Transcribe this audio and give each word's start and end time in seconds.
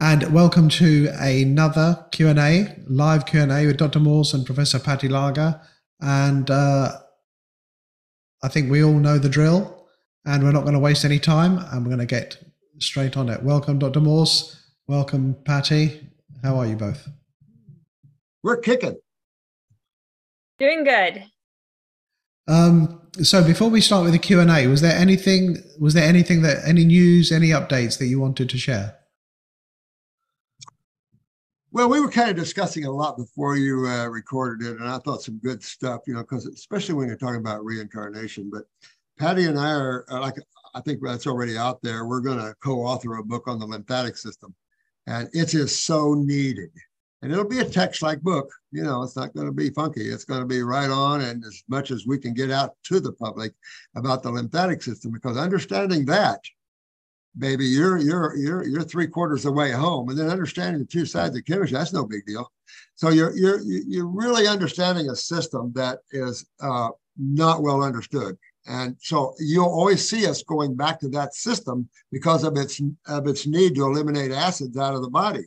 And 0.00 0.32
welcome 0.32 0.68
to 0.68 1.08
another 1.18 2.06
Q&A, 2.12 2.72
live 2.86 3.26
Q&A 3.26 3.66
with 3.66 3.78
Dr. 3.78 3.98
Morse 3.98 4.32
and 4.32 4.46
Professor 4.46 4.78
Patty 4.78 5.08
Lager. 5.08 5.60
And 6.00 6.48
uh, 6.48 6.92
I 8.40 8.46
think 8.46 8.70
we 8.70 8.84
all 8.84 8.92
know 8.92 9.18
the 9.18 9.28
drill 9.28 9.88
and 10.24 10.44
we're 10.44 10.52
not 10.52 10.62
going 10.62 10.74
to 10.74 10.78
waste 10.78 11.04
any 11.04 11.18
time 11.18 11.58
and 11.58 11.82
we're 11.82 11.96
going 11.96 11.98
to 11.98 12.06
get 12.06 12.38
straight 12.78 13.16
on 13.16 13.28
it. 13.28 13.42
Welcome, 13.42 13.80
Dr. 13.80 13.98
Morse. 13.98 14.62
Welcome, 14.86 15.36
Patty. 15.44 16.08
How 16.44 16.56
are 16.58 16.66
you 16.66 16.76
both? 16.76 17.08
We're 18.44 18.58
kicking. 18.58 18.98
Doing 20.60 20.84
good. 20.84 21.24
Um, 22.46 23.02
so 23.20 23.42
before 23.42 23.68
we 23.68 23.80
start 23.80 24.04
with 24.04 24.12
the 24.12 24.20
Q 24.20 24.38
and 24.38 24.50
A, 24.52 24.68
was 24.68 24.80
there 24.80 24.96
anything? 24.96 25.56
Was 25.80 25.94
there 25.94 26.08
anything 26.08 26.42
that 26.42 26.58
any 26.64 26.84
news, 26.84 27.32
any 27.32 27.48
updates 27.48 27.98
that 27.98 28.06
you 28.06 28.20
wanted 28.20 28.48
to 28.50 28.58
share? 28.58 28.97
Well, 31.70 31.90
we 31.90 32.00
were 32.00 32.10
kind 32.10 32.30
of 32.30 32.36
discussing 32.36 32.86
a 32.86 32.90
lot 32.90 33.18
before 33.18 33.56
you 33.56 33.86
uh, 33.86 34.06
recorded 34.06 34.66
it, 34.66 34.78
and 34.78 34.88
I 34.88 34.98
thought 34.98 35.22
some 35.22 35.38
good 35.38 35.62
stuff, 35.62 36.00
you 36.06 36.14
know, 36.14 36.20
because 36.20 36.46
especially 36.46 36.94
when 36.94 37.08
you're 37.08 37.16
talking 37.16 37.40
about 37.40 37.64
reincarnation. 37.64 38.50
But 38.50 38.64
Patty 39.18 39.44
and 39.44 39.58
I 39.58 39.72
are, 39.72 40.06
are 40.08 40.20
like, 40.20 40.36
I 40.74 40.80
think 40.80 41.00
that's 41.02 41.26
already 41.26 41.58
out 41.58 41.82
there. 41.82 42.06
We're 42.06 42.22
going 42.22 42.38
to 42.38 42.54
co-author 42.64 43.16
a 43.16 43.22
book 43.22 43.48
on 43.48 43.58
the 43.58 43.66
lymphatic 43.66 44.16
system, 44.16 44.54
and 45.06 45.28
it 45.34 45.52
is 45.52 45.78
so 45.78 46.14
needed. 46.14 46.70
And 47.20 47.32
it'll 47.32 47.44
be 47.44 47.58
a 47.58 47.64
text-like 47.64 48.22
book. 48.22 48.50
You 48.72 48.84
know, 48.84 49.02
it's 49.02 49.16
not 49.16 49.34
going 49.34 49.46
to 49.46 49.52
be 49.52 49.70
funky. 49.70 50.08
It's 50.08 50.24
going 50.24 50.40
to 50.40 50.46
be 50.46 50.62
right 50.62 50.88
on, 50.88 51.20
and 51.20 51.44
as 51.44 51.64
much 51.68 51.90
as 51.90 52.06
we 52.06 52.16
can 52.16 52.32
get 52.32 52.50
out 52.50 52.76
to 52.84 52.98
the 52.98 53.12
public 53.12 53.52
about 53.94 54.22
the 54.22 54.30
lymphatic 54.30 54.82
system, 54.82 55.12
because 55.12 55.36
understanding 55.36 56.06
that 56.06 56.40
baby, 57.36 57.66
you're 57.66 57.98
you're 57.98 58.36
you're 58.36 58.66
you're 58.66 58.82
three 58.82 59.06
quarters 59.06 59.44
of 59.44 59.52
the 59.54 59.58
way 59.58 59.70
home, 59.72 60.08
and 60.08 60.18
then 60.18 60.28
understanding 60.28 60.80
the 60.80 60.86
two 60.86 61.06
sides 61.06 61.36
of 61.36 61.44
chemistry, 61.44 61.76
that's 61.76 61.92
no 61.92 62.04
big 62.04 62.24
deal. 62.26 62.50
So 62.94 63.10
you're 63.10 63.36
you're 63.36 63.60
you're 63.60 64.06
really 64.06 64.46
understanding 64.46 65.10
a 65.10 65.16
system 65.16 65.72
that 65.74 66.00
is 66.10 66.46
uh, 66.60 66.90
not 67.16 67.62
well 67.62 67.82
understood, 67.82 68.36
and 68.66 68.96
so 69.00 69.34
you'll 69.38 69.66
always 69.66 70.08
see 70.08 70.26
us 70.26 70.42
going 70.42 70.76
back 70.76 71.00
to 71.00 71.08
that 71.10 71.34
system 71.34 71.88
because 72.10 72.44
of 72.44 72.56
its 72.56 72.80
of 73.06 73.26
its 73.26 73.46
need 73.46 73.74
to 73.74 73.86
eliminate 73.86 74.32
acids 74.32 74.76
out 74.76 74.94
of 74.94 75.02
the 75.02 75.10
body. 75.10 75.44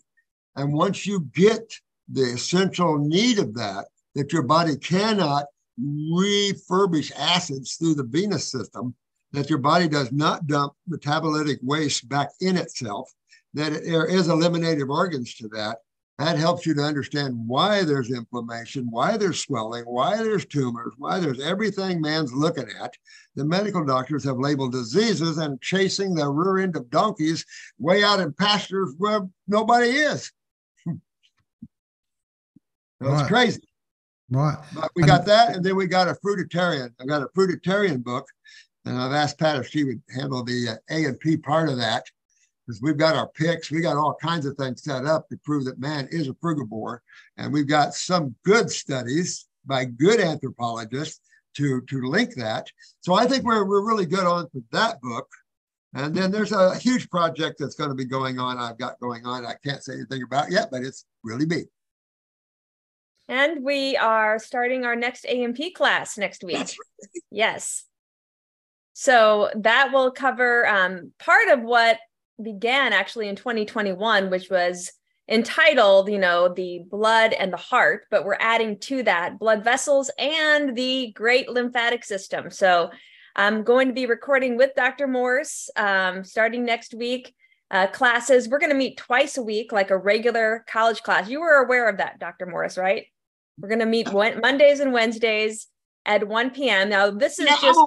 And 0.56 0.73
once 0.73 1.06
you 1.06 1.22
get 1.34 1.73
the 2.12 2.23
essential 2.23 2.98
need 2.98 3.40
of 3.40 3.54
that, 3.54 3.88
that 4.16 4.34
your 4.34 4.44
body 4.44 4.76
cannot 4.76 5.45
refurbish 5.80 7.12
acids 7.18 7.76
through 7.76 7.95
the 7.95 8.04
venous 8.04 8.52
system, 8.52 8.94
that 9.34 9.50
your 9.50 9.60
body 9.60 9.88
does 9.88 10.12
not 10.12 10.48
dump 10.48 10.74
metabolitic 10.90 11.60
waste 11.62 12.10
back 12.10 12.30
in 12.42 12.58
itself, 12.58 13.12
that 13.54 13.84
there 13.84 14.06
is 14.06 14.28
eliminative 14.28 14.90
organs 14.90 15.36
to 15.36 15.48
that. 15.50 15.78
That 16.18 16.38
helps 16.38 16.66
you 16.68 16.73
to 16.76 16.84
understand 16.84 17.36
why 17.48 17.84
there's 17.84 18.12
inflammation, 18.12 18.88
why 18.92 19.18
there's 19.18 19.40
swelling, 19.40 19.86
why 19.86 20.18
there's 20.18 20.46
tumors, 20.46 20.94
why 20.98 21.20
there's 21.20 21.40
everything 21.40 22.00
man's 22.00 22.32
looking 22.32 22.68
at. 22.80 22.94
The 23.36 23.44
medical 23.44 23.84
doctors 23.84 24.23
have 24.26 24.38
labeled 24.38 24.73
diseases 24.73 25.40
and 25.40 25.60
chasing 25.62 26.14
the 26.14 26.30
rear 26.30 26.64
end 26.64 26.76
of 26.76 26.92
donkeys 26.92 27.44
way 27.80 28.04
out 28.04 28.20
in 28.20 28.34
pastures 28.34 28.94
where 29.00 29.22
nobody 29.48 29.90
is. 29.90 30.32
That's 30.86 31.00
right. 33.22 33.28
crazy. 33.28 33.64
Right. 34.30 34.58
But 34.76 34.92
we 34.95 35.04
got 35.04 35.26
that, 35.26 35.56
and 35.56 35.66
then 35.66 35.76
we 35.76 35.88
got 35.88 36.08
a 36.08 36.16
fruitarian. 36.23 36.92
I 37.02 37.06
got 37.06 37.23
a 37.23 37.30
fruitarian 37.36 38.04
book 38.04 38.28
and 38.86 38.98
I've 38.98 39.12
asked 39.12 39.40
Pat 39.40 39.58
if 39.58 39.70
she 39.70 39.84
would 39.84 40.02
handle 40.14 40.44
the 40.44 40.70
uh, 40.70 40.76
A 40.94 41.06
and 41.06 41.20
P 41.20 41.38
part 41.38 41.70
of 41.70 41.78
that 41.78 42.06
because 42.66 42.82
we've 42.82 42.98
got 42.98 43.16
our 43.16 43.28
picks, 43.30 43.72
we 43.72 43.82
got 43.82 43.98
all 43.98 44.16
kinds 44.22 44.46
of 44.46 44.56
things 44.56 44.84
set 44.84 45.06
up 45.06 45.28
to 45.30 45.38
prove 45.44 45.66
that 45.66 45.80
man 45.80 46.08
is 46.12 46.28
a 46.28 46.34
frugivore, 46.34 47.00
and 47.38 47.52
we've 47.52 47.68
got 47.68 47.94
some 47.94 48.36
good 48.44 48.70
studies 48.70 49.48
by 49.66 49.86
good 49.86 50.20
anthropologists 50.20 51.22
to 51.55 51.82
to 51.82 52.02
link 52.04 52.33
that. 52.36 52.67
So 53.02 53.14
I 53.14 53.26
think 53.26 53.44
we're 53.44 53.66
we're 53.66 53.86
really 53.86 54.05
good 54.05 54.26
on 54.26 54.50
for 54.50 54.61
that 54.72 55.02
book. 55.02 55.28
And 55.94 56.16
then 56.16 56.32
there's 56.32 56.54
a 56.54 56.78
huge 56.78 57.10
project 57.10 57.58
that's 57.60 57.76
going 57.76 57.89
to 57.89 57.95
be 57.95 58.05
going 58.05 58.39
on. 58.39 58.58
I've 58.58 58.78
got 58.78 58.98
going 59.02 59.26
on. 59.26 59.45
I 59.45 59.55
can't 59.61 59.84
say 59.84 59.94
anything 59.94 60.23
about 60.23 60.50
yet, 60.50 60.70
but 60.72 60.84
it's 60.84 61.05
really 61.22 61.45
big. 61.45 61.66
And 63.28 63.64
we 63.64 63.98
are 63.98 64.39
starting 64.39 64.86
our 64.86 64.95
next 64.95 65.26
A&P 65.26 65.72
class 65.72 66.17
next 66.17 66.45
week. 66.45 66.58
Right. 66.58 66.76
Yes. 67.30 67.86
So 68.94 69.50
that 69.56 69.92
will 69.94 70.12
cover 70.12 70.68
um, 70.68 71.12
part 71.20 71.50
of 71.50 71.62
what 71.62 72.00
began 72.42 72.94
actually 72.94 73.30
in 73.30 73.36
2021, 73.36 74.30
which 74.30 74.50
was 74.50 74.92
entitled, 75.30 76.10
you 76.10 76.20
know, 76.20 76.54
the 76.54 76.82
blood 76.90 77.34
and 77.34 77.54
the 77.54 77.58
heart, 77.58 78.06
but 78.12 78.26
we're 78.26 78.38
adding 78.40 78.78
to 78.80 79.04
that 79.04 79.40
blood 79.40 79.64
vessels 79.64 80.12
and 80.18 80.76
the 80.76 81.12
great 81.16 81.50
lymphatic 81.50 82.04
system. 82.04 82.50
So 82.50 82.92
I'm 83.36 83.64
going 83.64 83.88
to 83.88 83.94
be 83.94 84.06
recording 84.08 84.58
with 84.58 84.76
Dr. 84.76 85.08
Morse 85.08 85.70
um, 85.76 86.23
starting 86.23 86.66
next 86.66 86.94
week. 86.94 87.34
Uh, 87.70 87.88
classes, 87.88 88.50
we're 88.50 88.60
going 88.60 88.72
to 88.72 88.76
meet 88.76 88.98
twice 88.98 89.38
a 89.38 89.42
week, 89.42 89.72
like 89.72 89.92
a 89.92 89.98
regular 89.98 90.66
college 90.68 91.02
class. 91.04 91.30
You 91.30 91.40
were 91.40 91.64
aware 91.64 91.88
of 91.88 91.98
that, 91.98 92.20
Dr. 92.20 92.46
Morris, 92.46 92.78
right? 92.78 93.06
We're 93.58 93.70
going 93.70 93.80
to 93.80 93.86
meet 93.86 94.12
Mondays 94.12 94.82
and 94.82 94.92
Wednesdays 94.92 95.68
at 96.06 96.28
1 96.28 96.50
p.m. 96.50 96.90
Now, 96.90 97.12
this 97.12 97.40
is 97.40 97.46
yeah, 97.46 97.56
just 97.62 97.80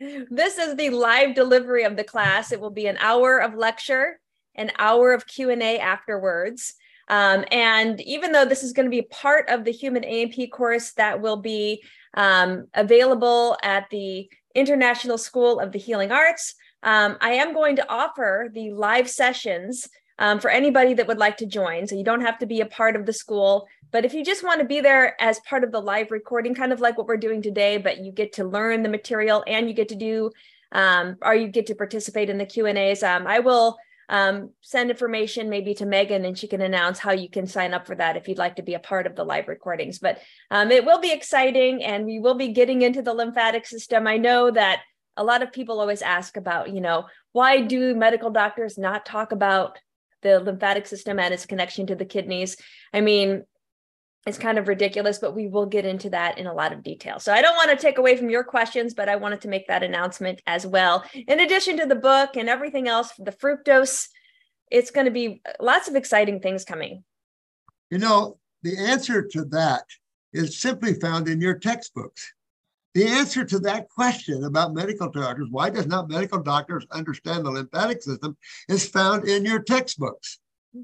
this 0.00 0.56
is 0.56 0.76
the 0.76 0.90
live 0.90 1.34
delivery 1.34 1.84
of 1.84 1.96
the 1.96 2.04
class. 2.04 2.52
It 2.52 2.60
will 2.60 2.70
be 2.70 2.86
an 2.86 2.96
hour 3.00 3.38
of 3.38 3.54
lecture, 3.54 4.18
an 4.54 4.72
hour 4.78 5.12
of 5.12 5.26
Q&A 5.26 5.78
afterwards. 5.78 6.74
Um, 7.08 7.44
and 7.50 8.00
even 8.00 8.32
though 8.32 8.44
this 8.44 8.62
is 8.62 8.72
going 8.72 8.86
to 8.86 8.90
be 8.90 9.02
part 9.02 9.48
of 9.50 9.64
the 9.64 9.72
Human 9.72 10.04
A&P 10.04 10.46
course 10.46 10.92
that 10.92 11.20
will 11.20 11.36
be 11.36 11.82
um, 12.14 12.68
available 12.74 13.58
at 13.62 13.90
the 13.90 14.30
International 14.54 15.18
School 15.18 15.60
of 15.60 15.72
the 15.72 15.78
Healing 15.78 16.12
Arts, 16.12 16.54
um, 16.82 17.18
I 17.20 17.32
am 17.32 17.52
going 17.52 17.76
to 17.76 17.90
offer 17.90 18.48
the 18.52 18.72
live 18.72 19.08
sessions 19.10 19.86
um, 20.18 20.38
for 20.38 20.50
anybody 20.50 20.94
that 20.94 21.08
would 21.08 21.18
like 21.18 21.36
to 21.38 21.46
join. 21.46 21.86
So 21.86 21.96
you 21.96 22.04
don't 22.04 22.20
have 22.20 22.38
to 22.38 22.46
be 22.46 22.60
a 22.60 22.66
part 22.66 22.96
of 22.96 23.06
the 23.06 23.12
school. 23.12 23.66
But 23.92 24.04
if 24.04 24.14
you 24.14 24.24
just 24.24 24.44
want 24.44 24.60
to 24.60 24.66
be 24.66 24.80
there 24.80 25.20
as 25.20 25.40
part 25.40 25.64
of 25.64 25.72
the 25.72 25.80
live 25.80 26.10
recording, 26.10 26.54
kind 26.54 26.72
of 26.72 26.80
like 26.80 26.96
what 26.96 27.06
we're 27.06 27.16
doing 27.16 27.42
today, 27.42 27.76
but 27.78 27.98
you 27.98 28.12
get 28.12 28.34
to 28.34 28.44
learn 28.44 28.82
the 28.82 28.88
material 28.88 29.42
and 29.46 29.68
you 29.68 29.74
get 29.74 29.88
to 29.88 29.96
do, 29.96 30.30
um, 30.72 31.16
or 31.22 31.34
you 31.34 31.48
get 31.48 31.66
to 31.66 31.74
participate 31.74 32.30
in 32.30 32.38
the 32.38 32.46
Q 32.46 32.66
and 32.66 32.78
A's, 32.78 33.02
um, 33.02 33.26
I 33.26 33.40
will 33.40 33.76
um, 34.08 34.50
send 34.60 34.90
information 34.90 35.48
maybe 35.48 35.74
to 35.74 35.86
Megan 35.86 36.24
and 36.24 36.36
she 36.36 36.48
can 36.48 36.60
announce 36.60 36.98
how 36.98 37.12
you 37.12 37.28
can 37.28 37.46
sign 37.46 37.72
up 37.72 37.86
for 37.86 37.94
that 37.94 38.16
if 38.16 38.28
you'd 38.28 38.38
like 38.38 38.56
to 38.56 38.62
be 38.62 38.74
a 38.74 38.80
part 38.80 39.06
of 39.06 39.14
the 39.14 39.24
live 39.24 39.48
recordings. 39.48 39.98
But 39.98 40.20
um, 40.50 40.70
it 40.70 40.84
will 40.84 41.00
be 41.00 41.12
exciting 41.12 41.82
and 41.84 42.04
we 42.04 42.18
will 42.18 42.34
be 42.34 42.48
getting 42.48 42.82
into 42.82 43.02
the 43.02 43.14
lymphatic 43.14 43.66
system. 43.66 44.06
I 44.06 44.16
know 44.16 44.50
that 44.50 44.80
a 45.16 45.24
lot 45.24 45.42
of 45.42 45.52
people 45.52 45.80
always 45.80 46.02
ask 46.02 46.36
about, 46.36 46.72
you 46.72 46.80
know, 46.80 47.06
why 47.32 47.60
do 47.60 47.94
medical 47.94 48.30
doctors 48.30 48.78
not 48.78 49.06
talk 49.06 49.32
about 49.32 49.78
the 50.22 50.40
lymphatic 50.40 50.86
system 50.86 51.18
and 51.18 51.32
its 51.32 51.46
connection 51.46 51.86
to 51.86 51.94
the 51.94 52.04
kidneys? 52.04 52.56
I 52.92 53.00
mean, 53.00 53.44
it's 54.26 54.38
kind 54.38 54.58
of 54.58 54.68
ridiculous, 54.68 55.18
but 55.18 55.34
we 55.34 55.46
will 55.46 55.66
get 55.66 55.86
into 55.86 56.10
that 56.10 56.38
in 56.38 56.46
a 56.46 56.52
lot 56.52 56.72
of 56.72 56.82
detail. 56.82 57.18
So 57.18 57.32
I 57.32 57.40
don't 57.40 57.56
want 57.56 57.70
to 57.70 57.76
take 57.76 57.96
away 57.96 58.16
from 58.16 58.28
your 58.28 58.44
questions, 58.44 58.92
but 58.92 59.08
I 59.08 59.16
wanted 59.16 59.40
to 59.42 59.48
make 59.48 59.66
that 59.68 59.82
announcement 59.82 60.42
as 60.46 60.66
well. 60.66 61.04
In 61.14 61.40
addition 61.40 61.78
to 61.78 61.86
the 61.86 61.94
book 61.94 62.36
and 62.36 62.48
everything 62.48 62.86
else, 62.86 63.12
the 63.18 63.32
fructose, 63.32 64.08
it's 64.70 64.90
going 64.90 65.06
to 65.06 65.10
be 65.10 65.40
uh, 65.46 65.52
lots 65.58 65.88
of 65.88 65.96
exciting 65.96 66.40
things 66.40 66.64
coming. 66.64 67.02
You 67.90 67.98
know, 67.98 68.38
the 68.62 68.76
answer 68.76 69.26
to 69.26 69.44
that 69.46 69.84
is 70.32 70.60
simply 70.60 70.94
found 70.94 71.26
in 71.26 71.40
your 71.40 71.58
textbooks. 71.58 72.32
The 72.94 73.06
answer 73.06 73.44
to 73.44 73.58
that 73.60 73.88
question 73.88 74.44
about 74.44 74.74
medical 74.74 75.08
doctors, 75.08 75.48
why 75.50 75.70
does 75.70 75.86
not 75.86 76.10
medical 76.10 76.42
doctors 76.42 76.86
understand 76.90 77.46
the 77.46 77.50
lymphatic 77.50 78.02
system, 78.02 78.36
is 78.68 78.86
found 78.86 79.28
in 79.28 79.44
your 79.44 79.60
textbooks 79.60 80.40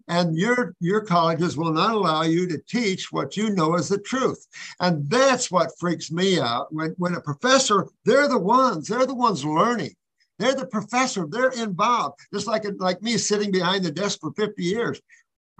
and 0.08 0.36
your 0.36 0.74
your 0.80 1.00
colleges 1.00 1.56
will 1.56 1.72
not 1.72 1.94
allow 1.94 2.22
you 2.22 2.46
to 2.48 2.58
teach 2.68 3.12
what 3.12 3.36
you 3.36 3.50
know 3.50 3.76
is 3.76 3.88
the 3.88 3.98
truth. 3.98 4.46
And 4.80 5.08
that's 5.08 5.50
what 5.50 5.78
freaks 5.78 6.10
me 6.10 6.40
out 6.40 6.72
when 6.72 6.90
when 6.98 7.14
a 7.14 7.20
professor 7.20 7.88
they're 8.04 8.28
the 8.28 8.38
ones 8.38 8.88
they're 8.88 9.06
the 9.06 9.14
ones 9.14 9.44
learning. 9.44 9.94
They're 10.38 10.54
the 10.54 10.66
professor 10.66 11.26
they're 11.26 11.50
involved. 11.50 12.20
Just 12.32 12.46
like 12.46 12.64
like 12.78 13.02
me 13.02 13.16
sitting 13.16 13.50
behind 13.50 13.84
the 13.84 13.90
desk 13.90 14.20
for 14.20 14.32
50 14.32 14.62
years 14.62 15.00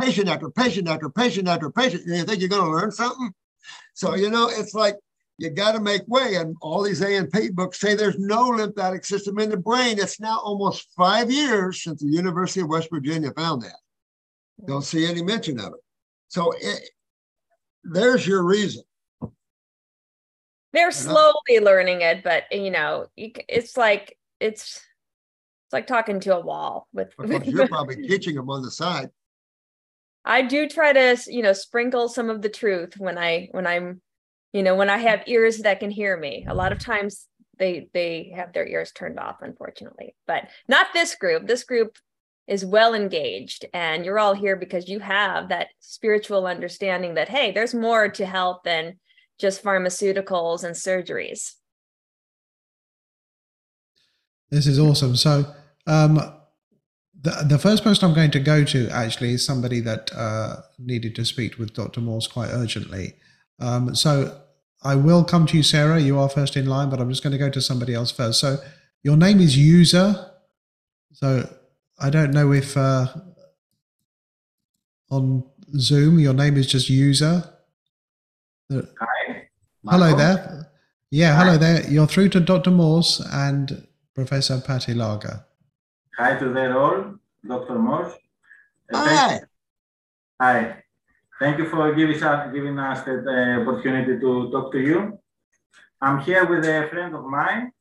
patient 0.01 0.29
after 0.29 0.51
patient 0.51 0.89
after 0.89 1.09
patient 1.09 1.49
after 1.49 1.71
patient. 1.71 2.03
You 2.07 2.25
think 2.25 2.41
you're 2.41 2.51
going 2.51 2.65
to 2.65 2.71
learn 2.71 2.91
something? 2.91 3.33
So 3.95 4.15
you 4.15 4.31
know 4.31 4.49
it's 4.51 4.75
like 4.75 4.97
you 5.39 5.51
got 5.51 5.73
to 5.73 5.81
make 5.81 6.03
way. 6.09 6.35
And 6.37 6.57
all 6.61 6.83
these 6.83 7.03
A&P 7.03 7.51
books 7.51 7.79
say 7.79 7.95
there's 7.95 8.19
no 8.19 8.49
lymphatic 8.49 9.05
system 9.05 9.39
in 9.39 9.51
the 9.51 9.57
brain. 9.57 9.99
It's 9.99 10.19
now 10.19 10.39
almost 10.43 10.89
five 10.97 11.31
years 11.31 11.83
since 11.83 12.03
the 12.03 12.09
university 12.09 12.61
of 12.61 12.69
west 12.69 12.89
virginia 12.91 13.31
found 13.33 13.63
that 13.63 13.77
don't 14.65 14.83
see 14.83 15.07
any 15.07 15.23
mention 15.23 15.61
of 15.61 15.73
it. 15.75 15.81
So 16.29 16.53
it, 16.59 16.89
there's 17.85 18.27
your 18.27 18.45
reason. 18.45 18.83
They're 20.73 20.91
slowly 20.91 21.61
learning 21.61 22.03
it, 22.03 22.23
but 22.23 22.45
you 22.51 22.71
know, 22.71 23.07
it's 23.17 23.77
like 23.77 24.19
it's 24.41 24.83
it's 25.67 25.73
like 25.73 25.87
talking 25.87 26.21
to 26.21 26.37
a 26.37 26.41
wall 26.41 26.87
with. 26.93 27.15
you're 27.47 27.69
probably 27.69 28.07
teaching 28.07 28.35
them 28.35 28.51
on 28.51 28.63
the 28.63 28.71
side. 28.71 29.11
I 30.25 30.43
do 30.43 30.69
try 30.69 30.93
to, 30.93 31.17
you 31.29 31.43
know, 31.43 31.53
sprinkle 31.53 32.09
some 32.09 32.29
of 32.29 32.43
the 32.43 32.49
truth 32.49 32.95
when 32.99 33.17
I 33.17 33.49
when 33.53 33.67
I'm, 33.67 34.03
you 34.53 34.63
know, 34.63 34.75
when 34.75 34.91
I 34.91 34.99
have 34.99 35.23
ears 35.27 35.59
that 35.59 35.81
can 35.81 35.91
hear 35.91 36.17
me. 36.17 36.45
A 36.49 36.55
lot 36.55 36.73
of 36.73 36.79
times 36.79 37.27
they 37.59 37.89
they 37.95 38.33
have 38.35 38.53
their 38.53 38.67
ears 38.67 38.93
turned 38.93 39.19
off, 39.19 39.37
unfortunately. 39.41 40.15
But 40.27 40.49
not 40.69 40.89
this 40.93 41.15
group. 41.15 41.47
This 41.47 41.65
group 41.65 41.97
is 42.47 42.65
well 42.65 42.95
engaged, 42.95 43.65
and 43.73 44.05
you're 44.05 44.19
all 44.19 44.35
here 44.35 44.57
because 44.57 44.89
you 44.89 45.01
have 45.01 45.49
that 45.49 45.69
spiritual 45.81 46.47
understanding 46.47 47.15
that 47.15 47.29
hey, 47.29 47.53
there's 47.53 47.75
more 47.75 48.09
to 48.09 48.27
health 48.27 48.61
than 48.65 48.99
just 49.39 49.63
pharmaceuticals 49.63 50.65
and 50.65 50.75
surgeries. 50.75 51.53
This 54.51 54.67
is 54.67 54.79
awesome. 54.79 55.17
So. 55.17 55.45
Um, 55.87 56.33
the, 57.23 57.45
the 57.49 57.59
first 57.59 57.83
person 57.83 58.09
I'm 58.09 58.15
going 58.15 58.31
to 58.33 58.41
go 58.41 58.63
to 58.63 58.89
actually 58.91 59.33
is 59.33 59.45
somebody 59.45 59.81
that 59.81 60.11
uh, 60.15 60.57
needed 60.79 61.17
to 61.17 61.25
speak 61.25 61.59
with 61.59 61.75
Dr. 61.75 62.01
Morse 62.01 62.29
quite 62.29 62.51
urgently. 62.51 63.15
Um, 63.59 63.95
so 63.97 64.41
I 64.85 64.95
will 64.95 65.25
come 65.25 65.47
to 65.47 65.57
you, 65.57 65.63
Sarah. 65.63 66.01
You 66.01 66.19
are 66.19 66.29
first 66.29 66.57
in 66.57 66.67
line, 66.67 66.91
but 66.91 67.01
I'm 67.01 67.11
just 67.11 67.23
going 67.23 67.33
to 67.33 67.39
go 67.39 67.51
to 67.51 67.61
somebody 67.61 67.95
else 67.95 68.13
first. 68.13 68.39
So 68.39 68.59
your 69.03 69.17
name 69.17 69.41
is 69.41 69.57
User. 69.57 70.31
So 71.13 71.49
I 71.99 72.11
don't 72.11 72.33
know 72.33 72.53
if 72.53 72.77
uh, 72.77 73.07
on 75.11 75.45
Zoom 75.79 76.19
your 76.19 76.35
name 76.35 76.57
is 76.57 76.67
just 76.67 76.91
User. 76.91 77.43
Hi. 78.71 79.49
Hello 79.89 80.15
there. 80.15 80.71
Yeah, 81.11 81.35
Hi. 81.35 81.45
hello 81.45 81.57
there. 81.57 81.89
You're 81.89 82.07
through 82.07 82.29
to 82.31 82.41
Dr. 82.41 82.71
Morse 82.71 83.21
and 83.33 83.87
Professor 84.15 84.61
Patty 84.61 84.93
Lager. 84.93 85.45
Hi 86.19 86.37
to 86.39 86.53
them 86.53 86.77
all, 86.77 87.15
Dr. 87.47 87.79
Morse. 87.79 88.13
Uh, 88.93 89.07
Hi. 89.07 89.41
Hi. 90.41 90.83
Thank 91.39 91.59
you 91.59 91.69
for 91.69 91.95
giving 91.95 92.23
us, 92.23 92.53
giving 92.53 92.79
us 92.79 93.05
the 93.05 93.63
opportunity 93.63 94.19
to 94.21 94.51
talk 94.51 94.73
to 94.73 94.81
you. 94.81 95.19
I'm 96.01 96.21
here 96.21 96.45
with 96.45 96.65
a 96.67 96.89
friend 96.91 97.15
of 97.15 97.25
mine 97.25 97.73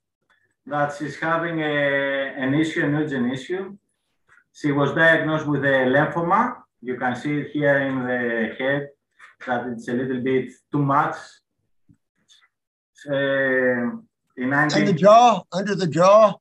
that 0.68 1.02
is 1.02 1.18
having 1.18 1.62
a, 1.62 2.34
an 2.38 2.54
issue, 2.54 2.84
an 2.86 2.96
urgent 2.96 3.34
issue. 3.34 3.78
She 4.60 4.72
was 4.72 4.94
diagnosed 4.94 5.48
with 5.48 5.64
a 5.66 5.78
lymphoma. 5.96 6.56
You 6.82 6.98
can 6.98 7.16
see 7.16 7.40
it 7.42 7.52
here 7.52 7.78
in 7.80 7.96
the 8.10 8.56
head 8.58 8.90
that 9.46 9.68
it's 9.68 9.88
a 9.88 9.94
little 9.94 10.22
bit 10.22 10.50
too 10.72 10.82
much. 10.82 11.16
Uh, 13.08 14.02
in 14.38 14.50
19- 14.50 14.76
and 14.76 14.88
the 14.88 14.94
jaw, 14.94 15.44
under 15.52 15.76
the 15.76 15.88
jaw? 15.88 16.34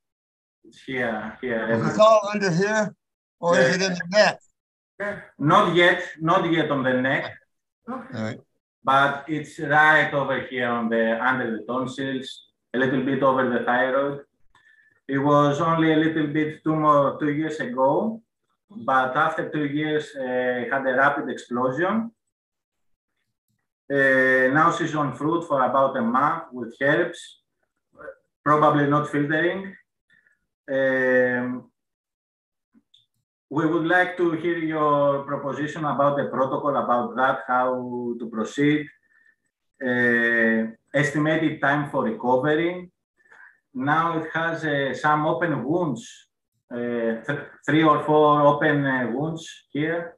here, 0.87 1.37
here. 1.41 1.83
It's 1.87 1.99
all 1.99 2.29
under 2.33 2.51
here, 2.51 2.95
or 3.41 3.59
is 3.59 3.77
it 3.77 3.83
in 3.83 3.93
the 3.93 4.07
neck? 4.11 4.41
Not 5.39 5.75
yet, 5.75 6.03
not 6.21 6.51
yet 6.51 6.71
on 6.71 6.83
the 6.83 6.95
neck. 6.95 7.33
Okay. 7.89 8.23
Right. 8.23 8.41
But 8.83 9.25
it's 9.29 9.59
right 9.59 10.13
over 10.13 10.41
here 10.43 10.69
on 10.69 10.89
the 10.89 11.23
under 11.23 11.57
the 11.57 11.65
tonsils, 11.65 12.27
a 12.75 12.79
little 12.79 13.03
bit 13.03 13.23
over 13.23 13.49
the 13.51 13.65
thyroid. 13.65 14.21
It 15.07 15.19
was 15.19 15.61
only 15.61 15.93
a 15.93 15.97
little 15.97 16.27
bit 16.29 16.65
two 16.65 16.77
more 16.77 17.19
two 17.21 17.31
years 17.31 17.61
ago, 17.61 18.23
but 18.71 19.15
after 19.17 19.51
two 19.51 19.67
years, 19.67 20.17
uh, 20.17 20.65
had 20.71 20.87
a 20.87 20.97
rapid 20.97 21.29
explosion. 21.29 22.11
Uh, 23.93 24.49
now 24.59 24.73
she's 24.73 24.95
on 24.95 25.15
fruit 25.15 25.45
for 25.47 25.63
about 25.63 25.95
a 25.97 26.01
month 26.01 26.45
with 26.53 26.75
herbs, 26.81 27.43
probably 28.43 28.87
not 28.87 29.11
filtering. 29.11 29.77
Um, 30.73 31.71
we 33.51 33.67
would 33.67 33.87
like 33.87 34.17
to 34.17 34.33
hear 34.33 34.57
your 34.57 35.25
proposition 35.25 35.85
about 35.85 36.17
the 36.17 36.25
protocol, 36.25 36.77
about 36.77 37.15
that, 37.17 37.41
how 37.47 38.17
to 38.19 38.29
proceed, 38.31 38.87
uh, 39.85 40.73
estimated 40.95 41.61
time 41.61 41.91
for 41.91 42.05
recovery. 42.05 42.91
Now 43.75 44.19
it 44.19 44.29
has 44.33 44.65
uh, 44.65 44.95
some 44.95 45.27
open 45.27 45.65
wounds, 45.65 46.09
uh, 46.73 47.23
th 47.27 47.39
three 47.67 47.83
or 47.83 47.99
four 48.05 48.41
open 48.53 48.87
uh, 48.87 49.11
wounds 49.15 49.45
here, 49.73 50.17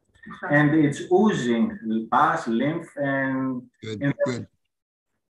and 0.51 0.75
it's 0.75 1.01
oozing 1.11 1.67
pus, 2.11 2.47
lymph, 2.49 2.89
and 2.97 3.63
good, 3.83 4.15
good. 4.25 4.47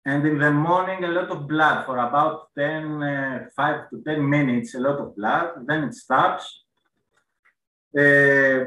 and 0.05 0.25
in 0.25 0.39
the 0.39 0.51
morning 0.51 1.03
a 1.03 1.11
lot 1.17 1.29
of 1.29 1.47
blood 1.47 1.85
for 1.85 1.97
about 1.99 2.49
10 2.57 3.03
uh, 3.03 3.45
5 3.55 3.89
to 3.89 4.01
10 4.01 4.29
minutes 4.29 4.73
a 4.75 4.79
lot 4.79 4.97
of 4.99 5.15
blood. 5.15 5.67
Then 5.67 5.83
it 5.83 5.93
stops. 5.93 6.63
Uh, 7.97 8.65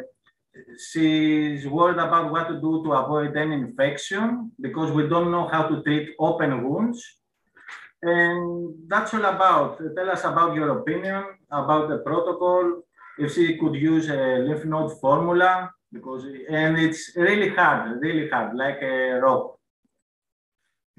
she's 0.91 1.67
worried 1.67 1.99
about 1.99 2.31
what 2.31 2.49
to 2.49 2.61
do 2.61 2.83
to 2.85 2.93
avoid 2.93 3.37
any 3.37 3.55
infection 3.55 4.53
because 4.61 4.91
we 4.93 5.09
don't 5.09 5.31
know 5.31 5.47
how 5.49 5.69
to 5.69 5.83
treat 5.83 6.15
open 6.19 6.51
wounds 6.65 7.01
and 8.03 8.75
that's 8.89 9.13
all 9.15 9.25
about 9.25 9.79
tell 9.97 10.11
us 10.11 10.25
about 10.25 10.55
your 10.55 10.79
opinion 10.81 11.25
about 11.51 11.89
the 11.89 11.99
protocol 11.99 12.83
if 13.19 13.35
she 13.35 13.57
could 13.59 13.75
use 13.75 14.09
a 14.09 14.39
lymph 14.47 14.65
node 14.65 14.93
formula 15.01 15.71
because 15.93 16.25
and 16.49 16.79
it's 16.79 17.13
really 17.17 17.49
hard 17.49 18.01
really 18.01 18.29
hard 18.29 18.55
like 18.55 18.81
a 18.83 19.21
rock 19.21 19.59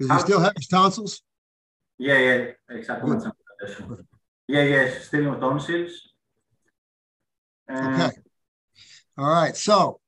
does 0.00 0.10
he 0.10 0.18
still 0.20 0.40
have 0.40 0.54
his 0.56 0.66
tonsils? 0.66 1.22
Yeah, 1.98 2.18
yeah, 2.18 2.46
exactly. 2.70 3.18
Yeah, 4.48 4.62
yeah, 4.62 4.98
still 5.00 5.30
with 5.30 5.40
tonsils. 5.40 5.92
okay. 7.70 8.10
All 9.18 9.30
right. 9.30 9.54
So 9.54 10.00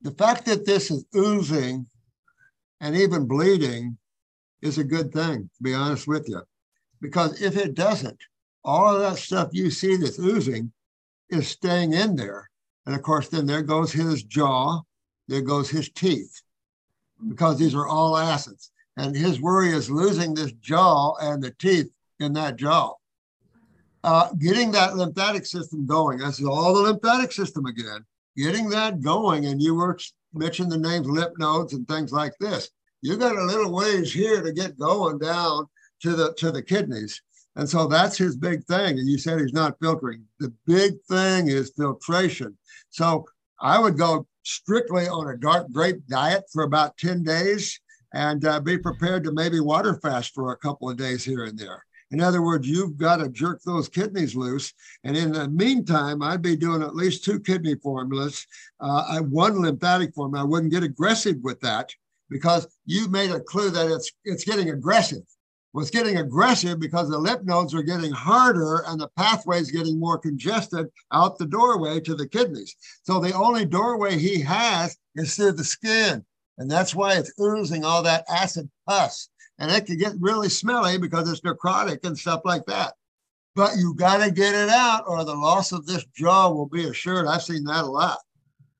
the 0.00 0.12
fact 0.12 0.46
that 0.46 0.64
this 0.64 0.92
is 0.92 1.04
oozing 1.14 1.86
and 2.80 2.96
even 2.96 3.26
bleeding 3.26 3.98
is 4.62 4.78
a 4.78 4.84
good 4.84 5.12
thing, 5.12 5.50
to 5.56 5.62
be 5.62 5.74
honest 5.74 6.06
with 6.06 6.28
you. 6.28 6.42
Because 7.00 7.40
if 7.40 7.56
it 7.56 7.74
doesn't, 7.74 8.18
all 8.64 8.94
of 8.94 9.00
that 9.00 9.18
stuff 9.18 9.48
you 9.52 9.70
see 9.70 9.96
that's 9.96 10.18
oozing 10.18 10.72
is 11.30 11.48
staying 11.48 11.92
in 11.92 12.16
there. 12.16 12.50
And 12.86 12.94
of 12.94 13.02
course, 13.02 13.28
then 13.28 13.46
there 13.46 13.62
goes 13.62 13.92
his 13.92 14.22
jaw, 14.22 14.82
there 15.28 15.42
goes 15.42 15.70
his 15.70 15.88
teeth 15.90 16.42
because 17.28 17.58
these 17.58 17.74
are 17.74 17.86
all 17.86 18.16
acids. 18.16 18.70
And 18.96 19.14
his 19.14 19.40
worry 19.40 19.70
is 19.70 19.90
losing 19.90 20.34
this 20.34 20.52
jaw 20.52 21.14
and 21.20 21.42
the 21.42 21.52
teeth 21.52 21.90
in 22.18 22.32
that 22.34 22.56
jaw. 22.56 22.94
Uh, 24.02 24.32
getting 24.34 24.72
that 24.72 24.96
lymphatic 24.96 25.46
system 25.46 25.86
going. 25.86 26.18
That's 26.18 26.42
all 26.42 26.74
the 26.74 26.82
lymphatic 26.82 27.32
system 27.32 27.66
again. 27.66 28.04
Getting 28.36 28.70
that 28.70 29.00
going, 29.00 29.46
and 29.46 29.60
you 29.60 29.74
were 29.74 29.98
mentioned 30.32 30.72
the 30.72 30.78
names 30.78 31.06
lymph 31.06 31.36
nodes 31.38 31.74
and 31.74 31.86
things 31.86 32.12
like 32.12 32.32
this. 32.40 32.70
You 33.02 33.16
got 33.16 33.36
a 33.36 33.44
little 33.44 33.72
ways 33.72 34.12
here 34.12 34.42
to 34.42 34.52
get 34.52 34.78
going 34.78 35.18
down 35.18 35.66
to 36.02 36.14
the 36.14 36.34
to 36.34 36.50
the 36.50 36.62
kidneys. 36.62 37.20
And 37.56 37.68
so 37.68 37.86
that's 37.86 38.16
his 38.16 38.36
big 38.36 38.64
thing. 38.64 38.98
And 38.98 39.08
you 39.08 39.18
said 39.18 39.40
he's 39.40 39.52
not 39.52 39.78
filtering. 39.82 40.24
The 40.38 40.52
big 40.66 40.94
thing 41.08 41.48
is 41.48 41.72
filtration. 41.76 42.56
So 42.90 43.26
I 43.60 43.78
would 43.78 43.98
go 43.98 44.26
strictly 44.44 45.08
on 45.08 45.28
a 45.28 45.36
dark 45.36 45.70
grape 45.72 46.06
diet 46.08 46.44
for 46.52 46.62
about 46.62 46.96
10 46.96 47.22
days 47.22 47.78
and 48.14 48.44
uh, 48.44 48.60
be 48.60 48.78
prepared 48.78 49.24
to 49.24 49.32
maybe 49.32 49.60
water 49.60 49.98
fast 50.02 50.32
for 50.32 50.52
a 50.52 50.56
couple 50.56 50.88
of 50.88 50.96
days 50.96 51.24
here 51.24 51.44
and 51.44 51.58
there. 51.58 51.84
In 52.12 52.20
other 52.20 52.42
words, 52.42 52.68
you've 52.68 52.96
got 52.96 53.18
to 53.18 53.28
jerk 53.28 53.60
those 53.64 53.88
kidneys 53.88 54.34
loose. 54.34 54.72
And 55.04 55.16
in 55.16 55.32
the 55.32 55.48
meantime, 55.48 56.22
I'd 56.22 56.42
be 56.42 56.56
doing 56.56 56.82
at 56.82 56.96
least 56.96 57.24
two 57.24 57.38
kidney 57.38 57.76
formulas, 57.76 58.46
uh, 58.80 59.20
one 59.20 59.60
lymphatic 59.60 60.14
formula. 60.14 60.44
I 60.44 60.48
wouldn't 60.48 60.72
get 60.72 60.82
aggressive 60.82 61.36
with 61.42 61.60
that 61.60 61.90
because 62.30 62.66
you 62.86 63.08
made 63.08 63.30
a 63.30 63.40
clue 63.40 63.70
that 63.70 63.90
it's 63.90 64.10
it's 64.24 64.44
getting 64.44 64.70
aggressive 64.70 65.22
was 65.72 65.90
getting 65.90 66.16
aggressive 66.16 66.80
because 66.80 67.08
the 67.08 67.18
lymph 67.18 67.42
nodes 67.44 67.74
are 67.74 67.82
getting 67.82 68.10
harder 68.10 68.84
and 68.88 69.00
the 69.00 69.08
pathway 69.16 69.60
is 69.60 69.70
getting 69.70 69.98
more 69.98 70.18
congested 70.18 70.88
out 71.12 71.38
the 71.38 71.46
doorway 71.46 72.00
to 72.00 72.14
the 72.14 72.26
kidneys. 72.26 72.74
So 73.04 73.20
the 73.20 73.32
only 73.32 73.64
doorway 73.64 74.18
he 74.18 74.40
has 74.40 74.96
is 75.14 75.36
through 75.36 75.52
the 75.52 75.64
skin. 75.64 76.24
And 76.58 76.70
that's 76.70 76.94
why 76.94 77.14
it's 77.14 77.32
oozing 77.40 77.84
all 77.84 78.02
that 78.02 78.24
acid 78.28 78.68
pus. 78.86 79.28
And 79.58 79.70
it 79.70 79.86
can 79.86 79.96
get 79.96 80.14
really 80.18 80.48
smelly 80.48 80.98
because 80.98 81.30
it's 81.30 81.40
necrotic 81.42 82.04
and 82.04 82.18
stuff 82.18 82.42
like 82.44 82.66
that. 82.66 82.94
But 83.54 83.76
you 83.76 83.94
got 83.94 84.24
to 84.24 84.30
get 84.30 84.54
it 84.54 84.70
out 84.70 85.04
or 85.06 85.24
the 85.24 85.34
loss 85.34 85.72
of 85.72 85.86
this 85.86 86.04
jaw 86.16 86.50
will 86.50 86.66
be 86.66 86.88
assured. 86.88 87.26
I've 87.26 87.42
seen 87.42 87.64
that 87.64 87.84
a 87.84 87.86
lot. 87.86 88.18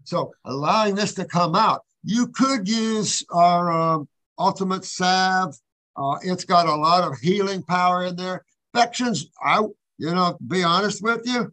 So 0.04 0.32
allowing 0.44 0.94
this 0.94 1.14
to 1.14 1.24
come 1.24 1.54
out, 1.54 1.82
you 2.02 2.28
could 2.28 2.68
use 2.68 3.24
our 3.30 3.70
um, 3.70 4.08
ultimate 4.38 4.84
salve 4.84 5.56
uh, 6.00 6.16
it's 6.22 6.44
got 6.44 6.66
a 6.66 6.74
lot 6.74 7.04
of 7.04 7.18
healing 7.18 7.62
power 7.62 8.06
in 8.06 8.16
there. 8.16 8.44
Infections, 8.72 9.26
I, 9.42 9.60
you 9.98 10.14
know, 10.14 10.38
be 10.46 10.62
honest 10.62 11.02
with 11.02 11.26
you, 11.26 11.52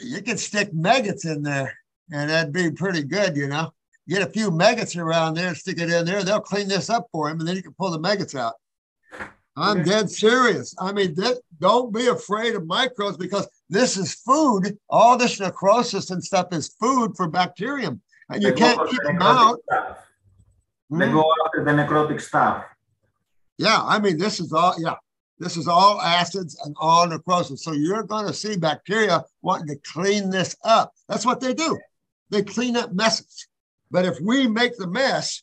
you 0.00 0.22
could 0.22 0.38
stick 0.38 0.72
maggots 0.72 1.24
in 1.24 1.42
there 1.42 1.74
and 2.10 2.30
that'd 2.30 2.52
be 2.52 2.70
pretty 2.70 3.02
good, 3.02 3.36
you 3.36 3.48
know. 3.48 3.72
Get 4.08 4.22
a 4.22 4.30
few 4.30 4.52
maggots 4.52 4.96
around 4.96 5.34
there, 5.34 5.54
stick 5.54 5.80
it 5.80 5.90
in 5.90 6.06
there, 6.06 6.22
they'll 6.22 6.40
clean 6.40 6.68
this 6.68 6.88
up 6.88 7.08
for 7.10 7.28
him, 7.28 7.40
and 7.40 7.48
then 7.48 7.56
you 7.56 7.62
can 7.62 7.74
pull 7.74 7.90
the 7.90 7.98
maggots 7.98 8.36
out. 8.36 8.54
I'm 9.56 9.82
dead 9.82 10.10
serious. 10.10 10.74
I 10.78 10.92
mean, 10.92 11.14
that, 11.14 11.40
don't 11.58 11.92
be 11.92 12.06
afraid 12.06 12.54
of 12.54 12.66
microbes 12.66 13.16
because 13.16 13.48
this 13.68 13.96
is 13.96 14.14
food. 14.14 14.78
All 14.88 15.16
this 15.16 15.40
necrosis 15.40 16.10
and 16.10 16.22
stuff 16.22 16.52
is 16.52 16.76
food 16.78 17.16
for 17.16 17.26
bacterium, 17.26 18.00
you 18.34 18.40
They 18.40 18.52
can't 18.52 18.88
keep 18.88 19.00
the 19.02 19.08
them 19.08 19.22
out. 19.22 19.60
stuff. 19.64 19.98
They 20.90 21.06
Mm. 21.06 21.12
go 21.12 21.32
after 21.44 21.64
the 21.64 21.70
necrotic 21.72 22.20
stuff. 22.20 22.64
Yeah, 23.58 23.82
I 23.82 23.98
mean, 23.98 24.18
this 24.18 24.38
is 24.40 24.52
all, 24.52 24.74
yeah, 24.78 24.94
this 25.38 25.56
is 25.56 25.66
all 25.66 26.00
acids 26.00 26.58
and 26.64 26.74
all 26.78 27.06
necrosis. 27.06 27.62
So 27.64 27.72
you're 27.72 28.02
going 28.02 28.26
to 28.26 28.32
see 28.32 28.56
bacteria 28.56 29.24
wanting 29.42 29.68
to 29.68 29.76
clean 29.92 30.30
this 30.30 30.56
up. 30.64 30.92
That's 31.08 31.26
what 31.26 31.40
they 31.40 31.54
do. 31.54 31.78
They 32.30 32.42
clean 32.42 32.76
up 32.76 32.92
messes. 32.92 33.48
But 33.90 34.04
if 34.04 34.18
we 34.20 34.46
make 34.46 34.76
the 34.76 34.86
mess, 34.88 35.42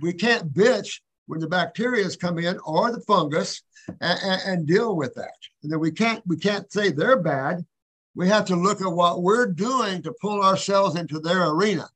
we 0.00 0.12
can't 0.12 0.52
bitch 0.52 1.00
when 1.26 1.40
the 1.40 1.48
bacterias 1.48 2.18
come 2.18 2.38
in 2.38 2.58
or 2.64 2.90
the 2.92 3.00
fungus 3.00 3.62
and, 4.00 4.42
and, 4.46 4.66
deal 4.66 4.96
with 4.96 5.14
that. 5.14 5.32
And 5.62 5.72
then 5.72 5.80
we 5.80 5.90
can't 5.90 6.22
we 6.26 6.36
can't 6.36 6.70
say 6.72 6.90
they're 6.90 7.18
bad. 7.20 7.64
We 8.14 8.28
have 8.28 8.44
to 8.46 8.56
look 8.56 8.80
at 8.80 8.92
what 8.92 9.22
we're 9.22 9.46
doing 9.46 10.02
to 10.02 10.12
pull 10.20 10.42
ourselves 10.42 10.96
into 10.96 11.20
their 11.20 11.48
arena. 11.48 11.88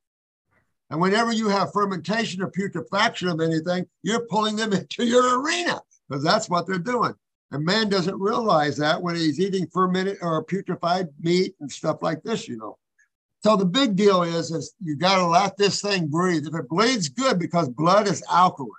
And 0.93 1.01
whenever 1.01 1.31
you 1.31 1.49
have 1.49 1.73
fermentation 1.73 2.43
or 2.43 2.51
putrefaction 2.51 3.27
of 3.27 3.41
anything, 3.41 3.87
you're 4.03 4.27
pulling 4.27 4.55
them 4.55 4.73
into 4.73 5.03
your 5.03 5.41
arena 5.41 5.81
because 6.07 6.23
that's 6.23 6.51
what 6.51 6.67
they're 6.67 6.77
doing. 6.77 7.15
And 7.49 7.65
man 7.65 7.89
doesn't 7.89 8.21
realize 8.21 8.77
that 8.77 9.01
when 9.01 9.15
he's 9.15 9.39
eating 9.39 9.65
fermented 9.73 10.19
or 10.21 10.45
putrefied 10.45 11.07
meat 11.19 11.55
and 11.61 11.71
stuff 11.71 12.03
like 12.03 12.21
this, 12.21 12.47
you 12.47 12.57
know. 12.57 12.77
So 13.43 13.55
the 13.55 13.65
big 13.65 13.95
deal 13.95 14.21
is, 14.21 14.51
is 14.51 14.75
you 14.83 14.95
got 14.95 15.15
to 15.15 15.25
let 15.25 15.57
this 15.57 15.81
thing 15.81 16.09
breathe. 16.09 16.45
If 16.45 16.53
it 16.53 16.69
bleeds, 16.69 17.09
good 17.09 17.39
because 17.39 17.69
blood 17.69 18.07
is 18.07 18.23
alkaline. 18.31 18.69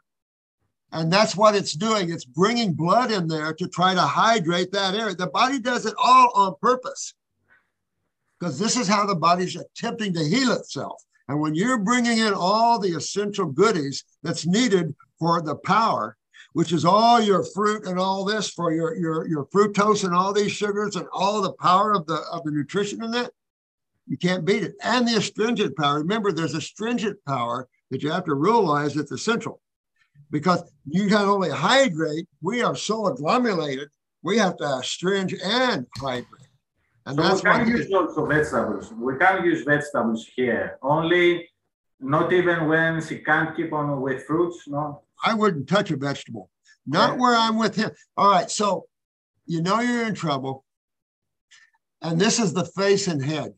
And 0.93 1.13
that's 1.13 1.35
what 1.35 1.57
it's 1.57 1.73
doing. 1.73 2.13
It's 2.13 2.25
bringing 2.25 2.75
blood 2.75 3.11
in 3.11 3.27
there 3.27 3.55
to 3.55 3.67
try 3.67 3.93
to 3.93 4.01
hydrate 4.01 4.71
that 4.71 4.95
area. 4.95 5.17
The 5.17 5.27
body 5.27 5.59
does 5.59 5.85
it 5.85 5.95
all 5.99 6.31
on 6.37 6.55
purpose 6.63 7.13
because 8.39 8.57
this 8.57 8.77
is 8.77 8.87
how 8.87 9.05
the 9.05 9.17
body's 9.17 9.57
attempting 9.57 10.15
to 10.15 10.25
heal 10.25 10.53
itself. 10.53 11.03
And 11.29 11.41
when 11.41 11.55
you're 11.55 11.79
bringing 11.79 12.19
in 12.19 12.35
all 12.35 12.79
the 12.79 12.97
essential 12.97 13.47
goodies 13.47 14.05
that's 14.23 14.47
needed 14.47 14.95
for 15.19 15.41
the 15.41 15.57
power, 15.57 16.17
which 16.53 16.73
is 16.73 16.85
all 16.85 17.21
your 17.21 17.45
fruit 17.45 17.87
and 17.87 17.99
all 17.99 18.25
this 18.25 18.51
for 18.51 18.73
your, 18.73 18.97
your, 18.97 19.27
your 19.27 19.47
fructose 19.47 20.05
and 20.05 20.15
all 20.15 20.33
these 20.33 20.53
sugars 20.53 20.97
and 20.97 21.07
all 21.13 21.41
the 21.43 21.53
power 21.55 21.93
of 21.93 22.07
the, 22.07 22.23
of 22.31 22.45
the 22.45 22.51
nutrition 22.51 23.03
in 23.03 23.11
that, 23.11 23.33
you 24.07 24.17
can't 24.17 24.45
beat 24.45 24.63
it. 24.63 24.75
And 24.83 25.09
the 25.09 25.17
astringent 25.17 25.77
power. 25.77 25.99
Remember, 25.99 26.31
there's 26.31 26.55
astringent 26.55 27.19
power 27.27 27.69
that 27.91 28.03
you 28.03 28.11
have 28.11 28.25
to 28.25 28.35
realize 28.35 28.97
it's 28.97 29.13
essential 29.13 29.61
because 30.31 30.63
you 30.87 31.09
can 31.09 31.23
only 31.23 31.51
hydrate. 31.51 32.29
We 32.43 32.63
are 32.63 32.77
so 32.77 33.09
agglomerated, 33.09 33.89
we 34.23 34.39
have 34.39 34.57
to 34.59 34.65
astringe 34.65 35.35
and 35.43 35.87
hydrate. 35.99 36.44
And 37.07 37.17
so 37.17 37.23
that's 37.23 37.43
we 37.43 37.51
can 37.51 37.61
why 37.61 37.67
use 37.67 37.93
also 37.93 38.27
vegetables. 38.27 38.93
We 38.93 39.17
can 39.19 39.45
use 39.45 39.63
vegetables 39.65 40.27
here. 40.35 40.79
Only 40.83 41.49
not 42.01 42.33
even 42.33 42.67
when 42.69 43.03
she 43.03 43.19
can't 43.19 43.55
keep 43.57 43.73
on 43.73 44.01
with 44.01 44.25
fruits, 44.25 44.67
no. 44.67 45.03
I 45.25 45.35
wouldn't 45.35 45.69
touch 45.69 45.91
a 45.91 45.97
vegetable. 45.97 46.51
Not 46.87 47.11
Okay. 47.11 47.19
where 47.21 47.37
I'm 47.37 47.57
with 47.59 47.77
him. 47.77 47.91
All 48.17 48.31
right, 48.31 48.51
so 48.51 48.87
you 49.47 49.63
know 49.63 49.81
you're 49.81 50.07
in 50.07 50.15
trouble. 50.15 50.65
And 52.03 52.21
this 52.21 52.39
is 52.39 52.53
the 52.53 52.67
face 52.67 53.07
and 53.09 53.23
head. 53.25 53.55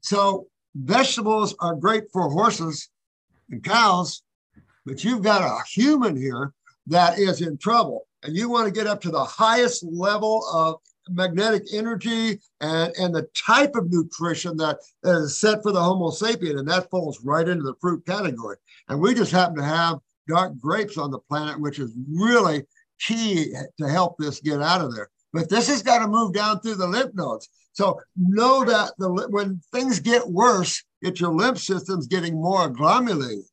So 0.00 0.46
vegetables 0.74 1.54
are 1.60 1.74
great 1.74 2.04
for 2.12 2.28
horses 2.30 2.88
and 3.50 3.62
cows, 3.62 4.22
but 4.86 5.02
you've 5.02 5.22
got 5.22 5.42
a 5.42 5.64
human 5.68 6.16
here 6.16 6.52
that 6.86 7.18
is 7.18 7.40
in 7.40 7.56
trouble. 7.58 8.06
And 8.22 8.36
you 8.36 8.48
want 8.48 8.66
to 8.66 8.72
get 8.72 8.86
up 8.86 9.00
to 9.02 9.10
the 9.10 9.24
highest 9.24 9.82
level 9.84 10.46
of 10.52 10.80
magnetic 11.08 11.64
energy 11.72 12.40
and, 12.60 12.92
and 12.98 13.14
the 13.14 13.28
type 13.46 13.74
of 13.74 13.90
nutrition 13.90 14.56
that, 14.56 14.78
is 15.04 15.38
set 15.38 15.62
for 15.62 15.72
the 15.72 15.82
Homo 15.82 16.10
sapien, 16.10 16.58
and 16.58 16.68
that 16.68 16.90
falls 16.90 17.24
right 17.24 17.48
into 17.48 17.64
the 17.64 17.74
fruit 17.80 18.04
category. 18.06 18.56
And 18.88 19.00
we 19.00 19.14
just 19.14 19.32
happen 19.32 19.56
to 19.56 19.64
have 19.64 19.98
dark 20.28 20.58
grapes 20.58 20.98
on 20.98 21.10
the 21.10 21.18
planet, 21.18 21.60
which 21.60 21.78
is 21.78 21.92
really 22.10 22.64
key 23.00 23.54
to 23.78 23.88
help 23.88 24.16
this 24.18 24.40
get 24.40 24.62
out 24.62 24.80
of 24.80 24.94
there. 24.94 25.10
But 25.32 25.50
this 25.50 25.68
has 25.68 25.82
got 25.82 25.98
to 25.98 26.08
move 26.08 26.32
down 26.32 26.60
through 26.60 26.76
the 26.76 26.86
lymph 26.86 27.14
nodes. 27.14 27.48
So 27.72 28.00
know 28.16 28.64
that 28.64 28.92
the 28.98 29.10
when 29.30 29.60
things 29.72 29.98
get 29.98 30.28
worse, 30.28 30.82
it's 31.02 31.20
your 31.20 31.34
lymph 31.34 31.58
system's 31.58 32.06
getting 32.06 32.34
more 32.34 32.64
agglomerated. 32.64 33.44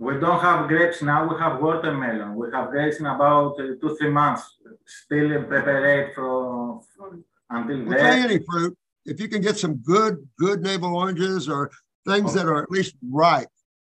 We 0.00 0.14
don't 0.18 0.40
have 0.40 0.68
grapes 0.68 1.02
now, 1.02 1.28
we 1.28 1.38
have 1.40 1.60
watermelon. 1.60 2.36
We 2.36 2.46
have 2.52 2.70
grapes 2.70 3.00
in 3.00 3.06
about 3.06 3.60
uh, 3.60 3.74
two, 3.80 3.96
three 3.98 4.10
months, 4.10 4.42
still 4.88 5.42
prepared 5.44 6.14
for, 6.14 6.80
for- 6.96 7.18
until 7.50 7.84
We'll 7.84 7.96
then. 7.96 8.24
any 8.30 8.38
fruit. 8.40 8.76
If 9.06 9.20
you 9.20 9.28
can 9.28 9.40
get 9.40 9.56
some 9.56 9.76
good, 9.76 10.28
good 10.38 10.60
navel 10.62 10.94
oranges 10.96 11.48
or 11.48 11.70
things 12.06 12.34
that 12.34 12.46
are 12.46 12.62
at 12.62 12.70
least 12.70 12.94
ripe, 13.10 13.48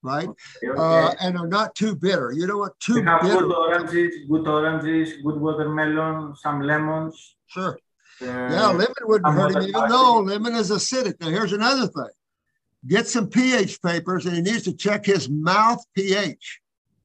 right? 0.04 0.30
Uh, 0.78 1.14
and 1.20 1.38
are 1.38 1.48
not 1.48 1.74
too 1.74 1.96
bitter. 1.96 2.32
You 2.32 2.46
don't 2.46 2.60
want 2.60 2.80
too 2.80 2.96
We 2.96 3.04
have 3.04 3.22
bitter. 3.22 3.40
good 3.40 3.56
oranges, 3.56 4.14
good 4.30 4.48
oranges, 4.48 5.14
good 5.24 5.40
watermelon, 5.40 6.36
some 6.36 6.62
lemons. 6.62 7.38
Sure. 7.48 7.80
uh, 8.22 8.26
Yeah, 8.26 8.68
lemon 8.68 8.94
wouldn't 9.02 9.34
hurt 9.34 9.56
him, 9.56 9.64
even 9.64 9.90
though 9.90 10.20
lemon 10.20 10.54
is 10.56 10.70
acidic. 10.70 11.20
Now, 11.20 11.30
here's 11.30 11.54
another 11.54 11.88
thing. 11.88 12.14
Get 12.88 13.08
some 13.08 13.28
pH 13.28 13.82
papers 13.82 14.26
and 14.28 14.36
he 14.36 14.42
needs 14.44 14.64
to 14.66 14.74
check 14.74 15.06
his 15.06 15.28
mouth 15.28 15.84
pH 15.96 16.60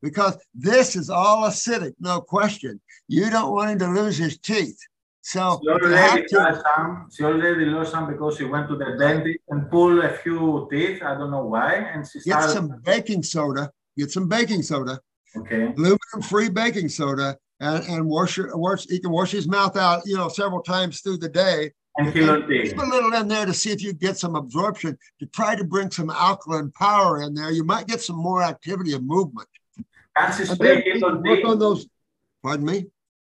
because 0.05 0.37
this 0.55 0.97
is 0.97 1.09
all 1.09 1.49
acidic, 1.49 1.95
no 1.99 2.21
question. 2.21 2.79
You 3.09 3.31
don't 3.31 3.53
want 3.53 3.71
him 3.71 3.79
to 3.79 3.89
lose 3.89 4.19
his 4.19 4.39
teeth. 4.39 4.79
So 5.23 5.59
She 5.63 5.71
already 5.71 6.27
to, 6.29 6.41
has 6.41 6.63
some. 6.77 7.09
She 7.11 7.25
already 7.25 7.65
lost 7.65 7.93
some 7.93 8.13
because 8.13 8.37
she 8.37 8.45
went 8.45 8.69
to 8.69 8.77
the 8.77 8.97
dentist 8.99 9.39
and 9.49 9.71
pulled 9.71 10.05
a 10.05 10.13
few 10.19 10.69
teeth. 10.71 11.03
I 11.03 11.15
don't 11.15 11.31
know 11.31 11.47
why. 11.47 11.77
And 11.77 12.07
she 12.07 12.21
get 12.21 12.51
some 12.51 12.83
baking 12.85 13.23
soda, 13.23 13.73
get 13.97 14.11
some 14.11 14.29
baking 14.29 14.63
soda, 14.63 15.01
Okay. 15.37 15.73
aluminum 15.77 16.21
free 16.29 16.51
baking 16.51 16.91
soda, 16.91 17.37
and, 17.59 17.83
and 17.89 18.07
wash 18.07 18.37
your, 18.37 18.55
wash, 18.57 18.87
he 18.87 19.01
can 19.01 19.11
wash 19.11 19.31
his 19.31 19.49
mouth 19.49 19.77
out, 19.77 20.03
you 20.05 20.17
know, 20.17 20.29
several 20.29 20.63
times 20.63 21.01
through 21.01 21.17
the 21.17 21.31
day. 21.31 21.73
And 21.97 22.13
tea. 22.13 22.69
Keep 22.69 22.79
a 22.79 22.85
little 22.85 23.15
in 23.15 23.27
there 23.29 23.47
to 23.47 23.55
see 23.55 23.71
if 23.71 23.83
you 23.83 23.95
get 23.95 24.19
some 24.19 24.37
absorption 24.37 24.99
to 25.21 25.27
try 25.27 25.57
to 25.57 25.65
bring 25.65 25.91
some 25.91 26.11
alkaline 26.11 26.71
power 26.73 27.23
in 27.23 27.35
there. 27.35 27.51
You 27.51 27.65
might 27.65 27.87
get 27.87 28.03
some 28.03 28.17
more 28.17 28.43
activity 28.43 28.93
and 28.93 29.07
movement. 29.07 29.49
Can 30.17 30.33
she 30.33 30.43
And 30.43 30.51
spray 30.53 30.69
then 30.77 30.83
you 30.87 30.93
kilo 30.95 31.11
can 31.11 31.23
work 31.23 31.45
on 31.45 31.59
those. 31.59 31.87
Pardon 32.43 32.67
me? 32.67 32.87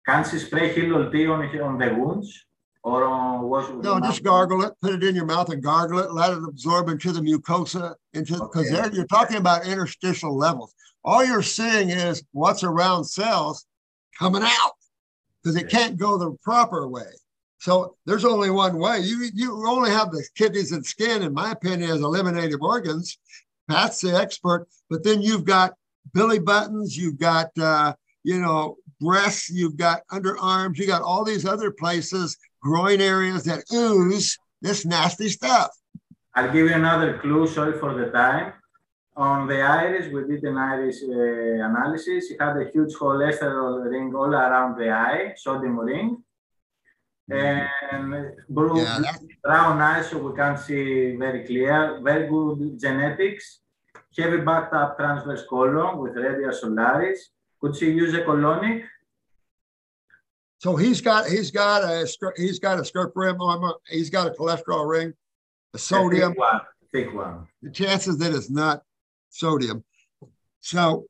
Can 0.06 0.28
she 0.28 0.38
spray 0.38 0.74
kilo 0.74 1.10
tea 1.10 1.26
on, 1.26 1.42
on 1.60 1.78
the 1.78 1.94
wounds? 1.94 2.46
Or 2.82 3.04
on 3.04 3.46
with 3.46 3.84
No, 3.84 4.00
just 4.00 4.22
gargle 4.22 4.62
it, 4.62 4.72
put 4.80 4.94
it 4.94 5.04
in 5.04 5.14
your 5.14 5.26
mouth 5.26 5.50
and 5.50 5.62
gargle 5.62 5.98
it, 5.98 6.12
let 6.12 6.32
it 6.32 6.42
absorb 6.42 6.88
into 6.88 7.12
the 7.12 7.20
mucosa, 7.20 7.94
into 8.14 8.32
because 8.34 8.72
Okay. 8.72 8.96
you're 8.96 9.06
talking 9.06 9.36
about 9.36 9.66
interstitial 9.66 10.34
levels. 10.34 10.74
All 11.04 11.22
you're 11.22 11.42
seeing 11.42 11.90
is 11.90 12.24
what's 12.32 12.64
around 12.64 13.04
cells 13.04 13.66
coming 14.18 14.42
out 14.42 14.72
because 15.42 15.56
it 15.56 15.68
can't 15.68 15.98
go 15.98 16.16
the 16.16 16.32
proper 16.42 16.88
way. 16.88 17.10
So 17.58 17.96
there's 18.06 18.24
only 18.24 18.48
one 18.48 18.78
way. 18.78 19.00
You 19.00 19.28
you 19.34 19.66
only 19.68 19.90
have 19.90 20.10
the 20.10 20.26
kidneys 20.34 20.72
and 20.72 20.84
skin, 20.84 21.22
in 21.22 21.34
my 21.34 21.50
opinion, 21.50 21.90
as 21.90 22.00
eliminative 22.00 22.62
organs. 22.62 23.18
Pat's 23.68 24.00
the 24.00 24.16
expert, 24.16 24.66
but 24.88 25.04
then 25.04 25.20
you've 25.20 25.44
got 25.44 25.74
belly 26.14 26.38
buttons, 26.38 26.96
you've 26.96 27.18
got 27.18 27.50
uh, 27.58 27.94
you 28.22 28.40
know 28.40 28.76
breasts, 29.00 29.50
you've 29.50 29.76
got 29.76 30.02
underarms, 30.12 30.78
you 30.78 30.86
got 30.86 31.02
all 31.02 31.24
these 31.24 31.46
other 31.46 31.70
places, 31.70 32.36
groin 32.62 33.00
areas 33.00 33.44
that 33.44 33.64
ooze 33.72 34.38
this 34.60 34.84
nasty 34.84 35.28
stuff. 35.28 35.70
I'll 36.34 36.52
give 36.52 36.68
you 36.68 36.74
another 36.74 37.18
clue. 37.18 37.46
Sorry 37.46 37.78
for 37.78 37.94
the 37.94 38.10
time. 38.10 38.52
On 39.16 39.46
the 39.46 39.60
iris, 39.60 40.06
we 40.12 40.24
did 40.24 40.44
an 40.44 40.56
iris 40.56 41.02
uh, 41.02 41.10
analysis. 41.10 42.30
It 42.30 42.40
had 42.40 42.56
a 42.56 42.70
huge 42.70 42.94
cholesterol 42.94 43.84
ring 43.90 44.14
all 44.14 44.32
around 44.32 44.78
the 44.78 44.90
eye, 44.90 45.34
sodium 45.36 45.78
ring. 45.78 46.22
And 47.28 48.32
blue, 48.48 48.80
Yeah, 48.80 48.98
brown 49.42 49.80
eyes, 49.80 50.10
so 50.10 50.18
we 50.18 50.36
can 50.36 50.56
see 50.56 51.16
very 51.16 51.44
clear. 51.44 52.00
Very 52.02 52.28
good 52.28 52.78
genetics. 52.80 53.60
Heavy 54.16 54.38
backed 54.38 54.74
up 54.74 54.96
transverse 54.98 55.44
colon 55.48 55.98
with 55.98 56.16
radii 56.16 56.52
solaris. 56.52 57.30
Could 57.60 57.76
she 57.76 57.90
use 57.92 58.12
a 58.14 58.22
colonic? 58.22 58.82
So 60.58 60.76
he's 60.76 61.00
got 61.00 61.26
he's 61.26 61.50
got 61.50 61.84
a 61.84 62.06
he's 62.36 62.58
got 62.58 62.78
a 62.80 62.84
skirt 62.84 63.12
rim 63.14 63.40
armor, 63.40 63.74
he's 63.88 64.10
got 64.10 64.26
a 64.26 64.30
cholesterol 64.30 64.88
ring, 64.88 65.14
a 65.72 65.76
A 65.76 65.78
sodium. 65.78 66.32
thick 66.32 66.38
one. 66.38 66.60
Thick 66.92 67.14
one. 67.14 67.46
The 67.62 67.70
chances 67.70 68.18
that 68.18 68.32
it's 68.32 68.50
not 68.50 68.82
sodium. 69.30 69.84
So 70.60 71.06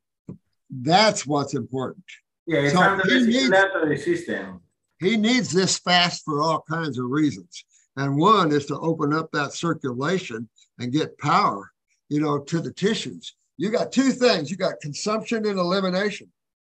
that's 0.70 1.26
what's 1.26 1.54
important. 1.54 2.04
Yeah, 2.46 2.60
it's 2.60 2.74
So 2.74 2.80
under 2.80 3.02
the 3.04 3.32
circulatory 3.32 3.98
system. 3.98 4.60
He 5.00 5.16
needs 5.16 5.50
this 5.50 5.78
fast 5.78 6.24
for 6.24 6.42
all 6.42 6.62
kinds 6.70 6.98
of 6.98 7.06
reasons. 7.06 7.64
And 7.96 8.16
one 8.18 8.52
is 8.52 8.66
to 8.66 8.78
open 8.78 9.12
up 9.14 9.30
that 9.32 9.54
circulation 9.54 10.48
and 10.78 10.92
get 10.92 11.16
power, 11.18 11.70
you 12.10 12.20
know, 12.20 12.40
to 12.40 12.60
the 12.60 12.72
tissues. 12.72 13.34
You 13.56 13.70
got 13.70 13.92
two 13.92 14.10
things. 14.10 14.50
You 14.50 14.56
got 14.56 14.80
consumption 14.82 15.46
and 15.46 15.58
elimination. 15.58 16.30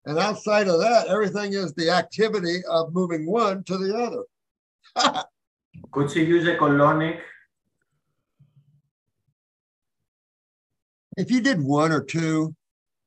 And 0.06 0.18
outside 0.18 0.66
of 0.66 0.80
that, 0.80 1.08
everything 1.08 1.52
is 1.52 1.72
the 1.74 1.90
activity 1.90 2.60
of 2.68 2.92
moving 2.92 3.26
one 3.26 3.62
to 3.64 3.76
the 3.76 4.24
other. 4.96 5.24
Could 5.92 6.10
she 6.10 6.24
use 6.24 6.46
a 6.48 6.56
colonic? 6.56 7.20
If 11.16 11.30
you 11.30 11.40
did 11.40 11.60
one 11.60 11.92
or 11.92 12.02
two, 12.02 12.54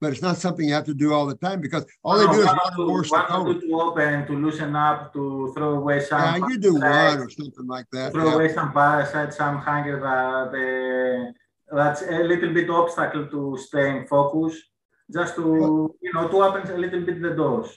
but 0.01 0.13
it's 0.13 0.21
not 0.21 0.37
something 0.37 0.67
you 0.67 0.73
have 0.73 0.85
to 0.85 0.93
do 0.93 1.13
all 1.13 1.25
the 1.25 1.35
time 1.35 1.61
because 1.61 1.85
all 2.03 2.17
No, 2.17 2.27
they 2.27 2.33
do 2.33 2.41
is 2.41 2.47
one 2.47 2.57
run 2.57 2.73
or 2.79 2.87
the 2.87 3.03
two, 3.03 3.03
to 3.03 3.11
one 3.11 3.21
or 3.21 3.27
colon. 3.27 3.61
two 3.61 3.67
to 3.67 3.81
open, 3.81 4.27
to 4.27 4.33
loosen 4.33 4.75
up, 4.75 5.13
to 5.13 5.53
throw 5.55 5.75
away 5.75 5.99
some. 5.99 6.19
Yeah, 6.21 6.47
you 6.47 6.57
do 6.57 6.73
one 6.75 7.19
or 7.19 7.29
something 7.29 7.67
like 7.67 7.85
that. 7.91 8.13
Throw 8.13 8.25
yeah. 8.29 8.35
away 8.35 8.53
some 8.53 8.71
parasites, 8.73 9.37
some 9.37 9.57
hunger 9.57 10.05
uh, 10.05 11.31
that's 11.71 12.01
a 12.01 12.23
little 12.23 12.53
bit 12.53 12.69
obstacle 12.69 13.27
to 13.27 13.57
staying 13.57 14.07
focused. 14.07 14.63
Just 15.11 15.35
to 15.35 15.95
you 16.01 16.13
know 16.13 16.27
to 16.27 16.43
open 16.43 16.69
a 16.71 16.77
little 16.77 17.01
bit 17.05 17.21
the 17.21 17.31
doors. 17.31 17.69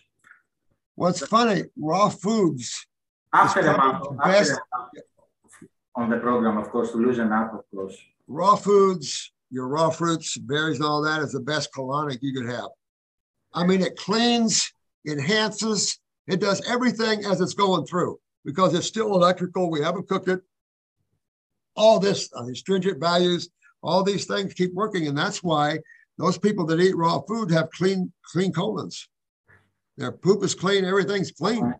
What's 0.94 1.26
funny, 1.26 1.64
raw 1.78 2.10
foods, 2.10 2.86
After 3.32 3.62
month, 3.62 4.04
the 4.04 4.26
after 4.26 4.30
best- 4.30 4.60
a 4.74 5.02
on 5.94 6.08
the 6.10 6.18
program, 6.18 6.56
of 6.58 6.70
course, 6.70 6.90
to 6.92 6.96
loosen 6.98 7.32
up, 7.32 7.52
of 7.54 7.64
course. 7.74 7.96
raw 8.26 8.56
foods, 8.56 9.32
your 9.50 9.68
raw 9.68 9.90
fruits, 9.90 10.36
berries, 10.38 10.76
and 10.76 10.86
all 10.86 11.02
that 11.02 11.20
is 11.22 11.32
the 11.32 11.40
best 11.40 11.70
colonic 11.74 12.18
you 12.22 12.32
could 12.32 12.48
have. 12.50 12.68
I 13.54 13.66
mean, 13.66 13.82
it 13.82 13.96
cleans, 13.96 14.72
enhances, 15.06 15.98
it 16.26 16.40
does 16.40 16.62
everything 16.66 17.24
as 17.26 17.40
it's 17.42 17.52
going 17.52 17.84
through 17.84 18.18
because 18.44 18.74
it's 18.74 18.86
still 18.86 19.14
electrical. 19.14 19.70
We 19.70 19.82
haven't 19.82 20.08
cooked 20.08 20.28
it. 20.28 20.40
All 21.76 21.98
this, 21.98 22.30
uh, 22.34 22.46
astringent 22.46 22.98
values, 22.98 23.50
all 23.82 24.02
these 24.02 24.26
things 24.26 24.54
keep 24.54 24.72
working. 24.74 25.06
And 25.06 25.16
that's 25.16 25.42
why 25.42 25.78
those 26.18 26.38
people 26.38 26.66
that 26.66 26.80
eat 26.80 26.96
raw 26.96 27.20
food 27.20 27.50
have 27.50 27.70
clean, 27.70 28.12
clean 28.24 28.52
colons. 28.52 29.08
Their 29.96 30.12
poop 30.12 30.42
is 30.44 30.54
clean, 30.54 30.84
everything's 30.84 31.32
clean. 31.32 31.74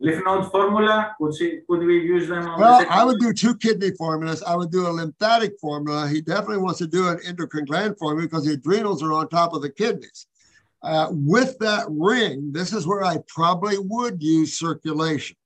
Lymph 0.00 0.24
node 0.24 0.50
formula, 0.50 1.14
could, 1.20 1.34
she, 1.36 1.60
could 1.68 1.80
we 1.80 2.00
use 2.00 2.28
them 2.28 2.48
on 2.48 2.58
Well, 2.58 2.80
the 2.80 2.92
I 2.92 3.04
would 3.04 3.20
do 3.20 3.32
two 3.32 3.54
kidney 3.56 3.92
formulas. 3.92 4.42
I 4.42 4.56
would 4.56 4.72
do 4.72 4.86
a 4.86 4.90
lymphatic 4.90 5.52
formula. 5.60 6.08
He 6.08 6.20
definitely 6.20 6.58
wants 6.58 6.78
to 6.78 6.88
do 6.88 7.08
an 7.08 7.20
endocrine 7.24 7.66
gland 7.66 7.98
formula 7.98 8.26
because 8.26 8.46
the 8.46 8.54
adrenals 8.54 9.02
are 9.02 9.12
on 9.12 9.28
top 9.28 9.52
of 9.52 9.62
the 9.62 9.70
kidneys. 9.70 10.26
Uh, 10.82 11.08
with 11.10 11.56
that 11.58 11.86
ring, 11.88 12.50
this 12.52 12.72
is 12.72 12.86
where 12.86 13.04
I 13.04 13.18
probably 13.28 13.78
would 13.78 14.20
use 14.20 14.58
circulation. 14.58 15.36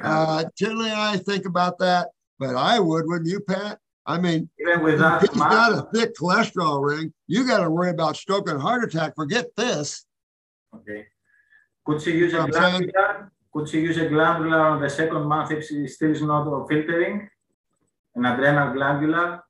Uh, 0.00 0.44
generally, 0.56 0.92
I 0.92 1.16
think 1.16 1.46
about 1.46 1.78
that, 1.78 2.08
but 2.38 2.54
I 2.54 2.78
would, 2.78 3.06
wouldn't 3.06 3.28
you, 3.28 3.40
Pat? 3.40 3.80
I 4.04 4.18
mean, 4.18 4.48
Even 4.60 4.82
with 4.82 4.98
that, 4.98 5.20
he's 5.20 5.30
got 5.30 5.72
a 5.72 5.82
thick 5.94 6.16
cholesterol 6.16 6.84
ring. 6.84 7.12
You 7.28 7.46
got 7.46 7.58
to 7.62 7.70
worry 7.70 7.90
about 7.90 8.16
stroke 8.16 8.48
and 8.48 8.60
heart 8.60 8.82
attack. 8.84 9.14
Forget 9.14 9.54
this. 9.56 10.04
okay. 10.74 11.06
Could 11.84 12.00
she 12.02 12.12
use 12.12 12.32
a 12.34 12.40
I'm 12.40 12.52
saying- 12.52 12.90
glandular? 12.92 13.32
Could 13.52 13.68
she 13.68 13.80
use 13.80 13.98
a 13.98 14.08
glandular 14.08 14.60
on 14.60 14.80
the 14.80 14.88
second 14.88 15.24
month 15.26 15.50
if 15.50 15.66
she 15.66 15.86
still 15.86 16.10
is 16.10 16.22
not 16.22 16.44
filtering? 16.68 17.28
An 18.14 18.24
adrenal 18.24 18.72
glandular? 18.72 19.42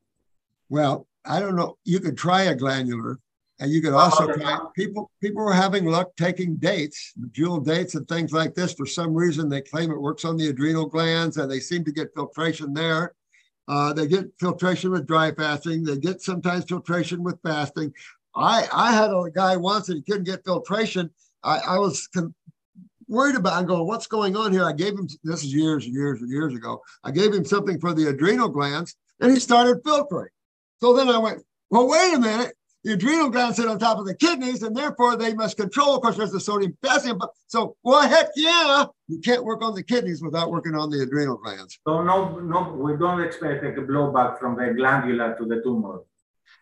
Well, 0.68 1.06
I 1.24 1.38
don't 1.40 1.54
know. 1.56 1.78
You 1.84 2.00
could 2.00 2.16
try 2.18 2.42
a 2.44 2.54
glandular, 2.54 3.18
and 3.60 3.70
you 3.70 3.80
could 3.80 3.92
also 3.92 4.26
try. 4.32 4.58
People 4.74 5.10
people 5.20 5.46
are 5.48 5.52
having 5.52 5.84
luck 5.84 6.10
taking 6.16 6.56
dates, 6.56 7.12
jewel 7.30 7.60
dates, 7.60 7.94
and 7.94 8.08
things 8.08 8.32
like 8.32 8.54
this. 8.54 8.72
For 8.74 8.86
some 8.86 9.14
reason, 9.14 9.48
they 9.48 9.60
claim 9.60 9.90
it 9.92 10.00
works 10.00 10.24
on 10.24 10.36
the 10.36 10.48
adrenal 10.48 10.86
glands, 10.86 11.36
and 11.36 11.48
they 11.50 11.60
seem 11.60 11.84
to 11.84 11.92
get 11.92 12.12
filtration 12.14 12.74
there. 12.74 13.14
Uh, 13.68 13.92
they 13.92 14.06
get 14.06 14.26
filtration 14.40 14.90
with 14.90 15.06
dry 15.06 15.32
fasting. 15.32 15.84
They 15.84 15.96
get 15.96 16.20
sometimes 16.20 16.64
filtration 16.64 17.22
with 17.22 17.40
fasting. 17.42 17.92
I 18.34 18.66
I 18.72 18.92
had 18.92 19.10
a 19.10 19.30
guy 19.34 19.56
once 19.56 19.88
and 19.88 19.96
he 19.96 20.02
couldn't 20.02 20.24
get 20.24 20.44
filtration. 20.44 21.10
I, 21.44 21.58
I 21.58 21.78
was 21.78 22.08
con- 22.08 22.34
worried 23.08 23.36
about. 23.36 23.54
I'm 23.54 23.66
going, 23.66 23.86
what's 23.86 24.06
going 24.06 24.36
on 24.36 24.52
here? 24.52 24.64
I 24.64 24.72
gave 24.72 24.94
him 24.94 25.08
this 25.22 25.44
is 25.44 25.54
years 25.54 25.84
and 25.84 25.94
years 25.94 26.20
and 26.20 26.30
years 26.30 26.54
ago. 26.54 26.80
I 27.04 27.10
gave 27.10 27.32
him 27.32 27.44
something 27.44 27.78
for 27.78 27.92
the 27.92 28.08
adrenal 28.08 28.48
glands, 28.48 28.96
and 29.20 29.30
he 29.32 29.38
started 29.38 29.80
filtering. 29.84 30.30
So 30.80 30.94
then 30.94 31.08
I 31.08 31.18
went, 31.18 31.42
well, 31.70 31.88
wait 31.88 32.14
a 32.14 32.18
minute. 32.18 32.54
The 32.84 32.94
adrenal 32.94 33.30
glands 33.30 33.56
sit 33.56 33.68
on 33.68 33.78
top 33.78 33.98
of 33.98 34.06
the 34.06 34.14
kidneys, 34.14 34.62
and 34.62 34.76
therefore 34.76 35.16
they 35.16 35.34
must 35.34 35.56
control. 35.56 35.94
Of 35.94 36.02
course, 36.02 36.16
there's 36.16 36.32
the 36.32 36.40
sodium 36.40 36.76
potassium. 36.82 37.18
But 37.18 37.30
so, 37.46 37.76
well, 37.84 38.08
heck 38.08 38.30
yeah, 38.34 38.86
you 39.06 39.20
can't 39.20 39.44
work 39.44 39.62
on 39.62 39.74
the 39.74 39.84
kidneys 39.84 40.20
without 40.20 40.50
working 40.50 40.74
on 40.74 40.90
the 40.90 41.02
adrenal 41.02 41.36
glands. 41.36 41.78
So 41.86 42.02
no, 42.02 42.40
no, 42.40 42.72
we 42.72 42.96
don't 42.96 43.22
expect 43.22 43.64
a 43.64 43.82
blowback 43.82 44.40
from 44.40 44.56
the 44.56 44.74
glandular 44.74 45.36
to 45.38 45.44
the 45.44 45.62
tumor. 45.62 46.00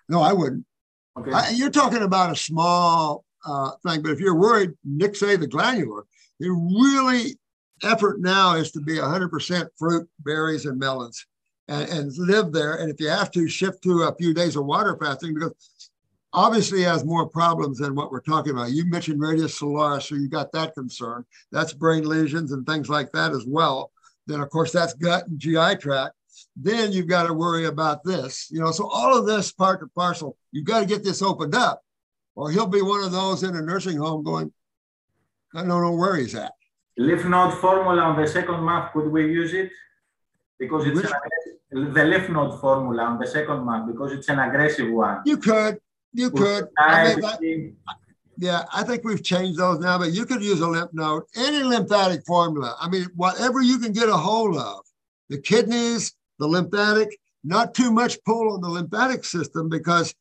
No, 0.08 0.20
I 0.20 0.32
wouldn't. 0.32 0.66
Okay. 1.18 1.32
I, 1.32 1.50
you're 1.50 1.70
talking 1.70 2.02
about 2.02 2.32
a 2.32 2.36
small 2.36 3.24
uh, 3.46 3.70
thing, 3.86 4.02
but 4.02 4.12
if 4.12 4.20
you're 4.20 4.38
worried, 4.38 4.72
Nick 4.84 5.16
say 5.16 5.36
the 5.36 5.46
glandular, 5.46 6.04
the 6.38 6.50
really 6.50 7.38
effort 7.82 8.20
now 8.20 8.54
is 8.56 8.72
to 8.72 8.80
be 8.80 8.96
100% 8.96 9.68
fruit, 9.78 10.08
berries, 10.20 10.66
and 10.66 10.78
melons 10.78 11.26
and, 11.68 11.88
and 11.88 12.18
live 12.18 12.52
there. 12.52 12.74
And 12.74 12.90
if 12.90 13.00
you 13.00 13.08
have 13.08 13.30
to, 13.32 13.48
shift 13.48 13.82
to 13.84 14.02
a 14.02 14.14
few 14.16 14.34
days 14.34 14.56
of 14.56 14.66
water 14.66 14.96
fasting 15.00 15.34
because 15.34 15.54
obviously 16.32 16.82
has 16.82 17.04
more 17.04 17.28
problems 17.28 17.78
than 17.78 17.94
what 17.94 18.10
we're 18.10 18.20
talking 18.20 18.52
about. 18.52 18.70
You 18.70 18.84
mentioned 18.84 19.20
radii 19.20 19.48
solaris, 19.48 20.06
so 20.06 20.14
you 20.14 20.28
got 20.28 20.52
that 20.52 20.74
concern. 20.74 21.24
That's 21.50 21.72
brain 21.72 22.04
lesions 22.04 22.52
and 22.52 22.66
things 22.66 22.88
like 22.88 23.10
that 23.12 23.32
as 23.32 23.44
well. 23.46 23.90
Then, 24.26 24.40
of 24.40 24.50
course, 24.50 24.72
that's 24.72 24.94
gut 24.94 25.26
and 25.26 25.38
GI 25.38 25.76
tract. 25.76 26.14
Then 26.56 26.92
you've 26.92 27.08
got 27.08 27.26
to 27.26 27.34
worry 27.34 27.66
about 27.66 28.04
this, 28.04 28.48
you 28.50 28.60
know. 28.60 28.70
So 28.70 28.88
all 28.88 29.16
of 29.16 29.26
this 29.26 29.52
part 29.52 29.80
and 29.82 29.92
parcel, 29.94 30.36
you've 30.52 30.66
got 30.66 30.80
to 30.80 30.86
get 30.86 31.02
this 31.02 31.22
opened 31.22 31.54
up, 31.54 31.82
or 32.34 32.50
he'll 32.50 32.66
be 32.66 32.82
one 32.82 33.02
of 33.02 33.12
those 33.12 33.42
in 33.42 33.56
a 33.56 33.62
nursing 33.62 33.96
home 33.98 34.22
going, 34.22 34.52
I 35.54 35.58
don't 35.60 35.68
know 35.68 35.92
where 35.92 36.16
he's 36.16 36.34
at. 36.34 36.52
Lymph 36.96 37.24
node 37.24 37.54
formula 37.54 38.02
on 38.02 38.20
the 38.20 38.26
second 38.26 38.60
month, 38.60 38.92
could 38.92 39.10
we 39.10 39.22
use 39.24 39.52
it? 39.52 39.70
Because 40.58 40.86
it's 40.86 40.96
Which- 40.96 41.06
an 41.06 41.92
the 41.94 42.04
lymph 42.04 42.28
node 42.28 42.60
formula 42.60 43.04
on 43.04 43.18
the 43.18 43.26
second 43.26 43.64
month, 43.64 43.92
because 43.92 44.12
it's 44.12 44.28
an 44.28 44.38
aggressive 44.38 44.90
one. 44.90 45.22
You 45.24 45.36
could, 45.36 45.80
you 46.12 46.30
could. 46.30 46.68
I 46.78 47.04
mean, 47.14 47.20
that- 47.20 47.40
Yeah, 48.38 48.64
I 48.72 48.84
think 48.84 49.04
we've 49.04 49.22
changed 49.22 49.58
those 49.58 49.80
now, 49.80 49.98
but 49.98 50.12
you 50.12 50.24
could 50.24 50.42
use 50.42 50.60
a 50.62 50.66
lymph 50.66 50.92
node, 50.94 51.24
any 51.36 51.62
lymphatic 51.62 52.22
formula. 52.26 52.74
I 52.80 52.88
mean, 52.88 53.06
whatever 53.14 53.60
you 53.60 53.78
can 53.78 53.92
get 53.92 54.08
a 54.08 54.16
hold 54.16 54.56
of, 54.56 54.80
the 55.28 55.36
kidneys, 55.38 56.14
the 56.38 56.46
lymphatic, 56.48 57.18
not 57.44 57.74
too 57.74 57.90
much 57.90 58.16
pull 58.24 58.54
on 58.54 58.62
the 58.62 58.68
lymphatic 58.68 59.24
system 59.24 59.68
because, 59.68 60.14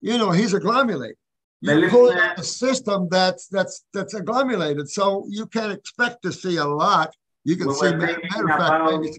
you 0.00 0.18
know, 0.18 0.32
he's 0.32 0.52
agglomerated. 0.52 1.16
The 1.62 1.72
You're 1.72 1.80
lymph- 1.82 1.92
pulling 1.92 2.18
on 2.18 2.34
a 2.38 2.42
system 2.42 3.08
that's 3.08 3.46
that's 3.48 3.84
that's 3.94 4.14
agglomerated, 4.14 4.90
so 4.90 5.24
you 5.28 5.46
can't 5.46 5.72
expect 5.72 6.22
to 6.24 6.32
see 6.32 6.56
a 6.56 6.64
lot. 6.66 7.14
You 7.44 7.56
can 7.56 7.68
We 7.68 7.74
see, 7.74 7.94
matter 7.94 8.20
of 8.50 8.58
fact, 8.58 8.84
maybe 8.90 9.16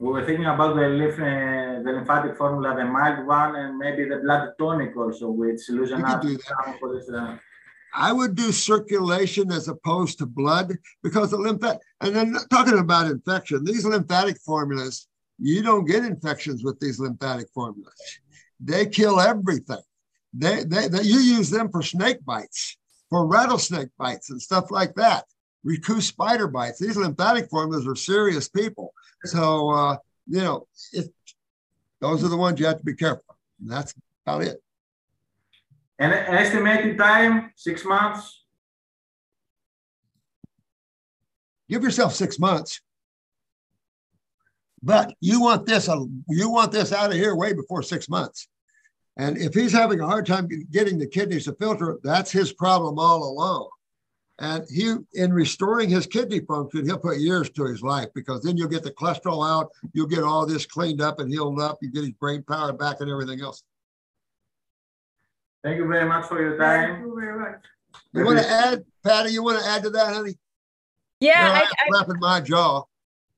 We 0.00 0.08
were 0.08 0.24
thinking 0.24 0.46
about 0.46 0.76
the 0.76 0.88
lymph, 0.88 1.18
uh, 1.18 1.82
the 1.84 1.92
lymphatic 1.92 2.34
formula, 2.38 2.74
the 2.74 2.86
mild 2.86 3.26
one, 3.26 3.54
and 3.56 3.76
maybe 3.76 4.08
the 4.08 4.16
blood 4.16 4.52
tonic 4.58 4.96
also, 4.96 5.30
which 5.30 5.68
loosen 5.68 6.02
up 6.02 6.22
some. 6.22 7.38
I 7.92 8.10
would 8.10 8.34
do 8.34 8.50
circulation 8.50 9.52
as 9.52 9.68
opposed 9.68 10.16
to 10.18 10.26
blood 10.26 10.72
because 11.02 11.32
the 11.32 11.36
lymphatic, 11.36 11.82
and 12.00 12.16
then 12.16 12.34
talking 12.48 12.78
about 12.78 13.10
infection, 13.10 13.62
these 13.62 13.84
lymphatic 13.84 14.38
formulas, 14.38 15.06
you 15.38 15.62
don't 15.62 15.84
get 15.84 16.02
infections 16.06 16.64
with 16.64 16.80
these 16.80 16.98
lymphatic 16.98 17.48
formulas. 17.54 17.92
They 18.58 18.86
kill 18.86 19.20
everything. 19.20 19.82
They, 20.32 20.64
they, 20.64 20.88
they 20.88 21.02
you 21.02 21.18
use 21.18 21.50
them 21.50 21.70
for 21.70 21.82
snake 21.82 22.24
bites, 22.24 22.78
for 23.10 23.26
rattlesnake 23.26 23.90
bites 23.98 24.30
and 24.30 24.40
stuff 24.40 24.70
like 24.70 24.94
that. 24.94 25.24
Recluse 25.62 26.06
spider 26.06 26.48
bites. 26.48 26.78
These 26.78 26.96
lymphatic 26.96 27.50
formulas 27.50 27.86
are 27.86 27.96
serious 27.96 28.48
people. 28.48 28.94
So, 29.24 29.70
uh, 29.70 29.96
you 30.26 30.40
know, 30.40 30.66
it, 30.92 31.12
those 32.00 32.24
are 32.24 32.28
the 32.28 32.36
ones 32.36 32.58
you 32.58 32.66
have 32.66 32.78
to 32.78 32.84
be 32.84 32.94
careful. 32.94 33.36
And 33.60 33.70
that's 33.70 33.94
about 34.26 34.42
it. 34.42 34.62
And 35.98 36.12
estimated 36.12 36.96
time, 36.96 37.52
six 37.56 37.84
months? 37.84 38.40
give 41.70 41.84
yourself 41.84 42.14
six 42.14 42.38
months. 42.38 42.80
But 44.82 45.14
you 45.20 45.40
want 45.40 45.66
this, 45.66 45.88
uh, 45.88 46.00
you 46.28 46.50
want 46.50 46.72
this 46.72 46.92
out 46.92 47.10
of 47.10 47.16
here 47.16 47.36
way 47.36 47.52
before 47.52 47.82
six 47.82 48.08
months. 48.08 48.48
And 49.16 49.38
if 49.38 49.54
he's 49.54 49.72
having 49.72 50.00
a 50.00 50.06
hard 50.06 50.26
time 50.26 50.48
getting 50.70 50.98
the 50.98 51.06
kidneys 51.06 51.44
to 51.44 51.54
filter, 51.54 51.98
that's 52.02 52.32
his 52.32 52.52
problem 52.52 52.98
all 52.98 53.22
along. 53.22 53.68
And 54.40 54.64
he, 54.70 54.94
in 55.12 55.34
restoring 55.34 55.90
his 55.90 56.06
kidney 56.06 56.40
function, 56.40 56.86
he'll 56.86 56.98
put 56.98 57.18
years 57.18 57.50
to 57.50 57.64
his 57.66 57.82
life 57.82 58.08
because 58.14 58.42
then 58.42 58.56
you'll 58.56 58.68
get 58.68 58.82
the 58.82 58.90
cholesterol 58.90 59.46
out, 59.46 59.70
you'll 59.92 60.06
get 60.06 60.24
all 60.24 60.46
this 60.46 60.64
cleaned 60.64 61.02
up 61.02 61.20
and 61.20 61.30
healed 61.30 61.60
up, 61.60 61.78
you 61.82 61.90
get 61.90 62.04
his 62.04 62.12
brain 62.12 62.42
power 62.42 62.72
back 62.72 63.00
and 63.00 63.10
everything 63.10 63.42
else. 63.42 63.62
Thank 65.62 65.76
you 65.76 65.86
very 65.86 66.08
much 66.08 66.26
for 66.26 66.40
your 66.40 66.56
time. 66.56 66.86
Thank 66.86 66.96
time. 66.96 67.06
you 67.06 67.20
very 67.20 67.38
much. 67.38 67.64
You 68.14 68.24
want 68.24 68.38
to 68.38 68.50
add, 68.50 68.84
Patty? 69.04 69.32
You 69.32 69.42
want 69.42 69.62
to 69.62 69.66
add 69.68 69.82
to 69.82 69.90
that, 69.90 70.14
honey? 70.14 70.38
Yeah, 71.20 71.48
No, 71.48 71.52
I, 71.52 71.60
I'm 71.60 71.88
slapping 71.88 72.20
my 72.20 72.40
jaw. 72.40 72.84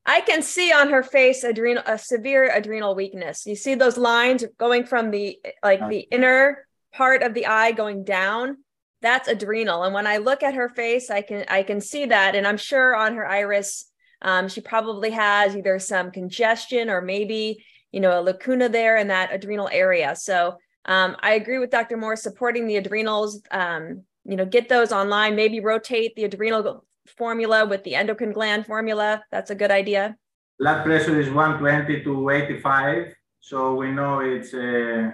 I, 0.07 0.19
I 0.19 0.21
can 0.21 0.41
see 0.41 0.73
on 0.73 0.91
her 0.91 1.03
face 1.03 1.43
adrenal 1.43 1.83
a 1.85 1.99
severe 1.99 2.49
adrenal 2.49 2.95
weakness. 2.95 3.45
You 3.45 3.57
see 3.57 3.75
those 3.75 3.97
lines 3.97 4.45
going 4.57 4.85
from 4.85 5.11
the 5.11 5.41
like 5.65 5.89
the 5.89 6.01
inner 6.13 6.69
part 6.93 7.23
of 7.25 7.35
the 7.35 7.47
eye 7.47 7.73
going 7.73 8.05
down 8.05 8.59
that's 9.03 9.29
adrenal. 9.29 9.83
And 9.83 9.93
when 9.93 10.07
I 10.07 10.19
look 10.19 10.43
at 10.43 10.55
her 10.55 10.69
face, 10.69 11.11
I 11.11 11.21
can 11.23 11.45
I 11.49 11.63
can 11.65 11.81
see 11.81 12.07
that, 12.07 12.35
and 12.35 12.47
I'm 12.47 12.57
sure 12.57 12.95
on 12.95 13.17
her 13.17 13.27
iris, 13.27 13.85
um, 14.23 14.49
she 14.49 14.61
probably 14.61 15.11
has 15.11 15.57
either 15.57 15.79
some 15.79 16.11
congestion 16.11 16.89
or 16.89 17.03
maybe 17.03 17.65
you 17.91 18.01
know 18.01 18.19
a 18.19 18.23
lacuna 18.23 18.69
there 18.69 18.97
in 18.97 19.09
that 19.09 19.35
adrenal 19.35 19.69
area. 19.71 20.15
So 20.17 20.57
um, 20.85 21.17
I 21.21 21.35
agree 21.35 21.59
with 21.59 21.71
Dr. 21.71 21.97
Morse 21.97 22.23
supporting 22.23 22.67
the 22.67 22.77
adrenals. 22.77 23.43
Um, 23.51 24.03
you 24.25 24.37
know, 24.37 24.47
get 24.47 24.69
those 24.69 24.93
online. 24.93 25.35
Maybe 25.35 25.59
rotate 25.61 26.15
the 26.15 26.25
adrenal 26.25 26.85
formula 27.17 27.67
with 27.67 27.83
the 27.83 27.97
endocrine 27.97 28.33
gland 28.33 28.67
formula. 28.67 29.25
That's 29.33 29.51
a 29.51 29.57
good 29.57 29.73
idea. 29.73 30.17
Blood 30.61 30.85
pressure 30.85 31.19
is 31.21 31.29
120 31.29 32.05
to 32.05 32.31
85, 32.31 33.15
so 33.41 33.75
we 33.75 33.91
know 33.91 34.21
it's. 34.21 34.55
Uh 34.55 35.11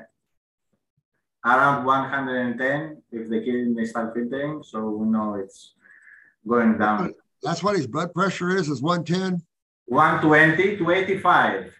around 1.45 1.85
110 1.85 3.03
if 3.13 3.29
the 3.29 3.41
kidney 3.41 3.87
start 3.87 4.15
filtering. 4.15 4.63
So 4.63 4.89
we 4.91 5.07
know 5.07 5.35
it's 5.35 5.75
going 6.47 6.79
down. 6.79 7.15
That's 7.43 7.63
what 7.63 7.77
his 7.77 7.87
blood 7.87 8.13
pressure 8.13 8.57
is, 8.57 8.69
is 8.69 8.83
110? 8.83 9.43
120 9.87 10.77
to 10.77 10.91
85. 10.91 11.73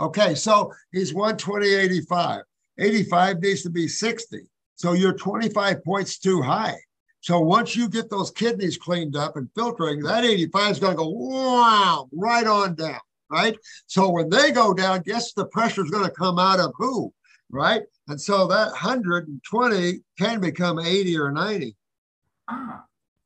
Okay, 0.00 0.34
so 0.34 0.72
he's 0.90 1.14
120, 1.14 1.74
85. 1.74 2.42
85 2.78 3.40
needs 3.40 3.62
to 3.62 3.70
be 3.70 3.86
60. 3.86 4.46
So 4.74 4.94
you're 4.94 5.12
25 5.12 5.84
points 5.84 6.18
too 6.18 6.42
high. 6.42 6.76
So 7.20 7.38
once 7.38 7.76
you 7.76 7.88
get 7.88 8.10
those 8.10 8.32
kidneys 8.32 8.76
cleaned 8.76 9.14
up 9.14 9.36
and 9.36 9.48
filtering, 9.54 10.02
that 10.02 10.24
85 10.24 10.70
is 10.72 10.78
going 10.80 10.92
to 10.94 10.96
go 10.96 11.08
wow, 11.08 12.08
right 12.12 12.46
on 12.46 12.74
down, 12.74 12.98
right? 13.30 13.56
So 13.86 14.10
when 14.10 14.28
they 14.28 14.50
go 14.50 14.74
down, 14.74 15.02
guess 15.02 15.32
the 15.32 15.46
pressure 15.46 15.84
is 15.84 15.90
going 15.90 16.04
to 16.04 16.10
come 16.10 16.40
out 16.40 16.58
of 16.58 16.72
who? 16.76 17.12
Right? 17.52 17.82
And 18.08 18.20
so 18.20 18.46
that 18.48 18.70
120 18.70 20.00
can 20.18 20.40
become 20.40 20.80
80 20.80 21.18
or 21.18 21.30
90. 21.30 21.76
Ah. 22.48 22.84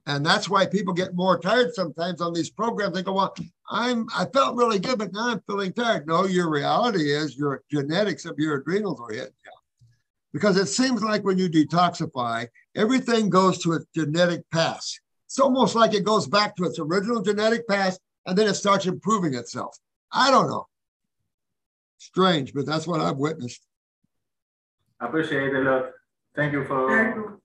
And 0.08 0.24
that's 0.24 0.48
why 0.48 0.66
people 0.66 0.94
get 0.94 1.16
more 1.16 1.38
tired 1.38 1.74
sometimes 1.74 2.20
on 2.20 2.32
these 2.32 2.50
programs. 2.50 2.94
They 2.94 3.02
go, 3.02 3.14
Well, 3.14 3.34
I'm 3.68 4.06
I 4.14 4.26
felt 4.26 4.56
really 4.56 4.78
good, 4.78 4.98
but 4.98 5.12
now 5.12 5.30
I'm 5.30 5.42
feeling 5.48 5.72
tired. 5.72 6.06
No, 6.06 6.26
your 6.26 6.48
reality 6.48 7.10
is 7.12 7.36
your 7.36 7.64
genetics 7.70 8.24
of 8.24 8.38
your 8.38 8.56
adrenals 8.56 9.00
are 9.00 9.12
hitting 9.12 9.32
you. 9.44 9.50
Because 10.32 10.56
it 10.58 10.66
seems 10.66 11.02
like 11.02 11.24
when 11.24 11.38
you 11.38 11.48
detoxify, 11.48 12.46
everything 12.76 13.30
goes 13.30 13.58
to 13.62 13.72
its 13.72 13.86
genetic 13.94 14.48
past. 14.52 15.00
It's 15.24 15.40
almost 15.40 15.74
like 15.74 15.92
it 15.92 16.04
goes 16.04 16.28
back 16.28 16.54
to 16.56 16.64
its 16.64 16.78
original 16.78 17.22
genetic 17.22 17.66
past 17.66 18.00
and 18.26 18.38
then 18.38 18.46
it 18.46 18.54
starts 18.54 18.86
improving 18.86 19.34
itself. 19.34 19.76
I 20.12 20.30
don't 20.30 20.48
know. 20.48 20.66
Strange, 21.98 22.52
but 22.54 22.66
that's 22.66 22.86
what 22.86 23.00
I've 23.00 23.16
witnessed. 23.16 23.66
I 25.00 25.06
appreciate 25.06 25.54
it 25.54 25.66
a 25.66 25.70
lot. 25.70 25.90
Thank 26.34 26.52
you 26.52 26.64
for. 26.64 27.38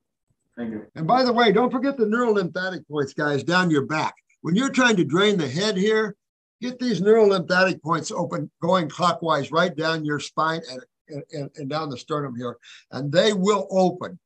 Thank 0.57 0.71
you. 0.71 0.85
And 0.95 1.07
by 1.07 1.23
the 1.23 1.33
way, 1.33 1.51
don't 1.51 1.71
forget 1.71 1.97
the 1.97 2.05
neural 2.05 2.33
lymphatic 2.33 2.87
points, 2.87 3.13
guys, 3.13 3.43
down 3.43 3.69
your 3.69 3.85
back. 3.85 4.13
When 4.41 4.55
you're 4.55 4.69
trying 4.69 4.95
to 4.97 5.03
drain 5.03 5.37
the 5.37 5.47
head 5.47 5.77
here, 5.77 6.15
get 6.61 6.79
these 6.79 7.01
neural 7.01 7.29
lymphatic 7.29 7.81
points 7.81 8.11
open, 8.11 8.51
going 8.61 8.89
clockwise 8.89 9.51
right 9.51 9.75
down 9.75 10.05
your 10.05 10.19
spine 10.19 10.61
and, 11.09 11.23
and, 11.31 11.49
and 11.55 11.69
down 11.69 11.89
the 11.89 11.97
sternum 11.97 12.35
here, 12.35 12.57
and 12.91 13.11
they 13.11 13.33
will 13.33 13.67
open. 13.71 14.19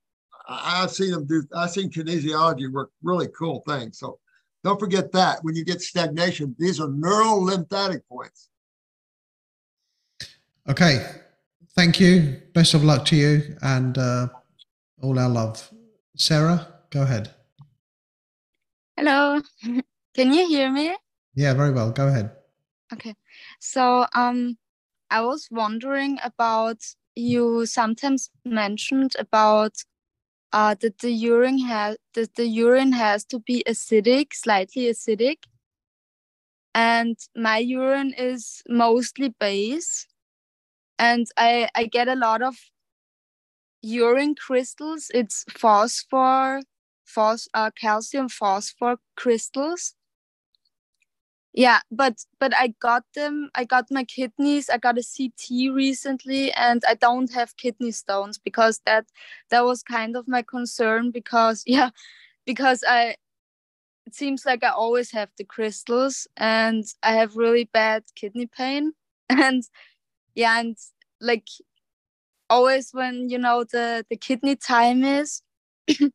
I've 0.48 0.92
seen 0.92 1.12
them 1.12 1.26
do, 1.26 1.44
I've 1.56 1.72
seen 1.72 1.90
kinesiology 1.90 2.72
work 2.72 2.92
really 3.02 3.28
cool 3.38 3.64
things. 3.68 3.98
So 4.00 4.20
don't 4.64 4.80
forget 4.80 5.12
that 5.12 5.44
when 5.44 5.56
you 5.56 5.66
get 5.66 5.82
stagnation, 5.82 6.56
these 6.58 6.80
are 6.80 6.90
neural 6.90 7.44
lymphatic 7.44 8.08
points. 8.08 8.50
Okay, 10.68 11.06
thank 11.76 12.00
you. 12.00 12.42
Best 12.54 12.74
of 12.74 12.84
luck 12.84 13.06
to 13.06 13.16
you 13.16 13.58
and 13.62 13.98
uh, 13.98 14.28
all 15.02 15.20
our 15.20 15.30
love. 15.30 15.72
Sarah, 16.16 16.68
go 16.90 17.02
ahead. 17.04 17.34
Hello. 18.98 19.42
Can 20.16 20.34
you 20.34 20.48
hear 20.48 20.72
me? 20.72 20.96
Yeah, 21.36 21.54
very 21.54 21.72
well. 21.72 21.92
Go 21.92 22.08
ahead. 22.08 22.32
Okay. 22.94 23.14
So 23.60 24.06
um 24.14 24.58
I 25.12 25.22
was 25.22 25.48
wondering 25.52 26.18
about 26.24 26.78
you 27.16 27.66
sometimes 27.66 28.30
mentioned 28.46 29.16
about 29.20 29.74
uh 30.54 30.76
that 30.80 31.00
the 31.00 31.12
urine 31.12 31.60
has 31.60 31.98
that 32.14 32.36
the 32.36 32.48
urine 32.48 32.94
has 32.94 33.26
to 33.26 33.40
be 33.40 33.64
acidic, 33.68 34.34
slightly 34.34 34.84
acidic. 34.84 35.44
And 36.74 37.18
my 37.36 37.58
urine 37.58 38.14
is 38.18 38.62
mostly 38.70 39.30
base 39.40 40.08
and 41.00 41.28
I 41.38 41.70
I 41.76 41.86
get 41.86 42.08
a 42.08 42.16
lot 42.16 42.42
of 42.42 42.56
urine 43.82 44.36
crystals. 44.36 45.10
It's 45.14 45.46
phosphor, 45.50 46.62
phos, 47.06 47.48
uh, 47.54 47.72
calcium 47.72 48.28
phosphor 48.30 48.98
crystals. 49.16 49.96
Yeah, 51.54 51.80
but 51.90 52.26
but 52.40 52.54
I 52.56 52.70
got 52.82 53.04
them. 53.16 53.50
I 53.56 53.64
got 53.64 53.86
my 53.90 54.04
kidneys. 54.04 54.70
I 54.70 54.78
got 54.78 54.98
a 54.98 55.04
CT 55.04 55.70
recently, 55.70 56.52
and 56.54 56.84
I 56.88 56.96
don't 56.96 57.32
have 57.34 57.56
kidney 57.58 57.92
stones 57.92 58.38
because 58.38 58.82
that 58.86 59.06
that 59.50 59.64
was 59.66 59.82
kind 59.82 60.18
of 60.18 60.28
my 60.28 60.42
concern 60.42 61.12
because 61.12 61.64
yeah, 61.68 61.92
because 62.46 62.84
I 62.88 63.16
it 64.06 64.16
seems 64.16 64.46
like 64.46 64.64
I 64.64 64.70
always 64.70 65.12
have 65.12 65.30
the 65.38 65.46
crystals 65.46 66.28
and 66.38 66.84
I 67.04 67.14
have 67.14 67.38
really 67.38 67.66
bad 67.66 68.04
kidney 68.16 68.48
pain 68.48 68.94
and 69.30 69.64
yeah 70.36 70.60
and 70.60 70.78
like 71.20 71.48
always 72.50 72.90
when 72.92 73.30
you 73.30 73.38
know 73.38 73.64
the 73.64 74.06
the 74.10 74.18
kidney 74.18 74.56
time 74.56 75.04
is 75.04 75.42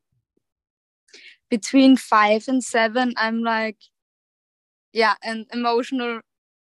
between 1.51 1.97
five 1.97 2.47
and 2.47 2.63
seven 2.63 3.13
i'm 3.17 3.43
like 3.43 3.79
yeah 4.93 5.15
an 5.23 5.47
emotional 5.53 6.21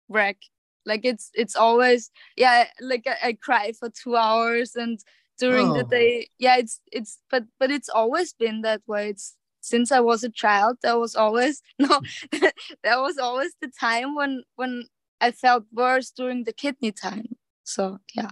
wreck. 0.08 0.36
Like 0.84 1.04
it's 1.04 1.30
it's 1.34 1.54
always 1.54 2.10
yeah 2.36 2.66
like 2.80 3.06
i, 3.06 3.28
I 3.28 3.32
cry 3.34 3.72
for 3.78 3.88
two 3.88 4.16
hours 4.16 4.74
and 4.74 4.98
during 5.38 5.68
oh. 5.70 5.74
the 5.74 5.84
day 5.84 6.28
yeah 6.40 6.56
it's 6.56 6.80
it's 6.90 7.20
but 7.30 7.44
but 7.60 7.70
it's 7.70 7.88
always 7.88 8.32
been 8.32 8.62
that 8.62 8.82
way. 8.88 9.10
It's 9.10 9.36
since 9.60 9.92
i 9.92 10.00
was 10.00 10.24
a 10.24 10.28
child 10.28 10.76
there 10.82 10.98
was 10.98 11.14
always 11.14 11.62
no 11.78 12.00
there 12.82 13.00
was 13.00 13.16
always 13.16 13.54
the 13.60 13.70
time 13.78 14.16
when 14.16 14.42
when 14.56 14.86
i 15.20 15.30
felt 15.30 15.62
worse 15.72 16.10
during 16.10 16.42
the 16.42 16.52
kidney 16.52 16.90
time 16.90 17.36
so 17.64 17.98
yeah 18.14 18.30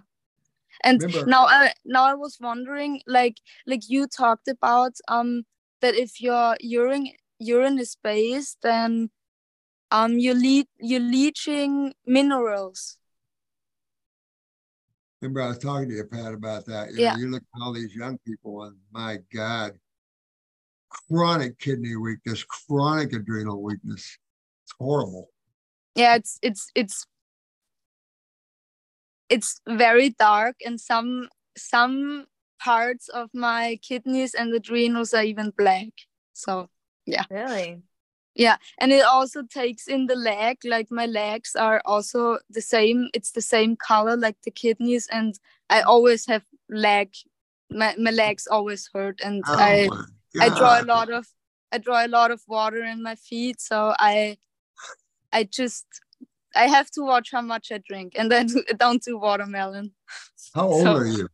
and 0.83 1.03
Remember. 1.03 1.27
now 1.27 1.47
i 1.47 1.73
now 1.85 2.05
i 2.05 2.14
was 2.14 2.38
wondering 2.40 3.01
like 3.07 3.37
like 3.66 3.83
you 3.88 4.07
talked 4.07 4.49
about 4.49 4.93
um 5.09 5.45
that 5.81 5.95
if 5.95 6.21
your 6.21 6.57
urine 6.61 7.09
urine 7.38 7.79
is 7.79 7.97
based 8.03 8.59
then 8.62 9.11
um 9.90 10.19
you 10.19 10.35
lead 10.35 10.66
you're 10.79 11.01
leaching 11.01 11.93
minerals 12.07 12.97
remember 15.21 15.43
i 15.43 15.49
was 15.49 15.59
talking 15.59 15.88
to 15.88 15.95
you 15.95 16.05
pat 16.05 16.33
about 16.33 16.64
that 16.66 16.90
you 16.93 17.01
yeah. 17.01 17.14
Know, 17.14 17.21
you 17.21 17.31
look 17.31 17.43
at 17.43 17.62
all 17.62 17.73
these 17.73 17.95
young 17.95 18.19
people 18.27 18.62
and 18.64 18.77
my 18.93 19.19
god 19.35 19.73
chronic 20.88 21.59
kidney 21.59 21.97
weakness 21.97 22.45
chronic 22.45 23.12
adrenal 23.12 23.62
weakness 23.62 24.19
it's 24.64 24.75
horrible 24.79 25.29
yeah 25.95 26.16
it's 26.16 26.38
it's 26.43 26.71
it's 26.75 27.07
it's 29.31 29.61
very 29.66 30.11
dark 30.11 30.57
and 30.64 30.81
some 30.81 31.29
some 31.57 32.27
parts 32.62 33.09
of 33.09 33.31
my 33.33 33.79
kidneys 33.83 34.35
and 34.35 34.53
adrenals 34.53 35.14
are 35.14 35.25
even 35.25 35.53
black. 35.57 35.93
So 36.35 36.69
yeah. 37.07 37.25
Really? 37.31 37.83
Yeah 38.35 38.57
and 38.79 38.93
it 38.93 39.05
also 39.05 39.43
takes 39.43 39.88
in 39.88 40.07
the 40.07 40.14
leg 40.14 40.59
like 40.64 40.88
my 40.90 41.07
legs 41.07 41.57
are 41.57 41.83
also 41.85 42.38
the 42.49 42.62
same 42.62 43.09
it's 43.12 43.33
the 43.33 43.43
same 43.43 43.77
color 43.77 44.16
like 44.16 44.37
the 44.45 44.51
kidneys 44.51 45.09
and 45.11 45.38
i 45.69 45.81
mm. 45.81 45.87
always 45.87 46.27
have 46.27 46.45
leg 46.69 47.11
my, 47.71 47.95
my 47.99 48.11
legs 48.11 48.47
always 48.47 48.88
hurt 48.95 49.21
and 49.23 49.43
oh 49.47 49.57
i 49.59 49.88
i 50.40 50.49
draw 50.49 50.81
a 50.81 50.85
lot 50.85 51.11
of 51.11 51.27
i 51.73 51.79
draw 51.79 52.05
a 52.05 52.09
lot 52.09 52.31
of 52.31 52.40
water 52.49 52.83
in 52.83 53.03
my 53.03 53.14
feet 53.14 53.61
so 53.61 53.95
i 53.99 54.37
i 55.33 55.45
just 55.45 55.87
I 56.55 56.67
have 56.67 56.91
to 56.93 57.03
watch 57.03 57.31
how 57.31 57.43
much 57.43 57.71
I 57.73 57.79
drink, 57.87 58.15
and 58.17 58.31
then 58.31 58.49
don't 58.77 59.03
do 59.03 59.19
watermelon. 59.19 59.93
How 60.55 60.69
old 60.69 60.83
so, 60.83 60.97
are 60.97 61.07
you? 61.07 61.29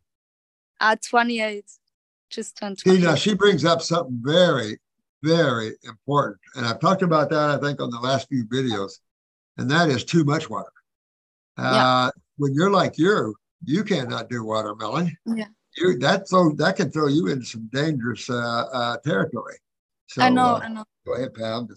Uh, 0.79 0.95
28. 1.09 1.65
Just 2.29 2.57
turned 2.57 2.77
28. 2.77 2.99
See, 2.99 3.05
now 3.05 3.15
she 3.15 3.33
brings 3.33 3.65
up 3.65 3.81
something 3.81 4.19
very, 4.21 4.77
very 5.23 5.71
important. 5.83 6.39
And 6.55 6.65
I've 6.65 6.79
talked 6.79 7.01
about 7.01 7.29
that, 7.29 7.49
I 7.49 7.57
think, 7.57 7.81
on 7.81 7.89
the 7.89 7.99
last 7.99 8.27
few 8.27 8.45
videos, 8.45 8.93
and 9.57 9.69
that 9.71 9.89
is 9.89 10.03
too 10.03 10.23
much 10.23 10.49
water. 10.49 10.71
Uh, 11.57 11.71
yeah. 11.73 12.09
When 12.37 12.53
you're 12.53 12.69
like 12.69 12.97
you, 12.97 13.33
you 13.63 13.83
cannot 13.83 14.29
do 14.29 14.43
watermelon. 14.43 15.15
Yeah. 15.25 15.45
You, 15.77 15.97
that, 15.99 16.27
so, 16.27 16.51
that 16.57 16.75
can 16.75 16.91
throw 16.91 17.07
you 17.07 17.27
into 17.27 17.45
some 17.45 17.69
dangerous 17.71 18.29
uh, 18.29 18.65
uh, 18.71 18.97
territory. 18.97 19.55
So, 20.07 20.21
I 20.21 20.29
know, 20.29 20.55
uh, 20.55 20.59
I 20.63 20.67
know. 20.69 20.83
Go 21.05 21.13
ahead, 21.15 21.33
Pam. 21.33 21.67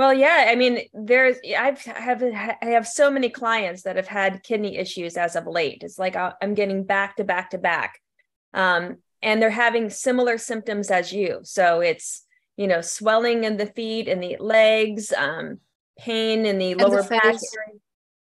Well, 0.00 0.14
yeah, 0.14 0.46
I 0.48 0.54
mean, 0.54 0.78
there's 0.94 1.36
I've 1.58 1.82
have 1.82 2.22
I 2.22 2.56
have 2.62 2.88
so 2.88 3.10
many 3.10 3.28
clients 3.28 3.82
that 3.82 3.96
have 3.96 4.06
had 4.08 4.42
kidney 4.42 4.78
issues 4.78 5.18
as 5.18 5.36
of 5.36 5.46
late. 5.46 5.82
It's 5.82 5.98
like 5.98 6.16
uh, 6.16 6.32
I'm 6.40 6.54
getting 6.54 6.84
back 6.84 7.16
to 7.16 7.24
back 7.24 7.50
to 7.50 7.58
back. 7.58 7.98
Um, 8.54 8.96
and 9.20 9.42
they're 9.42 9.50
having 9.50 9.90
similar 9.90 10.38
symptoms 10.38 10.90
as 10.90 11.12
you. 11.12 11.40
So 11.42 11.80
it's, 11.80 12.24
you 12.56 12.66
know, 12.66 12.80
swelling 12.80 13.44
in 13.44 13.58
the 13.58 13.66
feet 13.66 14.08
and 14.08 14.22
the 14.22 14.38
legs, 14.40 15.12
um, 15.12 15.58
pain 15.98 16.46
in 16.46 16.56
the 16.56 16.72
And 16.72 16.80
lower 16.80 17.02
the 17.02 17.08
back 17.10 17.22
area. 17.22 17.80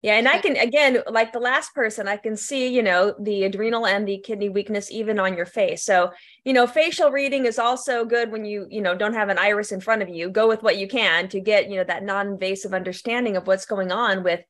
Yeah, 0.01 0.15
and 0.15 0.27
I 0.27 0.39
can 0.39 0.57
again, 0.57 1.03
like 1.07 1.31
the 1.31 1.39
last 1.39 1.75
person, 1.75 2.07
I 2.07 2.17
can 2.17 2.35
see, 2.35 2.67
you 2.67 2.81
know, 2.81 3.13
the 3.19 3.43
adrenal 3.43 3.85
and 3.85 4.07
the 4.07 4.17
kidney 4.17 4.49
weakness 4.49 4.89
even 4.91 5.19
on 5.19 5.37
your 5.37 5.45
face. 5.45 5.83
So, 5.83 6.11
you 6.43 6.53
know, 6.53 6.65
facial 6.65 7.11
reading 7.11 7.45
is 7.45 7.59
also 7.59 8.03
good 8.03 8.31
when 8.31 8.43
you, 8.43 8.65
you 8.71 8.81
know, 8.81 8.95
don't 8.95 9.13
have 9.13 9.29
an 9.29 9.37
iris 9.37 9.71
in 9.71 9.79
front 9.79 10.01
of 10.01 10.09
you. 10.09 10.29
Go 10.29 10.47
with 10.47 10.63
what 10.63 10.77
you 10.77 10.87
can 10.87 11.29
to 11.29 11.39
get, 11.39 11.69
you 11.69 11.77
know, 11.77 11.83
that 11.83 12.03
non-invasive 12.03 12.73
understanding 12.73 13.37
of 13.37 13.45
what's 13.45 13.65
going 13.65 13.91
on 13.91 14.23
with 14.23 14.41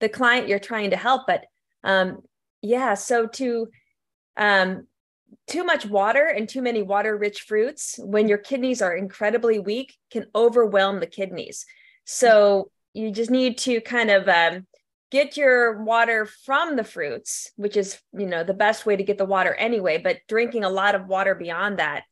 the 0.00 0.08
client 0.08 0.48
you're 0.48 0.58
trying 0.58 0.90
to 0.90 0.96
help. 0.96 1.22
But 1.28 1.44
um, 1.84 2.22
yeah, 2.60 2.94
so 2.94 3.26
to 3.26 3.68
um 4.36 4.86
too 5.46 5.64
much 5.64 5.86
water 5.86 6.26
and 6.26 6.48
too 6.48 6.62
many 6.62 6.82
water 6.82 7.16
rich 7.16 7.42
fruits 7.42 7.98
when 8.02 8.26
your 8.28 8.38
kidneys 8.38 8.82
are 8.82 8.96
incredibly 8.96 9.60
weak 9.60 9.96
can 10.10 10.26
overwhelm 10.34 10.98
the 10.98 11.06
kidneys. 11.06 11.64
So 12.04 12.70
you 12.92 13.12
just 13.12 13.30
need 13.30 13.58
to 13.58 13.80
kind 13.80 14.10
of 14.10 14.28
um, 14.28 14.66
get 15.10 15.36
your 15.36 15.82
water 15.82 16.26
from 16.26 16.76
the 16.76 16.84
fruits, 16.84 17.52
which 17.56 17.76
is, 17.76 17.98
you 18.12 18.26
know, 18.26 18.44
the 18.44 18.54
best 18.54 18.86
way 18.86 18.96
to 18.96 19.04
get 19.04 19.18
the 19.18 19.24
water 19.24 19.54
anyway, 19.54 19.98
but 19.98 20.18
drinking 20.28 20.64
a 20.64 20.70
lot 20.70 20.94
of 20.94 21.06
water 21.06 21.34
beyond 21.34 21.78
that, 21.78 22.04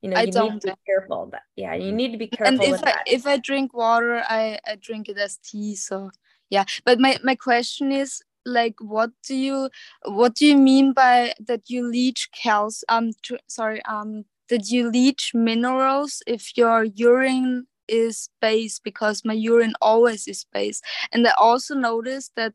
you 0.00 0.10
know, 0.10 0.16
I 0.16 0.20
you 0.20 0.26
need 0.26 0.32
don't. 0.32 0.60
to 0.62 0.68
be 0.68 0.74
careful. 0.86 1.28
But 1.30 1.42
yeah, 1.56 1.74
you 1.74 1.92
need 1.92 2.12
to 2.12 2.18
be 2.18 2.28
careful 2.28 2.64
and 2.64 2.74
if 2.74 2.82
I, 2.82 2.86
that. 2.86 3.02
if 3.06 3.26
I 3.26 3.36
drink 3.38 3.74
water, 3.74 4.22
I, 4.28 4.58
I 4.66 4.76
drink 4.76 5.08
it 5.08 5.18
as 5.18 5.38
tea. 5.38 5.74
So 5.74 6.10
yeah, 6.50 6.64
but 6.84 6.98
my, 6.98 7.18
my 7.22 7.34
question 7.34 7.92
is 7.92 8.22
like, 8.46 8.76
what 8.80 9.10
do 9.26 9.34
you 9.34 9.68
what 10.04 10.34
do 10.34 10.46
you 10.46 10.56
mean 10.56 10.92
by 10.92 11.34
that 11.46 11.68
you 11.68 11.86
leach 11.86 12.30
calcium? 12.32 12.84
Um, 12.88 13.10
sorry, 13.48 13.84
um, 13.84 14.24
that 14.48 14.70
you 14.70 14.90
leach 14.90 15.32
minerals 15.34 16.22
if 16.26 16.56
your 16.56 16.84
urine 16.84 17.66
is 17.88 18.28
base 18.40 18.78
because 18.78 19.24
my 19.24 19.34
urine 19.34 19.74
always 19.80 20.28
is 20.28 20.44
base, 20.52 20.80
and 21.12 21.26
I 21.26 21.32
also 21.38 21.74
noticed 21.74 22.32
that 22.36 22.54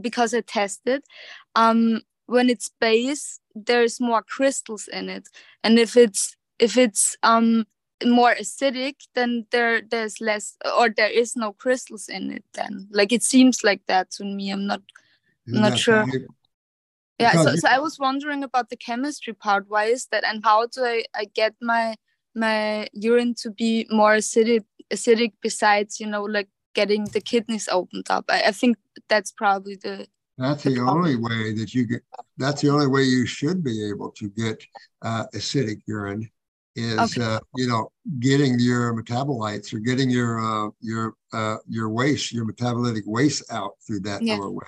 because 0.00 0.34
I 0.34 0.40
tested, 0.40 1.02
um, 1.54 2.00
when 2.26 2.48
it's 2.48 2.70
base, 2.80 3.40
there's 3.54 4.00
more 4.00 4.22
crystals 4.22 4.88
in 4.88 5.08
it, 5.08 5.28
and 5.62 5.78
if 5.78 5.96
it's 5.96 6.36
if 6.58 6.76
it's 6.76 7.16
um 7.22 7.66
more 8.04 8.34
acidic 8.34 8.94
then 9.14 9.46
there 9.50 9.82
there's 9.82 10.20
less 10.20 10.56
or 10.78 10.88
there 10.88 11.10
is 11.10 11.36
no 11.36 11.52
crystals 11.52 12.08
in 12.08 12.30
it 12.30 12.44
then. 12.54 12.88
Like 12.90 13.12
it 13.12 13.22
seems 13.22 13.62
like 13.64 13.82
that 13.86 14.10
to 14.12 14.24
me. 14.24 14.50
I'm 14.50 14.66
not 14.66 14.82
Isn't 15.46 15.60
Not 15.60 15.78
sure. 15.78 16.06
yeah 17.18 17.32
so, 17.32 17.54
so 17.56 17.68
i 17.68 17.78
was 17.78 17.98
wondering 17.98 18.42
about 18.42 18.70
the 18.70 18.76
chemistry 18.76 19.34
part. 19.34 19.66
Why 19.68 19.84
is 19.84 20.06
that? 20.10 20.24
And 20.24 20.44
how 20.44 20.66
do 20.66 20.84
i, 20.84 21.04
I 21.14 21.26
get 21.26 21.54
my 21.60 21.96
my 22.34 22.88
urine 22.92 23.34
to 23.34 23.50
be 23.50 23.86
more 23.90 24.14
acidic 24.16 24.64
acidic 24.92 25.32
besides 25.42 26.00
you 26.00 26.06
know 26.06 26.22
like 26.24 26.48
getting 26.74 27.04
the 27.12 27.20
kidneys 27.20 27.68
opened 27.68 28.06
up 28.10 28.24
i, 28.28 28.42
I 28.48 28.52
think 28.52 28.76
that's 29.08 29.32
probably 29.32 29.76
the 29.76 30.06
That's 30.38 30.64
the 30.64 30.74
the 30.74 30.80
only 30.80 31.16
way 31.16 31.52
that 31.52 31.74
you 31.74 31.86
get, 31.86 32.02
that's 32.38 32.62
the 32.62 32.70
only 32.70 32.86
way 32.86 33.02
you 33.02 33.26
should 33.26 33.62
be 33.62 33.88
able 33.90 34.10
to 34.12 34.28
get 34.30 34.64
uh, 35.02 35.26
acidic 35.34 35.82
urine 35.86 36.30
is, 36.74 37.16
Okay. 37.16 37.20
uh, 37.22 37.38
you 37.54 37.68
know, 37.68 37.92
getting 38.18 38.58
your 38.58 38.94
metabolites 38.94 39.74
or 39.74 39.78
getting 39.78 40.08
your, 40.08 40.40
uh, 40.40 40.70
your, 40.80 41.14
uh, 41.34 41.58
your 41.68 41.90
waste, 41.90 42.32
your 42.32 42.46
metabolitic 42.46 43.04
waste 43.06 43.44
out 43.52 43.76
through 43.86 44.00
that 44.00 44.22
Yeah. 44.24 44.36
doorway. 44.36 44.66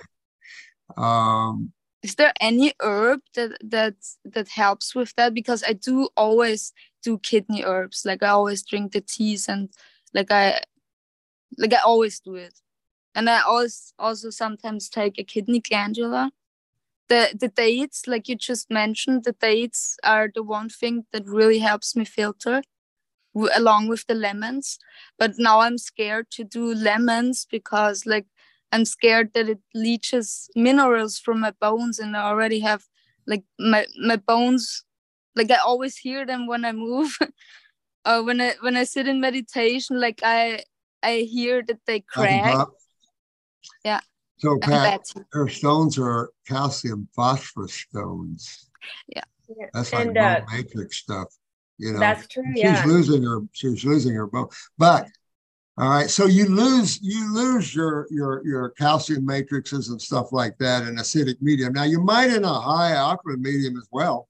Um, 0.97 1.73
is 2.03 2.15
there 2.15 2.33
any 2.39 2.73
herb 2.79 3.21
that 3.33 3.57
that 3.63 3.95
that 4.33 4.47
helps 4.47 4.93
with 4.93 5.11
that 5.15 5.33
because 5.33 5.63
i 5.67 5.73
do 5.73 6.07
always 6.15 6.71
do 7.05 7.19
kidney 7.19 7.63
herbs. 7.65 8.03
Like 8.05 8.23
i 8.23 8.29
always 8.29 8.63
drink 8.63 8.93
the 8.93 9.01
teas 9.01 9.49
and 9.49 9.69
like 10.15 10.31
i 10.31 10.61
like 11.57 11.73
i 11.73 11.79
always 11.85 12.19
do 12.19 12.35
it. 12.35 12.55
And 13.15 13.29
i 13.29 13.41
always 13.41 13.93
also 13.99 14.31
sometimes 14.31 14.89
take 14.89 15.19
a 15.19 15.25
kidney 15.25 15.61
glandula. 15.61 16.31
The 17.09 17.35
the 17.39 17.49
dates 17.49 18.07
like 18.07 18.29
you 18.29 18.37
just 18.37 18.71
mentioned 18.71 19.25
the 19.25 19.33
dates 19.33 19.97
are 20.03 20.29
the 20.35 20.43
one 20.43 20.69
thing 20.69 21.05
that 21.13 21.27
really 21.27 21.59
helps 21.59 21.95
me 21.95 22.05
filter 22.05 22.63
w- 23.35 23.51
along 23.55 23.89
with 23.89 24.07
the 24.07 24.15
lemons. 24.15 24.79
But 25.19 25.33
now 25.39 25.61
i'm 25.61 25.79
scared 25.79 26.31
to 26.33 26.45
do 26.45 26.73
lemons 26.75 27.47
because 27.51 28.05
like 28.07 28.27
i'm 28.73 28.85
scared 28.85 29.33
that 29.35 29.49
it 29.49 29.61
leaches 29.75 30.49
minerals 30.55 31.19
from 31.19 31.41
my 31.41 31.51
bones 31.61 31.99
and 31.99 32.17
i 32.17 32.23
already 32.23 32.61
have 32.61 32.85
like 33.27 33.45
my 33.59 33.87
my 33.99 34.17
bones 34.17 34.84
like 35.35 35.51
i 35.51 35.55
always 35.57 35.97
hear 35.97 36.25
them 36.25 36.47
when 36.47 36.65
i 36.65 36.71
move 36.71 37.15
or 38.05 38.23
when 38.23 38.39
i 38.41 38.53
when 38.61 38.75
i 38.77 38.83
sit 38.83 39.07
in 39.07 39.19
meditation 39.19 39.99
like 39.99 40.19
i 40.23 40.61
i 41.03 41.19
hear 41.19 41.61
that 41.67 41.79
they 41.85 41.99
crack. 41.99 42.67
Yeah. 43.83 43.99
So 44.37 44.57
Pat, 44.59 45.01
her 45.31 45.47
stones 45.47 45.97
are 45.97 46.29
calcium 46.47 47.07
phosphorus 47.15 47.73
stones. 47.73 48.69
Yeah. 49.07 49.23
That's 49.73 49.93
like 49.93 50.07
And, 50.07 50.17
uh, 50.17 50.39
bone 50.41 50.47
matrix 50.51 50.97
stuff, 50.97 51.27
you 51.77 51.93
know. 51.93 51.99
That's 51.99 52.27
true. 52.27 52.43
she's 52.53 52.63
Yeah. 52.63 52.85
losing 52.85 53.23
her 53.23 53.39
she's 53.53 53.85
losing 53.85 54.13
her 54.15 54.27
bone 54.27 54.49
but 54.77 55.07
all 55.77 55.89
right 55.89 56.09
so 56.09 56.25
you 56.25 56.45
lose 56.47 56.99
you 57.01 57.33
lose 57.33 57.73
your 57.75 58.07
your 58.09 58.45
your 58.45 58.69
calcium 58.71 59.25
matrices 59.25 59.89
and 59.89 60.01
stuff 60.01 60.31
like 60.31 60.57
that 60.59 60.83
in 60.87 60.95
acidic 60.95 61.35
medium 61.41 61.73
now 61.73 61.83
you 61.83 61.99
might 62.01 62.31
in 62.31 62.43
a 62.45 62.59
high 62.59 62.93
alkaline 62.93 63.41
medium 63.41 63.77
as 63.77 63.87
well 63.91 64.27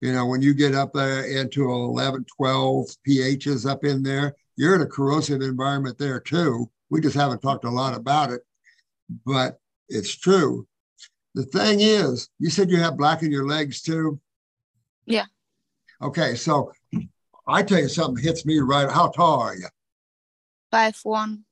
you 0.00 0.12
know 0.12 0.26
when 0.26 0.42
you 0.42 0.54
get 0.54 0.74
up 0.74 0.94
uh, 0.94 1.22
into 1.24 1.70
11 1.70 2.24
12 2.36 2.86
phs 3.06 3.68
up 3.68 3.84
in 3.84 4.02
there 4.02 4.34
you're 4.56 4.74
in 4.74 4.82
a 4.82 4.86
corrosive 4.86 5.42
environment 5.42 5.98
there 5.98 6.20
too 6.20 6.70
we 6.90 7.00
just 7.00 7.16
haven't 7.16 7.42
talked 7.42 7.64
a 7.64 7.70
lot 7.70 7.94
about 7.94 8.30
it 8.30 8.42
but 9.24 9.58
it's 9.88 10.14
true 10.16 10.66
the 11.34 11.44
thing 11.44 11.80
is 11.80 12.28
you 12.38 12.50
said 12.50 12.70
you 12.70 12.78
have 12.78 12.96
black 12.96 13.22
in 13.22 13.30
your 13.30 13.46
legs 13.46 13.82
too 13.82 14.20
Yeah. 15.06 15.26
okay 16.02 16.34
so 16.34 16.72
I 17.48 17.62
tell 17.62 17.78
you 17.78 17.88
something 17.88 18.22
hits 18.22 18.44
me 18.44 18.58
right. 18.58 18.90
How 18.90 19.08
tall 19.08 19.40
are 19.40 19.54
you? 19.54 19.68
five 20.70 20.98
one 21.04 21.44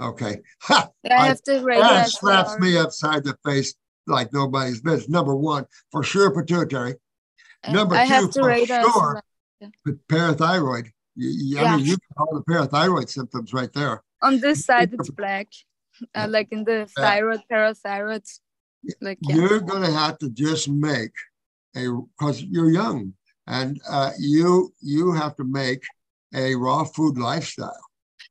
Okay. 0.00 0.40
Ha! 0.62 0.88
i 1.10 1.26
have 1.26 1.40
the 1.44 1.60
That 1.60 2.08
slaps 2.08 2.58
me 2.60 2.78
upside 2.78 3.24
the 3.24 3.36
face 3.44 3.74
like 4.06 4.32
nobody's 4.32 4.80
business. 4.80 5.08
Number 5.08 5.34
one, 5.34 5.66
for 5.90 6.02
sure, 6.02 6.30
pituitary. 6.30 6.94
Number 7.72 7.94
i 7.96 8.06
two, 8.06 8.30
for 8.30 8.66
sure. 8.66 9.22
But 9.84 9.96
parathyroid. 10.08 10.86
You, 11.16 11.28
you- 11.30 11.58
I 11.58 11.62
Yeah. 11.62 11.76
mean, 11.76 11.86
you 11.86 11.96
can 11.98 12.14
all 12.16 12.34
the 12.34 12.44
parathyroid 12.52 13.08
symptoms 13.08 13.52
right 13.52 13.72
there. 13.72 14.02
on 14.22 14.40
this 14.40 14.64
side 14.64 14.90
it's 14.94 15.10
black 15.10 15.46
uh, 16.14 16.26
like 16.28 16.48
in 16.50 16.64
the 16.64 16.86
thyroid 16.96 17.42
parathyroid 17.50 18.26
like 19.00 19.18
yeah. 19.22 19.34
You're 19.36 19.60
going 19.60 19.82
to 19.82 19.92
have 19.92 20.18
to 20.18 20.28
just 20.30 20.68
make 20.68 21.14
a 21.76 21.86
because 21.90 22.42
you're 22.42 22.70
young, 22.70 23.14
and 23.46 23.80
uh, 23.88 24.12
you 24.18 24.72
you 24.80 25.12
have 25.12 25.34
to 25.36 25.44
make 25.44 25.82
a 26.34 26.54
raw 26.54 26.84
food 26.84 27.18
lifestyle. 27.18 27.84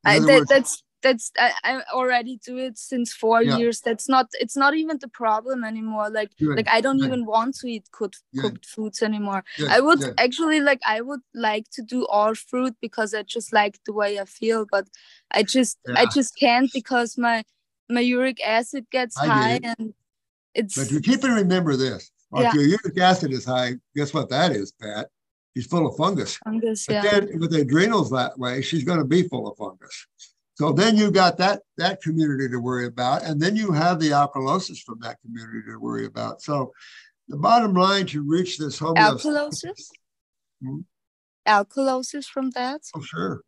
I, 0.06 0.20
that, 0.20 0.28
words, 0.28 0.50
that's 0.50 0.84
that's 1.08 1.32
I, 1.40 1.52
I 1.70 1.72
already 2.00 2.36
do 2.50 2.56
it 2.68 2.76
since 2.78 3.08
four 3.24 3.40
Yeah. 3.42 3.58
years 3.58 3.78
that's 3.88 4.08
not 4.16 4.26
it's 4.44 4.58
not 4.64 4.74
even 4.82 4.98
the 5.04 5.12
problem 5.24 5.64
anymore 5.72 6.08
like 6.20 6.32
Good, 6.40 6.56
like 6.60 6.70
i 6.78 6.80
don't 6.86 7.00
good. 7.02 7.08
even 7.08 7.22
want 7.26 7.52
to 7.60 7.66
eat 7.76 7.86
cooked 7.98 8.22
Good. 8.34 8.42
cooked 8.44 8.66
foods 8.74 9.00
anymore 9.10 9.42
i 9.76 9.80
would 9.86 10.02
actually 10.26 10.60
like 10.70 10.82
i 10.96 11.00
would 11.08 11.24
like 11.50 11.68
to 11.78 11.82
do 11.96 12.00
all 12.16 12.34
fruit 12.50 12.76
because 12.88 13.10
i 13.20 13.22
just 13.38 13.50
like 13.62 13.76
the 13.86 13.94
way 14.02 14.12
i 14.24 14.26
feel 14.40 14.62
but 14.76 14.86
i 15.32 15.42
just 15.44 15.78
i 16.02 16.06
just 16.18 16.32
can't 16.46 16.70
because 16.80 17.10
my 17.18 17.38
my 17.90 18.02
uric 18.02 18.40
acid 18.60 18.84
gets 18.98 19.16
I 19.18 19.28
high 19.28 19.54
it. 19.58 19.66
and 19.72 19.94
it's 20.60 20.76
But 20.78 20.92
you 20.92 21.00
keep 21.00 21.24
and 21.24 21.36
remember 21.44 21.74
this. 21.86 22.02
If 22.34 22.44
Yeah. 22.44 22.54
your 22.56 22.68
uric 22.76 22.98
acid 23.12 23.32
is 23.32 23.46
high, 23.46 23.70
guess 23.96 24.14
what 24.16 24.28
that 24.36 24.52
is, 24.62 24.68
Pat? 24.82 25.06
She's 25.54 25.68
full 25.74 25.86
of 25.88 25.96
fungus. 25.96 26.32
fungus 26.46 26.82
But 26.88 26.96
yeah 26.96 27.06
then 27.08 27.40
with 27.42 27.52
the 27.54 27.62
adrenals 27.62 28.10
that 28.12 28.34
way, 28.44 28.62
she's 28.62 28.84
going 28.90 29.00
to 29.00 29.10
be 29.16 29.22
full 29.32 29.46
of 29.50 29.56
fungus. 29.64 29.98
So 30.58 30.72
then 30.72 30.98
you 30.98 31.12
got 31.12 31.38
that 31.38 31.62
that 31.78 32.02
community 32.02 32.50
to 32.50 32.58
worry 32.58 32.88
about, 32.88 33.22
and 33.22 33.40
then 33.40 33.56
you 33.56 33.72
have 33.72 34.00
the 34.00 34.10
alkalosis 34.10 34.80
from 34.84 34.98
that 35.02 35.22
community 35.22 35.62
to 35.70 35.78
worry 35.78 36.08
about. 36.08 36.42
So 36.42 36.74
the 37.28 37.38
bottom 37.38 37.76
line 37.76 38.08
to 38.08 38.24
reach 38.24 38.58
this 38.58 38.80
homeostasis. 38.80 39.22
alkalosis 39.24 39.90
Hmm? 40.64 40.80
alkalosis 41.48 42.26
from 42.26 42.50
that 42.52 42.82
Oh, 42.96 43.02
sure. 43.02 43.42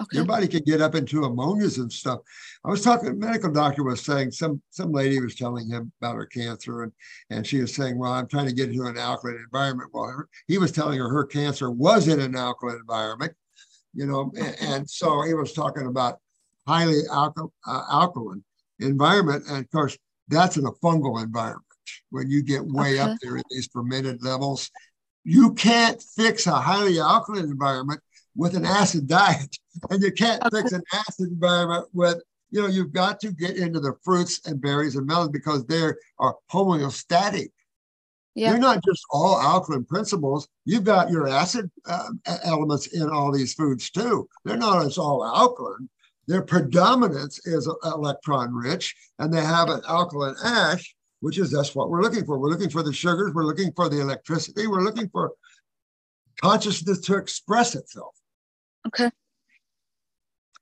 okay 0.00 0.18
Your 0.18 0.24
body 0.24 0.46
can 0.46 0.62
get 0.62 0.80
up 0.80 0.94
into 0.94 1.24
ammonias 1.24 1.78
and 1.78 1.92
stuff. 1.92 2.20
I 2.64 2.70
was 2.70 2.82
talking, 2.82 3.08
a 3.08 3.14
medical 3.14 3.50
doctor 3.50 3.82
was 3.82 4.02
saying 4.02 4.30
some 4.30 4.62
some 4.70 4.92
lady 4.92 5.18
was 5.20 5.34
telling 5.34 5.68
him 5.68 5.90
about 6.00 6.14
her 6.14 6.26
cancer, 6.26 6.84
and 6.84 6.92
and 7.28 7.44
she 7.44 7.60
was 7.60 7.74
saying, 7.74 7.98
"Well, 7.98 8.12
I'm 8.12 8.28
trying 8.28 8.46
to 8.46 8.54
get 8.54 8.68
into 8.68 8.84
an 8.84 8.96
alkaline 8.96 9.34
environment." 9.38 9.90
Well, 9.92 10.04
her, 10.04 10.28
he 10.46 10.58
was 10.58 10.70
telling 10.70 11.00
her 11.00 11.08
her 11.08 11.24
cancer 11.24 11.72
was 11.72 12.06
in 12.06 12.20
an 12.20 12.36
alkaline 12.36 12.76
environment, 12.76 13.32
you 13.94 14.06
know, 14.06 14.30
and, 14.38 14.56
and 14.60 14.88
so 14.88 15.22
he 15.22 15.34
was 15.34 15.52
talking 15.52 15.88
about 15.88 16.20
highly 16.66 17.02
alkal, 17.10 17.50
uh, 17.66 17.82
alkaline 17.90 18.44
environment, 18.80 19.44
and 19.48 19.58
of 19.58 19.70
course 19.70 19.96
that's 20.28 20.56
in 20.56 20.66
a 20.66 20.72
fungal 20.72 21.22
environment. 21.22 21.62
When 22.10 22.28
you 22.30 22.42
get 22.42 22.64
way 22.64 22.94
Okay. 22.94 22.98
up 22.98 23.16
there 23.22 23.36
in 23.36 23.44
these 23.50 23.68
fermented 23.72 24.22
levels, 24.22 24.70
you 25.24 25.54
can't 25.54 26.02
fix 26.02 26.46
a 26.46 26.54
highly 26.54 26.98
alkaline 26.98 27.44
environment 27.44 28.00
with 28.34 28.54
an 28.54 28.64
acid 28.64 29.06
diet, 29.06 29.56
and 29.90 30.02
you 30.02 30.12
can't 30.12 30.42
okay. 30.44 30.58
fix 30.58 30.72
an 30.72 30.82
acid 30.92 31.28
environment 31.28 31.86
with 31.92 32.22
you 32.50 32.60
know 32.60 32.68
you've 32.68 32.92
got 32.92 33.20
to 33.20 33.32
get 33.32 33.56
into 33.56 33.80
the 33.80 33.94
fruits 34.04 34.40
and 34.46 34.60
berries 34.60 34.96
and 34.96 35.06
melons 35.06 35.30
because 35.30 35.64
they 35.66 35.90
are 36.18 36.36
homeostatic. 36.50 37.48
Yeah. 38.34 38.50
You're 38.50 38.58
not 38.58 38.84
just 38.84 39.02
all 39.10 39.40
alkaline 39.40 39.86
principles. 39.86 40.46
You've 40.66 40.84
got 40.84 41.10
your 41.10 41.26
acid 41.26 41.70
uh, 41.86 42.10
elements 42.44 42.88
in 42.88 43.08
all 43.08 43.32
these 43.32 43.54
foods 43.54 43.90
too. 43.90 44.28
They're 44.44 44.58
not 44.58 44.84
as 44.84 44.98
all 44.98 45.24
alkaline. 45.24 45.88
Their 46.26 46.42
predominance 46.42 47.46
is 47.46 47.70
electron 47.84 48.52
rich, 48.52 48.94
and 49.18 49.32
they 49.32 49.42
have 49.42 49.68
an 49.68 49.80
alkaline 49.88 50.34
ash, 50.44 50.94
which 51.20 51.38
is 51.38 51.50
that's 51.50 51.74
what 51.74 51.88
we're 51.88 52.02
looking 52.02 52.24
for. 52.24 52.38
We're 52.38 52.50
looking 52.50 52.70
for 52.70 52.82
the 52.82 52.92
sugars, 52.92 53.32
we're 53.32 53.44
looking 53.44 53.72
for 53.72 53.88
the 53.88 54.00
electricity, 54.00 54.66
we're 54.66 54.82
looking 54.82 55.08
for 55.08 55.32
consciousness 56.40 57.00
to 57.02 57.16
express 57.16 57.74
itself. 57.74 58.14
Okay. 58.86 59.10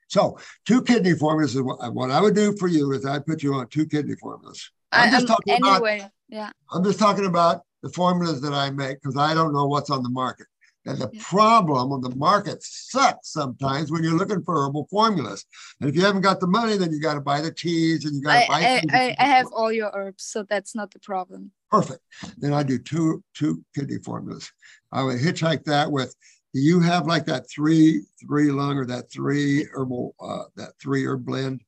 So, 0.09 0.39
two 0.67 0.83
kidney 0.83 1.15
formulas 1.15 1.57
is 1.57 1.63
what, 1.63 1.93
what 1.93 2.11
I 2.11 2.21
would 2.21 2.35
do 2.35 2.57
for 2.57 2.69
you 2.69 2.93
is 2.93 3.05
I'd 3.05 3.27
put 3.27 3.43
you 3.43 3.55
on 3.55 3.67
two 3.69 3.87
kidney 3.87 4.15
formulas. 4.17 4.71
I'm 4.93 5.11
just 5.11 5.27
talking 5.27 5.55
anyway, 5.55 5.99
about, 5.99 6.11
yeah. 6.29 6.51
I'm 6.71 6.85
just 6.85 6.99
talking 6.99 7.27
about 7.27 7.63
the 7.83 7.89
formulas 7.89 8.41
that 8.43 8.53
I 8.53 8.71
make 8.71 9.03
because 9.03 9.17
I 9.17 9.35
don't 9.35 9.53
know 9.53 9.67
what's 9.67 9.91
on 9.91 10.03
the 10.03 10.11
market. 10.11 10.47
And 10.87 10.99
the 10.99 11.11
yeah. 11.13 11.23
problem 11.23 11.93
of 11.93 12.03
the 12.03 12.15
market 12.17 12.63
sucks 12.63 13.33
sometimes 13.33 13.91
when 13.91 14.05
you're 14.05 14.19
looking 14.19 14.43
for 14.43 14.67
herbal 14.67 14.87
formulas. 14.91 15.45
And 15.81 15.89
if 15.89 15.97
you 15.97 16.03
haven't 16.03 16.23
got 16.23 16.41
the 16.41 16.47
money, 16.47 16.77
then 16.77 16.93
you 16.93 17.01
got 17.01 17.15
to 17.15 17.21
buy 17.21 17.41
the 17.41 17.53
teas 17.53 18.05
and 18.05 18.17
you 18.17 18.23
got 18.23 18.43
to 18.43 18.49
buy. 18.49 18.61
I, 18.61 18.83
I, 18.93 19.17
I 19.19 19.27
have 19.27 19.47
all 19.53 19.73
your 19.73 19.91
herbs, 19.95 20.25
so 20.25 20.43
that's 20.43 20.75
not 20.75 20.91
the 20.91 20.99
problem. 20.99 21.53
Perfect. 21.71 22.01
Then 22.39 22.53
I 22.53 22.63
do 22.63 22.79
two 22.79 23.25
two 23.35 23.65
kidney 23.75 23.99
formulas. 24.05 24.53
I 24.93 25.03
would 25.03 25.19
hitchhike 25.19 25.65
that 25.65 25.91
with. 25.91 26.15
Do 26.53 26.61
you 26.61 26.79
have 26.81 27.07
like 27.07 27.27
that 27.27 27.51
three 27.51 28.03
three 28.25 28.53
lung 28.53 28.79
or 28.79 28.87
that 28.87 29.11
three 29.11 29.67
herbal 29.73 30.15
uh, 30.21 30.45
that 30.57 30.75
three 30.81 31.05
herb 31.05 31.25
blend? 31.25 31.63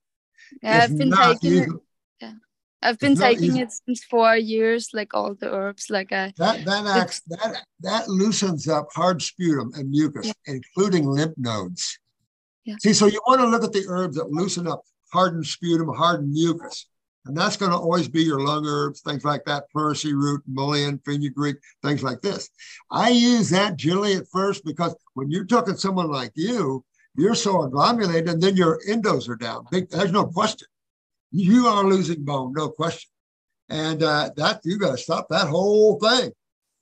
Yeah, 0.62 0.84
if 0.84 0.90
I've 0.90 0.98
been 0.98 1.08
not, 1.08 1.40
taking 1.40 1.62
it. 1.62 1.68
Yeah. 2.20 2.32
I've 2.86 2.98
been 3.00 3.16
taking 3.16 3.56
it 3.56 3.72
since 3.72 4.04
four 4.04 4.36
years, 4.36 4.90
like 4.92 5.12
all 5.12 5.34
the 5.34 5.52
herbs. 5.52 5.90
Like 5.90 6.12
I 6.12 6.32
that 6.36 6.64
that 6.64 6.86
acts 6.86 7.20
that 7.26 7.64
that 7.80 8.08
loosens 8.08 8.68
up 8.68 8.88
hard 8.94 9.20
sputum 9.20 9.72
and 9.74 9.90
mucus, 9.90 10.26
yeah. 10.26 10.54
including 10.54 11.04
lymph 11.04 11.34
nodes. 11.36 11.98
Yeah. 12.64 12.76
See, 12.80 12.92
so 12.92 13.06
you 13.06 13.20
want 13.26 13.40
to 13.40 13.48
look 13.48 13.64
at 13.64 13.72
the 13.72 13.84
herbs 13.88 14.16
that 14.16 14.30
loosen 14.30 14.68
up 14.68 14.82
hardened 15.12 15.46
sputum, 15.46 15.92
hardened 15.92 16.32
mucus. 16.32 16.86
And 17.24 17.36
that's 17.36 17.56
going 17.56 17.72
to 17.72 17.76
always 17.76 18.06
be 18.06 18.22
your 18.22 18.40
lung 18.40 18.64
herbs, 18.66 19.00
things 19.00 19.24
like 19.24 19.44
that, 19.46 19.64
pleurisy 19.74 20.12
root, 20.12 20.42
mullein, 20.48 21.00
fenugreek, 21.04 21.56
things 21.82 22.04
like 22.04 22.20
this. 22.20 22.48
I 22.92 23.08
use 23.08 23.50
that 23.50 23.76
generally 23.76 24.14
at 24.14 24.28
first 24.32 24.64
because 24.64 24.94
when 25.14 25.28
you're 25.28 25.44
talking 25.44 25.76
someone 25.76 26.08
like 26.08 26.30
you, 26.36 26.84
you're 27.16 27.34
so 27.34 27.64
agglomerated 27.64 28.28
and 28.28 28.40
then 28.40 28.54
your 28.54 28.78
endos 28.88 29.28
are 29.28 29.34
down. 29.34 29.66
There's 29.72 30.12
no 30.12 30.26
question 30.26 30.68
you 31.30 31.66
are 31.66 31.84
losing 31.84 32.24
bone, 32.24 32.52
no 32.54 32.68
question. 32.68 33.10
And 33.68 34.02
uh, 34.02 34.30
that 34.36 34.60
you 34.64 34.78
got 34.78 34.92
to 34.92 34.98
stop 34.98 35.28
that 35.28 35.48
whole 35.48 35.98
thing. 35.98 36.32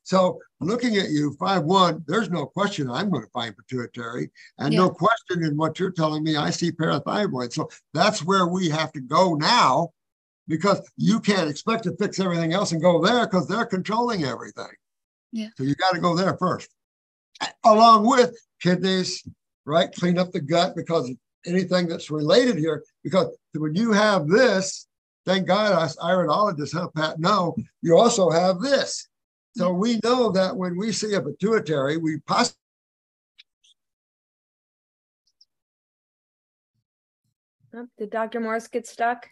So 0.02 0.38
looking 0.60 0.96
at 0.96 1.08
you, 1.08 1.34
five 1.40 1.64
one, 1.64 2.04
there's 2.06 2.28
no 2.28 2.44
question 2.44 2.90
I'm 2.90 3.08
going 3.08 3.24
to 3.24 3.30
find 3.30 3.56
pituitary, 3.56 4.30
and 4.58 4.74
yeah. 4.74 4.80
no 4.80 4.90
question 4.90 5.42
in 5.42 5.56
what 5.56 5.78
you're 5.78 5.90
telling 5.90 6.22
me. 6.22 6.36
I 6.36 6.50
see 6.50 6.70
parathyroid. 6.70 7.54
So 7.54 7.70
that's 7.94 8.22
where 8.22 8.46
we 8.46 8.68
have 8.68 8.92
to 8.92 9.00
go 9.00 9.34
now, 9.34 9.92
because 10.46 10.86
you 10.98 11.20
can't 11.20 11.48
expect 11.48 11.84
to 11.84 11.96
fix 11.96 12.20
everything 12.20 12.52
else 12.52 12.72
and 12.72 12.82
go 12.82 13.02
there 13.02 13.26
because 13.26 13.48
they're 13.48 13.64
controlling 13.64 14.24
everything. 14.24 14.74
Yeah. 15.32 15.48
So 15.56 15.64
you 15.64 15.74
got 15.74 15.94
to 15.94 16.00
go 16.00 16.14
there 16.14 16.36
first, 16.36 16.68
along 17.64 18.06
with 18.06 18.36
kidneys, 18.60 19.26
right? 19.64 19.90
Clean 19.90 20.18
up 20.18 20.32
the 20.32 20.40
gut 20.40 20.76
because 20.76 21.10
anything 21.46 21.88
that's 21.88 22.10
related 22.10 22.58
here 22.58 22.84
because 23.02 23.34
when 23.60 23.74
you 23.74 23.92
have 23.92 24.28
this, 24.28 24.86
thank 25.24 25.46
God 25.46 25.72
us 25.72 25.96
iridologists, 25.96 26.72
huh, 26.72 26.88
Pat, 26.94 27.18
No, 27.18 27.54
you 27.82 27.96
also 27.96 28.30
have 28.30 28.60
this. 28.60 29.08
So 29.56 29.72
we 29.72 30.00
know 30.02 30.32
that 30.32 30.56
when 30.56 30.76
we 30.76 30.92
see 30.92 31.14
a 31.14 31.22
pituitary, 31.22 31.96
we 31.96 32.18
possibly 32.26 32.58
oh, 37.76 37.86
Did 37.98 38.10
Dr. 38.10 38.40
Morse 38.40 38.66
get 38.66 38.86
stuck? 38.86 39.28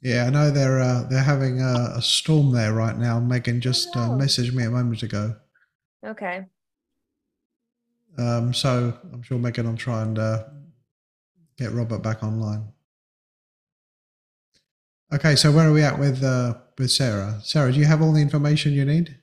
Yeah, 0.00 0.26
I 0.26 0.30
know 0.30 0.50
they're 0.50 0.80
uh, 0.80 1.04
they're 1.04 1.22
having 1.22 1.60
a, 1.60 1.94
a, 1.96 2.02
storm 2.02 2.52
there 2.52 2.72
right 2.74 2.96
now. 2.96 3.18
Megan 3.18 3.60
just 3.60 3.96
uh, 3.96 4.10
oh. 4.10 4.10
messaged 4.10 4.52
me 4.52 4.64
a 4.64 4.70
moment 4.70 5.02
ago. 5.02 5.34
Okay. 6.06 6.44
Um, 8.18 8.54
so 8.54 8.94
I'm 9.12 9.22
sure 9.22 9.38
Megan 9.38 9.66
will 9.66 9.76
try 9.76 10.02
and 10.02 10.18
uh, 10.18 10.44
get 11.58 11.72
Robert 11.72 12.02
back 12.02 12.22
online. 12.22 12.68
Okay, 15.12 15.36
so 15.36 15.52
where 15.52 15.68
are 15.68 15.72
we 15.72 15.82
at 15.82 15.98
with 15.98 16.22
uh, 16.24 16.54
with 16.78 16.90
Sarah? 16.90 17.40
Sarah, 17.42 17.72
do 17.72 17.78
you 17.78 17.86
have 17.86 18.02
all 18.02 18.12
the 18.12 18.20
information 18.20 18.72
you 18.72 18.84
need? 18.84 19.16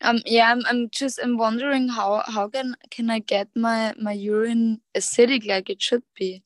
Um, 0.00 0.20
yeah, 0.24 0.50
I'm, 0.50 0.62
I'm 0.66 0.88
just 0.90 1.18
I'm 1.22 1.36
wondering 1.36 1.88
how 1.88 2.22
how 2.26 2.48
can 2.48 2.74
can 2.90 3.10
I 3.10 3.18
get 3.18 3.48
my 3.54 3.94
my 4.00 4.12
urine 4.12 4.80
acidic 4.96 5.46
like 5.46 5.68
it 5.68 5.82
should 5.82 6.02
be. 6.16 6.42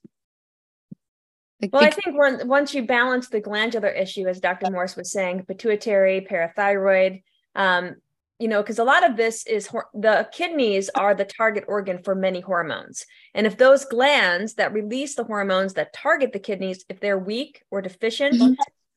Like, 1.60 1.72
well, 1.72 1.84
I 1.84 1.90
think 1.90 2.16
once 2.16 2.44
once 2.44 2.74
you 2.74 2.84
balance 2.84 3.28
the 3.28 3.40
glandular 3.40 3.88
issue, 3.88 4.26
as 4.26 4.40
Dr. 4.40 4.70
Morse 4.70 4.96
was 4.96 5.12
saying, 5.12 5.44
pituitary, 5.46 6.26
parathyroid, 6.28 7.22
um, 7.54 7.96
you 8.38 8.46
know, 8.46 8.62
because 8.62 8.78
a 8.78 8.84
lot 8.84 9.08
of 9.08 9.16
this 9.16 9.46
is 9.46 9.68
the 9.94 10.28
kidneys 10.32 10.88
are 10.90 11.14
the 11.14 11.24
target 11.24 11.64
organ 11.66 11.98
for 12.02 12.14
many 12.14 12.40
hormones. 12.40 13.04
And 13.34 13.46
if 13.46 13.56
those 13.56 13.84
glands 13.84 14.54
that 14.54 14.72
release 14.72 15.16
the 15.16 15.24
hormones 15.24 15.74
that 15.74 15.92
target 15.92 16.32
the 16.32 16.38
kidneys, 16.38 16.84
if 16.88 17.00
they're 17.00 17.18
weak 17.18 17.62
or 17.70 17.82
deficient, 17.82 18.34
mm-hmm. 18.34 18.52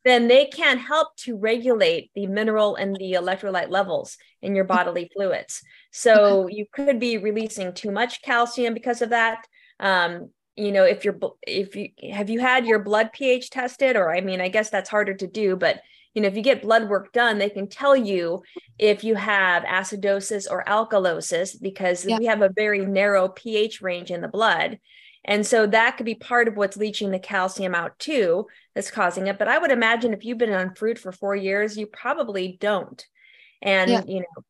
then 0.05 0.27
they 0.27 0.45
can't 0.45 0.79
help 0.79 1.15
to 1.17 1.37
regulate 1.37 2.11
the 2.13 2.27
mineral 2.27 2.75
and 2.75 2.95
the 2.95 3.13
electrolyte 3.13 3.71
levels 3.71 4.17
in 4.43 4.55
your 4.55 4.65
bodily 4.65 5.09
fluids. 5.15 5.63
So 5.91 6.47
you 6.47 6.67
could 6.71 6.99
be 6.99 7.17
releasing 7.17 7.73
too 7.73 7.91
much 7.91 8.21
calcium 8.21 8.75
because 8.75 9.01
of 9.01 9.09
that. 9.09 9.45
Um, 9.79 10.29
you 10.55 10.71
know, 10.71 10.83
if 10.83 11.03
you're, 11.03 11.17
if 11.47 11.75
you 11.75 11.89
have 12.11 12.29
you 12.29 12.39
had 12.39 12.67
your 12.67 12.79
blood 12.79 13.11
pH 13.13 13.49
tested, 13.49 13.95
or 13.95 14.13
I 14.13 14.21
mean, 14.21 14.39
I 14.39 14.49
guess 14.49 14.69
that's 14.69 14.89
harder 14.89 15.15
to 15.15 15.25
do, 15.25 15.55
but 15.55 15.81
you 16.13 16.21
know, 16.21 16.27
if 16.27 16.35
you 16.35 16.41
get 16.41 16.61
blood 16.61 16.89
work 16.89 17.13
done, 17.13 17.37
they 17.37 17.49
can 17.49 17.67
tell 17.67 17.95
you 17.95 18.43
if 18.77 19.03
you 19.03 19.15
have 19.15 19.63
acidosis 19.63 20.45
or 20.49 20.63
alkalosis 20.65 21.59
because 21.61 22.05
yeah. 22.05 22.17
we 22.17 22.25
have 22.25 22.41
a 22.41 22.49
very 22.49 22.85
narrow 22.85 23.29
pH 23.29 23.81
range 23.81 24.11
in 24.11 24.21
the 24.21 24.27
blood. 24.27 24.79
And 25.23 25.45
so 25.45 25.67
that 25.67 25.97
could 25.97 26.05
be 26.05 26.15
part 26.15 26.47
of 26.47 26.57
what's 26.57 26.77
leaching 26.77 27.11
the 27.11 27.19
calcium 27.19 27.75
out 27.75 27.97
too, 27.99 28.47
that's 28.73 28.91
causing 28.91 29.27
it. 29.27 29.37
But 29.37 29.47
I 29.47 29.57
would 29.57 29.71
imagine 29.71 30.13
if 30.13 30.25
you've 30.25 30.37
been 30.37 30.53
on 30.53 30.75
fruit 30.75 30.97
for 30.97 31.11
four 31.11 31.35
years, 31.35 31.77
you 31.77 31.85
probably 31.85 32.57
don't. 32.59 33.05
And, 33.61 33.91
yeah. 33.91 34.01
you 34.07 34.21
know, 34.21 34.43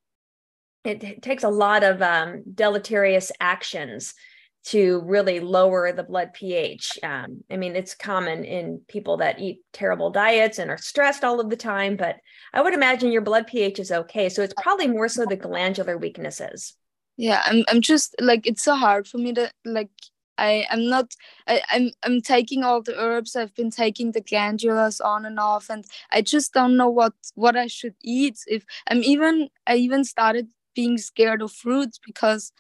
it, 0.84 1.04
it, 1.04 1.22
takes 1.22 1.44
a 1.44 1.50
lot 1.50 1.84
of 1.84 2.02
um, 2.02 2.44
deleterious 2.56 3.32
actions 3.40 4.16
to 4.64 5.02
really 5.06 5.40
lower 5.40 5.92
the 5.92 6.04
blood 6.04 6.34
pH. 6.34 7.00
Um, 7.04 7.44
I 7.50 7.58
mean, 7.58 7.76
it's 7.76 7.96
common 7.96 8.44
in 8.44 8.82
people 8.88 9.18
that 9.18 9.40
eat 9.40 9.62
terrible 9.74 10.12
diets 10.12 10.60
and 10.60 10.70
are 10.70 10.78
stressed 10.78 11.24
all 11.24 11.40
of 11.40 11.50
the 11.50 11.56
time, 11.56 11.98
but 11.98 12.18
I 12.54 12.62
would 12.62 12.74
imagine 12.74 13.12
your 13.12 13.24
blood 13.24 13.48
pH 13.48 13.80
is 13.80 13.92
okay. 13.92 14.30
So 14.30 14.44
it's 14.44 14.54
probably 14.62 14.88
more 14.88 15.08
so 15.08 15.26
the 15.26 15.36
glandular 15.36 15.98
weaknesses. 15.98 16.76
Yeah, 17.18 17.42
I'm 17.46 17.64
I'm 17.68 17.82
just 17.82 18.16
like 18.20 18.48
it's 18.48 18.64
so 18.64 18.76
hard 18.76 19.08
for 19.08 19.18
me 19.18 19.34
to 19.34 19.52
like 19.66 19.90
I 20.38 20.66
I'm 20.70 20.88
not 20.88 21.14
I, 21.48 21.62
I'm 21.70 21.92
I'm 22.04 22.22
taking 22.22 22.64
all 22.64 22.82
the 22.82 23.00
herbs. 23.00 23.36
I've 23.36 23.54
been 23.56 23.72
taking 23.72 24.12
the 24.12 24.22
glandulars 24.22 25.04
on 25.04 25.26
and 25.26 25.40
off, 25.40 25.70
and 25.70 25.86
I 26.12 26.22
just 26.22 26.54
don't 26.54 26.78
know 26.78 26.90
what 26.90 27.14
what 27.36 27.56
I 27.56 27.68
should 27.68 27.96
eat. 28.02 28.40
If 28.48 28.64
I'm 28.88 29.04
even 29.04 29.50
I 29.68 29.76
even 29.76 30.04
started 30.04 30.48
being 30.76 30.98
scared 30.98 31.42
of 31.42 31.52
fruits 31.52 32.00
because 32.04 32.52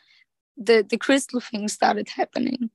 the 0.57 0.85
the 0.87 0.97
crystal 0.97 1.39
thing 1.39 1.67
started 1.67 2.09
happening. 2.09 2.69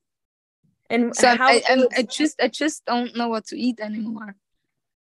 And 0.88 1.16
so 1.16 1.28
I, 1.28 1.62
I, 1.68 1.86
I, 1.96 2.02
just 2.02 2.40
i 2.40 2.48
just 2.48 2.84
don't 2.84 3.16
know 3.16 3.28
what 3.28 3.46
to 3.46 3.58
eat 3.58 3.80
anymore. 3.80 4.36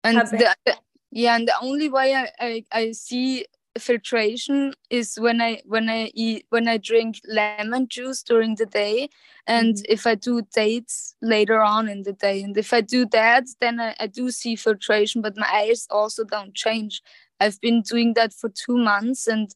And 0.04 0.18
the, 0.18 0.54
the, 0.64 0.76
yeah 1.10 1.36
and 1.36 1.48
the 1.48 1.54
only 1.60 1.88
way 1.88 2.14
I, 2.14 2.28
I 2.38 2.64
i 2.72 2.92
see 2.92 3.46
filtration 3.78 4.72
is 4.90 5.18
when 5.20 5.40
i 5.40 5.60
when 5.64 5.90
i 5.90 6.10
eat 6.14 6.46
when 6.50 6.66
i 6.68 6.78
drink 6.78 7.20
lemon 7.26 7.88
juice 7.88 8.22
during 8.22 8.54
the 8.54 8.66
day. 8.66 9.08
And 9.46 9.74
mm-hmm. 9.74 9.92
if 9.92 10.06
i 10.06 10.14
do 10.14 10.42
dates 10.54 11.14
later 11.20 11.60
on 11.60 11.88
in 11.88 12.02
the 12.02 12.12
day 12.12 12.42
and 12.42 12.56
if 12.56 12.72
i 12.72 12.80
do 12.80 13.06
that 13.06 13.44
then 13.60 13.80
I, 13.80 13.94
I 13.98 14.06
do 14.06 14.30
see 14.30 14.56
filtration 14.56 15.20
but 15.20 15.36
my 15.36 15.48
eyes 15.52 15.86
also 15.90 16.24
don't 16.24 16.54
change. 16.54 17.02
I've 17.38 17.60
been 17.60 17.82
doing 17.82 18.14
that 18.14 18.32
for 18.32 18.48
two 18.48 18.78
months 18.78 19.26
and 19.26 19.54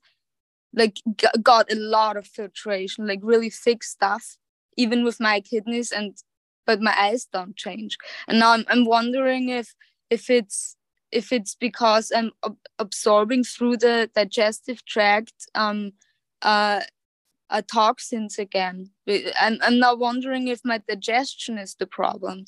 like 0.75 0.99
got 1.43 1.71
a 1.73 1.77
lot 1.77 2.17
of 2.17 2.27
filtration 2.27 3.07
like 3.07 3.21
really 3.23 3.51
thick 3.51 3.83
stuff 3.83 4.37
even 4.77 5.05
with 5.05 5.21
my 5.21 5.41
kidneys 5.41 5.91
and 5.91 6.17
but 6.67 6.81
my 6.81 6.95
eyes 6.97 7.27
don't 7.33 7.57
change 7.57 7.97
and 8.29 8.39
now 8.39 8.53
i'm, 8.53 8.65
I'm 8.69 8.85
wondering 8.85 9.49
if 9.49 9.75
if 10.11 10.31
it's 10.31 10.77
if 11.11 11.33
it's 11.33 11.57
because 11.57 12.13
i'm 12.15 12.31
ab- 12.45 12.57
absorbing 12.79 13.45
through 13.45 13.79
the 13.79 14.11
digestive 14.15 14.85
tract 14.85 15.35
um 15.55 15.93
uh, 16.43 16.81
uh, 17.51 17.63
toxins 17.71 18.39
again. 18.39 18.91
I'm, 19.41 19.59
I'm 19.63 19.79
not 19.79 19.99
wondering 19.99 20.49
if 20.49 20.61
my 20.65 20.81
digestion 20.89 21.59
is 21.59 21.75
the 21.75 21.87
problem 21.87 22.47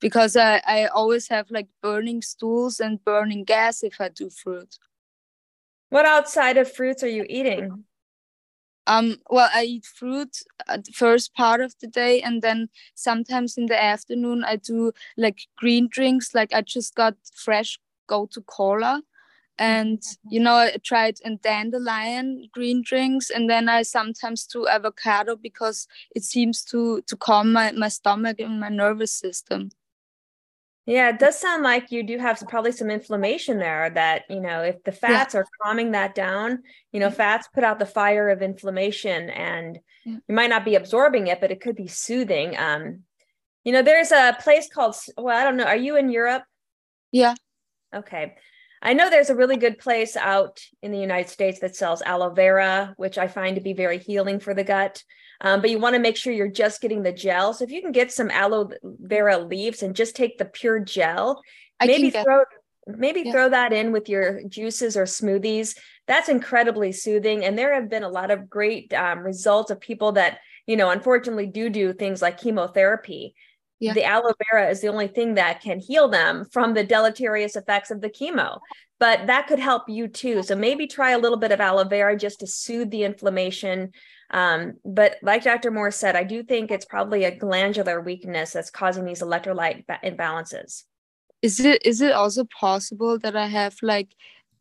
because 0.00 0.36
I, 0.36 0.62
I 0.66 0.86
always 0.86 1.28
have 1.28 1.50
like 1.50 1.68
burning 1.82 2.22
stools 2.22 2.80
and 2.80 3.04
burning 3.04 3.44
gas 3.44 3.82
if 3.82 4.00
I 4.00 4.08
do 4.08 4.30
fruit. 4.30 4.76
What 5.90 6.06
outside 6.06 6.56
of 6.56 6.70
fruits 6.70 7.02
are 7.02 7.08
you 7.08 7.24
eating? 7.28 7.84
Um, 8.86 9.16
well, 9.28 9.50
I 9.54 9.64
eat 9.64 9.84
fruit 9.84 10.38
at 10.66 10.84
the 10.86 10.92
first 10.92 11.34
part 11.34 11.60
of 11.60 11.74
the 11.80 11.86
day, 11.86 12.22
and 12.22 12.40
then 12.40 12.70
sometimes 12.94 13.58
in 13.58 13.66
the 13.66 13.80
afternoon 13.82 14.44
I 14.44 14.56
do 14.56 14.92
like 15.16 15.40
green 15.56 15.88
drinks. 15.90 16.34
Like 16.34 16.54
I 16.54 16.62
just 16.62 16.94
got 16.94 17.14
fresh 17.34 17.78
gotu 18.08 18.44
kola, 18.46 19.02
and 19.58 20.02
you 20.30 20.40
know 20.40 20.54
I 20.54 20.76
tried 20.82 21.18
and 21.22 21.40
dandelion 21.42 22.48
green 22.50 22.82
drinks, 22.82 23.28
and 23.28 23.48
then 23.50 23.68
I 23.68 23.82
sometimes 23.82 24.46
do 24.46 24.66
avocado 24.66 25.36
because 25.36 25.86
it 26.16 26.24
seems 26.24 26.64
to 26.64 27.02
to 27.02 27.16
calm 27.16 27.52
my 27.52 27.72
my 27.72 27.88
stomach 27.88 28.40
and 28.40 28.58
my 28.58 28.70
nervous 28.70 29.12
system. 29.12 29.70
Yeah, 30.88 31.10
it 31.10 31.18
does 31.18 31.38
sound 31.38 31.62
like 31.62 31.92
you 31.92 32.02
do 32.02 32.16
have 32.16 32.42
probably 32.48 32.72
some 32.72 32.90
inflammation 32.90 33.58
there 33.58 33.90
that, 33.90 34.22
you 34.30 34.40
know, 34.40 34.62
if 34.62 34.82
the 34.84 34.90
fats 34.90 35.34
yeah. 35.34 35.40
are 35.40 35.46
calming 35.62 35.90
that 35.90 36.14
down, 36.14 36.62
you 36.92 36.98
know, 36.98 37.10
fats 37.10 37.46
put 37.52 37.62
out 37.62 37.78
the 37.78 37.84
fire 37.84 38.30
of 38.30 38.40
inflammation 38.40 39.28
and 39.28 39.80
yeah. 40.06 40.16
you 40.26 40.34
might 40.34 40.48
not 40.48 40.64
be 40.64 40.76
absorbing 40.76 41.26
it, 41.26 41.42
but 41.42 41.50
it 41.50 41.60
could 41.60 41.76
be 41.76 41.88
soothing. 41.88 42.56
Um, 42.56 43.00
you 43.64 43.72
know, 43.72 43.82
there's 43.82 44.12
a 44.12 44.34
place 44.40 44.70
called, 44.72 44.96
well, 45.18 45.36
I 45.36 45.44
don't 45.44 45.58
know, 45.58 45.64
are 45.64 45.76
you 45.76 45.96
in 45.96 46.08
Europe? 46.08 46.44
Yeah. 47.12 47.34
Okay. 47.94 48.36
I 48.82 48.94
know 48.94 49.10
there's 49.10 49.30
a 49.30 49.36
really 49.36 49.56
good 49.56 49.78
place 49.78 50.16
out 50.16 50.60
in 50.82 50.92
the 50.92 50.98
United 50.98 51.28
States 51.28 51.60
that 51.60 51.76
sells 51.76 52.02
aloe 52.02 52.30
vera, 52.30 52.94
which 52.96 53.18
I 53.18 53.28
find 53.28 53.56
to 53.56 53.62
be 53.62 53.72
very 53.72 53.98
healing 53.98 54.40
for 54.40 54.54
the 54.54 54.64
gut. 54.64 55.02
Um, 55.40 55.60
but 55.60 55.70
you 55.70 55.78
want 55.78 55.94
to 55.94 56.00
make 56.00 56.16
sure 56.16 56.32
you're 56.32 56.48
just 56.48 56.80
getting 56.80 57.02
the 57.02 57.12
gel. 57.12 57.54
So 57.54 57.64
if 57.64 57.70
you 57.70 57.80
can 57.80 57.92
get 57.92 58.12
some 58.12 58.30
aloe 58.30 58.70
vera 58.82 59.38
leaves 59.38 59.82
and 59.82 59.94
just 59.94 60.16
take 60.16 60.38
the 60.38 60.44
pure 60.44 60.80
gel, 60.80 61.40
I 61.80 61.86
maybe 61.86 62.10
throw 62.10 62.44
maybe 62.86 63.22
yeah. 63.24 63.32
throw 63.32 63.48
that 63.50 63.72
in 63.72 63.92
with 63.92 64.08
your 64.08 64.42
juices 64.48 64.96
or 64.96 65.04
smoothies. 65.04 65.76
That's 66.06 66.28
incredibly 66.28 66.90
soothing. 66.92 67.44
And 67.44 67.56
there 67.56 67.74
have 67.74 67.90
been 67.90 68.02
a 68.02 68.08
lot 68.08 68.30
of 68.30 68.48
great 68.48 68.92
um, 68.94 69.20
results 69.20 69.70
of 69.70 69.80
people 69.80 70.12
that 70.12 70.38
you 70.66 70.76
know 70.76 70.90
unfortunately 70.90 71.46
do 71.46 71.70
do 71.70 71.92
things 71.92 72.20
like 72.20 72.40
chemotherapy. 72.40 73.34
Yeah. 73.80 73.94
The 73.94 74.04
aloe 74.04 74.34
vera 74.50 74.68
is 74.68 74.80
the 74.80 74.88
only 74.88 75.06
thing 75.06 75.34
that 75.34 75.60
can 75.60 75.78
heal 75.78 76.08
them 76.08 76.46
from 76.50 76.74
the 76.74 76.82
deleterious 76.82 77.54
effects 77.54 77.90
of 77.90 78.00
the 78.00 78.10
chemo 78.10 78.58
but 78.98 79.26
that 79.28 79.46
could 79.46 79.58
help 79.58 79.88
you 79.88 80.08
too. 80.08 80.42
So 80.42 80.56
maybe 80.56 80.86
try 80.86 81.12
a 81.12 81.18
little 81.18 81.38
bit 81.38 81.52
of 81.52 81.60
aloe 81.60 81.84
vera 81.84 82.16
just 82.16 82.40
to 82.40 82.46
soothe 82.46 82.90
the 82.90 83.04
inflammation, 83.04 83.92
um, 84.30 84.74
but 84.84 85.16
like 85.22 85.44
Dr. 85.44 85.70
Morse 85.70 85.96
said, 85.96 86.16
I 86.16 86.24
do 86.24 86.42
think 86.42 86.70
it's 86.70 86.84
probably 86.84 87.24
a 87.24 87.36
glandular 87.36 88.00
weakness 88.00 88.52
that's 88.52 88.70
causing 88.70 89.04
these 89.04 89.22
electrolyte 89.22 89.84
imbalances. 90.04 90.84
Is 91.40 91.60
it 91.60 91.86
is 91.86 92.00
it 92.00 92.12
also 92.12 92.44
possible 92.44 93.18
that 93.20 93.36
I 93.36 93.46
have 93.46 93.76
like 93.80 94.08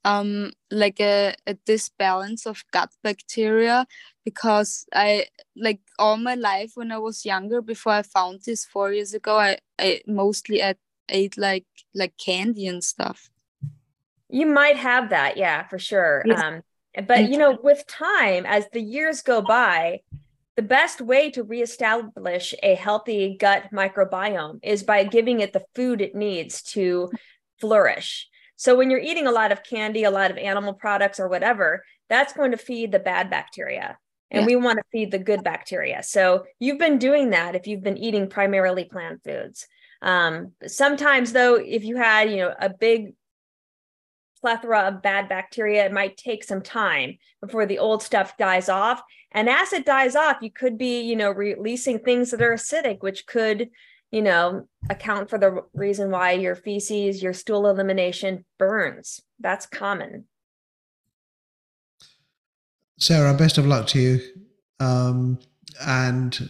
um 0.05 0.51
like 0.71 0.99
a, 0.99 1.33
a 1.45 1.53
disbalance 1.65 2.45
of 2.45 2.63
gut 2.71 2.91
bacteria 3.03 3.85
because 4.23 4.85
I 4.93 5.27
like 5.55 5.79
all 5.97 6.17
my 6.17 6.35
life 6.35 6.71
when 6.75 6.91
I 6.91 6.97
was 6.97 7.25
younger 7.25 7.61
before 7.61 7.93
I 7.93 8.01
found 8.01 8.41
this 8.45 8.65
four 8.65 8.91
years 8.91 9.13
ago 9.13 9.37
I, 9.37 9.57
I 9.79 10.01
mostly 10.05 10.59
ate, 10.59 10.77
ate 11.09 11.37
like 11.37 11.65
like 11.95 12.13
candy 12.17 12.67
and 12.67 12.83
stuff. 12.83 13.29
You 14.29 14.45
might 14.45 14.77
have 14.77 15.09
that, 15.11 15.37
yeah, 15.37 15.67
for 15.67 15.79
sure. 15.79 16.23
Yeah. 16.25 16.47
Um, 16.47 16.61
but 17.07 17.29
you 17.29 17.37
know, 17.37 17.57
with 17.61 17.85
time, 17.87 18.45
as 18.45 18.65
the 18.73 18.81
years 18.81 19.21
go 19.21 19.41
by, 19.41 20.01
the 20.57 20.63
best 20.63 20.99
way 20.99 21.29
to 21.31 21.43
reestablish 21.43 22.53
a 22.63 22.73
healthy 22.75 23.37
gut 23.39 23.69
microbiome 23.71 24.59
is 24.63 24.83
by 24.83 25.03
giving 25.03 25.39
it 25.39 25.53
the 25.53 25.63
food 25.75 26.01
it 26.01 26.15
needs 26.15 26.63
to 26.63 27.11
flourish. 27.61 28.27
So 28.57 28.75
when 28.75 28.91
you're 28.91 28.99
eating 28.99 29.27
a 29.27 29.31
lot 29.31 29.53
of 29.53 29.63
candy, 29.63 30.03
a 30.03 30.11
lot 30.11 30.29
of 30.29 30.37
animal 30.37 30.73
products 30.73 31.19
or 31.19 31.29
whatever, 31.29 31.83
that's 32.09 32.33
going 32.33 32.51
to 32.51 32.57
feed 32.57 32.91
the 32.91 32.99
bad 32.99 33.29
bacteria. 33.29 33.97
And 34.29 34.41
yeah. 34.41 34.47
we 34.47 34.55
want 34.57 34.77
to 34.77 34.83
feed 34.91 35.11
the 35.11 35.19
good 35.19 35.43
bacteria. 35.43 36.03
So 36.03 36.43
you've 36.59 36.79
been 36.79 36.97
doing 36.97 37.29
that 37.29 37.55
if 37.55 37.65
you've 37.65 37.83
been 37.83 37.97
eating 37.97 38.29
primarily 38.29 38.83
plant 38.83 39.23
foods. 39.23 39.65
Um, 40.01 40.51
sometimes 40.65 41.31
though, 41.31 41.55
if 41.55 41.85
you 41.85 41.95
had, 41.95 42.29
you 42.29 42.37
know, 42.37 42.53
a 42.59 42.69
big 42.69 43.13
plethora 44.41 44.81
of 44.81 45.01
bad 45.01 45.29
bacteria. 45.29 45.85
It 45.85 45.91
might 45.91 46.17
take 46.17 46.43
some 46.43 46.61
time 46.61 47.17
before 47.41 47.65
the 47.65 47.79
old 47.79 48.03
stuff 48.03 48.37
dies 48.37 48.69
off. 48.69 49.01
And 49.31 49.49
as 49.49 49.73
it 49.73 49.85
dies 49.85 50.15
off, 50.15 50.37
you 50.41 50.51
could 50.51 50.77
be, 50.77 51.01
you 51.01 51.15
know, 51.15 51.31
releasing 51.31 51.99
things 51.99 52.31
that 52.31 52.41
are 52.41 52.53
acidic, 52.53 53.01
which 53.01 53.25
could, 53.25 53.69
you 54.11 54.21
know, 54.21 54.67
account 54.89 55.29
for 55.29 55.37
the 55.37 55.63
reason 55.73 56.11
why 56.11 56.31
your 56.31 56.55
feces, 56.55 57.21
your 57.21 57.33
stool 57.33 57.67
elimination 57.67 58.45
burns. 58.57 59.21
That's 59.39 59.65
common. 59.65 60.25
Sarah, 62.99 63.33
best 63.33 63.57
of 63.57 63.65
luck 63.65 63.87
to 63.87 63.99
you. 63.99 64.19
Um, 64.79 65.39
and 65.85 66.49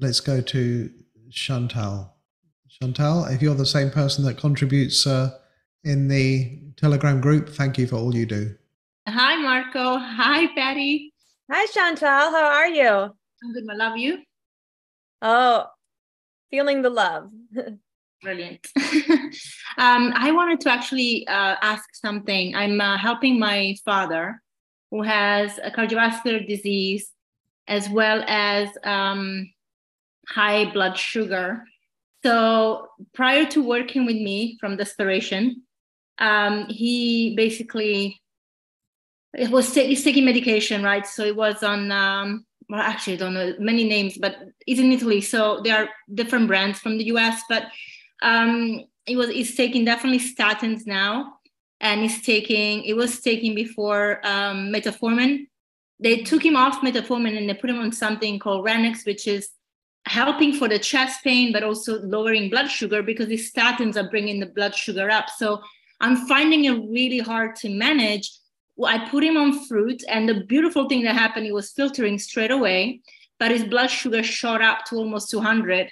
let's 0.00 0.20
go 0.20 0.40
to 0.40 0.90
Chantal. 1.30 2.12
Chantal, 2.68 3.24
if 3.26 3.40
you're 3.40 3.54
the 3.54 3.64
same 3.64 3.90
person 3.90 4.24
that 4.24 4.36
contributes 4.36 5.06
uh, 5.06 5.30
in 5.84 6.08
the 6.08 6.58
Telegram 6.76 7.20
group. 7.20 7.48
Thank 7.48 7.78
you 7.78 7.86
for 7.86 7.96
all 7.96 8.14
you 8.14 8.26
do. 8.26 8.54
Hi, 9.08 9.36
Marco. 9.36 9.96
Hi, 9.98 10.46
Patty. 10.54 11.14
Hi, 11.50 11.66
Chantal. 11.66 12.08
How 12.08 12.44
are 12.44 12.68
you? 12.68 12.88
I'm 12.88 13.52
good. 13.52 13.64
I 13.70 13.74
love 13.74 13.96
you. 13.96 14.18
Oh, 15.22 15.66
feeling 16.50 16.82
the 16.82 16.90
love. 16.90 17.30
Brilliant. 18.22 18.66
um, 19.78 20.12
I 20.16 20.32
wanted 20.32 20.60
to 20.60 20.70
actually 20.70 21.26
uh, 21.28 21.56
ask 21.60 21.84
something. 21.94 22.54
I'm 22.54 22.80
uh, 22.80 22.96
helping 22.96 23.38
my 23.38 23.76
father 23.84 24.42
who 24.90 25.02
has 25.02 25.58
a 25.62 25.70
cardiovascular 25.70 26.46
disease 26.46 27.10
as 27.68 27.88
well 27.88 28.24
as 28.26 28.68
um, 28.84 29.52
high 30.28 30.70
blood 30.72 30.96
sugar. 30.96 31.64
So 32.24 32.88
prior 33.14 33.44
to 33.46 33.62
working 33.62 34.06
with 34.06 34.16
me 34.16 34.56
from 34.60 34.76
desperation, 34.76 35.62
um, 36.18 36.66
he 36.68 37.34
basically 37.36 38.20
it 39.34 39.50
was 39.50 39.74
he's 39.74 40.02
taking 40.02 40.24
medication, 40.24 40.82
right? 40.82 41.06
So 41.06 41.22
it 41.24 41.36
was 41.36 41.62
on 41.62 41.92
um, 41.92 42.45
well, 42.68 42.80
actually, 42.80 43.14
I 43.14 43.16
don't 43.16 43.34
know 43.34 43.54
many 43.58 43.84
names, 43.84 44.18
but 44.18 44.36
it's 44.66 44.80
in 44.80 44.92
Italy, 44.92 45.20
so 45.20 45.60
there 45.62 45.76
are 45.84 45.88
different 46.14 46.48
brands 46.48 46.78
from 46.78 46.98
the 46.98 47.04
US. 47.04 47.42
But 47.48 47.64
um, 48.22 48.84
it 49.06 49.16
was 49.16 49.30
he's 49.30 49.54
taking 49.54 49.84
definitely 49.84 50.18
statins 50.18 50.86
now, 50.86 51.38
and 51.80 52.00
he's 52.02 52.22
taking 52.22 52.84
it 52.84 52.94
was 52.94 53.20
taking 53.20 53.54
before 53.54 54.20
um, 54.24 54.72
metformin. 54.72 55.46
They 55.98 56.22
took 56.22 56.44
him 56.44 56.56
off 56.56 56.80
metformin 56.82 57.38
and 57.38 57.48
they 57.48 57.54
put 57.54 57.70
him 57.70 57.78
on 57.78 57.92
something 57.92 58.38
called 58.38 58.66
Ranex, 58.66 59.06
which 59.06 59.26
is 59.26 59.48
helping 60.06 60.52
for 60.52 60.68
the 60.68 60.78
chest 60.78 61.24
pain, 61.24 61.52
but 61.52 61.62
also 61.62 62.00
lowering 62.02 62.50
blood 62.50 62.68
sugar 62.68 63.02
because 63.02 63.28
these 63.28 63.52
statins 63.52 63.96
are 63.96 64.08
bringing 64.10 64.40
the 64.40 64.46
blood 64.46 64.74
sugar 64.74 65.10
up. 65.10 65.30
So 65.30 65.62
I'm 66.00 66.16
finding 66.28 66.66
it 66.66 66.72
really 66.72 67.18
hard 67.18 67.56
to 67.56 67.70
manage. 67.70 68.30
I 68.84 69.08
put 69.08 69.24
him 69.24 69.36
on 69.36 69.64
fruit, 69.66 70.02
and 70.08 70.28
the 70.28 70.44
beautiful 70.44 70.88
thing 70.88 71.02
that 71.04 71.14
happened, 71.14 71.46
he 71.46 71.52
was 71.52 71.72
filtering 71.72 72.18
straight 72.18 72.50
away, 72.50 73.00
but 73.38 73.50
his 73.50 73.64
blood 73.64 73.88
sugar 73.88 74.22
shot 74.22 74.60
up 74.60 74.84
to 74.86 74.96
almost 74.96 75.30
200. 75.30 75.90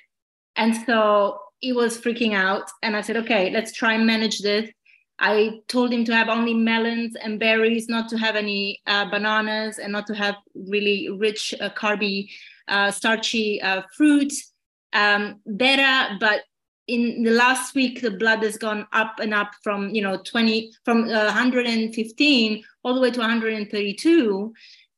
And 0.56 0.76
so 0.86 1.38
he 1.60 1.72
was 1.72 1.98
freaking 1.98 2.34
out. 2.34 2.70
And 2.82 2.96
I 2.96 3.00
said, 3.00 3.16
okay, 3.18 3.50
let's 3.50 3.72
try 3.72 3.94
and 3.94 4.06
manage 4.06 4.40
this. 4.40 4.70
I 5.18 5.60
told 5.68 5.92
him 5.92 6.04
to 6.06 6.14
have 6.14 6.28
only 6.28 6.54
melons 6.54 7.16
and 7.16 7.38
berries, 7.38 7.88
not 7.88 8.08
to 8.10 8.18
have 8.18 8.36
any 8.36 8.80
uh, 8.86 9.08
bananas, 9.10 9.78
and 9.78 9.92
not 9.92 10.06
to 10.08 10.14
have 10.14 10.34
really 10.54 11.08
rich, 11.08 11.54
uh, 11.60 11.70
carby, 11.70 12.30
uh, 12.68 12.90
starchy 12.90 13.62
uh, 13.62 13.82
fruits. 13.96 14.52
Um, 14.92 15.40
better, 15.46 16.16
but 16.20 16.42
in 16.86 17.22
the 17.22 17.30
last 17.30 17.74
week 17.74 18.02
the 18.02 18.10
blood 18.10 18.42
has 18.42 18.56
gone 18.58 18.86
up 18.92 19.18
and 19.18 19.32
up 19.32 19.52
from 19.62 19.88
you 19.90 20.02
know 20.02 20.18
20 20.18 20.72
from 20.84 21.04
uh, 21.04 21.24
115 21.24 22.64
all 22.82 22.94
the 22.94 23.00
way 23.00 23.10
to 23.10 23.20
132 23.20 24.52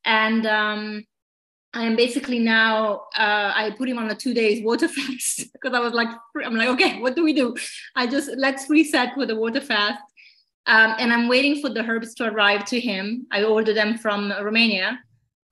and 0.05 0.47
um, 0.47 1.05
i'm 1.75 1.95
basically 1.95 2.39
now 2.41 3.03
uh, 3.17 3.53
i 3.55 3.73
put 3.79 3.89
him 3.89 3.99
on 3.99 4.11
a 4.11 4.15
two 4.15 4.35
days 4.35 4.65
water 4.65 4.89
fast 4.97 5.53
because 5.53 5.75
i 5.75 5.79
was 5.79 5.93
like 5.93 6.09
i'm 6.45 6.57
like 6.57 6.69
okay 6.69 7.01
what 7.01 7.15
do 7.15 7.23
we 7.23 7.33
do? 7.33 7.55
I 7.95 8.07
just 8.07 8.31
let's 8.37 8.69
reset 8.69 9.17
with 9.17 9.29
the 9.29 9.37
water 9.37 9.61
fast. 9.61 10.03
Um, 10.67 10.95
and 10.99 11.13
i'm 11.13 11.29
waiting 11.29 11.61
for 11.61 11.69
the 11.69 11.85
herbs 11.85 12.15
to 12.15 12.25
arrive 12.25 12.65
to 12.67 12.81
him. 12.81 13.27
I 13.31 13.45
ordered 13.45 13.77
them 13.77 13.99
from 13.99 14.33
romania. 14.43 14.99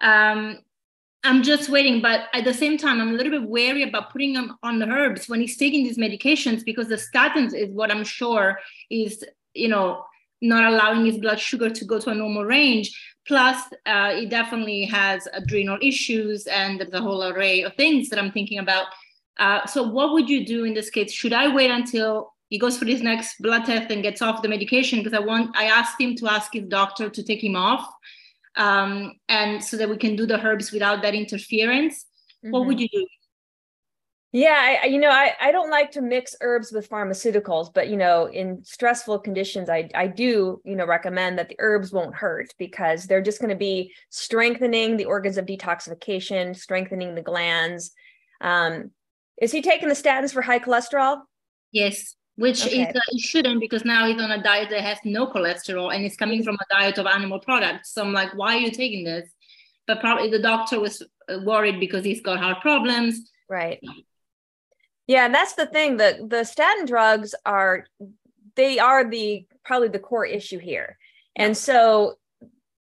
Um, 0.01 0.59
I'm 1.25 1.43
just 1.43 1.70
waiting, 1.70 2.03
but 2.03 2.27
at 2.35 2.45
the 2.45 2.53
same 2.53 2.77
time, 2.77 3.01
I'm 3.01 3.09
a 3.09 3.12
little 3.12 3.33
bit 3.33 3.49
wary 3.49 3.83
about 3.83 4.11
putting 4.11 4.35
him 4.35 4.57
on 4.62 4.79
the 4.79 4.87
herbs 4.87 5.27
when 5.27 5.41
he's 5.41 5.57
taking 5.57 5.83
these 5.83 5.97
medications 5.97 6.64
because 6.64 6.89
the 6.89 6.97
statins 6.97 7.55
is 7.55 7.70
what 7.70 7.91
I'm 7.91 8.05
sure 8.05 8.59
is, 8.91 9.25
you 9.55 9.68
know, 9.68 10.05
not 10.43 10.70
allowing 10.70 11.07
his 11.07 11.16
blood 11.16 11.41
sugar 11.41 11.70
to 11.70 11.85
go 11.87 11.99
to 11.99 12.11
a 12.11 12.14
normal 12.14 12.45
range. 12.45 12.93
plus 13.27 13.57
uh, 13.87 14.12
it 14.12 14.29
definitely 14.29 14.85
has 14.85 15.27
adrenal 15.33 15.79
issues 15.81 16.47
and 16.47 16.87
the 16.93 17.01
whole 17.01 17.25
array 17.25 17.62
of 17.62 17.75
things 17.75 18.11
that 18.11 18.18
I'm 18.18 18.31
thinking 18.31 18.59
about. 18.59 18.87
Uh, 19.39 19.64
so 19.66 19.83
what 19.83 20.12
would 20.12 20.29
you 20.29 20.45
do 20.45 20.64
in 20.64 20.75
this 20.75 20.91
case? 20.91 21.11
Should 21.11 21.33
I 21.33 21.53
wait 21.55 21.70
until 21.70 22.35
he 22.51 22.59
goes 22.59 22.77
for 22.79 22.85
his 22.85 23.03
next 23.03 23.41
blood 23.41 23.64
test 23.64 23.91
and 23.91 24.03
gets 24.03 24.20
off 24.20 24.43
the 24.43 24.49
medication? 24.49 24.99
Because 24.99 25.14
I 25.14 25.20
want, 25.20 25.57
I 25.57 25.64
asked 25.64 25.99
him 25.99 26.14
to 26.16 26.29
ask 26.29 26.53
his 26.53 26.66
doctor 26.68 27.09
to 27.09 27.22
take 27.22 27.43
him 27.43 27.57
off, 27.57 27.89
um, 28.57 29.12
and 29.28 29.62
so 29.62 29.76
that 29.76 29.88
we 29.88 29.96
can 29.96 30.16
do 30.16 30.26
the 30.26 30.40
herbs 30.40 30.72
without 30.72 31.02
that 31.02 31.14
interference. 31.14 32.07
Mm-hmm. 32.44 32.52
What 32.52 32.66
would 32.66 32.80
you 32.80 32.88
do? 32.88 33.07
Yeah, 34.32 34.80
I, 34.82 34.86
you 34.86 34.98
know, 34.98 35.11
I, 35.11 35.32
I 35.40 35.52
don't 35.52 35.70
like 35.70 35.92
to 35.92 36.02
mix 36.02 36.34
herbs 36.40 36.72
with 36.72 36.90
pharmaceuticals, 36.90 37.72
but 37.72 37.88
you 37.88 37.96
know, 37.96 38.26
in 38.26 38.64
stressful 38.64 39.20
conditions, 39.20 39.70
I 39.70 39.88
I 39.94 40.09
do 40.09 40.61
you 40.64 40.74
know 40.74 40.86
recommend 40.86 41.38
that 41.38 41.48
the 41.48 41.57
herbs 41.61 41.92
won't 41.92 42.16
hurt 42.16 42.52
because 42.59 43.07
they're 43.07 43.22
just 43.22 43.40
going 43.40 43.50
to 43.50 43.57
be 43.57 43.94
strengthening 44.11 44.96
the 44.96 45.05
organs 45.05 45.38
of 45.38 45.46
detoxification, 45.46 46.57
strengthening 46.57 47.14
the 47.14 47.22
glands. 47.22 47.92
Um, 48.40 48.90
is 49.40 49.52
he 49.52 49.62
taking 49.62 49.88
the 49.88 49.94
statins 49.94 50.32
for 50.32 50.42
high 50.42 50.59
cholesterol? 50.59 51.20
Yes, 51.70 52.16
which 52.37 52.66
okay. 52.66 52.82
is, 52.82 52.89
uh, 52.89 53.01
it 53.11 53.20
shouldn't 53.20 53.61
because 53.61 53.85
now 53.85 54.07
he's 54.07 54.20
on 54.20 54.30
a 54.30 54.43
diet 54.43 54.70
that 54.70 54.80
has 54.80 54.99
no 55.05 55.26
cholesterol 55.26 55.95
and 55.95 56.05
it's 56.05 56.16
coming 56.16 56.43
from 56.43 56.57
a 56.57 56.74
diet 56.74 56.99
of 56.99 57.07
animal 57.07 57.39
products. 57.39 57.93
So 57.95 58.03
I'm 58.03 58.12
like, 58.12 58.35
why 58.35 58.57
are 58.57 58.61
you 58.61 58.70
taking 58.70 59.05
this? 59.05 59.30
But 59.87 60.01
probably 60.01 60.30
the 60.30 60.41
doctor 60.41 60.80
was 60.80 61.03
uh, 61.28 61.39
worried 61.45 61.78
because 61.78 62.05
he's 62.05 62.22
got 62.22 62.39
heart 62.39 62.61
problems. 62.61 63.30
Right. 63.49 63.80
Yeah, 65.07 65.26
and 65.26 65.35
that's 65.35 65.53
the 65.55 65.66
thing. 65.66 65.99
The 65.99 66.26
the 66.26 66.45
statin 66.45 66.87
drugs 66.87 67.35
are 67.45 67.87
they 68.57 68.78
are 68.78 69.09
the 69.09 69.47
probably 69.64 69.89
the 69.89 69.99
core 69.99 70.24
issue 70.24 70.59
here. 70.59 70.97
And 71.37 71.57
so, 71.57 72.14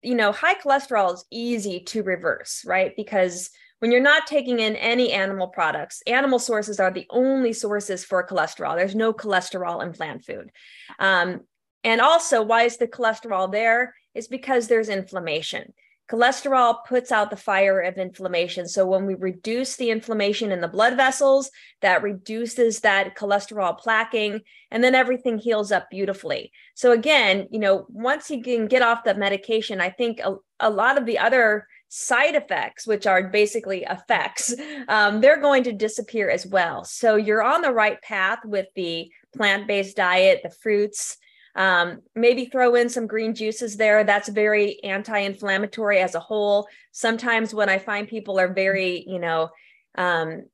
you 0.02 0.14
know, 0.14 0.32
high 0.32 0.54
cholesterol 0.54 1.12
is 1.14 1.24
easy 1.30 1.80
to 1.80 2.02
reverse, 2.02 2.64
right? 2.66 2.94
Because 2.96 3.50
when 3.80 3.92
you're 3.92 4.00
not 4.00 4.26
taking 4.26 4.60
in 4.60 4.76
any 4.76 5.12
animal 5.12 5.48
products, 5.48 6.02
animal 6.06 6.38
sources 6.38 6.80
are 6.80 6.90
the 6.90 7.06
only 7.10 7.52
sources 7.52 8.04
for 8.04 8.26
cholesterol. 8.26 8.76
There's 8.76 8.94
no 8.94 9.12
cholesterol 9.12 9.82
in 9.84 9.92
plant 9.92 10.24
food. 10.24 10.50
Um, 10.98 11.40
and 11.82 12.00
also, 12.00 12.42
why 12.42 12.62
is 12.62 12.78
the 12.78 12.88
cholesterol 12.88 13.50
there? 13.50 13.94
Is 14.14 14.28
because 14.28 14.68
there's 14.68 14.88
inflammation. 14.88 15.74
Cholesterol 16.10 16.84
puts 16.86 17.10
out 17.10 17.30
the 17.30 17.36
fire 17.36 17.80
of 17.80 17.96
inflammation. 17.96 18.68
So 18.68 18.86
when 18.86 19.06
we 19.06 19.14
reduce 19.14 19.76
the 19.76 19.90
inflammation 19.90 20.52
in 20.52 20.60
the 20.60 20.68
blood 20.68 20.96
vessels, 20.96 21.50
that 21.80 22.02
reduces 22.02 22.80
that 22.80 23.16
cholesterol 23.16 23.78
plaquing, 23.80 24.40
and 24.70 24.84
then 24.84 24.94
everything 24.94 25.38
heals 25.38 25.72
up 25.72 25.88
beautifully. 25.90 26.52
So 26.74 26.92
again, 26.92 27.48
you 27.50 27.58
know, 27.58 27.86
once 27.88 28.30
you 28.30 28.42
can 28.42 28.66
get 28.66 28.82
off 28.82 29.04
the 29.04 29.14
medication, 29.14 29.80
I 29.80 29.90
think 29.90 30.20
a, 30.20 30.36
a 30.60 30.68
lot 30.68 30.98
of 30.98 31.06
the 31.06 31.18
other 31.18 31.66
side 31.96 32.34
effects, 32.34 32.88
which 32.88 33.06
are 33.06 33.28
basically 33.28 33.84
effects, 33.88 34.52
um, 34.88 35.20
they're 35.20 35.40
going 35.40 35.62
to 35.62 35.72
disappear 35.72 36.28
as 36.28 36.44
well. 36.44 36.82
So 36.82 37.14
you're 37.14 37.42
on 37.42 37.62
the 37.62 37.70
right 37.70 38.02
path 38.02 38.40
with 38.44 38.66
the 38.74 39.12
plant 39.36 39.68
based 39.68 39.96
diet, 39.96 40.40
the 40.42 40.50
fruits. 40.50 41.16
Um, 41.56 42.00
maybe 42.16 42.46
throw 42.46 42.74
in 42.74 42.88
some 42.88 43.06
green 43.06 43.32
juices 43.32 43.76
there. 43.76 44.02
That's 44.02 44.28
very 44.28 44.82
anti 44.82 45.18
inflammatory 45.18 46.00
as 46.00 46.16
a 46.16 46.20
whole. 46.20 46.66
Sometimes 46.90 47.54
when 47.54 47.68
I 47.68 47.78
find 47.78 48.08
people 48.08 48.40
are 48.40 48.52
very, 48.52 49.04
you 49.06 49.20
know, 49.20 49.50
um, 49.94 50.46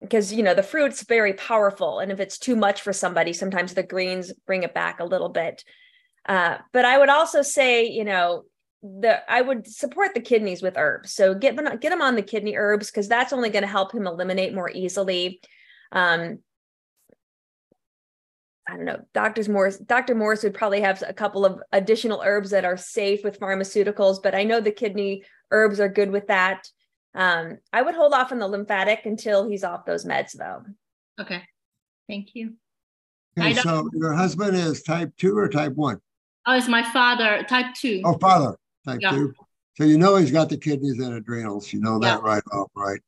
because 0.00 0.32
you 0.32 0.42
know 0.42 0.54
the 0.54 0.62
fruit's 0.62 1.02
very 1.04 1.34
powerful 1.34 2.00
and 2.00 2.10
if 2.10 2.20
it's 2.20 2.38
too 2.38 2.54
much 2.54 2.82
for 2.82 2.92
somebody 2.92 3.32
sometimes 3.32 3.72
the 3.72 3.82
greens 3.82 4.30
bring 4.46 4.62
it 4.62 4.74
back 4.74 5.00
a 5.00 5.04
little 5.04 5.30
bit 5.30 5.64
uh, 6.28 6.58
but 6.70 6.84
i 6.84 6.98
would 6.98 7.08
also 7.08 7.40
say 7.40 7.86
you 7.86 8.04
know 8.04 8.44
the 8.82 9.30
I 9.30 9.40
would 9.40 9.66
support 9.66 10.14
the 10.14 10.20
kidneys 10.20 10.62
with 10.62 10.76
herbs. 10.76 11.12
So 11.12 11.34
get 11.34 11.56
them 11.56 11.64
get 11.78 11.90
them 11.90 12.02
on 12.02 12.14
the 12.14 12.22
kidney 12.22 12.56
herbs 12.56 12.90
because 12.90 13.08
that's 13.08 13.32
only 13.32 13.50
going 13.50 13.62
to 13.62 13.68
help 13.68 13.92
him 13.92 14.06
eliminate 14.06 14.54
more 14.54 14.70
easily. 14.70 15.40
Um, 15.92 16.38
I 18.68 18.74
don't 18.74 18.84
know, 18.84 19.00
Dr. 19.14 19.48
Morse, 19.50 19.78
Dr. 19.78 20.16
Morse 20.16 20.42
would 20.42 20.54
probably 20.54 20.80
have 20.80 21.02
a 21.06 21.12
couple 21.12 21.44
of 21.44 21.62
additional 21.70 22.20
herbs 22.24 22.50
that 22.50 22.64
are 22.64 22.76
safe 22.76 23.22
with 23.22 23.38
pharmaceuticals, 23.38 24.20
but 24.20 24.34
I 24.34 24.42
know 24.42 24.60
the 24.60 24.72
kidney 24.72 25.22
herbs 25.52 25.78
are 25.78 25.88
good 25.88 26.10
with 26.10 26.26
that. 26.26 26.68
Um, 27.14 27.58
I 27.72 27.82
would 27.82 27.94
hold 27.94 28.12
off 28.12 28.32
on 28.32 28.40
the 28.40 28.48
lymphatic 28.48 29.06
until 29.06 29.48
he's 29.48 29.62
off 29.62 29.86
those 29.86 30.04
meds, 30.04 30.32
though. 30.32 30.64
Okay, 31.20 31.42
thank 32.08 32.34
you. 32.34 32.54
Okay, 33.38 33.54
so 33.54 33.88
your 33.92 34.14
husband 34.14 34.56
is 34.56 34.82
type 34.82 35.12
two 35.16 35.38
or 35.38 35.48
type 35.48 35.74
one? 35.74 36.00
Oh, 36.44 36.56
it's 36.56 36.66
my 36.66 36.82
father, 36.92 37.44
type 37.48 37.72
two. 37.76 38.02
Oh, 38.04 38.18
father 38.18 38.56
type 38.86 39.00
yeah. 39.00 39.26
So 39.76 39.84
you 39.84 39.98
know 39.98 40.16
he's 40.16 40.30
got 40.30 40.48
the 40.48 40.56
kidneys 40.56 40.98
and 40.98 41.14
adrenals. 41.14 41.72
You 41.72 41.80
know 41.80 41.98
that 41.98 42.20
yeah. 42.22 42.28
right 42.28 42.42
off, 42.52 42.70
right? 42.74 43.00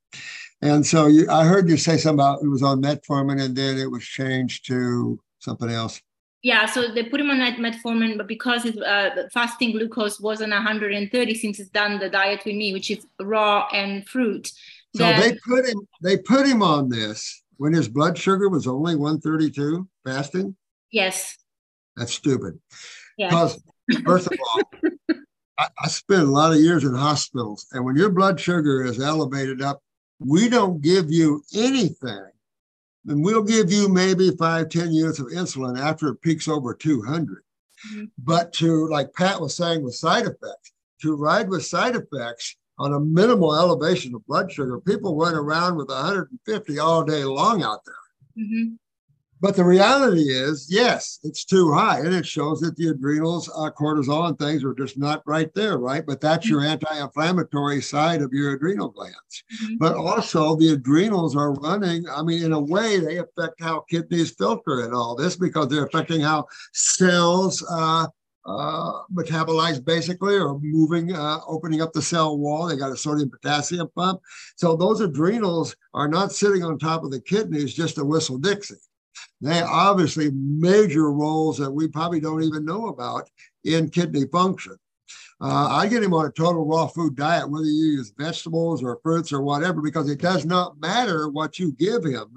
And 0.60 0.84
so 0.86 1.06
you, 1.06 1.30
I 1.30 1.44
heard 1.44 1.68
you 1.68 1.76
say 1.76 1.96
something 1.96 2.14
about 2.14 2.42
it 2.42 2.48
was 2.48 2.62
on 2.62 2.82
metformin 2.82 3.40
and 3.42 3.56
then 3.56 3.78
it 3.78 3.90
was 3.90 4.04
changed 4.04 4.66
to 4.66 5.18
something 5.38 5.70
else. 5.70 6.00
Yeah, 6.42 6.66
so 6.66 6.92
they 6.92 7.02
put 7.04 7.20
him 7.20 7.30
on 7.30 7.38
metformin, 7.38 8.16
but 8.16 8.28
because 8.28 8.62
his 8.62 8.76
uh, 8.78 9.28
fasting 9.32 9.72
glucose 9.72 10.20
wasn't 10.20 10.52
130 10.52 11.34
since 11.34 11.56
he's 11.56 11.68
done 11.70 11.98
the 11.98 12.08
diet 12.08 12.42
with 12.44 12.54
me, 12.54 12.72
which 12.72 12.90
is 12.90 13.04
raw 13.20 13.66
and 13.72 14.06
fruit. 14.06 14.52
So 14.94 15.04
they 15.04 15.36
put 15.46 15.66
him 15.66 15.86
they 16.02 16.18
put 16.18 16.46
him 16.46 16.62
on 16.62 16.88
this 16.88 17.42
when 17.56 17.72
his 17.72 17.88
blood 17.88 18.16
sugar 18.16 18.48
was 18.48 18.66
only 18.66 18.94
132 18.94 19.88
fasting. 20.04 20.56
Yes. 20.90 21.36
That's 21.96 22.14
stupid. 22.14 22.58
Because 23.16 23.60
first 24.04 24.28
of 24.28 24.38
all, 24.38 24.62
I, 25.58 25.68
I 25.82 25.88
spent 25.88 26.22
a 26.22 26.30
lot 26.30 26.52
of 26.52 26.60
years 26.60 26.84
in 26.84 26.94
hospitals, 26.94 27.66
and 27.72 27.84
when 27.84 27.96
your 27.96 28.10
blood 28.10 28.38
sugar 28.40 28.84
is 28.84 29.00
elevated 29.00 29.60
up, 29.60 29.82
we 30.20 30.48
don't 30.48 30.80
give 30.80 31.10
you 31.10 31.42
anything. 31.54 32.30
And 33.06 33.24
we'll 33.24 33.42
give 33.42 33.72
you 33.72 33.88
maybe 33.88 34.30
five, 34.36 34.68
10 34.68 34.92
units 34.92 35.18
of 35.18 35.26
insulin 35.26 35.78
after 35.78 36.08
it 36.08 36.20
peaks 36.20 36.48
over 36.48 36.74
200. 36.74 37.42
Mm-hmm. 37.92 38.04
But 38.18 38.52
to, 38.54 38.88
like 38.88 39.14
Pat 39.14 39.40
was 39.40 39.56
saying, 39.56 39.82
with 39.82 39.94
side 39.94 40.24
effects, 40.24 40.72
to 41.02 41.16
ride 41.16 41.48
with 41.48 41.64
side 41.64 41.96
effects 41.96 42.56
on 42.78 42.92
a 42.92 43.00
minimal 43.00 43.56
elevation 43.56 44.14
of 44.14 44.26
blood 44.26 44.52
sugar, 44.52 44.80
people 44.80 45.16
run 45.16 45.34
around 45.34 45.76
with 45.76 45.88
150 45.88 46.78
all 46.78 47.04
day 47.04 47.24
long 47.24 47.62
out 47.62 47.80
there. 47.84 48.44
Mm-hmm. 48.44 48.74
But 49.40 49.54
the 49.54 49.64
reality 49.64 50.30
is, 50.30 50.66
yes, 50.68 51.20
it's 51.22 51.44
too 51.44 51.72
high, 51.72 52.00
and 52.00 52.14
it 52.14 52.26
shows 52.26 52.60
that 52.60 52.76
the 52.76 52.88
adrenals, 52.88 53.48
uh, 53.48 53.70
cortisol, 53.70 54.28
and 54.28 54.38
things 54.38 54.64
are 54.64 54.74
just 54.74 54.98
not 54.98 55.22
right 55.26 55.52
there, 55.54 55.78
right? 55.78 56.04
But 56.04 56.20
that's 56.20 56.48
your 56.48 56.62
mm-hmm. 56.62 56.84
anti-inflammatory 56.86 57.80
side 57.80 58.20
of 58.20 58.32
your 58.32 58.54
adrenal 58.54 58.88
glands. 58.88 59.44
Mm-hmm. 59.62 59.76
But 59.78 59.96
also, 59.96 60.56
the 60.56 60.72
adrenals 60.72 61.36
are 61.36 61.52
running. 61.54 62.04
I 62.08 62.22
mean, 62.22 62.44
in 62.44 62.52
a 62.52 62.60
way, 62.60 62.98
they 62.98 63.18
affect 63.18 63.60
how 63.60 63.84
kidneys 63.88 64.32
filter 64.32 64.80
and 64.80 64.94
all 64.94 65.14
this 65.14 65.36
because 65.36 65.68
they're 65.68 65.86
affecting 65.86 66.20
how 66.20 66.46
cells. 66.72 67.64
Uh, 67.70 68.08
uh, 68.46 69.02
metabolize 69.14 69.84
basically 69.84 70.34
or 70.34 70.58
moving, 70.60 71.14
uh, 71.14 71.38
opening 71.46 71.82
up 71.82 71.92
the 71.92 72.00
cell 72.00 72.38
wall. 72.38 72.66
They 72.66 72.76
got 72.76 72.92
a 72.92 72.96
sodium 72.96 73.28
potassium 73.28 73.88
pump. 73.94 74.22
So 74.56 74.74
those 74.74 75.02
adrenals 75.02 75.76
are 75.92 76.08
not 76.08 76.32
sitting 76.32 76.64
on 76.64 76.78
top 76.78 77.04
of 77.04 77.10
the 77.10 77.20
kidneys 77.20 77.74
just 77.74 77.96
to 77.96 78.04
whistle 78.06 78.38
Dixie. 78.38 78.76
They 79.40 79.60
obviously 79.62 80.30
major 80.32 81.12
roles 81.12 81.58
that 81.58 81.70
we 81.70 81.88
probably 81.88 82.20
don't 82.20 82.42
even 82.42 82.64
know 82.64 82.88
about 82.88 83.30
in 83.64 83.88
kidney 83.90 84.26
function. 84.32 84.76
Uh, 85.40 85.68
I 85.70 85.86
get 85.86 86.02
him 86.02 86.14
on 86.14 86.26
a 86.26 86.32
total 86.32 86.66
raw 86.66 86.88
food 86.88 87.14
diet, 87.14 87.48
whether 87.48 87.64
you 87.64 87.92
use 87.92 88.12
vegetables 88.16 88.82
or 88.82 88.98
fruits 89.02 89.32
or 89.32 89.40
whatever, 89.40 89.80
because 89.80 90.10
it 90.10 90.20
does 90.20 90.44
not 90.44 90.80
matter 90.80 91.28
what 91.28 91.58
you 91.58 91.72
give 91.72 92.04
him. 92.04 92.34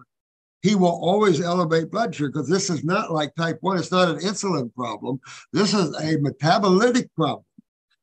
He 0.62 0.76
will 0.76 0.90
always 0.90 1.42
elevate 1.42 1.90
blood 1.90 2.14
sugar 2.14 2.30
because 2.30 2.48
this 2.48 2.70
is 2.70 2.84
not 2.84 3.12
like 3.12 3.34
type 3.34 3.58
one. 3.62 3.78
It's 3.78 3.92
not 3.92 4.10
an 4.10 4.20
insulin 4.20 4.72
problem. 4.76 5.20
This 5.52 5.74
is 5.74 5.96
a 5.96 6.18
metabolitic 6.18 7.10
problem. 7.16 7.46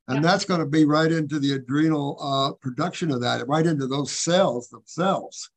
And 0.08 0.16
yeah. 0.16 0.22
that's 0.22 0.44
going 0.44 0.60
to 0.60 0.66
be 0.66 0.84
right 0.84 1.12
into 1.12 1.38
the 1.38 1.52
adrenal 1.52 2.18
uh, 2.20 2.54
production 2.54 3.12
of 3.12 3.20
that, 3.20 3.46
right 3.46 3.66
into 3.66 3.86
those 3.86 4.10
cells 4.10 4.68
themselves. 4.68 5.50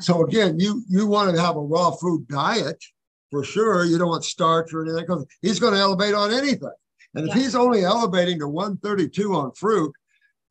So 0.00 0.24
again, 0.24 0.58
you 0.60 0.82
you 0.88 1.06
want 1.06 1.34
to 1.34 1.40
have 1.40 1.56
a 1.56 1.60
raw 1.60 1.90
food 1.92 2.28
diet 2.28 2.82
for 3.30 3.44
sure. 3.44 3.84
You 3.84 3.98
don't 3.98 4.08
want 4.08 4.24
starch 4.24 4.72
or 4.72 4.84
anything 4.84 5.04
because 5.06 5.26
he's 5.42 5.60
going 5.60 5.74
to 5.74 5.80
elevate 5.80 6.14
on 6.14 6.32
anything. 6.32 6.70
And 7.14 7.28
if 7.28 7.34
he's 7.34 7.54
only 7.54 7.84
elevating 7.84 8.38
to 8.40 8.48
132 8.48 9.34
on 9.34 9.52
fruit, 9.52 9.92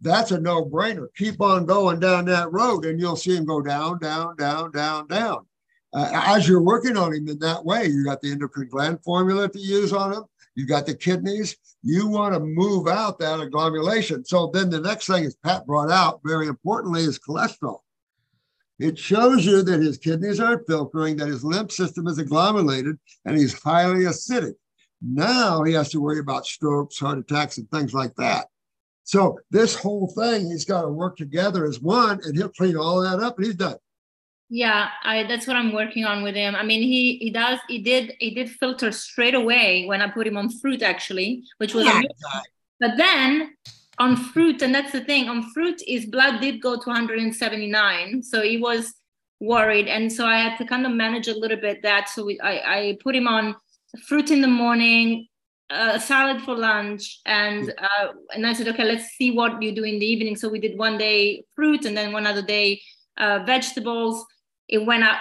that's 0.01 0.31
a 0.31 0.39
no-brainer. 0.39 1.07
Keep 1.15 1.41
on 1.41 1.65
going 1.65 1.99
down 1.99 2.25
that 2.25 2.51
road, 2.51 2.85
and 2.85 2.99
you'll 2.99 3.15
see 3.15 3.35
him 3.35 3.45
go 3.45 3.61
down, 3.61 3.99
down, 3.99 4.35
down, 4.35 4.71
down, 4.71 5.07
down. 5.07 5.45
Uh, 5.93 6.09
as 6.13 6.47
you're 6.47 6.61
working 6.61 6.97
on 6.97 7.13
him 7.13 7.27
in 7.27 7.39
that 7.39 7.63
way, 7.63 7.85
you 7.85 8.03
got 8.03 8.21
the 8.21 8.31
endocrine 8.31 8.69
gland 8.69 8.99
formula 9.03 9.47
to 9.49 9.59
use 9.59 9.93
on 9.93 10.13
him. 10.13 10.23
You 10.55 10.65
got 10.65 10.85
the 10.85 10.95
kidneys. 10.95 11.55
You 11.83 12.07
want 12.07 12.33
to 12.33 12.39
move 12.39 12.87
out 12.87 13.19
that 13.19 13.39
agglomeration. 13.39 14.25
So 14.25 14.49
then 14.53 14.69
the 14.69 14.81
next 14.81 15.07
thing, 15.07 15.23
is 15.23 15.35
Pat 15.35 15.65
brought 15.65 15.91
out, 15.91 16.19
very 16.25 16.47
importantly, 16.47 17.01
is 17.03 17.19
cholesterol. 17.19 17.79
It 18.79 18.97
shows 18.97 19.45
you 19.45 19.63
that 19.63 19.81
his 19.81 19.97
kidneys 19.97 20.39
aren't 20.39 20.67
filtering, 20.67 21.17
that 21.17 21.27
his 21.27 21.43
lymph 21.43 21.71
system 21.71 22.07
is 22.07 22.19
agglomerated, 22.19 22.97
and 23.25 23.37
he's 23.37 23.59
highly 23.59 24.01
acidic. 24.05 24.53
Now 25.01 25.63
he 25.63 25.73
has 25.73 25.89
to 25.89 25.99
worry 26.01 26.19
about 26.19 26.45
strokes, 26.45 26.99
heart 26.99 27.19
attacks, 27.19 27.57
and 27.57 27.69
things 27.71 27.93
like 27.93 28.15
that. 28.15 28.47
So 29.03 29.39
this 29.51 29.73
whole 29.73 30.07
thing, 30.07 30.47
he's 30.47 30.65
got 30.65 30.81
to 30.81 30.89
work 30.89 31.17
together 31.17 31.65
as 31.65 31.79
one, 31.79 32.19
and 32.23 32.35
he'll 32.35 32.49
clean 32.49 32.75
all 32.75 33.01
that 33.01 33.19
up, 33.19 33.37
and 33.37 33.45
he's 33.45 33.55
done. 33.55 33.77
Yeah, 34.49 34.89
I 35.03 35.23
that's 35.23 35.45
what 35.45 35.57
I'm 35.57 35.73
working 35.73 36.05
on 36.05 36.23
with 36.23 36.35
him. 36.35 36.55
I 36.55 36.63
mean, 36.63 36.81
he 36.81 37.17
he 37.17 37.29
does 37.31 37.59
he 37.67 37.79
did 37.79 38.13
he 38.19 38.33
did 38.33 38.49
filter 38.49 38.91
straight 38.93 39.35
away 39.35 39.85
when 39.87 40.01
I 40.01 40.09
put 40.09 40.25
him 40.25 40.37
on 40.37 40.49
fruit 40.49 40.81
actually, 40.81 41.43
which 41.57 41.73
was 41.73 41.85
Yeah. 41.85 42.01
but 42.79 42.95
then 42.95 43.55
on 43.99 44.15
fruit, 44.15 44.61
and 44.61 44.73
that's 44.73 44.91
the 44.91 45.03
thing, 45.03 45.27
on 45.27 45.51
fruit 45.51 45.81
his 45.85 46.05
blood 46.05 46.39
did 46.39 46.61
go 46.61 46.75
to 46.75 46.89
179. 46.89 48.23
So 48.23 48.41
he 48.41 48.57
was 48.57 48.93
worried. 49.39 49.87
And 49.87 50.11
so 50.11 50.25
I 50.25 50.37
had 50.37 50.57
to 50.57 50.65
kind 50.65 50.85
of 50.85 50.91
manage 50.91 51.27
a 51.27 51.37
little 51.37 51.57
bit 51.57 51.81
that. 51.83 52.09
So 52.09 52.25
we, 52.25 52.39
I, 52.39 52.77
I 52.77 52.97
put 53.01 53.15
him 53.15 53.27
on 53.27 53.55
fruit 54.07 54.31
in 54.31 54.41
the 54.41 54.47
morning, 54.47 55.27
uh, 55.69 55.99
salad 55.99 56.41
for 56.43 56.55
lunch, 56.55 57.19
and 57.25 57.73
uh, 57.77 58.07
and 58.33 58.47
I 58.47 58.53
said, 58.53 58.67
okay, 58.69 58.85
let's 58.85 59.09
see 59.17 59.31
what 59.31 59.61
you 59.61 59.73
do 59.73 59.83
in 59.83 59.99
the 59.99 60.05
evening. 60.05 60.35
So 60.35 60.47
we 60.49 60.59
did 60.59 60.77
one 60.77 60.97
day 60.97 61.43
fruit, 61.55 61.85
and 61.85 61.97
then 61.97 62.13
one 62.13 62.25
other 62.25 62.41
day 62.41 62.81
uh, 63.17 63.39
vegetables. 63.45 64.25
It 64.67 64.85
went 64.85 65.03
up 65.03 65.19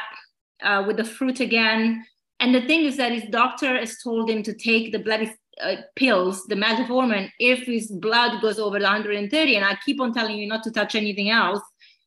uh, 0.62 0.84
with 0.86 0.96
the 0.96 1.04
fruit 1.04 1.40
again. 1.40 2.04
And 2.38 2.54
the 2.54 2.60
thing 2.60 2.84
is 2.84 2.96
that 2.98 3.12
his 3.12 3.24
doctor 3.30 3.78
has 3.78 3.96
told 4.02 4.28
him 4.28 4.42
to 4.42 4.52
take 4.52 4.92
the 4.92 4.98
bloody 4.98 5.32
uh, 5.62 5.76
pills, 5.94 6.44
the 6.46 6.54
metformin, 6.54 7.30
if 7.38 7.60
his 7.66 7.90
blood 7.90 8.40
goes 8.40 8.58
over 8.58 8.78
130. 8.78 9.56
And 9.56 9.64
I 9.64 9.76
keep 9.84 10.00
on 10.00 10.12
telling 10.12 10.36
you 10.38 10.46
not 10.46 10.62
to 10.64 10.70
touch 10.70 10.94
anything 10.94 11.30
else. 11.30 11.60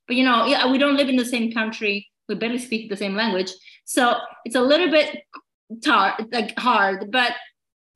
But 0.08 0.16
you 0.16 0.24
know, 0.24 0.46
yeah, 0.46 0.70
we 0.72 0.78
don't 0.78 0.98
live 0.98 1.10
in 1.10 1.18
the 1.18 1.26
same 1.26 1.52
country. 1.52 2.08
We 2.28 2.36
barely 2.36 2.58
speak 2.58 2.90
the 2.90 2.98
same 2.98 3.16
language, 3.16 3.52
so 3.86 4.16
it's 4.44 4.56
a 4.56 4.62
little 4.62 4.90
bit 4.90 5.24
tar- 5.84 6.18
like 6.32 6.58
hard. 6.58 7.12
But 7.12 7.34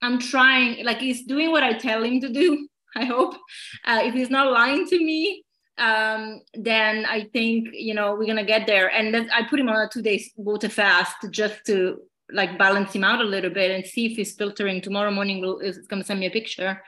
I'm 0.01 0.19
trying. 0.19 0.85
Like 0.85 0.99
he's 0.99 1.25
doing 1.25 1.51
what 1.51 1.63
I 1.63 1.73
tell 1.73 2.03
him 2.03 2.21
to 2.21 2.29
do. 2.29 2.67
I 2.95 3.05
hope. 3.05 3.35
Uh, 3.83 4.01
if 4.03 4.13
he's 4.13 4.29
not 4.29 4.51
lying 4.51 4.85
to 4.87 4.97
me, 4.97 5.43
um, 5.79 6.41
then 6.53 7.05
I 7.07 7.29
think 7.33 7.69
you 7.73 7.95
know 7.95 8.13
we're 8.13 8.27
gonna 8.27 8.45
get 8.45 8.67
there. 8.67 8.91
And 8.91 9.15
I 9.31 9.47
put 9.49 9.59
him 9.59 9.69
on 9.69 9.75
a 9.75 9.89
two 9.89 10.03
days 10.03 10.31
water 10.35 10.69
fast 10.69 11.15
just 11.31 11.65
to 11.65 11.99
like 12.31 12.57
balance 12.57 12.93
him 12.93 13.03
out 13.03 13.21
a 13.21 13.23
little 13.23 13.49
bit 13.49 13.71
and 13.71 13.85
see 13.85 14.05
if 14.07 14.17
he's 14.17 14.33
filtering. 14.33 14.81
Tomorrow 14.81 15.11
morning, 15.11 15.41
we'll, 15.41 15.59
is 15.59 15.79
gonna 15.87 16.03
send 16.03 16.19
me 16.19 16.27
a 16.27 16.31
picture. 16.31 16.81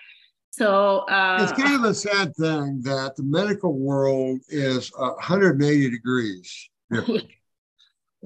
So 0.51 0.99
uh, 1.09 1.39
It's 1.41 1.61
kind 1.61 1.75
of 1.75 1.83
a 1.83 1.93
sad 1.93 2.33
thing 2.35 2.81
that 2.83 3.17
the 3.17 3.23
medical 3.23 3.77
world 3.77 4.39
is 4.47 4.89
180 4.95 5.89
degrees 5.89 6.69
different. 6.91 7.25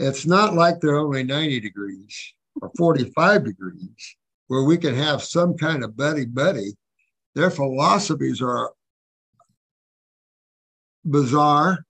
It's 0.02 0.26
not 0.26 0.54
like 0.54 0.80
they're 0.80 0.96
only 0.96 1.24
90 1.24 1.60
degrees 1.60 2.34
or 2.62 2.72
45 2.78 3.44
degrees 3.44 4.16
where 4.48 4.64
we 4.64 4.78
can 4.78 4.96
have 4.96 5.22
some 5.22 5.58
kind 5.58 5.84
of 5.84 5.98
buddy 5.98 6.26
buddy. 6.26 6.72
Their 7.36 7.52
philosophies 7.52 8.42
are 8.42 8.72
bizarre, 11.04 11.86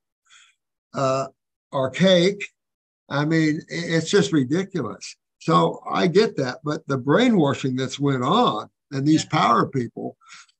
uh, 0.95 1.27
archaic. 1.71 2.41
I 3.09 3.25
mean, 3.25 3.61
it's 3.67 4.09
just 4.09 4.31
ridiculous. 4.31 5.15
So 5.39 5.81
I 5.89 6.07
get 6.07 6.35
that, 6.37 6.59
but 6.63 6.85
the 6.87 6.97
brainwashing 6.97 7.75
that's 7.75 7.99
went 7.99 8.23
on 8.23 8.69
and 8.91 9.07
these 9.07 9.25
power 9.25 9.67
people, 9.67 10.17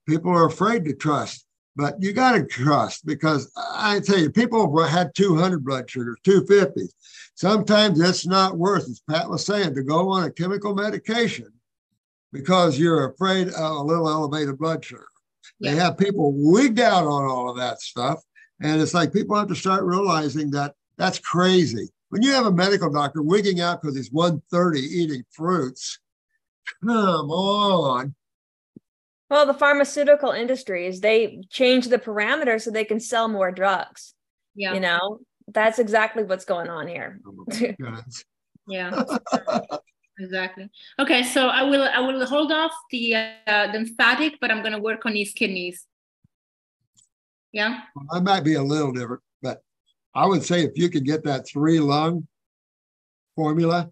people 0.07 0.31
are 0.31 0.47
afraid 0.47 0.85
to 0.85 0.93
trust. 0.93 1.45
But 1.75 1.95
you 2.01 2.11
got 2.11 2.33
to 2.33 2.45
trust 2.45 3.05
because 3.05 3.51
I 3.73 3.99
tell 3.99 4.17
you, 4.17 4.29
people 4.29 4.77
have 4.81 4.89
had 4.89 5.15
200 5.15 5.63
blood 5.63 5.89
sugars, 5.89 6.17
250. 6.23 6.93
Sometimes 7.35 8.01
it's 8.01 8.25
not 8.25 8.57
worth, 8.57 8.83
as 8.83 9.01
Pat 9.09 9.29
was 9.29 9.45
saying, 9.45 9.75
to 9.75 9.83
go 9.83 10.09
on 10.09 10.25
a 10.25 10.31
chemical 10.31 10.75
medication 10.75 11.47
because 12.33 12.77
you're 12.77 13.11
afraid 13.11 13.47
of 13.49 13.77
a 13.77 13.81
little 13.81 14.09
elevated 14.09 14.57
blood 14.57 14.83
sugar. 14.83 15.07
They 15.61 15.75
have 15.75 15.97
people 15.97 16.33
wigged 16.35 16.79
out 16.79 17.05
on 17.05 17.25
all 17.25 17.49
of 17.49 17.57
that 17.57 17.81
stuff. 17.81 18.21
And 18.61 18.81
it's 18.81 18.93
like 18.93 19.13
people 19.13 19.37
have 19.37 19.47
to 19.47 19.55
start 19.55 19.83
realizing 19.83 20.51
that 20.51 20.73
that's 20.97 21.19
crazy. 21.19 21.89
When 22.09 22.23
you 22.23 22.31
have 22.31 22.45
a 22.45 22.51
medical 22.51 22.89
doctor 22.91 23.21
wigging 23.21 23.61
out 23.61 23.81
because 23.81 23.95
he's 23.95 24.11
130 24.11 24.79
eating 24.79 25.23
fruits, 25.31 25.99
come 26.83 27.29
on. 27.29 28.15
Well, 29.29 29.45
the 29.45 29.53
pharmaceutical 29.53 30.31
industries, 30.31 31.01
they 31.01 31.41
change 31.51 31.87
the 31.87 31.99
parameters 31.99 32.61
so 32.61 32.71
they 32.71 32.85
can 32.85 32.99
sell 32.99 33.27
more 33.27 33.51
drugs. 33.51 34.15
yeah, 34.55 34.73
You 34.73 34.79
know, 34.79 35.19
that's 35.47 35.77
exactly 35.77 36.23
what's 36.23 36.45
going 36.45 36.69
on 36.69 36.87
here. 36.87 37.19
Oh 37.25 37.45
yeah. 38.67 39.03
Exactly. 40.19 40.69
Okay, 40.99 41.23
so 41.23 41.47
I 41.47 41.63
will 41.63 41.83
I 41.83 41.99
will 41.99 42.25
hold 42.25 42.51
off 42.51 42.73
the 42.91 43.15
uh, 43.15 43.67
lymphatic, 43.71 44.33
but 44.41 44.51
I'm 44.51 44.61
gonna 44.61 44.79
work 44.79 45.05
on 45.05 45.15
his 45.15 45.31
kidneys. 45.31 45.85
Yeah. 47.51 47.81
I 48.11 48.19
might 48.19 48.43
be 48.43 48.55
a 48.55 48.63
little 48.63 48.91
different, 48.91 49.21
but 49.21 49.28
I 50.15 50.25
would 50.25 50.43
say 50.43 50.63
if 50.63 50.71
you 50.75 50.89
could 50.89 51.05
get 51.05 51.23
that 51.23 51.47
three 51.47 51.79
lung 51.79 52.27
formula, 53.35 53.89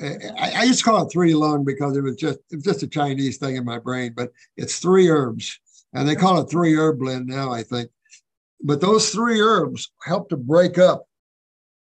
eh, 0.00 0.16
I, 0.38 0.72
to 0.72 0.82
call 0.82 1.06
it 1.06 1.12
three 1.12 1.34
lung 1.34 1.64
because 1.64 1.96
it 1.96 2.02
was 2.02 2.16
just 2.16 2.38
it 2.50 2.56
was 2.56 2.64
just 2.64 2.82
a 2.82 2.88
Chinese 2.88 3.38
thing 3.38 3.56
in 3.56 3.64
my 3.64 3.78
brain, 3.78 4.12
but 4.16 4.30
it's 4.56 4.78
three 4.78 5.08
herbs, 5.08 5.58
and 5.92 6.08
they 6.08 6.16
call 6.16 6.40
it 6.40 6.50
three 6.50 6.74
herb 6.74 6.98
blend 6.98 7.26
now, 7.26 7.52
I 7.52 7.62
think. 7.62 7.90
But 8.62 8.80
those 8.80 9.10
three 9.10 9.40
herbs 9.40 9.90
help 10.04 10.28
to 10.28 10.36
break 10.36 10.78
up 10.78 11.06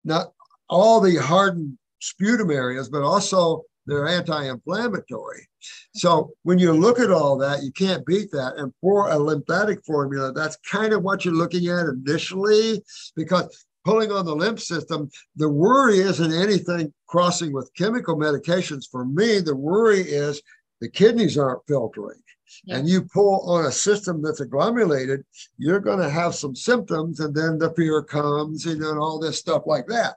not 0.05 0.33
all 0.69 1.01
the 1.01 1.17
hardened 1.17 1.79
sputum 2.01 2.51
areas, 2.51 2.89
but 2.89 3.03
also 3.03 3.65
they're 3.87 4.07
anti-inflammatory. 4.07 5.49
So 5.95 6.31
when 6.43 6.59
you 6.59 6.73
look 6.73 7.01
at 7.01 7.11
all 7.11 7.37
that, 7.39 7.63
you 7.63 7.73
can't 7.73 8.07
beat 8.07 8.31
that. 8.31 8.55
And 8.57 8.73
for 8.81 9.11
a 9.11 9.19
lymphatic 9.19 9.85
formula, 9.85 10.33
that's 10.33 10.57
kind 10.71 10.93
of 10.93 11.03
what 11.03 11.25
you're 11.25 11.35
looking 11.35 11.69
at 11.69 11.87
initially, 11.87 12.83
because 13.17 13.67
pulling 13.85 14.13
on 14.13 14.25
the 14.25 14.35
lymph 14.35 14.61
system, 14.61 15.11
the 15.37 15.49
worry 15.49 15.99
isn't 15.99 16.33
anything 16.33 16.93
crossing 17.09 17.53
with 17.53 17.71
chemical 17.77 18.17
medications. 18.17 18.85
For 18.91 19.05
me, 19.05 19.41
the 19.41 19.57
worry 19.57 20.01
is 20.01 20.41
the 20.81 20.89
kidneys 20.89 21.37
aren't 21.37 21.67
filtering. 21.67 22.21
Yeah. 22.65 22.77
And 22.77 22.89
you 22.89 23.03
pull 23.03 23.41
on 23.51 23.65
a 23.65 23.73
system 23.73 24.23
that's 24.23 24.41
agglomerated, 24.41 25.25
you're 25.57 25.81
going 25.81 26.01
to 26.01 26.11
have 26.11 26.35
some 26.35 26.55
symptoms, 26.55 27.21
and 27.21 27.35
then 27.35 27.59
the 27.59 27.73
fear 27.75 28.03
comes, 28.03 28.67
and 28.67 28.83
then 28.83 28.99
all 28.99 29.19
this 29.19 29.39
stuff 29.39 29.63
like 29.67 29.87
that. 29.87 30.17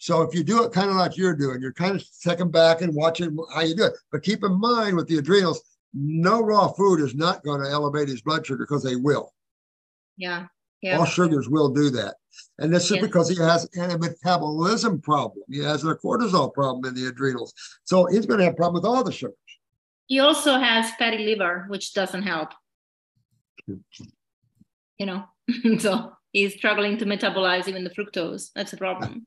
So 0.00 0.22
if 0.22 0.34
you 0.34 0.42
do 0.42 0.64
it 0.64 0.72
kind 0.72 0.88
of 0.88 0.96
like 0.96 1.18
you're 1.18 1.36
doing, 1.36 1.60
you're 1.60 1.74
kind 1.74 1.94
of 1.94 2.00
stepping 2.00 2.50
back 2.50 2.80
and 2.80 2.94
watching 2.94 3.36
how 3.54 3.60
you 3.60 3.76
do 3.76 3.84
it. 3.84 3.92
But 4.10 4.22
keep 4.22 4.42
in 4.42 4.58
mind 4.58 4.96
with 4.96 5.06
the 5.06 5.18
adrenals, 5.18 5.60
no 5.92 6.40
raw 6.40 6.68
food 6.68 7.00
is 7.00 7.14
not 7.14 7.44
going 7.44 7.62
to 7.62 7.68
elevate 7.68 8.08
his 8.08 8.22
blood 8.22 8.46
sugar 8.46 8.64
because 8.64 8.82
they 8.82 8.96
will. 8.96 9.34
Yeah. 10.16 10.46
All 10.94 11.04
sugars 11.04 11.50
will 11.50 11.68
do 11.68 11.90
that. 11.90 12.14
And 12.58 12.72
this 12.72 12.84
is 12.86 12.92
Yeah. 12.96 13.02
because 13.02 13.28
he 13.28 13.36
has 13.36 13.68
a 13.76 13.98
metabolism 13.98 15.02
problem. 15.02 15.44
He 15.50 15.58
has 15.58 15.84
a 15.84 15.94
cortisol 15.94 16.52
problem 16.54 16.86
in 16.86 16.94
the 16.94 17.08
adrenals. 17.10 17.52
So 17.84 18.06
he's 18.06 18.24
going 18.24 18.38
to 18.38 18.44
have 18.44 18.54
a 18.54 18.56
problem 18.56 18.82
with 18.82 18.88
all 18.88 19.04
the 19.04 19.12
sugars. 19.12 19.36
He 20.06 20.18
also 20.18 20.58
has 20.58 20.90
fatty 20.92 21.26
liver, 21.26 21.66
which 21.68 21.92
doesn't 21.92 22.22
help. 22.22 22.54
You 23.66 25.06
know, 25.06 25.24
so 25.78 26.12
he's 26.32 26.54
struggling 26.54 26.96
to 26.98 27.04
metabolize 27.04 27.68
even 27.68 27.84
the 27.84 27.90
fructose. 27.90 28.50
That's 28.54 28.72
a 28.72 28.78
problem. 28.78 29.26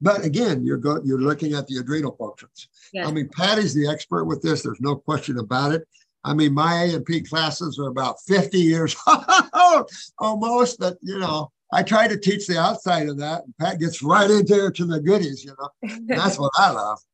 But 0.00 0.24
again, 0.24 0.64
you're 0.64 0.78
go, 0.78 1.00
you're 1.04 1.20
looking 1.20 1.54
at 1.54 1.66
the 1.66 1.78
adrenal 1.78 2.16
functions. 2.16 2.68
Yeah. 2.92 3.06
I 3.06 3.12
mean, 3.12 3.28
Patty's 3.28 3.74
the 3.74 3.88
expert 3.88 4.24
with 4.24 4.42
this. 4.42 4.62
There's 4.62 4.80
no 4.80 4.96
question 4.96 5.38
about 5.38 5.72
it. 5.72 5.86
I 6.24 6.34
mean, 6.34 6.52
my 6.52 6.84
A 6.84 6.94
and 6.96 7.04
P 7.04 7.20
classes 7.22 7.78
are 7.78 7.88
about 7.88 8.20
50 8.26 8.58
years 8.58 8.94
almost, 10.18 10.78
but 10.78 10.98
you 11.02 11.18
know, 11.18 11.50
I 11.72 11.82
try 11.82 12.08
to 12.08 12.18
teach 12.18 12.46
the 12.46 12.58
outside 12.58 13.08
of 13.08 13.18
that. 13.18 13.44
And 13.44 13.54
Pat 13.58 13.78
gets 13.78 14.02
right 14.02 14.30
into 14.30 14.54
there 14.54 14.70
to 14.70 14.84
the 14.84 15.00
goodies, 15.00 15.44
you 15.44 15.54
know. 15.58 15.68
And 15.82 16.08
that's 16.08 16.38
what 16.38 16.52
I 16.56 16.70
love. 16.70 16.98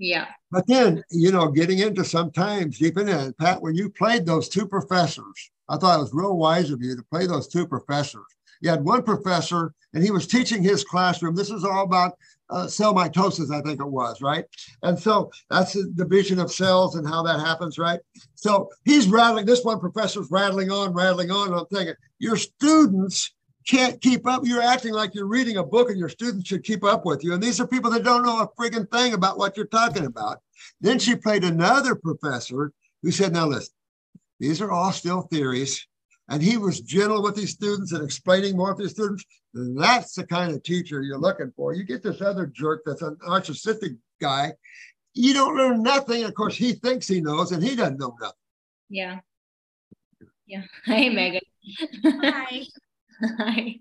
Yeah. 0.00 0.26
But 0.52 0.64
then, 0.68 1.02
you 1.10 1.32
know, 1.32 1.48
getting 1.48 1.80
into 1.80 2.04
sometimes 2.04 2.78
deep 2.78 2.96
in 2.98 3.08
it, 3.08 3.36
Pat, 3.36 3.60
when 3.60 3.74
you 3.74 3.90
played 3.90 4.24
those 4.24 4.48
two 4.48 4.64
professors, 4.64 5.50
I 5.68 5.76
thought 5.76 5.98
it 5.98 6.02
was 6.02 6.14
real 6.14 6.36
wise 6.36 6.70
of 6.70 6.80
you 6.80 6.94
to 6.94 7.02
play 7.10 7.26
those 7.26 7.48
two 7.48 7.66
professors. 7.66 8.22
You 8.60 8.70
had 8.70 8.84
one 8.84 9.02
professor, 9.02 9.72
and 9.94 10.02
he 10.02 10.10
was 10.10 10.26
teaching 10.26 10.62
his 10.62 10.84
classroom. 10.84 11.34
This 11.34 11.50
is 11.50 11.64
all 11.64 11.84
about 11.84 12.12
uh, 12.50 12.66
cell 12.66 12.94
mitosis, 12.94 13.54
I 13.54 13.60
think 13.60 13.80
it 13.80 13.86
was, 13.86 14.22
right? 14.22 14.44
And 14.82 14.98
so 14.98 15.30
that's 15.50 15.74
the 15.74 15.92
division 15.94 16.38
of 16.38 16.50
cells 16.50 16.96
and 16.96 17.06
how 17.06 17.22
that 17.24 17.40
happens, 17.40 17.78
right? 17.78 18.00
So 18.34 18.70
he's 18.84 19.06
rattling, 19.06 19.46
this 19.46 19.64
one 19.64 19.80
professor's 19.80 20.30
rattling 20.30 20.70
on, 20.70 20.92
rattling 20.92 21.30
on. 21.30 21.52
I'm 21.52 21.66
thinking, 21.66 21.94
your 22.18 22.36
students 22.36 23.34
can't 23.66 24.00
keep 24.00 24.26
up. 24.26 24.42
You're 24.44 24.62
acting 24.62 24.94
like 24.94 25.14
you're 25.14 25.26
reading 25.26 25.58
a 25.58 25.64
book 25.64 25.90
and 25.90 25.98
your 25.98 26.08
students 26.08 26.48
should 26.48 26.64
keep 26.64 26.82
up 26.84 27.04
with 27.04 27.22
you. 27.22 27.34
And 27.34 27.42
these 27.42 27.60
are 27.60 27.66
people 27.66 27.90
that 27.90 28.04
don't 28.04 28.24
know 28.24 28.40
a 28.40 28.48
friggin' 28.48 28.90
thing 28.90 29.12
about 29.12 29.38
what 29.38 29.56
you're 29.56 29.66
talking 29.66 30.06
about. 30.06 30.38
Then 30.80 30.98
she 30.98 31.16
played 31.16 31.44
another 31.44 31.94
professor 31.94 32.72
who 33.02 33.10
said, 33.10 33.32
Now 33.32 33.46
listen, 33.46 33.74
these 34.40 34.60
are 34.60 34.70
all 34.70 34.92
still 34.92 35.22
theories. 35.22 35.86
And 36.28 36.42
he 36.42 36.58
was 36.58 36.80
gentle 36.80 37.22
with 37.22 37.36
these 37.36 37.52
students 37.52 37.92
and 37.92 38.04
explaining 38.04 38.56
more 38.56 38.74
to 38.74 38.82
the 38.82 38.88
students. 38.88 39.24
That's 39.54 40.14
the 40.14 40.26
kind 40.26 40.54
of 40.54 40.62
teacher 40.62 41.02
you're 41.02 41.18
looking 41.18 41.52
for. 41.56 41.72
You 41.72 41.84
get 41.84 42.02
this 42.02 42.20
other 42.20 42.46
jerk 42.46 42.82
that's 42.84 43.02
an 43.02 43.16
narcissistic 43.26 43.96
guy. 44.20 44.52
You 45.14 45.32
don't 45.32 45.56
learn 45.56 45.82
nothing. 45.82 46.24
Of 46.24 46.34
course, 46.34 46.54
he 46.54 46.74
thinks 46.74 47.08
he 47.08 47.20
knows 47.20 47.52
and 47.52 47.62
he 47.62 47.74
doesn't 47.74 47.98
know 47.98 48.14
nothing. 48.20 48.36
Yeah. 48.90 49.20
Yeah. 50.46 50.62
Hey, 50.84 51.08
Megan. 51.08 51.40
Hi. 52.04 52.62
Hi. 53.38 53.76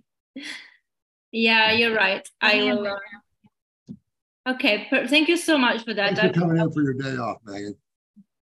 Yeah, 1.31 1.71
you're 1.73 1.95
right. 1.95 2.27
I 2.41 2.63
will. 2.63 2.87
Uh, 2.87 3.93
okay. 4.51 4.87
Per- 4.89 5.07
thank 5.07 5.27
you 5.27 5.37
so 5.37 5.57
much 5.57 5.83
for 5.83 5.93
that. 5.93 6.15
Thanks 6.15 6.35
for 6.35 6.41
coming 6.41 6.57
in 6.61 6.71
for 6.71 6.81
your 6.81 6.93
day 6.93 7.17
off, 7.17 7.37
Megan. 7.45 7.75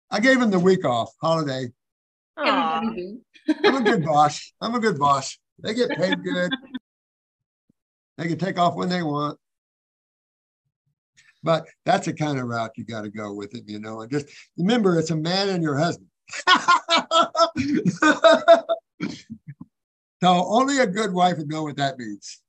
I 0.09 0.19
gave 0.19 0.41
him 0.41 0.51
the 0.51 0.59
week 0.59 0.85
off, 0.85 1.11
holiday. 1.21 1.71
I'm 3.63 3.75
a 3.75 3.81
good 3.81 4.03
boss. 4.05 4.53
I'm 4.61 4.75
a 4.75 4.79
good 4.79 4.97
boss. 4.97 5.37
They 5.59 5.73
get 5.73 5.89
paid 5.91 6.23
good. 6.23 6.51
They 8.17 8.27
can 8.27 8.37
take 8.37 8.57
off 8.59 8.75
when 8.75 8.89
they 8.89 9.03
want. 9.03 9.39
But 11.43 11.65
that's 11.85 12.05
the 12.05 12.13
kind 12.13 12.39
of 12.39 12.47
route 12.47 12.71
you 12.77 12.85
got 12.85 13.01
to 13.01 13.09
go 13.09 13.33
with 13.33 13.53
it, 13.53 13.63
you 13.67 13.79
know. 13.79 14.01
And 14.01 14.11
just 14.11 14.27
remember, 14.57 14.97
it's 14.97 15.11
a 15.11 15.15
man 15.15 15.49
and 15.49 15.61
your 15.61 15.77
husband. 15.77 16.07
so 20.21 20.45
only 20.45 20.79
a 20.79 20.87
good 20.87 21.13
wife 21.13 21.37
would 21.37 21.49
know 21.49 21.63
what 21.63 21.75
that 21.77 21.97
means. 21.97 22.41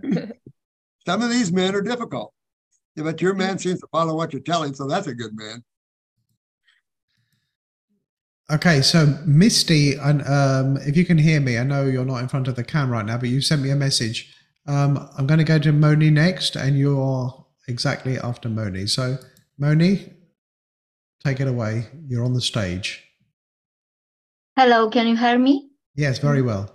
Some 1.06 1.22
of 1.22 1.30
these 1.30 1.50
men 1.50 1.74
are 1.74 1.82
difficult, 1.82 2.32
but 2.94 3.20
your 3.20 3.34
man 3.34 3.58
seems 3.58 3.80
to 3.80 3.88
follow 3.90 4.14
what 4.14 4.32
you're 4.32 4.42
telling, 4.42 4.74
so 4.74 4.86
that's 4.86 5.08
a 5.08 5.14
good 5.14 5.36
man. 5.36 5.64
Okay, 8.50 8.80
so 8.80 9.04
Misty, 9.26 9.96
and 9.96 10.26
um, 10.26 10.78
if 10.78 10.96
you 10.96 11.04
can 11.04 11.18
hear 11.18 11.38
me, 11.38 11.58
I 11.58 11.64
know 11.64 11.84
you're 11.84 12.06
not 12.06 12.22
in 12.22 12.28
front 12.28 12.48
of 12.48 12.56
the 12.56 12.64
cam 12.64 12.90
right 12.90 13.04
now, 13.04 13.18
but 13.18 13.28
you 13.28 13.42
sent 13.42 13.60
me 13.60 13.68
a 13.68 13.76
message. 13.76 14.34
Um, 14.66 15.06
I'm 15.18 15.26
going 15.26 15.36
to 15.36 15.44
go 15.44 15.58
to 15.58 15.70
Moni 15.70 16.08
next, 16.08 16.56
and 16.56 16.78
you're 16.78 17.46
exactly 17.68 18.16
after 18.16 18.48
Moni. 18.48 18.86
So, 18.86 19.18
Moni, 19.58 20.14
take 21.22 21.40
it 21.40 21.46
away. 21.46 21.88
You're 22.06 22.24
on 22.24 22.32
the 22.32 22.40
stage. 22.40 23.04
Hello, 24.56 24.88
can 24.88 25.08
you 25.08 25.16
hear 25.16 25.38
me? 25.38 25.68
Yes, 25.94 26.18
very 26.18 26.40
well. 26.40 26.74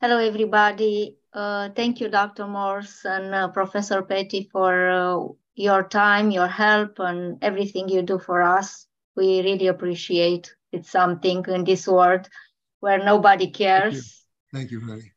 Hello, 0.00 0.16
everybody. 0.16 1.18
Uh, 1.34 1.68
thank 1.76 2.00
you, 2.00 2.08
Dr. 2.08 2.46
Morse 2.46 3.04
and 3.04 3.34
uh, 3.34 3.48
Professor 3.48 4.00
Petty, 4.00 4.48
for 4.50 4.88
uh, 4.88 5.18
your 5.54 5.82
time, 5.82 6.30
your 6.30 6.48
help, 6.48 6.98
and 6.98 7.36
everything 7.42 7.90
you 7.90 8.00
do 8.00 8.18
for 8.18 8.40
us. 8.40 8.86
We 9.16 9.42
really 9.42 9.66
appreciate 9.66 10.54
it's 10.72 10.90
something 10.90 11.44
in 11.48 11.64
this 11.64 11.86
world 11.86 12.28
where 12.80 12.98
nobody 13.02 13.50
cares. 13.50 14.24
Thank 14.52 14.70
you, 14.70 14.80
honey. 14.80 15.12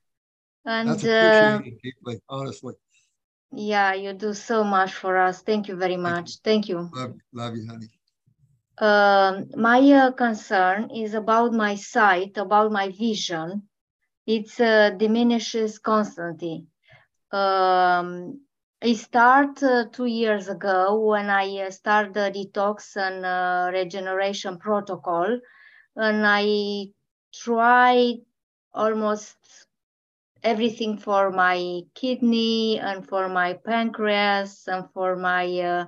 And 0.65 0.89
That's 0.89 1.03
uh, 1.03 1.59
deeply, 1.83 2.19
honestly. 2.29 2.73
yeah, 3.51 3.93
you 3.93 4.13
do 4.13 4.33
so 4.33 4.63
much 4.63 4.93
for 4.93 5.17
us. 5.17 5.41
Thank 5.41 5.67
you 5.67 5.75
very 5.75 5.97
much. 5.97 6.37
Thank 6.43 6.69
you. 6.69 6.89
Love, 6.93 7.15
love 7.33 7.55
you, 7.55 7.67
honey. 7.67 7.89
Um, 8.77 9.49
my 9.55 9.79
uh, 9.91 10.11
concern 10.11 10.89
is 10.91 11.13
about 11.13 11.53
my 11.53 11.75
sight, 11.75 12.37
about 12.37 12.71
my 12.71 12.89
vision. 12.89 13.63
It 14.25 14.59
uh, 14.59 14.91
diminishes 14.91 15.79
constantly. 15.79 16.67
Um, 17.31 18.42
I 18.83 18.93
start 18.95 19.63
uh, 19.63 19.85
two 19.93 20.07
years 20.07 20.49
ago 20.49 20.99
when 20.99 21.29
I 21.29 21.67
uh, 21.67 21.71
start 21.71 22.13
the 22.13 22.29
detox 22.35 22.97
and 22.97 23.25
uh, 23.25 23.71
regeneration 23.71 24.59
protocol, 24.59 25.39
and 25.95 26.23
I 26.27 26.87
tried 27.33 28.25
almost 28.73 29.37
everything 30.43 30.97
for 30.97 31.31
my 31.31 31.83
kidney 31.95 32.77
and 32.77 33.07
for 33.07 33.29
my 33.29 33.53
pancreas 33.53 34.67
and 34.67 34.91
for 34.93 35.15
my 35.15 35.45
uh, 35.61 35.85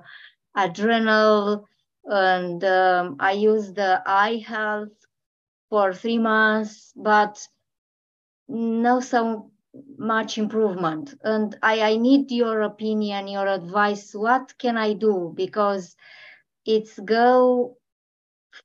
adrenal. 0.56 1.68
And 2.06 2.64
um, 2.64 3.16
I 3.20 3.32
used 3.32 3.74
the 3.74 4.02
eye 4.06 4.42
health 4.46 4.96
for 5.68 5.92
three 5.92 6.18
months, 6.18 6.94
but 6.96 7.46
no 8.48 9.00
so 9.00 9.50
much 9.98 10.38
improvement. 10.38 11.14
And 11.22 11.56
I, 11.62 11.82
I 11.82 11.96
need 11.96 12.30
your 12.30 12.62
opinion, 12.62 13.28
your 13.28 13.46
advice. 13.46 14.14
What 14.14 14.54
can 14.58 14.76
I 14.76 14.94
do? 14.94 15.32
Because 15.34 15.94
it's 16.64 16.98
go 16.98 17.76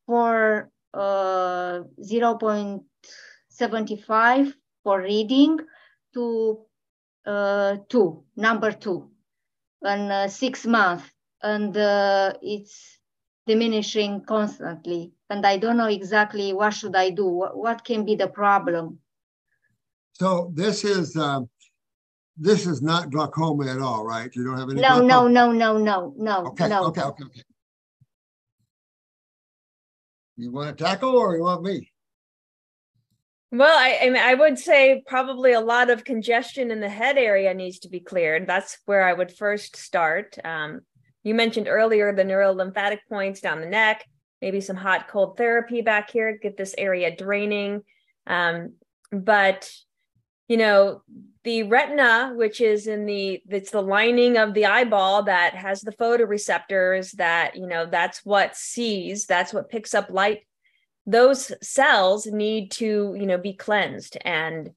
for 0.06 0.72
uh, 0.94 1.82
0.75 2.02 4.54
for 4.84 5.02
reading 5.02 5.60
to 6.14 6.66
uh, 7.26 7.78
two, 7.90 8.24
number 8.36 8.72
two, 8.72 9.10
and 9.82 10.12
uh, 10.12 10.28
six 10.28 10.66
months. 10.66 11.06
And 11.44 11.76
uh, 11.76 12.34
it's 12.42 13.00
diminishing 13.48 14.24
constantly 14.26 15.14
and 15.30 15.46
i 15.46 15.58
don't 15.58 15.78
know 15.78 15.88
exactly 15.88 16.54
what 16.54 16.72
should 16.72 16.96
i 16.96 17.10
do 17.10 17.26
what, 17.26 17.58
what 17.58 17.84
can 17.84 18.06
be 18.06 18.16
the 18.16 18.28
problem 18.28 19.00
So 20.14 20.52
this 20.54 20.84
is, 20.84 21.16
um, 21.16 21.50
this 22.38 22.66
is 22.66 22.82
not 22.82 23.12
glaucoma 23.12 23.68
at 23.68 23.80
all, 23.80 24.06
right? 24.06 24.34
You 24.36 24.44
don't 24.44 24.58
have 24.58 24.70
any? 24.70 24.82
no 24.82 25.00
no 25.00 25.28
glaucoma? 25.28 25.30
no 25.30 25.52
no 25.52 25.78
no 25.78 26.14
no 26.18 26.46
Okay, 26.48 26.68
no 26.68 26.86
okay, 26.86 27.02
okay, 27.02 27.24
okay. 27.24 27.42
You 30.38 30.52
want 30.52 30.78
to 30.78 30.84
tackle 30.84 31.16
or 31.16 31.36
you 31.36 31.44
want 31.44 31.64
me? 31.64 31.92
Well, 33.52 33.78
I, 33.78 34.00
I 34.04 34.10
mean, 34.10 34.22
I 34.22 34.34
would 34.34 34.58
say 34.58 35.04
probably 35.06 35.52
a 35.52 35.60
lot 35.60 35.90
of 35.90 36.06
congestion 36.06 36.72
in 36.72 36.80
the 36.80 36.90
head 36.90 37.18
area 37.18 37.54
needs 37.54 37.80
to 37.80 37.90
be 37.90 38.00
cleared. 38.00 38.48
That's 38.48 38.78
where 38.86 39.04
I 39.04 39.12
would 39.12 39.32
first 39.32 39.76
start. 39.76 40.38
Um, 40.44 40.82
you 41.24 41.36
mentioned 41.36 41.68
earlier 41.68 42.16
the 42.16 42.24
neurolymphatic 42.24 43.00
points 43.10 43.42
down 43.42 43.60
the 43.60 43.68
neck, 43.68 44.06
maybe 44.42 44.62
some 44.62 44.78
hot 44.78 45.10
cold 45.10 45.36
therapy 45.38 45.82
back 45.82 46.12
here, 46.12 46.40
get 46.42 46.56
this 46.56 46.74
area 46.78 47.14
draining. 47.16 47.82
Um, 48.26 48.76
but 49.12 49.70
you 50.52 50.58
know, 50.58 51.02
the 51.46 51.64
retina, 51.64 52.34
which 52.36 52.60
is 52.60 52.86
in 52.86 53.06
the 53.06 53.42
it's 53.48 53.72
the 53.72 53.82
lining 53.82 54.36
of 54.36 54.54
the 54.54 54.66
eyeball 54.66 55.24
that 55.24 55.56
has 55.56 55.80
the 55.80 55.94
photoreceptors 55.94 57.14
that, 57.14 57.56
you 57.56 57.66
know, 57.66 57.86
that's 57.86 58.26
what 58.26 58.58
sees, 58.58 59.26
that's 59.26 59.54
what 59.54 59.70
picks 59.70 59.94
up 59.94 60.10
light. 60.10 60.40
Those 61.06 61.54
cells 61.66 62.26
need 62.26 62.72
to, 62.72 63.16
you 63.18 63.26
know, 63.26 63.38
be 63.38 63.54
cleansed 63.54 64.18
and 64.26 64.72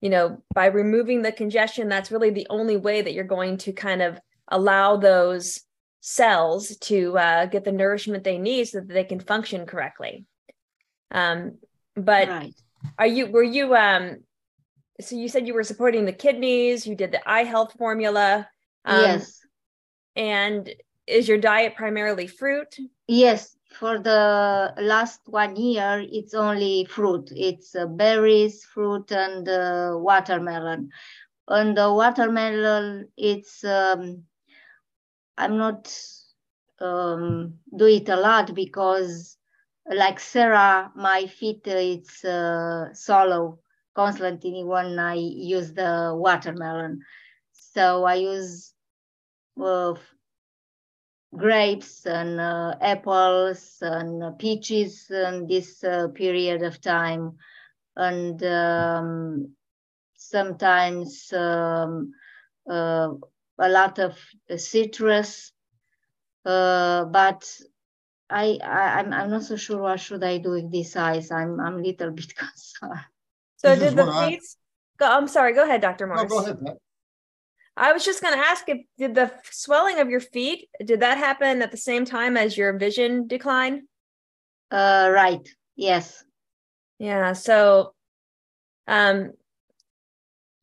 you 0.00 0.10
know, 0.10 0.42
by 0.52 0.66
removing 0.66 1.22
the 1.22 1.30
congestion, 1.30 1.88
that's 1.88 2.10
really 2.10 2.30
the 2.30 2.48
only 2.50 2.76
way 2.76 3.00
that 3.00 3.14
you're 3.14 3.24
going 3.24 3.58
to 3.58 3.72
kind 3.72 4.02
of 4.02 4.18
allow 4.48 4.96
those 4.96 5.60
cells 6.00 6.76
to 6.78 7.16
uh, 7.16 7.46
get 7.46 7.62
the 7.62 7.72
nourishment 7.72 8.24
they 8.24 8.36
need 8.36 8.64
so 8.66 8.80
that 8.80 8.88
they 8.92 9.04
can 9.04 9.20
function 9.20 9.64
correctly. 9.64 10.26
Um, 11.12 11.58
but 11.94 12.28
right 12.28 12.54
are 12.98 13.06
you 13.06 13.26
were 13.26 13.42
you 13.42 13.74
um 13.74 14.18
so 15.00 15.16
you 15.16 15.28
said 15.28 15.46
you 15.46 15.54
were 15.54 15.62
supporting 15.64 16.04
the 16.04 16.12
kidneys, 16.12 16.86
you 16.86 16.94
did 16.94 17.12
the 17.12 17.28
eye 17.28 17.44
health 17.44 17.74
formula. 17.78 18.48
Um, 18.84 19.26
yes 19.26 19.40
And 20.16 20.70
is 21.06 21.28
your 21.28 21.38
diet 21.38 21.74
primarily 21.76 22.26
fruit? 22.26 22.76
yes 23.08 23.56
for 23.70 23.98
the 23.98 24.72
last 24.78 25.20
one 25.26 25.56
year 25.56 26.04
it's 26.10 26.34
only 26.34 26.84
fruit 26.84 27.30
it's 27.34 27.74
uh, 27.74 27.86
berries 27.86 28.64
fruit 28.64 29.10
and 29.12 29.48
uh, 29.48 29.92
watermelon 29.96 30.90
and 31.48 31.76
the 31.76 31.92
watermelon 31.92 33.08
it's 33.16 33.64
um, 33.64 34.24
i'm 35.38 35.56
not 35.56 35.92
um, 36.80 37.54
do 37.76 37.86
it 37.86 38.08
a 38.08 38.16
lot 38.16 38.54
because 38.54 39.38
like 39.86 40.18
sarah 40.20 40.90
my 40.96 41.26
feet 41.26 41.66
uh, 41.68 41.72
it's 41.76 42.24
uh, 42.24 42.92
swallow 42.94 43.58
constantly 43.94 44.64
when 44.64 44.98
i 44.98 45.14
use 45.14 45.72
the 45.74 46.12
watermelon 46.16 47.00
so 47.52 48.04
i 48.04 48.14
use 48.14 48.74
uh, 49.62 49.94
grapes 51.36 52.06
and 52.06 52.40
uh, 52.40 52.74
apples 52.80 53.78
and 53.80 54.38
peaches 54.38 55.10
in 55.10 55.46
this 55.48 55.82
uh, 55.84 56.08
period 56.08 56.62
of 56.62 56.80
time 56.80 57.32
and 57.96 58.42
um, 58.44 59.54
sometimes 60.16 61.32
um, 61.32 62.12
uh, 62.70 63.08
a 63.58 63.68
lot 63.68 63.98
of 63.98 64.18
citrus 64.56 65.52
uh, 66.44 67.04
but 67.06 67.48
I, 68.30 68.58
I 68.62 69.00
I'm 69.00 69.12
I'm 69.12 69.30
not 69.30 69.44
so 69.44 69.56
sure 69.56 69.80
what 69.82 70.00
should 70.00 70.24
I 70.24 70.38
do 70.38 70.50
with 70.50 70.72
this 70.72 70.96
eyes. 70.96 71.30
I'm 71.30 71.60
I'm 71.60 71.74
a 71.74 71.82
little 71.82 72.10
bit 72.18 72.34
concerned. 72.36 73.13
So 73.64 73.74
This 73.74 73.78
did 73.90 73.96
the 73.96 74.04
where 74.04 74.12
I- 74.14 74.28
feet? 74.30 74.42
Go, 74.98 75.06
I'm 75.10 75.26
sorry. 75.26 75.54
Go 75.54 75.64
ahead, 75.64 75.80
Dr. 75.80 76.06
No, 76.06 76.14
Morse. 76.16 76.28
go 76.28 76.38
ahead, 76.42 76.58
Pat. 76.64 76.76
I 77.76 77.92
was 77.92 78.04
just 78.04 78.20
going 78.22 78.34
to 78.34 78.46
ask 78.46 78.68
if 78.68 78.78
did 78.98 79.14
the 79.14 79.32
swelling 79.50 79.98
of 79.98 80.08
your 80.10 80.20
feet 80.20 80.68
did 80.84 81.00
that 81.00 81.18
happen 81.18 81.62
at 81.62 81.70
the 81.72 81.76
same 81.76 82.04
time 82.04 82.36
as 82.36 82.56
your 82.56 82.76
vision 82.78 83.26
decline? 83.26 83.88
Uh, 84.70 85.08
right. 85.12 85.48
Yes. 85.76 86.22
Yeah. 86.98 87.32
So, 87.32 87.94
um, 88.86 89.32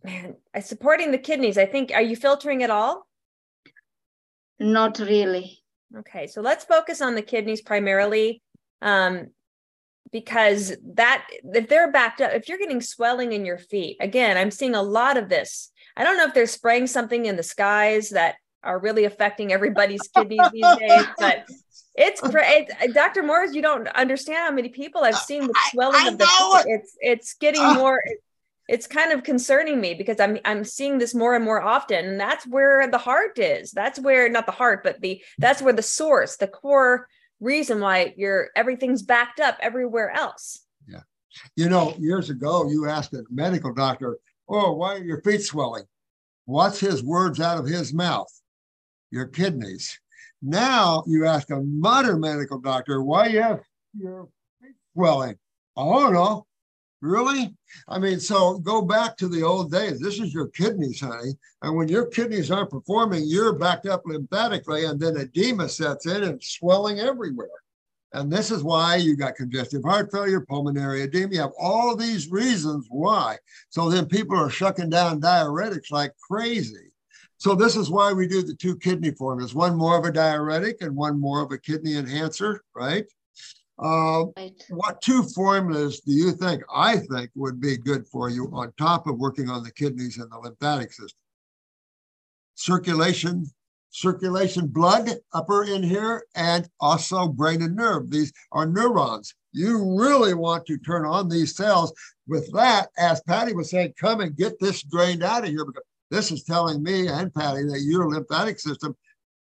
man, 0.04 0.36
I 0.54 0.60
supporting 0.62 1.12
the 1.12 1.18
kidneys. 1.18 1.58
I 1.58 1.66
think. 1.66 1.92
Are 1.94 2.02
you 2.02 2.16
filtering 2.16 2.62
at 2.64 2.70
all? 2.70 3.06
Not 4.60 5.00
really. 5.00 5.58
Okay, 5.98 6.28
so 6.28 6.40
let's 6.42 6.64
focus 6.64 7.02
on 7.02 7.16
the 7.16 7.22
kidneys 7.22 7.62
primarily. 7.62 8.42
Um, 8.82 9.32
because 10.12 10.76
that 10.96 11.26
if 11.44 11.70
they're 11.70 11.92
backed 11.92 12.22
up, 12.22 12.32
if 12.34 12.50
you're 12.50 12.58
getting 12.58 12.82
swelling 12.82 13.32
in 13.32 13.46
your 13.46 13.58
feet, 13.58 13.98
again, 14.00 14.38
I'm 14.38 14.52
seeing 14.52 14.76
a 14.76 14.82
lot 14.82 15.18
of 15.18 15.30
this. 15.30 15.72
I 15.96 16.04
don't 16.04 16.18
know 16.18 16.26
if 16.26 16.34
they're 16.34 16.48
spraying 16.48 16.88
something 16.88 17.26
in 17.26 17.36
the 17.36 17.44
skies 17.44 18.10
that 18.10 18.36
are 18.64 18.80
really 18.80 19.06
affecting 19.06 19.52
everybody's 19.52 20.08
kidneys 20.16 20.50
these 20.52 20.78
days, 20.78 21.06
but 21.20 21.46
it's, 21.96 22.22
it's 22.24 22.94
Dr. 22.94 23.24
Morse, 23.24 23.54
you 23.54 23.62
don't 23.62 23.88
understand 23.90 24.40
how 24.40 24.52
many 24.52 24.70
people 24.70 25.04
I've 25.04 25.18
seen 25.18 25.48
with 25.48 25.58
swelling 25.72 26.08
of 26.08 26.18
the 26.18 26.26
feet. 26.26 26.66
It's 26.68 26.98
it's 27.00 27.34
getting 27.36 27.64
more 27.74 28.02
it's 28.72 28.88
kind 28.88 29.12
of 29.12 29.24
concerning 29.24 29.82
me 29.82 29.94
because 29.94 30.20
I'm 30.20 30.40
I'm 30.46 30.64
seeing 30.64 30.98
this 30.98 31.14
more 31.14 31.36
and 31.36 31.44
more 31.44 31.62
often. 31.62 32.06
And 32.06 32.20
that's 32.20 32.48
where 32.48 32.88
the 32.90 32.98
heart 32.98 33.38
is. 33.38 33.72
That's 33.72 34.00
where 34.00 34.30
not 34.30 34.46
the 34.46 34.54
heart, 34.54 34.82
but 34.84 35.02
the 35.02 35.22
that's 35.38 35.62
where 35.62 35.74
the 35.74 35.82
source, 35.82 36.38
the 36.38 36.48
core 36.48 37.08
reason 37.42 37.82
why 37.82 38.14
you're 38.16 38.50
everything's 38.56 39.02
backed 39.02 39.42
up 39.42 39.58
everywhere 39.60 40.12
else. 40.12 40.62
Yeah. 40.88 41.02
You 41.58 41.68
know, 41.68 41.94
years 42.00 42.30
ago 42.30 42.70
you 42.70 42.88
asked 42.88 43.14
a 43.14 43.24
medical 43.30 43.74
doctor, 43.74 44.18
Oh, 44.48 44.74
why 44.74 44.96
are 44.96 45.04
your 45.04 45.22
feet 45.22 45.42
swelling? 45.42 45.86
What's 46.46 46.80
his 46.80 47.04
words 47.04 47.40
out 47.40 47.58
of 47.58 47.66
his 47.66 47.94
mouth? 47.94 48.32
Your 49.10 49.26
kidneys. 49.26 50.00
Now 50.42 51.04
you 51.08 51.26
ask 51.26 51.50
a 51.50 51.62
modern 51.62 52.22
medical 52.22 52.60
doctor, 52.60 53.04
why 53.04 53.28
you 53.28 53.42
have 53.42 53.62
your 53.98 54.28
feet 54.62 54.76
swelling? 54.94 55.38
Don't 55.76 56.14
know. 56.14 56.46
Really? 57.02 57.56
I 57.88 57.98
mean, 57.98 58.20
so 58.20 58.60
go 58.60 58.84
back 58.84 59.18
to 59.18 59.28
the 59.28 59.42
old 59.42 59.72
days. 59.72 60.00
This 60.00 60.20
is 60.20 60.34
your 60.34 60.50
kidneys, 60.50 61.00
honey. 61.00 61.34
And 61.64 61.76
when 61.76 61.88
your 61.88 62.06
kidneys 62.06 62.52
aren't 62.52 62.70
performing, 62.70 63.24
you're 63.26 63.54
backed 63.54 63.88
up 63.88 64.04
lymphatically, 64.06 64.86
and 64.86 65.00
then 65.00 65.18
edema 65.18 65.68
sets 65.68 66.06
in 66.06 66.24
and 66.24 66.44
swelling 66.44 67.00
everywhere. 67.00 67.50
And 68.14 68.32
this 68.32 68.52
is 68.52 68.62
why 68.62 68.98
you 68.98 69.16
got 69.16 69.36
congestive 69.36 69.84
heart 69.84 70.12
failure, 70.12 70.42
pulmonary 70.42 71.02
edema. 71.02 71.34
You 71.34 71.42
have 71.42 71.54
all 71.60 71.96
these 71.96 72.30
reasons 72.30 72.86
why. 72.90 73.38
So 73.70 73.90
then 73.90 74.06
people 74.06 74.38
are 74.38 74.50
shucking 74.50 74.90
down 74.90 75.22
diuretics 75.22 75.92
like 75.92 76.14
crazy. 76.30 76.92
So 77.38 77.56
this 77.56 77.76
is 77.76 77.90
why 77.90 78.14
we 78.14 78.28
do 78.28 78.44
the 78.44 78.54
two 78.54 78.78
kidney 78.78 79.12
formulas, 79.12 79.56
one 79.56 79.76
more 79.76 79.98
of 79.98 80.06
a 80.06 80.12
diuretic 80.12 80.82
and 80.82 80.96
one 80.96 81.20
more 81.20 81.42
of 81.42 81.52
a 81.52 81.58
kidney 81.58 81.98
enhancer, 81.98 82.62
right? 82.76 83.06
Uh, 83.82 84.26
right. 84.38 84.64
What 84.70 85.02
two 85.02 85.24
formulas 85.24 86.02
do 86.02 86.14
you 86.14 86.34
think 86.34 86.62
I 86.74 86.98
think 86.98 87.32
would 87.34 87.60
be 87.60 87.78
good 87.78 88.08
for 88.08 88.30
you 88.30 88.48
on 88.54 88.72
top 88.78 89.08
of 89.08 89.18
working 89.18 89.50
on 89.50 89.64
the 89.64 89.72
kidneys 89.72 90.20
and 90.20 90.32
the 90.32 90.38
lymphatic 90.38 90.92
system? 90.92 91.18
Circulation, 92.54 93.48
circulation 93.90 94.68
blood 94.68 95.10
upper 95.34 95.64
in 95.64 95.82
here, 95.82 96.26
and 96.36 96.70
also 96.80 97.28
brain 97.28 97.64
and 97.64 97.76
nerve. 97.76 98.12
These 98.12 98.32
are 98.52 98.68
neurons. 98.68 99.34
You 99.52 100.00
really 100.00 100.36
want 100.36 100.68
to 100.68 100.78
turn 100.78 101.04
on 101.06 101.28
these 101.28 101.56
cells. 101.56 101.92
With 102.28 102.54
that, 102.54 102.90
as 102.98 103.22
Patty 103.22 103.54
was 103.54 103.72
saying, 103.72 103.96
come 104.00 104.22
and 104.22 104.38
get 104.38 104.60
this 104.60 104.84
drained 104.84 105.24
out 105.24 105.44
of 105.44 105.50
here 105.50 105.66
because 105.66 105.84
this 106.12 106.32
is 106.32 106.44
telling 106.44 106.84
me 106.84 107.08
and 107.08 107.34
Patty 107.34 107.64
that 107.64 107.82
your 107.82 108.08
lymphatic 108.08 108.60
system, 108.60 108.96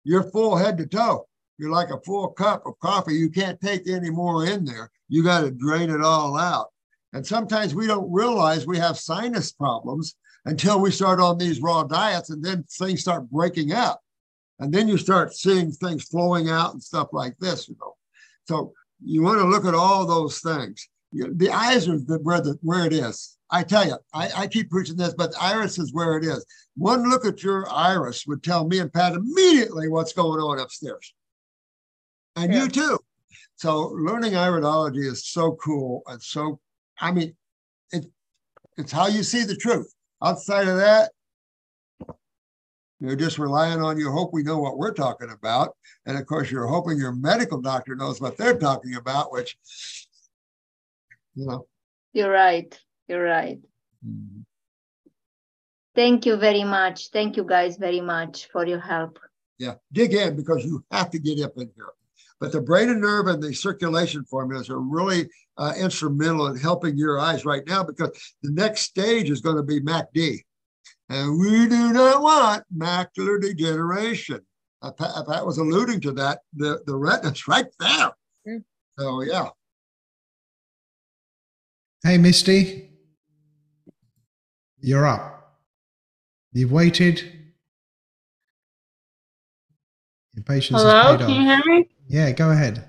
you're 0.06 0.32
full 0.32 0.56
head 0.56 0.78
to 0.78 0.86
toe 0.86 1.29
you're 1.60 1.70
like 1.70 1.90
a 1.90 2.00
full 2.00 2.30
cup 2.30 2.66
of 2.66 2.80
coffee. 2.80 3.16
You 3.16 3.30
can't 3.30 3.60
take 3.60 3.88
any 3.88 4.10
more 4.10 4.46
in 4.46 4.64
there. 4.64 4.90
You 5.10 5.24
got 5.24 5.42
to 5.42 5.52
drain 5.52 5.90
it 5.90 6.02
all 6.02 6.38
out. 6.38 6.68
And 7.12 7.26
sometimes 7.26 7.76
we 7.76 7.86
don't 7.86 8.12
realize 8.12 8.66
we 8.66 8.78
have 8.78 8.98
sinus 8.98 9.52
problems 9.52 10.16
until 10.46 10.80
we 10.80 10.90
start 10.90 11.20
on 11.20 11.38
these 11.38 11.60
raw 11.60 11.84
diets 11.84 12.30
and 12.30 12.44
then 12.44 12.64
things 12.64 13.02
start 13.02 13.30
breaking 13.30 13.74
up. 13.74 14.02
And 14.60 14.74
then 14.74 14.88
you 14.88 14.98
start 14.98 15.36
seeing 15.36 15.72
things 15.72 16.06
flowing 16.06 16.50
out 16.50 16.74
and 16.74 16.82
stuff 16.82 17.10
like 17.12 17.38
this, 17.40 17.68
you 17.68 17.76
know. 17.82 17.96
So 18.46 18.74
you 19.04 19.22
want 19.22 19.40
to 19.40 19.48
look 19.48 19.66
at 19.66 19.76
all 19.76 20.06
those 20.06 20.40
things. 20.40 20.88
The 21.12 21.50
eyes 21.50 21.90
are 21.90 21.98
where 21.98 22.40
the 22.40 22.58
where 22.62 22.86
it 22.86 22.94
is. 22.94 23.38
I 23.52 23.64
tell 23.64 23.86
you, 23.86 23.98
I, 24.14 24.30
I 24.36 24.48
keep 24.48 24.70
preaching 24.70 24.96
this, 24.96 25.16
but 25.16 25.34
iris 25.42 25.80
is 25.80 25.92
where 25.92 26.18
it 26.18 26.24
is. 26.24 26.46
One 26.78 27.10
look 27.10 27.26
at 27.26 27.42
your 27.42 27.68
iris 27.70 28.28
would 28.28 28.44
tell 28.44 28.68
me 28.68 28.80
and 28.80 28.94
Pat 28.94 29.14
immediately 29.14 29.90
what's 29.90 30.14
going 30.14 30.40
on 30.40 30.60
upstairs 30.60 31.14
and 32.40 32.54
yeah. 32.54 32.64
you 32.64 32.70
too. 32.70 33.00
So 33.56 33.90
learning 33.90 34.34
iridology 34.34 35.06
is 35.06 35.28
so 35.28 35.54
cool 35.54 36.02
and 36.08 36.22
so, 36.22 36.60
I 37.00 37.12
mean, 37.12 37.36
it, 37.92 38.06
it's 38.78 38.92
how 38.92 39.08
you 39.08 39.24
see 39.24 39.44
the 39.44 39.56
truth. 39.56 39.94
Outside 40.24 40.68
of 40.68 40.78
that, 40.78 41.12
you're 43.00 43.16
just 43.16 43.40
relying 43.40 43.82
on 43.82 43.98
you 43.98 44.12
hope 44.12 44.34
we 44.34 44.44
know 44.44 44.58
what 44.60 44.78
we're 44.78 44.94
talking 44.94 45.30
about. 45.30 45.76
And 46.06 46.18
of 46.18 46.26
course, 46.26 46.52
you're 46.52 46.68
hoping 46.68 46.98
your 46.98 47.14
medical 47.14 47.62
doctor 47.62 47.96
knows 47.96 48.20
what 48.20 48.38
they're 48.38 48.58
talking 48.58 48.96
about, 48.96 49.32
which, 49.32 49.58
you 51.36 51.46
know. 51.46 51.68
You're 52.12 52.32
right. 52.32 52.78
You're 53.08 53.24
right. 53.24 53.60
Mm-hmm. 54.06 54.42
Thank 55.96 56.26
you 56.26 56.36
very 56.38 56.64
much. 56.64 57.10
Thank 57.10 57.38
you 57.38 57.44
guys 57.44 57.78
very 57.78 58.02
much 58.02 58.48
for 58.52 58.66
your 58.66 58.80
help. 58.80 59.20
Yeah, 59.58 59.76
dig 59.92 60.14
in 60.14 60.36
because 60.36 60.64
you 60.64 60.84
have 60.92 61.10
to 61.12 61.20
get 61.20 61.42
up 61.42 61.54
in 61.58 61.70
here. 61.76 61.94
But 62.40 62.52
the 62.54 62.62
brain 62.62 62.90
and 62.90 63.02
nerve 63.02 63.28
and 63.28 63.44
the 63.44 63.54
circulation 63.54 64.24
formulas 64.24 64.70
are 64.70 64.80
really 64.80 65.30
uh, 65.58 65.74
instrumental 65.78 66.48
in 66.48 66.56
helping 66.56 66.98
your 66.98 67.20
eyes 67.20 67.44
right 67.44 67.64
now 67.68 67.84
because 67.84 68.12
the 68.42 68.52
next 68.52 68.82
stage 68.82 69.30
is 69.30 69.42
going 69.42 69.58
to 69.58 69.64
be 69.64 69.82
MACD. 69.82 70.40
And 71.10 71.40
we 71.40 71.68
do 71.68 71.92
not 71.92 72.22
want 72.22 72.64
macular 72.76 73.42
degeneration. 73.42 74.40
Uh, 74.82 74.92
Pat, 74.92 75.10
Pat, 75.28 75.46
was 75.46 75.58
alluding 75.58 76.00
to 76.02 76.12
that. 76.14 76.40
The, 76.56 76.82
the 76.86 76.96
retina's 76.96 77.48
right 77.48 77.66
there. 77.80 78.12
Mm. 78.48 78.64
So, 78.98 79.22
yeah. 79.24 79.50
Hey, 82.04 82.18
Misty. 82.18 82.90
You're 84.80 85.06
up. 85.06 85.58
You've 86.54 86.72
waited. 86.72 87.22
Your 90.34 90.44
patience 90.46 90.82
Hello, 90.82 91.18
can 91.18 91.30
you 91.30 91.42
hear 91.42 91.62
me? 91.66 91.90
Yeah, 92.10 92.32
go 92.32 92.50
ahead. 92.50 92.84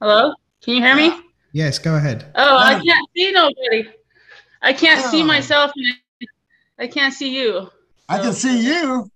Hello? 0.00 0.32
Can 0.62 0.76
you 0.76 0.82
hear 0.82 0.96
me? 0.96 1.12
Yes, 1.52 1.78
go 1.78 1.96
ahead. 1.96 2.32
Oh, 2.34 2.56
I 2.56 2.80
can't 2.80 3.08
see 3.14 3.30
nobody. 3.30 3.90
I 4.62 4.72
can't 4.72 5.04
oh. 5.04 5.10
see 5.10 5.22
myself. 5.22 5.70
I 6.78 6.86
can't 6.86 7.12
see 7.12 7.36
you. 7.36 7.70
I 8.08 8.18
can 8.18 8.32
see 8.32 8.64
you. 8.64 9.10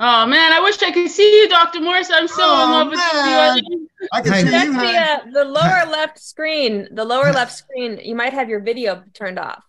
Oh 0.00 0.26
man, 0.26 0.52
I 0.52 0.58
wish 0.58 0.82
I 0.82 0.90
could 0.90 1.08
see 1.08 1.42
you, 1.42 1.48
Dr. 1.48 1.80
Morse. 1.80 2.10
I'm 2.10 2.26
so 2.26 2.34
oh, 2.40 2.64
in 2.64 2.70
love 2.72 2.88
with 2.88 3.68
you. 3.70 3.88
I 4.12 4.20
can 4.20 4.32
see 4.48 4.64
you. 4.64 4.72
The, 4.72 4.86
uh, 4.88 5.18
the 5.32 5.44
lower 5.44 5.88
left 5.88 6.18
screen, 6.18 6.88
the 6.90 7.04
lower 7.04 7.32
left 7.32 7.52
screen, 7.52 8.00
you 8.02 8.16
might 8.16 8.32
have 8.32 8.48
your 8.48 8.58
video 8.58 9.04
turned 9.12 9.38
off. 9.38 9.62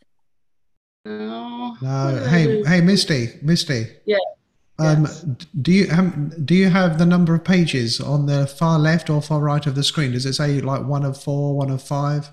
No. 1.05 1.77
No. 1.79 2.25
Hey, 2.27 2.63
hey, 2.63 2.81
Misty, 2.81 3.37
Misty. 3.43 3.85
Yeah. 4.07 4.17
Um. 4.77 5.07
Do 5.61 5.71
you 5.71 5.87
have 5.87 6.45
do 6.45 6.53
you 6.53 6.69
have 6.69 6.97
the 6.97 7.05
number 7.05 7.33
of 7.33 7.43
pages 7.43 8.01
on 8.01 8.25
the 8.25 8.45
far 8.45 8.77
left 8.77 9.09
or 9.09 9.21
far 9.21 9.39
right 9.39 9.65
of 9.65 9.75
the 9.75 9.83
screen? 9.83 10.11
Does 10.11 10.25
it 10.25 10.33
say 10.33 10.59
like 10.59 10.83
one 10.85 11.05
of 11.05 11.21
four, 11.21 11.55
one 11.55 11.69
of 11.69 11.81
five? 11.81 12.29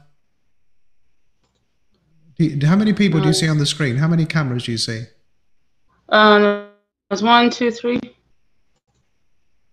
You, 2.38 2.66
how 2.66 2.76
many 2.76 2.92
people 2.92 3.20
do 3.20 3.28
you 3.28 3.32
see 3.32 3.48
on 3.48 3.58
the 3.58 3.66
screen? 3.66 3.96
How 3.96 4.08
many 4.08 4.24
cameras 4.24 4.64
do 4.64 4.72
you 4.72 4.78
see? 4.78 5.04
Um, 6.08 6.66
was 7.10 7.22
one, 7.22 7.50
two, 7.50 7.70
three. 7.70 8.00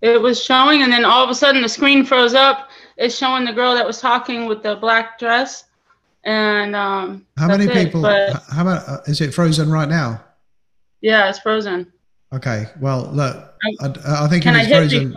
It 0.01 0.21
was 0.21 0.43
showing, 0.43 0.83
and 0.83 0.91
then 0.91 1.03
all 1.03 1.23
of 1.23 1.29
a 1.29 1.35
sudden 1.35 1.61
the 1.61 1.69
screen 1.69 2.05
froze 2.05 2.33
up. 2.33 2.69
It's 2.97 3.17
showing 3.17 3.45
the 3.45 3.53
girl 3.53 3.73
that 3.73 3.85
was 3.85 3.99
talking 3.99 4.45
with 4.45 4.61
the 4.61 4.75
black 4.75 5.17
dress, 5.17 5.65
and 6.23 6.75
um. 6.75 7.25
How 7.37 7.47
many 7.47 7.67
people? 7.67 8.05
It, 8.05 8.33
how 8.51 8.61
about 8.61 8.87
uh, 8.87 8.99
is 9.07 9.21
it 9.21 9.33
frozen 9.33 9.71
right 9.71 9.89
now? 9.89 10.23
Yeah, 11.01 11.29
it's 11.29 11.39
frozen. 11.39 11.91
Okay. 12.33 12.67
Well, 12.79 13.09
look, 13.11 13.53
I, 13.81 13.91
I 14.05 14.27
think 14.27 14.43
Can 14.43 14.55
if 14.55 14.69
it's 14.69 15.13
frozen, 15.13 15.15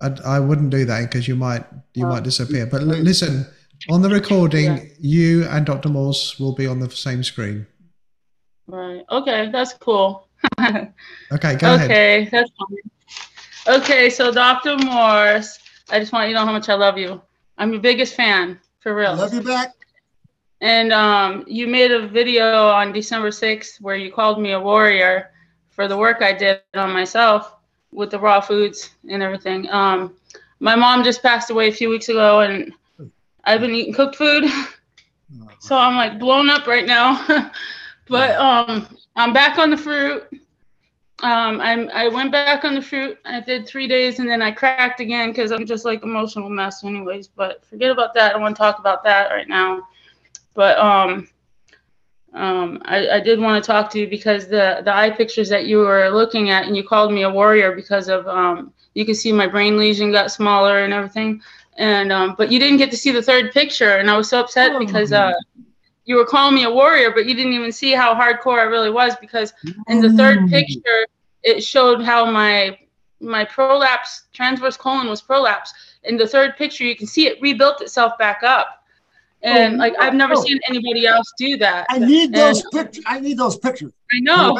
I, 0.00 0.36
I 0.36 0.40
wouldn't 0.40 0.70
do 0.70 0.84
that 0.84 1.02
because 1.02 1.28
you 1.28 1.36
might 1.36 1.64
you 1.94 2.06
oh. 2.06 2.08
might 2.08 2.22
disappear. 2.22 2.66
But 2.66 2.82
l- 2.82 2.88
listen, 2.88 3.46
on 3.90 4.02
the 4.02 4.08
recording, 4.08 4.64
yeah. 4.64 4.82
you 5.00 5.44
and 5.44 5.66
Dr. 5.66 5.88
Morse 5.88 6.38
will 6.38 6.54
be 6.54 6.66
on 6.66 6.80
the 6.80 6.90
same 6.90 7.22
screen. 7.22 7.66
Right. 8.66 9.04
Okay, 9.10 9.50
that's 9.50 9.74
cool. 9.74 10.28
okay, 10.60 10.90
go 11.30 11.40
okay, 11.40 11.74
ahead. 11.74 11.84
Okay, 11.84 12.28
that's 12.30 12.50
fine. 12.58 13.80
Okay, 13.80 14.10
so 14.10 14.32
Dr. 14.32 14.76
Morse, 14.78 15.58
I 15.90 15.98
just 15.98 16.12
want 16.12 16.28
you 16.28 16.34
to 16.34 16.40
know 16.40 16.46
how 16.46 16.52
much 16.52 16.68
I 16.68 16.74
love 16.74 16.96
you. 16.98 17.20
I'm 17.56 17.72
your 17.72 17.82
biggest 17.82 18.14
fan, 18.14 18.58
for 18.80 18.94
real. 18.94 19.10
I 19.10 19.14
love 19.14 19.34
you 19.34 19.42
back. 19.42 19.72
And 20.60 20.92
um, 20.92 21.44
you 21.46 21.66
made 21.66 21.92
a 21.92 22.06
video 22.06 22.68
on 22.68 22.92
December 22.92 23.30
6th 23.30 23.80
where 23.80 23.96
you 23.96 24.10
called 24.10 24.40
me 24.40 24.52
a 24.52 24.60
warrior 24.60 25.30
for 25.78 25.86
the 25.86 25.96
work 25.96 26.22
I 26.22 26.32
did 26.32 26.60
on 26.74 26.92
myself 26.92 27.54
with 27.92 28.10
the 28.10 28.18
raw 28.18 28.40
foods 28.40 28.90
and 29.08 29.22
everything. 29.22 29.70
Um, 29.70 30.16
my 30.58 30.74
mom 30.74 31.04
just 31.04 31.22
passed 31.22 31.50
away 31.50 31.68
a 31.68 31.72
few 31.72 31.88
weeks 31.88 32.08
ago, 32.08 32.40
and 32.40 32.72
I've 33.44 33.60
been 33.60 33.72
eating 33.72 33.94
cooked 33.94 34.16
food, 34.16 34.50
so 35.60 35.78
I'm 35.78 35.94
like 35.94 36.18
blown 36.18 36.50
up 36.50 36.66
right 36.66 36.84
now. 36.84 37.24
but 38.08 38.32
um, 38.40 38.88
I'm 39.14 39.32
back 39.32 39.56
on 39.56 39.70
the 39.70 39.76
fruit, 39.76 40.24
um, 41.22 41.60
I'm, 41.60 41.88
I 41.94 42.08
went 42.08 42.32
back 42.32 42.64
on 42.64 42.74
the 42.74 42.82
fruit. 42.82 43.16
I 43.24 43.40
did 43.40 43.68
three 43.68 43.86
days 43.86 44.18
and 44.18 44.28
then 44.28 44.42
I 44.42 44.50
cracked 44.50 44.98
again 44.98 45.30
because 45.30 45.52
I'm 45.52 45.64
just 45.64 45.84
like 45.84 46.02
emotional 46.02 46.50
mess, 46.50 46.82
anyways. 46.82 47.28
But 47.28 47.64
forget 47.64 47.92
about 47.92 48.14
that. 48.14 48.34
I 48.34 48.38
want 48.38 48.56
to 48.56 48.58
talk 48.60 48.80
about 48.80 49.04
that 49.04 49.30
right 49.30 49.48
now. 49.48 49.86
But 50.54 50.76
um, 50.76 51.28
um, 52.34 52.80
I, 52.84 53.08
I 53.08 53.20
did 53.20 53.40
want 53.40 53.62
to 53.62 53.66
talk 53.66 53.90
to 53.92 53.98
you 54.00 54.08
because 54.08 54.48
the 54.48 54.80
the 54.84 54.94
eye 54.94 55.10
pictures 55.10 55.48
that 55.48 55.66
you 55.66 55.78
were 55.78 56.08
looking 56.10 56.50
at 56.50 56.66
and 56.66 56.76
you 56.76 56.84
called 56.86 57.12
me 57.12 57.22
a 57.22 57.30
warrior 57.30 57.72
because 57.74 58.08
of 58.08 58.26
um, 58.28 58.72
you 58.94 59.04
can 59.04 59.14
see 59.14 59.32
my 59.32 59.46
brain 59.46 59.76
lesion 59.76 60.12
got 60.12 60.30
smaller 60.30 60.78
and 60.84 60.92
everything. 60.92 61.40
And 61.78 62.12
um, 62.12 62.34
but 62.36 62.50
you 62.50 62.58
didn't 62.58 62.78
get 62.78 62.90
to 62.90 62.96
see 62.96 63.12
the 63.12 63.22
third 63.22 63.52
picture, 63.52 63.96
and 63.98 64.10
I 64.10 64.16
was 64.16 64.28
so 64.28 64.40
upset 64.40 64.72
Oh. 64.74 64.78
because 64.78 65.12
uh, 65.12 65.32
you 66.04 66.16
were 66.16 66.24
calling 66.26 66.54
me 66.54 66.64
a 66.64 66.70
warrior, 66.70 67.10
but 67.12 67.26
you 67.26 67.34
didn't 67.34 67.52
even 67.54 67.72
see 67.72 67.92
how 67.92 68.14
hardcore 68.14 68.58
I 68.58 68.64
really 68.64 68.90
was 68.90 69.16
because 69.16 69.52
in 69.88 70.00
the 70.00 70.10
third 70.10 70.38
Mm. 70.38 70.50
picture 70.50 71.06
it 71.42 71.62
showed 71.62 72.02
how 72.02 72.30
my 72.30 72.78
my 73.20 73.44
prolapse 73.44 74.20
transverse 74.26 74.70
colon 74.70 75.02
was 75.02 75.14
prolapse. 75.16 75.72
In 75.98 76.16
the 76.16 76.26
third 76.26 76.56
picture, 76.56 76.84
you 76.84 76.94
can 76.96 77.06
see 77.06 77.26
it 77.26 77.40
rebuilt 77.40 77.80
itself 77.80 78.16
back 78.18 78.42
up, 78.42 78.77
and 79.42 79.74
Oh, 79.74 79.78
like 79.78 79.94
I've 80.00 80.14
never 80.14 80.34
no. 80.34 80.42
seen 80.42 80.58
anybody 80.68 81.06
else 81.06 81.32
do 81.38 81.56
that. 81.58 81.86
I 81.90 81.98
need 81.98 82.32
those 82.32 82.62
And- 82.62 82.72
pictures. 82.72 83.04
I 83.06 83.20
need 83.20 83.38
those 83.38 83.56
pictures. 83.58 83.92
I 84.12 84.20
know. 84.20 84.58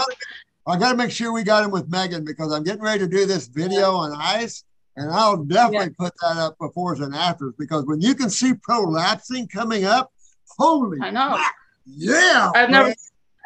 I 0.67 0.79
got 0.79 0.91
to 0.91 0.97
make 0.97 1.11
sure 1.11 1.33
we 1.33 1.43
got 1.45 1.63
them 1.63 1.71
with 1.71 1.89
Megan 1.89 2.25
because 2.25 2.53
I'm 2.53 2.63
getting 2.63 2.83
ready 2.83 2.99
to 3.01 3.07
do 3.09 3.25
this 3.25 3.47
video 3.47 3.93
on 3.95 4.13
ice, 4.15 4.65
and 4.97 5.11
I'll 5.11 5.39
definitely 5.43 5.91
put 5.91 6.13
that 6.21 6.37
up 6.37 6.59
befores 6.59 7.03
and 7.03 7.15
afters 7.15 7.55
because 7.59 7.87
when 7.87 8.01
you 8.03 8.15
can 8.15 8.29
see 8.29 8.53
prolapsing 8.53 9.51
coming 9.51 9.85
up, 9.87 10.13
holy, 10.59 10.99
I 11.01 11.11
know. 11.11 11.35
crap, 11.37 11.55
yeah, 11.87 12.51
I've 12.55 12.69
never. 12.71 12.95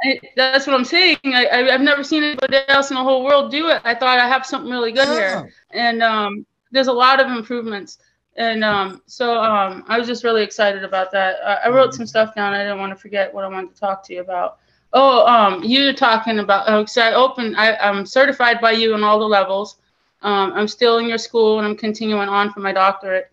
I, 0.05 0.19
that's 0.37 0.67
what 0.67 0.75
I'm 0.75 0.85
saying. 0.85 1.19
I, 1.25 1.47
I, 1.47 1.75
I've 1.75 1.81
never 1.81 2.03
seen 2.03 2.25
anybody 2.25 2.59
else 2.67 2.91
in 2.91 2.97
the 2.97 3.03
whole 3.05 3.23
world 3.25 3.53
do 3.53 3.69
it. 3.69 3.81
I 3.85 3.95
thought 3.95 4.19
I 4.19 4.27
have 4.27 4.45
something 4.45 4.69
really 4.71 4.91
good 4.91 5.07
Yeah. 5.07 5.43
here, 5.43 5.53
and 5.71 6.03
um, 6.03 6.45
there's 6.73 6.89
a 6.89 6.93
lot 6.93 7.21
of 7.21 7.29
improvements. 7.31 7.99
And 8.37 8.65
um, 8.65 9.03
so 9.07 9.41
um, 9.43 9.85
I 9.89 9.99
was 9.99 10.07
just 10.07 10.25
really 10.25 10.43
excited 10.43 10.85
about 10.85 11.11
that. 11.13 11.37
I, 11.45 11.67
I 11.67 11.69
wrote 11.69 11.93
some 11.95 12.07
stuff 12.07 12.35
down. 12.35 12.55
I 12.55 12.63
didn't 12.63 12.79
want 12.79 12.91
to 12.91 12.97
forget 12.97 13.33
what 13.33 13.45
I 13.45 13.49
wanted 13.49 13.75
to 13.75 13.81
talk 13.81 14.03
to 14.07 14.15
you 14.15 14.21
about. 14.21 14.59
Oh, 14.95 15.27
um, 15.27 15.63
you 15.63 15.93
talking 15.93 16.39
about? 16.39 16.65
Oh, 16.69 16.85
so 16.85 17.03
I 17.03 17.15
open. 17.15 17.55
I, 17.57 17.77
I'm 17.77 18.07
certified 18.07 18.61
by 18.61 18.73
you 18.73 18.95
in 18.95 19.05
all 19.05 19.19
the 19.19 19.27
levels. 19.27 19.77
Um, 20.23 20.53
I'm 20.55 20.69
still 20.69 20.99
in 20.99 21.09
your 21.09 21.19
school, 21.19 21.59
and 21.59 21.67
I'm 21.67 21.77
continuing 21.77 22.29
on 22.29 22.51
for 22.53 22.61
my 22.61 22.73
doctorate. 22.73 23.31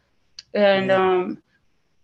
And 0.54 0.88
Yeah. 0.88 0.96
um, 1.02 1.42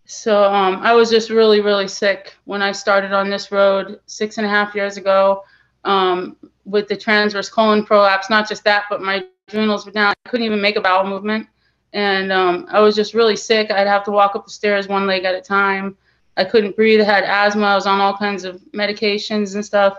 so 0.04 0.44
um, 0.44 0.76
I 0.82 0.94
was 0.94 1.10
just 1.10 1.30
really, 1.30 1.60
really 1.60 1.88
sick 1.88 2.34
when 2.44 2.62
I 2.62 2.72
started 2.72 3.12
on 3.12 3.28
this 3.28 3.50
road 3.50 4.00
six 4.06 4.38
and 4.38 4.46
a 4.46 4.50
half 4.50 4.74
years 4.74 4.96
ago 4.96 5.42
um, 5.84 6.36
with 6.64 6.86
the 6.88 6.96
transverse 6.96 7.48
colon 7.48 7.84
prolapse. 7.84 8.30
Not 8.30 8.48
just 8.48 8.62
that, 8.64 8.84
but 8.88 9.02
my 9.02 9.24
adrenals 9.48 9.84
were 9.84 9.92
down. 9.92 10.14
I 10.24 10.28
couldn't 10.28 10.46
even 10.46 10.60
make 10.60 10.76
a 10.76 10.80
bowel 10.80 11.06
movement. 11.06 11.48
And 11.92 12.32
um, 12.32 12.66
I 12.70 12.80
was 12.80 12.94
just 12.94 13.14
really 13.14 13.36
sick. 13.36 13.70
I'd 13.70 13.86
have 13.86 14.04
to 14.04 14.10
walk 14.10 14.34
up 14.36 14.44
the 14.44 14.50
stairs 14.50 14.88
one 14.88 15.06
leg 15.06 15.24
at 15.24 15.34
a 15.34 15.40
time. 15.40 15.96
I 16.36 16.44
couldn't 16.44 16.76
breathe. 16.76 17.00
I 17.00 17.04
had 17.04 17.24
asthma. 17.24 17.66
I 17.66 17.74
was 17.74 17.86
on 17.86 18.00
all 18.00 18.16
kinds 18.16 18.44
of 18.44 18.60
medications 18.74 19.54
and 19.54 19.64
stuff. 19.64 19.98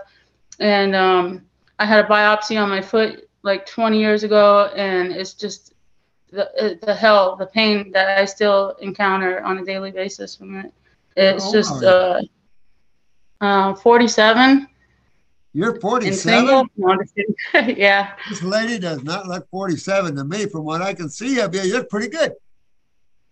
And 0.60 0.94
um, 0.94 1.42
I 1.78 1.86
had 1.86 2.04
a 2.04 2.08
biopsy 2.08 2.60
on 2.60 2.68
my 2.68 2.80
foot 2.80 3.28
like 3.42 3.66
20 3.66 3.98
years 3.98 4.22
ago. 4.24 4.70
And 4.76 5.12
it's 5.12 5.34
just 5.34 5.74
the, 6.30 6.46
uh, 6.62 6.74
the 6.86 6.94
hell, 6.94 7.36
the 7.36 7.46
pain 7.46 7.90
that 7.92 8.18
I 8.18 8.24
still 8.24 8.76
encounter 8.80 9.40
on 9.42 9.58
a 9.58 9.64
daily 9.64 9.90
basis 9.90 10.34
from 10.36 10.56
it. 10.56 10.72
It's 11.16 11.44
Oh, 11.44 11.52
just 11.52 11.82
uh, 11.82 12.20
uh, 13.40 13.74
47 13.74 14.68
You're 15.58 15.80
47. 15.80 16.16
single. 16.16 16.66
No, 16.76 16.92
I'm 16.92 17.00
just 17.00 17.16
kidding. 17.16 17.76
yeah. 17.76 18.12
This 18.28 18.44
lady 18.44 18.78
does 18.78 19.02
not 19.02 19.26
look 19.26 19.50
47 19.50 20.14
to 20.14 20.22
me. 20.22 20.46
From 20.46 20.64
what 20.64 20.82
I 20.82 20.94
can 20.94 21.08
see 21.08 21.40
of 21.40 21.52
you, 21.52 21.62
you're 21.62 21.82
pretty 21.82 22.06
good. 22.06 22.34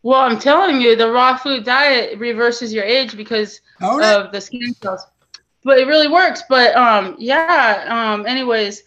Well, 0.02 0.22
I'm 0.22 0.40
telling 0.40 0.80
you, 0.80 0.96
the 0.96 1.08
raw 1.08 1.36
food 1.36 1.64
diet 1.64 2.18
reverses 2.18 2.72
your 2.72 2.82
age 2.82 3.16
because 3.16 3.60
Don't 3.78 4.02
it? 4.02 4.06
of 4.06 4.32
the 4.32 4.40
skin 4.40 4.74
cells. 4.82 5.06
But 5.62 5.78
it 5.78 5.86
really 5.86 6.08
works. 6.08 6.42
But 6.48 6.74
um, 6.74 7.14
yeah. 7.16 7.84
Um, 7.88 8.26
anyways, 8.26 8.82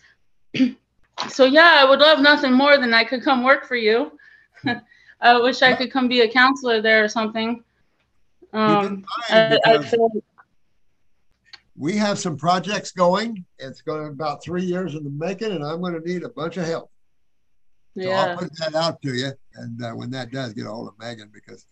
so 1.29 1.45
yeah, 1.45 1.77
I 1.77 1.85
would 1.85 1.99
love 1.99 2.19
nothing 2.19 2.51
more 2.51 2.77
than 2.77 2.93
I 2.93 3.05
could 3.05 3.23
come 3.23 3.45
work 3.45 3.65
for 3.65 3.77
you. 3.77 4.19
I 5.21 5.39
wish 5.39 5.61
I 5.61 5.75
could 5.75 5.93
come 5.93 6.09
be 6.09 6.21
a 6.21 6.29
counselor 6.29 6.81
there 6.81 7.05
or 7.05 7.07
something. 7.07 7.63
Um, 8.51 9.05
I, 9.29 9.57
I 9.65 9.81
feel, 9.81 10.09
we 11.80 11.95
have 11.95 12.19
some 12.19 12.36
projects 12.36 12.91
going. 12.91 13.45
It's 13.57 13.82
going 13.82 14.03
to 14.03 14.09
about 14.09 14.43
three 14.43 14.63
years 14.63 14.95
in 14.95 15.03
the 15.05 15.09
making, 15.09 15.53
and 15.53 15.63
I'm 15.63 15.80
going 15.80 15.99
to 15.99 16.07
need 16.07 16.23
a 16.23 16.30
bunch 16.30 16.57
of 16.57 16.65
help. 16.65 16.91
So 17.97 18.03
yeah. 18.03 18.25
I'll 18.25 18.38
put 18.38 18.51
that 18.57 18.75
out 18.75 19.01
to 19.01 19.13
you. 19.15 19.32
And 19.55 19.84
uh, 19.84 19.91
when 19.93 20.11
that 20.11 20.30
does, 20.32 20.53
get 20.53 20.67
a 20.67 20.69
hold 20.69 20.89
of 20.89 20.99
Megan 20.99 21.32
because 21.34 21.65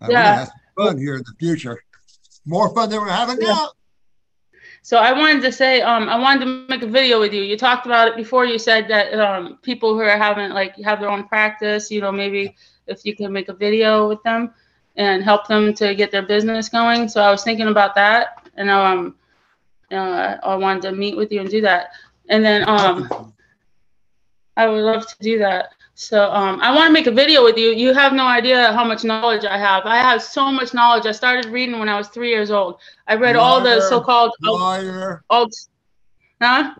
uh, 0.00 0.06
we're 0.08 0.12
Yeah. 0.12 0.22
to 0.22 0.38
have 0.38 0.48
some 0.48 0.86
fun 0.86 0.98
here 0.98 1.16
in 1.16 1.24
the 1.26 1.34
future. 1.40 1.82
More 2.46 2.72
fun 2.72 2.88
than 2.88 3.00
we're 3.00 3.08
having 3.08 3.38
Yeah. 3.40 3.48
now. 3.48 3.70
So 4.82 4.96
I 4.96 5.12
wanted 5.12 5.42
to 5.42 5.52
say, 5.52 5.82
um, 5.82 6.08
I 6.08 6.18
wanted 6.18 6.44
to 6.44 6.66
make 6.68 6.82
a 6.82 6.86
video 6.86 7.18
with 7.18 7.34
you. 7.34 7.42
You 7.42 7.58
talked 7.58 7.84
about 7.84 8.06
it 8.08 8.16
before. 8.16 8.46
You 8.46 8.58
said 8.58 8.86
that 8.88 9.12
um, 9.18 9.58
people 9.62 9.92
who 9.92 10.00
are 10.00 10.16
having 10.16 10.50
like 10.50 10.76
have 10.82 11.00
their 11.00 11.10
own 11.10 11.24
practice, 11.26 11.90
you 11.90 12.00
know, 12.00 12.12
maybe 12.12 12.56
if 12.86 13.04
you 13.04 13.14
can 13.14 13.32
make 13.32 13.48
a 13.48 13.52
video 13.52 14.08
with 14.08 14.22
them 14.22 14.54
and 14.96 15.22
help 15.22 15.48
them 15.48 15.74
to 15.74 15.94
get 15.96 16.12
their 16.12 16.22
business 16.22 16.68
going. 16.68 17.08
So 17.08 17.20
I 17.20 17.30
was 17.30 17.42
thinking 17.42 17.68
about 17.68 17.94
that, 17.96 18.48
and 18.56 18.70
um, 18.70 19.16
uh, 19.92 20.36
I 20.42 20.56
wanted 20.56 20.82
to 20.82 20.92
meet 20.92 21.16
with 21.16 21.32
you 21.32 21.40
and 21.40 21.50
do 21.50 21.60
that. 21.62 21.90
And 22.28 22.44
then 22.44 22.68
um, 22.68 23.32
I 24.56 24.68
would 24.68 24.82
love 24.82 25.06
to 25.06 25.16
do 25.20 25.38
that. 25.38 25.70
So 25.94 26.30
um, 26.30 26.60
I 26.60 26.72
want 26.72 26.86
to 26.86 26.92
make 26.92 27.08
a 27.08 27.12
video 27.12 27.42
with 27.42 27.56
you. 27.56 27.70
You 27.70 27.92
have 27.92 28.12
no 28.12 28.24
idea 28.24 28.72
how 28.72 28.84
much 28.84 29.02
knowledge 29.02 29.44
I 29.44 29.58
have. 29.58 29.84
I 29.84 29.96
have 29.96 30.22
so 30.22 30.52
much 30.52 30.72
knowledge. 30.72 31.06
I 31.06 31.12
started 31.12 31.46
reading 31.46 31.80
when 31.80 31.88
I 31.88 31.98
was 31.98 32.06
three 32.08 32.30
years 32.30 32.52
old. 32.52 32.78
I 33.08 33.16
read 33.16 33.34
all 33.34 33.60
the 33.60 33.80
so-called 33.80 34.32
lawyer, 34.42 35.24
alt, 35.28 35.52
huh? 36.40 36.74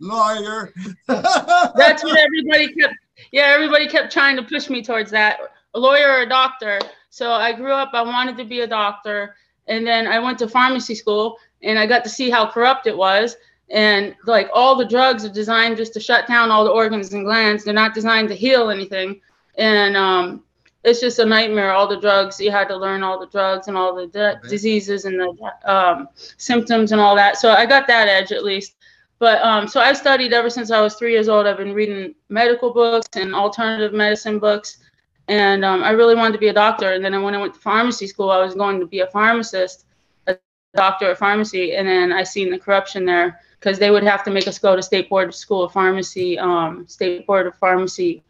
lawyer. 0.00 0.72
That's 1.06 2.02
what 2.02 2.18
everybody 2.18 2.74
kept. 2.74 2.94
Yeah, 3.30 3.44
everybody 3.54 3.88
kept 3.88 4.12
trying 4.12 4.36
to 4.36 4.42
push 4.42 4.68
me 4.68 4.82
towards 4.82 5.10
that, 5.12 5.38
a 5.74 5.78
lawyer 5.78 6.10
or 6.10 6.22
a 6.22 6.28
doctor. 6.28 6.80
So 7.10 7.30
I 7.30 7.52
grew 7.52 7.72
up. 7.72 7.90
I 7.92 8.02
wanted 8.02 8.36
to 8.38 8.44
be 8.44 8.60
a 8.60 8.66
doctor, 8.66 9.36
and 9.68 9.86
then 9.86 10.06
I 10.06 10.18
went 10.18 10.38
to 10.40 10.48
pharmacy 10.48 10.94
school, 10.94 11.38
and 11.62 11.78
I 11.78 11.86
got 11.86 12.04
to 12.04 12.10
see 12.10 12.30
how 12.30 12.50
corrupt 12.50 12.86
it 12.86 12.96
was. 12.96 13.36
And 13.68 14.14
like 14.26 14.48
all 14.54 14.76
the 14.76 14.84
drugs 14.84 15.24
are 15.24 15.32
designed 15.32 15.76
just 15.76 15.92
to 15.94 16.00
shut 16.00 16.28
down 16.28 16.50
all 16.50 16.64
the 16.64 16.70
organs 16.70 17.12
and 17.12 17.24
glands. 17.24 17.64
They're 17.64 17.74
not 17.74 17.94
designed 17.94 18.28
to 18.28 18.34
heal 18.34 18.70
anything. 18.70 19.20
And 19.58 19.96
um, 19.96 20.44
it's 20.84 21.00
just 21.00 21.18
a 21.18 21.24
nightmare. 21.24 21.72
All 21.72 21.88
the 21.88 22.00
drugs 22.00 22.40
you 22.40 22.52
had 22.52 22.68
to 22.68 22.76
learn 22.76 23.02
all 23.02 23.18
the 23.18 23.26
drugs 23.26 23.66
and 23.66 23.76
all 23.76 23.94
the 23.94 24.06
di- 24.06 24.34
bet. 24.34 24.42
diseases 24.44 25.04
and 25.04 25.18
the 25.18 25.52
um, 25.64 26.08
symptoms 26.16 26.92
and 26.92 27.00
all 27.00 27.16
that. 27.16 27.38
So 27.38 27.50
I 27.50 27.66
got 27.66 27.88
that 27.88 28.06
edge 28.08 28.30
at 28.30 28.44
least. 28.44 28.76
But 29.18 29.42
um, 29.42 29.66
so 29.66 29.80
I've 29.80 29.96
studied 29.96 30.32
ever 30.32 30.50
since 30.50 30.70
I 30.70 30.80
was 30.80 30.94
three 30.94 31.12
years 31.12 31.28
old. 31.28 31.46
I've 31.46 31.56
been 31.56 31.72
reading 31.72 32.14
medical 32.28 32.72
books 32.72 33.08
and 33.14 33.34
alternative 33.34 33.92
medicine 33.94 34.38
books, 34.38 34.78
and 35.28 35.64
um, 35.64 35.82
I 35.82 35.90
really 35.90 36.14
wanted 36.14 36.34
to 36.34 36.38
be 36.38 36.48
a 36.48 36.52
doctor. 36.52 36.92
And 36.92 37.02
then 37.02 37.22
when 37.22 37.34
I 37.34 37.38
went 37.38 37.54
to 37.54 37.60
pharmacy 37.60 38.06
school, 38.06 38.30
I 38.30 38.44
was 38.44 38.54
going 38.54 38.78
to 38.78 38.86
be 38.86 39.00
a 39.00 39.06
pharmacist, 39.06 39.86
doctor 40.76 41.10
of 41.10 41.18
pharmacy. 41.18 41.74
And 41.74 41.88
then 41.88 42.12
I 42.12 42.22
seen 42.22 42.50
the 42.50 42.58
corruption 42.58 43.04
there 43.04 43.40
because 43.58 43.78
they 43.78 43.90
would 43.90 44.04
have 44.04 44.22
to 44.24 44.30
make 44.30 44.46
us 44.46 44.58
go 44.58 44.76
to 44.76 44.82
State 44.82 45.08
Board 45.08 45.28
of 45.28 45.34
School 45.34 45.64
of 45.64 45.72
Pharmacy, 45.72 46.38
um, 46.38 46.86
State 46.86 47.26
Board 47.26 47.46
of 47.46 47.56
Pharmacy 47.56 48.22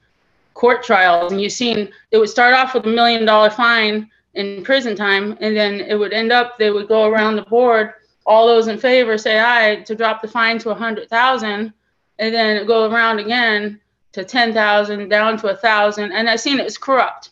court 0.55 0.83
trials. 0.83 1.33
And 1.33 1.41
you 1.41 1.51
seen 1.51 1.91
it 2.11 2.19
would 2.19 2.31
start 2.31 2.55
off 2.55 2.75
with 2.75 2.87
a 2.87 2.89
million 2.89 3.25
dollar 3.27 3.51
fine 3.51 4.11
in 4.35 4.63
prison 4.63 4.97
time, 4.97 5.37
and 5.41 5.57
then 5.57 5.81
it 5.81 5.95
would 5.95 6.13
end 6.13 6.33
up 6.33 6.59
they 6.59 6.71
would 6.71 6.89
go 6.89 7.07
around 7.09 7.37
the 7.37 7.43
board 7.43 7.95
all 8.27 8.47
those 8.47 8.67
in 8.67 8.77
favor 8.77 9.17
say 9.17 9.39
aye 9.39 9.83
to 9.87 9.95
drop 9.95 10.21
the 10.21 10.29
fine 10.29 10.59
to 10.59 10.71
a 10.71 10.75
hundred 10.75 11.09
thousand, 11.09 11.73
and 12.19 12.35
then 12.35 12.67
go 12.67 12.91
around 12.91 13.19
again 13.19 13.81
to 14.13 14.25
ten 14.25 14.53
thousand, 14.53 15.09
down 15.09 15.39
to 15.39 15.49
a 15.49 15.57
thousand, 15.57 16.13
and 16.13 16.29
I 16.29 16.37
seen 16.37 16.59
it 16.59 16.65
was 16.65 16.79
corrupt 16.79 17.31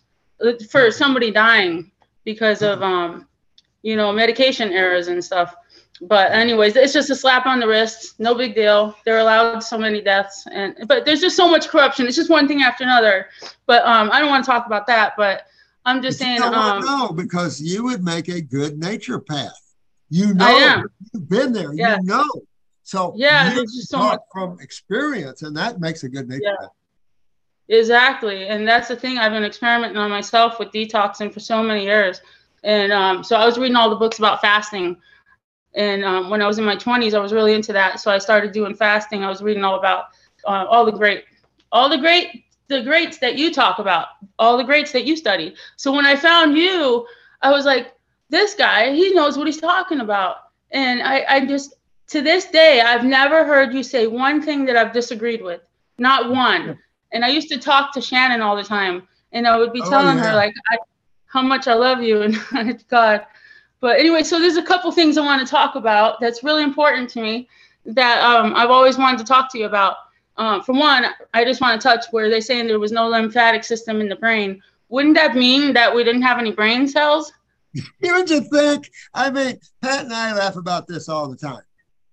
for 0.71 0.91
somebody 0.91 1.31
dying 1.31 1.91
because 2.25 2.63
of 2.63 2.83
um, 2.83 3.27
you 3.85 3.97
know, 3.97 4.11
medication 4.13 4.73
errors 4.73 5.07
and 5.09 5.23
stuff. 5.23 5.55
But 6.01 6.33
anyways, 6.33 6.75
it's 6.75 6.93
just 6.93 7.11
a 7.11 7.15
slap 7.15 7.47
on 7.47 7.61
the 7.61 7.69
wrist, 7.69 8.19
no 8.19 8.35
big 8.35 8.55
deal. 8.57 8.97
They're 9.05 9.19
allowed 9.19 9.61
so 9.61 9.79
many 9.79 10.01
deaths, 10.01 10.45
and 10.51 10.75
but 10.89 11.05
there's 11.05 11.21
just 11.21 11.37
so 11.37 11.47
much 11.49 11.69
corruption. 11.69 12.07
It's 12.07 12.17
just 12.17 12.31
one 12.31 12.49
thing 12.49 12.63
after 12.63 12.83
another. 12.83 13.27
But 13.67 13.85
um, 13.87 14.11
I 14.13 14.19
don't 14.21 14.31
want 14.31 14.45
to 14.45 14.51
talk 14.51 14.67
about 14.67 14.87
that. 14.89 15.13
But 15.17 15.43
I'm 15.85 16.03
just 16.03 16.19
But 16.19 16.25
saying, 16.25 16.43
um, 16.43 16.53
want 16.53 16.81
to 16.85 16.87
know 16.91 17.09
because 17.13 17.61
you 17.61 17.85
would 17.85 18.03
make 18.03 18.29
a 18.29 18.41
good 18.41 18.81
naturopath. 18.81 19.51
You 20.11 20.35
know, 20.35 20.83
you've 21.13 21.29
been 21.29 21.53
there. 21.53 21.73
Yeah. 21.75 21.99
You 22.01 22.07
know. 22.07 22.29
So 22.83 23.15
Yeah, 23.17 23.55
you 23.55 23.67
so 23.69 23.99
much- 23.99 24.21
from 24.33 24.59
experience, 24.61 25.43
and 25.43 25.57
that 25.57 25.79
makes 25.81 26.03
a 26.05 26.09
good 26.09 26.29
nature 26.29 26.43
Yeah. 26.45 26.57
path. 26.61 26.71
Exactly. 27.69 28.47
And 28.49 28.67
that's 28.69 28.89
the 28.89 28.97
thing. 28.97 29.19
I've 29.19 29.33
been 29.33 29.45
experimenting 29.45 29.97
on 29.97 30.11
myself 30.11 30.59
with 30.59 30.71
detoxing 30.71 31.33
for 31.33 31.41
so 31.41 31.63
many 31.63 31.85
years. 31.85 32.21
And 32.65 32.93
um, 32.93 33.23
so 33.23 33.37
I 33.37 33.47
was 33.47 33.59
reading 33.59 33.77
all 33.77 33.91
the 33.91 33.97
books 33.97 34.19
about 34.19 34.41
fasting. 34.41 34.97
And 35.75 36.05
um, 36.05 36.31
when 36.31 36.41
I 36.43 36.47
was 36.47 36.59
in 36.59 36.65
my 36.65 36.77
20s, 36.77 37.15
I 37.15 37.19
was 37.21 37.33
really 37.33 37.55
into 37.55 37.73
that. 37.75 38.01
So 38.01 38.11
I 38.11 38.19
started 38.19 38.53
doing 38.53 38.75
fasting. 38.75 39.23
I 39.23 39.29
was 39.29 39.43
reading 39.43 39.65
all 39.65 39.79
about 39.79 40.07
uh, 40.47 40.67
all 40.69 40.85
the 40.85 40.93
great, 40.93 41.25
all 41.73 41.89
the 41.89 41.99
great, 41.99 42.45
the 42.69 42.83
greats 42.83 43.19
that 43.19 43.37
you 43.37 43.53
talk 43.53 43.79
about, 43.79 44.09
all 44.39 44.57
the 44.57 44.65
greats 44.65 44.93
that 44.93 45.05
you 45.05 45.17
studied. 45.17 45.55
So 45.77 45.93
when 45.93 46.07
I 46.07 46.17
found 46.17 46.57
you, 46.57 47.07
I 47.43 47.51
was 47.51 47.67
like, 47.67 47.93
this 48.31 48.55
guy, 48.55 48.93
he 48.93 49.13
knows 49.13 49.37
what 49.37 49.47
he's 49.47 49.61
talking 49.61 50.01
about. 50.01 50.37
And 50.71 51.03
I, 51.03 51.25
I 51.29 51.47
just, 51.47 51.75
to 52.09 52.23
this 52.23 52.47
day, 52.47 52.81
I've 52.81 53.05
never 53.05 53.45
heard 53.45 53.75
you 53.75 53.83
say 53.83 54.07
one 54.07 54.41
thing 54.43 54.65
that 54.67 54.77
I've 54.77 54.93
disagreed 54.93 55.43
with, 55.43 55.61
not 55.99 56.31
one. 56.31 56.79
And 57.13 57.25
I 57.25 57.29
used 57.29 57.49
to 57.51 57.59
talk 57.59 57.93
to 57.95 58.01
Shannon 58.01 58.41
all 58.41 58.57
the 58.57 58.65
time, 58.65 59.07
and 59.33 59.47
I 59.47 59.59
would 59.59 59.73
be 59.73 59.83
Oh, 59.83 59.91
telling 59.91 60.19
yeah. 60.19 60.25
her 60.25 60.35
like 60.35 60.55
I, 60.71 60.79
how 61.35 61.43
much 61.43 61.67
I 61.67 61.75
love 61.75 62.01
you 62.01 62.23
and 62.23 62.83
God. 62.89 63.27
But 63.81 63.99
anyway, 63.99 64.23
so 64.23 64.39
there's 64.39 64.57
a 64.57 64.63
couple 64.63 64.91
things 64.93 65.19
I 65.19 65.21
want 65.21 65.47
to 65.47 65.51
talk 65.51 65.75
about 65.75 66.21
that's 66.21 66.43
really 66.43 66.63
important 66.63 67.11
to 67.11 67.21
me 67.21 67.49
that 67.85 68.23
um, 68.23 68.55
I've 68.55 68.71
always 68.71 68.97
wanted 68.97 69.19
to 69.19 69.25
talk 69.25 69.53
to 69.53 69.59
you 69.59 69.67
about. 69.67 69.97
Um, 70.37 70.63
for 70.63 70.73
one, 70.73 71.07
I 71.35 71.45
just 71.45 71.61
want 71.61 71.81
to 71.81 71.87
touch 71.87 72.07
where 72.13 72.31
they're 72.31 72.41
saying 72.41 72.67
there 72.67 72.79
was 72.79 72.93
no 72.93 73.09
lymphatic 73.09 73.65
system 73.65 74.01
in 74.01 74.09
the 74.09 74.17
brain. 74.17 74.63
Wouldn't 74.89 75.17
that 75.17 75.35
mean 75.35 75.75
that 75.75 75.95
we 75.95 76.05
didn't 76.05 76.23
have 76.23 76.39
any 76.39 76.53
brain 76.53 76.89
cells? 76.89 77.33
Don't 78.01 78.31
you 78.31 78.41
think? 78.41 78.91
I 79.13 79.31
mean, 79.31 79.59
Pat 79.83 80.05
and 80.05 80.15
I 80.15 80.35
laugh 80.35 80.57
about 80.57 80.87
this 80.87 81.09
all 81.09 81.29
the 81.29 81.37
time. 81.37 81.63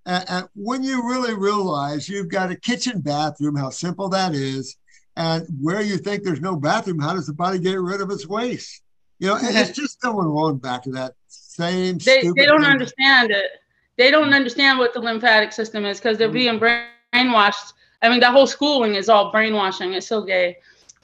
And 0.07 0.49
when 0.55 0.83
you 0.83 1.07
really 1.07 1.35
realize 1.35 2.09
you've 2.09 2.29
got 2.29 2.49
a 2.49 2.55
kitchen 2.55 3.01
bathroom, 3.01 3.55
how 3.55 3.69
simple 3.69 4.09
that 4.09 4.33
is, 4.33 4.77
and 5.15 5.45
where 5.61 5.81
you 5.81 5.97
think 5.97 6.23
there's 6.23 6.41
no 6.41 6.55
bathroom, 6.55 6.99
how 6.99 7.13
does 7.13 7.27
the 7.27 7.33
body 7.33 7.59
get 7.59 7.79
rid 7.79 8.01
of 8.01 8.09
its 8.09 8.27
waste? 8.27 8.81
You 9.21 9.27
know, 9.27 9.37
it's 9.39 9.69
just 9.77 10.01
going 10.01 10.27
on 10.27 10.57
back 10.57 10.81
to 10.83 10.91
that 10.93 11.13
same. 11.27 11.99
They, 11.99 12.23
they 12.35 12.45
don't 12.47 12.61
thing. 12.61 12.71
understand 12.71 13.29
it. 13.29 13.51
They 13.97 14.09
don't 14.09 14.33
understand 14.33 14.79
what 14.79 14.95
the 14.95 14.99
lymphatic 14.99 15.51
system 15.51 15.85
is 15.85 15.99
because 15.99 16.17
they're 16.17 16.27
being 16.27 16.59
brainwashed. 16.59 17.73
I 18.01 18.09
mean, 18.09 18.19
that 18.21 18.31
whole 18.31 18.47
schooling 18.47 18.95
is 18.95 19.09
all 19.09 19.31
brainwashing. 19.31 19.93
It's 19.93 20.07
so 20.07 20.23
gay. 20.23 20.57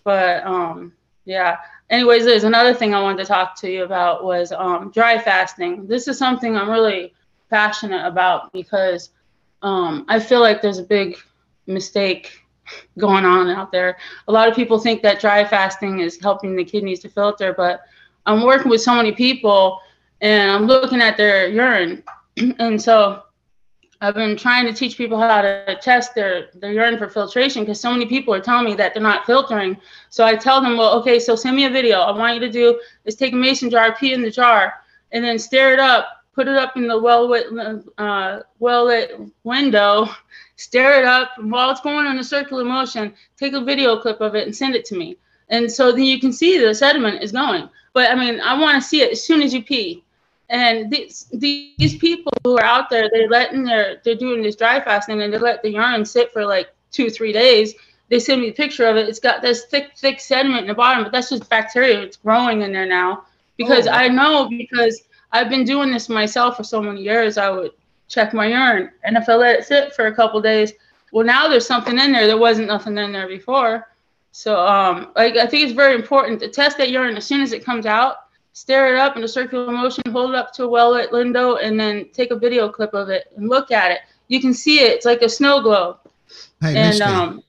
But 0.03 0.43
um, 0.45 0.93
yeah. 1.26 1.57
Anyways, 1.91 2.26
there's 2.26 2.43
another 2.43 2.74
thing 2.74 2.95
I 2.95 3.01
wanted 3.03 3.20
to 3.20 3.26
talk 3.26 3.55
to 3.61 3.70
you 3.70 3.84
about 3.84 4.24
was 4.24 4.51
um, 4.51 4.89
dry 4.89 5.20
fasting. 5.20 5.86
This 5.86 6.07
is 6.07 6.18
something 6.18 6.57
I'm 6.57 6.72
really 6.72 7.13
passionate 7.51 8.05
about 8.05 8.51
because 8.51 9.11
um, 9.61 10.05
I 10.07 10.20
feel 10.20 10.39
like 10.39 10.63
there's 10.63 10.80
a 10.80 10.84
big 10.84 11.18
mistake 11.68 12.41
going 12.97 13.26
on 13.26 13.47
out 13.47 13.72
there. 13.72 13.97
A 14.28 14.32
lot 14.32 14.49
of 14.49 14.55
people 14.55 14.80
think 14.80 15.03
that 15.03 15.22
dry 15.22 15.45
fasting 15.45 15.99
is 15.99 16.20
helping 16.20 16.55
the 16.55 16.65
kidneys 16.65 16.99
to 17.01 17.09
filter, 17.09 17.53
but 17.53 17.82
I'm 18.28 18.43
working 18.43 18.69
with 18.69 18.82
so 18.82 18.93
many 18.93 19.13
people 19.13 19.80
and 20.21 20.51
I'm 20.51 20.65
looking 20.65 21.01
at 21.01 21.17
their 21.17 21.47
urine. 21.47 22.03
and 22.59 22.80
so 22.80 23.23
I've 24.01 24.13
been 24.13 24.36
trying 24.36 24.65
to 24.67 24.73
teach 24.73 24.97
people 24.97 25.19
how 25.19 25.41
to 25.41 25.78
test 25.82 26.13
their, 26.13 26.49
their 26.53 26.73
urine 26.73 26.97
for 26.97 27.09
filtration 27.09 27.63
because 27.63 27.80
so 27.80 27.91
many 27.91 28.05
people 28.05 28.34
are 28.34 28.41
telling 28.41 28.65
me 28.65 28.75
that 28.75 28.93
they're 28.93 29.01
not 29.01 29.25
filtering. 29.25 29.78
So 30.09 30.25
I 30.25 30.36
tell 30.36 30.61
them, 30.61 30.78
well, 30.78 30.99
okay, 30.99 31.19
so 31.19 31.36
send 31.36 31.55
me 31.55 31.65
a 31.65 31.69
video. 31.69 32.01
I 32.01 32.15
want 32.15 32.36
you 32.36 32.41
to 32.41 32.51
do 32.51 32.80
is 33.05 33.15
take 33.15 33.34
a 33.34 33.38
mason 33.38 33.69
jar, 33.69 33.95
pee 33.95 34.13
in 34.13 34.21
the 34.21 34.30
jar, 34.30 34.73
and 35.13 35.23
then 35.23 35.39
stir 35.39 35.73
it 35.73 35.80
up, 35.80 36.25
put 36.34 36.47
it 36.47 36.55
up 36.55 36.75
in 36.75 36.88
the 36.88 36.99
well 36.99 37.28
lit, 37.28 37.47
uh, 37.97 38.41
well 38.59 38.86
lit 38.86 39.19
window, 39.43 40.07
stir 40.57 40.99
it 40.99 41.05
up, 41.05 41.32
while 41.39 41.71
it's 41.71 41.82
going 41.82 42.05
in 42.05 42.19
a 42.19 42.23
circular 42.23 42.65
motion, 42.65 43.13
take 43.38 43.53
a 43.53 43.63
video 43.63 43.97
clip 43.97 44.19
of 44.19 44.36
it 44.36 44.45
and 44.45 44.55
send 44.55 44.75
it 44.75 44.86
to 44.86 44.95
me. 44.95 45.17
And 45.49 45.71
so 45.71 45.91
then 45.91 46.03
you 46.03 46.19
can 46.19 46.34
see 46.34 46.59
the 46.59 46.75
sediment 46.75 47.23
is 47.23 47.32
going. 47.32 47.69
But 47.97 48.11
I 48.11 48.15
mean, 48.15 48.39
I 48.41 48.53
want 48.53 48.79
to 48.79 48.87
see 48.87 49.01
it 49.01 49.13
as 49.13 49.25
soon 49.25 49.41
as 49.41 49.51
you 49.55 49.63
pee. 49.63 50.03
And 50.49 50.91
these 50.91 51.25
these 51.33 51.97
people 51.97 52.31
who 52.43 52.55
are 52.59 52.63
out 52.63 52.91
there, 52.91 53.09
they're 53.11 53.27
letting 53.27 53.63
their 53.63 54.01
they're 54.03 54.13
doing 54.13 54.43
this 54.43 54.55
dry 54.55 54.79
fasting 54.79 55.19
and 55.19 55.33
they 55.33 55.39
let 55.39 55.63
the 55.63 55.71
urine 55.71 56.05
sit 56.05 56.31
for 56.31 56.45
like 56.45 56.67
two 56.91 57.09
three 57.09 57.33
days. 57.33 57.73
They 58.09 58.19
send 58.19 58.41
me 58.41 58.49
a 58.49 58.53
picture 58.53 58.85
of 58.85 58.97
it. 58.97 59.09
It's 59.09 59.19
got 59.19 59.41
this 59.41 59.65
thick 59.65 59.97
thick 59.97 60.19
sediment 60.19 60.61
in 60.61 60.67
the 60.67 60.75
bottom, 60.75 61.05
but 61.05 61.11
that's 61.11 61.29
just 61.29 61.49
bacteria. 61.49 61.99
It's 61.99 62.17
growing 62.17 62.61
in 62.61 62.71
there 62.71 62.85
now 62.85 63.23
because 63.57 63.87
Oh. 63.87 63.93
I 63.93 64.09
know 64.09 64.47
because 64.47 65.01
I've 65.31 65.49
been 65.49 65.65
doing 65.65 65.91
this 65.91 66.07
myself 66.07 66.55
for 66.55 66.63
so 66.63 66.79
many 66.79 67.01
years. 67.01 67.39
I 67.39 67.49
would 67.49 67.71
check 68.09 68.31
my 68.31 68.45
urine, 68.45 68.91
and 69.05 69.17
if 69.17 69.27
I 69.27 69.33
let 69.33 69.57
it 69.61 69.65
sit 69.65 69.95
for 69.95 70.05
a 70.05 70.15
couple 70.15 70.39
days, 70.39 70.71
well, 71.11 71.25
now 71.25 71.47
there's 71.47 71.65
something 71.65 71.97
in 71.97 72.11
there. 72.11 72.27
There 72.27 72.37
wasn't 72.37 72.67
nothing 72.67 72.95
in 72.99 73.11
there 73.11 73.27
before. 73.27 73.87
So, 74.38 74.55
um, 74.67 75.09
like 75.15 75.35
I 75.35 75.47
think 75.47 75.63
it's 75.65 75.73
very 75.73 75.95
important 75.95 76.39
to 76.41 76.47
test 76.47 76.77
that 76.77 76.91
urine 76.91 77.17
as 77.17 77.25
soon 77.25 77.41
as 77.41 77.53
it 77.53 77.65
comes 77.65 77.88
out. 77.88 78.17
Stir 78.53 78.93
it 78.95 78.99
up 78.99 79.17
in 79.17 79.23
a 79.23 79.27
circular 79.27 79.71
motion, 79.71 80.03
hold 80.11 80.29
it 80.29 80.35
up 80.35 80.53
to 80.53 80.63
a 80.65 80.67
well-lit 80.67 81.11
window, 81.11 81.55
and 81.55 81.79
then 81.79 82.05
take 82.13 82.29
a 82.29 82.35
video 82.38 82.69
clip 82.69 82.93
of 82.93 83.09
it 83.09 83.31
and 83.35 83.49
look 83.49 83.71
at 83.71 83.89
it. 83.89 84.01
You 84.27 84.39
can 84.39 84.53
see 84.53 84.77
it; 84.81 84.91
it's 84.91 85.07
like 85.07 85.23
a 85.23 85.29
snow 85.29 85.59
globe. 85.63 85.97
Hey, 86.61 86.75
and 86.77 86.89
Misty. 86.89 87.03
um, 87.03 87.41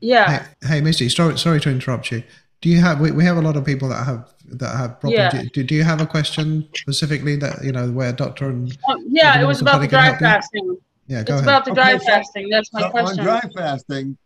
yeah, 0.00 0.42
Hey, 0.60 0.68
hey, 0.68 0.80
Misty. 0.80 1.08
Sorry, 1.08 1.38
sorry 1.38 1.60
to 1.60 1.70
interrupt 1.70 2.10
you. 2.10 2.24
Do 2.62 2.68
you 2.68 2.80
have? 2.80 2.98
We, 2.98 3.12
we 3.12 3.24
have 3.24 3.36
a 3.36 3.40
lot 3.40 3.56
of 3.56 3.64
people 3.64 3.88
that 3.90 4.04
have 4.04 4.28
that 4.46 4.76
have 4.76 4.98
problems. 4.98 5.34
Yeah. 5.34 5.42
Do, 5.54 5.62
do 5.62 5.74
you 5.76 5.84
have 5.84 6.00
a 6.00 6.06
question 6.06 6.68
specifically 6.74 7.36
that 7.36 7.62
you 7.62 7.70
know 7.70 7.92
where 7.92 8.12
doctor 8.12 8.48
and 8.48 8.76
Um, 8.88 9.04
yeah, 9.08 9.40
it 9.40 9.44
was 9.46 9.60
about 9.60 9.78
the 9.82 9.86
can 9.86 9.90
dry 9.98 10.04
help 10.06 10.18
fasting. 10.18 10.78
yeah? 11.06 11.22
Go 11.22 11.34
It's 11.34 11.42
ahead. 11.42 11.44
about 11.44 11.64
the 11.64 11.74
dry 11.74 11.94
Okay, 11.94 12.04
so- 12.04 12.10
fasting. 12.10 12.48
That's 12.48 12.72
my 12.72 12.80
So 12.80 12.90
question. 12.90 13.20
on 13.20 13.24
dry 13.24 13.40
fasting, 13.56 14.18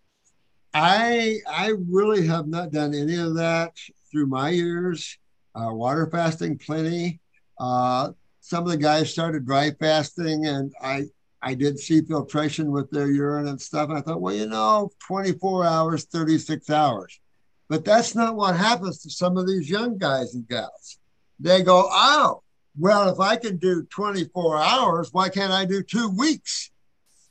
I 0.75 1.39
I 1.49 1.73
really 1.89 2.27
have 2.27 2.49
not 2.49 2.71
done 2.71 2.95
any 2.95 3.17
of 3.17 3.35
that 3.35 3.77
through 4.11 4.27
my 4.27 4.51
years. 4.51 5.19
Uh, 5.55 5.73
water 5.73 6.09
fasting, 6.11 6.59
plenty. 6.59 7.21
Uh, 7.61 8.13
some 8.41 8.65
of 8.65 8.71
the 8.71 8.79
guys 8.79 9.13
started 9.13 9.47
dry 9.47 9.71
fasting, 9.79 10.47
and 10.47 10.73
I 10.81 11.05
I 11.43 11.55
did 11.55 11.79
see 11.79 12.01
filtration 12.03 12.71
with 12.71 12.91
their 12.91 13.11
urine 13.11 13.49
and 13.49 13.61
stuff. 13.61 13.89
And 13.89 13.99
I 13.99 14.01
thought, 14.01 14.21
well, 14.21 14.35
you 14.35 14.47
know, 14.47 14.91
24 15.07 15.65
hours, 15.65 16.05
36 16.05 16.71
hours. 16.71 17.21
But 17.69 17.85
that's 17.85 18.15
not 18.15 18.37
what 18.37 18.57
happens 18.57 19.03
to 19.03 19.11
some 19.11 19.37
of 19.37 19.47
these 19.47 19.69
young 19.69 19.99
guys 19.99 20.35
and 20.35 20.47
gals. 20.47 20.99
They 21.41 21.63
go, 21.63 21.89
oh, 21.91 22.43
well, 22.79 23.09
if 23.09 23.19
I 23.19 23.37
can 23.37 23.57
do 23.57 23.85
24 23.85 24.59
hours, 24.59 25.13
why 25.13 25.29
can't 25.29 25.53
I 25.53 25.65
do 25.65 25.83
two 25.83 26.11
weeks? 26.11 26.71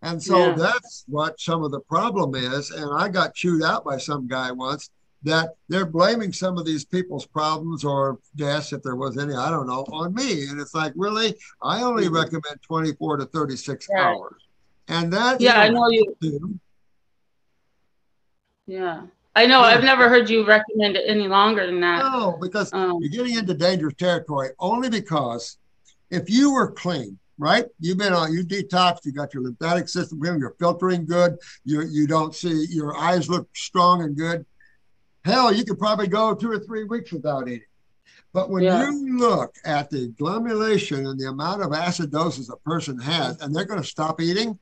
And 0.02 0.22
so 0.22 0.50
Yeah. 0.50 0.56
that's 0.56 1.06
what 1.08 1.40
some 1.40 1.64
of 1.64 1.72
the 1.72 1.80
problem 1.82 2.34
is. 2.36 2.72
And 2.72 2.90
I 2.94 3.08
got 3.08 3.36
chewed 3.36 3.64
out 3.64 3.86
by 3.86 3.98
some 3.98 4.28
guy 4.28 4.52
once 4.52 4.90
that 5.24 5.54
they're 5.70 5.86
blaming 5.86 6.34
some 6.34 6.58
of 6.58 6.66
these 6.66 6.84
people's 6.84 7.28
problems 7.28 7.84
or 7.86 8.18
deaths, 8.36 8.74
if 8.74 8.82
there 8.82 8.96
was 8.96 9.20
any, 9.20 9.36
I 9.36 9.52
don't 9.52 9.68
know, 9.68 9.84
on 9.92 10.16
me. 10.16 10.48
And 10.48 10.60
it's 10.60 10.74
like, 10.74 10.94
really? 10.96 11.36
I 11.62 11.84
only 11.84 12.08
Mhm. 12.08 12.16
recommend 12.16 12.60
24 12.64 13.18
to 13.18 13.26
36 13.26 13.88
Right. 13.94 14.02
hours. 14.02 14.42
And 14.88 15.14
that 15.14 15.40
Yeah, 15.40 15.60
I 15.60 15.70
know 15.70 15.88
you. 15.90 16.16
do. 16.20 16.60
Yeah, 18.66 19.04
I 19.36 19.46
know. 19.46 19.60
Yeah. 19.62 19.68
I've 19.68 19.84
never 19.84 20.10
heard 20.10 20.30
you 20.30 20.46
recommend 20.46 20.96
it 20.96 21.04
any 21.08 21.28
longer 21.28 21.66
than 21.68 21.80
that. 21.82 22.12
No, 22.12 22.38
because 22.42 22.74
Um, 22.74 22.98
you're 23.02 23.10
getting 23.12 23.38
into 23.38 23.54
dangerous 23.54 23.94
territory 23.96 24.50
only 24.60 24.90
because 24.90 25.58
if 26.10 26.30
you 26.30 26.52
were 26.54 26.72
clean, 26.72 27.20
right? 27.42 27.66
You've 27.80 27.98
been 27.98 28.14
on, 28.14 28.32
you 28.32 28.44
detoxed, 28.44 29.06
you 29.06 29.12
got 29.12 29.34
your 29.34 29.44
lymphatic 29.44 29.90
system 29.90 30.20
going, 30.20 30.40
you're 30.40 30.56
filtering 30.60 31.06
good, 31.06 31.38
you 31.66 31.82
you 31.90 32.08
don't 32.08 32.34
see 32.36 32.66
your 32.70 32.96
eyes 32.96 33.30
look 33.30 33.50
strong 33.56 34.04
and 34.04 34.16
good. 34.16 34.46
Hell, 35.26 35.52
you 35.54 35.66
could 35.66 35.80
probably 35.80 36.08
go 36.08 36.34
two 36.34 36.52
or 36.52 36.60
three 36.60 36.84
weeks 36.86 37.12
without 37.12 37.48
eating. 37.48 37.66
But 38.34 38.50
when 38.50 38.64
Yeah. 38.64 38.90
you 38.90 39.18
look 39.18 39.56
at 39.66 39.90
the 39.90 40.10
glomulation 40.10 41.10
and 41.10 41.20
the 41.20 41.28
amount 41.28 41.64
of 41.64 41.72
acidosis 41.72 42.52
a 42.52 42.56
person 42.58 42.98
has, 43.00 43.40
and 43.42 43.54
they're 43.54 43.66
going 43.66 43.82
to 43.82 43.88
stop 43.88 44.22
eating, 44.22 44.58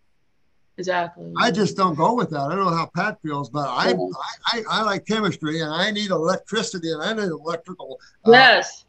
exactly. 0.77 1.31
I 1.37 1.51
just 1.51 1.77
don't 1.77 1.95
go 1.95 2.13
with 2.13 2.29
that. 2.31 2.39
I 2.39 2.55
don't 2.55 2.65
know 2.65 2.75
how 2.75 2.89
Pat 2.95 3.19
feels, 3.21 3.49
but 3.49 3.67
I, 3.69 3.89
Yeah. 3.91 4.07
I, 4.51 4.57
I, 4.57 4.63
I 4.79 4.81
like 4.83 5.05
chemistry 5.05 5.61
and 5.61 5.71
I 5.71 5.91
need 5.91 6.09
electricity 6.11 6.91
and 6.91 7.01
I 7.03 7.13
need 7.13 7.29
electrical 7.29 7.99
uh, 8.25 8.31
yes. 8.31 8.85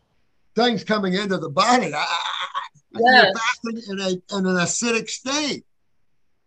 things 0.57 0.83
coming 0.83 1.15
into 1.15 1.37
the 1.37 1.51
body. 1.51 1.93
I, 1.95 2.07
Yes. 2.99 3.25
You're 3.25 3.35
fasting 3.73 3.93
in, 3.93 4.01
a, 4.01 4.39
in 4.39 4.47
an 4.47 4.57
acidic 4.57 5.09
state. 5.09 5.65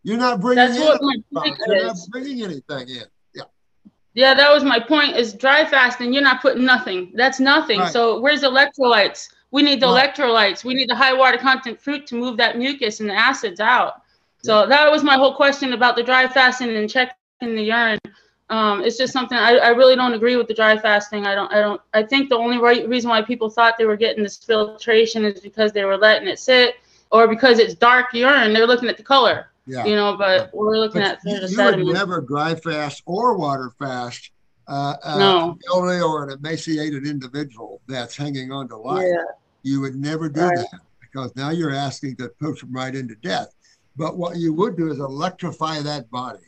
You're 0.03 0.18
not 0.18 0.41
bringing 0.41 0.65
That's 0.65 0.80
what 0.80 1.02
my 1.02 1.15
point 1.34 1.57
you're 1.65 1.86
not 1.86 1.98
bringing 2.10 2.44
anything 2.44 2.90
in. 2.90 3.03
Yeah. 3.34 3.44
Yeah, 4.14 4.34
that 4.34 4.52
was 4.53 4.64
my 4.64 4.80
point. 4.80 5.15
Is 5.15 5.34
dry 5.34 5.65
fasting? 5.65 6.14
You're 6.14 6.24
not 6.24 6.41
putting 6.41 6.65
nothing. 6.65 7.14
That's 7.15 7.40
nothing. 7.40 7.80
Right. 7.80 7.91
So 7.91 8.20
where's 8.20 8.41
the 8.41 8.48
electrolytes? 8.48 9.30
We 9.52 9.61
need 9.61 9.80
the 9.80 9.88
Right. 9.88 10.14
electrolytes. 10.14 10.65
We 10.65 10.74
need 10.74 10.90
the 10.90 10.95
high 10.95 11.14
water 11.14 11.38
content 11.38 11.80
fruit 11.80 12.06
to 12.07 12.15
move 12.15 12.38
that 12.38 12.57
mucus 12.57 12.99
and 12.99 13.10
the 13.10 13.15
acids 13.15 13.60
out. 13.60 14.02
So 14.44 14.68
that 14.68 14.91
was 14.91 15.03
my 15.03 15.15
whole 15.15 15.36
question 15.36 15.72
about 15.72 15.95
the 15.95 16.03
dry 16.03 16.28
fasting 16.28 16.76
and 16.76 16.90
checking 16.90 17.15
the 17.41 17.61
urine. 17.61 17.99
Um, 18.49 18.84
it's 18.84 18.98
just 18.98 19.14
something 19.14 19.38
I, 19.38 19.56
I 19.57 19.70
really 19.70 19.95
don't 19.95 20.14
agree 20.14 20.36
with 20.36 20.48
the 20.48 20.53
dry 20.53 20.78
fasting. 20.78 21.26
I 21.26 21.34
don't 21.34 21.52
I 21.52 21.60
don't 21.61 21.82
I 21.94 22.03
think 22.03 22.30
the 22.30 22.38
only 22.38 22.57
right 22.57 22.88
reason 22.88 23.10
why 23.10 23.22
people 23.22 23.49
thought 23.49 23.76
they 23.78 23.86
were 23.86 23.95
getting 23.98 24.24
this 24.24 24.38
filtration 24.38 25.26
is 25.26 25.40
because 25.40 25.72
they 25.72 25.86
were 25.86 25.98
letting 25.98 26.28
it 26.28 26.40
sit 26.40 26.76
or 27.11 27.28
because 27.28 27.60
it's 27.60 27.74
dark 27.74 28.14
urine. 28.14 28.53
They're 28.53 28.68
looking 28.68 28.90
at 28.90 28.98
the 28.98 29.03
color, 29.03 29.48
Yeah. 29.65 29.86
you 29.86 29.95
know, 29.95 30.18
but 30.18 30.49
we're 30.53 30.78
looking 30.78 31.02
But 31.02 31.11
at 31.11 31.20
you, 31.24 31.40
the 31.40 31.49
you 31.49 31.64
would 31.64 31.94
never 31.94 32.22
dry 32.22 32.53
fast 32.56 33.02
or 33.06 33.38
water 33.38 33.72
fast 33.80 34.32
uh, 34.68 34.95
uh, 35.03 35.18
No. 35.18 35.57
elderly 35.74 36.02
or 36.02 36.24
an 36.24 36.38
emaciated 36.38 37.07
individual 37.07 37.82
that's 37.88 38.15
hanging 38.15 38.52
on 38.52 38.68
to 38.70 38.78
life. 38.78 39.07
Yeah. 39.07 39.24
You 39.64 39.80
would 39.82 39.95
never 39.95 40.28
do 40.30 40.41
Right. 40.41 40.57
that 40.57 40.80
because 41.02 41.34
now 41.36 41.49
you're 41.49 41.74
asking 41.74 42.18
to 42.18 42.30
push 42.40 42.60
them 42.61 42.74
right 42.74 42.94
into 42.94 43.15
death. 43.15 43.53
But 43.95 44.18
what 44.18 44.38
you 44.38 44.53
would 44.53 44.76
do 44.78 44.91
is 44.91 44.99
electrify 44.99 45.82
that 45.82 46.10
body. 46.11 46.40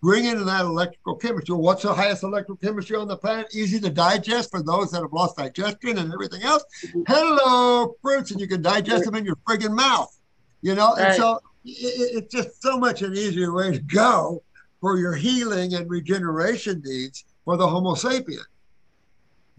Bring 0.00 0.24
in 0.24 0.44
that 0.44 0.64
electrical 0.64 1.16
chemistry. 1.16 1.54
What's 1.54 1.82
the 1.82 1.92
highest 1.92 2.22
electrical 2.22 2.56
chemistry 2.56 2.96
on 2.96 3.08
the 3.08 3.16
planet? 3.16 3.48
Easy 3.54 3.80
to 3.80 3.90
digest 3.90 4.50
for 4.50 4.62
those 4.62 4.90
that 4.92 5.02
have 5.02 5.12
lost 5.12 5.36
digestion 5.36 5.98
and 5.98 6.12
everything 6.12 6.42
else. 6.42 6.64
Hello, 7.06 7.96
fruits, 8.02 8.30
and 8.30 8.40
you 8.40 8.46
can 8.46 8.62
digest 8.62 9.04
them 9.04 9.14
in 9.14 9.24
your 9.24 9.36
friggin' 9.46 9.74
mouth. 9.74 10.14
You 10.60 10.74
know, 10.74 10.94
and 10.94 11.14
so 11.14 11.40
it, 11.64 12.24
it's 12.24 12.34
just 12.34 12.60
so 12.62 12.78
much 12.78 13.02
an 13.02 13.14
easier 13.14 13.52
way 13.52 13.72
to 13.72 13.78
go 13.80 14.42
for 14.80 14.98
your 14.98 15.14
healing 15.14 15.74
and 15.74 15.88
regeneration 15.88 16.82
needs 16.84 17.24
for 17.44 17.56
the 17.56 17.66
Homo 17.66 17.94
sapien. 17.94 18.44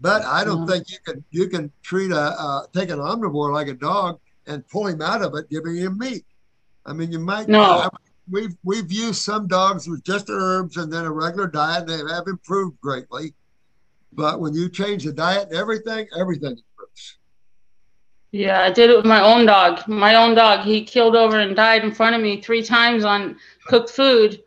But 0.00 0.22
I 0.22 0.44
don't 0.44 0.66
Yeah. 0.66 0.74
think 0.74 0.90
you 0.90 0.98
can 1.04 1.24
you 1.30 1.48
can 1.48 1.72
treat 1.82 2.10
a 2.10 2.20
uh, 2.38 2.66
take 2.72 2.90
an 2.90 2.98
omnivore 2.98 3.52
like 3.52 3.68
a 3.68 3.74
dog 3.74 4.18
and 4.46 4.66
pull 4.68 4.86
him 4.86 5.02
out 5.02 5.22
of 5.22 5.34
it, 5.34 5.50
giving 5.50 5.76
him 5.76 5.98
meat. 5.98 6.24
I 6.86 6.92
mean, 6.94 7.12
you 7.12 7.18
might. 7.18 7.48
No. 7.48 7.62
I- 7.62 7.88
we've 8.30 8.56
we've 8.62 8.90
used 8.90 9.22
some 9.22 9.46
dogs 9.46 9.88
with 9.88 10.04
just 10.04 10.30
herbs 10.30 10.76
and 10.76 10.92
then 10.92 11.04
a 11.04 11.12
regular 11.12 11.46
diet, 11.46 11.88
and 11.88 12.08
they 12.08 12.14
have 12.14 12.26
improved 12.26 12.80
greatly. 12.80 13.34
But 14.12 14.40
when 14.40 14.54
you 14.54 14.68
change 14.68 15.04
the 15.04 15.12
diet 15.12 15.48
and 15.48 15.56
everything, 15.56 16.08
everything 16.18 16.50
improves. 16.50 17.18
Yeah, 18.32 18.62
I 18.62 18.70
did 18.70 18.90
it 18.90 18.96
with 18.96 19.06
my 19.06 19.22
own 19.22 19.46
dog. 19.46 19.86
My 19.88 20.14
own 20.14 20.34
dog. 20.34 20.64
He 20.64 20.84
killed 20.84 21.16
over 21.16 21.38
and 21.38 21.56
died 21.56 21.84
in 21.84 21.92
front 21.92 22.14
of 22.14 22.22
me 22.22 22.40
three 22.40 22.62
times 22.62 23.04
on 23.04 23.36
cooked 23.66 23.90
food. 23.90 24.42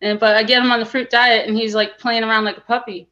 And 0.00 0.18
but 0.18 0.36
I 0.36 0.42
get 0.42 0.62
him 0.62 0.70
on 0.70 0.80
the 0.80 0.86
fruit 0.86 1.10
diet 1.10 1.46
and 1.46 1.56
he's 1.56 1.74
like 1.74 1.98
playing 1.98 2.24
around 2.24 2.44
like 2.44 2.58
a 2.58 2.62
puppy. 2.62 3.08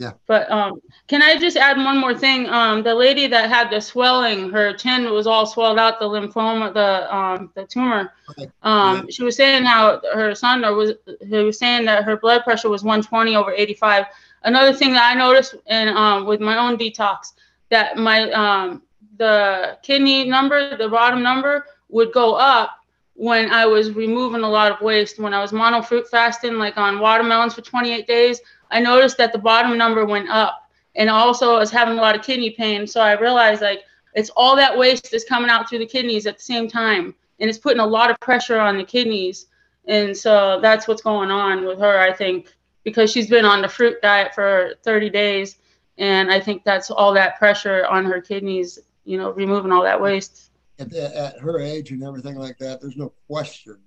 Yeah. 0.00 0.12
But 0.26 0.50
um 0.50 0.80
can 1.08 1.20
I 1.22 1.36
just 1.36 1.58
add 1.58 1.76
one 1.76 1.98
more 1.98 2.14
thing? 2.14 2.48
Um 2.48 2.82
the 2.82 2.94
lady 2.94 3.26
that 3.26 3.50
had 3.50 3.68
the 3.70 3.80
swelling, 3.80 4.48
her 4.48 4.72
chin 4.72 5.10
was 5.12 5.26
all 5.26 5.44
swelled 5.44 5.78
out, 5.78 6.00
the 6.00 6.06
lymphoma, 6.06 6.72
the 6.72 7.14
um 7.14 7.50
the 7.54 7.66
tumor. 7.66 8.10
Okay. 8.30 8.50
Um 8.62 9.10
she 9.10 9.22
was 9.22 9.36
saying 9.36 9.64
how 9.64 10.00
her 10.14 10.34
son 10.34 10.64
or 10.64 10.74
was 10.74 10.92
he 11.28 11.36
was 11.36 11.58
saying 11.58 11.84
that 11.84 12.04
her 12.04 12.16
blood 12.16 12.44
pressure 12.44 12.70
was 12.70 12.82
120 12.82 13.36
over 13.36 13.52
85. 13.52 14.06
Another 14.44 14.72
thing 14.72 14.92
that 14.94 15.04
I 15.12 15.14
noticed 15.18 15.56
and 15.66 15.90
um 15.90 16.24
with 16.24 16.40
my 16.40 16.56
own 16.56 16.78
detox 16.78 17.34
that 17.68 17.98
my 17.98 18.30
um 18.32 18.82
the 19.18 19.76
kidney 19.82 20.26
number, 20.26 20.78
the 20.78 20.88
bottom 20.88 21.22
number 21.22 21.66
would 21.90 22.10
go 22.14 22.36
up 22.36 22.70
when 23.12 23.50
I 23.50 23.66
was 23.66 23.92
removing 23.92 24.40
a 24.40 24.48
lot 24.48 24.72
of 24.72 24.80
waste. 24.80 25.18
When 25.18 25.34
I 25.34 25.42
was 25.42 25.52
mono 25.52 25.82
fruit 25.82 26.08
fasting, 26.08 26.54
like 26.54 26.78
on 26.78 27.00
watermelons 27.00 27.52
for 27.52 27.60
28 27.60 28.06
days, 28.06 28.40
I 28.70 28.80
noticed 28.80 29.16
that 29.18 29.32
the 29.32 29.38
bottom 29.38 29.76
number 29.76 30.04
went 30.04 30.28
up. 30.28 30.70
And 30.96 31.08
also, 31.08 31.54
I 31.54 31.58
was 31.58 31.70
having 31.70 31.98
a 31.98 32.00
lot 32.00 32.16
of 32.16 32.22
kidney 32.22 32.50
pain. 32.50 32.86
So 32.86 33.00
I 33.00 33.18
realized 33.18 33.62
like 33.62 33.82
it's 34.14 34.30
all 34.30 34.56
that 34.56 34.76
waste 34.76 35.14
is 35.14 35.24
coming 35.24 35.50
out 35.50 35.68
through 35.68 35.78
the 35.78 35.86
kidneys 35.86 36.26
at 36.26 36.36
the 36.36 36.42
same 36.42 36.68
time. 36.68 37.14
And 37.38 37.48
it's 37.48 37.58
putting 37.58 37.80
a 37.80 37.86
lot 37.86 38.10
of 38.10 38.18
pressure 38.20 38.58
on 38.58 38.76
the 38.76 38.84
kidneys. 38.84 39.46
And 39.86 40.16
so 40.16 40.58
that's 40.60 40.86
what's 40.86 41.02
going 41.02 41.30
on 41.30 41.64
with 41.64 41.78
her, 41.78 41.98
I 41.98 42.12
think, 42.12 42.52
because 42.84 43.10
she's 43.10 43.28
been 43.28 43.44
on 43.44 43.62
the 43.62 43.68
fruit 43.68 43.96
diet 44.02 44.34
for 44.34 44.74
30 44.84 45.10
days. 45.10 45.56
And 45.98 46.30
I 46.30 46.40
think 46.40 46.64
that's 46.64 46.90
all 46.90 47.14
that 47.14 47.38
pressure 47.38 47.86
on 47.86 48.04
her 48.04 48.20
kidneys, 48.20 48.78
you 49.04 49.16
know, 49.16 49.30
removing 49.30 49.72
all 49.72 49.82
that 49.82 50.00
waste. 50.00 50.50
At, 50.78 50.90
the, 50.90 51.16
at 51.16 51.38
her 51.38 51.60
age 51.60 51.90
and 51.90 52.02
everything 52.02 52.36
like 52.36 52.58
that, 52.58 52.80
there's 52.80 52.96
no 52.96 53.12
question 53.26 53.78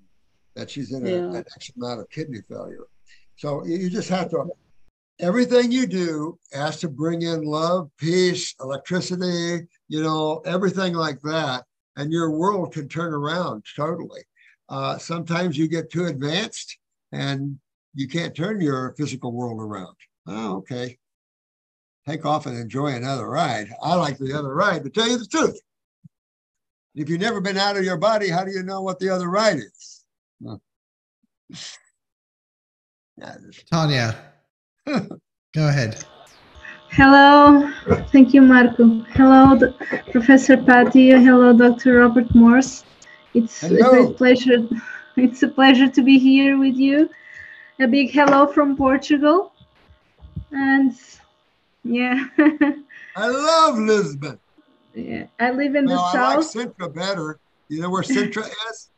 that 0.56 0.70
she's 0.70 0.92
in 0.92 1.06
a, 1.06 1.10
Yeah. 1.10 1.16
an 1.16 1.46
X 1.56 1.72
amount 1.76 2.02
of 2.02 2.10
kidney 2.10 2.42
failure. 2.48 2.86
So 3.36 3.66
you 3.66 3.78
you 3.78 3.90
just 3.90 4.10
have 4.10 4.30
to. 4.30 4.52
Everything 5.24 5.72
you 5.72 5.88
do 5.88 6.38
has 6.52 6.82
to 6.82 6.90
bring 6.90 7.22
in 7.22 7.44
love, 7.44 7.90
peace, 7.98 8.54
electricity, 8.60 9.66
you 9.88 10.04
know, 10.04 10.42
everything 10.46 10.94
like 10.94 11.22
that, 11.22 11.64
and 11.96 12.12
your 12.12 12.32
world 12.32 12.74
can 12.74 12.90
turn 12.90 13.14
around 13.14 13.64
totally. 13.74 14.20
Uh, 14.68 14.98
sometimes 14.98 15.58
you 15.58 15.70
get 15.70 15.90
too 15.90 16.08
advanced 16.08 16.78
and 17.14 17.58
you 17.96 18.10
can't 18.10 18.36
turn 18.36 18.60
your 18.60 18.94
physical 18.98 19.32
world 19.32 19.62
around. 19.62 19.96
Oh, 20.28 20.58
okay. 20.58 20.98
Take 22.06 22.26
off 22.26 22.46
and 22.46 22.58
enjoy 22.58 22.88
another 22.88 23.30
ride. 23.30 23.70
I 23.82 23.96
like 23.96 24.18
the 24.18 24.38
other 24.38 24.54
ride, 24.54 24.84
to 24.84 24.90
tell 24.90 25.08
you 25.08 25.18
the 25.18 25.26
truth. 25.26 25.58
If 26.96 27.08
you've 27.08 27.22
never 27.22 27.40
been 27.40 27.56
out 27.56 27.78
of 27.78 27.86
your 27.86 27.96
body, 27.96 28.28
how 28.28 28.44
do 28.44 28.52
you 28.52 28.64
know 28.64 28.82
what 28.82 29.00
the 29.00 29.08
other 29.08 29.30
ride 29.30 29.60
is? 29.60 30.04
Tanya, 33.72 34.33
go 35.56 35.68
ahead. 35.68 36.04
Hello, 36.90 37.72
thank 38.12 38.34
you, 38.34 38.42
Marco. 38.42 38.88
Hello, 39.14 39.58
Professor 40.12 40.58
Patty. 40.58 41.10
Hello, 41.12 41.54
Dr. 41.58 42.00
Robert 42.00 42.34
Morse. 42.36 42.84
It's 43.34 43.64
a 43.64 43.70
great 43.70 44.18
pleasure. 44.18 44.68
It's 45.16 45.44
a 45.44 45.48
pleasure 45.48 45.88
to 45.88 46.02
be 46.02 46.18
here 46.18 46.58
with 46.58 46.76
you. 46.76 47.08
A 47.80 47.88
big 47.88 48.10
hello 48.10 48.48
from 48.48 48.76
Portugal. 48.76 49.54
And 50.52 50.92
yeah, 51.84 52.26
I 53.16 53.28
love 53.28 53.78
Lisbon. 53.78 54.40
yeah, 54.96 55.26
I 55.40 55.52
live 55.52 55.76
in 55.76 55.86
the 55.86 55.94
Well, 55.94 56.12
I 56.14 56.36
like. 56.36 56.40
Sintra 56.40 56.92
better. 56.92 57.40
You 57.70 57.82
know 57.82 57.92
where 57.92 58.02
Sintra 58.02 58.50
is? 58.72 58.90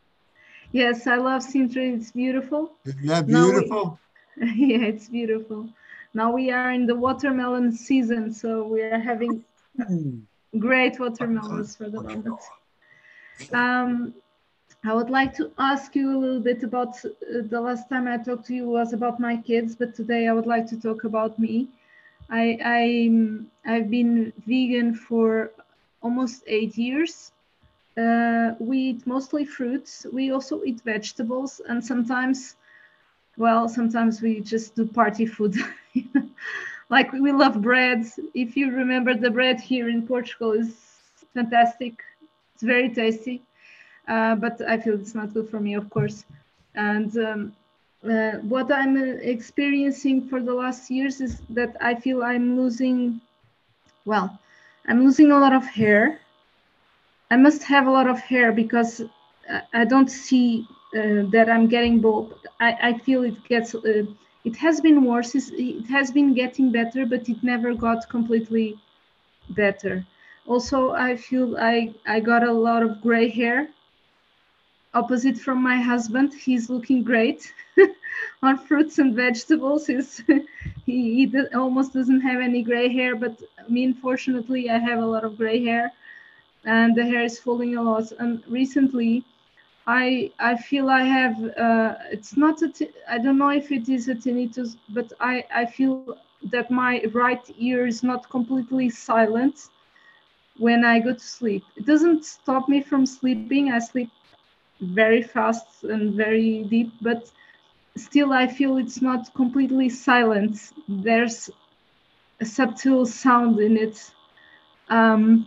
Yes, 0.71 1.05
I 1.05 1.17
love 1.17 1.41
Sintra. 1.41 1.83
It's 1.97 2.11
beautiful. 2.11 2.71
Isn't 2.85 3.07
that 3.07 3.27
beautiful? 3.27 3.99
yeah, 4.55 4.85
it's 4.85 5.09
beautiful. 5.09 5.69
Now 6.13 6.33
we 6.33 6.51
are 6.51 6.71
in 6.71 6.85
the 6.87 6.95
watermelon 6.95 7.71
season, 7.71 8.33
so 8.33 8.63
we 8.67 8.81
are 8.83 8.93
having 8.93 9.37
great 10.57 10.99
watermelons 10.99 11.75
for 11.75 11.89
the 11.89 11.99
moment. 11.99 12.39
Um, 13.53 14.13
I 14.83 14.93
would 14.93 15.09
like 15.09 15.33
to 15.35 15.51
ask 15.57 15.95
you 15.95 16.09
a 16.15 16.19
little 16.19 16.39
bit 16.41 16.63
about 16.63 16.95
uh, 17.05 17.09
the 17.49 17.59
last 17.61 17.89
time 17.89 18.07
I 18.07 18.17
talked 18.17 18.45
to 18.47 18.53
you 18.55 18.67
was 18.67 18.93
about 18.93 19.19
my 19.19 19.37
kids, 19.37 19.75
but 19.75 19.95
today 19.95 20.27
I 20.27 20.33
would 20.33 20.45
like 20.47 20.67
to 20.69 20.79
talk 20.79 21.03
about 21.03 21.39
me. 21.39 21.67
I, 22.29 22.57
I 22.63 22.85
I've 23.65 23.89
been 23.89 24.33
vegan 24.45 24.93
for 24.95 25.51
almost 26.01 26.43
eight 26.47 26.77
years. 26.77 27.31
Uh, 27.97 28.53
we 28.59 28.77
eat 28.91 29.05
mostly 29.07 29.45
fruits. 29.45 30.05
We 30.11 30.31
also 30.31 30.63
eat 30.63 30.81
vegetables, 30.81 31.61
and 31.67 31.83
sometimes, 31.83 32.55
well, 33.37 33.67
sometimes 33.69 34.21
we 34.21 34.39
just 34.41 34.75
do 34.75 34.85
party 34.85 35.25
food. 35.25 35.55
like 36.89 37.11
we 37.13 37.31
love 37.31 37.61
bread. 37.61 38.05
If 38.33 38.55
you 38.57 38.71
remember, 38.71 39.13
the 39.15 39.29
bread 39.31 39.59
here 39.59 39.89
in 39.89 40.05
Portugal 40.07 40.51
is 40.53 40.75
fantastic. 41.33 41.93
It's 42.53 42.63
very 42.63 42.89
tasty, 42.89 43.41
uh, 44.07 44.35
but 44.35 44.61
I 44.67 44.77
feel 44.77 44.95
it's 44.95 45.15
not 45.15 45.33
good 45.33 45.49
for 45.49 45.59
me, 45.59 45.75
of 45.75 45.89
course. 45.89 46.25
And 46.75 47.15
um, 47.17 47.53
uh, 48.09 48.33
what 48.53 48.71
I'm 48.71 48.95
uh, 48.97 49.05
experiencing 49.21 50.27
for 50.27 50.41
the 50.41 50.53
last 50.53 50.89
years 50.91 51.21
is 51.21 51.41
that 51.49 51.75
I 51.81 51.95
feel 51.95 52.23
I'm 52.23 52.57
losing, 52.57 53.21
well, 54.05 54.37
I'm 54.87 55.03
losing 55.03 55.31
a 55.31 55.37
lot 55.39 55.53
of 55.53 55.65
hair. 55.65 56.19
I 57.31 57.35
must 57.37 57.63
have 57.63 57.87
a 57.87 57.91
lot 57.91 58.07
of 58.07 58.19
hair 58.19 58.51
because 58.51 59.01
I- 59.49 59.61
I 59.81 59.85
don't 59.85 60.09
see 60.09 60.67
uh, 60.69 60.74
that 60.95 61.49
I'm 61.49 61.67
getting 61.67 61.99
bald. 61.99 62.33
I, 62.59 62.77
I 62.81 62.97
feel 62.99 63.23
it 63.23 63.43
gets, 63.45 63.75
uh, 63.75 64.03
it 64.45 64.55
has 64.55 64.79
been 64.79 65.03
worse. 65.03 65.35
It 65.35 65.85
has 65.87 66.11
been 66.11 66.33
getting 66.33 66.71
better, 66.71 67.05
but 67.05 67.27
it 67.27 67.43
never 67.43 67.73
got 67.73 68.07
completely 68.09 68.79
better. 69.49 70.05
Also, 70.47 70.91
I 70.91 71.17
feel 71.17 71.57
I, 71.57 71.93
I 72.07 72.19
got 72.19 72.43
a 72.43 72.51
lot 72.51 72.83
of 72.83 73.01
gray 73.01 73.29
hair. 73.29 73.67
Opposite 74.93 75.37
from 75.37 75.61
my 75.61 75.81
husband, 75.81 76.33
he's 76.33 76.69
looking 76.69 77.03
great 77.03 77.53
on 78.41 78.57
fruits 78.57 78.97
and 78.97 79.13
vegetables. 79.13 79.87
He's, 79.87 80.23
he 80.85 81.27
he 81.27 81.45
almost 81.53 81.91
doesn't 81.91 82.21
have 82.21 82.39
any 82.39 82.63
gray 82.63 82.87
hair, 82.87 83.17
but 83.17 83.41
me, 83.67 83.83
unfortunately, 83.83 84.69
I 84.69 84.77
have 84.77 84.99
a 84.99 85.05
lot 85.05 85.25
of 85.25 85.37
gray 85.37 85.61
hair, 85.61 85.91
and 86.63 86.95
the 86.95 87.03
hair 87.03 87.23
is 87.23 87.37
falling 87.37 87.75
a 87.75 87.81
lot. 87.81 88.09
And 88.19 88.41
recently, 88.47 89.25
I 89.87 90.31
I 90.39 90.55
feel 90.57 90.89
I 90.89 91.03
have 91.03 91.35
uh, 91.57 91.95
it's 92.11 92.37
not 92.37 92.61
a 92.61 92.69
t- 92.69 92.89
I 93.09 93.17
don't 93.19 93.37
know 93.37 93.49
if 93.49 93.71
it 93.71 93.89
is 93.89 94.07
a 94.09 94.15
tinnitus, 94.15 94.77
but 94.89 95.11
I 95.19 95.43
I 95.53 95.65
feel 95.65 96.05
that 96.51 96.69
my 96.71 97.01
right 97.13 97.45
ear 97.59 97.85
is 97.87 98.03
not 98.03 98.29
completely 98.29 98.89
silent 98.89 99.55
when 100.57 100.83
I 100.85 100.99
go 100.99 101.13
to 101.13 101.19
sleep. 101.19 101.63
It 101.77 101.85
doesn't 101.85 102.25
stop 102.25 102.67
me 102.69 102.81
from 102.81 103.05
sleeping. 103.05 103.71
I 103.71 103.79
sleep 103.79 104.09
very 104.81 105.21
fast 105.21 105.83
and 105.83 106.13
very 106.13 106.63
deep, 106.69 106.91
but 107.01 107.31
still 107.95 108.31
I 108.33 108.47
feel 108.47 108.77
it's 108.77 109.01
not 109.01 109.33
completely 109.35 109.89
silent. 109.89 110.57
There's 110.87 111.49
a 112.41 112.45
subtle 112.45 113.05
sound 113.05 113.59
in 113.59 113.77
it. 113.77 113.97
Um, 114.89 115.45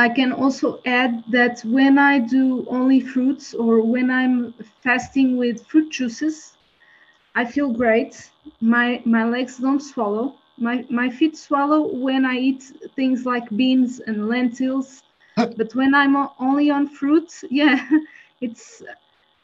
I 0.00 0.08
can 0.08 0.32
also 0.32 0.80
add 0.86 1.22
that 1.28 1.60
when 1.62 1.98
I 1.98 2.20
do 2.20 2.66
only 2.70 3.00
fruits 3.00 3.52
or 3.52 3.82
when 3.82 4.10
I'm 4.10 4.54
fasting 4.82 5.36
with 5.36 5.66
fruit 5.66 5.90
juices, 5.90 6.54
I 7.34 7.44
feel 7.44 7.70
great. 7.70 8.30
My 8.62 9.02
my 9.04 9.24
legs 9.24 9.58
don't 9.58 9.80
swallow. 9.92 10.36
My 10.56 10.86
my 10.88 11.10
feet 11.10 11.36
swallow 11.36 11.82
when 12.06 12.24
I 12.24 12.36
eat 12.48 12.62
things 12.96 13.26
like 13.26 13.46
beans 13.60 14.00
and 14.00 14.26
lentils. 14.26 15.02
but 15.36 15.74
when 15.74 15.94
I'm 15.94 16.16
only 16.48 16.70
on 16.70 16.88
fruits, 16.88 17.44
yeah, 17.50 17.86
it's 18.40 18.82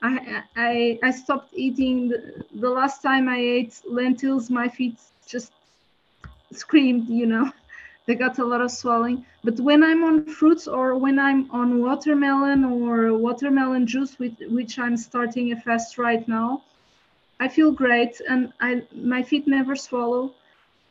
I 0.00 0.42
I 0.56 0.98
I 1.02 1.10
stopped 1.10 1.52
eating. 1.54 2.08
The, 2.08 2.18
the 2.64 2.70
last 2.70 3.02
time 3.02 3.28
I 3.28 3.40
ate 3.58 3.74
lentils, 3.86 4.48
my 4.50 4.68
feet 4.68 4.98
just 5.28 5.52
screamed. 6.52 7.08
You 7.08 7.26
know, 7.26 7.52
they 8.06 8.14
got 8.14 8.38
a 8.38 8.44
lot 8.44 8.60
of 8.60 8.70
swelling. 8.70 9.26
But 9.42 9.60
when 9.60 9.82
I'm 9.82 10.04
on 10.04 10.24
fruits 10.26 10.66
or 10.68 10.96
when 10.96 11.18
I'm 11.18 11.50
on 11.50 11.82
watermelon 11.82 12.64
or 12.64 13.16
watermelon 13.18 13.86
juice, 13.86 14.18
with 14.18 14.34
which 14.48 14.78
I'm 14.78 14.96
starting 14.96 15.52
a 15.52 15.60
fast 15.60 15.98
right 15.98 16.26
now, 16.28 16.62
I 17.40 17.48
feel 17.48 17.70
great 17.70 18.20
and 18.28 18.52
I 18.60 18.82
my 18.94 19.22
feet 19.22 19.46
never 19.46 19.76
swallow. 19.76 20.34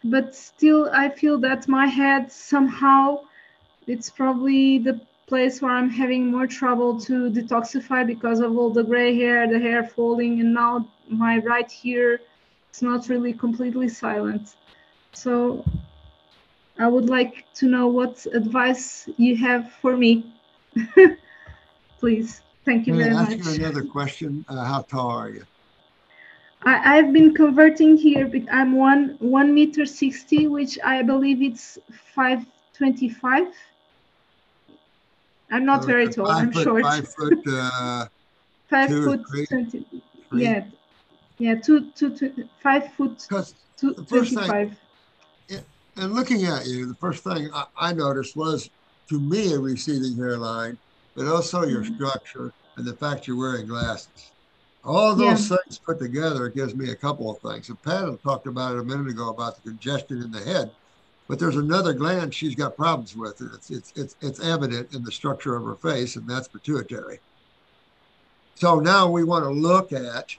But 0.03 0.35
still, 0.35 0.89
I 0.93 1.09
feel 1.09 1.39
that 1.39 1.67
my 1.67 1.87
head 1.87 2.31
somehow, 2.31 3.21
it's 3.87 4.09
probably 4.09 4.77
the 4.77 5.01
place 5.25 5.61
where 5.61 5.71
I'm 5.71 5.89
having 5.89 6.31
more 6.31 6.45
trouble 6.45 6.99
to 7.01 7.31
detoxify 7.31 8.05
because 8.05 8.39
of 8.39 8.55
all 8.57 8.69
the 8.69 8.83
gray 8.83 9.15
hair, 9.15 9.47
the 9.47 9.57
hair 9.57 9.83
falling, 9.83 10.39
and 10.41 10.53
now 10.53 10.87
my 11.07 11.39
right 11.39 11.71
ear 11.83 12.21
is 12.71 12.81
not 12.83 13.09
really 13.09 13.33
completely 13.33 13.89
silent. 13.89 14.55
So 15.13 15.65
I 16.77 16.87
would 16.87 17.09
like 17.09 17.45
to 17.55 17.67
know 17.67 17.87
what 17.87 18.25
advice 18.33 19.07
you 19.17 19.35
have 19.37 19.71
for 19.81 19.95
me. 19.95 20.33
Please. 21.99 22.41
Thank 22.65 22.87
you 22.87 22.93
Can 22.93 23.03
very 23.03 23.15
I 23.15 23.21
ask 23.21 23.37
much. 23.37 23.57
you 23.57 23.65
another 23.65 23.83
question? 23.83 24.43
Uh, 24.49 24.63
how 24.65 24.81
tall 24.81 25.09
are 25.11 25.29
you? 25.29 25.43
I, 26.63 26.97
I've 26.97 27.13
been 27.13 27.33
converting 27.33 27.95
here. 27.95 28.29
I'm 28.51 28.73
one 28.75 29.15
one 29.19 29.53
meter 29.53 29.85
sixty, 29.85 30.47
which 30.47 30.79
I 30.83 31.03
believe 31.03 31.41
it's 31.43 31.77
five 32.15 32.43
twenty 32.73 33.07
five. 33.07 33.47
I'm 35.51 35.63
not 35.63 35.83
Uh, 35.83 35.85
very 35.85 36.07
tall. 36.09 36.27
I'm 36.27 36.51
foot- 36.51 36.63
short. 36.63 36.83
Five 36.83 37.07
foot, 37.13 37.39
uh, 37.47 38.05
Five 38.69 38.89
foot 38.89 39.21
three? 39.29 39.45
twenty. 39.45 39.85
three? 40.29 40.43
Yeah, 40.43 40.65
yeah, 41.37 41.53
two, 41.55 41.91
two, 41.91 42.09
two, 42.17 42.49
five 42.63 42.91
foot 42.93 43.19
two, 43.77 43.93
the 43.93 44.03
first 44.03 44.33
thing- 44.33 44.39
twenty-five. 44.39 44.75
And 45.97 46.13
looking 46.13 46.43
at 46.45 46.65
you, 46.65 46.87
the 46.87 46.95
first 46.95 47.23
thing 47.23 47.49
I, 47.53 47.65
I 47.77 47.93
noticed 47.93 48.35
was, 48.35 48.69
to 49.09 49.19
me, 49.19 49.53
a 49.53 49.59
receding 49.59 50.15
hairline, 50.17 50.77
but 51.15 51.27
also 51.27 51.63
your 51.65 51.83
Mhm. 51.83 51.95
structure 51.95 52.53
and 52.77 52.85
the 52.85 52.97
fact 52.97 53.27
you're 53.27 53.37
wearing 53.37 53.67
glasses. 53.67 54.33
All 54.83 55.15
those 55.15 55.47
things 55.47 55.79
put 55.85 55.99
together 55.99 56.49
gives 56.49 56.75
me 56.75 56.91
a 56.91 56.95
couple 56.95 57.31
of 57.31 57.39
things. 57.41 57.69
And 57.69 57.81
Pat 57.81 58.09
talked 58.23 58.47
about 58.47 58.75
it 58.75 58.79
a 58.79 58.83
minute 58.83 59.07
ago 59.09 59.29
about 59.29 59.55
the 59.55 59.61
congestion 59.61 60.21
in 60.21 60.31
the 60.31 60.41
head, 60.43 60.71
but 61.27 61.39
there's 61.39 61.55
another 61.55 61.93
gland 61.93 62.33
she's 62.33 62.55
got 62.55 62.75
problems 62.75 63.15
with. 63.15 63.39
and 63.39 63.51
It's 63.55 63.71
it's 63.71 63.91
it's 63.95 64.15
it's 64.21 64.39
evident 64.39 64.93
in 64.93 65.01
the 65.03 65.11
structure 65.11 65.55
of 65.55 65.63
her 65.63 65.77
face, 65.77 66.17
and 66.17 66.27
that's 66.27 66.47
pituitary. 66.49 67.19
So 68.55 68.79
now 68.79 69.09
we 69.09 69.23
want 69.23 69.43
to 69.45 69.49
look 69.49 69.91
at 69.91 70.29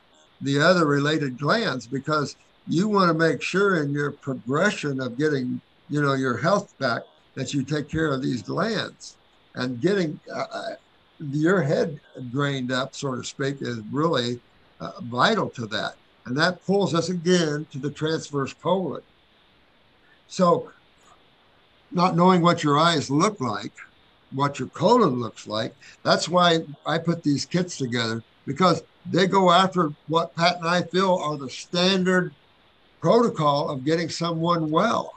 the 0.41 0.61
other 0.61 0.87
related 0.87 1.39
glands 1.39 1.87
because 1.89 2.37
you 2.69 2.89
want 2.89 3.09
to 3.09 3.15
make 3.15 3.43
sure 3.43 3.83
in 3.83 3.91
your 3.93 4.13
progression 4.13 5.01
of 5.01 5.19
getting, 5.19 5.61
you 5.89 6.03
know, 6.03 6.15
your 6.15 6.37
health 6.37 6.77
back 6.79 7.03
that 7.35 7.55
you 7.55 7.63
take 7.63 7.89
care 7.89 8.13
of 8.13 8.23
these 8.23 8.43
glands 8.43 9.17
and 9.55 9.81
getting 9.81 10.19
uh, 10.35 10.45
uh, 10.53 10.75
your 11.31 11.63
head 11.63 12.01
drained 12.31 12.73
up, 12.73 12.95
so 12.95 13.15
to 13.15 13.25
speak, 13.25 13.57
is 13.61 13.79
really 13.91 14.41
uh, 14.81 14.93
vital 15.03 15.49
to 15.51 15.67
that. 15.67 15.95
And 16.27 16.37
that 16.37 16.65
pulls 16.67 16.95
us 16.95 17.09
again 17.09 17.67
to 17.71 17.79
the 17.79 17.91
transverse 17.91 18.53
colon. 18.53 19.03
So, 20.27 20.71
not 21.93 22.17
knowing 22.17 22.43
what 22.43 22.65
your 22.65 22.79
eyes 22.79 23.11
look 23.11 23.41
like, 23.41 23.73
what 24.33 24.59
your 24.59 24.69
colon 24.69 25.21
looks 25.21 25.47
like, 25.47 25.75
that's 26.03 26.29
why 26.29 26.61
I 26.85 26.99
put 26.99 27.23
these 27.23 27.47
kits 27.47 27.79
together 27.79 28.23
because 28.45 28.83
they 29.09 29.27
go 29.27 29.53
after 29.53 29.93
what 30.09 30.35
Pat 30.35 30.57
and 30.57 30.69
I 30.69 30.83
feel 30.83 31.15
are 31.15 31.37
the 31.37 31.49
standard 31.49 32.35
protocol 33.07 33.69
of 33.69 33.85
getting 33.85 34.09
someone 34.09 34.69
well. 34.69 35.15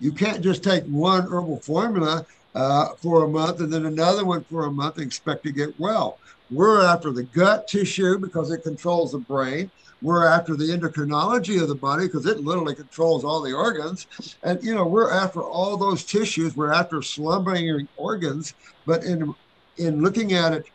You 0.00 0.10
can't 0.10 0.42
just 0.42 0.64
take 0.64 0.82
one 0.86 1.22
herbal 1.22 1.60
formula 1.60 2.26
uh, 2.56 2.88
for 2.96 3.22
a 3.22 3.28
month 3.28 3.60
and 3.60 3.72
then 3.72 3.86
another 3.86 4.24
one 4.24 4.42
for 4.50 4.64
a 4.64 4.70
month 4.72 4.96
and 4.96 5.06
expect 5.06 5.44
to 5.44 5.52
get 5.52 5.78
well. 5.78 6.18
We're 6.50 6.84
after 6.84 7.12
the 7.12 7.22
gut 7.22 7.68
tissue 7.68 8.18
because 8.18 8.50
it 8.50 8.64
controls 8.64 9.12
the 9.12 9.18
brain. 9.18 9.70
We're 10.02 10.26
after 10.26 10.56
the 10.56 10.64
endocrinology 10.64 11.62
of 11.62 11.68
the 11.68 11.76
body 11.76 12.08
because 12.08 12.26
it 12.26 12.40
literally 12.40 12.74
controls 12.74 13.24
all 13.24 13.40
the 13.40 13.52
organs. 13.52 14.08
And, 14.42 14.60
you 14.64 14.74
know, 14.74 14.84
we're 14.84 15.12
after 15.12 15.40
all 15.40 15.76
those 15.76 16.02
tissues. 16.02 16.56
We're 16.56 16.72
after 16.72 17.00
slumbering 17.00 17.86
organs. 17.96 18.54
But 18.86 19.04
in, 19.04 19.32
in 19.76 20.02
looking 20.02 20.32
at 20.32 20.52
it 20.52 20.66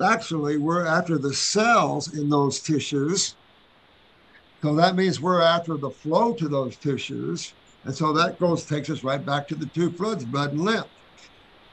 factually, 0.00 0.58
we're 0.58 0.86
after 0.86 1.18
the 1.18 1.34
cells 1.34 2.16
in 2.16 2.30
those 2.30 2.60
tissues. 2.60 3.34
So 4.62 4.74
that 4.76 4.94
means 4.94 5.20
we're 5.20 5.42
after 5.42 5.76
the 5.76 5.90
flow 5.90 6.32
to 6.34 6.48
those 6.48 6.76
tissues. 6.76 7.52
And 7.84 7.94
so 7.94 8.12
that 8.12 8.38
goes, 8.38 8.64
takes 8.64 8.90
us 8.90 9.02
right 9.02 9.24
back 9.24 9.48
to 9.48 9.56
the 9.56 9.66
two 9.66 9.90
fluids, 9.90 10.24
blood 10.24 10.52
and 10.52 10.60
lymph. 10.60 10.86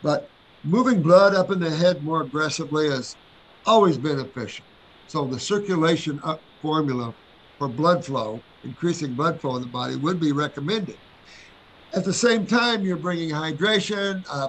But 0.02 0.28
moving 0.64 1.02
blood 1.02 1.36
up 1.36 1.52
in 1.52 1.60
the 1.60 1.70
head 1.70 2.04
more 2.04 2.22
aggressively 2.22 2.88
is 2.88 3.16
always 3.66 3.98
beneficial. 3.98 4.66
So 5.08 5.26
the 5.26 5.40
circulation 5.40 6.20
up 6.24 6.42
formula 6.64 7.14
for 7.60 7.68
blood 7.68 8.04
flow, 8.04 8.42
increasing 8.64 9.14
blood 9.14 9.40
flow 9.40 9.56
in 9.56 9.62
the 9.62 9.68
body 9.68 9.96
would 9.96 10.20
be 10.20 10.32
recommended. 10.32 10.98
At 11.94 12.06
the 12.06 12.14
same 12.14 12.46
time, 12.46 12.84
you're 12.84 12.98
bringing 12.98 13.30
hydration. 13.30 14.24
Uh, 14.30 14.48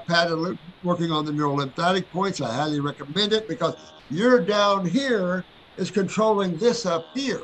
working 0.83 1.11
on 1.11 1.27
the 1.27 1.33
neurolymphatic 1.33 2.09
points. 2.11 2.41
I 2.41 2.55
highly 2.55 2.81
recommend 2.81 3.35
it 3.35 3.49
because 3.49 3.77
you're 4.11 4.41
down 4.41 4.87
here 4.87 5.45
is 5.77 5.91
controlling 5.91 6.57
this 6.57 6.87
up 6.87 7.07
here. 7.15 7.43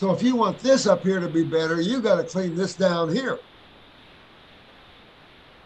So 0.00 0.10
if 0.12 0.22
you 0.22 0.34
want 0.34 0.58
this 0.60 0.86
up 0.86 1.02
here 1.02 1.20
to 1.20 1.28
be 1.28 1.44
better, 1.44 1.78
you 1.78 2.00
got 2.00 2.16
to 2.16 2.24
clean 2.24 2.56
this 2.56 2.72
down 2.72 3.14
here. 3.14 3.38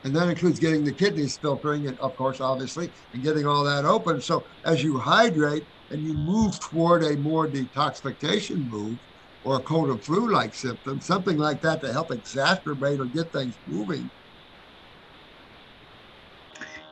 And 0.02 0.12
that 0.16 0.28
includes 0.28 0.58
getting 0.58 0.82
the 0.82 0.92
kidneys 0.92 1.36
filtering, 1.36 1.86
and 1.86 1.96
of 2.00 2.16
course, 2.16 2.40
obviously, 2.40 2.90
and 3.12 3.22
getting 3.22 3.46
all 3.46 3.62
that 3.62 3.84
open. 3.84 4.20
So 4.20 4.44
as 4.64 4.82
you 4.82 4.98
hydrate 4.98 5.62
and 5.90 6.02
you 6.02 6.14
move 6.14 6.58
toward 6.58 7.04
a 7.04 7.16
more 7.18 7.46
detoxification 7.46 8.68
move 8.68 8.98
or 9.44 9.54
a 9.54 9.60
cold 9.60 9.90
and 9.90 10.02
flu 10.02 10.28
like 10.28 10.52
symptom, 10.52 11.00
something 11.00 11.38
like 11.38 11.62
that 11.62 11.80
to 11.82 11.92
help 11.92 12.08
exacerbate 12.08 12.98
or 12.98 13.04
get 13.04 13.30
things 13.32 13.56
moving. 13.68 14.10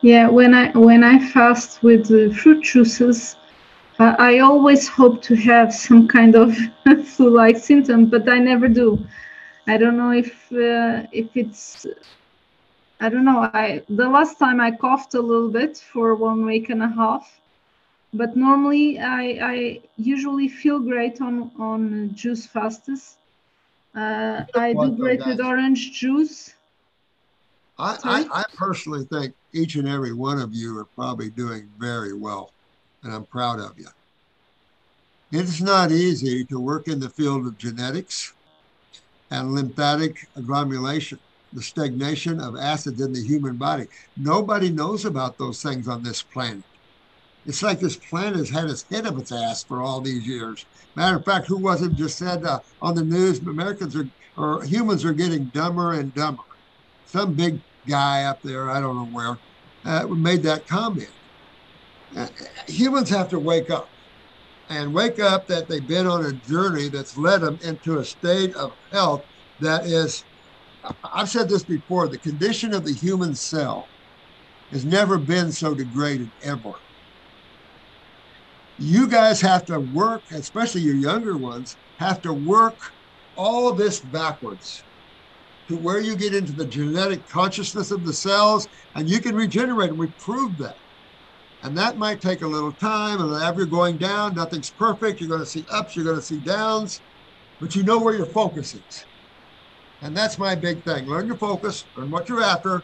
Yeah, 0.01 0.29
when 0.29 0.53
I 0.53 0.71
when 0.77 1.03
I 1.03 1.19
fast 1.31 1.83
with 1.83 2.07
the 2.07 2.33
fruit 2.33 2.63
juices, 2.63 3.35
uh, 3.99 4.15
I 4.17 4.39
always 4.39 4.87
hope 4.87 5.21
to 5.23 5.35
have 5.35 5.73
some 5.73 6.07
kind 6.07 6.35
of 6.35 6.55
flu-like 7.05 7.57
symptom, 7.57 8.07
but 8.07 8.27
I 8.29 8.39
never 8.39 8.67
do. 8.67 9.05
I 9.67 9.77
don't 9.77 9.97
know 9.97 10.11
if 10.11 10.51
uh, 10.51 11.07
if 11.11 11.35
it's 11.35 11.85
I 12.99 13.09
don't 13.09 13.25
know. 13.25 13.49
I 13.53 13.83
the 13.89 14.07
last 14.07 14.39
time 14.39 14.59
I 14.61 14.71
coughed 14.71 15.13
a 15.13 15.21
little 15.21 15.49
bit 15.49 15.77
for 15.77 16.15
one 16.15 16.45
week 16.45 16.69
and 16.69 16.81
a 16.81 16.87
half, 16.87 17.39
but 18.13 18.35
normally 18.35 18.99
I 18.99 19.23
I 19.53 19.81
usually 19.97 20.47
feel 20.47 20.79
great 20.79 21.21
on 21.21 21.51
on 21.59 22.13
juice 22.15 22.45
fasts. 22.45 23.17
Uh, 23.95 24.45
I 24.55 24.73
do 24.73 24.91
great 24.91 25.25
with 25.25 25.39
orange 25.39 25.91
juice. 25.91 26.55
I, 27.77 27.97
I, 28.03 28.41
I 28.41 28.43
personally 28.55 29.05
think 29.05 29.35
each 29.51 29.75
and 29.75 29.87
every 29.87 30.13
one 30.13 30.39
of 30.39 30.53
you 30.53 30.77
are 30.77 30.85
probably 30.85 31.29
doing 31.29 31.69
very 31.77 32.13
well, 32.13 32.52
and 33.03 33.13
I'm 33.13 33.25
proud 33.25 33.59
of 33.59 33.77
you. 33.77 33.87
It's 35.31 35.61
not 35.61 35.91
easy 35.91 36.45
to 36.45 36.59
work 36.59 36.87
in 36.87 36.99
the 36.99 37.09
field 37.09 37.47
of 37.47 37.57
genetics 37.57 38.33
and 39.31 39.53
lymphatic 39.53 40.27
agglomeration, 40.35 41.19
the 41.51 41.61
stagnation 41.61 42.39
of 42.39 42.55
acids 42.55 43.01
in 43.01 43.13
the 43.13 43.23
human 43.23 43.55
body. 43.57 43.87
Nobody 44.15 44.69
knows 44.69 45.05
about 45.05 45.37
those 45.37 45.61
things 45.61 45.87
on 45.87 46.03
this 46.03 46.21
planet. 46.21 46.63
It's 47.45 47.63
like 47.63 47.79
this 47.79 47.97
planet 47.97 48.37
has 48.37 48.49
had 48.49 48.69
its 48.69 48.83
head 48.83 49.05
up 49.05 49.17
its 49.17 49.31
ass 49.31 49.63
for 49.63 49.81
all 49.81 49.99
these 50.01 50.25
years. 50.25 50.65
Matter 50.95 51.17
of 51.17 51.25
fact, 51.25 51.47
who 51.47 51.57
was 51.57 51.81
it 51.81 51.95
just 51.95 52.17
said 52.17 52.45
uh, 52.45 52.59
on 52.81 52.95
the 52.95 53.03
news? 53.03 53.39
Americans 53.39 53.95
are, 53.95 54.07
or 54.37 54.63
humans 54.63 55.03
are 55.03 55.13
getting 55.13 55.45
dumber 55.45 55.93
and 55.93 56.13
dumber. 56.13 56.43
Some 57.07 57.33
big 57.33 57.59
guy 57.87 58.23
up 58.23 58.41
there, 58.43 58.69
I 58.69 58.79
don't 58.79 58.95
know 58.95 59.05
where, 59.05 59.37
uh, 59.83 60.07
made 60.07 60.43
that 60.43 60.67
comment. 60.67 61.09
Uh, 62.15 62.27
humans 62.67 63.09
have 63.09 63.29
to 63.29 63.39
wake 63.39 63.69
up 63.69 63.89
and 64.69 64.93
wake 64.93 65.19
up 65.19 65.47
that 65.47 65.67
they've 65.67 65.87
been 65.87 66.07
on 66.07 66.25
a 66.25 66.33
journey 66.33 66.89
that's 66.89 67.17
led 67.17 67.41
them 67.41 67.57
into 67.63 67.99
a 67.99 68.05
state 68.05 68.53
of 68.55 68.71
health 68.91 69.25
that 69.59 69.85
is, 69.85 70.23
I've 71.13 71.29
said 71.29 71.49
this 71.49 71.63
before, 71.63 72.07
the 72.07 72.19
condition 72.19 72.73
of 72.73 72.85
the 72.85 72.93
human 72.93 73.35
cell 73.35 73.87
has 74.71 74.85
never 74.85 75.17
been 75.17 75.51
so 75.51 75.73
degraded 75.73 76.31
ever. 76.41 76.73
You 78.77 79.07
guys 79.07 79.41
have 79.41 79.65
to 79.65 79.79
work, 79.79 80.23
especially 80.31 80.81
your 80.81 80.95
younger 80.95 81.37
ones, 81.37 81.77
have 81.99 82.21
to 82.21 82.33
work 82.33 82.77
all 83.35 83.69
of 83.69 83.77
this 83.77 84.01
backwards 84.01 84.83
to 85.69 85.77
where 85.77 85.99
you 85.99 86.15
get 86.15 86.35
into 86.35 86.53
the 86.53 86.65
genetic 86.65 87.27
consciousness 87.27 87.91
of 87.91 88.05
the 88.05 88.13
cells 88.13 88.67
and 88.95 89.09
you 89.09 89.21
can 89.21 89.35
regenerate. 89.35 89.89
And 89.89 89.99
we 89.99 90.07
proved 90.19 90.59
that. 90.59 90.75
And 91.63 91.77
that 91.77 91.97
might 91.97 92.21
take 92.21 92.41
a 92.41 92.47
little 92.47 92.73
time. 92.73 93.21
And 93.21 93.33
as 93.41 93.55
you're 93.55 93.65
going 93.65 93.97
down, 93.97 94.35
nothing's 94.35 94.69
perfect. 94.69 95.19
You're 95.19 95.29
going 95.29 95.41
to 95.41 95.45
see 95.45 95.65
ups, 95.71 95.95
you're 95.95 96.05
going 96.05 96.17
to 96.17 96.21
see 96.21 96.39
downs, 96.39 97.01
but 97.59 97.75
you 97.75 97.83
know 97.83 97.99
where 97.99 98.13
your 98.13 98.25
focus 98.25 98.75
is. 98.75 99.05
And 100.01 100.15
that's 100.15 100.37
my 100.37 100.55
big 100.55 100.83
thing. 100.83 101.07
Learn 101.07 101.27
your 101.27 101.37
focus, 101.37 101.85
learn 101.95 102.11
what 102.11 102.27
you're 102.27 102.43
after. 102.43 102.83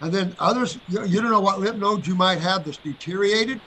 And 0.00 0.12
then 0.12 0.36
others, 0.38 0.78
you, 0.88 1.04
you 1.04 1.20
don't 1.20 1.32
know 1.32 1.40
what 1.40 1.58
lymph 1.60 1.78
nodes 1.78 2.06
you 2.06 2.14
might 2.14 2.38
have 2.38 2.64
that's 2.64 2.76
deteriorated. 2.78 3.60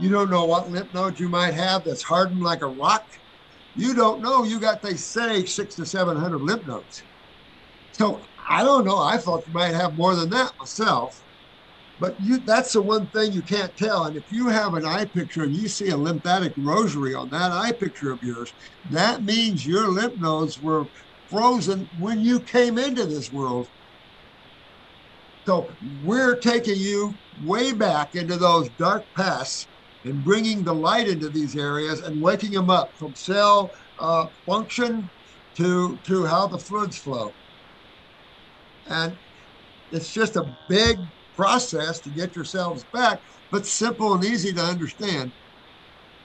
You 0.00 0.08
don't 0.08 0.30
know 0.30 0.44
what 0.44 0.70
lymph 0.70 0.92
nodes 0.92 1.20
you 1.20 1.28
might 1.28 1.54
have 1.54 1.84
that's 1.84 2.02
hardened 2.02 2.42
like 2.42 2.62
a 2.62 2.66
rock. 2.66 3.06
You 3.76 3.94
don't 3.94 4.20
know. 4.20 4.42
You 4.42 4.58
got, 4.58 4.82
they 4.82 4.94
say, 4.94 5.44
six 5.44 5.76
to 5.76 5.86
700 5.86 6.38
lymph 6.38 6.66
nodes. 6.66 7.04
So 7.92 8.20
I 8.48 8.64
don't 8.64 8.84
know. 8.84 8.98
I 8.98 9.18
thought 9.18 9.46
you 9.46 9.52
might 9.52 9.74
have 9.74 9.96
more 9.96 10.16
than 10.16 10.30
that 10.30 10.52
myself. 10.58 11.23
But 11.98 12.16
you, 12.18 12.40
that's 12.40 12.72
the 12.72 12.82
one 12.82 13.08
thing 13.10 13.32
you 13.32 13.42
can't 13.42 13.76
tell. 13.76 14.04
And 14.04 14.16
if 14.16 14.24
you 14.30 14.48
have 14.48 14.74
an 14.74 14.84
eye 14.84 15.04
picture 15.06 15.42
and 15.44 15.54
you 15.54 15.68
see 15.68 15.88
a 15.90 15.96
lymphatic 15.96 16.52
rosary 16.56 17.14
on 17.14 17.30
that 17.30 17.52
eye 17.52 17.72
picture 17.72 18.10
of 18.10 18.20
yours, 18.22 18.52
that 18.84 19.22
means 19.24 19.66
your 19.66 19.88
lymph 19.90 20.14
nodes 20.16 20.58
were 20.60 20.86
frozen 21.28 21.88
when 21.96 22.20
you 22.20 22.40
came 22.40 22.78
into 22.78 23.06
this 23.06 23.30
world. 23.30 23.68
So 25.46 25.76
we're 25.80 26.36
taking 26.38 26.76
you 26.76 27.18
way 27.40 27.72
back 27.72 28.14
into 28.14 28.36
those 28.36 28.70
dark 28.70 29.06
pasts 29.16 29.68
and 30.04 30.24
bringing 30.24 30.64
the 30.64 30.74
light 30.74 31.08
into 31.08 31.28
these 31.30 31.56
areas 31.56 32.00
and 32.00 32.20
waking 32.20 32.52
them 32.52 32.70
up 32.70 32.92
from 32.98 33.14
cell 33.14 33.72
uh, 33.98 34.26
function 34.46 35.10
to 35.56 36.00
to 36.04 36.24
how 36.24 36.46
the 36.48 36.58
fluids 36.58 36.98
flow. 36.98 37.36
And 38.86 39.18
it's 39.92 40.12
just 40.12 40.36
a 40.36 40.52
big 40.68 40.98
process 41.36 42.00
to 42.00 42.10
get 42.10 42.36
yourselves 42.36 42.84
back, 42.92 43.20
but 43.50 43.66
simple 43.66 44.14
and 44.14 44.24
easy 44.24 44.52
to 44.52 44.60
understand. 44.60 45.32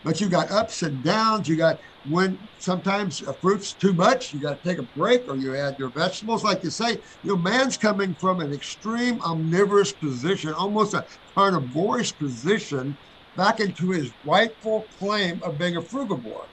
But 0.03 0.21
you 0.21 0.29
got 0.29 0.51
ups 0.51 0.81
and 0.81 1.03
downs. 1.03 1.47
You 1.47 1.57
got 1.57 1.79
when 2.09 2.39
sometimes 2.57 3.21
a 3.21 3.33
fruit's 3.33 3.73
too 3.73 3.93
much, 3.93 4.33
you 4.33 4.39
got 4.39 4.63
to 4.63 4.69
take 4.69 4.79
a 4.79 4.83
break, 4.83 5.21
or 5.27 5.35
you 5.35 5.55
add 5.55 5.75
your 5.77 5.91
vegetables. 5.91 6.43
Like 6.43 6.63
you 6.63 6.69
say, 6.69 6.97
your 7.23 7.37
man's 7.37 7.77
coming 7.77 8.15
from 8.15 8.39
an 8.39 8.53
extreme 8.53 9.21
omnivorous 9.21 9.91
position, 9.91 10.53
almost 10.53 10.93
a 10.93 11.05
carnivorous 11.35 12.11
position, 12.13 12.97
back 13.35 13.59
into 13.59 13.91
his 13.91 14.13
rightful 14.23 14.87
claim 14.97 15.41
of 15.43 15.57
being 15.57 15.75
a 15.75 15.81
frugivore. 15.81 16.47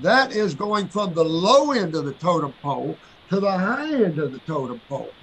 That 0.00 0.32
is 0.32 0.54
going 0.54 0.88
from 0.88 1.14
the 1.14 1.24
low 1.24 1.72
end 1.72 1.94
of 1.94 2.04
the 2.04 2.14
totem 2.14 2.54
pole 2.62 2.98
to 3.30 3.40
the 3.40 3.50
high 3.50 3.94
end 3.94 4.18
of 4.18 4.32
the 4.32 4.40
totem 4.40 4.80
pole 4.88 5.14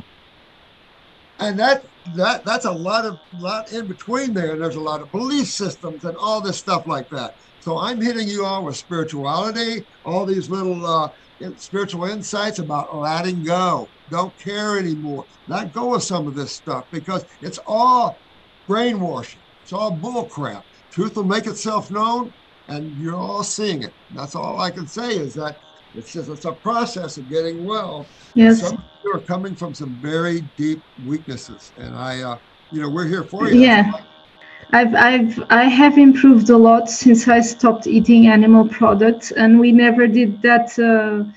and 1.40 1.60
that 1.60 1.84
that 2.16 2.46
that's 2.46 2.66
a 2.66 2.72
lot 2.72 3.06
of 3.06 3.20
lot 3.40 3.72
in 3.72 3.88
between 3.88 4.34
there. 4.34 4.56
There's 4.58 4.76
a 4.76 4.82
lot 4.82 5.02
of 5.02 5.12
belief 5.12 5.48
systems 5.48 6.04
and 6.04 6.18
all 6.18 6.42
this 6.42 6.58
stuff 6.58 6.88
like 6.88 7.10
that. 7.10 7.36
So 7.62 7.78
I'm 7.78 8.00
hitting 8.00 8.28
you 8.28 8.46
all 8.46 8.64
with 8.64 8.78
spirituality, 8.78 9.84
all 10.06 10.26
these 10.26 10.50
little 10.50 10.86
uh, 10.86 11.10
spiritual 11.58 12.06
insights 12.06 12.60
about 12.60 12.96
letting 12.96 13.44
go. 13.44 13.90
Don't 14.10 14.38
care 14.40 14.78
anymore. 14.78 15.26
Let 15.48 15.74
go 15.74 15.94
of 15.94 16.04
some 16.04 16.28
of 16.28 16.36
this 16.36 16.54
stuff 16.54 16.90
because 16.92 17.26
it's 17.42 17.60
all 17.68 18.18
brainwashing. 18.68 19.42
It's 19.64 19.74
all 19.74 19.92
bullcrap. 19.92 20.64
Truth 20.92 21.18
will 21.18 21.26
make 21.26 21.46
itself 21.46 21.92
known, 21.92 22.34
and 22.70 22.98
you're 23.02 23.18
all 23.18 23.44
seeing 23.44 23.84
it. 23.84 23.94
That's 24.16 24.36
all 24.36 24.62
I 24.62 24.72
can 24.72 24.88
say 24.88 25.18
is 25.18 25.34
that 25.34 25.60
it's 25.96 26.12
just 26.14 26.30
it's 26.30 26.46
a 26.46 26.52
process 26.52 27.18
of 27.18 27.30
getting 27.30 27.66
well. 27.66 28.06
Yes. 28.34 28.62
Some 28.62 28.84
you 29.04 29.12
are 29.14 29.20
coming 29.20 29.56
from 29.56 29.74
some 29.74 29.96
very 30.02 30.42
deep 30.58 30.82
weaknesses, 31.06 31.72
and 31.78 31.96
I, 31.96 32.22
uh, 32.22 32.38
you 32.72 32.82
know, 32.82 32.90
we're 32.90 33.08
here 33.08 33.24
for 33.24 33.48
you. 33.50 33.60
Yeah. 33.60 33.92
I've 34.74 34.94
I've 34.96 35.44
I 35.50 35.64
have 35.64 35.98
improved 35.98 36.50
a 36.50 36.58
lot 36.58 36.90
since 36.90 37.28
I 37.28 37.40
stopped 37.40 37.88
eating 37.88 38.28
animal 38.28 38.68
products, 38.68 39.32
and 39.32 39.60
we 39.60 39.72
never 39.72 40.08
did 40.08 40.42
that. 40.42 40.78
Uh, 40.78 41.32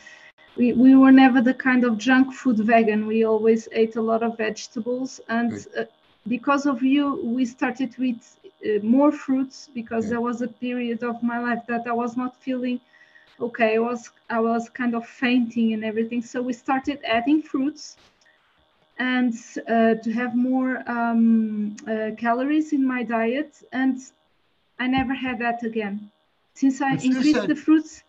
we, 0.57 0.73
we 0.73 0.97
were 0.97 1.13
never 1.13 1.41
the 1.41 1.55
kind 1.55 1.85
of 1.85 1.97
junk 1.97 2.35
food 2.35 2.59
vegan. 2.59 3.07
We 3.07 3.25
always 3.25 3.69
ate 3.73 3.95
a 3.97 4.03
lot 4.03 4.23
of 4.23 4.37
vegetables, 4.37 5.21
and 5.29 5.53
uh, 5.79 5.85
because 6.27 6.67
of 6.67 6.83
you, 6.83 7.21
we 7.23 7.45
started 7.47 7.93
to 7.93 8.03
eat 8.03 8.23
uh, 8.67 8.81
more 8.83 9.13
fruits 9.13 9.71
because 9.73 10.05
Yeah. 10.05 10.11
there 10.11 10.21
was 10.21 10.43
a 10.43 10.49
period 10.49 11.03
of 11.05 11.23
my 11.23 11.39
life 11.39 11.63
that 11.69 11.87
I 11.87 11.93
was 11.93 12.17
not 12.17 12.35
feeling 12.43 12.81
okay. 13.41 13.77
I 13.77 13.79
was 13.79 14.11
I 14.29 14.41
was 14.41 14.69
kind 14.69 14.95
of 14.95 15.07
fainting 15.07 15.73
and 15.75 15.85
everything. 15.85 16.23
So 16.23 16.43
we 16.43 16.53
started 16.53 16.99
adding 17.05 17.43
fruits 17.43 17.97
and 18.99 19.33
uh, 19.69 19.95
to 19.95 20.13
have 20.13 20.37
more 20.37 20.83
um, 20.91 21.77
uh, 21.89 22.11
calories 22.19 22.73
in 22.73 22.87
my 22.87 23.03
diet, 23.03 23.63
and 23.73 23.99
I 24.79 24.87
never 24.87 25.15
had 25.15 25.39
that 25.39 25.63
again 25.63 26.11
since 26.55 26.81
I 26.81 26.97
But 26.97 27.05
increased 27.05 27.41
said- 27.41 27.49
the 27.49 27.57
fruits. 27.57 28.03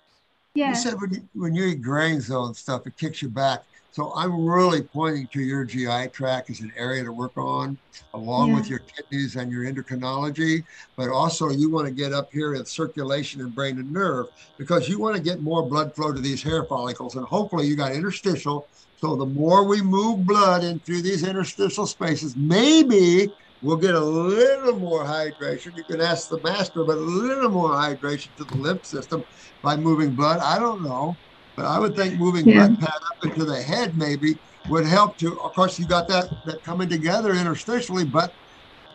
Yeah. 0.53 0.69
You 0.69 0.75
said 0.75 0.99
when 0.99 1.13
you, 1.13 1.29
when 1.33 1.55
you 1.55 1.63
eat 1.63 1.81
grains 1.81 2.27
though 2.27 2.45
and 2.45 2.55
stuff, 2.55 2.85
it 2.85 2.97
kicks 2.97 3.21
you 3.21 3.29
back. 3.29 3.63
So 3.91 4.13
I'm 4.15 4.45
really 4.45 4.81
pointing 4.81 5.27
to 5.33 5.41
your 5.41 5.65
GI 5.65 6.09
tract 6.13 6.49
as 6.49 6.61
an 6.61 6.71
area 6.77 7.03
to 7.03 7.11
work 7.11 7.37
on, 7.37 7.77
along 8.13 8.53
with 8.53 8.69
your 8.69 8.79
kidneys 8.79 9.35
and 9.35 9.51
your 9.51 9.65
endocrinology. 9.65 10.63
But 10.95 11.09
also, 11.09 11.49
you 11.49 11.69
want 11.69 11.87
to 11.87 11.93
get 11.93 12.13
up 12.13 12.29
here 12.31 12.55
in 12.55 12.65
circulation 12.65 13.41
and 13.41 13.53
brain 13.53 13.79
and 13.79 13.91
nerve 13.91 14.27
because 14.57 14.87
you 14.87 14.97
want 14.97 15.17
to 15.17 15.21
get 15.21 15.41
more 15.41 15.67
blood 15.67 15.93
flow 15.93 16.13
to 16.13 16.21
these 16.21 16.41
hair 16.41 16.65
follicles, 16.65 17.15
and 17.15 17.25
hopefully, 17.25 17.67
you 17.67 17.75
got 17.75 17.91
interstitial. 17.91 18.69
So 18.95 19.15
the 19.15 19.25
more 19.25 19.67
we 19.67 19.81
move 19.81 20.25
blood 20.25 20.63
in 20.63 20.79
through 20.79 21.01
these 21.01 21.27
interstitial 21.27 21.85
spaces, 21.85 22.35
maybe 22.37 23.27
we'll 23.61 23.77
get 23.77 23.95
a 23.95 23.99
little 23.99 24.79
more 24.79 25.03
hydration. 25.03 25.75
You 25.75 25.83
can 25.83 25.99
ask 26.01 26.29
the 26.29 26.39
master, 26.41 26.85
but 26.85 26.97
a 26.97 27.01
little 27.01 27.49
more 27.49 27.71
hydration 27.71 28.35
to 28.35 28.45
the 28.45 28.57
lymph 28.57 28.85
system 28.85 29.25
by 29.61 29.75
moving 29.75 30.15
blood. 30.15 30.39
I 30.39 30.59
don't 30.59 30.83
know, 30.83 31.19
but 31.55 31.65
I 31.65 31.79
would 31.79 31.95
think 31.95 32.19
moving 32.19 32.45
Yeah. 32.45 32.67
pad 32.67 32.89
up 32.89 33.25
into 33.25 33.45
the 33.45 33.61
head 33.61 33.97
maybe 33.97 34.35
would 34.67 34.85
help 34.85 35.17
to. 35.19 35.39
Of 35.41 35.53
course, 35.53 35.79
you 35.79 35.85
got 35.85 36.07
that 36.07 36.29
that 36.45 36.63
coming 36.63 36.89
together 36.89 37.33
interstitially, 37.33 38.09
but 38.09 38.31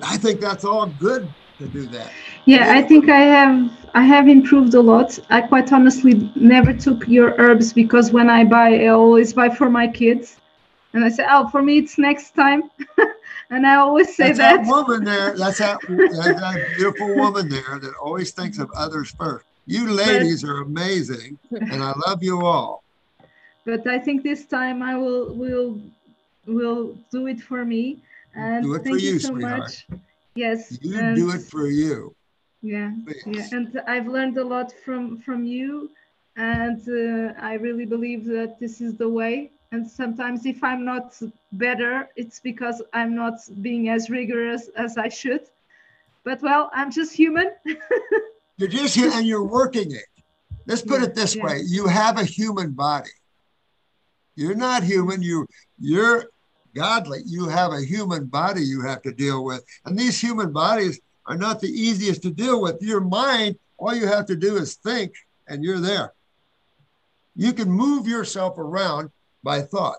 I 0.03 0.16
think 0.16 0.41
that's 0.41 0.65
all 0.65 0.87
good 0.87 1.28
to 1.61 1.69
do 1.69 1.87
that. 1.89 2.12
Yeah, 2.45 2.73
I 2.73 2.83
think 2.83 3.09
I 3.09 3.20
have 3.20 3.70
I 3.95 4.03
have 4.03 4.28
improved 4.28 4.74
a 4.74 4.81
lot. 4.81 5.19
I 5.31 5.41
quite 5.41 5.73
honestly 5.73 6.31
never 6.35 6.73
took 6.73 7.09
your 7.09 7.35
herbs 7.39 7.73
because 7.73 8.12
when 8.12 8.28
I 8.31 8.45
buy, 8.45 8.85
I 8.85 8.89
always 8.89 9.33
buy 9.33 9.49
for 9.49 9.70
my 9.70 9.89
kids, 9.89 10.37
and 10.93 11.05
I 11.05 11.09
say, 11.09 11.27
oh, 11.28 11.49
for 11.49 11.62
me 11.62 11.78
it's 11.78 11.99
next 11.99 12.35
time, 12.35 12.70
and 13.51 13.66
I 13.66 13.77
always 13.77 14.15
say 14.15 14.28
That's 14.28 14.39
that. 14.39 14.65
that 14.65 14.66
woman 14.66 15.05
there. 15.05 15.37
That's 15.37 15.59
that, 15.59 15.78
that's 15.89 16.41
that 16.41 16.61
beautiful 16.77 17.15
woman 17.16 17.49
there 17.49 17.78
that 17.81 17.95
always 18.03 18.33
thinks 18.33 18.59
of 18.59 18.70
others 18.77 19.11
first. 19.19 19.47
You 19.67 19.91
ladies 19.91 20.45
are 20.45 20.59
amazing, 20.63 21.39
and 21.51 21.83
I 21.83 21.93
love 22.07 22.23
you 22.23 22.45
all. 22.47 22.83
But 23.65 23.85
I 23.89 23.99
think 23.99 24.23
this 24.23 24.47
time 24.47 24.81
I 24.81 24.95
will 24.97 25.35
will 25.35 25.81
will 26.47 26.97
do 27.11 27.27
it 27.27 27.41
for 27.41 27.65
me. 27.65 27.99
And 28.37 28.63
Do 28.65 28.75
it 28.75 28.79
for 28.79 28.85
thank 28.85 29.01
you 29.03 29.13
you, 29.15 29.19
so 29.19 29.29
sweetheart. 29.31 29.59
much. 29.61 29.87
Yes. 30.37 30.79
You 30.83 30.99
and- 31.01 31.17
do 31.17 31.31
it 31.37 31.43
for 31.43 31.67
you. 31.67 32.15
Yeah, 32.63 32.91
yeah, 33.27 33.47
and 33.53 33.67
I've 33.87 34.09
learned 34.09 34.39
a 34.39 34.45
lot 34.55 34.73
from 34.85 35.19
from 35.27 35.45
you, 35.45 35.91
and 36.37 36.81
uh, 36.89 37.35
I 37.51 37.55
really 37.67 37.85
believe 37.95 38.25
that 38.37 38.59
this 38.59 38.81
is 38.81 38.93
the 38.97 39.09
way. 39.21 39.51
And 39.73 39.83
sometimes, 40.01 40.47
if 40.47 40.65
I'm 40.65 40.85
not 40.85 41.07
better, 41.53 42.09
it's 42.17 42.39
because 42.41 42.83
I'm 42.93 43.15
not 43.15 43.37
being 43.63 43.89
as 43.97 44.11
rigorous 44.11 44.63
as 44.85 44.97
I 44.97 45.09
should. 45.21 45.45
But 46.25 46.41
well, 46.43 46.71
I'm 46.73 46.91
just 46.91 47.13
human. 47.13 47.51
You're 48.57 48.69
just 48.69 48.95
here 48.95 49.11
and 49.12 49.27
you're 49.27 49.45
working 49.45 49.91
it. 49.93 50.05
Let's 50.66 50.83
put 50.83 51.01
Yeah, 51.01 51.09
it 51.09 51.15
this 51.15 51.37
yeah. 51.37 51.45
way: 51.45 51.61
you 51.65 51.87
have 51.87 52.19
a 52.19 52.24
human 52.24 52.73
body. 52.73 53.11
You're 54.35 54.55
not 54.55 54.83
human. 54.83 55.23
You 55.23 55.47
you're 55.78 56.24
godly. 56.74 57.20
You 57.24 57.49
have 57.49 57.73
a 57.73 57.83
human 57.85 58.27
body 58.27 58.62
you 58.62 58.83
have 58.83 59.03
to 59.03 59.12
deal 59.12 59.45
with, 59.45 59.65
and 59.85 59.99
these 59.99 60.20
human 60.20 60.53
bodies 60.53 61.01
are 61.27 61.37
not 61.37 61.61
the 61.61 61.69
easiest 61.69 62.23
to 62.23 62.31
deal 62.31 62.61
with. 62.61 62.81
Your 62.81 63.01
mind, 63.01 63.57
all 63.78 63.95
you 63.95 64.07
have 64.07 64.27
to 64.27 64.37
do 64.37 64.57
is 64.57 64.77
think, 64.77 65.12
and 65.49 65.62
you're 65.65 65.81
there. 65.81 66.12
You 67.35 67.53
can 67.53 67.70
move 67.70 68.07
yourself 68.07 68.59
around 68.59 69.11
by 69.43 69.62
thought. 69.62 69.99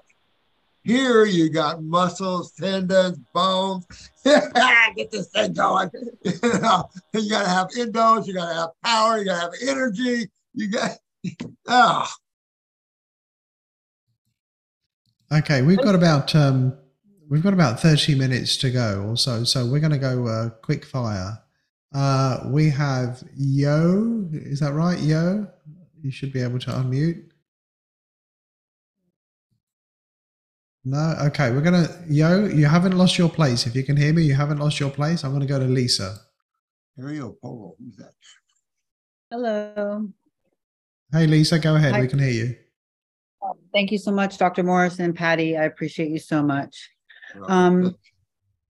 Here 0.87 1.25
you 1.25 1.49
got 1.49 1.83
muscles, 1.83 2.53
tendons, 2.53 3.19
bones. 3.33 3.85
Get 4.23 5.11
this 5.11 5.27
thing 5.27 5.51
going. 5.51 5.91
You 6.23 6.31
know, 6.61 6.89
you 7.13 7.29
gotta 7.29 7.49
have 7.49 7.67
endos, 7.71 8.25
you 8.25 8.33
gotta 8.33 8.53
have 8.53 8.69
power, 8.85 9.17
you 9.17 9.25
gotta 9.25 9.41
have 9.41 9.51
energy. 9.67 10.29
You 10.53 10.71
got 10.71 10.91
oh. 11.67 12.07
Okay, 15.29 15.61
we've 15.61 15.81
got 15.81 15.93
about 15.93 16.33
um, 16.35 16.77
we've 17.29 17.43
got 17.43 17.51
about 17.51 17.81
thirty 17.81 18.15
minutes 18.15 18.55
to 18.55 18.71
go 18.71 19.07
or 19.09 19.17
so. 19.17 19.43
So 19.43 19.65
we're 19.65 19.81
to 19.81 19.97
go 19.97 20.25
uh, 20.25 20.49
quick 20.61 20.85
fire. 20.85 21.37
Uh, 21.93 22.43
we 22.45 22.69
have 22.69 23.21
Yo. 23.35 24.29
Is 24.31 24.61
that 24.61 24.71
right, 24.71 24.99
Yo? 25.01 25.47
You 26.01 26.11
should 26.11 26.31
be 26.31 26.41
able 26.41 26.59
to 26.59 26.71
unmute. 26.71 27.26
No. 30.87 31.15
Okay, 31.19 31.51
we're 31.51 31.61
gonna 31.61 31.89
Yo. 32.07 32.45
You 32.45 32.65
haven't 32.65 32.97
lost 32.97 33.17
your 33.17 33.27
place. 33.27 33.67
If 33.67 33.75
you 33.75 33.83
can 33.83 33.97
hear 33.97 34.13
me, 34.13 34.23
you 34.23 34.33
haven't 34.33 34.59
lost 34.59 34.79
your 34.79 34.89
place. 34.89 35.25
I'm 35.25 35.31
going 35.31 35.41
to 35.41 35.47
go 35.47 35.59
to 35.59 35.65
Lisa. 35.65 36.15
Ariel 36.97 37.37
Polo, 37.41 37.75
who's 37.77 37.97
that? 37.97 38.13
Hello. 39.29 40.07
Hey, 41.11 41.27
Lisa, 41.27 41.59
go 41.59 41.75
ahead. 41.75 41.91
Hi. 41.91 41.99
We 41.99 42.07
can 42.07 42.19
hear 42.19 42.29
you. 42.29 42.55
Thank 43.73 43.91
you 43.91 43.97
so 43.97 44.11
much, 44.11 44.37
Dr. 44.37 44.63
Morse 44.63 44.99
and 44.99 45.13
Patty. 45.13 45.57
I 45.57 45.65
appreciate 45.65 46.09
you 46.09 46.19
so 46.19 46.41
much. 46.41 46.89
Um, 47.47 47.93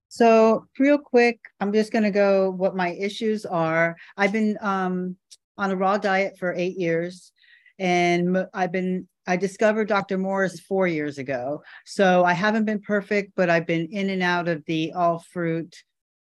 so 0.07 0.65
real 0.79 0.97
quick, 0.97 1.39
I'm 1.59 1.71
just 1.71 1.93
gonna 1.93 2.09
go 2.09 2.49
what 2.49 2.75
my 2.75 2.93
issues 2.93 3.45
are. 3.45 3.95
I've 4.17 4.31
been 4.31 4.57
um 4.61 5.17
on 5.59 5.69
a 5.69 5.75
raw 5.75 5.99
diet 5.99 6.39
for 6.39 6.51
eight 6.55 6.77
years. 6.77 7.31
And 7.77 8.43
I've 8.55 8.71
been, 8.71 9.07
I 9.27 9.35
discovered 9.35 9.89
Dr. 9.89 10.17
Morse 10.17 10.59
four 10.61 10.87
years 10.87 11.17
ago. 11.17 11.61
So 11.85 12.23
I 12.23 12.33
haven't 12.33 12.65
been 12.65 12.79
perfect, 12.79 13.33
but 13.35 13.49
I've 13.49 13.67
been 13.67 13.87
in 13.87 14.09
and 14.09 14.23
out 14.23 14.47
of 14.47 14.63
the 14.65 14.93
all 14.93 15.19
fruit 15.19 15.75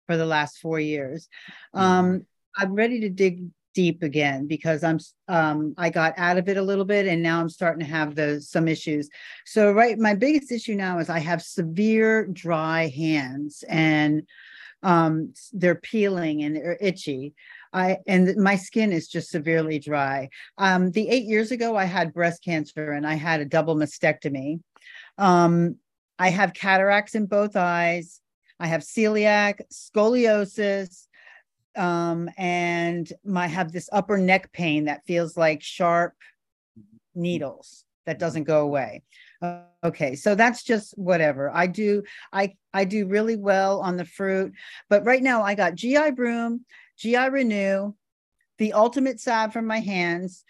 for 0.07 0.17
the 0.17 0.27
last 0.27 0.59
four 0.59 0.79
years. 0.79 1.29
Um, 1.75 2.27
I'm 2.57 2.75
ready 2.75 3.01
to 3.01 3.11
dig 3.11 3.43
deep 3.75 4.03
again 4.05 4.47
because 4.47 4.85
I'm 4.85 5.01
um 5.29 5.75
I 5.77 5.91
got 5.91 6.15
out 6.17 6.39
of 6.39 6.49
it 6.49 6.57
a 6.57 6.63
little 6.63 6.85
bit 6.85 7.07
and 7.07 7.23
now 7.23 7.41
I'm 7.41 7.49
starting 7.49 7.85
to 7.85 7.93
have 7.93 8.15
those 8.15 8.49
some 8.49 8.69
issues. 8.69 9.11
So 9.45 9.73
right, 9.73 9.99
my 9.99 10.15
biggest 10.15 10.53
issue 10.53 10.77
now 10.77 10.99
is 10.99 11.11
I 11.11 11.19
have 11.19 11.43
severe 11.43 12.27
dry 12.27 12.87
hands 12.89 13.65
and 13.69 14.23
um 14.85 15.35
they're 15.53 15.75
peeling 15.75 16.45
and 16.45 16.55
they're 16.55 16.79
itchy. 16.81 17.35
I 17.75 17.99
and 18.07 18.35
my 18.37 18.57
skin 18.57 18.93
is 18.93 19.09
just 19.09 19.31
severely 19.31 19.79
dry. 19.79 20.31
Um 20.57 20.91
the 20.93 21.09
8 21.09 21.25
years 21.25 21.51
ago 21.51 21.77
I 21.77 21.85
had 21.85 22.15
breast 22.15 22.43
cancer 22.43 22.93
and 22.93 23.07
I 23.07 23.15
had 23.15 23.41
a 23.41 23.45
double 23.45 23.77
mastectomy. 23.77 24.61
Um 25.19 25.77
I 26.19 26.31
have 26.31 26.55
cataracts 26.55 27.15
in 27.15 27.27
both 27.27 27.57
eyes. 27.57 28.21
I 28.61 28.69
have 28.69 28.83
celiac, 28.83 29.61
scoliosis, 29.73 31.07
um, 31.77 32.31
and 32.37 33.13
my 33.25 33.47
have 33.47 33.73
this 33.73 33.89
upper 33.93 34.17
neck 34.19 34.53
pain 34.53 34.85
that 34.85 35.05
feels 35.07 35.37
like 35.37 35.63
sharp 35.63 36.15
needles 37.15 37.85
that 38.07 38.19
doesn't 38.19 38.45
go 38.45 38.61
away. 38.61 39.03
Uh, 39.43 39.63
okay, 39.83 40.15
so 40.15 40.35
that's 40.35 40.63
just 40.63 40.97
whatever. 40.97 41.51
I 41.53 41.67
do 41.67 42.03
I 42.33 42.55
I 42.73 42.85
do 42.85 43.07
really 43.07 43.37
well 43.37 43.81
on 43.81 43.97
the 43.97 44.05
fruit, 44.05 44.53
but 44.89 45.05
right 45.05 45.23
now 45.23 45.43
I 45.43 45.55
got 45.55 45.75
GI 45.75 46.13
Broom, 46.13 46.65
GI 46.99 47.29
Renew, 47.31 47.95
the 48.59 48.73
ultimate 48.73 49.21
salve 49.21 49.53
from 49.53 49.67
my 49.67 49.81
hands, 49.81 50.45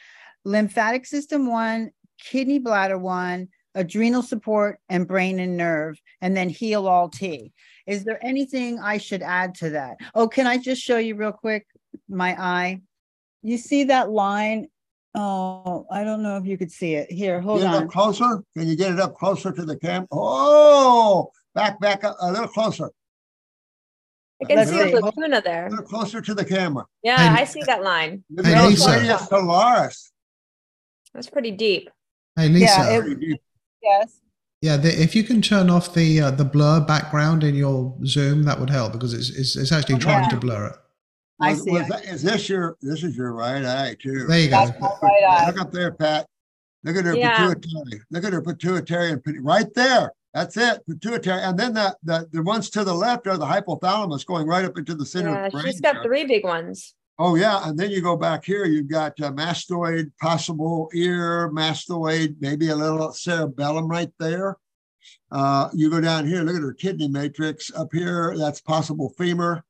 lymphatic 0.44 1.06
system 1.06 1.46
one, 1.46 1.90
kidney 2.18 2.58
bladder 2.58 2.98
one, 2.98 3.48
adrenal 3.74 4.22
support, 4.22 4.78
and 4.88 5.08
brain 5.08 5.40
and 5.40 5.56
nerve, 5.56 6.00
and 6.20 6.36
then 6.36 6.48
heal 6.48 6.86
all 6.86 7.08
T. 7.08 7.52
Is 7.86 8.04
there 8.04 8.24
anything 8.24 8.78
I 8.78 8.98
should 8.98 9.22
add 9.22 9.54
to 9.56 9.70
that? 9.70 9.96
Oh, 10.14 10.28
can 10.28 10.46
I 10.46 10.58
just 10.58 10.82
show 10.82 10.98
you 10.98 11.16
real 11.16 11.32
quick 11.32 11.66
my 12.08 12.40
eye? 12.40 12.80
You 13.42 13.58
see 13.58 13.84
that 13.84 14.10
line? 14.10 14.68
Oh, 15.14 15.86
I 15.90 16.02
don't 16.02 16.22
know 16.22 16.36
if 16.38 16.46
you 16.46 16.56
could 16.58 16.72
see 16.72 16.94
it. 16.94 17.10
Here, 17.10 17.40
hold 17.40 17.60
Get 17.60 17.74
on. 17.74 17.84
up 17.84 17.90
closer. 17.90 18.42
Can 18.56 18.68
you 18.68 18.76
get 18.76 18.92
it 18.92 19.00
up 19.00 19.14
closer 19.14 19.52
to 19.52 19.64
the 19.64 19.76
cam? 19.76 20.06
Oh, 20.10 21.30
back, 21.54 21.78
back 21.80 22.02
a, 22.04 22.14
a 22.20 22.32
little 22.32 22.48
closer. 22.48 22.90
I 24.44 24.54
can 24.54 24.66
see 24.66 24.80
a 24.80 24.88
see. 24.88 24.94
lacuna 24.98 25.40
there. 25.42 25.66
A 25.66 25.70
little 25.70 25.84
closer 25.84 26.20
to 26.20 26.34
the 26.34 26.44
camera. 26.44 26.84
Yeah, 27.02 27.16
Hey, 27.34 27.42
I 27.42 27.44
see 27.44 27.62
that 27.66 27.82
line. 27.82 28.24
Look 28.30 28.46
Hey, 28.46 28.66
Lisa. 28.66 28.90
radius 28.90 29.28
solaris. 29.28 30.12
That's 31.12 31.30
pretty 31.30 31.50
deep. 31.52 31.90
Hey, 32.36 32.48
Lisa. 32.48 32.64
Yeah, 32.66 32.90
Yeah, 32.90 32.96
it- 32.98 33.00
Pretty 33.02 33.26
deep. 33.26 33.40
Yes. 33.82 34.20
the, 34.62 34.94
if 35.02 35.14
you 35.14 35.24
can 35.24 35.42
turn 35.42 35.68
off 35.68 35.92
the 35.94 36.20
uh, 36.22 36.30
the 36.30 36.44
blur 36.44 36.80
background 36.80 37.44
in 37.44 37.54
your 37.54 37.94
Zoom, 38.06 38.44
that 38.44 38.58
would 38.58 38.70
help 38.70 38.92
because 38.92 39.12
it's 39.12 39.30
it's, 39.30 39.56
it's 39.56 39.72
actually 39.72 39.98
trying 39.98 40.24
Yeah. 40.24 40.28
to 40.30 40.36
blur 40.38 40.66
it. 40.68 40.76
I 41.40 41.50
Was- 41.52 41.62
see 41.64 41.70
was 41.72 41.82
it. 41.82 41.88
that- 41.90 42.04
Is 42.06 42.22
this 42.22 42.48
your, 42.48 42.76
this 42.80 43.02
is 43.02 43.16
your 43.16 43.32
right 43.32 43.64
eye 43.64 43.96
too? 44.00 44.26
There 44.26 44.38
you 44.40 44.48
go. 44.50 44.64
That's 44.66 44.80
my 44.80 44.88
right 45.02 45.22
eye. 45.28 45.46
Look 45.46 45.60
up 45.60 45.72
there, 45.72 45.92
Pat. 45.92 46.26
Look 46.84 46.96
at 46.96 47.04
her 47.04 47.16
Yeah. 47.16 47.36
pituitary. 47.48 48.02
Look 48.10 48.24
at 48.24 48.32
her 48.32 48.42
pituitary 48.42 49.10
and 49.12 49.22
pit- 49.22 49.42
right 49.42 49.72
there. 49.74 50.12
That's 50.34 50.56
it, 50.56 50.84
pituitary. 50.88 51.42
And 51.42 51.56
then 51.56 51.74
the, 51.74 51.96
the, 52.02 52.28
the 52.32 52.42
ones 52.42 52.68
to 52.70 52.82
the 52.82 52.92
left 52.92 53.28
are 53.28 53.38
the 53.38 53.46
hypothalamus 53.46 54.26
going 54.26 54.48
right 54.48 54.64
up 54.64 54.76
into 54.76 54.94
the 54.96 55.06
center 55.06 55.30
Yeah, 55.30 55.46
of 55.46 55.52
the 55.52 55.58
brain. 55.58 55.66
she's 55.72 55.80
got 55.80 55.94
there. 55.94 56.02
three 56.02 56.24
big 56.26 56.42
ones. 56.44 56.94
Oh, 57.20 57.36
yeah. 57.36 57.68
And 57.68 57.78
then 57.78 57.92
you 57.92 58.02
go 58.02 58.16
back 58.16 58.44
here, 58.44 58.64
you've 58.64 58.90
got 58.90 59.12
uh, 59.20 59.30
mastoid, 59.30 60.10
possible 60.20 60.90
ear, 60.92 61.48
mastoid, 61.52 62.34
maybe 62.40 62.70
a 62.70 62.74
little 62.76 63.12
cerebellum 63.12 63.86
right 63.86 64.10
there. 64.18 64.56
Uh, 65.30 65.68
you 65.72 65.88
go 65.88 66.00
down 66.00 66.26
here, 66.26 66.42
look 66.42 66.56
at 66.56 66.62
her 66.62 66.72
kidney 66.74 67.06
matrix 67.06 67.70
up 67.72 67.88
here. 67.92 68.34
That's 68.36 68.60
possible 68.60 69.14
femur. 69.16 69.62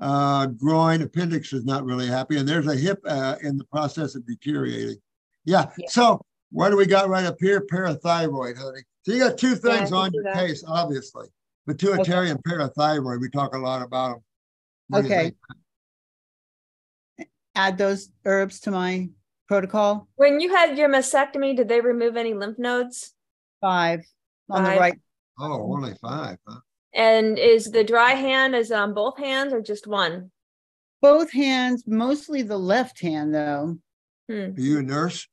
Uh, 0.00 0.46
groin, 0.46 1.02
appendix 1.02 1.52
is 1.52 1.64
not 1.64 1.84
really 1.84 2.08
happy. 2.08 2.38
And 2.38 2.48
there's 2.48 2.66
a 2.66 2.74
hip 2.74 2.98
uh, 3.06 3.36
in 3.42 3.56
the 3.56 3.64
process 3.66 4.16
of 4.16 4.26
deteriorating. 4.26 4.96
Yeah. 5.44 5.66
Yeah. 5.78 5.86
So 5.88 6.20
what 6.50 6.70
do 6.70 6.76
we 6.76 6.86
got 6.86 7.08
right 7.08 7.26
up 7.26 7.36
here? 7.38 7.60
Parathyroid, 7.72 8.56
honey. 8.58 8.80
So 9.02 9.12
you 9.12 9.18
got 9.18 9.38
two 9.38 9.56
things 9.56 9.90
can 9.90 9.94
on 9.94 10.12
your 10.12 10.24
that. 10.24 10.34
case, 10.34 10.62
obviously. 10.66 11.28
Pituitary 11.66 12.30
and 12.30 12.42
parathyroid. 12.42 13.20
We 13.20 13.30
talk 13.30 13.54
a 13.54 13.58
lot 13.58 13.82
about 13.82 14.12
them. 14.12 14.24
What 14.88 15.04
Okay. 15.04 15.32
Add 17.54 17.78
those 17.78 18.10
herbs 18.24 18.60
to 18.60 18.70
my 18.70 19.08
protocol. 19.48 20.08
When 20.16 20.40
you 20.40 20.54
had 20.54 20.78
your 20.78 20.88
mastectomy, 20.88 21.56
did 21.56 21.68
they 21.68 21.80
remove 21.80 22.16
any 22.16 22.34
lymph 22.34 22.58
nodes? 22.58 23.14
Five 23.60 24.04
on 24.48 24.64
the 24.64 24.70
right. 24.70 24.98
Oh, 25.38 25.72
only 25.72 25.94
five, 26.00 26.38
huh? 26.46 26.60
And 26.94 27.38
is 27.38 27.70
the 27.70 27.84
dry 27.84 28.12
hand 28.12 28.54
is 28.54 28.72
on 28.72 28.94
both 28.94 29.18
hands 29.18 29.52
or 29.52 29.60
just 29.60 29.86
one? 29.86 30.30
Both 31.02 31.32
hands, 31.32 31.84
mostly 31.86 32.42
the 32.42 32.58
left 32.58 33.00
hand 33.00 33.34
though. 33.34 33.78
Hmm. 34.28 34.52
Are 34.56 34.60
you 34.60 34.78
a 34.78 34.82
nurse? 34.82 35.26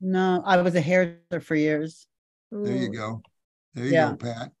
No, 0.00 0.42
I 0.44 0.60
was 0.60 0.74
a 0.74 0.80
hairdresser 0.80 1.40
for 1.40 1.54
years. 1.54 2.06
Mm. 2.54 2.64
There 2.64 2.76
you 2.76 2.88
go. 2.92 3.22
There 3.74 3.84
you 3.84 3.92
Yeah. 3.92 4.10
go, 4.10 4.16
Pat. 4.16 4.52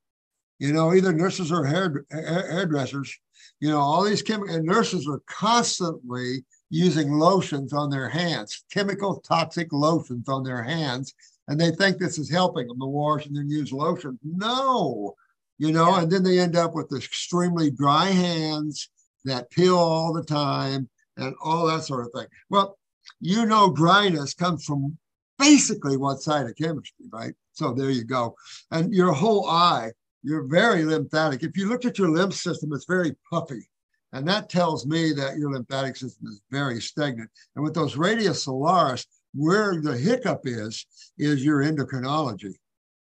You 0.58 0.72
know, 0.72 0.94
either 0.94 1.12
nurses 1.12 1.52
or 1.52 1.64
hair, 1.64 2.04
hair 2.10 2.50
hairdressers, 2.50 3.14
you 3.60 3.68
know, 3.68 3.80
all 3.80 4.02
these 4.02 4.22
chemical 4.22 4.62
nurses 4.62 5.06
are 5.08 5.20
constantly 5.26 6.44
using 6.70 7.12
lotions 7.18 7.72
on 7.72 7.90
their 7.90 8.08
hands, 8.08 8.64
chemical 8.70 9.20
toxic 9.20 9.72
lotions 9.72 10.28
on 10.28 10.42
their 10.42 10.62
hands, 10.62 11.14
and 11.48 11.60
they 11.60 11.70
think 11.70 11.98
this 11.98 12.18
is 12.18 12.30
helping 12.30 12.66
them 12.66 12.80
to 12.80 12.86
wash 12.86 13.26
and 13.26 13.36
then 13.36 13.48
use 13.48 13.72
lotion. 13.72 14.18
No, 14.24 15.14
you 15.58 15.72
know, 15.72 15.90
Yeah. 15.90 16.02
and 16.02 16.10
then 16.10 16.22
they 16.22 16.38
end 16.40 16.56
up 16.56 16.74
with 16.74 16.92
extremely 16.92 17.70
dry 17.70 18.06
hands 18.06 18.88
that 19.24 19.50
peel 19.50 19.76
all 19.78 20.12
the 20.12 20.24
time 20.24 20.88
and 21.16 21.34
all 21.42 21.66
that 21.66 21.84
sort 21.84 22.06
of 22.06 22.12
thing. 22.12 22.26
Well, 22.48 22.78
you 23.20 23.46
know, 23.46 23.72
dryness 23.72 24.34
comes 24.34 24.64
from 24.64 24.98
basically 25.38 25.96
what 25.96 26.20
side 26.20 26.46
of 26.46 26.56
chemistry, 26.56 27.06
right? 27.12 27.34
So 27.52 27.72
there 27.72 27.90
you 27.90 28.04
go. 28.04 28.36
And 28.70 28.92
your 28.94 29.12
whole 29.12 29.48
eye, 29.48 29.92
you're 30.22 30.44
very 30.44 30.84
lymphatic. 30.84 31.42
If 31.42 31.56
you 31.56 31.68
look 31.68 31.84
at 31.84 31.98
your 31.98 32.10
lymph 32.10 32.34
system, 32.34 32.72
it's 32.72 32.86
very 32.86 33.14
puffy. 33.30 33.68
And 34.12 34.26
that 34.28 34.48
tells 34.48 34.86
me 34.86 35.12
that 35.12 35.36
your 35.36 35.52
lymphatic 35.52 35.96
system 35.96 36.28
is 36.28 36.40
very 36.50 36.80
stagnant. 36.80 37.30
And 37.56 37.64
with 37.64 37.74
those 37.74 37.96
radius 37.96 38.44
solaris, 38.44 39.06
where 39.34 39.80
the 39.80 39.96
hiccup 39.96 40.42
is, 40.44 40.86
is 41.18 41.44
your 41.44 41.62
endocrinology. 41.62 42.54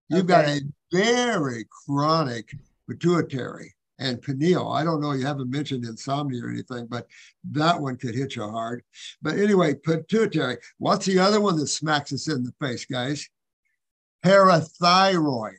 You've 0.09 0.27
got 0.27 0.47
a 0.47 0.61
very 0.93 1.67
chronic 1.87 2.53
pituitary 2.89 3.75
and 3.99 4.23
pineal. 4.23 4.71
I 4.73 4.85
don't 4.85 5.01
know, 5.01 5.13
you 5.13 5.27
haven't 5.27 5.51
mentioned 5.51 5.85
insomnia 5.85 6.45
or 6.45 6.51
anything, 6.51 6.87
but 6.87 7.07
that 7.51 7.81
one 7.81 7.97
could 7.97 8.15
hit 8.15 8.37
you 8.37 8.49
hard. 8.49 8.83
But 9.23 9.39
anyway, 9.39 9.75
pituitary. 9.75 10.59
What's 10.79 11.07
the 11.07 11.19
other 11.19 11.41
one 11.41 11.57
that 11.57 11.67
smacks 11.67 12.13
us 12.13 12.29
in 12.29 12.43
the 12.43 12.53
face, 12.61 12.85
guys? 12.85 13.29
Parathyroid. 14.25 15.57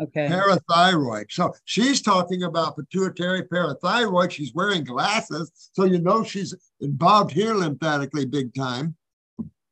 Okay. 0.00 0.28
Parathyroid. 0.28 1.26
So 1.30 1.52
she's 1.64 2.00
talking 2.00 2.44
about 2.44 2.76
pituitary 2.76 3.42
parathyroid. 3.42 4.30
She's 4.30 4.54
wearing 4.54 4.84
glasses. 4.84 5.50
So 5.72 5.84
you 5.84 6.00
know 6.00 6.24
she's 6.24 6.54
involved 6.80 7.32
here 7.32 7.54
lymphatically 7.54 8.24
big 8.24 8.54
time. 8.54 8.96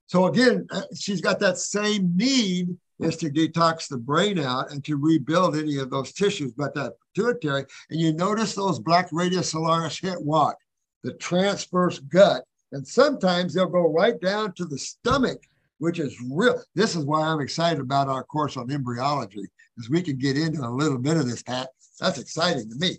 So 0.07 0.27
again, 0.27 0.66
uh, 0.70 0.83
she's 0.95 1.20
got 1.20 1.39
that 1.41 1.59
same 1.59 2.16
need 2.16 2.77
is 3.01 3.16
to 3.16 3.31
detox 3.31 3.89
the 3.89 3.97
brain 3.97 4.39
out 4.39 4.70
and 4.70 4.85
to 4.85 4.97
rebuild 4.97 5.57
any 5.57 5.79
of 5.79 5.91
those 5.91 6.12
tissues. 6.12 6.53
But 6.53 6.75
that 6.75 6.95
pituitary, 7.15 7.65
and 7.91 8.01
you 8.01 8.12
notice 8.12 8.55
those 8.55 8.79
black 8.79 9.09
radius 9.12 9.51
solaris 9.51 9.99
hit 9.99 10.20
what? 10.20 10.57
The 11.05 11.15
transverse 11.15 12.01
gut. 12.01 12.45
And 12.73 12.87
sometimes 12.87 13.55
they'll 13.55 13.66
go 13.66 13.93
right 13.93 14.20
down 14.20 14.53
to 14.55 14.65
the 14.65 14.79
stomach, 14.79 15.43
which 15.79 15.99
is 15.99 16.16
real. 16.31 16.61
This 16.75 16.97
is 16.97 17.05
why 17.05 17.23
I'm 17.23 17.41
excited 17.41 17.81
about 17.81 18.09
our 18.09 18.25
course 18.25 18.57
on 18.57 18.70
embryology, 18.70 19.45
is 19.79 19.89
we 19.89 20.03
can 20.03 20.19
get 20.19 20.37
into 20.37 20.62
a 20.62 20.69
little 20.69 20.99
bit 20.99 21.16
of 21.16 21.27
this, 21.27 21.43
Pat. 21.43 21.69
That's 22.01 22.19
exciting 22.19 22.69
to 22.69 22.77
me. 22.77 22.99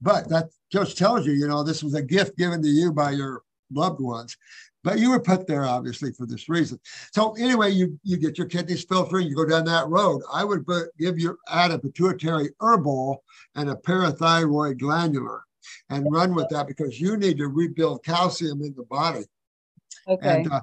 But 0.00 0.28
that 0.28 0.50
just 0.70 0.96
tells 0.98 1.26
you, 1.26 1.32
you 1.32 1.48
know, 1.48 1.62
this 1.62 1.82
was 1.82 1.94
a 1.94 2.02
gift 2.02 2.36
given 2.36 2.62
to 2.62 2.68
you 2.68 2.92
by 2.92 3.10
your 3.10 3.42
loved 3.72 4.00
ones. 4.00 4.36
But 4.86 5.00
you 5.00 5.10
were 5.10 5.18
put 5.18 5.48
there 5.48 5.64
obviously 5.64 6.12
for 6.12 6.26
this 6.26 6.48
reason. 6.48 6.78
So 7.12 7.32
anyway, 7.32 7.72
you 7.72 7.98
you 8.04 8.16
get 8.16 8.38
your 8.38 8.46
kidneys 8.46 8.84
filtering, 8.84 9.26
you 9.26 9.34
go 9.34 9.44
down 9.44 9.64
that 9.64 9.88
road. 9.88 10.22
I 10.32 10.44
would 10.44 10.64
give 10.96 11.18
you 11.18 11.36
add 11.48 11.72
a 11.72 11.78
pituitary 11.80 12.50
herbal 12.60 13.24
and 13.56 13.68
a 13.68 13.74
parathyroid 13.74 14.78
glandular. 14.78 15.42
and 15.90 16.12
run 16.12 16.36
with 16.36 16.48
that 16.50 16.68
because 16.68 17.00
you 17.00 17.16
need 17.16 17.36
to 17.38 17.48
rebuild 17.48 18.04
calcium 18.04 18.62
in 18.62 18.72
the 18.76 18.84
body. 18.84 19.24
Okay. 20.06 20.28
And 20.28 20.52
uh, 20.52 20.60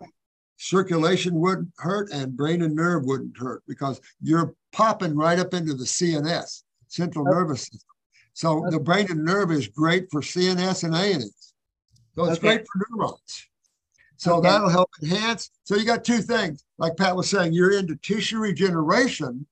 circulation 0.56 1.36
wouldn't 1.36 1.74
hurt 1.80 2.10
and 2.14 2.38
brain 2.38 2.62
and 2.62 2.74
nerve 2.74 3.04
wouldn't 3.04 3.38
hurt 3.38 3.62
because 3.68 4.00
you're 4.22 4.56
popping 4.72 5.18
right 5.18 5.38
up 5.38 5.54
into 5.54 5.74
the 5.74 5.84
CNS, 5.84 6.64
central 6.88 7.26
Okay. 7.28 7.36
nervous 7.36 7.64
system. 7.64 7.96
So 8.34 8.60
Okay. 8.60 8.70
the 8.78 8.80
brain 8.80 9.08
and 9.10 9.26
nerve 9.26 9.52
is 9.52 9.68
great 9.68 10.10
for 10.10 10.22
CNS 10.22 10.86
and 10.86 10.96
ANS. 10.96 11.54
So 12.16 12.24
it's 12.24 12.38
Okay. 12.38 12.48
great 12.48 12.66
for 12.66 12.86
neurons. 12.90 13.50
So 14.24 14.38
Okay. 14.38 14.48
that'll 14.48 14.70
help 14.70 14.90
enhance. 15.02 15.50
So 15.66 15.76
you 15.76 15.84
got 15.84 16.06
two 16.06 16.22
things. 16.22 16.64
Like 16.78 16.96
Pat 16.96 17.14
was 17.14 17.30
saying, 17.30 17.52
you're 17.52 17.78
into 17.78 17.98
tissue 17.98 18.38
regeneration 18.40 19.46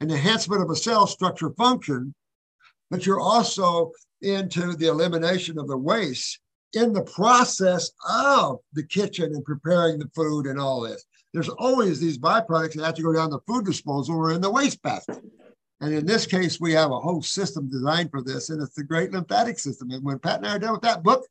and 0.00 0.12
enhancement 0.12 0.62
of 0.62 0.70
a 0.70 0.76
cell 0.76 1.08
structure 1.08 1.50
function, 1.50 2.14
but 2.88 3.04
you're 3.04 3.18
also 3.18 3.90
into 4.20 4.76
the 4.76 4.86
elimination 4.86 5.58
of 5.58 5.66
the 5.66 5.76
waste 5.76 6.38
in 6.72 6.92
the 6.92 7.02
process 7.02 7.90
of 8.08 8.60
the 8.74 8.84
kitchen 8.84 9.34
and 9.34 9.44
preparing 9.44 9.98
the 9.98 10.08
food 10.14 10.46
and 10.46 10.60
all 10.60 10.80
this. 10.82 11.04
There's 11.32 11.48
always 11.48 11.98
these 11.98 12.16
byproducts 12.16 12.74
that 12.74 12.84
have 12.84 12.94
to 12.94 13.02
go 13.02 13.12
down 13.12 13.30
the 13.30 13.40
food 13.48 13.64
disposal 13.64 14.14
or 14.14 14.30
in 14.30 14.40
the 14.40 14.52
waste 14.52 14.80
basket. 14.82 15.20
And 15.80 15.92
in 15.92 16.06
this 16.06 16.26
case, 16.26 16.60
we 16.60 16.72
have 16.74 16.92
a 16.92 17.00
whole 17.00 17.22
system 17.22 17.68
designed 17.68 18.12
for 18.12 18.22
this, 18.22 18.50
and 18.50 18.62
it's 18.62 18.76
the 18.76 18.84
great 18.84 19.10
lymphatic 19.10 19.58
system. 19.58 19.90
And 19.90 20.04
when 20.04 20.20
Pat 20.20 20.36
and 20.36 20.46
I 20.46 20.54
are 20.54 20.58
done 20.60 20.74
with 20.74 20.82
that 20.82 21.02
book, 21.02 21.26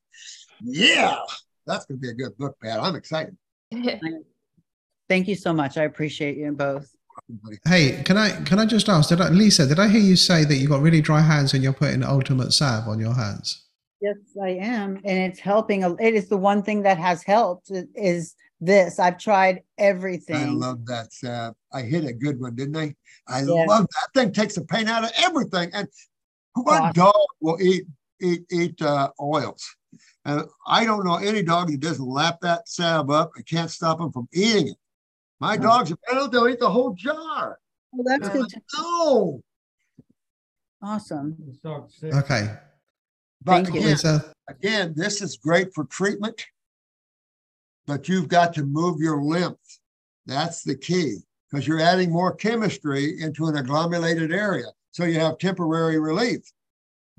yeah, 0.62 1.22
that's 1.66 1.86
going 1.86 2.00
to 2.00 2.02
be 2.02 2.10
a 2.10 2.14
good 2.14 2.38
book, 2.38 2.58
Pat. 2.62 2.80
I'm 2.80 2.96
excited. 2.96 3.36
Thank 5.10 5.28
you 5.28 5.36
so 5.36 5.54
much. 5.54 5.78
I 5.78 5.84
appreciate 5.84 6.38
you 6.38 6.52
both. 6.52 6.90
Hey, 7.66 8.02
can 8.06 8.18
I 8.18 8.32
can 8.44 8.60
I 8.60 8.66
just 8.66 8.88
ask? 8.90 9.10
Did 9.10 9.22
I, 9.22 9.30
Lisa? 9.30 9.68
Did 9.68 9.80
I 9.80 9.88
hear 9.90 10.02
you 10.02 10.16
say 10.16 10.46
that 10.46 10.56
you 10.56 10.68
got 10.68 10.82
really 10.82 11.02
dry 11.02 11.20
hands 11.22 11.54
and 11.54 11.62
you're 11.64 11.74
putting 11.74 12.04
ultimate 12.04 12.52
salve 12.54 12.88
on 12.88 13.00
your 13.00 13.14
hands? 13.14 13.66
Yes, 14.02 14.16
I 14.42 14.50
am. 14.52 14.96
And 15.06 15.18
it's 15.20 15.40
helping. 15.40 15.84
It 15.84 16.14
is 16.16 16.30
the 16.30 16.38
one 16.38 16.64
thing 16.64 16.82
that 16.84 16.98
has 16.98 17.24
helped 17.24 17.70
is 17.94 18.36
this. 18.60 18.98
I've 19.00 19.18
tried 19.18 19.62
everything. 19.78 20.36
I 20.36 20.46
love 20.46 20.86
that. 20.86 21.10
Uh, 21.24 21.52
I 21.76 21.82
hit 21.84 22.06
a 22.06 22.14
good 22.14 22.40
one, 22.40 22.56
didn't 22.56 22.78
I? 22.78 22.96
I 23.28 23.42
Yeah. 23.44 23.66
love 23.68 23.86
that 23.88 24.20
thing. 24.20 24.32
Takes 24.34 24.56
the 24.56 24.64
pain 24.66 24.88
out 24.88 25.04
of 25.04 25.12
everything. 25.18 25.70
And 25.74 25.88
what 26.54 26.82
Awesome. 26.82 26.94
dog 26.94 27.16
will 27.42 27.62
eat 27.62 27.86
eat 28.22 28.46
eat 28.52 28.82
uh, 28.82 29.10
oils? 29.20 29.64
And 30.26 30.44
I 30.68 30.86
don't 30.86 31.04
know 31.06 31.16
any 31.16 31.42
dog 31.42 31.70
that 31.72 31.80
doesn't 31.80 32.06
lap 32.06 32.40
that 32.42 32.68
salve 32.68 33.10
up. 33.10 33.32
I 33.38 33.42
can't 33.42 33.72
stop 33.72 33.98
them 34.00 34.12
from 34.12 34.28
eating 34.34 34.68
it. 34.70 34.78
My 35.40 35.56
Oh. 35.56 35.62
dogs, 35.62 35.94
they'll 36.12 36.28
they'll 36.30 36.48
eat 36.48 36.60
the 36.60 36.70
whole 36.70 36.94
jar. 36.94 37.60
Well, 37.92 38.04
that's 38.06 38.28
I'm 38.28 38.34
good. 38.34 38.42
like, 38.42 38.52
to- 38.52 38.62
No, 38.78 39.42
Awesome. 40.84 41.38
Okay. 41.66 42.58
but 43.44 43.52
Thank 43.52 43.68
you. 43.68 43.74
again, 43.82 43.90
Lisa, 43.92 44.34
again, 44.48 44.94
this 44.96 45.22
is 45.22 45.38
great 45.38 45.74
for 45.74 45.86
treatment, 45.86 46.46
but 47.86 48.08
you've 48.10 48.28
got 48.28 48.54
to 48.56 48.64
move 48.64 49.00
your 49.00 49.22
lymph. 49.22 49.58
That's 50.26 50.64
the 50.64 50.76
key 50.76 51.18
because 51.50 51.68
you're 51.68 51.80
adding 51.82 52.12
more 52.12 52.34
chemistry 52.34 53.22
into 53.22 53.48
an 53.48 53.58
agglomerated 53.58 54.32
area. 54.32 54.68
So 54.92 55.04
you 55.06 55.20
have 55.20 55.38
temporary 55.40 56.00
relief. 56.00 56.42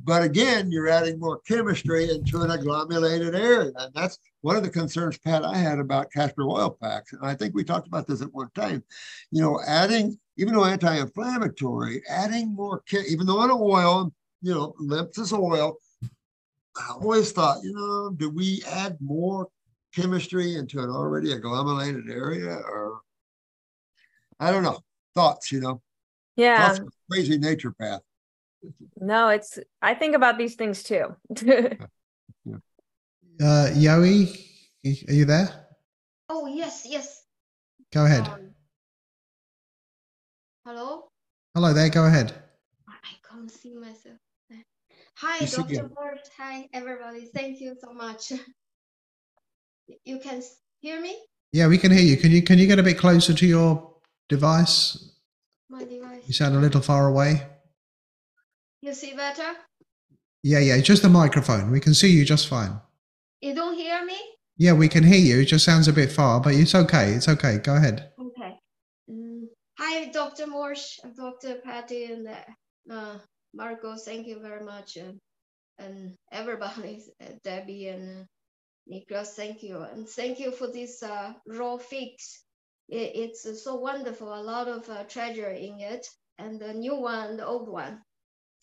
But 0.04 0.22
again, 0.22 0.70
you're 0.72 0.88
adding 0.88 1.18
more 1.18 1.40
chemistry 1.46 2.10
into 2.10 2.40
an 2.40 2.50
agglomerated 2.50 3.34
area. 3.34 3.72
And 3.76 3.94
that's 3.94 4.18
one 4.40 4.56
of 4.56 4.62
the 4.62 4.70
concerns, 4.70 5.18
Pat, 5.18 5.44
I 5.44 5.56
had 5.56 5.78
about 5.78 6.10
castor 6.12 6.42
oil 6.42 6.76
packs. 6.82 7.12
And 7.12 7.24
I 7.24 7.34
think 7.34 7.54
we 7.54 7.62
talked 7.62 7.86
about 7.86 8.06
this 8.06 8.20
at 8.20 8.32
one 8.32 8.50
time. 8.54 8.82
You 9.30 9.42
know, 9.42 9.60
adding, 9.66 10.18
even 10.36 10.54
though 10.54 10.64
anti 10.64 10.96
inflammatory, 10.96 12.02
adding 12.08 12.54
more, 12.54 12.82
even 13.08 13.26
though 13.26 13.42
an 13.42 13.50
oil, 13.52 14.12
you 14.40 14.54
know, 14.54 14.74
lymph 14.78 15.16
is 15.18 15.32
oil, 15.32 15.76
I 16.76 16.88
always 16.90 17.30
thought, 17.32 17.62
you 17.62 17.72
know, 17.72 18.10
do 18.10 18.30
we 18.30 18.62
add 18.66 18.96
more 19.00 19.48
chemistry 19.94 20.56
into 20.56 20.80
an 20.80 20.90
already 20.90 21.32
agglomerated 21.32 22.10
area 22.10 22.56
or 22.56 23.00
I 24.40 24.50
don't 24.50 24.64
know. 24.64 24.80
Thoughts, 25.14 25.52
you 25.52 25.60
know. 25.60 25.82
yeah. 26.34 26.76
Crazy 27.10 27.38
naturopath. 27.38 28.00
No, 29.00 29.28
it's 29.28 29.58
I 29.80 29.94
think 29.94 30.14
about 30.14 30.38
these 30.38 30.54
things 30.54 30.82
too. 30.82 31.16
uh, 31.40 31.76
Yoey, 33.40 34.46
are 35.08 35.12
you 35.12 35.24
there? 35.24 35.66
Oh, 36.28 36.46
yes, 36.46 36.86
yes. 36.88 37.24
Go 37.92 38.04
ahead. 38.04 38.26
Um, 38.26 38.54
hello? 40.64 41.08
Hello 41.54 41.72
there. 41.72 41.90
Go 41.90 42.06
ahead. 42.06 42.32
I 42.88 43.14
can't 43.28 43.50
see 43.50 43.74
myself. 43.74 44.16
Hi, 45.16 45.44
You 45.44 45.46
Dr. 45.46 45.74
him. 45.74 45.88
Bird. 45.94 46.20
Hi, 46.38 46.68
everybody. 46.72 47.26
Thank 47.26 47.60
you 47.60 47.76
so 47.80 47.92
much. 47.92 48.32
You 50.04 50.20
can 50.20 50.40
hear 50.78 51.00
me? 51.00 51.18
Yeah, 51.52 51.66
we 51.66 51.76
can 51.76 51.90
hear 51.90 52.00
you. 52.00 52.16
Can 52.16 52.30
you 52.30 52.40
can 52.40 52.58
you 52.58 52.66
get 52.66 52.78
a 52.78 52.82
bit 52.82 52.96
closer 52.96 53.34
to 53.34 53.46
your 53.46 53.94
device? 54.28 55.16
My 55.68 55.84
device. 55.84 56.22
You 56.26 56.32
sound 56.32 56.56
a 56.56 56.60
little 56.60 56.80
far 56.80 57.08
away. 57.08 57.42
You 58.82 58.92
see 58.92 59.14
better? 59.14 59.54
Yeah, 60.42 60.58
yeah. 60.58 60.80
Just 60.80 61.02
the 61.02 61.08
microphone. 61.08 61.70
We 61.70 61.78
can 61.78 61.94
see 61.94 62.10
you 62.10 62.24
just 62.24 62.48
fine. 62.48 62.80
You 63.40 63.54
don't 63.54 63.76
hear 63.76 64.04
me? 64.04 64.18
Yeah, 64.58 64.72
we 64.72 64.88
can 64.88 65.04
hear 65.04 65.20
you. 65.20 65.40
It 65.40 65.46
just 65.46 65.64
sounds 65.64 65.86
a 65.86 65.92
bit 65.92 66.10
far, 66.10 66.40
but 66.40 66.54
it's 66.54 66.74
okay. 66.74 67.12
It's 67.12 67.28
okay. 67.28 67.58
Go 67.58 67.76
ahead. 67.76 68.10
Okay. 68.20 68.58
Mm, 69.08 69.44
Hi, 69.78 70.06
Dr. 70.06 70.48
Morse, 70.48 70.98
and 71.04 71.14
Dr. 71.14 71.60
Patty, 71.64 72.06
and 72.06 72.26
uh, 72.26 72.92
uh, 72.92 73.18
Marco. 73.54 73.94
Thank 73.94 74.26
you 74.26 74.40
very 74.40 74.64
much. 74.64 74.96
And, 74.96 75.20
and 75.78 76.16
everybody, 76.32 77.04
uh, 77.20 77.26
Debbie 77.44 77.86
and 77.86 78.22
uh, 78.22 78.24
Niklas, 78.92 79.28
thank 79.28 79.62
you. 79.62 79.80
And 79.80 80.08
thank 80.08 80.40
you 80.40 80.50
for 80.50 80.66
this 80.66 81.04
uh, 81.04 81.34
raw 81.46 81.76
fix. 81.76 82.42
It, 82.88 83.12
it's 83.14 83.46
uh, 83.46 83.54
so 83.54 83.76
wonderful. 83.76 84.34
A 84.34 84.42
lot 84.42 84.66
of 84.66 84.88
uh, 84.90 85.04
treasure 85.04 85.50
in 85.50 85.78
it, 85.78 86.04
and 86.38 86.58
the 86.58 86.74
new 86.74 86.96
one 86.96 87.36
the 87.36 87.46
old 87.46 87.68
one. 87.68 88.00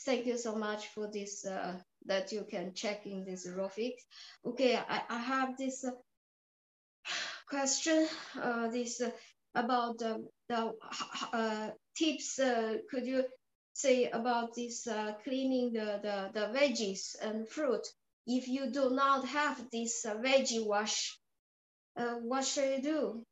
Thank 0.05 0.25
you 0.25 0.37
so 0.37 0.55
much 0.55 0.87
for 0.87 1.07
this, 1.11 1.45
uh, 1.45 1.77
that 2.05 2.31
you 2.31 2.45
can 2.49 2.73
check 2.73 3.05
in 3.05 3.25
this 3.25 3.47
raw 3.53 3.67
fix. 3.67 4.01
Okay, 4.45 4.75
I, 4.77 5.01
I 5.09 5.19
have 5.19 5.57
this 5.57 5.83
uh, 5.83 5.91
question, 7.49 8.07
uh, 8.41 8.69
this 8.69 9.01
uh, 9.01 9.11
about 9.55 9.97
the, 9.97 10.25
uh, 11.33 11.69
tips. 11.97 12.39
Uh, 12.39 12.77
could 12.89 13.05
you 13.05 13.25
say 13.73 14.09
about 14.09 14.55
this 14.55 14.87
cleaning 15.23 15.73
the, 15.73 15.99
the, 16.01 16.29
the 16.33 16.57
veggies 16.57 17.15
and 17.21 17.47
fruit? 17.47 17.85
If 18.25 18.47
you 18.47 18.71
do 18.71 18.91
not 18.91 19.27
have 19.27 19.69
this 19.71 20.05
veggie 20.05 20.65
wash, 20.65 21.19
what 21.95 22.45
should 22.45 22.77
you 22.77 22.81
do? 22.81 23.23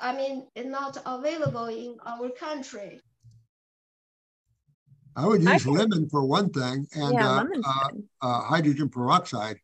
I 0.00 0.14
mean, 0.14 0.46
it's 0.54 0.68
not 0.68 0.98
available 1.06 1.66
in 1.66 1.96
our 2.04 2.30
country. 2.30 3.00
I 5.16 5.26
would 5.26 5.46
I 5.46 5.54
use 5.54 5.64
think- 5.64 5.78
lemon 5.78 6.08
for 6.08 6.24
one 6.24 6.50
thing 6.50 6.86
and 6.94 7.14
yeah, 7.14 7.30
uh, 7.30 7.44
uh, 7.64 7.88
uh, 8.20 8.40
hydrogen 8.42 8.88
peroxide. 8.88 9.58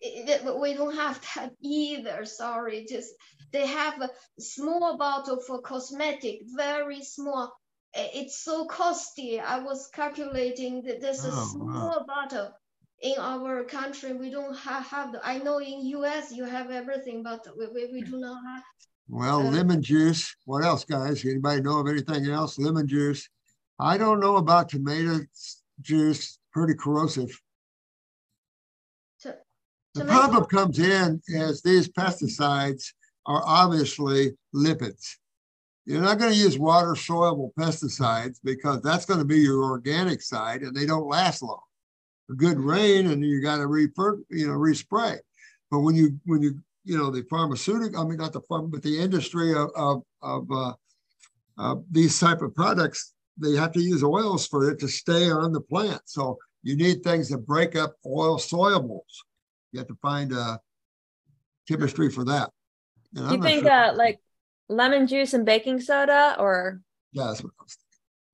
It- 0.00 0.28
it- 0.28 0.44
but 0.44 0.60
we 0.60 0.74
don't 0.74 0.94
have 0.94 1.20
that 1.34 1.52
either. 1.62 2.24
Sorry, 2.24 2.86
just 2.88 3.10
they 3.52 3.66
have 3.66 4.00
a 4.00 4.10
small 4.40 4.96
bottle 4.96 5.40
for 5.40 5.60
cosmetic, 5.60 6.40
very 6.56 7.02
small. 7.02 7.52
It's 7.94 8.38
so 8.44 8.66
costly. 8.66 9.40
I 9.40 9.58
was 9.60 9.88
calculating 9.94 10.82
that 10.82 11.00
there's 11.00 11.24
a 11.24 11.30
Oh, 11.32 11.34
wow. 11.34 11.46
small 11.52 12.04
bottle 12.06 12.50
in 13.00 13.14
our 13.18 13.64
country. 13.64 14.12
We 14.12 14.28
don't 14.30 14.54
have, 14.54 14.84
have 14.86 15.12
the, 15.12 15.26
I 15.26 15.38
know 15.38 15.58
in 15.58 15.86
US 15.98 16.30
you 16.30 16.44
have 16.44 16.70
everything, 16.70 17.22
but 17.22 17.46
we, 17.56 17.66
we, 17.68 17.92
we 17.92 18.02
do 18.02 18.18
not 18.18 18.38
have. 18.46 18.62
Well, 19.08 19.40
Uh, 19.46 19.50
lemon 19.50 19.80
juice. 19.82 20.34
What 20.44 20.62
else, 20.64 20.84
guys? 20.84 21.24
Anybody 21.24 21.62
know 21.62 21.80
of 21.80 21.88
anything 21.88 22.26
else? 22.26 22.58
Lemon 22.58 22.86
juice. 22.86 23.26
I 23.78 23.98
don't 23.98 24.20
know 24.20 24.36
about 24.36 24.68
tomato 24.68 25.20
juice. 25.80 26.38
Pretty 26.52 26.74
corrosive. 26.74 27.38
The 29.96 30.02
tomato- 30.02 30.18
problem 30.18 30.44
comes 30.44 30.78
in 30.78 31.22
is 31.26 31.62
these 31.62 31.88
pesticides 31.88 32.92
are 33.26 33.42
obviously 33.44 34.36
lipids. 34.54 35.16
You're 35.86 36.02
not 36.02 36.18
going 36.18 36.32
to 36.32 36.38
use 36.38 36.58
water 36.58 36.96
soluble 36.96 37.52
pesticides 37.58 38.38
because 38.42 38.82
that's 38.82 39.06
going 39.06 39.20
to 39.20 39.24
be 39.24 39.38
your 39.38 39.64
organic 39.64 40.20
side 40.20 40.62
and 40.62 40.74
they 40.74 40.84
don't 40.84 41.06
last 41.06 41.42
long. 41.42 41.60
A 42.30 42.34
good 42.34 42.58
rain 42.58 43.06
and 43.06 43.24
you 43.24 43.40
got 43.40 43.58
to 43.58 43.66
refer, 43.66 44.18
you 44.28 44.48
know, 44.48 44.54
respray. 44.54 45.18
But 45.70 45.80
when 45.80 45.94
you 45.94 46.18
when 46.24 46.42
you 46.42 46.60
you 46.84 46.98
know 46.98 47.10
the 47.10 47.22
pharmaceutical, 47.30 48.00
I 48.00 48.04
mean 48.04 48.18
not 48.18 48.32
the 48.32 48.40
farm, 48.42 48.70
but 48.70 48.82
the 48.82 48.98
industry 48.98 49.52
of 49.52 49.70
of, 49.76 50.02
of 50.22 50.50
uh, 50.50 50.72
uh, 51.58 51.76
these 51.90 52.18
type 52.18 52.42
of 52.42 52.54
products, 52.54 53.14
they 53.38 53.52
have 53.56 53.72
to 53.72 53.80
use 53.80 54.02
oils 54.02 54.46
for 54.46 54.70
it 54.70 54.78
to 54.80 54.88
stay 54.88 55.30
on 55.30 55.52
the 55.52 55.60
plant. 55.60 56.00
So 56.06 56.38
you 56.62 56.76
need 56.76 57.02
things 57.02 57.28
that 57.28 57.46
break 57.46 57.76
up 57.76 57.94
oil 58.06 58.38
solubles. 58.38 59.00
You 59.72 59.78
have 59.80 59.88
to 59.88 59.96
find 60.00 60.32
a 60.32 60.60
chemistry 61.68 62.10
for 62.10 62.24
that. 62.24 62.50
And 63.14 63.24
Do 63.28 63.34
I'm 63.34 63.36
you 63.36 63.42
think 63.42 63.62
sure- 63.64 63.72
uh, 63.72 63.94
like 63.94 64.20
lemon 64.68 65.06
juice 65.06 65.34
and 65.34 65.44
baking 65.44 65.80
soda 65.80 66.36
or 66.38 66.80
Yeah, 67.12 67.26
that's 67.28 67.42
what 67.42 67.52
I 67.58 67.62
was 67.62 67.78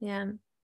yeah. 0.00 0.26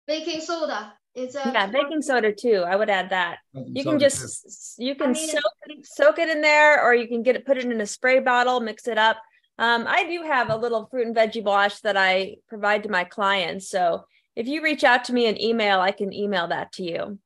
baking 0.06 0.40
soda. 0.40 0.92
It's 1.14 1.34
a 1.34 1.50
Yeah, 1.54 1.66
baking 1.68 2.02
soda 2.02 2.32
too. 2.32 2.62
I 2.66 2.76
would 2.76 2.90
add 2.90 3.10
that. 3.10 3.38
Baking 3.54 3.72
You 3.76 3.82
soda 3.82 3.90
can 3.90 3.98
too. 3.98 4.04
just 4.04 4.78
you 4.78 4.92
I 4.92 4.94
can 4.94 5.12
mean, 5.12 5.28
soak 5.30 5.42
soak 5.84 6.18
it 6.18 6.28
in 6.28 6.42
there, 6.42 6.82
or 6.84 6.94
you 6.94 7.08
can 7.08 7.22
get 7.22 7.36
it 7.36 7.46
put 7.46 7.56
it 7.58 7.64
in 7.64 7.80
a 7.80 7.86
spray 7.86 8.18
bottle, 8.20 8.60
mix 8.60 8.86
it 8.86 8.98
up. 8.98 9.16
Um, 9.58 9.86
I 9.88 10.04
do 10.06 10.22
have 10.22 10.50
a 10.50 10.56
little 10.56 10.86
fruit 10.90 11.06
and 11.06 11.16
veggie 11.16 11.42
wash 11.42 11.80
that 11.80 11.96
I 11.96 12.36
provide 12.48 12.82
to 12.82 12.90
my 12.90 13.04
clients. 13.04 13.70
So 13.70 14.04
if 14.36 14.46
you 14.46 14.62
reach 14.62 14.84
out 14.84 15.04
to 15.04 15.14
me 15.14 15.26
an 15.26 15.40
email, 15.40 15.80
I 15.80 15.90
can 15.90 16.12
email 16.12 16.48
that 16.48 16.72
to 16.72 16.84
you. 16.84 17.18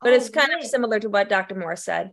But 0.00 0.12
Oh, 0.12 0.16
it's 0.16 0.30
kind 0.30 0.52
of 0.52 0.64
similar 0.64 0.98
to 0.98 1.08
what 1.08 1.28
Dr. 1.28 1.54
Morse 1.54 1.84
said. 1.84 2.12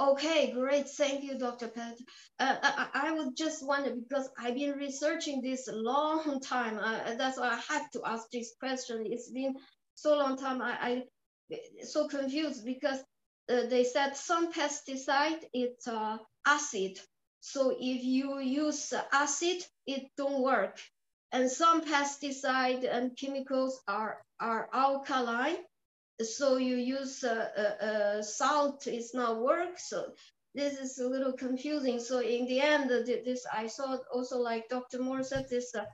Okay, 0.00 0.52
great. 0.52 0.88
Thank 0.88 1.24
you, 1.24 1.38
Dr. 1.38 1.68
Pat. 1.68 1.98
Uh, 2.38 2.56
I, 2.62 2.88
I 2.94 3.12
would 3.12 3.36
just 3.36 3.66
wonder 3.66 3.94
because 3.94 4.30
I've 4.38 4.54
been 4.54 4.76
researching 4.78 5.42
this 5.42 5.68
a 5.68 5.74
long 5.74 6.40
time. 6.42 6.78
Uh, 6.78 7.14
that's 7.16 7.38
why 7.38 7.48
I 7.50 7.72
have 7.72 7.90
to 7.90 8.02
ask 8.04 8.30
this 8.32 8.54
question. 8.58 9.04
It's 9.06 9.30
been 9.30 9.54
so 9.94 10.16
long 10.16 10.38
time. 10.38 10.62
I, 10.62 10.76
I 10.80 11.02
so 11.82 12.08
confused 12.08 12.64
because 12.64 12.98
uh, 13.50 13.66
they 13.68 13.84
said 13.84 14.16
some 14.16 14.52
pesticide 14.52 15.42
it's 15.52 15.88
uh, 15.88 16.18
acid. 16.46 16.98
So 17.40 17.70
if 17.70 18.04
you 18.04 18.38
use 18.38 18.92
uh, 18.92 19.02
acid, 19.12 19.64
it 19.86 20.04
don't 20.16 20.42
work. 20.42 20.78
And 21.32 21.50
some 21.50 21.82
pesticide 21.82 22.84
and 22.90 23.16
chemicals 23.16 23.80
are 23.88 24.22
are 24.40 24.68
alkaline. 24.72 25.58
So 26.22 26.56
you 26.56 26.76
use 26.76 27.24
uh, 27.24 27.48
uh, 27.56 27.84
uh, 27.84 28.22
salt 28.22 28.86
it's 28.86 29.14
not 29.14 29.40
work. 29.40 29.78
So 29.78 30.12
this 30.54 30.78
is 30.80 30.98
a 30.98 31.08
little 31.08 31.32
confusing. 31.32 32.00
So 32.00 32.18
in 32.20 32.46
the 32.46 32.60
end 32.60 32.90
this 32.90 33.46
i 33.52 33.66
saw 33.66 33.96
also 34.12 34.38
like 34.38 34.68
dr 34.68 34.98
morse 34.98 35.28
said 35.30 35.46
this 35.50 35.74
uh, 35.74 35.84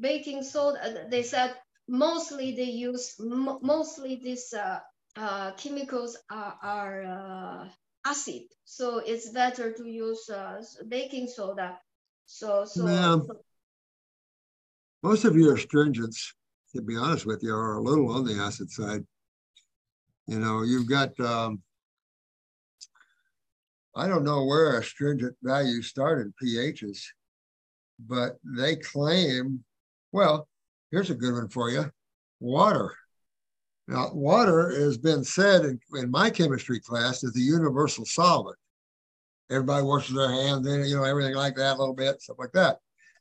baking 0.00 0.42
soda 0.42 1.06
they 1.10 1.22
said 1.22 1.54
mostly 1.88 2.54
they 2.56 2.70
use 2.88 3.14
mo- 3.18 3.58
mostly 3.62 4.16
these 4.16 4.52
uh, 4.54 4.80
uh, 5.16 5.52
chemicals 5.52 6.16
are, 6.30 6.58
are 6.62 7.02
uh, 7.04 7.68
acid. 8.06 8.42
So 8.64 8.98
it's 8.98 9.30
better 9.30 9.72
to 9.72 9.84
use 9.86 10.28
uh, 10.30 10.62
baking 10.88 11.28
soda. 11.28 11.78
So 12.26 12.64
so, 12.64 12.86
Yeah. 12.86 13.16
so 13.26 13.36
Most 15.04 15.26
of 15.26 15.36
your 15.36 15.54
astringents, 15.54 16.32
to 16.74 16.80
be 16.80 16.96
honest 16.96 17.26
with 17.26 17.42
you, 17.42 17.54
are 17.54 17.74
a 17.74 17.82
little 17.82 18.10
on 18.10 18.24
the 18.24 18.40
acid 18.40 18.70
side. 18.70 19.04
You 20.26 20.38
know, 20.38 20.62
you've 20.62 20.88
got, 20.88 21.20
um, 21.20 21.62
I 23.94 24.08
don't 24.08 24.24
know 24.24 24.46
where 24.46 24.78
astringent 24.78 25.36
values 25.42 25.88
started 25.88 26.32
pHs, 26.42 27.02
but 27.98 28.38
they 28.56 28.76
claim, 28.76 29.62
well, 30.10 30.48
here's 30.90 31.10
a 31.10 31.14
good 31.14 31.34
one 31.34 31.50
for 31.50 31.68
you 31.68 31.92
water. 32.40 32.94
Now, 33.86 34.10
water 34.14 34.70
has 34.70 34.96
been 34.96 35.22
said 35.22 35.66
in, 35.66 35.78
in 35.96 36.10
my 36.10 36.30
chemistry 36.30 36.80
class 36.80 37.22
is 37.22 37.34
the 37.34 37.42
universal 37.42 38.06
solvent. 38.06 38.56
Everybody 39.50 39.84
washes 39.84 40.16
their 40.16 40.30
hands 40.30 40.66
in 40.66 40.86
you 40.86 40.96
know, 40.96 41.04
everything 41.04 41.34
like 41.34 41.56
that, 41.56 41.76
a 41.76 41.78
little 41.78 41.94
bit, 41.94 42.22
stuff 42.22 42.38
like 42.38 42.52
that. 42.52 42.78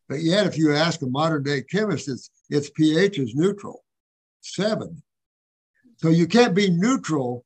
But 0.10 0.22
yet, 0.22 0.46
if 0.46 0.58
you 0.58 0.74
ask 0.74 1.02
a 1.02 1.08
modern 1.08 1.44
day 1.44 1.62
chemist, 1.62 2.08
its 2.10 2.30
its 2.50 2.70
pH 2.70 3.20
is 3.20 3.36
neutral, 3.36 3.84
seven. 4.42 5.02
So 5.98 6.10
you 6.10 6.28
can't 6.28 6.54
be 6.56 6.70
neutral 6.70 7.46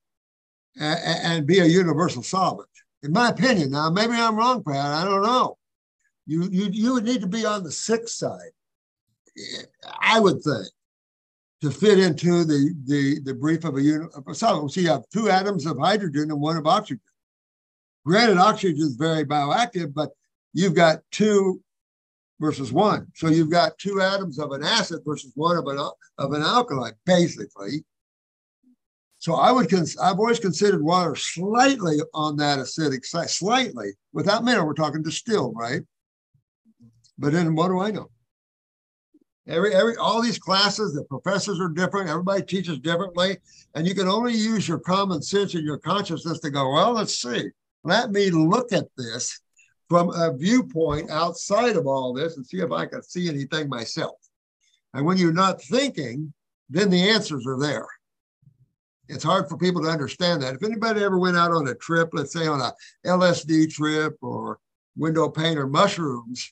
a- 0.80 0.84
a- 0.84 1.22
and 1.24 1.46
be 1.48 1.60
a 1.60 1.66
universal 1.66 2.24
solvent, 2.24 2.70
in 3.04 3.12
my 3.12 3.30
opinion. 3.30 3.72
Now, 3.72 3.90
maybe 3.90 4.14
I'm 4.14 4.36
wrong, 4.36 4.64
Pat. 4.64 4.76
I 4.76 5.06
don't 5.06 5.22
know. 5.22 5.58
You 6.26 6.44
you 6.50 6.66
you 6.72 6.94
would 6.94 7.06
need 7.06 7.22
to 7.22 7.28
be 7.28 7.46
on 7.46 7.64
the 7.64 7.72
six 7.72 8.16
side, 8.16 8.52
I 10.00 10.20
would 10.20 10.42
think, 10.42 10.68
to 11.62 11.72
fit 11.72 12.00
into 12.00 12.44
the 12.44 12.74
the 12.86 13.20
the 13.22 13.34
brief 13.34 13.64
of 13.64 13.78
a 13.78 13.82
unit 13.82 14.10
of 14.14 14.28
a 14.28 14.36
solvent. 14.36 14.74
So 14.74 14.82
you 14.82 14.90
have 14.90 15.08
two 15.14 15.30
atoms 15.30 15.66
of 15.66 15.78
hydrogen 15.78 16.32
and 16.32 16.42
one 16.42 16.58
of 16.58 16.66
oxygen. 16.68 17.02
Granted, 18.06 18.38
oxygen 18.38 18.82
is 18.82 18.96
very 18.96 19.26
bioactive, 19.26 19.94
but 19.94 20.12
you've 20.54 20.74
got 20.74 21.02
two 21.12 21.62
versus 22.40 22.72
one. 22.72 23.08
So 23.16 23.30
you've 23.30 23.50
got 23.50 23.78
two 23.78 24.02
atoms 24.02 24.40
of 24.40 24.52
an 24.52 24.64
acid 24.64 25.02
versus 25.06 25.32
one 25.36 25.58
of 25.58 25.68
an 25.68 25.78
of 26.18 26.34
an 26.34 26.42
alkali, 26.42 26.92
basically. 27.06 27.84
So 29.20 29.34
I 29.34 29.52
would 29.52 29.70
cons- 29.70 29.98
I've 29.98 30.20
always 30.20 30.40
considered 30.40 30.84
water 30.84 31.16
slightly 31.16 31.98
on 32.14 32.38
that 32.38 32.60
acidic 32.60 33.04
side, 33.04 33.30
slightly. 33.30 33.90
Without 34.14 34.44
mineral, 34.44 34.68
we're 34.68 34.74
talking 34.74 35.02
distilled, 35.02 35.56
right? 35.58 35.82
But 37.18 37.34
then 37.34 37.56
what 37.56 37.70
do 37.70 37.80
I 37.80 37.92
know? 37.92 38.12
Every 39.48 39.74
every 39.74 39.96
all 39.96 40.22
these 40.22 40.38
classes, 40.38 40.94
the 40.94 41.04
professors 41.06 41.60
are 41.60 41.70
different, 41.70 42.10
everybody 42.10 42.44
teaches 42.44 42.80
differently, 42.80 43.38
and 43.74 43.88
you 43.88 43.96
can 43.96 44.08
only 44.08 44.34
use 44.34 44.68
your 44.68 44.80
common 44.80 45.22
sense 45.22 45.56
and 45.56 45.66
your 45.66 45.78
consciousness 45.78 46.40
to 46.42 46.52
go, 46.52 46.74
well, 46.74 46.92
let's 46.92 47.20
see. 47.20 47.50
Let 47.84 48.12
me 48.12 48.30
look 48.30 48.74
at 48.74 48.88
this 48.98 49.40
from 49.90 50.10
a 50.10 50.36
viewpoint 50.36 51.10
outside 51.10 51.76
of 51.76 51.88
all 51.88 52.14
this 52.14 52.38
and 52.38 52.46
see 52.46 52.60
if 52.60 52.72
I 52.72 52.86
can 52.86 53.02
see 53.02 53.30
anything 53.30 53.70
myself. 53.70 54.16
And 54.94 55.06
when 55.06 55.18
you're 55.18 55.34
not 55.34 55.62
thinking, 55.62 56.34
then 56.70 56.90
the 56.90 57.10
answers 57.10 57.46
are 57.48 57.60
there. 57.60 57.88
It's 59.10 59.24
hard 59.24 59.48
for 59.48 59.58
people 59.58 59.82
to 59.84 59.90
understand 59.90 60.42
that. 60.42 60.56
If 60.56 60.64
anybody 60.64 61.04
ever 61.04 61.18
went 61.18 61.38
out 61.38 61.52
on 61.52 61.68
a 61.68 61.76
trip, 61.76 62.10
let's 62.12 62.34
say 62.34 62.48
on 62.48 62.60
a 62.60 62.74
LSD 63.06 63.74
trip 63.74 64.18
or 64.22 64.60
window 64.98 65.30
pane 65.30 65.58
or 65.58 65.68
mushrooms, 65.68 66.52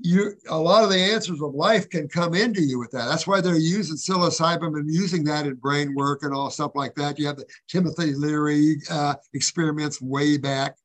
you 0.00 0.32
a 0.48 0.58
lot 0.58 0.84
of 0.84 0.90
the 0.90 0.98
answers 0.98 1.40
of 1.40 1.54
life 1.54 1.88
can 1.88 2.08
come 2.08 2.34
into 2.34 2.62
you 2.62 2.78
with 2.78 2.90
that. 2.90 3.06
That's 3.06 3.26
why 3.26 3.40
they're 3.40 3.56
using 3.56 3.96
psilocybin 3.96 4.78
and 4.78 4.92
using 4.92 5.24
that 5.24 5.46
in 5.46 5.54
brain 5.54 5.94
work 5.94 6.22
and 6.22 6.34
all 6.34 6.50
stuff 6.50 6.72
like 6.74 6.94
that. 6.96 7.18
You 7.18 7.26
have 7.26 7.36
the 7.36 7.46
Timothy 7.68 8.14
Leary 8.14 8.76
uh, 8.90 9.14
experiments 9.32 10.00
way 10.00 10.38
back 10.38 10.76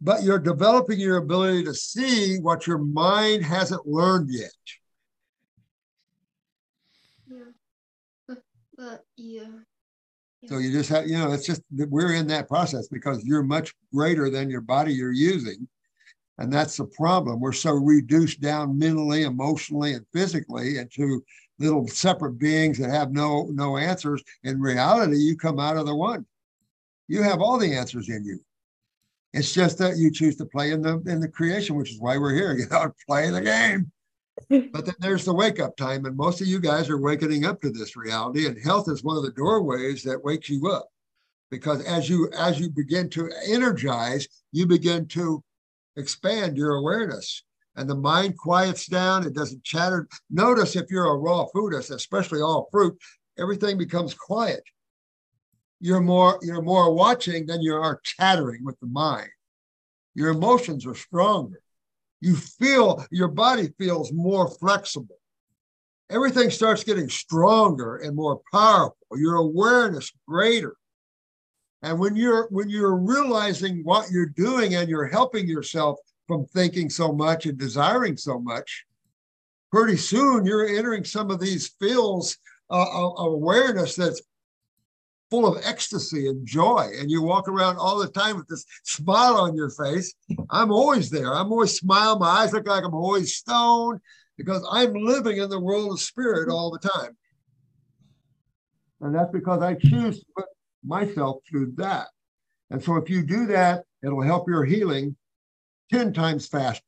but 0.00 0.22
you're 0.22 0.38
developing 0.38 0.98
your 0.98 1.18
ability 1.18 1.64
to 1.64 1.74
see 1.74 2.38
what 2.38 2.66
your 2.66 2.78
mind 2.78 3.44
hasn't 3.44 3.86
learned 3.86 4.28
yet. 4.30 4.50
yeah 7.26 7.44
but, 8.26 8.38
but 8.76 9.04
yeah 9.16 9.60
So 10.46 10.58
you 10.58 10.72
just 10.72 10.88
have, 10.90 11.06
you 11.06 11.18
know, 11.18 11.32
it's 11.32 11.46
just 11.46 11.62
that 11.76 11.90
we're 11.90 12.14
in 12.14 12.26
that 12.28 12.48
process 12.48 12.88
because 12.88 13.24
you're 13.24 13.42
much 13.42 13.74
greater 13.94 14.30
than 14.30 14.50
your 14.50 14.62
body 14.62 14.92
you're 14.94 15.12
using. 15.12 15.68
And 16.38 16.50
that's 16.50 16.78
the 16.78 16.86
problem. 16.86 17.38
We're 17.40 17.52
so 17.52 17.72
reduced 17.72 18.40
down 18.40 18.78
mentally, 18.78 19.24
emotionally, 19.24 19.92
and 19.92 20.06
physically 20.14 20.78
into 20.78 21.22
little 21.58 21.86
separate 21.88 22.38
beings 22.38 22.78
that 22.78 22.90
have 22.90 23.12
no 23.12 23.48
no 23.52 23.76
answers. 23.76 24.22
In 24.44 24.58
reality, 24.60 25.18
you 25.18 25.36
come 25.36 25.60
out 25.60 25.76
of 25.76 25.84
the 25.86 25.94
one. 25.94 26.24
You 27.08 27.22
have 27.22 27.42
all 27.42 27.58
the 27.58 27.74
answers 27.74 28.08
in 28.08 28.24
you. 28.24 28.40
It's 29.32 29.52
just 29.52 29.78
that 29.78 29.96
you 29.96 30.10
choose 30.10 30.36
to 30.36 30.44
play 30.44 30.72
in 30.72 30.82
the 30.82 31.00
in 31.06 31.20
the 31.20 31.28
creation, 31.28 31.76
which 31.76 31.92
is 31.92 32.00
why 32.00 32.18
we're 32.18 32.34
here. 32.34 32.52
You 32.58 32.66
know, 32.68 32.92
play 33.06 33.30
the 33.30 33.40
game. 33.40 33.90
But 34.72 34.86
then 34.86 34.94
there's 35.00 35.26
the 35.26 35.34
wake 35.34 35.60
up 35.60 35.76
time, 35.76 36.06
and 36.06 36.16
most 36.16 36.40
of 36.40 36.46
you 36.46 36.60
guys 36.60 36.88
are 36.88 36.98
waking 36.98 37.44
up 37.44 37.60
to 37.60 37.70
this 37.70 37.94
reality. 37.94 38.46
And 38.46 38.58
health 38.58 38.88
is 38.88 39.04
one 39.04 39.16
of 39.16 39.22
the 39.22 39.32
doorways 39.32 40.02
that 40.04 40.24
wakes 40.24 40.48
you 40.48 40.66
up, 40.68 40.88
because 41.50 41.84
as 41.84 42.08
you 42.08 42.30
as 42.36 42.58
you 42.58 42.70
begin 42.70 43.10
to 43.10 43.30
energize, 43.46 44.26
you 44.50 44.66
begin 44.66 45.06
to 45.08 45.44
expand 45.96 46.56
your 46.56 46.76
awareness, 46.76 47.44
and 47.76 47.88
the 47.88 47.94
mind 47.94 48.38
quiets 48.38 48.86
down. 48.86 49.26
It 49.26 49.34
doesn't 49.34 49.62
chatter. 49.62 50.08
Notice 50.30 50.74
if 50.74 50.90
you're 50.90 51.12
a 51.12 51.16
raw 51.16 51.46
foodist, 51.54 51.94
especially 51.94 52.40
all 52.40 52.68
fruit, 52.72 52.96
everything 53.38 53.78
becomes 53.78 54.14
quiet. 54.14 54.64
You're 55.80 56.00
more 56.00 56.38
you're 56.42 56.62
more 56.62 56.94
watching 56.94 57.46
than 57.46 57.62
you 57.62 57.74
are 57.74 58.00
chattering 58.04 58.64
with 58.64 58.78
the 58.80 58.86
mind. 58.86 59.30
Your 60.14 60.30
emotions 60.30 60.86
are 60.86 60.94
stronger 60.94 61.62
you 62.20 62.36
feel 62.36 63.04
your 63.10 63.28
body 63.28 63.72
feels 63.78 64.12
more 64.12 64.48
flexible. 64.48 65.16
Everything 66.10 66.50
starts 66.50 66.84
getting 66.84 67.08
stronger 67.08 67.96
and 67.96 68.14
more 68.14 68.40
powerful. 68.52 68.96
Your 69.12 69.36
awareness 69.36 70.12
greater. 70.28 70.76
And 71.82 71.98
when 71.98 72.14
you're 72.14 72.46
when 72.50 72.68
you're 72.68 72.96
realizing 72.96 73.82
what 73.84 74.10
you're 74.10 74.26
doing 74.26 74.74
and 74.74 74.88
you're 74.88 75.06
helping 75.06 75.48
yourself 75.48 75.98
from 76.26 76.44
thinking 76.46 76.90
so 76.90 77.12
much 77.12 77.46
and 77.46 77.56
desiring 77.56 78.16
so 78.16 78.38
much, 78.38 78.84
pretty 79.72 79.96
soon 79.96 80.44
you're 80.44 80.66
entering 80.66 81.04
some 81.04 81.30
of 81.30 81.40
these 81.40 81.68
fields 81.80 82.36
uh, 82.70 82.86
of 82.92 83.14
of 83.16 83.32
awareness 83.32 83.96
that's 83.96 84.20
full 85.30 85.46
of 85.46 85.62
ecstasy 85.64 86.28
and 86.28 86.46
joy. 86.46 86.90
And 86.98 87.10
you 87.10 87.22
walk 87.22 87.48
around 87.48 87.76
all 87.76 87.98
the 87.98 88.08
time 88.08 88.36
with 88.36 88.48
this 88.48 88.64
smile 88.84 89.36
on 89.36 89.54
your 89.54 89.70
face. 89.70 90.14
I'm 90.50 90.72
always 90.72 91.10
there. 91.10 91.32
I'm 91.32 91.52
always 91.52 91.76
smiling. 91.76 92.20
My 92.20 92.26
eyes 92.26 92.52
look 92.52 92.66
like 92.66 92.84
I'm 92.84 92.94
always 92.94 93.36
stoned 93.36 94.00
because 94.36 94.66
I'm 94.70 94.94
living 94.94 95.38
in 95.38 95.48
the 95.48 95.60
world 95.60 95.92
of 95.92 96.00
spirit 96.00 96.48
all 96.48 96.70
the 96.70 96.88
time. 96.88 97.16
And 99.00 99.14
that's 99.14 99.32
because 99.32 99.62
I 99.62 99.74
choose 99.74 100.18
to 100.20 100.26
put 100.36 100.46
myself 100.84 101.42
through 101.48 101.72
that. 101.76 102.08
And 102.70 102.82
so 102.82 102.96
if 102.96 103.08
you 103.08 103.22
do 103.22 103.46
that, 103.46 103.84
it'll 104.02 104.22
help 104.22 104.48
your 104.48 104.64
healing 104.64 105.16
10 105.92 106.12
times 106.12 106.46
faster. 106.46 106.84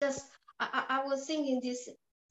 Yes, 0.00 0.28
I, 0.58 1.02
was 1.04 1.24
thinking 1.26 1.60
this. 1.62 1.88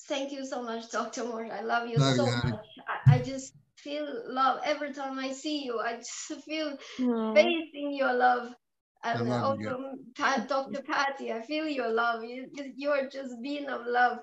Thank 0.07 0.31
you 0.31 0.45
so 0.45 0.63
much, 0.63 0.91
Dr. 0.91 1.25
Morse. 1.25 1.51
I 1.51 1.61
love 1.61 1.87
you 1.87 1.97
Love 1.97 2.15
so 2.15 2.25
you, 2.25 2.31
much. 2.31 2.65
I, 2.87 3.15
I 3.15 3.19
just 3.19 3.53
feel 3.77 4.07
love 4.27 4.61
every 4.65 4.93
time 4.93 5.17
I 5.19 5.31
see 5.31 5.63
you. 5.63 5.79
I 5.79 5.97
just 5.97 6.43
feel 6.45 6.77
Aw. 7.01 7.33
faith 7.35 7.69
in 7.73 7.93
your 7.95 8.13
love. 8.13 8.53
And 9.03 9.27
love 9.27 9.59
you. 9.59 9.69
also, 9.69 9.91
Pat, 10.15 10.47
Dr. 10.47 10.81
Patty, 10.83 11.31
I 11.31 11.41
feel 11.41 11.67
your 11.67 11.89
love. 11.91 12.23
You, 12.23 12.47
you- 12.53 12.73
you're 12.75 13.09
just 13.09 13.33
being 13.41 13.67
of 13.67 13.81
love. 13.87 14.19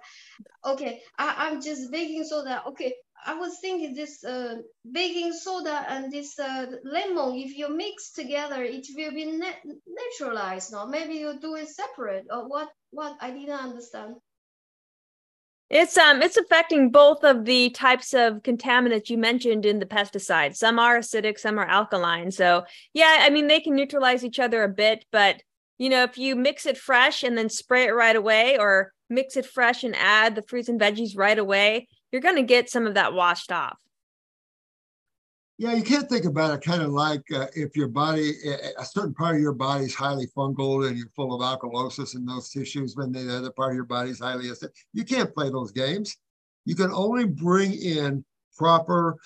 Okay, 0.64 1.00
I, 1.18 1.34
I'm 1.48 1.62
just 1.62 1.90
baking 1.90 2.24
soda. 2.24 2.62
Okay, 2.68 2.94
I 3.26 3.34
was 3.34 3.58
thinking 3.60 3.94
this 3.94 4.22
uh, 4.24 4.56
baking 4.92 5.32
soda 5.32 5.84
and 5.88 6.12
this 6.12 6.38
uh, 6.38 6.66
lemon, 6.84 7.34
if 7.36 7.56
you 7.56 7.74
mix 7.74 8.12
together, 8.12 8.62
it 8.62 8.86
will 8.96 9.12
be 9.12 9.26
na- 9.26 9.72
naturalized. 9.86 10.72
No, 10.72 10.86
maybe 10.86 11.14
you 11.14 11.38
do 11.40 11.56
it 11.56 11.68
separate. 11.68 12.26
Or 12.30 12.48
what? 12.48 12.68
What? 12.90 13.16
I 13.20 13.30
didn't 13.32 13.50
understand. 13.58 14.16
It's 15.70 15.98
um 15.98 16.22
it's 16.22 16.38
affecting 16.38 16.90
both 16.90 17.24
of 17.24 17.44
the 17.44 17.70
types 17.70 18.14
of 18.14 18.42
contaminants 18.42 19.10
you 19.10 19.18
mentioned 19.18 19.66
in 19.66 19.80
the 19.80 19.86
pesticide. 19.86 20.56
Some 20.56 20.78
are 20.78 20.98
acidic, 20.98 21.38
some 21.38 21.58
are 21.58 21.66
alkaline. 21.66 22.30
So 22.30 22.64
yeah, 22.94 23.18
I 23.20 23.30
mean 23.30 23.48
they 23.48 23.60
can 23.60 23.74
neutralize 23.74 24.24
each 24.24 24.38
other 24.38 24.62
a 24.62 24.68
bit, 24.68 25.04
but 25.12 25.42
you 25.76 25.90
know, 25.90 26.02
if 26.02 26.18
you 26.18 26.34
mix 26.34 26.66
it 26.66 26.76
fresh 26.76 27.22
and 27.22 27.36
then 27.38 27.48
spray 27.48 27.84
it 27.84 27.94
right 27.94 28.16
away, 28.16 28.58
or 28.58 28.92
mix 29.10 29.36
it 29.36 29.46
fresh 29.46 29.84
and 29.84 29.94
add 29.94 30.34
the 30.34 30.42
fruits 30.42 30.68
and 30.68 30.80
veggies 30.80 31.16
right 31.16 31.38
away, 31.38 31.86
you're 32.10 32.22
gonna 32.22 32.42
get 32.42 32.70
some 32.70 32.86
of 32.86 32.94
that 32.94 33.12
washed 33.12 33.52
off. 33.52 33.78
Yeah, 35.60 35.72
you 35.74 35.82
can't 35.82 36.08
think 36.08 36.24
about 36.24 36.54
it 36.54 36.62
kind 36.62 36.82
of 36.82 36.90
like 36.90 37.24
uh, 37.34 37.48
if 37.56 37.76
your 37.76 37.88
body, 37.88 38.32
a 38.78 38.84
certain 38.84 39.12
part 39.12 39.34
of 39.34 39.42
your 39.42 39.52
body 39.52 39.86
is 39.86 39.94
highly 39.94 40.28
fungal 40.28 40.86
and 40.86 40.96
you're 40.96 41.10
full 41.16 41.34
of 41.34 41.40
alkalosis 41.40 42.14
in 42.14 42.24
those 42.24 42.48
tissues, 42.50 42.94
when 42.94 43.10
the 43.10 43.36
other 43.36 43.50
part 43.50 43.72
of 43.72 43.74
your 43.74 43.84
body 43.84 44.10
is 44.10 44.20
highly 44.20 44.44
acidic. 44.44 44.70
You 44.92 45.04
can't 45.04 45.34
play 45.34 45.50
those 45.50 45.72
games. 45.72 46.16
You 46.64 46.76
can 46.76 46.92
only 46.92 47.24
bring 47.24 47.74
in 47.74 48.24
proper, 48.56 49.16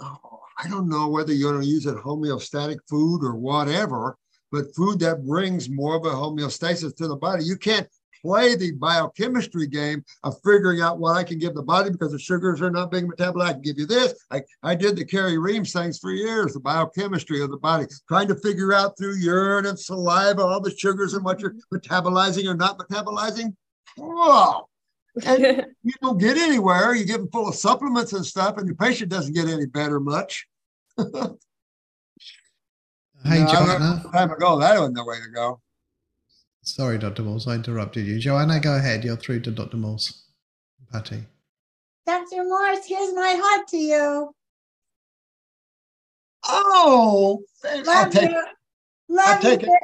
oh, 0.00 0.40
I 0.58 0.68
don't 0.68 0.88
know 0.88 1.08
whether 1.08 1.32
you're 1.32 1.52
going 1.52 1.62
to 1.62 1.68
use 1.68 1.86
it 1.86 1.94
homeostatic 1.94 2.78
food 2.88 3.22
or 3.22 3.36
whatever, 3.36 4.16
but 4.50 4.74
food 4.74 4.98
that 4.98 5.24
brings 5.24 5.70
more 5.70 5.94
of 5.94 6.04
a 6.04 6.10
homeostasis 6.10 6.96
to 6.96 7.06
the 7.06 7.14
body. 7.14 7.44
You 7.44 7.56
can't 7.56 7.86
play 8.22 8.56
the 8.56 8.72
biochemistry 8.72 9.66
game 9.66 10.04
of 10.24 10.34
figuring 10.44 10.80
out 10.80 10.98
what 10.98 11.16
I 11.16 11.24
can 11.24 11.38
give 11.38 11.54
the 11.54 11.62
body 11.62 11.90
because 11.90 12.12
the 12.12 12.18
sugars 12.18 12.60
are 12.62 12.70
not 12.70 12.90
being 12.90 13.08
metabolized. 13.08 13.48
I 13.48 13.52
can 13.52 13.62
give 13.62 13.78
you 13.78 13.86
this. 13.86 14.14
I, 14.30 14.42
I 14.62 14.74
did 14.74 14.96
the 14.96 15.04
Carey 15.04 15.38
Reams 15.38 15.72
things 15.72 15.98
for 15.98 16.10
years, 16.10 16.54
the 16.54 16.60
biochemistry 16.60 17.42
of 17.42 17.50
the 17.50 17.56
body, 17.56 17.86
trying 18.08 18.28
to 18.28 18.36
figure 18.36 18.72
out 18.72 18.96
through 18.98 19.16
urine 19.16 19.66
and 19.66 19.78
saliva 19.78 20.42
all 20.42 20.60
the 20.60 20.76
sugars 20.76 21.14
and 21.14 21.24
what 21.24 21.40
you're 21.40 21.52
mm-hmm. 21.52 21.76
metabolizing 21.76 22.48
or 22.48 22.54
not 22.54 22.78
metabolizing. 22.78 23.54
Whoa. 23.96 24.68
And 25.24 25.66
you 25.82 25.92
don't 26.02 26.18
get 26.18 26.36
anywhere. 26.36 26.94
You 26.94 27.04
get 27.04 27.18
them 27.18 27.30
full 27.30 27.48
of 27.48 27.54
supplements 27.54 28.12
and 28.12 28.24
stuff, 28.24 28.56
and 28.58 28.66
your 28.66 28.76
patient 28.76 29.10
doesn't 29.10 29.34
get 29.34 29.48
any 29.48 29.66
better 29.66 30.00
much. 30.00 30.46
Hey, 33.24 33.40
No, 33.40 33.46
I 33.46 33.52
Joanna. 33.52 34.04
time 34.12 34.30
ago 34.30 34.58
that 34.60 34.78
wasn't 34.78 34.96
the 34.96 35.04
way 35.04 35.16
to 35.16 35.30
go. 35.34 35.60
Sorry, 36.68 36.98
Dr. 36.98 37.22
Morse, 37.22 37.46
I 37.46 37.54
interrupted 37.54 38.06
you. 38.06 38.18
Joanna, 38.18 38.60
go 38.60 38.76
ahead. 38.76 39.02
You're 39.02 39.16
through 39.16 39.40
to 39.40 39.50
Dr. 39.50 39.78
Morse. 39.78 40.24
Patty. 40.92 41.24
Dr. 42.06 42.44
Morse, 42.44 42.84
here's 42.86 43.14
my 43.14 43.40
heart 43.42 43.66
to 43.68 43.76
you. 43.78 44.34
Oh, 46.46 47.42
I'll 47.64 47.84
Love 47.84 48.10
take, 48.10 48.30
you. 48.30 48.44
Love 49.08 49.40
take 49.40 49.62
you. 49.62 49.76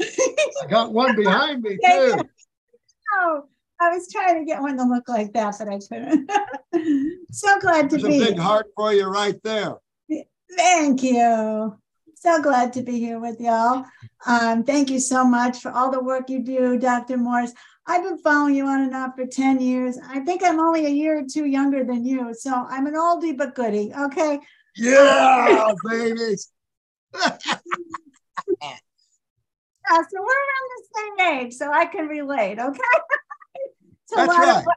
I 0.00 0.66
got 0.68 0.92
one 0.92 1.16
behind 1.20 1.62
me 1.62 1.78
Yeah, 1.82 2.16
too. 2.16 2.28
Oh, 3.16 3.42
I 3.80 3.90
was 3.90 4.08
trying 4.10 4.38
to 4.38 4.44
get 4.44 4.62
one 4.62 4.76
to 4.78 4.84
look 4.84 5.08
like 5.08 5.32
that, 5.32 5.56
but 5.58 5.68
I 5.68 5.78
couldn't. 5.78 6.30
so 7.32 7.58
glad 7.60 7.90
to 7.90 7.98
There's 7.98 8.04
a 8.04 8.24
big 8.24 8.34
here. 8.34 8.42
heart 8.42 8.66
for 8.76 8.92
you 8.92 9.06
right 9.06 9.40
there. 9.42 9.74
Thank 10.56 11.02
you. 11.02 11.76
So 12.24 12.40
glad 12.40 12.72
to 12.72 12.80
be 12.80 12.98
here 12.98 13.20
with 13.20 13.38
y'all. 13.38 13.84
Um, 14.24 14.64
thank 14.64 14.88
you 14.88 14.98
so 14.98 15.26
much 15.26 15.58
for 15.58 15.70
all 15.70 15.90
the 15.90 16.02
work 16.02 16.30
you 16.30 16.42
do, 16.42 16.78
Dr. 16.78 17.18
Morse. 17.18 17.52
I've 17.86 18.02
been 18.02 18.16
following 18.16 18.54
you 18.54 18.64
on 18.66 18.80
and 18.80 18.94
off 18.94 19.14
for 19.14 19.26
10 19.26 19.60
years. 19.60 19.98
I 20.02 20.20
think 20.20 20.42
I'm 20.42 20.58
only 20.58 20.86
a 20.86 20.88
year 20.88 21.18
or 21.18 21.24
two 21.30 21.44
younger 21.44 21.84
than 21.84 22.02
you. 22.02 22.32
So 22.32 22.50
I'm 22.50 22.86
an 22.86 22.94
oldie 22.94 23.36
but 23.36 23.54
goodie. 23.54 23.92
Okay. 23.94 24.40
Yeah, 24.74 25.70
baby. 25.84 26.36
Yeah, 27.14 27.36
so 29.92 30.16
we're 30.18 30.24
around 30.24 30.70
the 30.70 30.84
same 30.96 31.20
age, 31.28 31.52
so 31.52 31.70
I 31.70 31.84
can 31.84 32.06
relate, 32.06 32.58
okay? 32.58 32.78
to, 34.08 34.14
a 34.14 34.16
That's 34.16 34.28
lot 34.28 34.38
right. 34.38 34.56
of 34.56 34.64
what, 34.64 34.76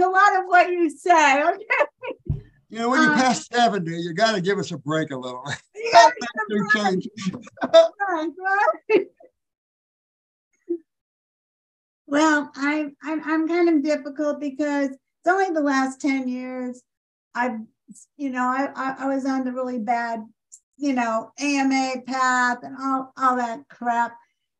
to 0.00 0.04
a 0.04 0.10
lot 0.10 0.36
of 0.40 0.46
what 0.46 0.68
you 0.68 0.90
say, 0.90 1.44
okay? 1.44 2.42
You 2.70 2.78
know, 2.80 2.90
when 2.90 3.00
you 3.00 3.08
Uh, 3.08 3.14
pass 3.14 3.46
70, 3.46 3.90
you 3.90 4.12
got 4.12 4.34
to 4.34 4.40
give 4.40 4.58
us 4.58 4.72
a 4.72 4.78
break 4.78 5.10
a 5.10 5.16
little. 5.16 5.44
You 5.74 6.64
gotta 6.72 6.90
change. 6.90 7.08
Right, 7.62 8.28
right. 8.38 9.06
Well, 12.06 12.50
I, 12.56 12.90
I'm 13.02 13.22
I'm 13.24 13.48
kind 13.48 13.68
of 13.68 13.82
difficult 13.82 14.40
because 14.40 14.90
it's 14.90 15.26
only 15.26 15.50
the 15.50 15.60
last 15.60 16.00
10 16.00 16.28
years 16.28 16.82
I've, 17.34 17.60
you 18.16 18.30
know, 18.30 18.44
I, 18.44 18.70
I, 18.74 19.04
I 19.04 19.14
was 19.14 19.24
on 19.26 19.44
the 19.44 19.52
really 19.52 19.78
bad, 19.78 20.24
you 20.76 20.92
know, 20.94 21.32
AMA 21.38 22.02
path 22.06 22.58
and 22.62 22.76
all, 22.80 23.12
all 23.16 23.36
that 23.36 23.68
crap. 23.68 24.16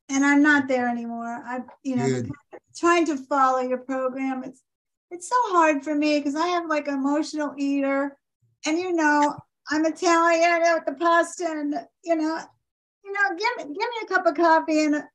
And 0.09 0.24
I'm 0.24 0.43
not 0.43 0.68
there 0.68 0.89
anymore. 0.89 1.43
I've, 1.47 1.64
you 1.82 1.97
know, 1.97 2.06
Good. 2.06 2.30
trying 2.76 3.06
to 3.06 3.16
follow 3.16 3.60
your 3.60 3.78
program. 3.78 4.44
It's 4.44 4.62
it's 5.10 5.28
so 5.28 5.36
hard 5.47 5.82
for 5.82 5.94
me 5.94 6.18
because 6.18 6.35
I 6.35 6.47
have 6.48 6.66
like 6.68 6.89
an 6.89 6.94
emotional 6.94 7.55
eater. 7.56 8.16
And 8.66 8.78
you 8.78 8.93
know, 8.93 9.36
I'm 9.70 9.85
Italian 9.86 10.74
with 10.74 10.85
the 10.86 10.94
pasta 10.94 11.47
and 11.48 11.74
you 12.05 12.16
know, 12.16 12.40
you 13.05 13.12
know, 13.12 13.36
give 13.36 13.68
me 13.68 13.74
give 13.74 13.76
me 13.76 13.97
a 14.02 14.06
cup 14.06 14.26
of 14.26 14.35
coffee 14.35 14.85
and 14.85 14.97
a, 14.97 15.09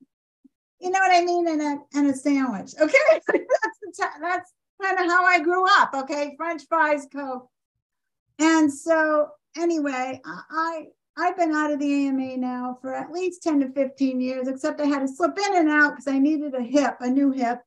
you 0.80 0.90
know 0.90 0.98
what 0.98 1.14
I 1.14 1.24
mean, 1.24 1.48
and 1.48 1.62
a 1.62 1.78
and 1.94 2.08
a 2.08 2.14
sandwich. 2.14 2.74
Okay, 2.80 2.98
that's 3.10 3.28
the 3.28 3.92
ti- 3.94 4.20
that's 4.20 4.52
kind 4.82 4.98
of 4.98 5.06
how 5.06 5.24
I 5.24 5.40
grew 5.40 5.64
up. 5.78 5.92
Okay, 5.94 6.34
French 6.36 6.62
fries, 6.68 7.06
Coke, 7.12 7.48
and 8.38 8.72
so 8.72 9.28
anyway, 9.56 10.20
I 10.24 10.86
I've 11.16 11.36
been 11.36 11.52
out 11.52 11.70
of 11.70 11.78
the 11.78 12.08
AMA 12.08 12.36
now 12.38 12.78
for 12.80 12.94
at 12.94 13.12
least 13.12 13.42
ten 13.42 13.60
to 13.60 13.70
fifteen 13.70 14.20
years. 14.20 14.48
Except 14.48 14.80
I 14.80 14.86
had 14.86 15.00
to 15.00 15.08
slip 15.08 15.38
in 15.38 15.56
and 15.56 15.68
out 15.68 15.92
because 15.92 16.08
I 16.08 16.18
needed 16.18 16.54
a 16.54 16.62
hip, 16.62 16.96
a 17.00 17.08
new 17.08 17.30
hip. 17.30 17.60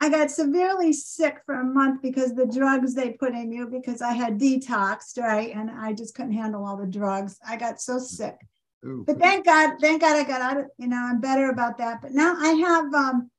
I 0.00 0.08
got 0.08 0.30
severely 0.30 0.92
sick 0.92 1.40
for 1.44 1.56
a 1.56 1.64
month 1.64 2.02
because 2.02 2.34
the 2.34 2.46
drugs 2.46 2.94
they 2.94 3.10
put 3.10 3.34
in 3.34 3.50
you 3.50 3.66
because 3.66 4.00
I 4.00 4.12
had 4.12 4.38
detoxed, 4.38 5.18
right? 5.18 5.54
And 5.54 5.70
I 5.70 5.92
just 5.92 6.14
couldn't 6.14 6.32
handle 6.32 6.64
all 6.64 6.76
the 6.76 6.86
drugs. 6.86 7.38
I 7.46 7.56
got 7.56 7.80
so 7.80 7.98
sick. 7.98 8.36
Ooh. 8.86 9.02
But 9.04 9.18
thank 9.18 9.44
God, 9.44 9.74
thank 9.80 10.02
God 10.02 10.16
I 10.16 10.22
got 10.22 10.40
out 10.40 10.56
of, 10.56 10.66
you 10.78 10.86
know, 10.86 10.96
I'm 10.96 11.20
better 11.20 11.50
about 11.50 11.78
that. 11.78 12.00
But 12.00 12.12
now 12.12 12.36
I 12.38 12.50
have 12.50 12.94
um 12.94 13.30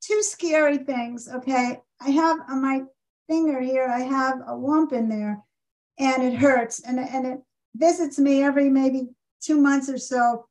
two 0.00 0.22
scary 0.22 0.78
things. 0.78 1.28
Okay. 1.28 1.78
I 2.00 2.10
have 2.10 2.38
on 2.48 2.62
my 2.62 2.82
finger 3.28 3.60
here, 3.60 3.86
I 3.86 4.00
have 4.00 4.40
a 4.46 4.54
lump 4.54 4.92
in 4.92 5.08
there 5.08 5.42
and 5.98 6.22
it 6.22 6.36
hurts 6.36 6.80
and, 6.80 6.98
and 6.98 7.26
it 7.26 7.38
visits 7.76 8.18
me 8.18 8.42
every 8.42 8.70
maybe 8.70 9.08
two 9.40 9.60
months 9.60 9.88
or 9.88 9.98
so, 9.98 10.46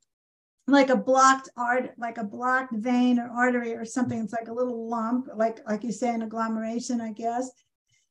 like 0.68 0.90
a 0.90 0.96
blocked 0.96 1.48
art, 1.56 1.94
like 1.96 2.18
a 2.18 2.24
blocked 2.24 2.74
vein 2.74 3.18
or 3.18 3.30
artery 3.30 3.74
or 3.74 3.84
something. 3.84 4.20
It's 4.20 4.34
like 4.34 4.48
a 4.48 4.52
little 4.52 4.88
lump, 4.88 5.28
like 5.34 5.58
like 5.66 5.82
you 5.82 5.92
say, 5.92 6.10
an 6.10 6.22
agglomeration, 6.22 7.00
I 7.00 7.12
guess. 7.12 7.50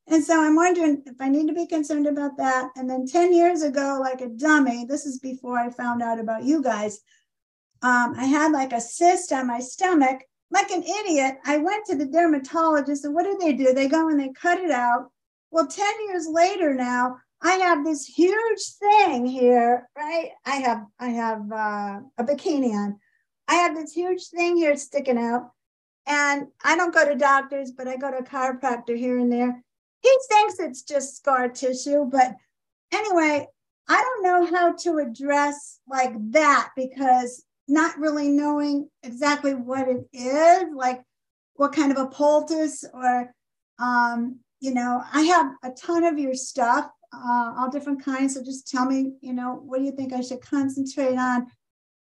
And 0.08 0.24
so 0.24 0.42
I'm 0.42 0.56
wondering 0.56 1.04
if 1.06 1.16
I 1.20 1.30
need 1.30 1.48
to 1.48 1.54
be 1.54 1.68
concerned 1.68 2.08
about 2.08 2.38
that. 2.38 2.70
And 2.76 2.90
then 2.90 3.06
10 3.06 3.34
years 3.34 3.62
ago, 3.62 4.00
like 4.02 4.22
a 4.22 4.30
dummy, 4.30 4.86
this 4.86 5.06
is 5.06 5.20
before 5.20 5.58
I 5.58 5.70
found 5.70 6.02
out 6.02 6.20
about 6.20 6.46
you 6.46 6.64
guys. 6.64 7.02
Um, 7.82 8.16
I 8.18 8.26
had 8.26 8.54
like 8.54 8.74
a 8.74 8.82
cyst 8.82 9.32
on 9.34 9.48
my 9.48 9.60
stomach, 9.60 10.22
like 10.50 10.72
an 10.72 10.82
idiot. 10.84 11.36
I 11.46 11.58
went 11.58 11.86
to 11.88 11.96
the 11.96 12.06
dermatologist, 12.06 13.06
and 13.06 13.14
what 13.14 13.26
do 13.26 13.38
they 13.40 13.54
do? 13.54 13.74
They 13.74 13.88
go 13.88 14.10
and 14.10 14.20
they 14.20 14.30
cut 14.30 14.60
it 14.60 14.72
out. 14.72 15.12
Well, 15.52 15.68
10 15.68 15.86
years 16.08 16.28
later 16.28 16.74
now, 16.74 17.18
I 17.42 17.54
have 17.54 17.86
this 17.86 18.06
huge 18.06 18.64
thing 18.80 19.26
here, 19.26 19.88
right? 19.96 20.32
I 20.46 20.56
have 20.56 20.86
I 21.00 21.10
have 21.10 21.52
uh, 21.52 22.00
a 22.18 22.24
bikini 22.24 22.74
on. 22.74 23.00
I 23.48 23.56
have 23.56 23.76
this 23.76 23.94
huge 23.94 24.28
thing 24.28 24.58
here 24.58 24.76
sticking 24.76 25.18
out. 25.18 25.52
And 26.08 26.48
I 26.64 26.76
don't 26.76 26.94
go 26.94 27.08
to 27.08 27.16
doctors, 27.16 27.72
but 27.72 27.88
I 27.88 27.98
go 27.98 28.10
to 28.10 28.18
a 28.18 28.24
chiropractor 28.24 28.98
here 28.98 29.20
and 29.20 29.32
there. 29.32 29.62
He 30.02 30.18
thinks 30.30 30.60
it's 30.60 30.84
just 30.84 31.18
scar 31.18 31.50
tissue, 31.50 32.06
but 32.06 32.36
anyway, 32.94 33.48
I 33.90 34.02
don't 34.02 34.24
know 34.24 34.58
how 34.58 34.74
to 34.74 34.98
address 35.00 35.80
like 35.88 36.14
that 36.32 36.70
because 36.76 37.44
not 37.68 37.98
really 37.98 38.30
knowing 38.30 38.90
exactly 39.04 39.54
what 39.54 39.88
it 39.90 40.08
is, 40.14 40.64
like 40.74 41.02
what 41.56 41.74
kind 41.74 41.92
of 41.92 41.98
a 41.98 42.08
poultice 42.08 42.86
or 42.94 43.34
um, 43.80 44.40
you 44.60 44.74
know, 44.74 45.04
I 45.14 45.22
have 45.24 45.52
a 45.64 45.72
ton 45.72 46.04
of 46.04 46.18
your 46.18 46.34
stuff, 46.34 46.90
uh, 47.14 47.54
all 47.58 47.70
different 47.70 48.04
kinds. 48.04 48.36
So 48.36 48.44
just 48.44 48.68
tell 48.68 48.86
me, 48.86 49.14
you 49.22 49.34
know, 49.34 49.62
what 49.66 49.80
do 49.80 49.86
you 49.86 49.92
think 49.92 50.14
I 50.14 50.22
should 50.22 50.42
concentrate 50.42 51.18
on 51.18 51.48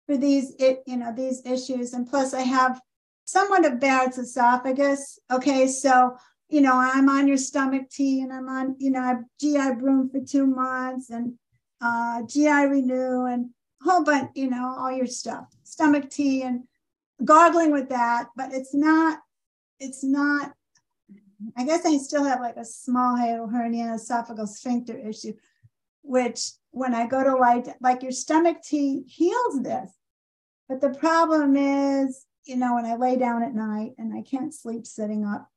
for 0.06 0.18
these, 0.18 0.56
it, 0.60 0.84
you 0.88 0.98
know, 0.98 1.14
these 1.16 1.46
issues? 1.46 1.94
And 1.94 2.08
plus, 2.08 2.34
I 2.34 2.42
have 2.42 2.80
somewhat 3.26 3.66
of 3.66 3.80
Barrett's 3.80 4.18
esophagus. 4.18 5.20
Okay, 5.32 5.68
so 5.68 6.18
you 6.54 6.62
know, 6.62 6.76
I'm 6.76 7.10
on 7.10 7.28
your 7.28 7.38
stomach 7.38 7.90
tea 7.90 8.22
and 8.22 8.32
I'm 8.32 8.48
on, 8.48 8.76
you 8.78 8.92
know, 8.92 9.00
I 9.00 9.16
GI 9.42 9.80
Broom 9.80 10.08
for 10.08 10.20
two 10.20 10.46
months 10.46 11.10
and 11.10 11.34
uh, 11.82 12.22
GI 12.28 12.68
Renew 12.68 13.26
and 13.26 13.50
a 13.82 13.90
whole 13.90 14.04
bunch, 14.04 14.30
you 14.36 14.52
know, 14.52 14.76
all 14.78 14.92
your 14.92 15.08
stuff, 15.08 15.46
stomach 15.64 16.12
tea 16.12 16.44
and 16.44 16.66
gargling 17.26 17.72
with 17.72 17.90
that. 17.90 18.28
But 18.36 18.54
it's 18.54 18.76
not, 18.76 19.18
it's 19.80 20.04
not, 20.04 20.54
I 21.58 21.66
guess 21.66 21.86
I 21.86 21.98
still 21.98 22.24
have 22.24 22.40
like 22.40 22.58
a 22.58 22.66
small 22.66 23.18
hiatal 23.18 23.52
hernia, 23.52 23.96
esophageal 23.96 24.48
sphincter 24.48 24.98
issue, 24.98 25.34
which 26.02 26.52
when 26.72 26.94
I 26.94 27.08
go 27.08 27.24
to 27.24 27.36
lie, 27.36 27.64
like 27.82 28.04
your 28.04 28.12
stomach 28.12 28.58
tea 28.64 29.04
heals 29.08 29.62
this. 29.62 29.92
But 30.68 30.82
the 30.82 30.98
problem 30.98 31.56
is, 31.56 32.26
you 32.46 32.58
know, 32.58 32.76
when 32.76 32.86
I 32.86 32.96
lay 32.96 33.16
down 33.16 33.44
at 33.44 33.54
night 33.54 33.92
and 33.98 34.14
I 34.14 34.22
can't 34.22 34.54
sleep 34.54 34.86
sitting 34.86 35.26
up, 35.26 35.50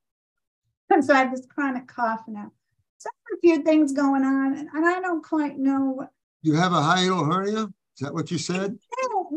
and 0.91 1.05
so 1.05 1.15
I 1.15 1.19
have 1.19 1.31
this 1.31 1.47
chronic 1.47 1.87
cough 1.87 2.23
now. 2.29 2.53
So 2.99 3.11
a 3.35 3.41
few 3.41 3.63
things 3.63 3.93
going 3.93 4.25
on, 4.25 4.57
and, 4.57 4.69
and 4.73 4.87
I 4.87 5.01
don't 5.01 5.25
quite 5.25 5.59
know 5.59 5.91
what. 5.91 6.11
You 6.43 6.55
have 6.55 6.73
a 6.73 6.77
hiatal 6.77 7.27
hernia? 7.27 7.65
Is 7.65 8.01
that 8.01 8.15
what 8.15 8.31
you 8.31 8.39
said? 8.39 8.79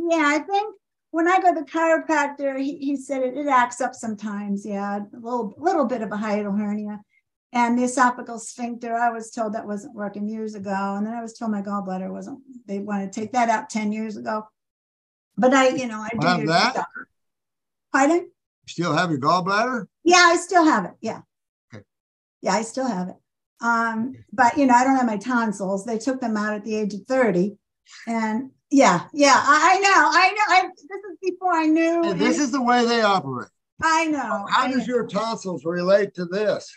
Yeah, 0.09 0.23
I 0.25 0.39
think 0.39 0.75
when 1.11 1.27
I 1.27 1.39
go 1.39 1.53
to 1.53 1.61
the 1.61 1.65
chiropractor, 1.65 2.59
he, 2.59 2.77
he 2.77 2.95
said 2.95 3.23
it, 3.23 3.37
it 3.37 3.47
acts 3.47 3.81
up 3.81 3.95
sometimes. 3.95 4.65
Yeah, 4.65 4.99
a 4.99 5.17
little 5.19 5.53
little 5.57 5.85
bit 5.85 6.01
of 6.01 6.11
a 6.11 6.15
hiatal 6.15 6.57
hernia. 6.57 7.01
And 7.51 7.77
the 7.77 7.83
esophageal 7.83 8.39
sphincter, 8.39 8.93
I 8.93 9.09
was 9.09 9.31
told 9.31 9.53
that 9.53 9.65
wasn't 9.65 9.95
working 9.95 10.27
years 10.27 10.53
ago. 10.53 10.95
And 10.95 11.05
then 11.05 11.15
I 11.15 11.21
was 11.21 11.33
told 11.33 11.51
my 11.51 11.63
gallbladder 11.63 12.11
wasn't, 12.11 12.39
they 12.67 12.77
wanted 12.77 13.11
to 13.11 13.19
take 13.19 13.31
that 13.31 13.49
out 13.49 13.71
10 13.71 13.91
years 13.91 14.17
ago. 14.17 14.43
But 15.35 15.53
I, 15.55 15.69
you 15.69 15.87
know, 15.87 15.99
I 15.99 16.09
do 16.15 16.27
Have 16.27 16.45
that? 16.47 16.73
stuff. 16.73 16.85
Pardon? 17.91 18.29
Still 18.67 18.95
have 18.95 19.09
your 19.09 19.19
gallbladder? 19.19 19.87
Yeah, 20.03 20.17
I 20.27 20.35
still 20.35 20.63
have 20.63 20.85
it. 20.85 20.91
Yeah. 21.01 21.21
Okay. 21.73 21.83
Yeah, 22.41 22.53
I 22.53 22.61
still 22.61 22.85
have 22.85 23.09
it. 23.09 23.15
Um, 23.61 24.13
but 24.31 24.55
you 24.57 24.67
know, 24.67 24.75
I 24.75 24.83
don't 24.83 24.95
have 24.97 25.07
my 25.07 25.17
tonsils. 25.17 25.85
They 25.85 25.97
took 25.97 26.21
them 26.21 26.37
out 26.37 26.53
at 26.53 26.63
the 26.63 26.75
age 26.75 26.93
of 26.93 27.01
30. 27.07 27.57
And 28.05 28.51
yeah, 28.71 29.07
yeah, 29.13 29.35
I, 29.35 29.79
know, 29.79 29.89
I 29.89 30.31
know. 30.31 30.43
I 30.47 30.69
this 30.75 30.99
is 31.11 31.17
before 31.21 31.53
I 31.53 31.65
knew. 31.65 32.03
And 32.03 32.19
this 32.19 32.39
is 32.39 32.51
the 32.51 32.61
way 32.61 32.85
they 32.85 33.01
operate. 33.01 33.49
I 33.81 34.07
know. 34.07 34.45
How 34.49 34.65
I 34.65 34.71
does 34.71 34.87
know. 34.87 34.95
your 34.95 35.07
tonsils 35.07 35.63
relate 35.65 36.13
to 36.15 36.25
this? 36.25 36.69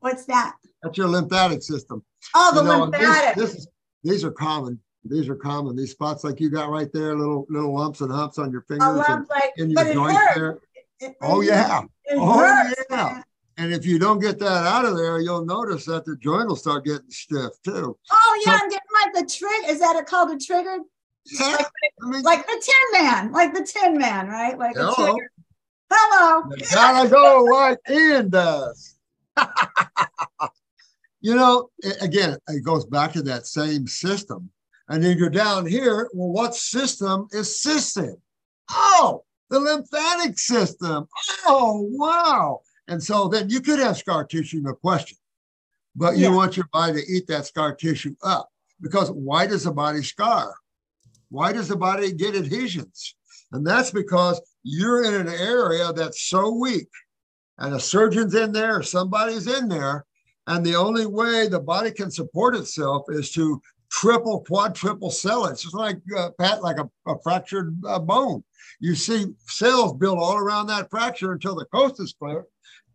What's 0.00 0.24
that? 0.26 0.56
That's 0.82 0.96
your 0.96 1.08
lymphatic 1.08 1.62
system. 1.62 2.02
Oh, 2.34 2.54
the 2.54 2.62
You 2.62 2.66
know, 2.66 2.80
lymphatic. 2.84 3.36
This 3.36 3.54
is, 3.54 3.68
these 4.02 4.24
are 4.24 4.30
common. 4.30 4.80
These 5.04 5.28
are 5.28 5.36
common. 5.36 5.76
These 5.76 5.92
spots 5.92 6.24
like 6.24 6.40
you 6.40 6.50
got 6.50 6.70
right 6.70 6.90
there, 6.92 7.16
little, 7.16 7.46
little 7.48 7.74
lumps 7.74 8.00
and 8.00 8.10
humps 8.10 8.38
on 8.38 8.50
your 8.50 8.64
oh, 8.70 8.72
fingers 8.72 9.04
Oh, 9.08 9.14
and 9.14 9.26
like, 9.30 9.52
in 9.56 9.70
your 9.70 9.86
it 9.86 9.94
joints 9.94 10.20
there. 10.34 10.58
It- 11.00 11.16
Oh, 11.22 11.40
yeah. 11.40 11.80
It 12.04 12.18
Oh, 12.18 12.38
hurts, 12.38 12.84
yeah. 12.90 13.22
And 13.60 13.74
if 13.74 13.84
you 13.84 13.98
don't 13.98 14.20
get 14.20 14.38
that 14.38 14.66
out 14.66 14.86
of 14.86 14.96
there, 14.96 15.20
you'll 15.20 15.44
notice 15.44 15.84
that 15.84 16.06
the 16.06 16.16
joint 16.16 16.48
will 16.48 16.56
start 16.56 16.86
getting 16.86 17.10
stiff 17.10 17.52
too. 17.62 17.94
Oh 18.10 18.42
yeah, 18.46 18.56
So- 18.56 18.64
I'm 18.64 18.70
getting 18.70 18.88
like 19.04 19.12
the 19.14 19.30
trigger. 19.30 19.70
Is 19.70 19.80
that 19.80 19.96
it 19.96 20.06
called 20.06 20.30
a 20.30 20.38
trigger? 20.38 20.78
Yeah, 21.26 21.46
Like, 21.46 21.66
I 22.02 22.06
mean, 22.08 22.22
like 22.22 22.46
the 22.46 22.52
Tin 22.64 23.02
Man, 23.04 23.32
like 23.32 23.52
the 23.52 23.62
Tin 23.62 23.98
Man, 23.98 24.28
right? 24.28 24.58
Like 24.58 24.76
Hello. 24.76 25.14
Hello. 25.92 26.42
you 26.56 26.64
gotta 26.72 27.08
go 27.10 27.44
like 27.52 27.78
Ian 27.90 28.30
does. 28.30 28.98
you 31.20 31.34
know, 31.34 31.68
a- 31.84 32.02
again, 32.02 32.38
it 32.48 32.64
goes 32.64 32.86
back 32.86 33.12
to 33.12 33.22
that 33.24 33.46
same 33.46 33.86
system. 33.86 34.48
And 34.88 35.04
then 35.04 35.18
you're 35.18 35.28
down 35.28 35.66
here. 35.66 36.08
Well, 36.14 36.30
what 36.30 36.54
system 36.54 37.28
is 37.32 37.60
cyst 37.60 37.98
in? 37.98 38.16
Oh, 38.70 39.22
the 39.50 39.60
lymphatic 39.60 40.38
system. 40.38 41.06
Oh, 41.44 41.86
wow. 41.92 42.62
And 42.90 43.02
so 43.02 43.28
then 43.28 43.48
you 43.48 43.60
could 43.60 43.78
have 43.78 43.96
scar 43.96 44.24
tissue, 44.24 44.60
no 44.60 44.74
question. 44.74 45.16
But 45.94 46.16
you 46.16 46.24
Yeah. 46.24 46.34
want 46.34 46.56
your 46.56 46.68
body 46.72 47.00
to 47.00 47.12
eat 47.12 47.26
that 47.28 47.46
scar 47.46 47.74
tissue 47.74 48.16
up. 48.22 48.50
Because 48.80 49.10
why 49.12 49.46
does 49.46 49.64
the 49.64 49.72
body 49.72 50.02
scar? 50.02 50.56
Why 51.30 51.52
does 51.52 51.68
the 51.68 51.76
body 51.76 52.12
get 52.12 52.34
adhesions? 52.34 53.14
And 53.52 53.64
that's 53.64 53.92
because 53.92 54.40
you're 54.64 55.04
in 55.04 55.14
an 55.14 55.28
area 55.28 55.92
that's 55.92 56.22
so 56.22 56.50
weak, 56.50 56.88
and 57.58 57.74
a 57.74 57.80
surgeon's 57.80 58.34
in 58.34 58.52
there, 58.52 58.82
somebody's 58.82 59.46
in 59.46 59.68
there, 59.68 60.04
and 60.46 60.64
the 60.64 60.74
only 60.74 61.06
way 61.06 61.46
the 61.46 61.60
body 61.60 61.92
can 61.92 62.10
support 62.10 62.56
itself 62.56 63.04
is 63.08 63.30
to 63.32 63.60
triple, 63.90 64.40
quadruple 64.40 65.10
cell 65.10 65.46
it. 65.46 65.52
It's 65.52 65.62
just 65.62 65.74
like 65.74 65.98
uh, 66.16 66.30
Pat, 66.38 66.62
like 66.62 66.78
a, 66.78 66.88
a 67.06 67.14
fractured 67.22 67.76
uh, 67.86 67.98
bone. 68.00 68.42
You 68.80 68.94
see 68.94 69.26
cells 69.46 69.92
build 69.92 70.18
all 70.18 70.36
around 70.36 70.66
that 70.68 70.90
fracture 70.90 71.32
until 71.32 71.54
the 71.54 71.66
coast 71.66 72.00
is 72.00 72.14
clear, 72.18 72.46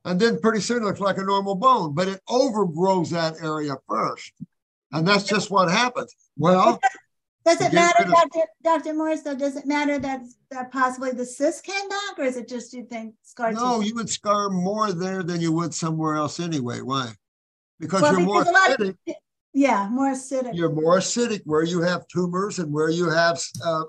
and 0.05 0.19
then 0.19 0.39
pretty 0.39 0.61
soon 0.61 0.83
it 0.83 0.85
looks 0.85 0.99
like 0.99 1.17
a 1.17 1.23
normal 1.23 1.55
bone, 1.55 1.93
but 1.93 2.07
it 2.07 2.21
overgrows 2.29 3.09
that 3.09 3.35
area 3.41 3.75
first, 3.89 4.31
and 4.93 5.05
that's 5.07 5.23
just 5.25 5.51
what 5.51 5.69
happens. 5.69 6.15
Well, 6.37 6.79
Does 7.45 7.61
it 7.61 7.73
matter, 7.73 8.03
of- 8.05 8.09
Dr. 8.11 8.39
Dr. 8.63 8.93
Morse, 8.93 9.21
though? 9.21 9.35
Does 9.35 9.55
it 9.55 9.65
matter 9.65 9.99
that, 9.99 10.21
that 10.51 10.71
possibly 10.71 11.11
the 11.11 11.25
cyst 11.25 11.63
came 11.63 11.87
back, 11.89 12.17
or 12.17 12.23
is 12.23 12.37
it 12.37 12.47
just 12.47 12.73
you 12.73 12.85
think 12.85 13.13
scar 13.23 13.51
No, 13.51 13.77
tissue? 13.79 13.89
you 13.89 13.95
would 13.95 14.09
scar 14.09 14.49
more 14.49 14.91
there 14.93 15.21
than 15.23 15.41
you 15.41 15.51
would 15.51 15.73
somewhere 15.73 16.15
else 16.15 16.39
anyway. 16.39 16.81
Why? 16.81 17.11
Because 17.79 18.01
Well, 18.03 18.13
you're 18.13 18.21
more 18.21 18.43
because 18.43 18.49
a 18.49 18.69
lot 18.71 18.79
of- 18.79 18.87
acidic. 18.87 19.15
Yeah, 19.53 19.87
more 19.89 20.11
acidic. 20.11 20.51
You're 20.53 20.71
more 20.71 20.97
acidic 20.97 21.41
where 21.45 21.63
you 21.63 21.81
have 21.81 22.07
tumors 22.09 22.59
and 22.59 22.73
where 22.73 22.89
you 22.89 23.09
have 23.09 23.41
uh, 23.63 23.83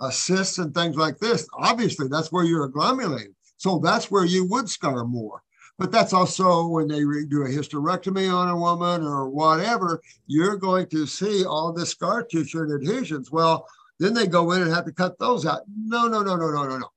uh, 0.00 0.10
cysts 0.10 0.58
and 0.58 0.72
things 0.72 0.96
like 0.96 1.18
this. 1.18 1.44
Obviously, 1.58 2.06
that's 2.08 2.30
where 2.30 2.44
you're 2.44 2.68
agglomerating. 2.68 3.34
So 3.62 3.78
that's 3.78 4.10
where 4.10 4.24
you 4.24 4.44
would 4.46 4.68
scar 4.68 5.04
more. 5.04 5.40
But 5.78 5.92
that's 5.92 6.12
also 6.12 6.66
when 6.66 6.88
they 6.88 6.98
do 6.98 7.44
a 7.44 7.48
hysterectomy 7.48 8.28
on 8.28 8.48
a 8.48 8.56
woman 8.56 9.06
or 9.06 9.28
whatever, 9.28 10.02
you're 10.26 10.56
going 10.56 10.88
to 10.88 11.06
see 11.06 11.44
all 11.44 11.72
this 11.72 11.90
scar 11.90 12.24
tissue 12.24 12.62
and 12.62 12.72
adhesions. 12.82 13.30
Well, 13.30 13.68
then 14.00 14.14
they 14.14 14.26
go 14.26 14.50
in 14.50 14.62
and 14.62 14.72
have 14.72 14.86
to 14.86 14.92
cut 14.92 15.16
those 15.20 15.46
out. 15.46 15.60
No, 15.76 16.08
no, 16.08 16.22
no, 16.22 16.34
no, 16.34 16.50
no, 16.50 16.64
no, 16.64 16.78
no. 16.78 16.88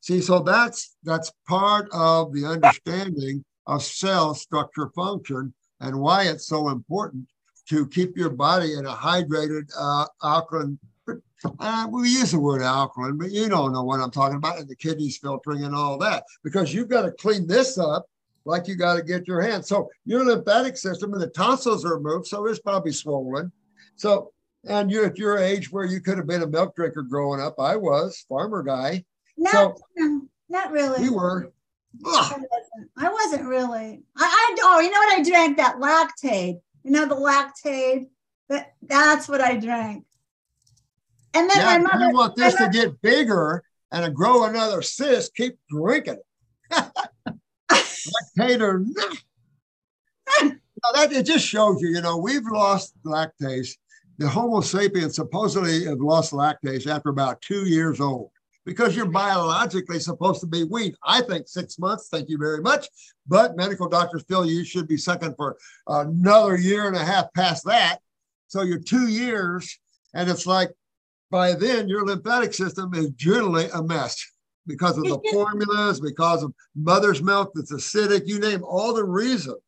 See, 0.00 0.22
so 0.22 0.38
that's 0.38 0.96
that's 1.04 1.30
part 1.46 1.90
of 1.92 2.32
the 2.32 2.46
understanding 2.46 3.44
of 3.66 3.82
cell 3.82 4.34
structure 4.34 4.88
function 4.96 5.52
and 5.80 6.00
why 6.00 6.22
it's 6.22 6.46
so 6.46 6.70
important 6.70 7.28
to 7.68 7.86
keep 7.86 8.16
your 8.16 8.30
body 8.30 8.72
in 8.78 8.86
a 8.86 8.94
hydrated 8.94 9.70
uh, 9.78 10.06
alkaline. 10.24 10.78
Uh, 11.58 11.86
we 11.90 12.08
use 12.08 12.32
the 12.32 12.38
word 12.38 12.62
alkaline, 12.62 13.18
but 13.18 13.30
you 13.30 13.48
don't 13.48 13.72
know 13.72 13.82
what 13.82 14.00
I'm 14.00 14.10
talking 14.10 14.36
about, 14.36 14.58
and 14.58 14.68
the 14.68 14.76
kidneys 14.76 15.18
filtering 15.18 15.64
and 15.64 15.74
all 15.74 15.98
that, 15.98 16.24
because 16.44 16.72
you've 16.72 16.88
got 16.88 17.02
to 17.02 17.12
clean 17.12 17.46
this 17.46 17.78
up 17.78 18.06
like 18.44 18.68
you 18.68 18.76
got 18.76 18.96
to 18.96 19.02
get 19.02 19.28
your 19.28 19.40
hands. 19.40 19.68
So 19.68 19.88
your 20.04 20.24
lymphatic 20.24 20.76
system 20.76 21.12
and 21.12 21.22
the 21.22 21.28
tonsils 21.28 21.84
are 21.84 21.96
removed, 21.96 22.26
so 22.26 22.46
it's 22.46 22.58
probably 22.58 22.92
swollen. 22.92 23.52
So, 23.96 24.32
and 24.66 24.90
you're 24.90 25.06
at 25.06 25.18
your 25.18 25.38
age 25.38 25.70
where 25.72 25.84
you 25.84 26.00
could 26.00 26.18
have 26.18 26.26
been 26.26 26.42
a 26.42 26.46
milk 26.46 26.74
drinker 26.74 27.02
growing 27.02 27.40
up. 27.40 27.56
I 27.58 27.76
was 27.76 28.24
farmer 28.28 28.62
guy. 28.62 29.04
Not, 29.36 29.52
So 29.52 29.76
no, 29.96 30.22
not 30.48 30.70
really. 30.72 31.02
we 31.02 31.10
were. 31.10 31.52
I 32.06 32.36
wasn't, 32.38 32.90
I 32.96 33.08
wasn't 33.10 33.48
really. 33.48 34.02
I, 34.16 34.24
I 34.24 34.56
oh, 34.62 34.80
you 34.80 34.90
know 34.90 34.98
what 34.98 35.18
I 35.18 35.22
drank? 35.22 35.56
That 35.56 35.76
lactate. 35.76 36.60
You 36.84 36.90
know 36.90 37.06
the 37.06 37.14
lactate. 37.14 38.08
That 38.48 38.74
that's 38.82 39.28
what 39.28 39.40
I 39.40 39.56
drank. 39.56 40.04
And 41.34 41.48
then 41.48 41.56
Yeah, 41.56 41.64
my 41.64 41.78
mother. 41.78 42.06
you 42.06 42.14
want 42.14 42.36
this 42.36 42.54
to 42.56 42.68
get 42.68 43.00
bigger 43.02 43.62
and 43.90 44.04
to 44.04 44.10
grow 44.10 44.44
another 44.44 44.82
cyst, 44.82 45.34
keep 45.34 45.58
drinking 45.70 46.18
it. 46.70 46.92
Lactate 47.70 48.60
or 48.60 48.84
not. 48.86 49.18
Now 50.42 50.92
that 50.94 51.12
it 51.12 51.26
just 51.26 51.46
shows 51.46 51.80
you, 51.80 51.88
you 51.90 52.00
know, 52.00 52.16
we've 52.16 52.44
lost 52.50 52.94
lactase. 53.04 53.70
The 54.18 54.28
Homo 54.28 54.60
sapiens 54.60 55.14
supposedly 55.16 55.84
have 55.84 56.00
lost 56.00 56.32
lactase 56.32 56.86
after 56.86 57.08
about 57.10 57.40
two 57.40 57.68
years 57.68 58.00
old 58.00 58.30
because 58.64 58.94
you're 58.96 59.06
biologically 59.06 59.98
supposed 60.00 60.40
to 60.40 60.46
be 60.46 60.64
weaned. 60.64 60.96
I 61.04 61.22
think 61.22 61.48
six 61.48 61.78
months. 61.78 62.08
Thank 62.10 62.28
you 62.28 62.38
very 62.38 62.60
much. 62.60 62.88
But 63.26 63.56
medical 63.56 63.88
doctors 63.88 64.24
feel 64.28 64.44
you 64.44 64.64
should 64.64 64.88
be 64.88 64.96
sucking 64.96 65.34
for 65.36 65.56
another 65.86 66.56
year 66.56 66.86
and 66.88 66.96
a 66.96 67.04
half 67.04 67.32
past 67.34 67.64
that. 67.66 67.98
So 68.48 68.62
you're 68.62 68.78
two 68.80 69.08
years, 69.08 69.78
and 70.14 70.28
it's 70.28 70.46
like 70.46 70.70
by 71.32 71.54
then 71.54 71.88
your 71.88 72.04
lymphatic 72.04 72.52
system 72.54 72.92
is 72.94 73.08
generally 73.16 73.66
a 73.74 73.82
mess 73.82 74.22
because 74.66 74.96
of 74.98 75.04
the 75.04 75.18
formulas, 75.32 75.98
because 75.98 76.42
of 76.44 76.52
mother's 76.76 77.22
milk 77.22 77.50
that's 77.54 77.72
acidic, 77.72 78.26
you 78.26 78.38
name 78.38 78.62
all 78.62 78.92
the 78.94 79.02
reasons. 79.02 79.62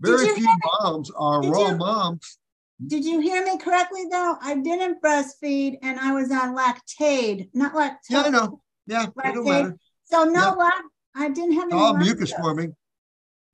Very 0.00 0.28
few 0.34 0.46
moms 0.80 1.10
are 1.16 1.42
raw 1.50 1.70
you- 1.70 1.76
moms. 1.78 2.38
Did 2.86 3.06
you 3.06 3.20
hear 3.20 3.42
me 3.42 3.56
correctly 3.56 4.04
though? 4.10 4.36
I 4.42 4.56
didn't 4.56 5.00
breastfeed 5.02 5.78
and 5.80 5.98
I 5.98 6.12
was 6.12 6.30
on 6.30 6.54
lactaid, 6.54 7.48
not 7.54 7.72
lactate. 7.72 8.10
Yeah, 8.10 8.22
I 8.24 8.28
know. 8.28 8.60
Yeah, 8.86 9.06
it 9.06 9.16
matter. 9.16 9.78
So 10.04 10.24
no 10.24 10.40
Yeah. 10.40 10.50
lac. 10.50 10.82
I 11.14 11.30
didn't 11.30 11.52
have 11.52 11.70
any. 11.72 11.80
all 11.80 11.96
mucus 11.96 12.30
forming. 12.34 12.76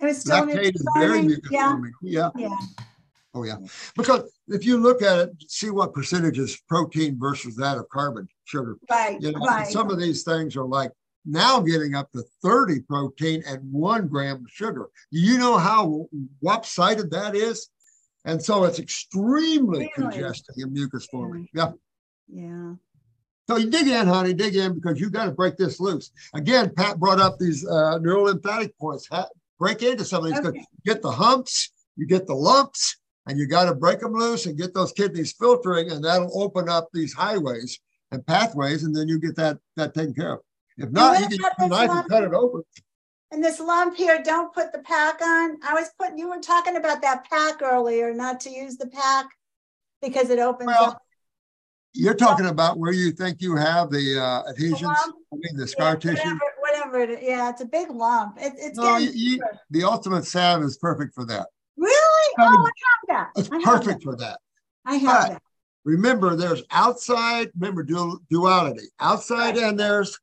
It 0.01 0.05
was 0.07 0.19
still 0.19 0.45
Lactate 0.45 0.75
is 0.75 0.85
very 0.97 1.07
forming. 1.11 1.27
mucus 1.29 1.51
Yeah, 1.53 1.71
forming. 1.71 1.93
Yeah. 2.03 2.31
yeah. 2.37 2.57
Oh, 3.35 3.45
yeah. 3.45 3.57
Because 3.97 4.31
if 4.49 4.65
you 4.67 4.77
look 4.77 5.01
at 5.03 5.19
it, 5.19 5.31
see 5.49 5.71
what 5.71 5.95
percentage 5.95 6.39
is 6.39 6.61
protein 6.69 7.19
versus 7.19 7.57
that 7.57 7.79
of 7.79 7.89
carbon, 7.89 8.29
sugar. 8.45 8.77
Right, 8.91 9.21
You 9.21 9.33
know, 9.33 9.41
right. 9.41 9.67
some 9.67 9.91
of 9.91 9.99
these 9.99 10.23
things 10.23 10.55
are 10.57 10.67
like 10.67 10.91
now 11.25 11.61
getting 11.61 11.95
up 11.95 12.11
to 12.13 12.23
30 12.43 12.81
protein 12.81 13.43
and 13.47 13.61
one 13.73 14.07
gram 14.09 14.37
of 14.45 14.51
sugar. 14.51 14.89
You 15.11 15.39
know 15.39 15.57
how 15.57 16.07
lopsided 16.43 17.11
that 17.13 17.35
is? 17.35 17.69
And 18.25 18.43
so 18.43 18.65
it's 18.65 18.79
extremely 18.79 19.91
Really? 19.97 20.11
congesting 20.13 20.63
and 20.63 20.73
mucus 20.73 21.07
forming. 21.11 21.49
Yeah. 21.55 21.73
Yeah. 22.29 22.75
So 23.49 23.57
you 23.57 23.71
dig 23.71 23.89
in, 23.89 24.07
honey, 24.07 24.35
dig 24.35 24.57
in 24.57 24.75
because 24.75 25.01
you 25.01 25.11
got 25.11 25.25
to 25.25 25.33
break 25.33 25.57
this 25.57 25.81
loose. 25.81 26.13
Again, 26.35 26.71
Pat 26.77 27.01
brought 27.01 27.19
up 27.19 27.39
these 27.39 27.67
uh, 27.67 27.99
neural 27.99 28.25
lymphatic 28.25 28.79
points. 28.79 29.09
Ha- 29.11 29.29
break 29.59 29.83
into 29.83 30.05
some 30.05 30.25
of 30.25 30.31
these. 30.31 30.39
Okay. 30.39 30.59
You 30.59 30.65
get 30.93 31.03
the 31.03 31.11
humps, 31.11 31.73
you 31.97 32.07
get 32.07 32.27
the 32.27 32.35
lumps, 32.35 32.97
and 33.27 33.39
you 33.39 33.47
got 33.47 33.67
to 33.67 33.75
break 33.75 34.01
them 34.01 34.13
loose 34.13 34.47
and 34.47 34.59
get 34.59 34.75
those 34.75 34.93
kidneys 34.93 35.33
filtering, 35.33 35.91
and 35.91 36.05
that'll 36.05 36.43
open 36.43 36.69
up 36.69 36.89
these 36.93 37.13
highways 37.13 37.79
and 38.11 38.27
pathways, 38.27 38.85
and 38.85 38.95
then 38.95 39.09
you 39.09 39.19
get 39.19 39.37
that 39.37 39.59
that 39.77 39.95
taken 39.95 40.15
care 40.15 40.35
of. 40.35 40.41
If 40.79 40.91
not, 40.91 41.19
you 41.21 41.39
can 41.59 41.69
knife 41.69 41.91
and 41.91 42.09
cut 42.09 42.25
it 42.25 42.33
open. 42.33 42.63
And 43.31 43.43
this 43.43 43.61
lump 43.61 43.97
here, 43.97 44.23
don't 44.23 44.53
put 44.53 44.73
the 44.73 44.81
pack 44.81 45.23
on. 45.23 45.57
I 45.65 45.73
was 45.73 45.91
putting, 45.99 46.19
you 46.19 46.29
were 46.29 46.41
talking 46.41 46.77
about 46.77 47.01
that 47.01 47.25
pack 47.31 47.63
earlier, 47.63 48.13
not 48.13 48.41
to 48.41 48.51
use 48.51 48.77
the 48.77 48.89
pack 48.89 49.27
because 50.03 50.29
it 50.29 50.39
opens 50.39 50.67
Well, 50.67 50.91
up. 50.91 51.03
You're 51.95 52.15
talking 52.15 52.47
about 52.47 52.79
where 52.79 52.93
you 52.93 53.11
think 53.13 53.41
you 53.41 53.57
have 53.57 53.91
the 53.91 54.19
uh, 54.19 54.51
adhesions. 54.51 54.83
lump? 54.83 55.17
I 55.33 55.37
mean, 55.37 55.57
the 55.57 55.63
Yeah, 55.63 55.67
scar 55.67 55.97
tissue. 55.97 56.17
Whatever, 56.17 56.41
whatever 56.61 57.01
it 57.01 57.11
is. 57.11 57.19
Yeah, 57.23 57.51
it's 57.51 57.63
a 57.63 57.67
big 57.67 57.91
lump. 57.91 58.37
It, 58.39 58.53
it's 58.57 58.79
No, 58.79 58.97
you, 58.99 59.11
you, 59.15 59.43
the 59.71 59.85
ultimate 59.85 60.27
salve 60.27 60.63
is 60.63 60.77
perfect 60.77 61.15
for 61.15 61.25
that. 61.27 61.49
Really? 61.77 62.35
I 62.39 62.45
Oh, 62.45 62.47
I 62.49 62.55
have 62.65 63.09
that. 63.09 63.31
It's 63.41 63.49
have 63.49 63.63
perfect 63.63 64.01
that. 64.01 64.03
for 64.05 64.17
that. 64.17 64.39
I 64.85 64.97
have 64.97 65.23
But 65.23 65.29
that. 65.35 65.43
remember, 65.85 66.37
there's 66.37 66.63
outside. 66.71 67.51
Remember 67.59 67.83
dual, 67.83 68.19
duality. 68.31 68.87
Outside 69.01 69.57
and 69.57 69.79
there's 69.79 70.19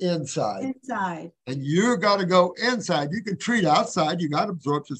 inside. 0.00 0.64
Inside. 0.64 1.30
and 1.46 1.64
you 1.64 1.96
got 1.96 2.18
to 2.18 2.26
go 2.26 2.54
inside. 2.62 3.10
You 3.12 3.22
can 3.22 3.38
treat 3.38 3.64
outside, 3.64 4.20
you 4.20 4.28
got 4.28 4.50
absorption 4.50 4.96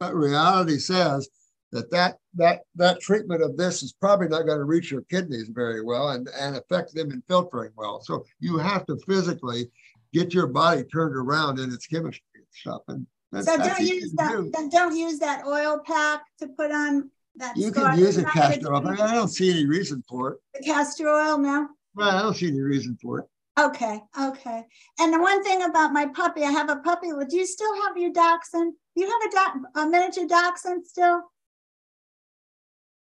but 0.00 0.14
reality 0.14 0.78
says 0.78 1.28
that 1.72 1.90
that 1.90 2.16
that 2.34 2.60
that 2.76 3.00
treatment 3.00 3.42
of 3.42 3.56
this 3.56 3.82
is 3.82 3.92
probably 3.92 4.28
not 4.28 4.46
going 4.46 4.58
to 4.58 4.64
reach 4.64 4.90
your 4.90 5.02
kidneys 5.02 5.48
very 5.48 5.82
well 5.82 6.10
and 6.10 6.28
and 6.38 6.56
affect 6.56 6.94
them 6.94 7.10
in 7.10 7.22
filtering 7.28 7.72
well. 7.76 8.00
So 8.00 8.24
you 8.40 8.58
have 8.58 8.86
to 8.86 8.96
physically 9.06 9.70
get 10.14 10.32
your 10.32 10.46
body 10.46 10.84
turned 10.84 11.14
around 11.16 11.58
in 11.58 11.70
its 11.72 11.86
chemistry 11.86 12.22
and 12.36 12.44
stuff. 12.52 12.82
And 12.88 13.06
that's, 13.32 13.46
So 13.46 13.56
don't 13.56 13.80
use 13.80 14.12
that, 14.12 14.32
do. 14.32 14.68
don't 14.70 14.96
use 14.96 15.18
that 15.18 15.44
oil 15.46 15.80
pack 15.84 16.22
to 16.38 16.48
put 16.48 16.72
on 16.72 17.10
that. 17.36 17.56
You 17.56 17.70
can 17.72 17.98
use 17.98 18.16
a 18.16 18.22
It's 18.22 18.34
gonna 18.34 18.48
castor 18.48 18.74
oil, 18.74 18.80
but 18.80 19.00
I 19.00 19.14
don't 19.14 19.28
see 19.28 19.50
any 19.50 19.66
reason 19.66 20.02
for 20.08 20.32
it. 20.32 20.38
The 20.54 20.64
castor 20.64 21.08
oil 21.08 21.38
now? 21.38 21.68
Well, 21.94 22.10
I 22.16 22.22
don't 22.22 22.34
see 22.34 22.48
any 22.48 22.60
reason 22.60 22.96
for 23.00 23.20
it. 23.20 23.26
Okay, 23.58 24.00
okay. 24.20 24.64
And 25.00 25.12
the 25.12 25.18
one 25.20 25.42
thing 25.42 25.62
about 25.62 25.92
my 25.92 26.06
puppy, 26.06 26.44
I 26.44 26.50
have 26.52 26.70
a 26.70 26.76
puppy. 26.76 27.08
Do 27.28 27.36
you 27.36 27.44
still 27.44 27.74
have 27.82 27.96
your 27.96 28.12
dachshund? 28.12 28.74
Do 28.94 29.02
you 29.02 29.10
have 29.10 29.20
a, 29.30 29.34
doc, 29.34 29.56
a 29.74 29.88
miniature 29.88 30.26
dachshund 30.28 30.86
still? 30.86 31.22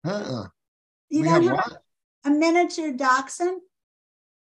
Uh-uh. 0.06 0.46
You 1.10 1.22
We 1.22 1.28
don't 1.28 1.44
have 1.44 1.44
have 1.44 1.54
what? 1.56 1.82
a 2.26 2.30
miniature 2.32 2.94
dachshund? 2.94 3.62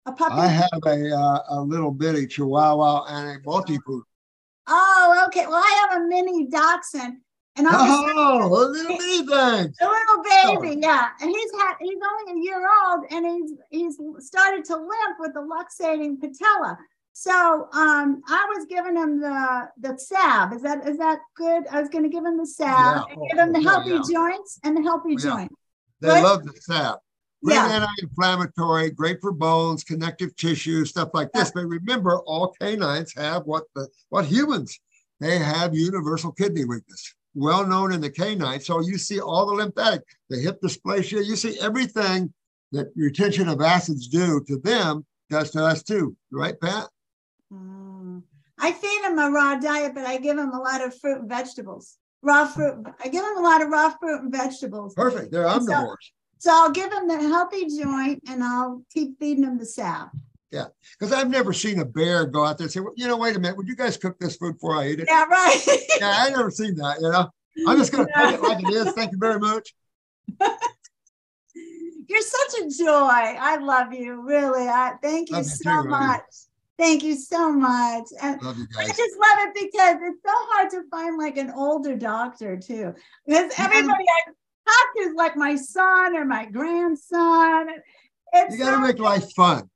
A 0.07 0.13
puppy? 0.13 0.35
I 0.35 0.47
have 0.49 0.81
a 0.85 1.17
uh, 1.17 1.43
a 1.49 1.61
little 1.63 1.91
bitty 1.91 2.27
Chihuahua 2.27 3.05
and 3.09 3.39
a 3.39 3.43
multi-poodle. 3.45 4.05
Oh, 4.73 5.25
okay. 5.27 5.47
Well, 5.47 5.57
I 5.63 5.89
have 5.91 6.01
a 6.01 6.07
mini 6.07 6.47
dachshund, 6.47 7.19
and 7.57 7.67
of 7.67 7.73
a 7.73 7.77
Oh, 7.79 8.47
a 8.47 8.49
little 8.49 8.97
thing. 8.97 9.75
A 9.81 9.85
little 9.85 10.23
baby, 10.63 10.81
yeah. 10.81 11.09
And 11.21 11.29
he's 11.31 11.51
had 11.61 11.75
he's 11.81 11.99
only 12.11 12.41
a 12.41 12.45
year 12.45 12.63
old 12.87 13.05
and 13.11 13.27
he's 13.27 13.53
he's 13.71 13.99
started 14.27 14.65
to 14.67 14.77
limp 14.77 15.17
with 15.19 15.35
the 15.35 15.41
luxating 15.41 16.21
patella. 16.21 16.79
So 17.13 17.69
um 17.73 18.23
I 18.29 18.47
was 18.55 18.67
giving 18.69 18.97
him 18.97 19.21
the 19.21 19.69
the 19.81 19.99
salve. 19.99 20.53
Is 20.53 20.63
that 20.63 20.87
is 20.89 20.99
that 20.99 21.19
good? 21.37 21.67
I 21.69 21.81
was 21.81 21.89
gonna 21.89 22.09
give 22.09 22.25
him 22.25 22.39
the 22.39 22.47
salve 22.47 23.09
Yeah. 23.09 23.15
and 23.15 23.31
give 23.31 23.39
him 23.39 23.53
the 23.53 23.59
Oh, 23.59 23.63
yeah, 23.63 23.71
healthy 23.71 23.91
yeah. 24.13 24.19
joints 24.31 24.61
and 24.63 24.77
the 24.77 24.83
healthy 24.83 25.13
Yeah. 25.13 25.19
joint. 25.19 25.53
They 26.01 26.09
Right? 26.09 26.23
love 26.25 26.45
the 26.45 26.53
sap. 26.61 27.01
Great 27.43 27.55
Yeah. 27.55 27.69
anti-inflammatory, 27.69 28.91
great 28.91 29.21
for 29.21 29.33
bones, 29.33 29.83
connective 29.83 30.37
tissue, 30.37 30.85
stuff 30.85 31.11
like 31.15 31.33
this. 31.33 31.51
But 31.51 31.67
remember, 31.67 32.19
all 32.21 32.55
canines 32.61 33.15
have 33.15 33.45
what 33.47 33.65
the 33.75 33.89
what 34.11 34.27
humans 34.27 34.79
they 35.21 35.39
have 35.39 35.75
universal 35.75 36.33
kidney 36.33 36.65
weakness, 36.65 37.15
well 37.35 37.67
known 37.67 37.93
in 37.93 38.01
the 38.01 38.11
canine. 38.11 38.61
So 38.61 38.81
you 38.81 38.99
see 38.99 39.21
all 39.21 39.47
the 39.47 39.55
lymphatic, 39.55 40.03
the 40.29 40.39
hip 40.39 40.61
dysplasia, 40.61 41.25
you 41.25 41.37
see 41.37 41.59
everything 41.61 42.33
that 42.73 42.93
retention 42.95 43.49
of 43.49 43.61
acids 43.61 44.09
do 44.09 44.43
to 44.47 44.59
them 44.59 45.05
does 45.31 45.51
to 45.53 45.65
us 45.65 45.83
too, 45.83 46.17
right, 46.31 46.59
Pat? 46.61 46.89
Mm. 47.53 48.23
I 48.59 48.73
feed 48.73 49.01
them 49.03 49.19
a 49.19 49.31
raw 49.31 49.57
diet, 49.57 49.95
but 49.95 50.05
I 50.05 50.19
give 50.19 50.37
them 50.37 50.53
a 50.53 50.59
lot 50.61 50.83
of 50.83 50.99
fruit 50.99 51.21
and 51.21 51.29
vegetables. 51.29 51.97
Raw 52.23 52.47
fruit. 52.47 52.87
I 53.03 53.09
give 53.09 53.25
them 53.25 53.39
a 53.39 53.41
lot 53.41 53.62
of 53.62 53.69
raw 53.69 53.91
fruit 53.99 54.23
and 54.23 54.33
vegetables. 54.33 54.95
Perfect. 54.95 55.33
They're 55.33 55.47
omnivores. 55.47 55.97
So 56.41 56.51
I'll 56.51 56.71
give 56.71 56.91
him 56.91 57.07
the 57.07 57.19
healthy 57.19 57.67
joint 57.67 58.23
and 58.27 58.43
I'll 58.43 58.83
keep 58.93 59.19
feeding 59.19 59.45
him 59.45 59.59
the 59.59 59.67
salve. 59.67 60.09
Yeah, 60.51 60.69
because 60.99 61.12
I've 61.12 61.29
never 61.29 61.53
seen 61.53 61.79
a 61.81 61.85
bear 61.85 62.25
go 62.25 62.47
out 62.47 62.57
there 62.57 62.65
and 62.65 62.73
say, 62.73 62.81
well, 62.81 62.95
you 62.97 63.07
know, 63.07 63.19
wait 63.19 63.37
a 63.37 63.39
minute, 63.39 63.59
would 63.59 63.69
you 63.69 63.77
guys 63.77 63.99
cook 63.99 64.19
this 64.19 64.37
food 64.37 64.55
before 64.55 64.75
I 64.75 64.89
eat 64.89 65.01
it? 65.01 65.07
Yeah, 65.07 65.27
right. 65.27 65.62
Yeah, 66.01 66.17
I 66.19 66.31
never 66.31 66.51
seen 66.51 66.77
that, 66.77 66.99
you 67.03 67.11
know. 67.11 67.29
I'm 67.69 67.77
just 67.77 67.93
gonna 67.93 68.09
take 68.19 68.33
it 68.33 68.41
like 68.41 68.62
it 68.62 68.71
is. 68.71 68.91
Thank 68.95 69.12
you 69.12 69.19
very 69.19 69.39
much. 69.39 69.75
You're 72.09 72.23
such 72.23 72.62
a 72.62 72.71
joy. 72.71 72.87
I 72.89 73.59
love 73.59 73.93
you, 73.93 74.23
really. 74.27 74.67
I 74.67 74.95
thank 75.03 75.29
you 75.29 75.37
Love 75.37 75.45
you 75.45 75.51
so 75.51 75.62
too, 75.62 75.89
honey. 75.89 75.89
much. 75.89 76.23
Thank 76.79 77.03
you 77.03 77.17
so 77.17 77.53
much. 77.53 78.07
And 78.23 78.41
Love 78.41 78.57
you 78.57 78.67
I 78.79 78.89
just 78.89 78.99
love 78.99 79.39
it 79.41 79.55
because 79.55 79.97
it's 80.03 80.23
so 80.25 80.33
hard 80.33 80.71
to 80.71 80.85
find 80.91 81.19
like 81.19 81.37
an 81.37 81.51
older 81.51 81.95
doctor 81.97 82.57
too. 82.57 82.95
Because 83.27 83.53
everybody 83.59 84.05
I 84.27 84.33
like 85.21 85.37
my 85.37 85.55
son 85.55 86.17
or 86.17 86.25
my 86.25 86.47
grandson. 86.47 87.69
It's 88.33 88.55
You 88.57 88.65
gotta 88.65 88.77
so- 88.77 88.81
make 88.81 88.99
life 88.99 89.33
fun. 89.35 89.69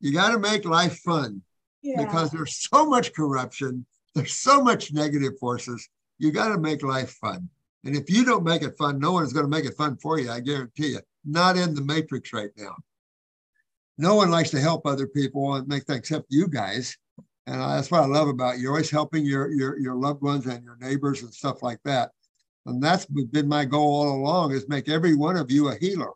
You 0.00 0.12
gotta 0.12 0.38
make 0.38 0.64
life 0.64 0.98
fun 1.00 1.42
yeah. 1.82 2.02
because 2.04 2.30
there's 2.30 2.56
so 2.56 2.86
much 2.86 3.12
corruption, 3.12 3.84
there's 4.14 4.34
so 4.34 4.62
much 4.62 4.92
negative 4.92 5.38
forces. 5.38 5.88
You 6.18 6.32
gotta 6.32 6.58
make 6.58 6.82
life 6.82 7.10
fun. 7.20 7.48
And 7.84 7.94
if 7.96 8.10
you 8.10 8.24
don't 8.24 8.44
make 8.44 8.62
it 8.62 8.76
fun, 8.78 8.98
no 8.98 9.12
one 9.12 9.24
is 9.24 9.32
gonna 9.32 9.48
make 9.48 9.66
it 9.66 9.76
fun 9.76 9.96
for 9.98 10.18
you, 10.18 10.30
I 10.30 10.40
guarantee 10.40 10.88
you. 10.92 11.00
Not 11.24 11.56
in 11.58 11.74
the 11.74 11.82
matrix 11.82 12.32
right 12.32 12.50
now. 12.56 12.76
No 13.98 14.14
one 14.14 14.30
likes 14.30 14.50
to 14.50 14.60
help 14.60 14.86
other 14.86 15.06
people 15.06 15.54
and 15.54 15.68
make 15.68 15.84
things 15.84 15.98
except 15.98 16.26
you 16.30 16.48
guys. 16.48 16.96
And 17.46 17.60
that's 17.60 17.90
what 17.90 18.02
I 18.02 18.06
love 18.06 18.28
about 18.28 18.56
you. 18.56 18.62
You're 18.62 18.72
always 18.72 18.90
helping 18.90 19.26
your, 19.26 19.50
your, 19.50 19.78
your 19.78 19.94
loved 19.94 20.22
ones 20.22 20.46
and 20.46 20.64
your 20.64 20.76
neighbors 20.80 21.22
and 21.22 21.34
stuff 21.34 21.62
like 21.62 21.80
that. 21.84 22.12
And 22.66 22.82
that's 22.82 23.06
been 23.06 23.48
my 23.48 23.64
goal 23.64 23.94
all 23.94 24.14
along 24.16 24.52
is 24.52 24.68
make 24.68 24.88
every 24.88 25.14
one 25.14 25.36
of 25.36 25.50
you 25.50 25.68
a 25.68 25.76
healer. 25.76 26.10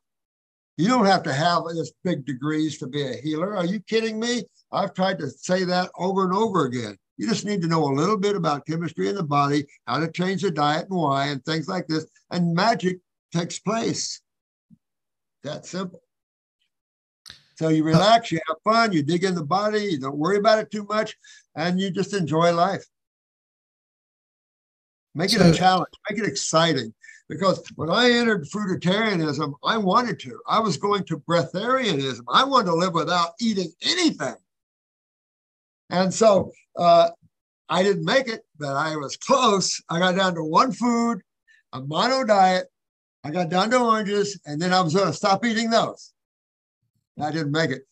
You 0.76 0.88
don't 0.88 1.06
have 1.06 1.22
to 1.24 1.32
have 1.32 1.62
this 1.68 1.92
big 2.02 2.26
degrees 2.26 2.78
to 2.78 2.86
be 2.86 3.02
a 3.02 3.16
healer. 3.16 3.56
Are 3.56 3.64
you 3.64 3.80
kidding 3.80 4.18
me? 4.18 4.42
I've 4.72 4.92
tried 4.92 5.18
to 5.20 5.30
say 5.30 5.64
that 5.64 5.90
over 5.96 6.24
and 6.24 6.34
over 6.34 6.66
again. 6.66 6.96
You 7.16 7.28
just 7.28 7.44
need 7.44 7.62
to 7.62 7.68
know 7.68 7.84
a 7.84 7.94
little 7.94 8.18
bit 8.18 8.34
about 8.34 8.66
chemistry 8.66 9.08
in 9.08 9.14
the 9.14 9.22
body, 9.22 9.64
how 9.86 10.00
to 10.00 10.10
change 10.10 10.42
the 10.42 10.50
diet 10.50 10.88
and 10.90 10.98
why, 10.98 11.26
and 11.26 11.44
things 11.44 11.68
like 11.68 11.86
this. 11.86 12.06
And 12.30 12.54
magic 12.54 12.98
takes 13.32 13.60
place. 13.60 14.20
That 15.44 15.64
simple. 15.64 16.00
So 17.56 17.68
you 17.68 17.84
uh, 17.84 17.86
relax, 17.86 18.32
you 18.32 18.40
have 18.48 18.56
fun, 18.64 18.92
you 18.92 19.02
dig 19.02 19.22
in 19.22 19.36
the 19.36 19.44
body, 19.44 19.84
you 19.84 20.00
don't 20.00 20.16
worry 20.16 20.38
about 20.38 20.58
it 20.58 20.72
too 20.72 20.84
much, 20.88 21.14
and 21.54 21.78
you 21.78 21.90
just 21.90 22.14
enjoy 22.14 22.52
life. 22.52 22.84
Make 25.14 25.32
it 25.32 25.40
a 25.40 25.52
challenge, 25.52 25.92
make 26.10 26.18
it 26.18 26.26
exciting. 26.26 26.92
Because 27.28 27.62
when 27.76 27.88
I 27.88 28.10
entered 28.10 28.46
fruitarianism, 28.50 29.54
I 29.64 29.78
wanted 29.78 30.18
to. 30.20 30.40
I 30.46 30.58
was 30.60 30.76
going 30.76 31.04
to 31.04 31.18
breatharianism. 31.20 32.20
I 32.28 32.44
wanted 32.44 32.66
to 32.66 32.74
live 32.74 32.92
without 32.92 33.30
eating 33.40 33.72
anything. 33.82 34.34
And 35.88 36.12
so 36.12 36.52
uh, 36.78 37.10
I 37.68 37.82
didn't 37.82 38.04
make 38.04 38.28
it, 38.28 38.42
but 38.58 38.76
I 38.76 38.96
was 38.96 39.16
close. 39.16 39.80
I 39.88 39.98
got 39.98 40.16
down 40.16 40.34
to 40.34 40.44
one 40.44 40.72
food, 40.72 41.22
a 41.72 41.80
mono 41.80 42.24
diet. 42.24 42.66
I 43.22 43.30
got 43.30 43.48
down 43.48 43.70
to 43.70 43.78
oranges, 43.78 44.38
and 44.44 44.60
then 44.60 44.74
I 44.74 44.82
was 44.82 44.94
going 44.94 45.06
to 45.06 45.12
stop 45.12 45.46
eating 45.46 45.70
those. 45.70 46.12
I 47.20 47.30
didn't 47.30 47.52
make 47.52 47.70
it. 47.70 47.82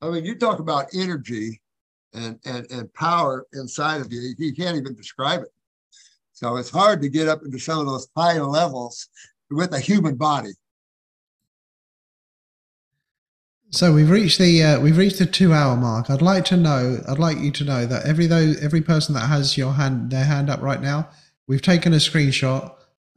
I 0.00 0.10
mean, 0.10 0.24
you 0.24 0.36
talk 0.36 0.60
about 0.60 0.86
energy 0.94 1.60
and, 2.14 2.38
and, 2.44 2.70
and 2.70 2.94
power 2.94 3.46
inside 3.54 4.00
of 4.00 4.12
you. 4.12 4.34
You 4.38 4.54
can't 4.54 4.76
even 4.76 4.94
describe 4.94 5.42
it. 5.42 5.48
So 6.38 6.56
it's 6.56 6.70
hard 6.70 7.02
to 7.02 7.08
get 7.08 7.26
up 7.26 7.42
into 7.44 7.58
some 7.58 7.80
of 7.80 7.86
those 7.86 8.06
higher 8.16 8.44
levels 8.44 9.08
with 9.50 9.72
a 9.74 9.80
human 9.80 10.14
body. 10.14 10.52
So 13.70 13.92
we've 13.92 14.08
reached 14.08 14.38
the 14.38 14.62
uh, 14.62 14.80
we've 14.80 14.96
reached 14.96 15.18
the 15.18 15.26
two 15.26 15.52
hour 15.52 15.76
mark. 15.76 16.10
I'd 16.10 16.22
like 16.22 16.44
to 16.46 16.56
know. 16.56 17.00
I'd 17.08 17.18
like 17.18 17.38
you 17.38 17.50
to 17.50 17.64
know 17.64 17.86
that 17.86 18.06
every 18.06 18.26
though 18.26 18.54
every 18.62 18.80
person 18.82 19.14
that 19.14 19.26
has 19.26 19.58
your 19.58 19.72
hand 19.72 20.12
their 20.12 20.24
hand 20.24 20.48
up 20.48 20.62
right 20.62 20.80
now, 20.80 21.08
we've 21.48 21.60
taken 21.60 21.92
a 21.92 21.96
screenshot, 21.96 22.72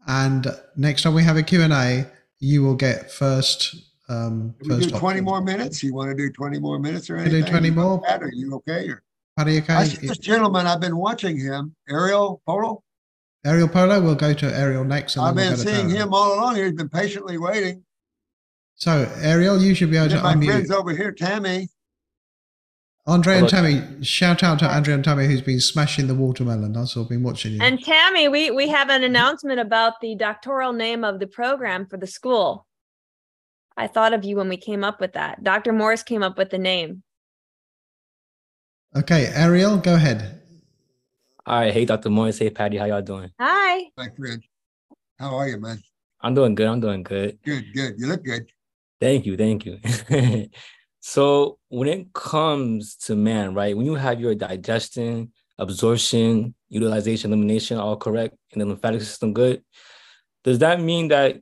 and 0.08 0.48
next 0.76 1.04
time 1.04 1.14
we 1.14 1.22
have 1.24 1.38
a 1.38 1.44
Q 1.44 1.62
and 1.62 1.74
A, 1.74 2.08
you 2.40 2.64
will 2.64 2.76
get 2.76 3.12
first 3.12 3.76
um, 4.10 4.56
Can 4.64 4.78
we 4.78 4.86
do 4.86 4.90
20 4.90 4.96
option. 4.96 5.24
more 5.26 5.42
minutes? 5.42 5.84
You 5.84 5.94
want 5.94 6.10
to 6.10 6.18
do 6.18 6.32
20 6.32 6.58
more 6.58 6.80
minutes 6.80 7.08
or 7.08 7.18
Can 7.18 7.28
anything? 7.28 7.46
do 7.46 7.52
20 7.52 7.70
more? 7.70 8.04
Are 8.10 8.30
you 8.34 8.56
okay? 8.56 8.90
Or 8.90 9.04
Patty, 9.38 9.58
I 9.58 9.62
okay? 9.62 9.86
see 9.86 10.08
this 10.08 10.18
gentleman, 10.18 10.66
I've 10.66 10.82
been 10.82 10.98
watching 10.98 11.38
him, 11.38 11.76
Ariel 11.88 12.42
Polo. 12.48 12.84
Ariel 13.44 13.68
Polo, 13.68 14.00
we'll 14.02 14.16
go 14.16 14.34
to 14.34 14.56
Ariel 14.56 14.84
next. 14.84 15.16
And 15.16 15.26
I've 15.26 15.36
been 15.36 15.54
we'll 15.54 15.58
seeing 15.58 15.90
him 15.90 16.14
all 16.14 16.36
along 16.36 16.56
here. 16.56 16.66
He's 16.66 16.76
been 16.76 16.90
patiently 16.90 17.38
waiting. 17.38 17.84
So, 18.76 19.12
Ariel, 19.22 19.62
you 19.62 19.74
should 19.76 19.90
be 19.90 19.98
able 19.98 20.06
And 20.06 20.12
to 20.12 20.22
then 20.22 20.40
my 20.40 20.46
friends 20.46 20.72
over 20.72 20.92
here, 20.92 21.12
Tammy. 21.12 21.70
Andre 23.08 23.40
and 23.40 23.50
Hello. 23.50 23.64
Tammy, 23.64 24.04
shout 24.04 24.44
out 24.44 24.60
to 24.60 24.68
Andre 24.68 24.94
and 24.94 25.04
Tammy 25.04 25.26
who's 25.26 25.42
been 25.42 25.60
smashing 25.60 26.06
the 26.08 26.14
watermelon. 26.14 26.74
That's 26.74 26.96
all 26.96 27.06
been 27.06 27.24
watching 27.24 27.54
you. 27.54 27.62
And 27.62 27.84
Tammy, 27.84 28.28
we 28.28 28.52
we 28.52 28.68
have 28.68 28.90
an 28.90 29.04
announcement 29.04 29.60
about 29.60 30.02
the 30.02 30.14
doctoral 30.16 30.72
name 30.72 31.04
of 31.04 31.20
the 31.20 31.26
program 31.26 31.88
for 31.88 31.98
the 31.98 32.06
school. 32.06 32.68
I 33.76 33.88
thought 33.88 34.14
of 34.14 34.24
you 34.24 34.36
when 34.36 34.50
we 34.50 34.58
came 34.58 34.84
up 34.84 35.00
with 35.00 35.14
that. 35.14 35.44
Dr. 35.44 35.74
Morse 35.74 36.04
came 36.04 36.22
up 36.22 36.38
with 36.38 36.52
the 36.52 36.60
name. 36.60 37.02
Okay, 38.96 39.32
Ariel, 39.34 39.78
go 39.78 39.96
ahead. 39.96 40.41
All 41.48 41.60
right. 41.60 41.74
Hey, 41.74 41.86
Dr. 41.86 42.12
Morse. 42.12 42.38
Hey, 42.38 42.52
Patty. 42.52 42.78
How 42.78 42.86
y'all 42.86 43.02
doing? 43.02 43.32
Hi. 43.40 43.86
My 43.98 44.10
friend. 44.16 44.44
How 45.18 45.36
are 45.36 45.48
you, 45.48 45.60
man? 45.60 45.82
I'm 46.22 46.36
doing 46.36 46.54
good. 46.54 46.68
I'm 46.68 46.80
doing 46.80 47.02
good. 47.02 47.40
Good, 47.44 47.74
good. 47.74 47.96
You 47.98 48.08
look 48.08 48.24
good. 48.24 48.46
Thank 49.00 49.26
you. 49.26 49.36
Thank 49.36 49.66
you. 49.66 49.80
so 51.00 51.58
when 51.70 51.88
it 51.88 52.14
comes 52.14 52.96
to 53.08 53.16
man, 53.16 53.56
right? 53.56 53.76
When 53.76 53.88
you 53.88 53.96
have 53.96 54.22
your 54.22 54.36
digestion, 54.36 55.32
absorption, 55.58 56.54
utilization, 56.70 57.32
elimination 57.32 57.80
all 57.80 57.98
correct, 57.98 58.36
and 58.52 58.62
the 58.62 58.68
lymphatic 58.68 59.02
system 59.02 59.34
good, 59.34 59.64
does 60.44 60.60
that 60.60 60.80
mean 60.80 61.08
that 61.08 61.42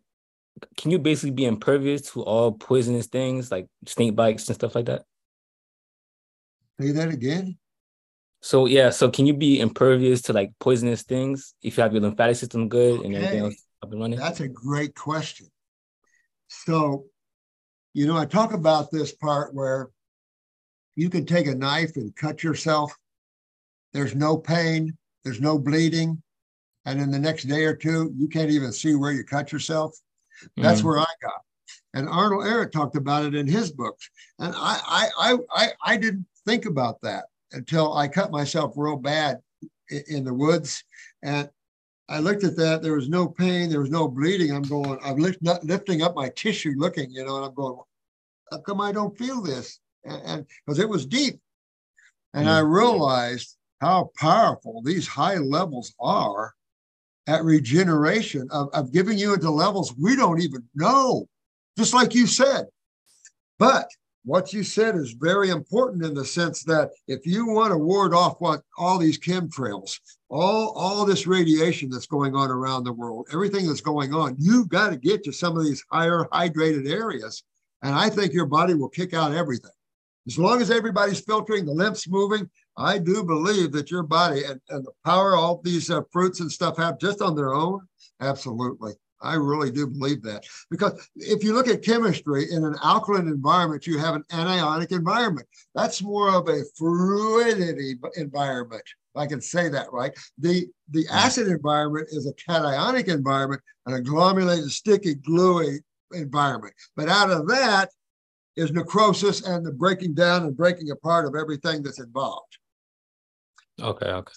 can 0.78 0.92
you 0.92 1.00
basically 1.00 1.32
be 1.32 1.46
impervious 1.46 2.04
to 2.14 2.24
all 2.24 2.54
poisonous 2.54 3.08
things 3.08 3.52
like 3.52 3.68
snake 3.86 4.16
bites 4.16 4.48
and 4.48 4.56
stuff 4.56 4.76
like 4.76 4.86
that? 4.86 5.04
Say 6.80 6.92
that 6.92 7.10
again. 7.10 7.58
So 8.42 8.66
yeah, 8.66 8.90
so 8.90 9.10
can 9.12 9.26
you 9.26 9.34
be 9.34 9.60
impervious 9.60 10.22
to 10.24 10.34
like 10.34 10.52
poisonous 10.60 11.04
things 11.04 11.54
if 11.62 11.78
you 11.78 11.84
have 11.84 11.94
your 11.94 12.02
lymphatic 12.02 12.38
system 12.38 12.70
good 12.70 13.02
and 13.02 13.16
everything 13.16 13.40
else 13.40 13.64
up 13.84 13.92
and 13.92 14.00
running? 14.00 14.20
That's 14.20 14.40
a 14.40 14.48
great 14.48 14.96
question. 14.96 15.48
So, 16.48 17.06
you 17.94 18.08
know, 18.08 18.16
I 18.16 18.26
talk 18.26 18.54
about 18.54 18.92
this 18.92 19.12
part 19.14 19.54
where 19.54 19.90
you 20.96 21.10
can 21.10 21.26
take 21.26 21.48
a 21.48 21.56
knife 21.56 21.96
and 21.98 22.16
cut 22.16 22.44
yourself. 22.44 22.96
There's 23.94 24.16
no 24.16 24.38
pain, 24.38 24.98
there's 25.24 25.42
no 25.42 25.60
bleeding. 25.60 26.22
And 26.86 27.02
in 27.02 27.12
the 27.12 27.20
next 27.20 27.44
day 27.44 27.66
or 27.66 27.76
two, 27.76 28.14
you 28.16 28.30
can't 28.30 28.50
even 28.52 28.72
see 28.72 28.96
where 28.96 29.12
you 29.12 29.24
cut 29.24 29.52
yourself. 29.52 29.98
That's 30.56 30.80
Mhm. 30.80 30.86
where 30.86 31.00
I 31.00 31.14
got. 31.22 31.42
And 31.94 32.08
Arnold 32.08 32.46
Ehret 32.46 32.72
talked 32.72 32.96
about 32.96 33.26
it 33.26 33.36
in 33.36 33.48
his 33.48 33.72
books. 33.72 34.10
And 34.40 34.54
I, 34.56 34.80
I, 34.86 35.10
I, 35.18 35.38
I, 35.52 35.72
I 35.84 35.98
didn't 35.98 36.26
think 36.46 36.66
about 36.66 37.02
that 37.02 37.26
until 37.52 37.96
I 37.96 38.08
cut 38.08 38.32
myself 38.32 38.74
real 38.76 38.98
bad 38.98 39.40
in, 40.08 40.24
the 40.24 40.34
woods. 40.34 40.84
And 41.24 41.50
I 42.08 42.20
looked 42.20 42.44
at 42.44 42.56
that. 42.58 42.82
There 42.82 42.96
was 42.96 43.10
no 43.10 43.28
pain. 43.28 43.70
There 43.70 43.82
was 43.82 43.90
no 43.90 44.08
bleeding. 44.08 44.52
I'm 44.52 44.64
going, 44.64 45.00
I'm 45.04 45.18
lift, 45.18 45.42
not 45.42 45.64
lifting 45.64 46.02
up 46.02 46.16
my 46.16 46.30
tissue 46.30 46.74
looking, 46.78 47.12
you 47.12 47.26
know, 47.26 47.38
and 47.38 47.46
I'm 47.46 47.54
going, 47.54 47.80
how 48.52 48.60
come 48.60 48.82
I 48.82 48.92
don't 48.92 49.18
feel 49.18 49.42
this? 49.42 49.80
And 50.06 50.46
because 50.66 50.80
it 50.80 50.90
was 50.90 51.06
deep. 51.06 51.40
And 52.34 52.50
I 52.50 52.62
mm. 52.62 52.72
realized 52.72 53.56
how 53.82 54.12
powerful 54.18 54.82
these 54.84 55.08
high 55.08 55.38
levels 55.38 55.94
are 56.00 56.54
at 57.28 57.44
regeneration 57.44 58.48
of, 58.52 58.70
of 58.74 58.92
giving 58.92 59.18
you 59.18 59.34
into 59.34 59.50
levels 59.50 59.94
we 59.98 60.16
don't 60.16 60.42
even 60.42 60.64
know, 60.76 61.28
just 61.78 61.94
like 61.94 62.16
you 62.16 62.28
said. 62.28 62.66
But 63.58 63.88
what 64.26 64.54
you 64.54 64.64
said 64.64 64.96
is 64.96 65.14
very 65.14 65.50
important 65.50 66.04
in 66.04 66.14
the 66.14 66.26
sense 66.26 66.64
that 66.64 66.92
if 67.08 67.26
you 67.26 67.48
want 67.48 67.72
to 67.72 67.78
ward 67.78 68.14
off 68.14 68.36
what 68.40 68.62
all 68.78 68.98
these 68.98 69.20
chemtrails, 69.20 70.00
all, 70.30 70.74
all 70.76 71.06
this 71.06 71.26
radiation 71.26 71.90
that's 71.90 72.06
going 72.06 72.36
on 72.36 72.52
around 72.52 72.84
the 72.84 72.94
world, 72.94 73.28
everything 73.34 73.68
that's 73.68 73.82
going 73.82 74.14
on, 74.14 74.36
you've 74.38 74.70
got 74.70 74.90
to 74.90 74.98
get 74.98 75.24
to 75.24 75.32
some 75.32 75.58
of 75.58 75.64
these 75.64 75.84
higher 75.92 76.28
hydrated 76.34 76.90
areas. 76.90 77.44
And 77.82 77.96
I 77.96 78.10
think 78.10 78.34
your 78.34 78.46
body 78.46 78.74
will 78.74 78.90
kick 78.90 79.14
out 79.14 79.34
everything. 79.34 79.72
As 80.28 80.38
long 80.38 80.62
as 80.62 80.70
everybody's 80.70 81.22
filtering, 81.22 81.66
the 81.66 81.72
lymph's 81.72 82.08
moving, 82.08 82.50
I 82.78 83.00
do 83.00 83.24
believe 83.24 83.72
that 83.72 83.90
your 83.90 84.04
body 84.04 84.44
and, 84.44 84.60
and 84.70 84.86
the 84.86 84.92
power 85.06 85.36
all 85.36 85.62
these 85.64 85.90
uh, 85.90 86.02
fruits 86.12 86.40
and 86.40 86.52
stuff 86.52 86.78
have 86.78 87.00
just 87.00 87.22
on 87.22 87.36
their 87.36 87.54
own, 87.54 87.82
absolutely. 88.22 88.94
I 89.22 89.36
really 89.36 89.72
do 89.72 89.88
believe 89.88 90.22
that. 90.24 90.46
Because 90.70 91.10
if 91.16 91.44
you 91.44 91.54
look 91.54 91.68
at 91.68 91.84
chemistry 91.84 92.52
in 92.52 92.64
an 92.64 92.76
alkaline 92.84 93.28
environment, 93.28 93.86
you 93.86 93.98
have 93.98 94.16
an 94.16 94.24
anionic 94.32 94.92
environment. 94.92 95.48
That's 95.76 96.02
more 96.02 96.34
of 96.34 96.48
a 96.48 96.64
fluidity 96.78 97.96
environment. 98.16 98.84
I 99.16 99.26
can 99.26 99.42
say 99.42 99.70
that 99.70 99.92
right. 99.92 100.18
The 100.38 100.68
the 100.92 101.06
acid 101.12 101.48
environment 101.48 102.08
is 102.12 102.28
a 102.28 102.34
cationic 102.34 103.08
environment, 103.08 103.62
an 103.86 103.96
agglomerated, 103.96 104.72
sticky, 104.72 105.16
gluey 105.16 105.80
environment. 106.14 106.74
But 106.96 107.10
out 107.10 107.30
of 107.30 107.48
that 107.48 107.90
is 108.56 108.72
necrosis 108.72 109.46
and 109.46 109.66
the 109.66 109.72
breaking 109.72 110.14
down 110.14 110.44
and 110.44 110.56
breaking 110.56 110.92
apart 110.92 111.26
of 111.26 111.36
everything 111.36 111.82
that's 111.84 112.00
involved. 112.00 112.58
Okay, 113.82 114.08
okay. 114.08 114.34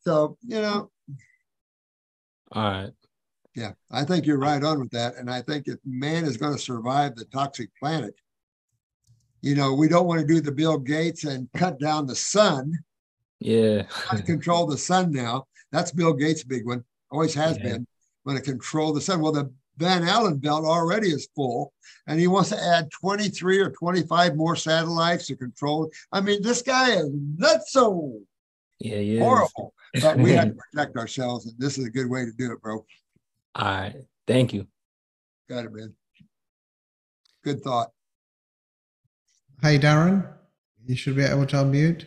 So, 0.00 0.36
you 0.42 0.60
know, 0.60 0.90
All 2.52 2.62
right. 2.62 2.92
Yeah, 3.54 3.72
I 3.90 4.04
think 4.04 4.26
you're 4.26 4.38
right 4.38 4.62
on 4.62 4.80
with 4.80 4.90
that. 4.90 5.16
And 5.16 5.30
I 5.30 5.40
think 5.42 5.68
if 5.68 5.78
man 5.84 6.24
is 6.24 6.36
going 6.36 6.52
to 6.54 6.58
survive 6.58 7.14
the 7.14 7.24
toxic 7.26 7.70
planet, 7.80 8.14
you 9.42 9.54
know, 9.54 9.74
we 9.74 9.88
don't 9.88 10.06
want 10.06 10.20
to 10.20 10.26
do 10.26 10.40
the 10.40 10.50
Bill 10.52 10.78
Gates 10.78 11.24
and 11.24 11.48
cut 11.54 11.78
down 11.78 12.06
the 12.06 12.16
sun, 12.16 12.72
Yeah. 13.40 13.82
Control 14.24 14.66
the 14.66 14.78
sun 14.78 15.12
now. 15.12 15.46
That's 15.70 15.92
Bill 15.92 16.14
Gates' 16.14 16.44
big 16.44 16.66
one, 16.66 16.84
always 17.10 17.34
has 17.34 17.56
Yeah. 17.58 17.64
been. 17.64 17.86
Want 18.24 18.38
to 18.38 18.44
control 18.44 18.92
the 18.94 19.00
sun. 19.02 19.20
Well, 19.20 19.32
the 19.32 19.52
Van 19.76 20.02
Allen 20.04 20.38
belt 20.38 20.64
already 20.64 21.08
is 21.08 21.28
full, 21.36 21.72
and 22.06 22.18
he 22.18 22.26
wants 22.26 22.48
to 22.50 22.62
add 22.62 22.90
23 22.92 23.58
or 23.58 23.70
25 23.70 24.34
more 24.36 24.56
satellites 24.56 25.26
to 25.26 25.36
control. 25.36 25.90
I 26.12 26.20
mean, 26.22 26.40
this 26.42 26.62
guy 26.62 26.92
is 26.96 27.10
nutso 27.10 28.20
Yeah, 28.78 28.96
yeah. 28.98 29.20
horrible. 29.20 29.74
But 30.00 30.18
we 30.18 30.32
have 30.32 30.48
to 30.48 30.54
protect 30.72 30.96
ourselves, 30.96 31.46
and 31.46 31.54
this 31.58 31.76
is 31.76 31.84
a 31.84 31.90
good 31.90 32.08
way 32.08 32.24
to 32.24 32.32
do 32.32 32.52
it, 32.52 32.62
bro. 32.62 32.84
All 33.54 33.64
right. 33.64 33.94
Thank 34.26 34.52
you. 34.52 34.66
Got 35.48 35.66
it, 35.66 35.72
man. 35.72 35.94
Good 37.42 37.62
thought. 37.62 37.90
Hey, 39.62 39.78
Darren, 39.78 40.26
you 40.84 40.96
should 40.96 41.16
be 41.16 41.22
able 41.22 41.46
to 41.46 41.56
unmute. 41.56 42.06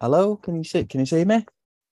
Hello, 0.00 0.36
can 0.36 0.56
you 0.56 0.64
see? 0.64 0.84
Can 0.84 1.00
you 1.00 1.06
see 1.06 1.24
me? 1.24 1.44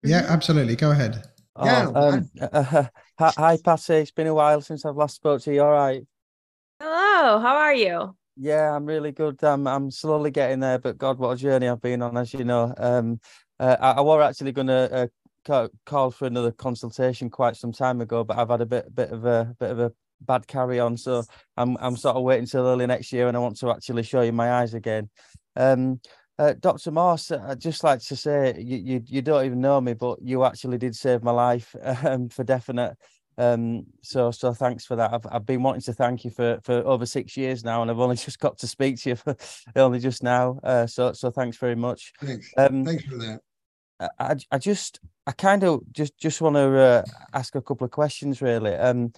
Yeah, 0.02 0.24
absolutely. 0.28 0.76
Go 0.76 0.90
ahead. 0.90 1.22
Yeah, 1.62 1.90
Oh, 1.94 2.12
um, 2.14 2.30
hi, 3.18 3.32
hi, 3.36 3.58
Patty. 3.62 3.94
It's 3.94 4.10
been 4.10 4.28
a 4.28 4.34
while 4.34 4.60
since 4.60 4.84
I've 4.84 4.96
last 4.96 5.16
spoke 5.16 5.42
to 5.42 5.52
you. 5.52 5.62
All 5.62 5.72
right. 5.72 6.06
Hello, 6.80 7.40
how 7.40 7.56
are 7.56 7.74
you? 7.74 8.16
Yeah, 8.36 8.74
I'm 8.74 8.86
really 8.86 9.10
good. 9.10 9.42
Um, 9.42 9.66
I'm 9.66 9.90
slowly 9.90 10.30
getting 10.30 10.60
there, 10.60 10.78
but 10.78 10.96
God, 10.96 11.18
what 11.18 11.30
a 11.30 11.36
journey 11.36 11.68
I've 11.68 11.82
been 11.82 12.02
on, 12.02 12.16
as 12.16 12.32
you 12.32 12.44
know. 12.44 12.72
Um, 12.76 13.20
uh, 13.60 13.76
I, 13.80 13.90
I 13.92 14.00
were 14.00 14.22
actually 14.22 14.52
going 14.52 14.68
to 14.68 15.10
uh, 15.48 15.68
call 15.86 16.10
for 16.10 16.26
another 16.26 16.52
consultation 16.52 17.30
quite 17.30 17.56
some 17.56 17.72
time 17.72 18.00
ago, 18.00 18.24
but 18.24 18.38
I've 18.38 18.50
had 18.50 18.60
a 18.60 18.66
bit, 18.66 18.94
bit 18.94 19.10
of 19.10 19.24
a 19.24 19.54
bit 19.58 19.70
of 19.70 19.80
a 19.80 19.92
bad 20.20 20.46
carry 20.46 20.80
on, 20.80 20.96
so 20.96 21.22
I'm 21.56 21.76
I'm 21.80 21.96
sort 21.96 22.16
of 22.16 22.22
waiting 22.22 22.46
till 22.46 22.66
early 22.66 22.86
next 22.86 23.12
year, 23.12 23.28
and 23.28 23.36
I 23.36 23.40
want 23.40 23.58
to 23.58 23.70
actually 23.70 24.02
show 24.02 24.22
you 24.22 24.32
my 24.32 24.52
eyes 24.52 24.74
again. 24.74 25.08
Um, 25.56 26.00
uh, 26.38 26.54
Dr. 26.60 26.92
Morse, 26.92 27.32
I'd 27.32 27.60
just 27.60 27.82
like 27.82 28.00
to 28.00 28.16
say 28.16 28.54
you, 28.58 28.76
you 28.76 29.02
you 29.06 29.22
don't 29.22 29.44
even 29.44 29.60
know 29.60 29.80
me, 29.80 29.94
but 29.94 30.20
you 30.22 30.44
actually 30.44 30.78
did 30.78 30.94
save 30.94 31.22
my 31.22 31.32
life 31.32 31.74
um, 32.04 32.28
for 32.28 32.44
definite. 32.44 32.96
Um, 33.38 33.86
so 34.02 34.30
so 34.32 34.52
thanks 34.52 34.84
for 34.84 34.96
that. 34.96 35.12
I've 35.12 35.26
I've 35.30 35.46
been 35.46 35.62
wanting 35.62 35.82
to 35.82 35.92
thank 35.92 36.24
you 36.24 36.30
for 36.30 36.58
for 36.62 36.74
over 36.86 37.06
six 37.06 37.36
years 37.36 37.64
now, 37.64 37.82
and 37.82 37.90
I've 37.90 38.00
only 38.00 38.16
just 38.28 38.38
got 38.38 38.58
to 38.58 38.66
speak 38.66 39.00
to 39.02 39.10
you 39.10 39.16
for 39.16 39.36
only 39.76 40.00
just 40.00 40.22
now. 40.22 40.60
Uh, 40.62 40.86
so 40.86 41.12
so 41.12 41.30
thanks 41.30 41.56
very 41.56 41.76
much. 41.76 42.12
Thanks. 42.20 42.52
Um, 42.56 42.84
Thanks 42.84 43.04
for 43.04 43.16
that. 43.16 43.40
I, 44.00 44.36
I 44.52 44.58
just 44.58 45.00
I 45.26 45.32
kind 45.32 45.64
of 45.64 45.82
just 45.92 46.18
just 46.18 46.40
want 46.40 46.56
to 46.56 46.78
uh, 46.78 47.02
ask 47.34 47.54
a 47.54 47.62
couple 47.62 47.84
of 47.84 47.90
questions 47.90 48.42
really. 48.42 48.74
Um, 48.74 49.12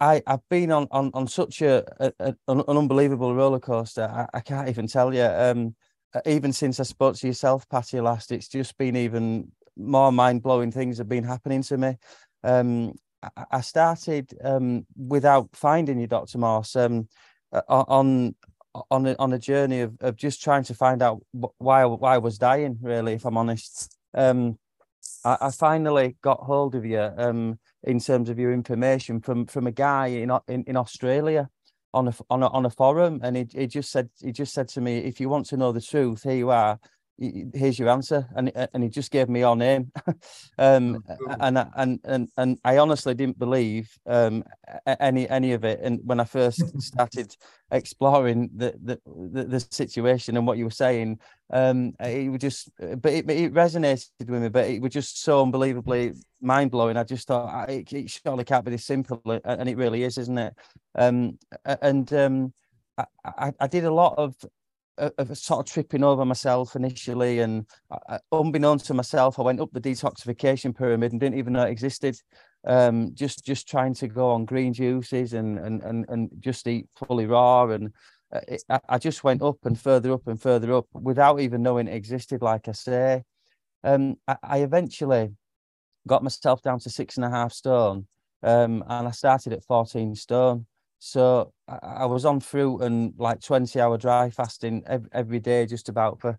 I 0.00 0.22
I've 0.26 0.48
been 0.50 0.72
on 0.72 0.88
on 0.90 1.10
on 1.14 1.26
such 1.28 1.62
a, 1.62 1.84
a, 2.00 2.12
a- 2.20 2.36
an 2.48 2.62
unbelievable 2.68 3.34
roller 3.34 3.60
coaster. 3.60 4.04
I, 4.04 4.38
I 4.38 4.40
can't 4.40 4.68
even 4.68 4.86
tell 4.86 5.14
you. 5.14 5.24
Um, 5.24 5.74
uh, 6.14 6.20
even 6.26 6.52
since 6.52 6.80
I 6.80 6.84
spoke 6.84 7.16
to 7.16 7.26
yourself, 7.26 7.68
Patty, 7.68 8.00
last, 8.00 8.32
it's 8.32 8.48
just 8.48 8.78
been 8.78 8.96
even 8.96 9.52
more 9.76 10.12
mind 10.12 10.42
blowing 10.42 10.70
things 10.72 10.98
have 10.98 11.08
been 11.08 11.24
happening 11.24 11.62
to 11.64 11.76
me. 11.78 11.96
Um, 12.44 12.94
I, 13.22 13.44
I 13.52 13.60
started 13.62 14.34
um 14.44 14.86
without 14.96 15.50
finding 15.54 16.00
you, 16.00 16.06
Doctor 16.06 16.38
Morse. 16.38 16.76
Um, 16.76 17.08
uh, 17.52 17.62
on 17.88 18.34
on 18.90 19.06
a, 19.06 19.16
on 19.18 19.32
a 19.32 19.38
journey 19.38 19.80
of, 19.80 19.96
of 20.00 20.16
just 20.16 20.42
trying 20.42 20.64
to 20.64 20.74
find 20.74 21.02
out 21.02 21.22
why 21.58 21.84
why 21.84 22.14
I 22.14 22.18
was 22.18 22.38
dying. 22.38 22.78
Really, 22.80 23.14
if 23.14 23.24
I'm 23.24 23.36
honest. 23.36 23.96
Um, 24.14 24.58
I, 25.24 25.36
I 25.40 25.50
finally 25.50 26.16
got 26.22 26.40
hold 26.40 26.74
of 26.74 26.84
you 26.84 27.10
um, 27.16 27.58
in 27.82 28.00
terms 28.00 28.28
of 28.28 28.38
your 28.38 28.52
information 28.52 29.20
from 29.20 29.46
from 29.46 29.66
a 29.66 29.72
guy 29.72 30.08
in 30.08 30.30
in, 30.48 30.64
in 30.64 30.76
Australia 30.76 31.48
on 31.92 32.08
a 32.08 32.14
on 32.30 32.42
a 32.42 32.48
on 32.48 32.66
a 32.66 32.70
forum, 32.70 33.20
and 33.22 33.36
he, 33.36 33.46
he 33.52 33.66
just 33.66 33.90
said 33.90 34.10
he 34.20 34.32
just 34.32 34.52
said 34.52 34.68
to 34.68 34.80
me, 34.80 34.98
if 34.98 35.20
you 35.20 35.28
want 35.28 35.46
to 35.46 35.56
know 35.56 35.72
the 35.72 35.80
truth, 35.80 36.22
here 36.22 36.34
you 36.34 36.50
are 36.50 36.78
here's 37.18 37.78
your 37.78 37.88
answer 37.88 38.26
and 38.34 38.50
and 38.72 38.82
he 38.82 38.88
just 38.88 39.10
gave 39.10 39.28
me 39.28 39.40
your 39.40 39.56
name. 39.56 39.92
Um 40.56 41.02
oh, 41.08 41.36
and 41.40 41.58
and 41.76 42.00
and 42.04 42.28
and 42.36 42.58
I 42.64 42.78
honestly 42.78 43.14
didn't 43.14 43.38
believe 43.38 43.90
um 44.06 44.44
any 44.86 45.28
any 45.28 45.52
of 45.52 45.64
it 45.64 45.80
and 45.82 46.00
when 46.04 46.20
I 46.20 46.24
first 46.24 46.80
started 46.82 47.36
exploring 47.70 48.50
the, 48.54 48.74
the 48.82 49.00
the, 49.06 49.44
the 49.44 49.60
situation 49.60 50.36
and 50.36 50.46
what 50.46 50.58
you 50.58 50.64
were 50.64 50.70
saying 50.70 51.18
um 51.50 51.94
it 51.98 52.30
was 52.30 52.40
just 52.40 52.70
but 52.78 53.12
it, 53.12 53.28
it 53.30 53.52
resonated 53.52 54.10
with 54.28 54.42
me 54.42 54.48
but 54.48 54.68
it 54.68 54.80
was 54.80 54.92
just 54.92 55.22
so 55.22 55.42
unbelievably 55.42 56.12
mind-blowing. 56.40 56.96
I 56.96 57.04
just 57.04 57.26
thought 57.26 57.68
it, 57.68 57.92
it 57.92 58.10
surely 58.10 58.44
can't 58.44 58.64
be 58.64 58.70
this 58.70 58.84
simple 58.84 59.20
and 59.44 59.68
it 59.68 59.76
really 59.76 60.04
is 60.04 60.18
isn't 60.18 60.38
it? 60.38 60.54
Um 60.94 61.38
and 61.64 62.12
um 62.12 62.52
I, 63.24 63.52
I 63.58 63.66
did 63.66 63.84
a 63.84 63.92
lot 63.92 64.14
of 64.18 64.36
of 64.98 65.36
sort 65.36 65.60
of 65.60 65.72
tripping 65.72 66.04
over 66.04 66.24
myself 66.24 66.76
initially, 66.76 67.40
and 67.40 67.66
uh, 67.90 68.18
unbeknownst 68.32 68.86
to 68.86 68.94
myself, 68.94 69.38
I 69.38 69.42
went 69.42 69.60
up 69.60 69.70
the 69.72 69.80
detoxification 69.80 70.76
pyramid 70.76 71.12
and 71.12 71.20
didn't 71.20 71.38
even 71.38 71.52
know 71.52 71.64
it 71.64 71.70
existed. 71.70 72.16
Um, 72.66 73.10
just 73.14 73.44
just 73.44 73.68
trying 73.68 73.94
to 73.94 74.08
go 74.08 74.30
on 74.30 74.46
green 74.46 74.72
juices 74.72 75.32
and 75.34 75.58
and 75.58 75.82
and, 75.82 76.06
and 76.08 76.30
just 76.38 76.66
eat 76.66 76.86
fully 76.96 77.26
raw, 77.26 77.66
and 77.66 77.92
uh, 78.34 78.40
it, 78.48 78.62
I 78.88 78.98
just 78.98 79.24
went 79.24 79.42
up 79.42 79.58
and 79.64 79.78
further 79.78 80.12
up 80.12 80.26
and 80.26 80.40
further 80.40 80.72
up 80.72 80.86
without 80.92 81.40
even 81.40 81.62
knowing 81.62 81.88
it 81.88 81.94
existed. 81.94 82.40
Like 82.40 82.68
I 82.68 82.72
say, 82.72 83.22
um, 83.82 84.16
I, 84.26 84.36
I 84.42 84.58
eventually 84.58 85.30
got 86.06 86.22
myself 86.22 86.62
down 86.62 86.78
to 86.80 86.90
six 86.90 87.16
and 87.16 87.24
a 87.24 87.30
half 87.30 87.52
stone, 87.52 88.06
um, 88.42 88.82
and 88.88 89.08
I 89.08 89.10
started 89.10 89.52
at 89.52 89.64
fourteen 89.64 90.14
stone. 90.14 90.66
So 90.98 91.52
I, 91.68 91.78
I 91.82 92.06
was 92.06 92.24
on 92.24 92.40
fruit 92.40 92.78
and 92.78 93.14
like 93.18 93.40
20 93.40 93.80
hour 93.80 93.98
dry 93.98 94.30
fasting 94.30 94.82
every, 94.86 95.08
every 95.12 95.40
day, 95.40 95.66
just 95.66 95.88
about 95.88 96.20
for, 96.20 96.38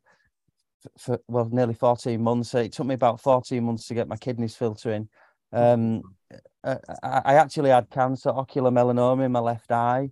for, 0.98 1.19
well, 1.27 1.49
nearly 1.52 1.73
14 1.73 2.22
months. 2.22 2.53
It 2.53 2.73
took 2.73 2.88
me 2.88 2.95
about 2.95 3.22
14 3.22 3.64
months 3.64 3.88
to 3.88 3.94
get 3.94 4.07
my 4.07 4.18
kidneys 4.18 4.56
filtering. 4.56 5.10
Um, 5.52 6.02
I, 6.64 6.77
I 7.03 7.34
actually 7.36 7.69
had 7.69 7.90
cancer, 7.90 8.30
ocular 8.30 8.72
melanoma 8.72 9.26
in 9.26 9.32
my 9.32 9.40
left 9.40 9.72
eye. 9.72 10.11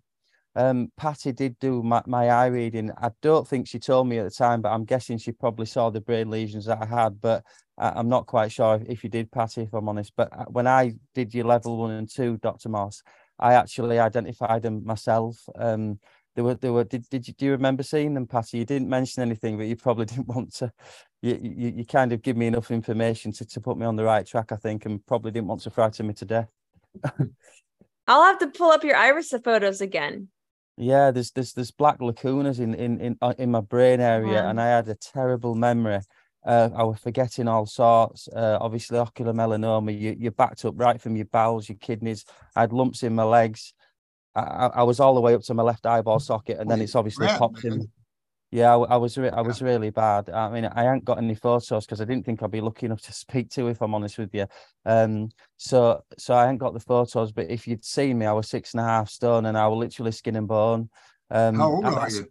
Um, 0.55 0.91
Patty 0.97 1.31
did 1.31 1.57
do 1.59 1.81
my, 1.81 2.03
my 2.05 2.29
eye 2.29 2.45
reading. 2.47 2.91
I 2.97 3.09
don't 3.21 3.47
think 3.47 3.67
she 3.67 3.79
told 3.79 4.07
me 4.07 4.19
at 4.19 4.23
the 4.23 4.31
time, 4.31 4.61
but 4.61 4.71
I'm 4.71 4.85
guessing 4.85 5.17
she 5.17 5.31
probably 5.31 5.65
saw 5.65 5.89
the 5.89 6.01
brain 6.01 6.29
lesions 6.29 6.65
that 6.65 6.81
I 6.81 6.85
had. 6.85 7.19
But 7.19 7.43
I, 7.77 7.99
am 7.99 8.07
not 8.07 8.27
quite 8.27 8.51
sure 8.51 8.75
if, 8.75 8.83
if 8.87 9.03
you 9.03 9.09
did, 9.09 9.31
Patty, 9.31 9.63
if 9.63 9.73
I'm 9.73 9.89
honest. 9.89 10.13
But 10.15 10.29
uh, 10.31 10.45
when 10.45 10.67
I 10.67 10.93
did 11.15 11.33
your 11.33 11.45
level 11.45 11.77
one 11.77 11.91
and 11.91 12.09
two, 12.09 12.37
Dr. 12.37 12.69
Morse, 12.69 13.01
I 13.39 13.53
actually 13.53 13.99
identified 13.99 14.61
them 14.61 14.85
myself. 14.85 15.37
Um, 15.55 15.99
they 16.35 16.41
were, 16.41 16.55
they 16.55 16.69
were. 16.69 16.83
Did, 16.83 17.07
did 17.09 17.27
you 17.27 17.33
do 17.33 17.45
you 17.45 17.51
remember 17.51 17.83
seeing 17.83 18.13
them, 18.13 18.25
Patty? 18.25 18.57
You 18.57 18.65
didn't 18.65 18.89
mention 18.89 19.21
anything, 19.21 19.57
but 19.57 19.67
you 19.67 19.75
probably 19.75 20.05
didn't 20.07 20.27
want 20.27 20.53
to. 20.55 20.71
You, 21.21 21.39
you, 21.41 21.73
you 21.77 21.85
kind 21.85 22.11
of 22.11 22.21
give 22.21 22.35
me 22.35 22.47
enough 22.47 22.71
information 22.71 23.31
to, 23.33 23.45
to 23.45 23.61
put 23.61 23.77
me 23.77 23.85
on 23.85 23.95
the 23.95 24.03
right 24.03 24.25
track, 24.25 24.51
I 24.51 24.55
think, 24.55 24.85
and 24.85 25.05
probably 25.05 25.31
didn't 25.31 25.47
want 25.47 25.61
to 25.61 25.69
frighten 25.69 26.07
me 26.07 26.13
to 26.15 26.25
death. 26.25 26.49
I'll 28.07 28.23
have 28.23 28.39
to 28.39 28.47
pull 28.47 28.71
up 28.71 28.83
your 28.83 28.97
iris 28.97 29.33
photos 29.43 29.79
again. 29.79 30.27
Yeah, 30.75 31.11
there's 31.11 31.31
there's 31.31 31.53
there's 31.53 31.71
black 31.71 31.99
lacunas 31.99 32.59
in 32.59 32.73
in 32.73 32.99
in 32.99 33.17
uh, 33.21 33.33
in 33.37 33.51
my 33.51 33.61
brain 33.61 34.01
area, 34.01 34.33
yeah. 34.33 34.49
and 34.49 34.59
I 34.59 34.67
had 34.67 34.87
a 34.89 34.95
terrible 34.95 35.53
memory. 35.53 35.99
Uh, 36.45 36.69
I 36.75 36.83
was 36.83 36.99
forgetting 36.99 37.47
all 37.47 37.65
sorts. 37.65 38.27
Uh, 38.27 38.57
obviously, 38.59 38.97
ocular 38.97 39.33
melanoma. 39.33 39.97
You, 39.97 40.15
you're 40.19 40.31
backed 40.31 40.65
up 40.65 40.73
right 40.77 40.99
from 41.01 41.15
your 41.15 41.25
bowels, 41.25 41.69
your 41.69 41.77
kidneys. 41.77 42.25
I 42.55 42.61
had 42.61 42.73
lumps 42.73 43.03
in 43.03 43.15
my 43.15 43.23
legs. 43.23 43.73
I, 44.35 44.69
I 44.75 44.83
was 44.83 44.99
all 44.99 45.15
the 45.15 45.21
way 45.21 45.35
up 45.35 45.43
to 45.43 45.53
my 45.53 45.63
left 45.63 45.85
eyeball 45.85 46.19
socket, 46.19 46.59
and 46.59 46.69
then 46.69 46.81
it's 46.81 46.95
obviously 46.95 47.27
popped 47.39 47.63
in. 47.63 47.87
Yeah, 48.51 48.75
I, 48.75 48.77
I 48.93 48.97
was 48.97 49.17
re- 49.17 49.31
I 49.31 49.41
was 49.41 49.61
really 49.63 49.89
bad. 49.89 50.29
I 50.29 50.49
mean, 50.49 50.65
I 50.65 50.93
ain't 50.93 51.05
got 51.05 51.17
any 51.17 51.33
photos 51.33 51.85
because 51.85 52.01
I 52.01 52.05
didn't 52.05 52.25
think 52.25 52.43
I'd 52.43 52.51
be 52.51 52.61
lucky 52.61 52.85
enough 52.85 53.01
to 53.01 53.13
speak 53.13 53.49
to, 53.51 53.67
if 53.67 53.81
I'm 53.81 53.95
honest 53.95 54.19
with 54.19 54.33
you. 54.33 54.45
Um, 54.85 55.29
so 55.57 56.03
so 56.17 56.35
I 56.35 56.49
ain't 56.49 56.59
got 56.59 56.73
the 56.73 56.79
photos. 56.79 57.31
But 57.31 57.49
if 57.49 57.67
you'd 57.67 57.83
seen 57.83 58.19
me, 58.19 58.27
I 58.27 58.33
was 58.33 58.49
six 58.49 58.73
and 58.73 58.81
a 58.81 58.83
half 58.83 59.09
stone, 59.09 59.47
and 59.47 59.57
I 59.57 59.67
was 59.67 59.79
literally 59.79 60.11
skin 60.11 60.35
and 60.35 60.47
bone. 60.47 60.89
Um, 61.31 61.55
How 61.55 61.71
old 61.71 61.85
are 61.85 62.09
you? 62.09 62.27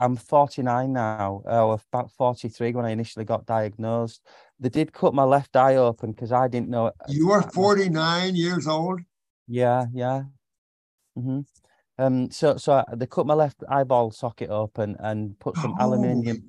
I'm 0.00 0.16
49 0.16 0.92
now. 0.92 1.42
I 1.46 1.62
was 1.62 1.80
about 1.92 2.10
43 2.10 2.72
when 2.72 2.84
I 2.84 2.90
initially 2.90 3.24
got 3.24 3.46
diagnosed. 3.46 4.22
They 4.58 4.68
did 4.68 4.92
cut 4.92 5.14
my 5.14 5.24
left 5.24 5.54
eye 5.56 5.76
open 5.76 6.12
because 6.12 6.32
I 6.32 6.48
didn't 6.48 6.68
know. 6.68 6.92
You 7.08 7.30
are 7.30 7.42
49 7.42 8.34
years 8.34 8.66
old. 8.66 9.00
Yeah, 9.46 9.86
yeah. 9.92 10.24
Mm-hmm. 11.16 11.40
Um. 11.96 12.30
So, 12.30 12.56
so 12.56 12.82
they 12.92 13.06
cut 13.06 13.26
my 13.26 13.34
left 13.34 13.62
eyeball 13.68 14.10
socket 14.10 14.50
open 14.50 14.96
and 14.98 15.38
put 15.38 15.56
some 15.56 15.76
oh, 15.78 15.86
aluminium. 15.86 16.48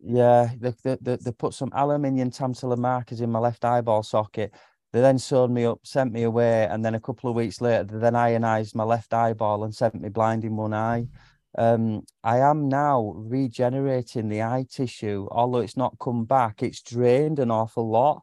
Yeah, 0.00 0.50
they, 0.58 0.72
they, 0.84 0.96
they, 1.02 1.16
they 1.16 1.32
put 1.32 1.52
some 1.52 1.70
aluminium 1.74 2.30
tantalum 2.30 2.78
markers 2.78 3.20
in 3.20 3.30
my 3.30 3.40
left 3.40 3.64
eyeball 3.64 4.02
socket. 4.02 4.54
They 4.92 5.02
then 5.02 5.18
sewed 5.18 5.50
me 5.50 5.66
up, 5.66 5.80
sent 5.82 6.12
me 6.12 6.22
away, 6.22 6.66
and 6.66 6.82
then 6.82 6.94
a 6.94 7.00
couple 7.00 7.28
of 7.28 7.36
weeks 7.36 7.60
later, 7.60 7.84
they 7.84 7.98
then 7.98 8.16
ionized 8.16 8.74
my 8.74 8.84
left 8.84 9.12
eyeball 9.12 9.64
and 9.64 9.74
sent 9.74 10.00
me 10.00 10.08
blind 10.08 10.44
in 10.44 10.56
one 10.56 10.72
eye 10.72 11.08
um, 11.56 12.02
I 12.22 12.38
am 12.38 12.68
now 12.68 13.12
regenerating 13.16 14.28
the 14.28 14.42
eye 14.42 14.66
tissue, 14.70 15.26
although 15.30 15.60
it's 15.60 15.76
not 15.76 15.98
come 15.98 16.24
back, 16.24 16.62
it's 16.62 16.82
drained 16.82 17.38
an 17.38 17.50
awful 17.50 17.88
lot. 17.88 18.22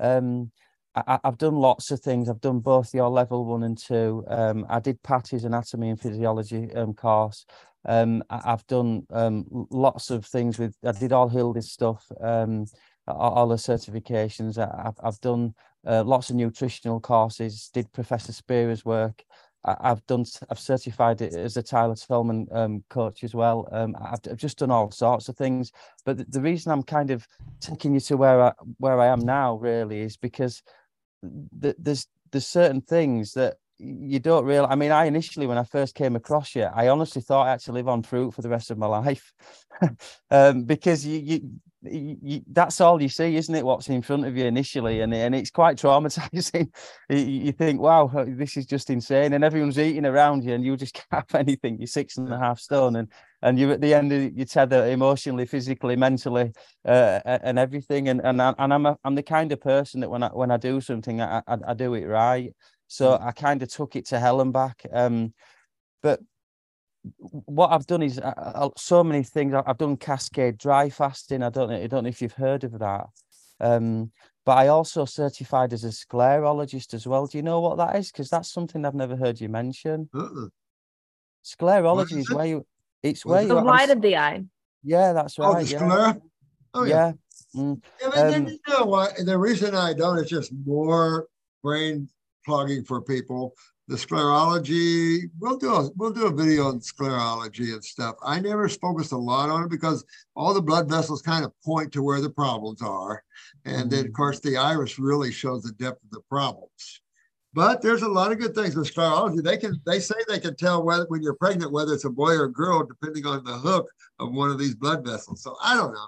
Um, 0.00 0.50
I, 0.94 1.18
have 1.24 1.38
done 1.38 1.56
lots 1.56 1.90
of 1.90 2.00
things. 2.00 2.28
I've 2.28 2.40
done 2.40 2.60
both 2.60 2.94
your 2.94 3.08
level 3.08 3.44
one 3.44 3.62
and 3.62 3.78
two. 3.78 4.24
Um, 4.28 4.66
I 4.68 4.80
did 4.80 5.02
Patty's 5.02 5.44
anatomy 5.44 5.90
and 5.90 6.00
physiology 6.00 6.72
um, 6.74 6.94
course. 6.94 7.46
Um, 7.84 8.22
I, 8.30 8.40
have 8.44 8.66
done 8.66 9.06
um, 9.10 9.44
lots 9.70 10.10
of 10.10 10.26
things 10.26 10.58
with. 10.58 10.76
I 10.84 10.92
did 10.92 11.12
all 11.12 11.28
Hilda's 11.28 11.72
stuff, 11.72 12.06
um, 12.20 12.66
all 13.06 13.48
the 13.48 13.56
certifications. 13.56 14.58
I, 14.58 14.92
have 15.04 15.20
done 15.20 15.54
uh, 15.86 16.04
lots 16.04 16.30
of 16.30 16.36
nutritional 16.36 17.00
courses. 17.00 17.70
Did 17.72 17.92
Professor 17.92 18.32
Spira's 18.32 18.84
work. 18.84 19.24
I've 19.64 20.04
done, 20.06 20.24
I've 20.50 20.58
certified 20.58 21.20
it 21.20 21.34
as 21.34 21.56
a 21.56 21.62
Tyler 21.62 21.94
Tolman 21.94 22.48
um, 22.50 22.84
coach 22.88 23.22
as 23.22 23.34
well. 23.34 23.68
Um, 23.70 23.96
I've, 24.00 24.18
I've, 24.28 24.36
just 24.36 24.58
done 24.58 24.72
all 24.72 24.90
sorts 24.90 25.28
of 25.28 25.36
things, 25.36 25.70
but 26.04 26.18
the, 26.18 26.24
the, 26.24 26.40
reason 26.40 26.72
I'm 26.72 26.82
kind 26.82 27.10
of 27.10 27.26
taking 27.60 27.94
you 27.94 28.00
to 28.00 28.16
where 28.16 28.42
I 28.42 28.52
where 28.78 29.00
I 29.00 29.06
am 29.06 29.20
now 29.20 29.54
really 29.56 30.00
is 30.00 30.16
because 30.16 30.62
th- 31.60 31.76
there's 31.78 32.08
there's 32.32 32.46
certain 32.46 32.80
things 32.80 33.34
that 33.34 33.56
you 33.78 34.18
don't 34.18 34.44
realize. 34.44 34.72
I 34.72 34.74
mean, 34.74 34.90
I 34.90 35.04
initially 35.04 35.46
when 35.46 35.58
I 35.58 35.64
first 35.64 35.94
came 35.94 36.16
across 36.16 36.56
you, 36.56 36.64
I 36.64 36.88
honestly 36.88 37.22
thought 37.22 37.46
I 37.46 37.50
had 37.52 37.60
to 37.60 37.72
live 37.72 37.88
on 37.88 38.02
fruit 38.02 38.34
for 38.34 38.42
the 38.42 38.48
rest 38.48 38.70
of 38.72 38.78
my 38.78 38.86
life, 38.98 39.32
um, 40.30 40.64
because 40.64 41.06
you, 41.06 41.20
you 41.20 41.50
you, 41.82 42.42
that's 42.50 42.80
all 42.80 43.02
you 43.02 43.08
see, 43.08 43.36
isn't 43.36 43.54
it? 43.54 43.64
What's 43.64 43.88
in 43.88 44.02
front 44.02 44.24
of 44.24 44.36
you 44.36 44.44
initially, 44.44 45.00
and 45.00 45.12
and 45.12 45.34
it's 45.34 45.50
quite 45.50 45.76
traumatizing. 45.78 46.72
you, 47.08 47.52
think, 47.52 47.80
wow, 47.80 48.10
this 48.26 48.56
is 48.56 48.66
just 48.66 48.90
insane, 48.90 49.32
and 49.32 49.44
everyone's 49.44 49.78
eating 49.78 50.06
around 50.06 50.44
you, 50.44 50.54
and 50.54 50.64
you 50.64 50.76
just 50.76 50.94
can't 51.10 51.30
have 51.30 51.40
anything. 51.40 51.78
You're 51.78 51.86
six 51.86 52.16
and 52.16 52.32
a 52.32 52.38
half 52.38 52.60
stone, 52.60 52.96
and 52.96 53.08
and 53.42 53.58
you're 53.58 53.72
at 53.72 53.80
the 53.80 53.94
end 53.94 54.12
of 54.12 54.32
your 54.36 54.46
tether, 54.46 54.86
emotionally, 54.86 55.46
physically, 55.46 55.96
mentally, 55.96 56.52
uh, 56.84 57.20
and 57.24 57.58
everything. 57.58 58.08
And 58.08 58.20
and 58.22 58.40
I, 58.40 58.54
and 58.58 58.72
I'm 58.72 58.86
a, 58.86 58.96
I'm 59.04 59.14
the 59.14 59.22
kind 59.22 59.50
of 59.52 59.60
person 59.60 60.00
that 60.00 60.10
when 60.10 60.22
I 60.22 60.28
when 60.28 60.50
I 60.50 60.56
do 60.56 60.80
something, 60.80 61.20
I 61.20 61.42
I, 61.46 61.58
I 61.68 61.74
do 61.74 61.94
it 61.94 62.06
right. 62.06 62.54
So 62.86 63.12
mm. 63.12 63.22
I 63.26 63.32
kind 63.32 63.62
of 63.62 63.70
took 63.70 63.96
it 63.96 64.06
to 64.08 64.20
hell 64.20 64.40
and 64.40 64.52
back. 64.52 64.82
Um, 64.92 65.32
but 66.02 66.20
what 67.18 67.72
I've 67.72 67.86
done 67.86 68.02
is 68.02 68.18
uh, 68.18 68.32
uh, 68.36 68.68
so 68.76 69.02
many 69.02 69.22
things. 69.22 69.54
I've 69.54 69.78
done 69.78 69.96
cascade 69.96 70.58
dry 70.58 70.90
fasting. 70.90 71.42
I 71.42 71.50
don't 71.50 71.70
know. 71.70 71.76
I 71.76 71.86
don't 71.86 72.04
know 72.04 72.08
if 72.08 72.22
you've 72.22 72.32
heard 72.32 72.64
of 72.64 72.78
that. 72.78 73.06
Um, 73.60 74.10
but 74.44 74.58
I 74.58 74.68
also 74.68 75.04
certified 75.04 75.72
as 75.72 75.84
a 75.84 75.88
sclerologist 75.88 76.94
as 76.94 77.06
well. 77.06 77.26
Do 77.26 77.38
you 77.38 77.42
know 77.42 77.60
what 77.60 77.78
that 77.78 77.96
is? 77.96 78.10
Because 78.10 78.28
that's 78.28 78.52
something 78.52 78.84
I've 78.84 78.94
never 78.94 79.16
heard 79.16 79.40
you 79.40 79.48
mention. 79.48 80.08
Uh-uh. 80.14 80.48
Sclerology 81.44 82.18
is, 82.18 82.28
is 82.28 82.30
where 82.30 82.46
you. 82.46 82.66
It's 83.02 83.26
where 83.26 83.44
the 83.44 83.54
light 83.54 83.90
of 83.90 84.00
the 84.00 84.16
eye. 84.16 84.44
Yeah, 84.84 85.12
that's 85.12 85.38
right. 85.38 85.48
Oh, 85.48 85.60
the 85.60 85.66
sclera. 85.66 86.20
Oh 86.74 86.84
yeah. 86.84 87.12
yeah. 87.54 87.60
Mm. 87.60 87.82
yeah 88.00 88.08
but 88.08 88.34
um, 88.34 88.46
you 88.46 88.58
know 88.68 88.84
what? 88.84 89.14
The 89.24 89.36
reason 89.36 89.74
I 89.74 89.92
don't 89.92 90.18
is 90.18 90.28
just 90.28 90.52
more 90.64 91.26
brain 91.62 92.08
clogging 92.44 92.84
for 92.84 93.00
people 93.00 93.54
the 93.92 93.98
sclerology. 93.98 95.30
We'll 95.38 95.58
do 95.58 95.74
a 95.74 95.90
we'll 95.96 96.12
do 96.12 96.26
a 96.26 96.32
video 96.32 96.68
on 96.68 96.80
sclerology 96.80 97.74
and 97.74 97.84
stuff. 97.84 98.16
I 98.24 98.40
never 98.40 98.68
focused 98.68 99.12
a 99.12 99.18
lot 99.18 99.50
on 99.50 99.64
it 99.64 99.70
because 99.70 100.04
all 100.34 100.54
the 100.54 100.62
blood 100.62 100.88
vessels 100.88 101.20
kind 101.20 101.44
of 101.44 101.52
point 101.62 101.92
to 101.92 102.02
where 102.02 102.20
the 102.20 102.30
problems 102.30 102.80
are, 102.80 103.22
and 103.66 103.90
then 103.90 104.00
of 104.00 104.04
mm-hmm. 104.06 104.14
course 104.14 104.40
the 104.40 104.56
iris 104.56 104.98
really 104.98 105.30
shows 105.30 105.62
the 105.62 105.72
depth 105.72 106.02
of 106.04 106.10
the 106.10 106.22
problems. 106.22 107.02
But 107.54 107.82
there's 107.82 108.00
a 108.00 108.08
lot 108.08 108.32
of 108.32 108.38
good 108.38 108.54
things 108.54 108.74
with 108.74 108.92
sclerology. 108.92 109.42
They 109.42 109.58
can 109.58 109.78
they 109.84 110.00
say 110.00 110.14
they 110.26 110.40
can 110.40 110.56
tell 110.56 110.82
whether 110.82 111.04
when 111.08 111.22
you're 111.22 111.34
pregnant 111.34 111.70
whether 111.70 111.92
it's 111.92 112.06
a 112.06 112.10
boy 112.10 112.32
or 112.32 112.44
a 112.44 112.52
girl 112.52 112.84
depending 112.84 113.26
on 113.26 113.44
the 113.44 113.52
hook 113.52 113.90
of 114.18 114.32
one 114.32 114.50
of 114.50 114.58
these 114.58 114.74
blood 114.74 115.04
vessels. 115.04 115.42
So 115.42 115.54
I 115.62 115.76
don't 115.76 115.92
know. 115.92 116.06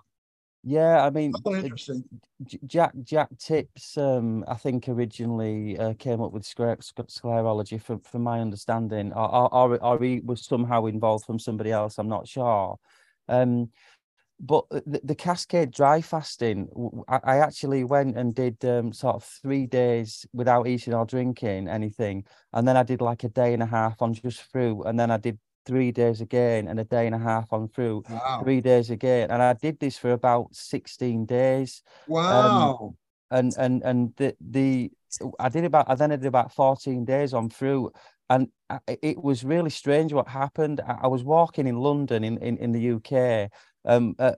Yeah, 0.67 1.05
I 1.05 1.11
mean, 1.11 1.33
uh, 1.45 1.51
interesting. 1.51 2.05
Jack 2.67 2.93
Jack 3.03 3.29
Tips, 3.39 3.99
um, 3.99 4.45
I 4.49 4.55
think 4.55 4.89
originally 4.89 5.79
uh, 5.79 5.93
came 5.95 6.23
up 6.23 6.33
with 6.33 6.43
scler- 6.45 6.83
sc- 6.83 7.09
sclerology, 7.09 7.81
from 7.81 8.01
from 8.01 8.23
my 8.23 8.41
understanding, 8.41 9.13
or, 9.13 9.53
or 9.55 9.85
or 9.85 10.03
he 10.03 10.21
was 10.21 10.47
somehow 10.47 10.87
involved 10.87 11.27
from 11.27 11.39
somebody 11.39 11.71
else. 11.71 11.99
I'm 11.99 12.09
not 12.09 12.27
sure. 12.27 12.79
Um, 13.29 13.71
but 14.41 14.65
the, 14.71 15.01
the 15.05 15.15
cascade 15.15 15.71
dry 15.71 16.01
fasting, 16.01 16.69
I 17.09 17.39
actually 17.39 17.85
went 17.85 18.17
and 18.17 18.35
did 18.35 18.63
um, 18.65 18.93
sort 18.93 19.17
of 19.17 19.25
three 19.25 19.67
days 19.67 20.27
without 20.33 20.67
eating 20.67 20.93
or 20.93 21.05
drinking 21.05 21.69
anything, 21.69 22.25
and 22.53 22.67
then 22.67 22.77
I 22.77 22.83
did 22.83 23.01
like 23.01 23.25
a 23.25 23.29
day 23.29 23.53
and 23.53 23.63
a 23.63 23.67
half 23.67 24.01
on 24.01 24.15
just 24.15 24.43
fruit, 24.43 24.83
and 24.85 24.99
then 24.99 25.11
I 25.11 25.19
did 25.19 25.39
three 25.67 25.93
days 25.93 26.21
again 26.21 26.69
and 26.69 26.79
a 26.81 26.85
day 26.85 27.07
and 27.07 27.15
a 27.15 27.19
half 27.19 27.53
on 27.53 27.69
through, 27.69 28.05
Wow. 28.09 28.41
three 28.43 28.61
days 28.61 28.91
again, 28.91 29.31
and 29.31 29.43
I 29.43 29.53
did 29.55 29.79
this 29.81 29.97
for 29.99 30.13
about 30.13 30.55
sixteen 30.55 31.27
days. 31.27 31.83
Um, 32.31 32.55
Wow. 32.55 32.95
and 33.31 33.55
and 33.59 33.83
and 33.83 34.13
the 34.17 34.37
the 34.41 34.91
I 35.39 35.49
did 35.49 35.65
about 35.65 35.89
I 35.89 35.95
then 35.95 36.13
I 36.13 36.17
did 36.17 36.27
about 36.27 36.53
14 36.53 37.05
days 37.05 37.33
on 37.35 37.49
through 37.49 37.93
and 38.31 38.49
I- 38.69 38.81
it 39.03 39.23
was 39.23 39.45
really 39.45 39.71
strange 39.71 40.13
what 40.13 40.29
happened 40.29 40.81
I, 40.87 40.99
I 41.03 41.07
was 41.07 41.23
walking 41.25 41.67
in 41.67 41.79
London 41.79 42.25
in 42.25 42.37
in, 42.39 42.57
in 42.59 42.73
the 42.73 42.81
UK 42.97 43.51
um 43.87 44.15
uh, 44.19 44.35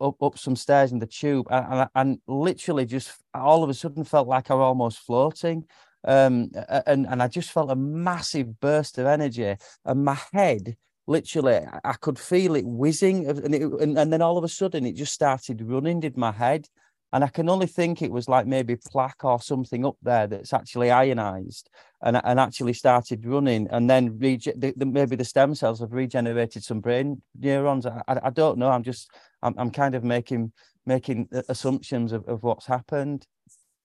up, 0.00 0.22
up 0.22 0.38
some 0.38 0.56
stairs 0.56 0.92
in 0.92 0.98
the 0.98 1.06
tube 1.06 1.46
and, 1.50 1.66
and, 1.72 1.88
and 1.94 2.18
literally 2.26 2.84
just 2.86 3.12
all 3.34 3.64
of 3.64 3.70
a 3.70 3.74
sudden 3.74 4.04
felt 4.04 4.28
like 4.28 4.50
I 4.50 4.54
was 4.54 4.62
almost 4.62 4.98
floating 5.00 5.64
um 6.04 6.50
and 6.86 7.06
and 7.06 7.22
I 7.22 7.28
just 7.28 7.50
felt 7.50 7.70
a 7.70 7.76
massive 7.76 8.60
burst 8.60 8.98
of 8.98 9.06
energy 9.06 9.54
and 9.84 10.04
my 10.04 10.18
head 10.32 10.76
literally 11.06 11.60
I- 11.84 11.92
could 11.94 12.18
feel 12.18 12.54
it 12.54 12.64
whizzing 12.66 13.28
and, 13.28 13.54
it, 13.54 13.62
and 13.62 13.98
and 13.98 14.12
then 14.12 14.22
all 14.22 14.38
of 14.38 14.44
a 14.44 14.48
sudden 14.48 14.86
it 14.86 14.96
just 14.96 15.12
started 15.12 15.62
running 15.62 16.00
did 16.00 16.16
my 16.16 16.32
head 16.32 16.68
and 17.12 17.24
I 17.24 17.28
can 17.28 17.48
only 17.48 17.66
think 17.66 18.02
it 18.02 18.12
was 18.12 18.28
like 18.28 18.46
maybe 18.46 18.76
plaque 18.76 19.24
or 19.24 19.40
something 19.40 19.84
up 19.84 19.96
there 20.02 20.26
that's 20.28 20.52
actually 20.52 20.90
ionized 20.90 21.68
and, 22.02 22.20
and 22.22 22.38
actually 22.38 22.72
started 22.72 23.26
running 23.26 23.66
and 23.70 23.90
then 23.90 24.18
rege- 24.18 24.54
the, 24.56 24.72
the, 24.76 24.86
maybe 24.86 25.16
the 25.16 25.24
stem 25.24 25.54
cells 25.54 25.80
have 25.80 25.92
regenerated 25.92 26.62
some 26.62 26.80
brain 26.80 27.20
neurons. 27.38 27.84
I, 27.86 28.00
I, 28.06 28.20
I 28.24 28.30
don't 28.30 28.58
know. 28.58 28.70
I'm 28.70 28.84
just 28.84 29.10
I'm, 29.42 29.54
I'm 29.58 29.70
kind 29.70 29.94
of 29.94 30.04
making 30.04 30.52
making 30.86 31.28
assumptions 31.48 32.12
of, 32.12 32.26
of 32.28 32.42
what's 32.42 32.66
happened 32.66 33.26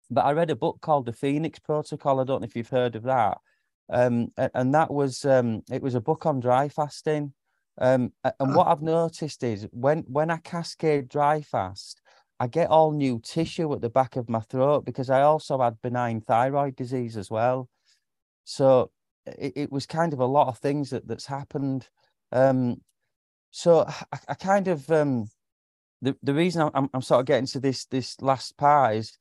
but 0.09 0.25
I 0.25 0.31
read 0.33 0.49
a 0.49 0.55
book 0.55 0.79
called 0.81 1.05
the 1.05 1.13
Phoenix 1.13 1.59
Protocol 1.59 2.19
I 2.19 2.23
don't 2.23 2.41
know 2.41 2.45
if 2.45 2.55
you've 2.55 2.69
heard 2.69 2.95
of 2.95 3.03
that 3.03 3.37
um 3.91 4.29
and 4.37 4.73
that 4.73 4.91
was 4.91 5.25
um 5.25 5.61
it 5.71 5.81
was 5.81 5.95
a 5.95 6.01
book 6.01 6.25
on 6.25 6.39
dry 6.39 6.69
fasting 6.69 7.33
um 7.79 8.11
and 8.39 8.55
what 8.55 8.67
I've 8.67 8.81
noticed 8.81 9.43
is 9.43 9.67
when 9.71 9.99
when 10.07 10.31
I 10.31 10.37
cascade 10.37 11.07
dry 11.07 11.41
fast 11.41 12.01
I 12.39 12.47
get 12.47 12.69
all 12.69 12.91
new 12.91 13.19
tissue 13.23 13.73
at 13.73 13.81
the 13.81 13.89
back 13.89 14.15
of 14.15 14.29
my 14.29 14.41
throat 14.41 14.85
because 14.85 15.09
I 15.09 15.21
also 15.21 15.61
had 15.61 15.81
benign 15.81 16.21
thyroid 16.21 16.75
disease 16.75 17.15
as 17.15 17.31
well. 17.31 17.69
So 18.43 18.91
it, 19.25 19.53
it 19.55 19.71
was 19.71 19.85
kind 19.85 20.11
of 20.13 20.19
a 20.19 20.25
lot 20.25 20.47
of 20.47 20.57
things 20.57 20.89
that 20.89 21.07
that's 21.07 21.25
happened. 21.25 21.87
Um, 22.31 22.81
so 23.51 23.85
I, 24.11 24.19
I 24.29 24.33
kind 24.33 24.67
of 24.67 24.89
um, 24.91 25.27
the 26.01 26.17
the 26.21 26.33
reason 26.33 26.61
I'm- 26.61 26.89
I'm 26.93 27.01
sort 27.01 27.21
of 27.21 27.25
getting 27.25 27.47
to 27.47 27.59
this 27.59 27.85
this 27.85 28.21
last 28.21 28.57
part 28.57 28.95
is 28.95 29.17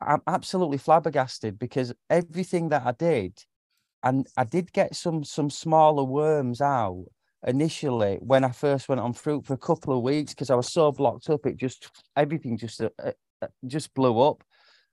I'm 0.00 0.22
absolutely 0.26 0.78
flabbergasted 0.78 1.58
because 1.58 1.92
everything 2.08 2.68
that 2.70 2.82
I 2.86 2.92
did, 2.92 3.44
and 4.02 4.26
I 4.36 4.44
did 4.44 4.72
get 4.72 4.94
some 4.96 5.24
some 5.24 5.50
smaller 5.50 6.04
worms 6.04 6.60
out 6.60 7.06
initially 7.46 8.18
when 8.20 8.44
I 8.44 8.50
first 8.52 8.88
went 8.88 9.00
on 9.00 9.12
fruit 9.12 9.44
for 9.46 9.54
a 9.54 9.58
couple 9.58 9.96
of 9.96 10.02
weeks 10.02 10.32
because 10.32 10.50
I 10.50 10.54
was 10.54 10.72
so 10.72 10.92
blocked 10.92 11.28
up. 11.30 11.46
It 11.46 11.56
just 11.56 11.90
everything 12.16 12.58
just 12.58 12.80
uh, 12.80 12.90
uh, 13.02 13.12
uh, 13.42 13.48
just 13.66 13.94
blew 13.94 14.20
up, 14.20 14.44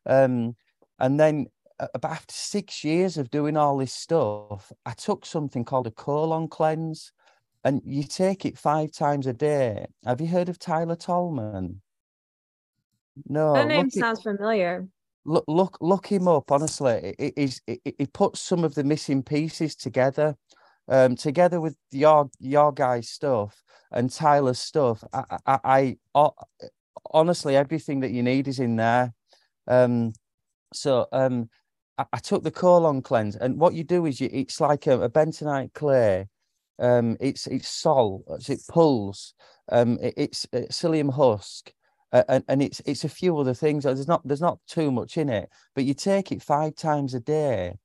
um, 0.05 0.55
and 0.99 1.19
then 1.19 1.47
uh, 1.79 1.87
about 1.93 2.11
after 2.13 2.33
six 2.33 2.83
years 2.83 3.17
of 3.17 3.29
doing 3.29 3.57
all 3.57 3.77
this 3.77 3.93
stuff, 3.93 4.71
I 4.85 4.93
took 4.93 5.25
something 5.25 5.65
called 5.65 5.87
a 5.87 5.91
colon 5.91 6.47
cleanse, 6.47 7.11
and 7.63 7.81
you 7.85 8.03
take 8.03 8.45
it 8.45 8.57
five 8.57 8.91
times 8.91 9.27
a 9.27 9.33
day. 9.33 9.85
Have 10.05 10.21
you 10.21 10.27
heard 10.27 10.49
of 10.49 10.59
Tyler 10.59 10.95
Tolman? 10.95 11.81
No, 13.27 13.53
That 13.53 13.67
name 13.67 13.89
sounds 13.89 14.21
familiar. 14.21 14.87
look 15.25 15.45
look 15.47 15.77
look 15.81 16.07
him 16.07 16.27
up 16.27 16.51
honestly. 16.51 17.15
It, 17.19 17.33
is 17.37 17.61
it, 17.67 17.81
it- 17.85 17.95
it 17.99 18.13
puts 18.13 18.39
some 18.41 18.63
of 18.63 18.75
the 18.75 18.83
missing 18.83 19.23
pieces 19.23 19.75
together 19.75 20.35
um 20.89 21.15
together 21.15 21.61
with 21.61 21.75
your 21.91 22.29
your 22.39 22.71
guys 22.73 23.09
stuff 23.09 23.63
and 23.91 24.11
tyler's 24.11 24.59
stuff. 24.59 25.03
I 25.13 25.23
i, 25.45 25.59
I 25.63 25.97
I- 26.15 26.29
honestly 27.13 27.55
everything 27.55 28.01
that 28.01 28.11
you 28.11 28.23
need 28.23 28.47
is 28.47 28.59
in 28.59 28.75
there. 28.77 29.13
Um 29.67 30.13
so 30.73 31.07
um 31.13 31.49
I, 31.97 32.05
I 32.13 32.17
took 32.19 32.43
the 32.43 32.51
colon 32.51 33.01
cleanse 33.01 33.35
and 33.35 33.59
what 33.59 33.73
you 33.73 33.83
do 33.83 34.05
is 34.05 34.21
you 34.21 34.29
it's 34.31 34.61
like 34.61 34.87
a, 34.87 35.01
a 35.01 35.09
bentonite 35.09 35.73
clay. 35.73 36.27
Um 36.79 37.17
it's 37.19 37.47
it's 37.47 37.67
salt 37.69 38.23
it's- 38.29 38.49
it 38.49 38.61
pulls. 38.69 39.33
Um 39.71 39.99
it- 40.01 40.15
it's, 40.17 40.47
it's 40.53 40.81
psyllium 40.81 41.13
husk. 41.13 41.71
uh, 41.71 41.78
and, 42.11 42.43
and 42.47 42.61
it's 42.61 42.81
it's 42.85 43.03
a 43.03 43.09
few 43.09 43.37
other 43.37 43.53
things. 43.53 43.83
There's 43.83 44.07
not 44.07 44.21
there's 44.25 44.41
not 44.41 44.59
too 44.67 44.91
much 44.91 45.17
in 45.17 45.29
it, 45.29 45.49
but 45.75 45.83
you 45.83 45.93
take 45.93 46.31
it 46.31 46.41
five 46.41 46.75
times 46.75 47.13
a 47.13 47.19
day, 47.19 47.77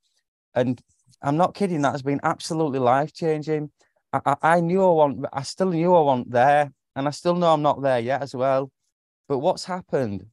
and 0.55 0.81
I'm 1.23 1.37
not 1.37 1.55
kidding. 1.55 1.83
That's 1.83 2.03
been 2.03 2.21
absolutely 2.23 2.79
life 2.79 3.13
changing. 3.13 3.71
I, 4.13 4.21
I 4.27 4.37
I 4.43 4.61
knew 4.61 4.83
I 4.83 4.89
want. 4.91 5.27
I 5.33 5.43
still 5.43 5.71
knew 5.71 5.95
I 5.95 6.01
want 6.01 6.31
there, 6.31 6.73
and 6.97 7.07
I 7.07 7.11
still 7.11 7.35
know 7.35 7.53
I'm 7.53 7.63
not 7.63 7.83
there 7.83 8.01
yet 8.01 8.23
as 8.23 8.35
well. 8.35 8.71
But 9.29 9.39
what's 9.39 9.65
happened? 9.65 10.27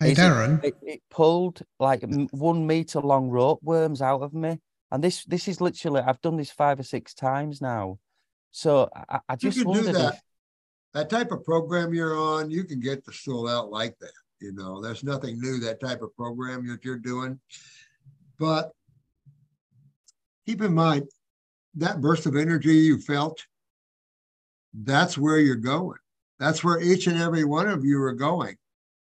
Hey, 0.00 0.12
is 0.12 0.18
it- 0.18 0.22
Darren. 0.22 0.64
It, 0.64 0.74
it 0.82 1.02
pulled 1.10 1.62
like 1.78 2.04
one 2.30 2.66
meter 2.66 3.00
long 3.00 3.28
rope 3.30 3.60
worms 3.62 4.02
out 4.02 4.22
of 4.22 4.34
me, 4.34 4.58
and 4.90 5.02
this 5.02 5.24
this 5.24 5.48
is 5.48 5.60
literally 5.60 6.00
I've 6.00 6.20
done 6.20 6.36
this 6.36 6.50
five 6.50 6.80
or 6.80 6.84
six 6.84 7.14
times 7.14 7.60
now. 7.60 7.98
So 8.50 8.88
I, 8.94 9.20
I 9.28 9.36
just 9.36 9.64
wondered 9.64 9.96
if 9.96 10.20
That 10.94 11.08
type 11.08 11.32
of 11.32 11.44
program 11.44 11.94
you're 11.94 12.18
on, 12.18 12.50
you 12.50 12.64
can 12.64 12.80
get 12.80 13.04
the 13.04 13.12
stool 13.12 13.48
out 13.48 13.70
like 13.70 13.98
that. 14.00 14.12
You 14.40 14.52
know, 14.52 14.80
there's 14.82 15.04
nothing 15.04 15.40
new, 15.40 15.58
that 15.60 15.80
type 15.80 16.02
of 16.02 16.14
program 16.16 16.66
that 16.68 16.84
you're 16.84 16.98
doing. 16.98 17.38
But 18.38 18.72
keep 20.46 20.60
in 20.62 20.74
mind 20.74 21.08
that 21.76 22.00
burst 22.00 22.26
of 22.26 22.36
energy 22.36 22.74
you 22.74 22.98
felt, 22.98 23.40
that's 24.74 25.16
where 25.16 25.38
you're 25.38 25.56
going. 25.56 25.98
That's 26.38 26.64
where 26.64 26.80
each 26.80 27.06
and 27.06 27.20
every 27.20 27.44
one 27.44 27.68
of 27.68 27.84
you 27.84 28.02
are 28.02 28.12
going. 28.12 28.56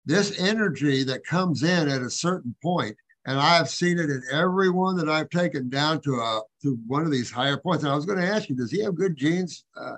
This 0.05 0.39
energy 0.39 1.03
that 1.03 1.25
comes 1.25 1.63
in 1.63 1.89
at 1.89 2.01
a 2.01 2.09
certain 2.09 2.55
point, 2.61 2.95
and 3.25 3.39
I've 3.39 3.69
seen 3.69 3.99
it 3.99 4.09
in 4.09 4.23
everyone 4.31 4.95
that 4.97 5.09
I've 5.09 5.29
taken 5.29 5.69
down 5.69 6.01
to 6.01 6.15
a 6.15 6.41
to 6.63 6.77
one 6.87 7.03
of 7.03 7.11
these 7.11 7.29
higher 7.29 7.57
points. 7.57 7.83
And 7.83 7.91
I 7.91 7.95
was 7.95 8.05
going 8.05 8.19
to 8.19 8.27
ask 8.27 8.49
you, 8.49 8.55
does 8.55 8.71
he 8.71 8.83
have 8.83 8.95
good 8.95 9.15
genes, 9.15 9.65
uh, 9.77 9.95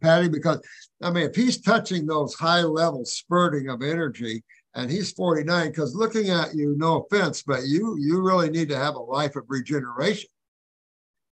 Patty? 0.00 0.28
Because 0.28 0.60
I 1.02 1.10
mean, 1.10 1.24
if 1.24 1.34
he's 1.34 1.60
touching 1.60 2.06
those 2.06 2.34
high 2.34 2.62
level 2.62 3.04
spurting 3.04 3.68
of 3.68 3.82
energy, 3.82 4.42
and 4.74 4.90
he's 4.90 5.12
49, 5.12 5.68
because 5.68 5.94
looking 5.94 6.28
at 6.28 6.54
you, 6.54 6.74
no 6.76 7.02
offense, 7.02 7.42
but 7.42 7.66
you 7.66 7.96
you 7.98 8.20
really 8.20 8.50
need 8.50 8.68
to 8.68 8.76
have 8.76 8.94
a 8.94 9.00
life 9.00 9.36
of 9.36 9.44
regeneration. 9.48 10.28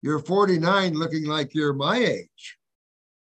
You're 0.03 0.19
49, 0.19 0.93
looking 0.93 1.25
like 1.25 1.53
you're 1.53 1.73
my 1.73 1.97
age. 1.97 2.57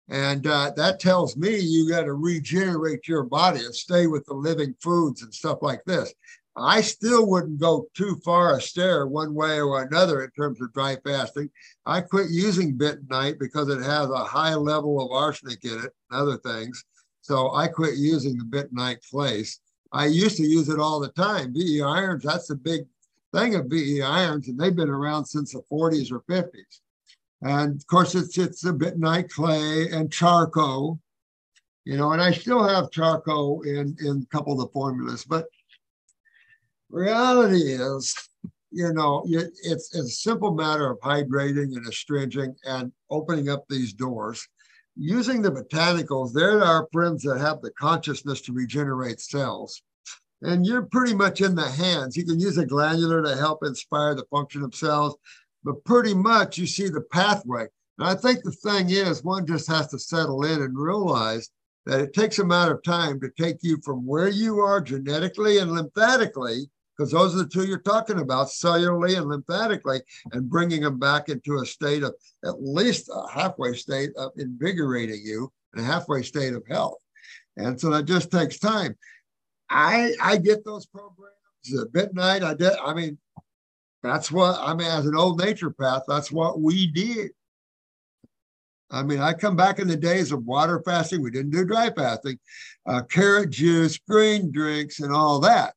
And 0.09 0.47
uh, 0.47 0.73
that 0.77 1.01
tells 1.01 1.37
me 1.37 1.59
you 1.59 1.89
got 1.89 2.03
to 2.03 2.13
regenerate 2.13 3.09
your 3.09 3.23
body 3.23 3.61
and 3.65 3.75
stay 3.75 4.07
with 4.07 4.27
the 4.27 4.35
living 4.35 4.75
foods 4.83 5.23
and 5.23 5.33
stuff 5.33 5.59
like 5.63 5.83
this. 5.87 6.13
I 6.57 6.83
still 6.83 7.27
wouldn't 7.27 7.61
go 7.61 7.87
too 7.95 8.17
far 8.25 8.57
a 8.57 8.61
stair 8.61 9.07
one 9.07 9.35
way 9.35 9.61
or 9.61 9.83
another 9.83 10.23
in 10.23 10.31
terms 10.33 10.61
of 10.61 10.73
dry 10.73 10.97
fasting. 11.05 11.51
I 11.87 12.03
quit 12.03 12.31
using 12.31 12.77
bentonite 12.77 13.39
because 13.39 13.69
it 13.69 13.83
has 13.83 14.11
a 14.11 14.25
high 14.25 14.55
level 14.55 15.01
of 15.01 15.13
arsenic 15.13 15.65
in 15.65 15.79
it 15.79 15.93
and 16.11 16.21
other 16.21 16.37
things. 16.39 16.85
So 17.23 17.55
I 17.55 17.69
quit 17.69 17.97
using 17.97 18.37
the 18.37 18.45
bentonite 18.45 19.09
place. 19.09 19.61
I 19.93 20.07
used 20.07 20.37
to 20.39 20.43
use 20.43 20.69
it 20.69 20.81
all 20.81 21.01
the 21.01 21.09
time. 21.09 21.55
V.E. 21.55 21.83
Irons, 21.83 22.25
that's 22.25 22.49
the 22.49 22.57
big 22.57 22.83
thing 23.33 23.55
of 23.55 23.67
V.E. 23.67 24.03
Irons, 24.03 24.49
and 24.49 24.59
they've 24.59 24.77
been 24.77 24.91
around 24.91 25.25
since 25.25 25.53
the 25.53 25.63
40s 25.71 26.13
or 26.13 26.21
50s. 26.23 26.81
And 27.43 27.77
of 27.77 27.87
course, 27.87 28.15
it's 28.15 28.39
it's 28.39 28.65
a 28.65 28.73
bentonite 28.73 29.31
clay 29.31 29.89
and 29.91 30.13
charcoal, 30.13 31.01
you 31.85 31.97
know, 31.97 32.13
and 32.13 32.23
I 32.23 32.31
still 32.31 32.63
have 32.63 32.93
charcoal 32.93 33.63
in 33.63 33.97
in 34.01 34.23
a 34.23 34.37
couple 34.37 34.53
of 34.53 34.61
the 34.61 34.73
formulas, 34.73 35.25
but 35.25 35.47
reality 36.93 37.73
is, 37.73 38.15
you 38.71 38.93
know, 38.93 39.25
it's, 39.27 39.59
it's 39.65 39.95
a 39.95 40.07
simple 40.09 40.55
matter 40.55 40.91
of 40.91 41.01
hydrating 41.01 41.77
and 41.77 41.87
astringing 41.89 42.55
and 42.65 42.93
opening 43.11 43.49
up 43.49 43.65
these 43.69 43.93
doors. 43.93 44.47
Using 44.97 45.41
the 45.41 45.51
botanicals, 45.51 46.33
they're 46.33 46.63
our 46.63 46.87
friends 46.93 47.23
that 47.23 47.39
have 47.39 47.63
the 47.63 47.73
consciousness 47.73 48.43
to 48.43 48.53
regenerate 48.53 49.21
cells. 49.21 49.83
And 50.43 50.67
you're 50.67 50.83
pretty 50.83 51.15
much 51.15 51.41
in 51.41 51.55
the 51.55 51.69
hands. 51.69 52.17
You 52.17 52.25
can 52.25 52.39
use 52.39 52.59
a 52.59 52.67
glandular 52.67 53.23
to 53.23 53.37
help 53.37 53.61
inspire 53.65 54.15
the 54.15 54.27
function 54.31 54.63
of 54.63 54.75
cells, 54.75 55.17
but 55.65 55.85
pretty 55.85 56.15
much 56.15 56.59
you 56.59 56.67
see 56.67 56.89
the 56.89 57.03
pathway. 57.13 57.67
And 57.99 58.09
I 58.09 58.15
think 58.15 58.43
the 58.43 58.53
thing 58.53 58.91
is, 58.91 59.23
one 59.23 59.47
just 59.47 59.69
has 59.69 59.89
to 59.89 59.99
settle 59.99 60.45
in 60.45 60.63
and 60.63 60.77
realize 60.77 61.49
that 61.87 62.01
it 62.01 62.13
takes 62.13 62.39
a 62.39 62.43
amount 62.43 62.73
of 62.73 62.83
time 62.83 63.21
to 63.21 63.31
take 63.39 63.59
you 63.63 63.79
from 63.85 64.07
where 64.07 64.29
you 64.29 64.61
are 64.61 64.81
genetically 64.81 65.59
and 65.59 65.73
lymphatically, 65.73 66.69
because 67.03 67.13
those 67.13 67.35
are 67.35 67.39
the 67.39 67.49
two 67.49 67.67
you're 67.67 67.79
talking 67.81 68.21
about, 68.21 68.47
cellularly 68.47 69.19
and 69.19 69.29
lymphatically, 69.29 70.01
and 70.31 70.49
bringing 70.49 70.83
them 70.83 71.01
back 71.01 71.29
into 71.29 71.59
a 71.59 71.67
state 71.67 72.05
of 72.05 72.15
at 72.45 72.63
least 72.63 73.11
a 73.13 73.29
halfway 73.29 73.75
state 73.75 74.11
of 74.17 74.31
invigorating 74.37 75.21
you 75.25 75.53
and 75.75 75.83
a 75.83 75.85
halfway 75.85 76.23
state 76.23 76.53
of 76.53 76.63
health. 76.69 76.99
And 77.57 77.81
so 77.81 77.91
that 77.91 78.05
just 78.05 78.31
takes 78.31 78.61
time. 78.61 78.97
I 79.69 80.15
I 80.23 80.37
get 80.37 80.65
those 80.65 80.87
programs 80.87 81.81
at 81.81 81.93
midnight. 81.93 82.45
I 82.45 82.55
did. 82.55 82.73
I 82.85 82.95
mean, 82.95 83.19
that's 84.05 84.31
what 84.31 84.57
I 84.61 84.73
mean. 84.75 84.87
As 84.87 85.07
an 85.07 85.17
old 85.17 85.41
naturopath, 85.41 86.03
that's 86.07 86.31
what 86.31 86.61
we 86.61 86.87
did. 86.87 87.33
I 88.93 89.03
mean, 89.03 89.19
I 89.19 89.33
come 89.33 89.57
back 89.57 89.81
in 89.81 89.89
the 89.89 89.97
days 89.97 90.31
of 90.31 90.45
water 90.45 90.81
fasting. 90.85 91.21
We 91.21 91.33
didn't 91.33 91.51
do 91.51 91.65
dry 91.65 91.91
fasting, 91.91 92.39
uh, 92.87 93.03
carrot 93.03 93.51
juice, 93.51 93.99
green 93.99 94.53
drinks, 94.53 95.01
and 95.01 95.13
all 95.13 95.41
that. 95.41 95.75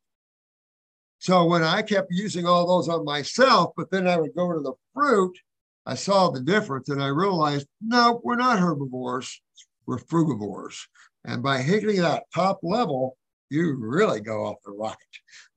So 1.26 1.43
when 1.43 1.64
I 1.64 1.81
kept 1.81 2.11
using 2.11 2.45
all 2.45 2.68
those 2.68 2.88
on 2.88 3.03
myself, 3.03 3.73
but 3.76 3.89
then 3.89 4.07
I 4.07 4.15
would 4.15 4.35
go 4.35 4.53
to 4.53 4.60
the 4.60 4.73
fruit, 4.93 5.35
I 5.84 5.95
saw 5.95 6.30
the 6.30 6.39
difference 6.39 6.89
and 6.89 7.02
I 7.02 7.07
realized, 7.07 7.65
no, 7.81 8.22
we're 8.23 8.35
not 8.35 8.60
herbivores, 8.60 9.41
we're 9.88 9.97
frugivores. 9.97 10.77
And 11.23 11.41
by 11.41 11.64
hitting 11.64 11.99
that 11.99 12.26
top 12.31 12.60
level, 12.61 13.18
you 13.49 13.76
really 13.76 14.19
go 14.22 14.45
off 14.45 14.57
the 14.64 14.72
rocket, 14.72 14.99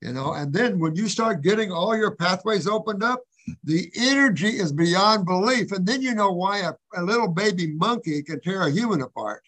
you 0.01 0.15
know. 0.15 0.33
And 0.33 0.55
then 0.55 0.79
when 0.79 0.97
you 0.97 1.07
start 1.07 1.43
getting 1.43 1.71
all 1.71 1.95
your 1.95 2.17
pathways 2.17 2.67
opened 2.67 3.03
up, 3.03 3.21
the 3.63 3.93
energy 3.95 4.59
is 4.59 4.73
beyond 4.73 5.27
belief. 5.27 5.73
And 5.73 5.85
then 5.85 6.01
you 6.01 6.15
know 6.15 6.33
why 6.33 6.61
a, 6.61 6.73
a 6.99 7.03
little 7.03 7.29
baby 7.29 7.75
monkey 7.75 8.23
can 8.23 8.41
tear 8.41 8.63
a 8.63 8.71
human 8.71 9.03
apart. 9.03 9.43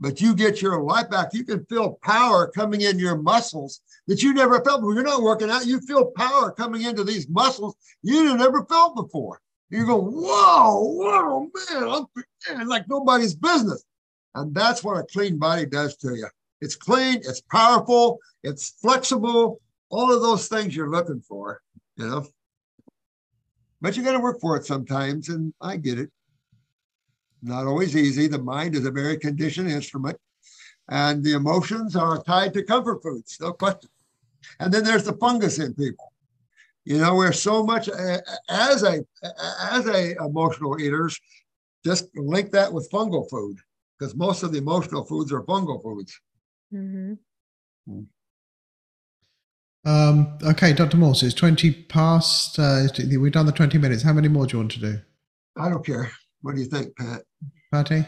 But 0.00 0.20
you 0.20 0.34
get 0.34 0.60
your 0.60 0.82
life 0.82 1.10
back. 1.10 1.28
You 1.32 1.44
can 1.44 1.64
feel 1.66 1.96
power 2.02 2.50
coming 2.50 2.80
in 2.80 2.98
your 2.98 3.16
muscles 3.16 3.82
that 4.10 4.24
you 4.24 4.34
never 4.34 4.60
felt. 4.64 4.82
When 4.82 4.96
you're 4.96 5.04
not 5.04 5.22
working 5.22 5.50
out, 5.50 5.66
you 5.66 5.80
feel 5.82 6.10
power 6.16 6.50
coming 6.50 6.82
into 6.82 7.04
these 7.04 7.28
muscles 7.28 7.76
you 8.02 8.36
never 8.36 8.64
felt 8.64 8.96
before. 8.96 9.40
You 9.70 9.86
go, 9.86 10.00
whoa, 10.00 10.80
whoa, 10.82 11.40
man, 11.42 11.88
I'm 11.88 12.06
man, 12.48 12.68
like 12.68 12.88
nobody's 12.88 13.36
business. 13.36 13.84
And 14.34 14.52
that's 14.52 14.82
what 14.82 14.98
a 14.98 15.04
clean 15.04 15.38
body 15.38 15.64
does 15.64 15.96
to 15.98 16.16
you. 16.16 16.26
It's 16.60 16.74
clean, 16.74 17.18
it's 17.18 17.40
powerful, 17.40 18.18
it's 18.42 18.70
flexible, 18.82 19.60
all 19.90 20.12
of 20.12 20.22
those 20.22 20.48
things 20.48 20.74
you're 20.74 20.90
looking 20.90 21.20
for, 21.20 21.60
you 21.94 22.08
know. 22.08 22.26
But 23.80 23.96
you 23.96 24.02
got 24.02 24.12
to 24.12 24.18
work 24.18 24.40
for 24.40 24.56
it 24.56 24.66
sometimes, 24.66 25.28
and 25.28 25.54
I 25.60 25.76
get 25.76 26.00
it. 26.00 26.10
Not 27.44 27.68
always 27.68 27.96
easy. 27.96 28.26
The 28.26 28.42
mind 28.42 28.74
is 28.74 28.86
a 28.86 28.90
very 28.90 29.16
conditioned 29.18 29.70
instrument, 29.70 30.18
and 30.88 31.22
the 31.22 31.34
emotions 31.34 31.94
are 31.94 32.20
tied 32.20 32.54
to 32.54 32.64
comfort 32.64 33.04
foods, 33.04 33.38
no 33.40 33.52
question. 33.52 33.88
And 34.58 34.72
then 34.72 34.84
there's 34.84 35.04
the 35.04 35.14
fungus 35.14 35.58
in 35.58 35.74
people. 35.74 36.12
You 36.84 36.98
know, 36.98 37.14
we're 37.14 37.32
so 37.32 37.64
much 37.64 37.88
as 38.48 38.82
a 38.82 39.04
as 39.68 39.86
a 39.86 40.16
emotional 40.16 40.80
eaters, 40.80 41.18
just 41.84 42.06
link 42.16 42.50
that 42.52 42.72
with 42.72 42.90
fungal 42.90 43.28
food 43.28 43.58
because 43.98 44.14
most 44.16 44.42
of 44.42 44.52
the 44.52 44.58
emotional 44.58 45.04
foods 45.04 45.32
are 45.32 45.42
fungal 45.42 45.82
foods. 45.82 46.18
Mm-hmm. 46.72 47.14
Hmm. 47.86 48.02
Um, 49.84 50.38
okay, 50.42 50.72
Dr. 50.72 50.96
Morse, 50.96 51.22
it's 51.22 51.34
20 51.34 51.72
past. 51.84 52.58
Uh, 52.58 52.86
we've 53.18 53.32
done 53.32 53.46
the 53.46 53.52
20 53.52 53.78
minutes. 53.78 54.02
How 54.02 54.12
many 54.12 54.28
more 54.28 54.46
do 54.46 54.56
you 54.56 54.58
want 54.60 54.72
to 54.72 54.80
do? 54.80 54.98
I 55.56 55.68
don't 55.68 55.84
care. 55.84 56.10
What 56.42 56.54
do 56.54 56.60
you 56.60 56.66
think, 56.68 56.94
Pat? 56.96 57.22
Patty? 57.72 58.04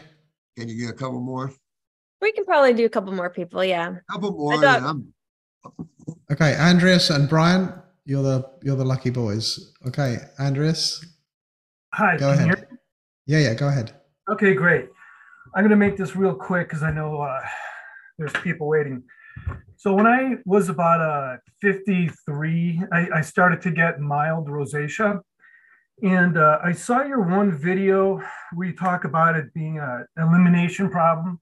Can 0.57 0.69
you 0.69 0.85
get 0.85 0.91
a 0.91 0.97
couple 0.97 1.19
more? 1.19 1.51
We 2.21 2.31
can 2.31 2.45
probably 2.45 2.73
do 2.73 2.85
a 2.85 2.89
couple 2.89 3.11
more 3.13 3.29
people. 3.29 3.63
Yeah. 3.63 3.89
A 3.89 4.13
couple 4.13 4.31
more. 4.31 4.63
I'm- 4.65 5.13
Okay, 6.31 6.55
Andreas 6.55 7.09
and 7.09 7.27
Brian, 7.27 7.73
you're 8.05 8.23
the 8.23 8.49
you're 8.61 8.77
the 8.77 8.85
lucky 8.85 9.09
boys. 9.09 9.73
Okay, 9.87 10.17
Andreas, 10.39 11.05
Hi, 11.93 12.17
go 12.17 12.35
can 12.35 12.47
you 12.47 12.53
ahead. 12.53 12.67
Yeah, 13.25 13.39
yeah, 13.39 13.53
go 13.53 13.67
ahead. 13.67 13.93
Okay, 14.29 14.53
great. 14.53 14.89
I'm 15.55 15.63
going 15.63 15.69
to 15.69 15.75
make 15.75 15.97
this 15.97 16.15
real 16.15 16.33
quick 16.33 16.69
because 16.69 16.81
I 16.81 16.91
know 16.91 17.21
uh, 17.21 17.41
there's 18.17 18.33
people 18.41 18.67
waiting. 18.67 19.03
So 19.77 19.93
when 19.93 20.07
I 20.07 20.37
was 20.45 20.69
about 20.69 21.01
uh, 21.01 21.37
53, 21.61 22.83
I, 22.91 23.09
I 23.15 23.21
started 23.21 23.61
to 23.63 23.71
get 23.71 23.99
mild 23.99 24.47
rosacea. 24.47 25.19
And 26.01 26.37
uh, 26.37 26.59
I 26.63 26.71
saw 26.71 27.03
your 27.03 27.21
one 27.21 27.51
video 27.51 28.21
where 28.53 28.69
you 28.69 28.75
talk 28.75 29.03
about 29.03 29.35
it 29.35 29.53
being 29.53 29.77
an 29.77 30.07
elimination 30.17 30.89
problem. 30.89 31.39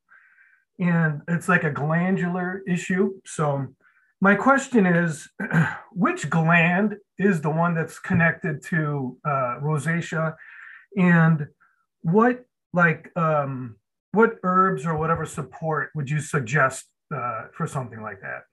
And 0.80 1.22
it's 1.28 1.48
like 1.48 1.64
a 1.64 1.72
glandular 1.72 2.64
issue. 2.68 3.14
So 3.26 3.68
my 4.22 4.36
question 4.36 4.86
is, 4.86 5.28
which 5.92 6.30
gland 6.30 6.96
is 7.18 7.42
the 7.42 7.50
one 7.50 7.74
that's 7.74 7.98
connected 8.00 8.64
to 8.66 9.18
uh, 9.26 9.58
rosacea? 9.62 10.36
And 10.96 11.48
what 12.02 12.46
like 12.72 13.12
um, 13.16 13.78
what 14.12 14.36
herbs 14.44 14.86
or 14.86 14.96
whatever 14.96 15.26
support 15.26 15.90
would 15.96 16.10
you 16.10 16.22
suggest 16.22 16.86
uh, 17.14 17.48
for 17.54 17.66
something 17.66 18.02
like 18.02 18.22
that? 18.22 18.44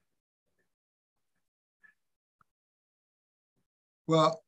Well, 4.07 4.41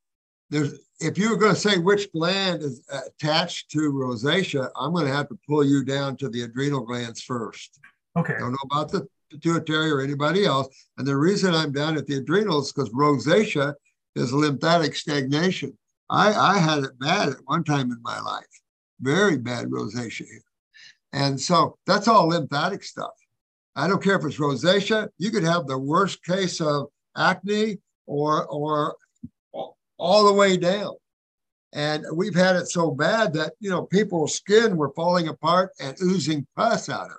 there's 0.50 0.80
if 1.00 1.18
you 1.20 1.30
were 1.30 1.38
going 1.38 1.54
to 1.54 1.60
say 1.60 1.78
which 1.78 2.12
gland 2.12 2.64
is 2.64 2.84
attached 2.90 3.70
to 3.72 3.92
rosacea, 3.92 4.70
I'm 4.76 4.92
going 4.92 5.06
to 5.06 5.14
have 5.14 5.30
to 5.30 5.38
pull 5.48 5.64
you 5.64 5.86
down 5.86 6.18
to 6.18 6.30
the 6.30 6.42
adrenal 6.44 6.82
glands 6.82 7.22
first. 7.22 7.80
Okay. 8.18 8.36
Don't 8.40 8.52
know 8.52 8.58
about 8.72 8.92
the 8.92 9.08
pituitary 9.32 9.92
or 9.92 10.02
anybody 10.02 10.46
else. 10.46 10.68
And 10.98 11.08
the 11.08 11.18
reason 11.18 11.56
I'm 11.56 11.72
down 11.72 11.98
at 11.98 12.06
the 12.06 12.18
adrenals 12.18 12.72
because 12.72 12.90
rosacea 12.92 13.74
is 14.16 14.34
lymphatic 14.34 14.96
stagnation. 14.96 15.78
I, 16.10 16.34
I 16.34 16.58
had 16.58 16.84
it 16.84 17.00
bad 17.00 17.30
at 17.30 17.38
one 17.46 17.64
time 17.64 17.92
in 17.92 18.02
my 18.02 18.20
life, 18.20 18.62
very 19.00 19.38
bad 19.38 19.68
rosacea. 19.68 20.26
And 21.14 21.40
so 21.40 21.78
that's 21.86 22.08
all 22.08 22.28
lymphatic 22.28 22.84
stuff. 22.84 23.12
I 23.76 23.88
don't 23.88 24.04
care 24.04 24.18
if 24.18 24.26
it's 24.26 24.38
rosacea. 24.38 25.10
You 25.18 25.32
could 25.32 25.44
have 25.44 25.66
the 25.66 25.78
worst 25.78 26.24
case 26.24 26.60
of 26.60 26.88
acne 27.16 27.80
or 28.06 28.46
or 28.48 28.96
all 29.98 30.26
the 30.26 30.34
way 30.34 30.58
down. 30.58 30.96
And 31.74 32.06
we've 32.14 32.36
had 32.36 32.58
it 32.58 32.68
so 32.68 32.92
bad 32.92 33.34
that 33.34 33.54
you 33.60 33.70
know 33.70 33.84
people's 33.84 34.36
skin 34.36 34.76
were 34.76 34.92
falling 34.94 35.30
apart 35.30 35.72
and 35.80 35.96
oozing 36.02 36.46
pus 36.56 36.90
out 36.90 37.06
of 37.06 37.12
it. 37.12 37.18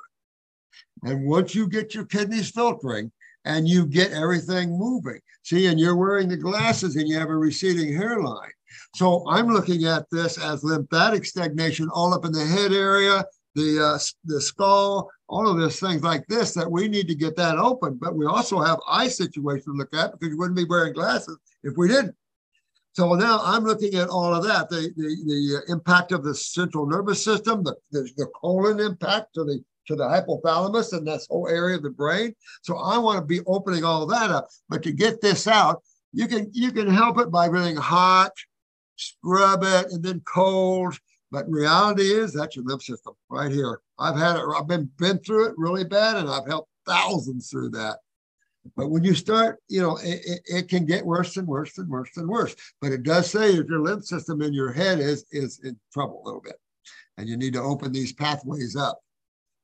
And 1.02 1.26
once 1.26 1.54
you 1.54 1.68
get 1.68 1.94
your 1.94 2.04
kidneys 2.04 2.50
filtering 2.50 3.10
and 3.44 3.68
you 3.68 3.86
get 3.86 4.12
everything 4.12 4.78
moving, 4.78 5.20
see, 5.42 5.66
and 5.66 5.80
you're 5.80 5.96
wearing 5.96 6.28
the 6.28 6.36
glasses 6.36 6.96
and 6.96 7.08
you 7.08 7.18
have 7.18 7.28
a 7.28 7.36
receding 7.36 7.94
hairline. 7.94 8.52
So 8.94 9.28
I'm 9.28 9.48
looking 9.48 9.84
at 9.84 10.06
this 10.10 10.38
as 10.38 10.64
lymphatic 10.64 11.24
stagnation 11.24 11.88
all 11.92 12.14
up 12.14 12.24
in 12.24 12.32
the 12.32 12.44
head 12.44 12.72
area, 12.72 13.24
the 13.54 13.84
uh, 13.84 13.98
the 14.24 14.40
skull, 14.40 15.10
all 15.28 15.48
of 15.48 15.58
those 15.58 15.80
things 15.80 16.02
like 16.02 16.26
this 16.26 16.54
that 16.54 16.70
we 16.70 16.88
need 16.88 17.08
to 17.08 17.14
get 17.14 17.36
that 17.36 17.58
open. 17.58 17.98
But 18.00 18.14
we 18.14 18.26
also 18.26 18.60
have 18.60 18.78
eye 18.88 19.08
situation 19.08 19.64
to 19.64 19.72
look 19.72 19.94
at 19.94 20.12
because 20.12 20.28
you 20.28 20.38
wouldn't 20.38 20.56
be 20.56 20.64
wearing 20.64 20.94
glasses 20.94 21.36
if 21.62 21.74
we 21.76 21.88
didn't. 21.88 22.14
So 22.94 23.14
now 23.14 23.40
I'm 23.42 23.64
looking 23.64 23.94
at 23.94 24.08
all 24.08 24.34
of 24.34 24.44
that, 24.44 24.68
the 24.68 24.92
the, 24.96 25.16
the 25.26 25.72
impact 25.72 26.12
of 26.12 26.22
the 26.22 26.34
central 26.34 26.86
nervous 26.86 27.24
system, 27.24 27.62
the, 27.62 27.74
the, 27.90 28.08
the 28.16 28.26
colon 28.40 28.80
impact 28.80 29.34
to 29.34 29.44
the 29.44 29.62
to 29.86 29.96
the 29.96 30.04
hypothalamus 30.04 30.92
and 30.92 31.06
this 31.06 31.26
whole 31.28 31.48
area 31.48 31.76
of 31.76 31.82
the 31.82 31.90
brain. 31.90 32.34
So 32.62 32.76
I 32.76 32.98
want 32.98 33.18
to 33.18 33.24
be 33.24 33.40
opening 33.46 33.84
all 33.84 34.06
that 34.06 34.30
up. 34.30 34.48
But 34.68 34.82
to 34.84 34.92
get 34.92 35.20
this 35.20 35.46
out, 35.46 35.82
you 36.12 36.26
can 36.26 36.50
you 36.52 36.72
can 36.72 36.88
help 36.88 37.18
it 37.18 37.30
by 37.30 37.48
running 37.48 37.76
hot, 37.76 38.32
scrub 38.96 39.62
it, 39.64 39.86
and 39.90 40.02
then 40.02 40.20
cold. 40.20 40.98
But 41.30 41.50
reality 41.50 42.12
is 42.12 42.32
that's 42.32 42.56
your 42.56 42.64
lymph 42.66 42.82
system 42.82 43.14
right 43.30 43.50
here. 43.50 43.80
I've 43.98 44.16
had 44.16 44.36
it, 44.36 44.44
I've 44.54 44.68
been 44.68 44.90
been 44.98 45.18
through 45.18 45.46
it 45.46 45.54
really 45.56 45.84
bad, 45.84 46.16
and 46.16 46.28
I've 46.28 46.46
helped 46.46 46.70
thousands 46.86 47.50
through 47.50 47.70
that. 47.70 47.98
But 48.76 48.90
when 48.90 49.02
you 49.02 49.14
start, 49.14 49.58
you 49.68 49.82
know, 49.82 49.96
it, 49.96 50.20
it, 50.24 50.40
it, 50.44 50.68
can 50.68 50.86
get 50.86 51.04
worse 51.04 51.36
and 51.36 51.48
worse 51.48 51.78
and 51.78 51.88
worse 51.88 52.16
and 52.16 52.28
worse. 52.28 52.54
But 52.80 52.92
it 52.92 53.02
does 53.02 53.28
say 53.28 53.50
if 53.50 53.66
your 53.66 53.80
lymph 53.80 54.04
system 54.04 54.40
in 54.40 54.52
your 54.52 54.72
head 54.72 55.00
is 55.00 55.24
is 55.32 55.60
in 55.64 55.78
trouble 55.92 56.22
a 56.22 56.26
little 56.26 56.40
bit, 56.40 56.60
and 57.16 57.28
you 57.28 57.36
need 57.36 57.54
to 57.54 57.62
open 57.62 57.92
these 57.92 58.12
pathways 58.12 58.76
up. 58.76 59.00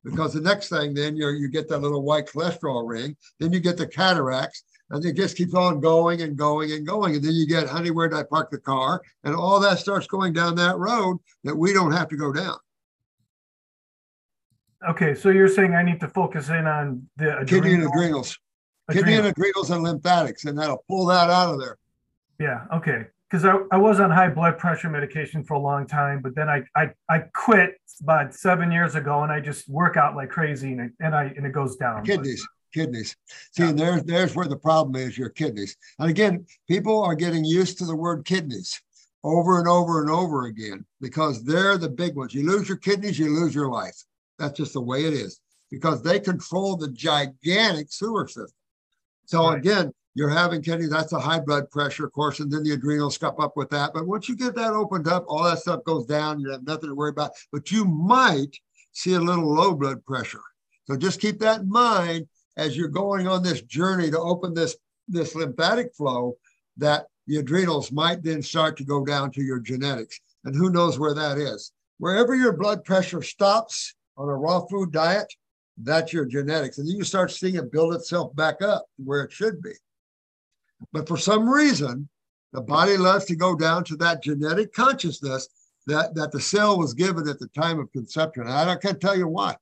Because 0.05 0.33
the 0.33 0.41
next 0.41 0.69
thing, 0.69 0.95
then 0.95 1.17
you 1.17 1.29
you 1.31 1.49
get 1.49 1.69
that 1.69 1.81
little 1.81 2.03
white 2.03 2.27
cholesterol 2.27 2.89
ring, 2.89 3.17
then 3.41 3.53
you 3.53 3.61
get 3.61 3.77
the 3.77 3.87
cataracts, 3.87 4.63
and 4.91 5.05
it 5.05 5.17
just 5.17 5.37
keeps 5.37 5.55
on 5.55 5.81
going 5.81 6.23
and 6.23 6.37
going 6.37 6.73
and 6.73 6.87
going. 6.87 7.17
And 7.17 7.25
then 7.25 7.33
you 7.33 7.47
get, 7.47 7.69
honey, 7.69 7.91
where 7.91 8.09
did 8.09 8.19
I 8.19 8.23
park 8.23 8.51
the 8.51 8.59
car? 8.59 9.03
And 9.25 9.35
all 9.35 9.61
that 9.61 9.79
starts 9.79 10.07
going 10.07 10.33
down 10.33 10.55
that 10.57 10.79
road 10.79 11.19
that 11.45 11.57
we 11.57 11.73
don't 11.73 11.93
have 11.93 12.09
to 12.09 12.17
go 12.17 12.33
down. 12.33 12.57
Okay, 14.89 15.15
so 15.15 15.31
you're 15.31 15.49
saying 15.49 15.75
I 15.75 15.83
need 15.83 15.99
to 16.01 16.09
focus 16.09 16.49
in 16.51 16.67
on 16.67 17.09
the 17.17 17.45
Kidney 17.47 17.75
and 17.75 17.83
adrenal- 17.83 17.93
adrenals. 17.93 18.39
Kidney 18.91 19.17
and 19.17 19.27
adrenals 19.27 19.71
and 19.71 19.83
lymphatics, 19.83 20.45
and 20.45 20.57
that'll 20.57 20.85
pull 20.89 21.05
that 21.07 21.29
out 21.29 21.53
of 21.53 21.61
there. 21.61 21.77
Yeah, 22.39 22.65
okay. 22.73 23.07
Because 23.31 23.45
I, 23.45 23.59
I 23.71 23.77
was 23.77 24.01
on 24.01 24.11
high 24.11 24.29
blood 24.29 24.59
pressure 24.59 24.89
medication 24.89 25.45
for 25.45 25.55
a 25.55 25.59
long 25.59 25.87
time, 25.87 26.21
but 26.23 26.35
then 26.35 26.49
I, 26.49 26.63
I, 26.75 26.91
I 27.09 27.19
quit 27.35 27.75
about 28.03 28.35
seven 28.35 28.73
years 28.73 28.95
ago 28.95 29.23
and 29.23 29.31
I 29.31 29.41
just 29.41 29.69
work 29.69 29.97
out 29.97 30.17
like 30.17 30.31
crazy 30.31 30.73
and, 30.73 30.81
it, 30.81 30.93
and 31.01 31.15
I, 31.15 31.25
and 31.37 31.45
it 31.45 31.53
goes 31.53 31.77
down. 31.77 32.05
Kidneys, 32.05 32.47
kidneys. 32.73 33.15
See, 33.53 33.65
and 33.65 33.79
there's, 33.79 34.03
there's 34.05 34.35
where 34.35 34.47
the 34.47 34.57
problem 34.57 34.97
is 34.97 35.19
your 35.19 35.29
kidneys. 35.29 35.77
And 35.99 36.09
again, 36.09 36.47
people 36.69 37.03
are 37.03 37.15
getting 37.15 37.45
used 37.45 37.79
to 37.79 37.85
the 37.85 37.97
word 37.97 38.25
kidneys 38.25 38.81
over 39.25 39.59
and 39.59 39.69
over 39.69 40.01
and 40.01 40.11
over 40.11 40.47
again 40.47 40.85
because 41.01 41.45
they're 41.45 41.77
the 41.77 41.89
big 41.89 42.17
ones. 42.17 42.33
You 42.33 42.47
lose 42.47 42.69
your 42.69 42.79
kidneys, 42.79 43.19
you 43.19 43.29
lose 43.29 43.55
your 43.55 43.71
life. 43.71 43.97
That's 44.39 44.57
just 44.57 44.73
the 44.73 44.81
way 44.81 45.05
it 45.05 45.13
is 45.13 45.41
because 45.71 46.03
they 46.03 46.19
control 46.19 46.77
the 46.77 46.89
gigantic 46.89 47.89
sewer 47.91 48.27
system. 48.27 48.53
So 49.27 49.49
right. 49.49 49.59
again, 49.59 49.93
you're 50.15 50.29
having 50.29 50.63
kidney, 50.63 50.87
that's 50.87 51.13
a 51.13 51.21
high 51.21 51.41
blood 51.41 51.71
pressure, 51.71 52.07
of 52.07 52.13
course, 52.13 52.41
and 52.41 52.51
then 52.51 52.63
the 52.65 52.73
adrenals 52.73 53.19
come 53.19 53.37
up 53.39 53.57
with 53.57 53.71
that. 53.71 53.93
But 53.95 54.07
once 54.07 54.29
you 54.29 54.37
get 54.37 54.55
that 54.57 54.73
opened 54.73 55.07
up, 55.07 55.25
all 55.29 55.45
that 55.45 55.61
stuff 55.61 55.85
goes 55.85 56.07
down. 56.07 56.41
You 56.41 56.51
have 56.51 56.67
nothing 56.67 56.89
to 56.89 56.95
worry 56.95 57.11
about. 57.11 57.33
But 57.53 57.71
you 57.71 57.85
might 57.85 58.57
see 58.93 59.15
a 59.15 59.21
little 59.21 59.55
low 59.55 59.75
blood 59.75 60.05
pressure. 60.05 60.43
So 60.87 60.97
just 60.97 61.21
keep 61.21 61.39
that 61.41 61.61
in 61.61 61.69
mind 61.69 62.27
as 62.57 62.77
you're 62.77 62.89
going 62.89 63.29
on 63.29 63.43
this 63.43 63.63
journey 63.63 64.11
to 64.11 64.19
open 64.19 64.55
this, 64.55 64.77
this 65.07 65.35
lymphatic 65.35 65.95
flow, 65.95 66.37
that 66.79 67.07
the 67.27 67.37
adrenals 67.37 67.93
might 67.93 68.23
then 68.23 68.43
start 68.43 68.77
to 68.79 68.85
go 68.85 69.05
down 69.05 69.31
to 69.33 69.43
your 69.43 69.61
genetics. 69.61 70.19
And 70.45 70.57
who 70.57 70.71
knows 70.71 70.99
where 70.99 71.15
that 71.15 71.39
is. 71.39 71.73
Wherever 71.99 72.35
your 72.35 72.57
blood 72.57 72.85
pressure 72.85 73.23
stops 73.23 73.95
on 74.17 74.29
a 74.29 74.35
raw 74.35 74.65
food 74.67 74.93
diet, 74.93 75.33
that's 75.77 76.13
your 76.13 76.25
genetics. 76.25 76.79
And 76.79 76.89
then 76.89 76.97
you 76.97 77.05
start 77.05 77.31
seeing 77.31 77.57
it 77.57 77.71
build 77.71 77.95
itself 77.95 78.35
back 78.35 78.63
up 78.63 78.87
where 78.97 79.23
it 79.23 79.33
should 79.33 79.63
be. 79.63 79.73
But 80.93 81.09
for 81.09 81.17
some 81.17 81.49
reason, 81.49 82.09
the 82.53 82.61
body 82.61 82.97
loves 82.97 83.27
to 83.27 83.37
go 83.37 83.55
down 83.55 83.85
to 83.85 83.97
that 83.97 84.23
genetic 84.23 84.73
consciousness 84.73 85.49
that, 85.87 86.15
that 86.15 86.33
the 86.33 86.41
cell 86.41 86.79
was 86.79 86.95
given 86.95 87.29
at 87.29 87.39
the 87.39 87.49
time 87.49 87.79
of 87.79 87.93
conception. 87.93 88.43
And 88.43 88.53
I 88.53 88.77
can't 88.77 89.01
tell 89.01 89.17
you 89.17 89.29
why. 89.29 89.57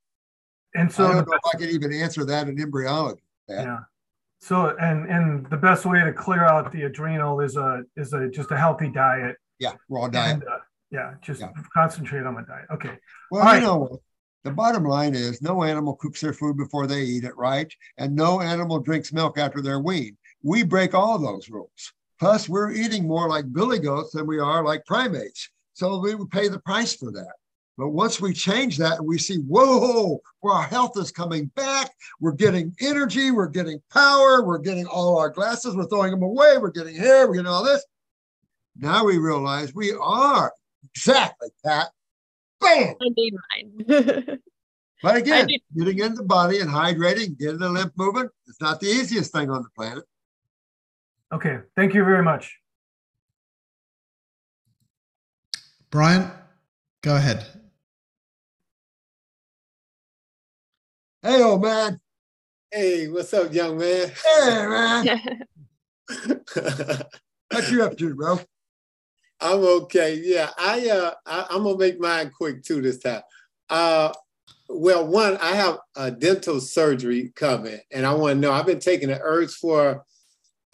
And 0.75 0.93
so 0.93 1.07
I 1.07 1.13
don't 1.15 1.29
know 1.29 1.35
if 1.35 1.55
I 1.55 1.59
can 1.59 1.71
even 1.71 1.93
answer 1.93 2.25
that 2.27 2.49
in 2.49 2.61
embryology. 2.61 3.23
Yeah. 3.49 3.79
So 4.41 4.77
and 4.79 5.09
and 5.09 5.49
the 5.49 5.57
best 5.57 5.87
way 5.87 6.05
to 6.05 6.13
clear 6.13 6.45
out 6.45 6.71
the 6.71 6.83
adrenal 6.83 7.41
is 7.41 7.57
a 7.57 7.85
is 7.97 8.13
a 8.13 8.29
just 8.29 8.51
a 8.51 8.57
healthy 8.57 8.91
diet. 8.91 9.37
Yeah, 9.59 9.73
raw 9.89 10.09
diet. 10.09 10.35
And, 10.35 10.45
uh, 10.45 10.59
yeah, 10.91 11.15
just 11.23 11.41
yeah. 11.41 11.51
concentrate 11.73 12.27
on 12.27 12.35
the 12.35 12.43
diet. 12.43 12.67
Okay. 12.71 12.99
Well, 13.31 13.43
All 13.43 13.49
you 13.49 13.55
right. 13.55 13.63
know, 13.63 14.03
the 14.45 14.51
bottom 14.51 14.85
line 14.85 15.15
is 15.15 15.41
no 15.41 15.63
animal 15.63 15.97
cooks 15.97 16.21
their 16.21 16.35
food 16.35 16.57
before 16.59 16.87
they 16.87 17.03
eat 17.03 17.25
it, 17.25 17.37
right? 17.37 17.73
And 17.97 18.15
no 18.15 18.41
animal 18.41 18.81
drinks 18.81 19.13
milk 19.13 19.39
after 19.39 19.63
they're 19.63 19.81
weaned 19.81 20.19
we 20.43 20.63
break 20.63 20.95
all 20.95 21.19
those 21.19 21.49
rules. 21.49 21.93
Plus, 22.19 22.49
we're 22.49 22.73
eating 22.73 23.07
more 23.07 23.29
like 23.29 23.53
billy 23.53 23.79
goats 23.79 24.13
than 24.13 24.27
we 24.27 24.39
are 24.39 24.65
like 24.65 24.87
primates. 24.87 25.51
So 25.75 25.99
we 25.99 26.15
would 26.15 26.31
pay 26.31 26.49
the 26.49 26.59
price 26.59 26.95
for 26.95 27.11
that. 27.13 27.35
But 27.79 27.91
once 27.91 28.21
we 28.23 28.33
change 28.33 28.79
that 28.79 28.99
and 28.99 29.07
we 29.07 29.19
see, 29.19 29.37
whoa, 29.37 30.23
where 30.41 30.55
our 30.55 30.63
health 30.63 30.97
is 30.97 31.13
coming 31.13 31.47
back, 31.57 31.93
we're 32.21 32.33
getting 32.33 32.75
energy, 32.81 33.31
we're 33.31 33.49
getting 33.49 33.83
power, 33.93 34.43
we're 34.43 34.59
getting 34.59 34.87
all 34.87 35.19
our 35.19 35.29
glasses, 35.29 35.77
we're 35.77 35.85
throwing 35.85 36.13
them 36.13 36.23
away, 36.23 36.57
we're 36.57 36.71
getting 36.71 36.97
hair, 36.97 37.27
we're 37.27 37.35
getting 37.35 37.51
all 37.51 37.63
this. 37.63 37.85
Now 38.79 39.05
we 39.05 39.19
realize 39.19 39.75
we 39.75 39.93
are 39.93 40.53
exactly, 40.85 41.49
that. 41.65 41.91
Bam! 42.63 42.95
I 43.01 43.09
need 43.15 43.35
mine. 43.35 44.39
but 45.03 45.17
again, 45.17 45.49
getting 45.77 45.99
in 45.99 46.15
the 46.15 46.23
body 46.23 46.61
and 46.61 46.71
hydrating, 46.71 47.39
getting 47.39 47.59
the 47.59 47.69
lymph 47.69 47.93
moving, 47.97 48.29
it's 48.47 48.61
not 48.61 48.81
the 48.81 48.87
easiest 48.87 49.33
thing 49.33 49.51
on 49.51 49.63
the 49.63 49.69
planet. 49.77 50.05
Okay, 51.33 51.59
thank 51.75 51.93
you 51.93 52.05
very 52.05 52.23
much. 52.23 52.59
Brian, 55.91 56.31
go 57.03 57.17
ahead. 57.17 57.45
Hey, 61.23 61.43
old 61.43 61.63
man. 61.63 62.01
Hey, 62.71 63.09
what's 63.09 63.35
up, 63.35 63.53
young 63.53 63.79
man? 63.79 64.13
Hey, 64.25 64.67
man. 64.67 65.07
what 67.51 67.71
you 67.71 67.83
up 67.83 67.97
to, 67.99 68.15
bro? 68.15 68.39
I'm 69.41 69.59
okay. 69.59 70.21
Yeah, 70.23 70.51
I 70.57 70.89
uh, 70.89 71.13
I, 71.27 71.55
am 71.55 71.65
gonna 71.65 71.77
make 71.77 72.01
mine 72.01 72.31
quick 72.37 72.63
too 72.63 72.81
this 72.81 72.99
time. 72.99 73.23
Uh, 73.69 74.13
well, 74.69 75.07
one, 75.07 75.37
I 75.39 75.55
have 75.55 75.79
a 75.97 76.11
dental 76.11 76.61
surgery 76.61 77.33
coming, 77.35 77.81
and 77.93 78.07
I 78.07 78.15
want 78.15 78.37
to 78.37 78.41
know. 78.41 78.53
I've 78.53 78.67
been 78.67 78.81
taking 78.81 79.09
the 79.09 79.21
herbs 79.21 79.57
for 79.57 80.05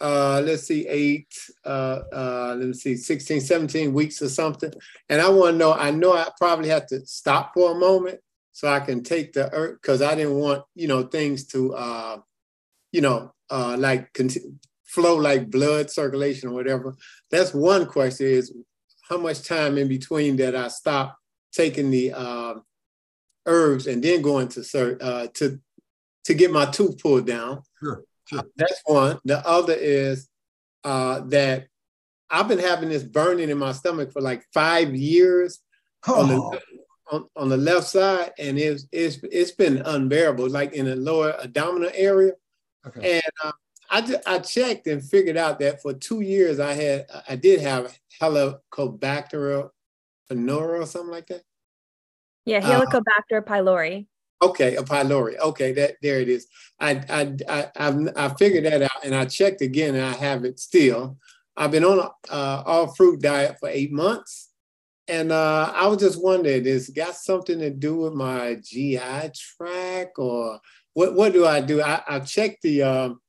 uh, 0.03 0.41
let's 0.43 0.63
see, 0.63 0.85
eight, 0.87 1.33
uh, 1.65 2.01
uh, 2.11 2.55
let 2.59 2.67
me 2.67 2.73
see, 2.73 2.97
16, 2.97 3.39
17 3.39 3.93
weeks 3.93 4.21
or 4.21 4.27
something. 4.27 4.71
And 5.07 5.21
I 5.21 5.29
want 5.29 5.53
to 5.53 5.57
know, 5.57 5.73
I 5.73 5.91
know 5.91 6.11
I 6.11 6.27
probably 6.37 6.67
have 6.69 6.87
to 6.87 7.05
stop 7.05 7.53
for 7.53 7.71
a 7.71 7.79
moment 7.79 8.19
so 8.51 8.67
I 8.67 8.81
can 8.81 9.01
take 9.01 9.31
the 9.31 9.49
earth 9.53 9.79
because 9.81 10.01
I 10.01 10.13
didn't 10.15 10.35
want, 10.35 10.63
you 10.75 10.89
know, 10.89 11.03
things 11.03 11.47
to, 11.47 11.73
uh, 11.73 12.17
you 12.91 12.99
know, 12.99 13.33
uh, 13.49 13.77
like 13.79 14.09
flow 14.83 15.15
like 15.15 15.49
blood 15.49 15.89
circulation 15.89 16.49
or 16.49 16.53
whatever. 16.53 16.95
That's 17.31 17.53
one 17.53 17.85
question 17.85 18.27
is 18.27 18.53
how 19.07 19.17
much 19.17 19.47
time 19.47 19.77
in 19.77 19.87
between 19.87 20.35
that 20.37 20.53
I 20.53 20.67
stop 20.67 21.17
taking 21.53 21.91
the 21.91 22.11
uh, 22.11 22.55
herbs 23.45 23.87
and 23.87 24.03
then 24.03 24.21
going 24.21 24.49
to, 24.49 24.97
uh, 25.01 25.27
to, 25.35 25.61
to 26.25 26.33
get 26.33 26.51
my 26.51 26.65
tooth 26.65 27.01
pulled 27.01 27.25
down. 27.25 27.61
Sure. 27.81 28.03
Sure. 28.33 28.43
That's 28.57 28.81
one. 28.85 29.19
The 29.25 29.45
other 29.47 29.73
is 29.73 30.27
uh, 30.83 31.21
that 31.27 31.67
I've 32.29 32.47
been 32.47 32.59
having 32.59 32.89
this 32.89 33.03
burning 33.03 33.49
in 33.49 33.57
my 33.57 33.71
stomach 33.71 34.11
for 34.11 34.21
like 34.21 34.43
five 34.53 34.95
years 34.95 35.59
oh. 36.07 36.21
on, 36.21 36.29
the, 36.29 36.35
oh. 36.35 36.59
on, 37.11 37.29
on, 37.35 37.49
the 37.49 37.57
left 37.57 37.87
side, 37.87 38.31
and 38.39 38.57
it's 38.57 38.87
it's 38.91 39.19
it's 39.23 39.51
been 39.51 39.77
unbearable, 39.77 40.49
like 40.49 40.73
in 40.73 40.85
the 40.85 40.95
lower 40.95 41.39
abdominal 41.41 41.91
area. 41.93 42.33
Okay. 42.85 43.15
And 43.15 43.23
uh, 43.43 43.51
I 43.89 44.15
I 44.25 44.39
checked 44.39 44.87
and 44.87 45.03
figured 45.03 45.37
out 45.37 45.59
that 45.59 45.81
for 45.81 45.93
two 45.93 46.21
years 46.21 46.59
I 46.59 46.73
had 46.73 47.05
I 47.29 47.35
did 47.35 47.61
have 47.61 47.97
Helicobacter 48.19 49.69
pylori 50.31 50.81
or 50.81 50.85
something 50.85 51.11
like 51.11 51.27
that. 51.27 51.43
Yeah, 52.45 52.57
uh, 52.57 52.81
Helicobacter 52.81 53.37
uh, 53.37 53.41
pylori. 53.41 54.07
Okay, 54.43 54.75
a 54.75 54.83
pylori. 54.83 55.37
Okay, 55.39 55.71
that 55.73 55.95
there 56.01 56.19
it 56.19 56.27
is. 56.27 56.47
I 56.77 57.01
I 57.09 57.35
I 57.47 57.71
I've, 57.77 58.09
I 58.17 58.27
figured 58.35 58.65
that 58.65 58.81
out, 58.81 59.05
and 59.05 59.15
I 59.15 59.23
checked 59.23 59.61
again, 59.61 59.95
and 59.95 60.03
I 60.03 60.11
have 60.11 60.43
it 60.43 60.59
still. 60.59 61.17
I've 61.55 61.71
been 61.71 61.85
on 61.85 61.99
a 61.99 62.33
uh, 62.33 62.63
all 62.65 62.93
fruit 62.93 63.21
diet 63.21 63.55
for 63.59 63.69
eight 63.69 63.93
months, 63.93 64.49
and 65.07 65.31
uh, 65.31 65.71
I 65.73 65.87
was 65.87 65.99
just 65.99 66.21
wondering, 66.21 66.65
is 66.65 66.89
got 66.89 67.15
something 67.15 67.57
to 67.59 67.69
do 67.69 67.95
with 67.95 68.13
my 68.13 68.57
GI 68.61 69.31
tract, 69.33 70.17
or 70.17 70.59
what? 70.93 71.13
What 71.15 71.31
do 71.31 71.45
I 71.45 71.61
do? 71.61 71.81
I, 71.81 72.01
I 72.05 72.19
checked 72.19 72.63
the. 72.63 72.83
Um, 72.83 73.21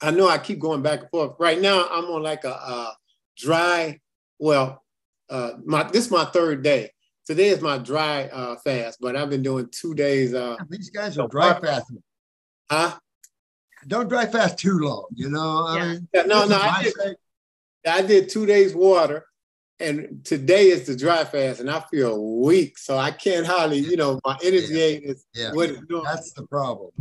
I 0.00 0.10
know 0.10 0.28
I 0.28 0.38
keep 0.38 0.58
going 0.58 0.82
back 0.82 1.02
and 1.02 1.10
forth. 1.10 1.36
Right 1.38 1.60
now, 1.60 1.86
I'm 1.88 2.06
on 2.06 2.24
like 2.24 2.42
a, 2.42 2.50
a 2.50 2.96
dry. 3.38 4.00
Well, 4.40 4.82
uh, 5.30 5.52
my 5.64 5.84
this 5.84 6.06
is 6.06 6.10
my 6.10 6.24
third 6.24 6.64
day 6.64 6.90
today 7.26 7.48
is 7.48 7.60
my 7.60 7.78
dry 7.78 8.24
uh, 8.24 8.56
fast, 8.56 8.98
but 9.00 9.16
I've 9.16 9.30
been 9.30 9.42
doing 9.42 9.68
two 9.70 9.94
days. 9.94 10.34
Uh, 10.34 10.56
These 10.68 10.90
guys 10.90 11.18
are 11.18 11.28
dry 11.28 11.58
fasting. 11.60 12.02
Huh? 12.70 12.96
Don't 13.86 14.08
dry 14.08 14.26
fast 14.26 14.58
too 14.58 14.78
long, 14.78 15.06
you 15.14 15.28
know. 15.28 15.74
Yeah. 15.74 15.82
I 15.82 15.88
mean, 15.88 16.08
yeah, 16.14 16.22
no, 16.22 16.46
no, 16.46 16.56
I 16.56 16.82
did, 16.82 17.16
I 17.86 18.02
did 18.02 18.28
two 18.30 18.46
days 18.46 18.74
water, 18.74 19.26
and 19.78 20.24
today 20.24 20.68
is 20.68 20.86
the 20.86 20.96
dry 20.96 21.24
fast, 21.24 21.60
and 21.60 21.70
I 21.70 21.80
feel 21.90 22.40
weak, 22.40 22.78
so 22.78 22.96
I 22.96 23.10
can't 23.10 23.46
hardly, 23.46 23.78
you 23.78 23.96
know, 23.96 24.20
my 24.24 24.38
energy 24.42 24.74
yeah. 24.74 24.84
ain't 24.84 25.04
is 25.04 25.26
yeah. 25.34 25.52
what 25.52 25.70
it's 25.70 25.86
doing. 25.86 26.04
That's 26.04 26.32
the 26.32 26.46
problem. 26.46 26.92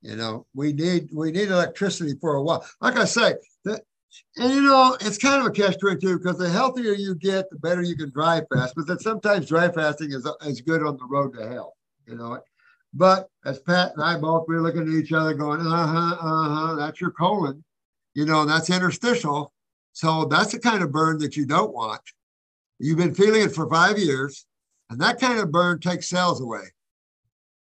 You 0.00 0.16
know, 0.16 0.46
we 0.54 0.72
need 0.72 1.08
we 1.12 1.32
need 1.32 1.48
electricity 1.48 2.14
for 2.20 2.34
a 2.34 2.42
while. 2.42 2.64
Like 2.80 2.96
I 2.96 3.06
say, 3.06 3.34
the, 3.34 3.38
and 4.36 4.52
you 4.52 4.62
know, 4.62 4.96
it's 5.00 5.18
kind 5.18 5.40
of 5.40 5.46
a 5.46 5.50
catch 5.50 5.78
22 5.78 6.18
because 6.18 6.38
the 6.38 6.48
healthier 6.48 6.92
you 6.92 7.14
get, 7.14 7.48
the 7.50 7.58
better 7.58 7.82
you 7.82 7.96
can 7.96 8.10
dry 8.10 8.40
fast. 8.52 8.74
But 8.74 8.86
then 8.86 8.98
sometimes 8.98 9.46
dry 9.46 9.70
fasting 9.70 10.12
is, 10.12 10.28
is 10.44 10.60
good 10.60 10.82
on 10.82 10.96
the 10.96 11.06
road 11.06 11.34
to 11.34 11.48
health, 11.48 11.74
you 12.06 12.16
know. 12.16 12.40
But 12.92 13.28
as 13.44 13.58
Pat 13.60 13.92
and 13.94 14.04
I 14.04 14.18
both 14.18 14.46
we're 14.46 14.60
looking 14.60 14.82
at 14.82 14.88
each 14.88 15.12
other 15.12 15.34
going, 15.34 15.60
uh-huh, 15.60 16.16
uh-huh, 16.20 16.74
that's 16.76 17.00
your 17.00 17.10
colon, 17.10 17.64
you 18.14 18.24
know, 18.24 18.44
that's 18.44 18.70
interstitial. 18.70 19.52
So 19.92 20.24
that's 20.24 20.52
the 20.52 20.58
kind 20.58 20.82
of 20.82 20.92
burn 20.92 21.18
that 21.18 21.36
you 21.36 21.46
don't 21.46 21.72
want. 21.72 22.00
You've 22.78 22.98
been 22.98 23.14
feeling 23.14 23.42
it 23.42 23.54
for 23.54 23.68
five 23.68 23.98
years, 23.98 24.46
and 24.90 25.00
that 25.00 25.20
kind 25.20 25.38
of 25.38 25.52
burn 25.52 25.80
takes 25.80 26.08
cells 26.08 26.40
away. 26.40 26.64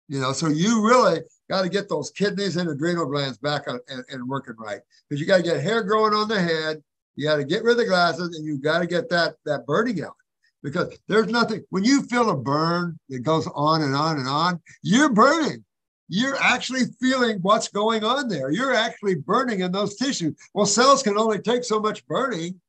You 0.07 0.19
know, 0.19 0.33
so 0.33 0.47
you 0.47 0.85
really 0.85 1.21
got 1.49 1.61
to 1.61 1.69
get 1.69 1.89
those 1.89 2.11
kidneys 2.11 2.57
and 2.57 2.69
adrenal 2.69 3.05
glands 3.05 3.37
back 3.37 3.67
on, 3.67 3.79
and, 3.87 4.03
and 4.09 4.27
working 4.27 4.55
right 4.57 4.81
because 5.07 5.21
you 5.21 5.27
got 5.27 5.37
to 5.37 5.43
get 5.43 5.61
hair 5.61 5.83
growing 5.83 6.13
on 6.13 6.27
the 6.27 6.39
head. 6.39 6.83
You 7.15 7.25
got 7.27 7.37
to 7.37 7.45
get 7.45 7.63
rid 7.63 7.73
of 7.73 7.77
the 7.77 7.85
glasses 7.85 8.35
and 8.35 8.45
you 8.45 8.57
got 8.57 8.79
to 8.79 8.87
get 8.87 9.09
that 9.09 9.35
that 9.45 9.65
burning 9.65 10.03
out 10.03 10.15
because 10.63 10.97
there's 11.07 11.27
nothing 11.27 11.63
when 11.69 11.83
you 11.83 12.03
feel 12.03 12.29
a 12.29 12.35
burn 12.35 12.99
that 13.09 13.19
goes 13.19 13.47
on 13.55 13.81
and 13.83 13.95
on 13.95 14.17
and 14.17 14.27
on, 14.27 14.59
you're 14.81 15.13
burning. 15.13 15.63
You're 16.07 16.37
actually 16.39 16.83
feeling 17.01 17.39
what's 17.41 17.67
going 17.69 18.03
on 18.03 18.27
there. 18.29 18.51
You're 18.51 18.73
actually 18.75 19.15
burning 19.15 19.61
in 19.61 19.71
those 19.71 19.95
tissues. 19.95 20.35
Well, 20.53 20.67
cells 20.67 21.01
can 21.01 21.17
only 21.17 21.39
take 21.39 21.63
so 21.63 21.79
much 21.79 22.05
burning. 22.07 22.59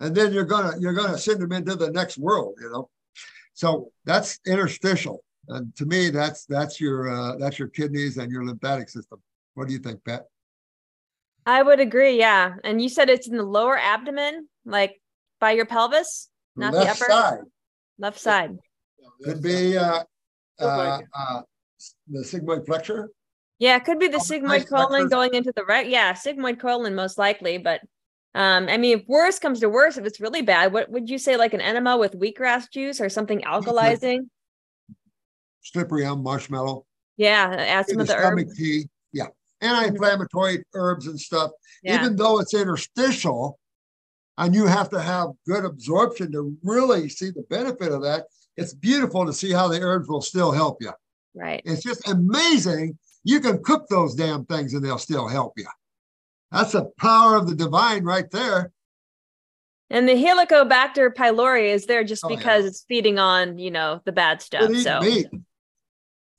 and 0.00 0.14
then 0.14 0.32
you're 0.32 0.44
gonna 0.44 0.72
you're 0.78 0.92
gonna 0.94 1.18
send 1.18 1.40
them 1.40 1.52
into 1.52 1.74
the 1.76 1.90
next 1.90 2.18
world, 2.18 2.54
you 2.60 2.70
know. 2.70 2.90
So 3.54 3.90
that's 4.04 4.38
interstitial, 4.46 5.24
and 5.48 5.74
to 5.76 5.86
me, 5.86 6.10
that's 6.10 6.44
that's 6.44 6.80
your 6.80 7.08
uh, 7.08 7.36
that's 7.36 7.58
your 7.58 7.68
kidneys 7.68 8.18
and 8.18 8.30
your 8.30 8.44
lymphatic 8.44 8.88
system. 8.88 9.20
What 9.54 9.68
do 9.68 9.72
you 9.72 9.78
think, 9.78 10.04
Pat? 10.04 10.26
I 11.46 11.62
would 11.62 11.80
agree. 11.80 12.18
Yeah, 12.18 12.54
and 12.64 12.80
you 12.80 12.88
said 12.88 13.08
it's 13.08 13.28
in 13.28 13.36
the 13.36 13.42
lower 13.42 13.78
abdomen, 13.78 14.48
like 14.64 15.00
by 15.40 15.52
your 15.52 15.66
pelvis, 15.66 16.28
not 16.56 16.74
Left 16.74 16.98
the 16.98 17.04
upper 17.04 17.12
side. 17.12 17.40
left 17.98 18.20
side. 18.20 18.58
Could 19.24 19.42
be 19.42 19.76
uh, 19.76 20.02
uh, 20.60 21.00
uh, 21.14 21.40
the 22.08 22.20
sigmoid 22.20 22.66
flexure. 22.66 23.08
Yeah, 23.58 23.76
it 23.76 23.84
could 23.84 23.98
be 23.98 24.08
the 24.08 24.18
sigmoid 24.18 24.68
colon 24.68 25.08
going 25.08 25.34
into 25.34 25.52
the 25.56 25.64
right. 25.64 25.88
Yeah, 25.88 26.12
sigmoid 26.12 26.60
colon 26.60 26.94
most 26.94 27.18
likely, 27.18 27.58
but 27.58 27.80
um, 28.34 28.68
I 28.68 28.76
mean, 28.76 28.98
if 28.98 29.08
worse 29.08 29.38
comes 29.38 29.60
to 29.60 29.68
worse, 29.68 29.96
if 29.96 30.04
it's 30.04 30.20
really 30.20 30.42
bad, 30.42 30.72
what 30.72 30.90
would 30.90 31.08
you 31.08 31.18
say, 31.18 31.36
like 31.36 31.54
an 31.54 31.60
enema 31.60 31.96
with 31.96 32.12
wheatgrass 32.12 32.70
juice 32.70 33.00
or 33.00 33.08
something 33.08 33.40
alkalizing? 33.40 34.28
Slippery 35.62 36.04
elm 36.04 36.22
marshmallow. 36.22 36.84
Yeah, 37.16 37.54
add 37.58 37.88
some 37.88 38.00
of 38.00 38.06
the 38.06 38.12
stomach 38.12 38.46
herbs. 38.48 38.56
tea. 38.56 38.88
Yeah. 39.12 39.26
Anti-inflammatory 39.60 40.64
herbs 40.74 41.06
and 41.06 41.18
stuff. 41.18 41.50
Yeah. 41.82 41.96
Even 41.96 42.16
though 42.16 42.38
it's 42.38 42.54
interstitial 42.54 43.58
and 44.36 44.54
you 44.54 44.66
have 44.66 44.88
to 44.90 45.00
have 45.00 45.30
good 45.46 45.64
absorption 45.64 46.30
to 46.32 46.56
really 46.62 47.08
see 47.08 47.30
the 47.30 47.44
benefit 47.50 47.90
of 47.90 48.02
that, 48.02 48.26
it's 48.56 48.74
beautiful 48.74 49.26
to 49.26 49.32
see 49.32 49.52
how 49.52 49.66
the 49.68 49.80
herbs 49.80 50.08
will 50.08 50.20
still 50.20 50.52
help 50.52 50.78
you. 50.80 50.92
Right. 51.34 51.62
It's 51.64 51.82
just 51.82 52.08
amazing. 52.08 52.98
You 53.24 53.40
can 53.40 53.62
cook 53.64 53.88
those 53.88 54.14
damn 54.14 54.44
things 54.44 54.74
and 54.74 54.84
they'll 54.84 54.98
still 54.98 55.26
help 55.26 55.54
you. 55.56 55.66
That's 56.52 56.72
the 56.72 56.90
power 56.98 57.36
of 57.36 57.48
the 57.48 57.54
divine 57.54 58.04
right 58.04 58.30
there. 58.30 58.70
And 59.90 60.08
the 60.08 60.14
Helicobacter 60.14 61.12
pylori 61.12 61.68
is 61.72 61.86
there 61.86 62.04
just 62.04 62.24
Oh, 62.24 62.30
yeah. 62.30 62.36
because 62.36 62.64
it's 62.64 62.84
feeding 62.88 63.18
on, 63.18 63.58
you 63.58 63.70
know, 63.70 64.00
the 64.04 64.12
bad 64.12 64.40
stuff. 64.42 64.72
So 64.76 65.00
meat. 65.00 65.26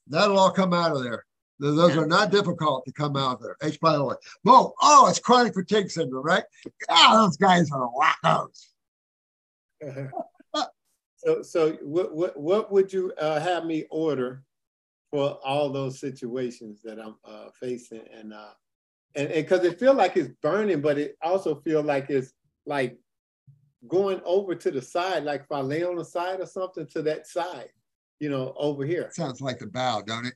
That'll 0.10 0.40
all 0.40 0.52
come 0.52 0.74
out 0.74 0.92
of 0.92 1.04
there. 1.04 1.26
Th- 1.62 1.76
Those 1.76 1.96
are 1.98 2.08
not 2.08 2.32
difficult 2.32 2.86
to 2.86 2.92
come 2.92 3.16
out 3.16 3.42
there. 3.42 3.56
H. 3.62 3.80
pylori. 3.80 4.16
Bo, 4.44 4.74
oh, 4.82 5.08
it's 5.10 5.20
chronic 5.20 5.54
fatigue 5.54 5.92
syndrome, 5.92 6.26
right? 6.26 6.44
Ah, 6.90 7.26
those 7.26 7.38
guys 7.38 7.70
are 7.72 7.90
wackos. 7.90 8.68
So, 11.22 11.42
so 11.42 11.72
what, 11.82 12.16
what, 12.16 12.40
what 12.40 12.72
would 12.72 12.94
you 12.94 13.12
uh, 13.20 13.42
have 13.42 13.66
me 13.66 13.86
order 13.92 14.44
for 15.12 15.38
all 15.44 15.70
those 15.70 16.00
situations 16.00 16.82
that 16.84 16.98
I'm 16.98 17.16
uh, 17.26 17.50
facing? 17.60 18.04
And, 18.18 18.34
uh, 18.34 18.52
and, 19.16 19.30
and 19.30 19.46
cause 19.46 19.66
it 19.66 19.80
feel 19.80 19.94
like 19.94 20.16
it's 20.16 20.30
burning, 20.42 20.80
but 20.80 20.98
it 20.98 21.18
also 21.22 21.56
feel 21.56 21.84
like 21.84 22.10
it's 22.10 22.32
like 22.66 22.98
going 23.88 24.22
over 24.24 24.56
to 24.56 24.72
the 24.72 24.82
side, 24.82 25.26
like 25.26 25.42
if 25.42 25.52
I 25.52 25.60
lay 25.60 25.84
on 25.84 25.98
the 25.98 26.06
side 26.06 26.40
or 26.40 26.46
something 26.46 26.88
to 26.88 27.02
that 27.02 27.28
side, 27.28 27.70
you 28.20 28.30
know, 28.30 28.54
over 28.58 28.86
here. 28.86 29.10
Sounds 29.12 29.42
like 29.42 29.60
the 29.60 29.68
bow, 29.68 30.02
don't 30.06 30.26
it? 30.26 30.34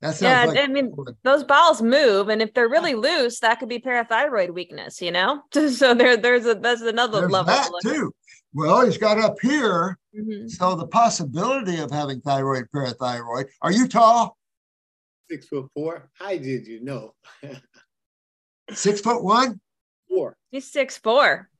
That 0.00 0.16
sounds 0.16 0.22
yeah, 0.22 0.44
like 0.44 0.58
I 0.58 0.66
mean, 0.66 0.94
those 1.22 1.44
balls 1.44 1.80
move, 1.80 2.28
and 2.28 2.42
if 2.42 2.52
they're 2.52 2.68
really 2.68 2.94
loose, 2.94 3.40
that 3.40 3.58
could 3.58 3.68
be 3.68 3.78
parathyroid 3.78 4.52
weakness. 4.52 5.00
You 5.00 5.12
know, 5.12 5.42
so 5.52 5.94
there, 5.94 6.16
there's 6.16 6.46
a 6.46 6.54
that's 6.54 6.82
another 6.82 7.20
There's 7.20 7.32
level. 7.32 7.54
to 7.54 7.70
that 7.70 7.80
too. 7.82 8.12
Well, 8.52 8.84
he's 8.84 8.98
got 8.98 9.18
up 9.18 9.36
here. 9.40 9.98
Mhm. 10.14 10.50
So 10.50 10.76
the 10.76 10.86
possibility 10.86 11.80
of 11.80 11.90
having 11.90 12.20
thyroid, 12.20 12.66
parathyroid. 12.74 13.46
Are 13.62 13.72
you 13.72 13.88
tall? 13.88 14.36
Six 15.30 15.46
foot 15.46 15.70
four. 15.74 16.10
How 16.12 16.30
did 16.30 16.66
you 16.66 16.84
know? 16.84 17.14
Six 18.72 19.00
foot 19.00 19.22
one? 19.22 19.60
Four. 20.08 20.36
He's 20.50 20.70
six 20.70 20.96
four. 20.96 21.50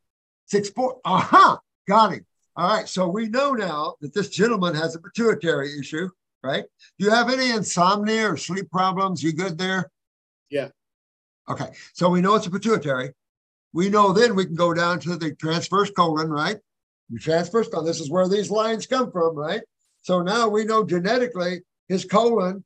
Six 0.47 0.71
four. 0.71 1.01
Uh-huh. 1.05 1.59
Got 1.89 2.13
him. 2.13 2.27
All 2.57 2.69
right. 2.69 2.89
So 2.89 3.09
we 3.09 3.29
know 3.29 3.53
now 3.53 3.95
that 4.01 4.15
this 4.15 4.29
gentleman 4.29 4.75
has 4.75 4.95
a 4.95 5.01
pituitary 5.01 5.79
issue, 5.79 6.09
right? 6.43 6.65
Do 6.99 7.05
you 7.05 7.11
have 7.11 7.31
any 7.31 7.51
insomnia 7.51 8.33
or 8.33 8.37
sleep 8.37 8.71
problems? 8.71 9.23
You 9.23 9.33
good 9.33 9.59
there? 9.59 9.91
Yeah. 10.51 10.69
Okay. 11.49 11.71
So 11.93 12.09
we 12.09 12.21
know 12.21 12.37
it's 12.37 12.47
a 12.47 12.51
pituitary. 12.51 13.13
We 13.73 13.89
know 13.89 14.13
then 14.13 14.37
we 14.37 14.47
can 14.47 14.55
go 14.55 14.73
down 14.73 15.01
to 15.01 15.17
the 15.17 15.35
transverse 15.35 15.91
colon, 15.91 16.31
right? 16.31 16.59
The 17.11 17.19
transverse 17.19 17.69
colon. 17.69 17.87
This 17.87 18.01
is 18.01 18.11
where 18.11 18.29
these 18.29 18.51
lines 18.51 18.87
come 18.87 19.11
from, 19.11 19.35
right? 19.35 19.63
So 20.03 20.23
now 20.23 20.49
we 20.49 20.65
know 20.65 20.85
genetically 20.85 21.63
his 21.89 22.05
colon 22.05 22.65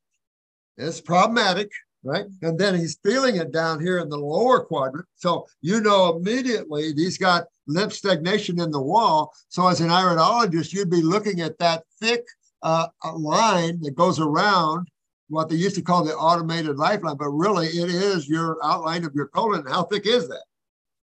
is 0.77 1.01
problematic, 1.01 1.71
right? 2.03 2.27
And 2.43 2.59
then 2.59 2.75
he's 2.75 2.99
feeling 3.05 3.37
it 3.37 3.53
down 3.53 3.81
here 3.81 3.99
in 3.99 4.09
the 4.09 4.19
lower 4.19 4.61
quadrant. 4.61 5.07
So 5.17 5.47
you 5.61 5.81
know 5.81 6.17
immediately 6.17 6.93
he's 6.95 7.19
got 7.19 7.47
lymph 7.67 7.93
stagnation 7.93 8.61
in 8.61 8.71
the 8.71 8.81
wall. 8.81 9.33
So 9.49 9.67
as 9.67 9.81
an 9.81 9.91
iridologist, 9.91 10.73
you'd 10.73 10.91
be 10.91 11.03
looking 11.03 11.41
at 11.41 11.59
that 11.59 11.85
thick 12.01 12.25
uh, 12.63 12.89
line 13.15 13.81
that 13.83 13.95
goes 13.95 14.21
around 14.21 14.89
what 15.29 15.49
they 15.49 15.57
used 15.57 15.77
to 15.77 15.83
call 15.83 16.05
the 16.05 16.17
automated 16.17 16.77
lifeline, 16.77 17.17
but 17.17 17.29
really 17.29 17.67
it 17.67 17.91
is 17.91 18.29
your 18.29 18.57
outline 18.65 19.05
of 19.05 19.15
your 19.15 19.29
colon. 19.29 19.65
How 19.67 19.85
thick 19.85 20.07
is 20.07 20.29
that? 20.29 20.45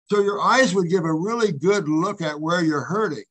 So 0.10 0.22
your 0.22 0.40
eyes 0.42 0.76
would 0.76 0.90
give 0.90 1.06
a 1.06 1.14
really 1.14 1.52
good 1.52 1.90
look 1.90 2.22
at 2.22 2.40
where 2.40 2.64
you're 2.64 2.84
hurting. 2.84 3.24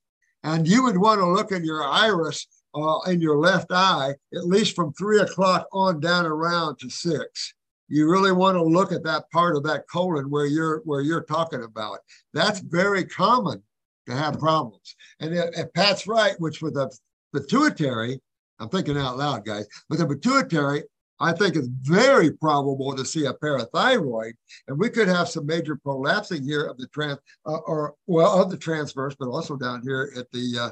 And 0.42 0.66
you 0.66 0.82
would 0.82 0.98
want 0.98 1.20
to 1.20 1.26
look 1.26 1.52
in 1.52 1.64
your 1.64 1.84
iris 1.84 2.48
uh, 2.74 2.98
in 3.06 3.20
your 3.20 3.38
left 3.38 3.70
eye, 3.70 4.14
at 4.34 4.46
least 4.46 4.74
from 4.74 4.92
three 4.92 5.20
o'clock 5.20 5.66
on 5.72 6.00
down 6.00 6.26
around 6.26 6.78
to 6.78 6.90
six. 6.90 7.54
You 7.88 8.10
really 8.10 8.32
want 8.32 8.56
to 8.56 8.62
look 8.62 8.92
at 8.92 9.04
that 9.04 9.30
part 9.30 9.56
of 9.56 9.64
that 9.64 9.84
colon 9.90 10.30
where 10.30 10.46
you're 10.46 10.80
where 10.84 11.02
you're 11.02 11.24
talking 11.24 11.62
about. 11.62 11.98
That's 12.32 12.60
very 12.60 13.04
common 13.04 13.62
to 14.06 14.14
have 14.14 14.38
problems. 14.38 14.96
And 15.20 15.34
if, 15.34 15.58
if 15.58 15.72
Pat's 15.74 16.06
right, 16.06 16.34
which 16.38 16.62
with 16.62 16.74
the 16.74 16.90
pituitary, 17.34 18.20
I'm 18.58 18.68
thinking 18.68 18.96
out 18.96 19.18
loud, 19.18 19.44
guys, 19.44 19.66
but 19.88 19.98
the 19.98 20.06
pituitary, 20.06 20.84
I 21.20 21.32
think 21.32 21.54
it's 21.54 21.68
very 21.82 22.32
probable 22.32 22.96
to 22.96 23.04
see 23.04 23.26
a 23.26 23.34
parathyroid, 23.34 24.32
and 24.68 24.78
we 24.78 24.88
could 24.88 25.08
have 25.08 25.28
some 25.28 25.46
major 25.46 25.76
prolapsing 25.76 26.42
here 26.42 26.64
of 26.64 26.78
the 26.78 26.88
trans, 26.88 27.18
uh, 27.46 27.58
or 27.58 27.94
well, 28.06 28.42
of 28.42 28.50
the 28.50 28.56
transverse, 28.56 29.14
but 29.18 29.28
also 29.28 29.56
down 29.56 29.82
here 29.82 30.12
at 30.16 30.30
the 30.32 30.58
uh, 30.58 30.70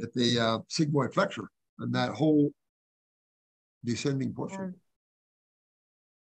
at 0.00 0.12
the 0.14 0.38
uh, 0.38 0.58
sigmoid 0.70 1.14
flexure 1.14 1.48
and 1.78 1.94
that 1.94 2.10
whole 2.10 2.52
descending 3.84 4.32
portion. 4.32 4.74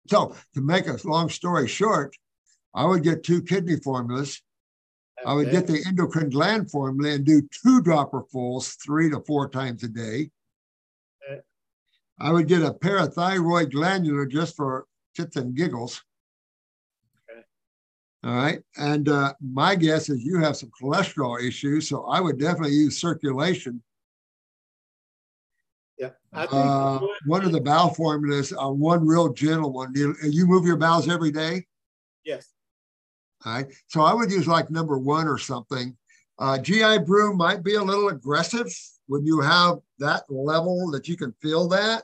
So 0.07 0.35
to 0.55 0.61
make 0.61 0.87
a 0.87 0.97
long 1.05 1.29
story 1.29 1.67
short, 1.67 2.15
I 2.73 2.85
would 2.85 3.03
get 3.03 3.23
two 3.23 3.41
kidney 3.41 3.77
formulas. 3.77 4.41
I 5.25 5.33
would 5.33 5.51
get 5.51 5.67
the 5.67 5.83
endocrine 5.85 6.29
gland 6.29 6.71
formula 6.71 7.15
and 7.15 7.25
do 7.25 7.47
two 7.63 7.81
dropper 7.81 8.23
fulls 8.31 8.75
three 8.83 9.09
to 9.11 9.19
four 9.21 9.49
times 9.49 9.83
a 9.83 9.87
day. 9.87 10.31
Okay. 11.29 11.41
I 12.19 12.31
would 12.31 12.47
get 12.47 12.63
a 12.63 12.71
parathyroid 12.71 13.71
glandular 13.71 14.25
just 14.25 14.55
for 14.55 14.87
shits 15.17 15.35
and 15.35 15.53
giggles. 15.53 16.01
All 18.23 18.35
right. 18.35 18.61
And 18.77 19.09
uh, 19.09 19.33
my 19.41 19.75
guess 19.75 20.09
is 20.09 20.23
you 20.23 20.37
have 20.39 20.55
some 20.55 20.71
cholesterol 20.79 21.41
issues. 21.41 21.89
So 21.89 22.05
I 22.05 22.19
would 22.19 22.39
definitely 22.39 22.75
use 22.75 22.97
circulation. 22.99 23.81
Yeah. 25.97 26.11
I 26.33 26.41
think 26.45 26.53
Uh, 26.53 26.99
one 27.25 27.43
of 27.43 27.51
the 27.51 27.61
bowel 27.61 27.93
formulas, 27.93 28.53
uh, 28.53 28.69
one 28.69 29.05
real 29.05 29.33
gentle 29.33 29.71
one. 29.73 29.91
You, 29.95 30.15
you 30.23 30.45
move 30.45 30.65
your 30.65 30.77
bowels 30.77 31.09
every 31.09 31.31
day. 31.31 31.65
yes. 32.23 32.47
All 33.43 33.53
right. 33.53 33.67
So 33.87 34.01
I 34.01 34.13
would 34.13 34.31
use 34.31 34.47
like 34.47 34.69
number 34.69 34.99
one 34.99 35.27
or 35.27 35.39
something. 35.39 35.97
Uh, 36.37 36.59
GI 36.59 36.99
Broom 36.99 37.37
might 37.37 37.63
be 37.63 37.73
a 37.73 37.83
little 37.83 38.09
aggressive 38.09 38.67
when 39.07 39.25
you 39.25 39.41
have 39.41 39.79
that 39.97 40.23
level 40.29 40.91
that 40.91 41.07
you 41.07 41.17
can 41.17 41.33
feel 41.41 41.67
that. 41.69 42.03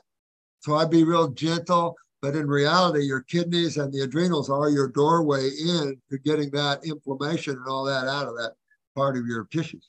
So 0.60 0.74
I'd 0.74 0.90
be 0.90 1.04
real 1.04 1.28
gentle. 1.28 1.96
But 2.20 2.34
in 2.34 2.48
reality, 2.48 3.04
your 3.04 3.22
kidneys 3.22 3.76
and 3.76 3.92
the 3.92 4.00
adrenals 4.00 4.50
are 4.50 4.68
your 4.68 4.88
doorway 4.88 5.50
in 5.60 6.00
to 6.10 6.18
getting 6.18 6.50
that 6.50 6.84
inflammation 6.84 7.54
and 7.54 7.66
all 7.68 7.84
that 7.84 8.08
out 8.08 8.26
of 8.26 8.34
that 8.34 8.54
part 8.96 9.16
of 9.16 9.26
your 9.26 9.44
tissues. 9.52 9.88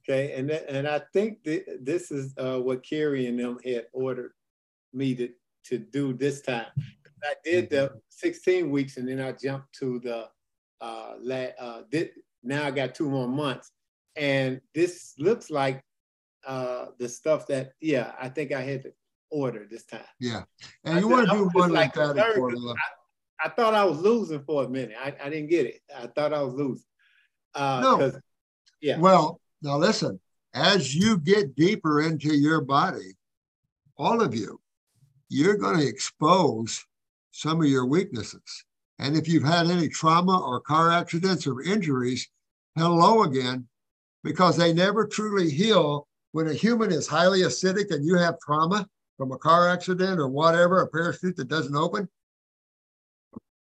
Okay, 0.00 0.34
and 0.34 0.50
and 0.50 0.86
I 0.86 1.00
think 1.12 1.42
th- 1.44 1.66
this 1.80 2.10
is 2.10 2.34
uh, 2.38 2.58
what 2.58 2.82
Kerry 2.82 3.26
and 3.26 3.38
them 3.38 3.58
had 3.64 3.86
ordered 3.92 4.32
me 4.92 5.14
to 5.14 5.30
to 5.64 5.78
do 5.78 6.12
this 6.12 6.42
time. 6.42 6.66
I 7.22 7.34
did 7.44 7.68
the 7.68 7.92
16 8.08 8.70
weeks, 8.70 8.96
and 8.96 9.06
then 9.06 9.20
I 9.20 9.32
jumped 9.32 9.74
to 9.74 10.00
the 10.00 10.28
uh, 10.80 11.14
la- 11.20 11.54
uh 11.58 11.82
did, 11.90 12.10
now 12.42 12.64
I 12.64 12.70
got 12.70 12.94
two 12.94 13.10
more 13.10 13.28
months, 13.28 13.70
and 14.16 14.60
this 14.74 15.14
looks 15.18 15.50
like 15.50 15.82
uh 16.46 16.86
the 16.98 17.08
stuff 17.08 17.46
that 17.46 17.72
yeah 17.82 18.12
I 18.18 18.30
think 18.30 18.52
I 18.52 18.62
had 18.62 18.82
to 18.84 18.92
order 19.30 19.66
this 19.70 19.84
time. 19.84 20.00
Yeah. 20.18 20.42
And 20.84 20.96
I 20.96 21.00
you 21.00 21.08
want 21.08 21.28
to 21.28 21.36
do 21.36 21.48
one 21.52 21.72
like 21.72 21.92
concerned 21.94 22.18
'cause 22.18 22.34
formula. 22.34 22.74
I, 23.42 23.46
I 23.46 23.48
thought 23.50 23.74
I 23.74 23.84
was 23.84 24.00
losing 24.00 24.42
for 24.44 24.64
a 24.64 24.68
minute. 24.68 24.96
I, 25.02 25.14
I 25.22 25.30
didn't 25.30 25.48
get 25.48 25.66
it. 25.66 25.80
I 25.96 26.06
thought 26.08 26.32
I 26.32 26.42
was 26.42 26.54
losing. 26.54 26.84
Uh, 27.54 27.80
No. 27.82 28.12
Yeah. 28.80 28.98
Well, 28.98 29.40
now 29.62 29.76
listen, 29.76 30.20
as 30.54 30.94
you 30.94 31.18
get 31.18 31.54
deeper 31.54 32.00
into 32.00 32.34
your 32.34 32.60
body, 32.60 33.16
all 33.96 34.20
of 34.22 34.34
you, 34.34 34.60
you're 35.28 35.56
going 35.56 35.78
to 35.78 35.86
expose 35.86 36.84
some 37.30 37.60
of 37.60 37.66
your 37.68 37.86
weaknesses. 37.86 38.64
And 38.98 39.16
if 39.16 39.28
you've 39.28 39.44
had 39.44 39.66
any 39.68 39.88
trauma 39.88 40.38
or 40.38 40.60
car 40.60 40.90
accidents 40.90 41.46
or 41.46 41.62
injuries, 41.62 42.28
hello 42.76 43.22
again 43.22 43.66
because 44.22 44.56
they 44.56 44.72
never 44.72 45.06
truly 45.06 45.50
heal 45.50 46.06
when 46.32 46.48
a 46.48 46.52
human 46.54 46.92
is 46.92 47.06
highly 47.06 47.40
acidic 47.40 47.90
and 47.90 48.04
you 48.04 48.16
have 48.16 48.38
trauma 48.40 48.86
from 49.20 49.32
a 49.32 49.36
car 49.38 49.68
accident 49.68 50.18
or 50.18 50.28
whatever, 50.28 50.80
a 50.80 50.86
parachute 50.86 51.36
that 51.36 51.46
doesn't 51.46 51.76
open, 51.76 52.08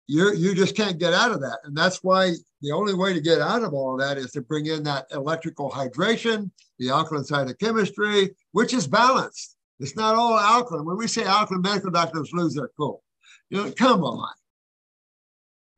you 0.05 0.31
you 0.35 0.53
just 0.53 0.75
can't 0.75 0.99
get 0.99 1.13
out 1.13 1.31
of 1.31 1.41
that. 1.41 1.57
And 1.63 1.75
that's 1.75 2.03
why 2.03 2.33
the 2.61 2.71
only 2.71 2.93
way 2.93 3.11
to 3.11 3.19
get 3.19 3.41
out 3.41 3.63
of 3.63 3.73
all 3.73 3.95
of 3.95 3.99
that 3.99 4.19
is 4.19 4.29
to 4.33 4.41
bring 4.41 4.67
in 4.67 4.83
that 4.83 5.07
electrical 5.11 5.71
hydration, 5.71 6.51
the 6.77 6.91
alkaline 6.91 7.23
side 7.23 7.49
of 7.49 7.57
chemistry, 7.57 8.35
which 8.51 8.71
is 8.71 8.85
balanced. 8.85 9.57
It's 9.79 9.95
not 9.95 10.13
all 10.13 10.37
alkaline. 10.37 10.85
When 10.85 10.95
we 10.95 11.07
say 11.07 11.23
alkaline, 11.23 11.63
medical 11.63 11.89
doctors 11.89 12.31
lose 12.33 12.53
their 12.53 12.69
cool. 12.77 13.01
You 13.49 13.63
know, 13.63 13.71
come 13.71 14.03
on. 14.03 14.35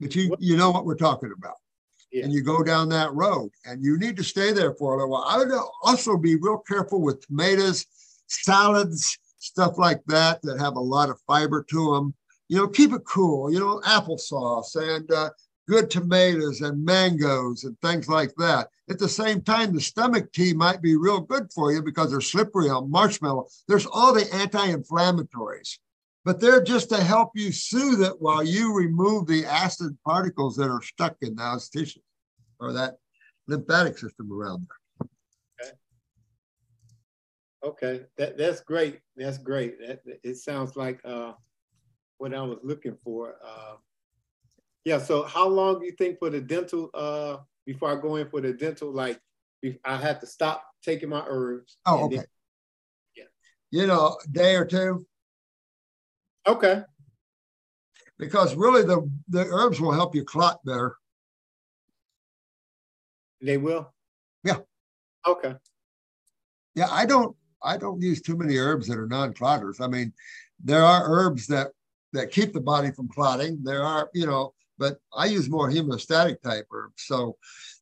But 0.01 0.13
you 0.13 0.35
you 0.39 0.57
know 0.57 0.71
what 0.71 0.85
we're 0.85 0.95
talking 0.95 1.31
about. 1.37 1.55
Yeah. 2.11 2.25
And 2.25 2.33
you 2.33 2.43
go 2.43 2.63
down 2.63 2.89
that 2.89 3.13
road 3.13 3.51
and 3.63 3.81
you 3.81 3.97
need 3.97 4.17
to 4.17 4.25
stay 4.25 4.51
there 4.51 4.73
for 4.73 4.95
a 4.95 4.97
little 4.97 5.11
while. 5.11 5.23
I 5.25 5.37
would 5.37 5.53
also 5.83 6.17
be 6.17 6.35
real 6.35 6.57
careful 6.57 7.01
with 7.01 7.25
tomatoes, 7.25 7.85
salads, 8.27 9.17
stuff 9.39 9.77
like 9.77 10.01
that 10.07 10.41
that 10.43 10.59
have 10.59 10.75
a 10.75 10.79
lot 10.79 11.09
of 11.09 11.19
fiber 11.21 11.65
to 11.69 11.93
them. 11.93 12.13
You 12.47 12.57
know, 12.57 12.67
keep 12.67 12.93
it 12.93 13.03
cool. 13.05 13.51
You 13.51 13.59
know, 13.59 13.79
applesauce 13.85 14.75
and 14.75 15.09
uh, 15.11 15.29
good 15.67 15.89
tomatoes 15.89 16.61
and 16.61 16.83
mangoes 16.83 17.63
and 17.63 17.79
things 17.81 18.09
like 18.09 18.33
that. 18.37 18.69
At 18.89 18.97
the 18.97 19.07
same 19.07 19.41
time, 19.41 19.73
the 19.73 19.79
stomach 19.79 20.31
tea 20.33 20.53
might 20.53 20.81
be 20.81 20.95
real 20.95 21.19
good 21.19 21.53
for 21.53 21.71
you 21.71 21.83
because 21.83 22.09
they're 22.09 22.21
slippery 22.21 22.69
elm 22.69 22.89
marshmallow. 22.89 23.47
There's 23.67 23.85
all 23.85 24.11
the 24.13 24.27
anti-inflammatories, 24.33 25.77
but 26.25 26.41
they're 26.41 26.63
just 26.63 26.89
to 26.89 26.97
help 26.97 27.31
you 27.35 27.51
soothe 27.51 28.01
it 28.01 28.19
while 28.19 28.43
you 28.43 28.75
remove 28.75 29.27
the 29.27 29.45
acid 29.45 29.95
particles 30.03 30.55
that 30.55 30.69
are 30.69 30.81
stuck 30.81 31.17
in 31.21 31.35
those 31.35 31.69
tissues 31.69 32.03
or 32.59 32.73
that 32.73 32.95
lymphatic 33.47 33.99
system 33.99 34.31
around 34.33 34.67
there. 34.67 34.78
Okay, 37.63 38.01
that 38.17 38.37
that's 38.37 38.61
great. 38.61 38.99
That's 39.17 39.37
great. 39.37 39.79
That, 39.79 40.01
it 40.23 40.37
sounds 40.37 40.77
like 40.77 41.01
uh, 41.03 41.33
what 42.17 42.33
I 42.33 42.41
was 42.41 42.59
looking 42.63 42.97
for. 43.03 43.35
Uh, 43.45 43.75
yeah. 44.85 44.97
So, 44.97 45.23
how 45.23 45.47
long 45.47 45.79
do 45.79 45.85
you 45.85 45.91
think 45.91 46.19
for 46.19 46.29
the 46.29 46.39
dental? 46.39 46.89
Uh, 46.93 47.37
before 47.65 47.91
I 47.91 48.01
go 48.01 48.15
in 48.15 48.29
for 48.29 48.39
the 48.39 48.53
dental, 48.53 48.91
like 48.91 49.19
I 49.83 49.97
have 49.97 50.19
to 50.21 50.25
stop 50.25 50.63
taking 50.83 51.09
my 51.09 51.23
herbs. 51.27 51.77
Oh, 51.85 52.05
okay. 52.05 52.15
Then, 52.15 52.25
yeah. 53.17 53.23
You 53.71 53.87
know, 53.87 54.17
day 54.31 54.55
or 54.55 54.65
two. 54.65 55.05
Okay. 56.47 56.81
Because 58.17 58.55
really, 58.55 58.83
the 58.83 59.09
the 59.27 59.45
herbs 59.45 59.81
will 59.81 59.91
help 59.91 60.15
you 60.15 60.23
clot 60.23 60.63
better. 60.65 60.95
They 63.41 63.57
will. 63.57 63.93
Yeah. 64.45 64.59
Okay. 65.27 65.55
Yeah, 66.75 66.87
I 66.89 67.05
don't 67.05 67.35
I 67.63 67.77
don't 67.77 68.01
use 68.01 68.21
too 68.21 68.37
many 68.37 68.57
herbs 68.57 68.87
that 68.87 68.97
are 68.97 69.07
non-clotters. 69.07 69.81
I 69.81 69.87
mean, 69.87 70.13
there 70.63 70.83
are 70.83 71.03
herbs 71.05 71.47
that 71.47 71.71
that 72.13 72.31
keep 72.31 72.53
the 72.53 72.61
body 72.61 72.91
from 72.91 73.07
clotting. 73.07 73.59
There 73.63 73.83
are, 73.83 74.09
you 74.13 74.25
know, 74.25 74.53
but 74.79 74.99
I 75.15 75.25
use 75.25 75.49
more 75.49 75.69
hemostatic 75.69 76.41
type 76.41 76.67
herbs. 76.73 77.03
So, 77.05 77.37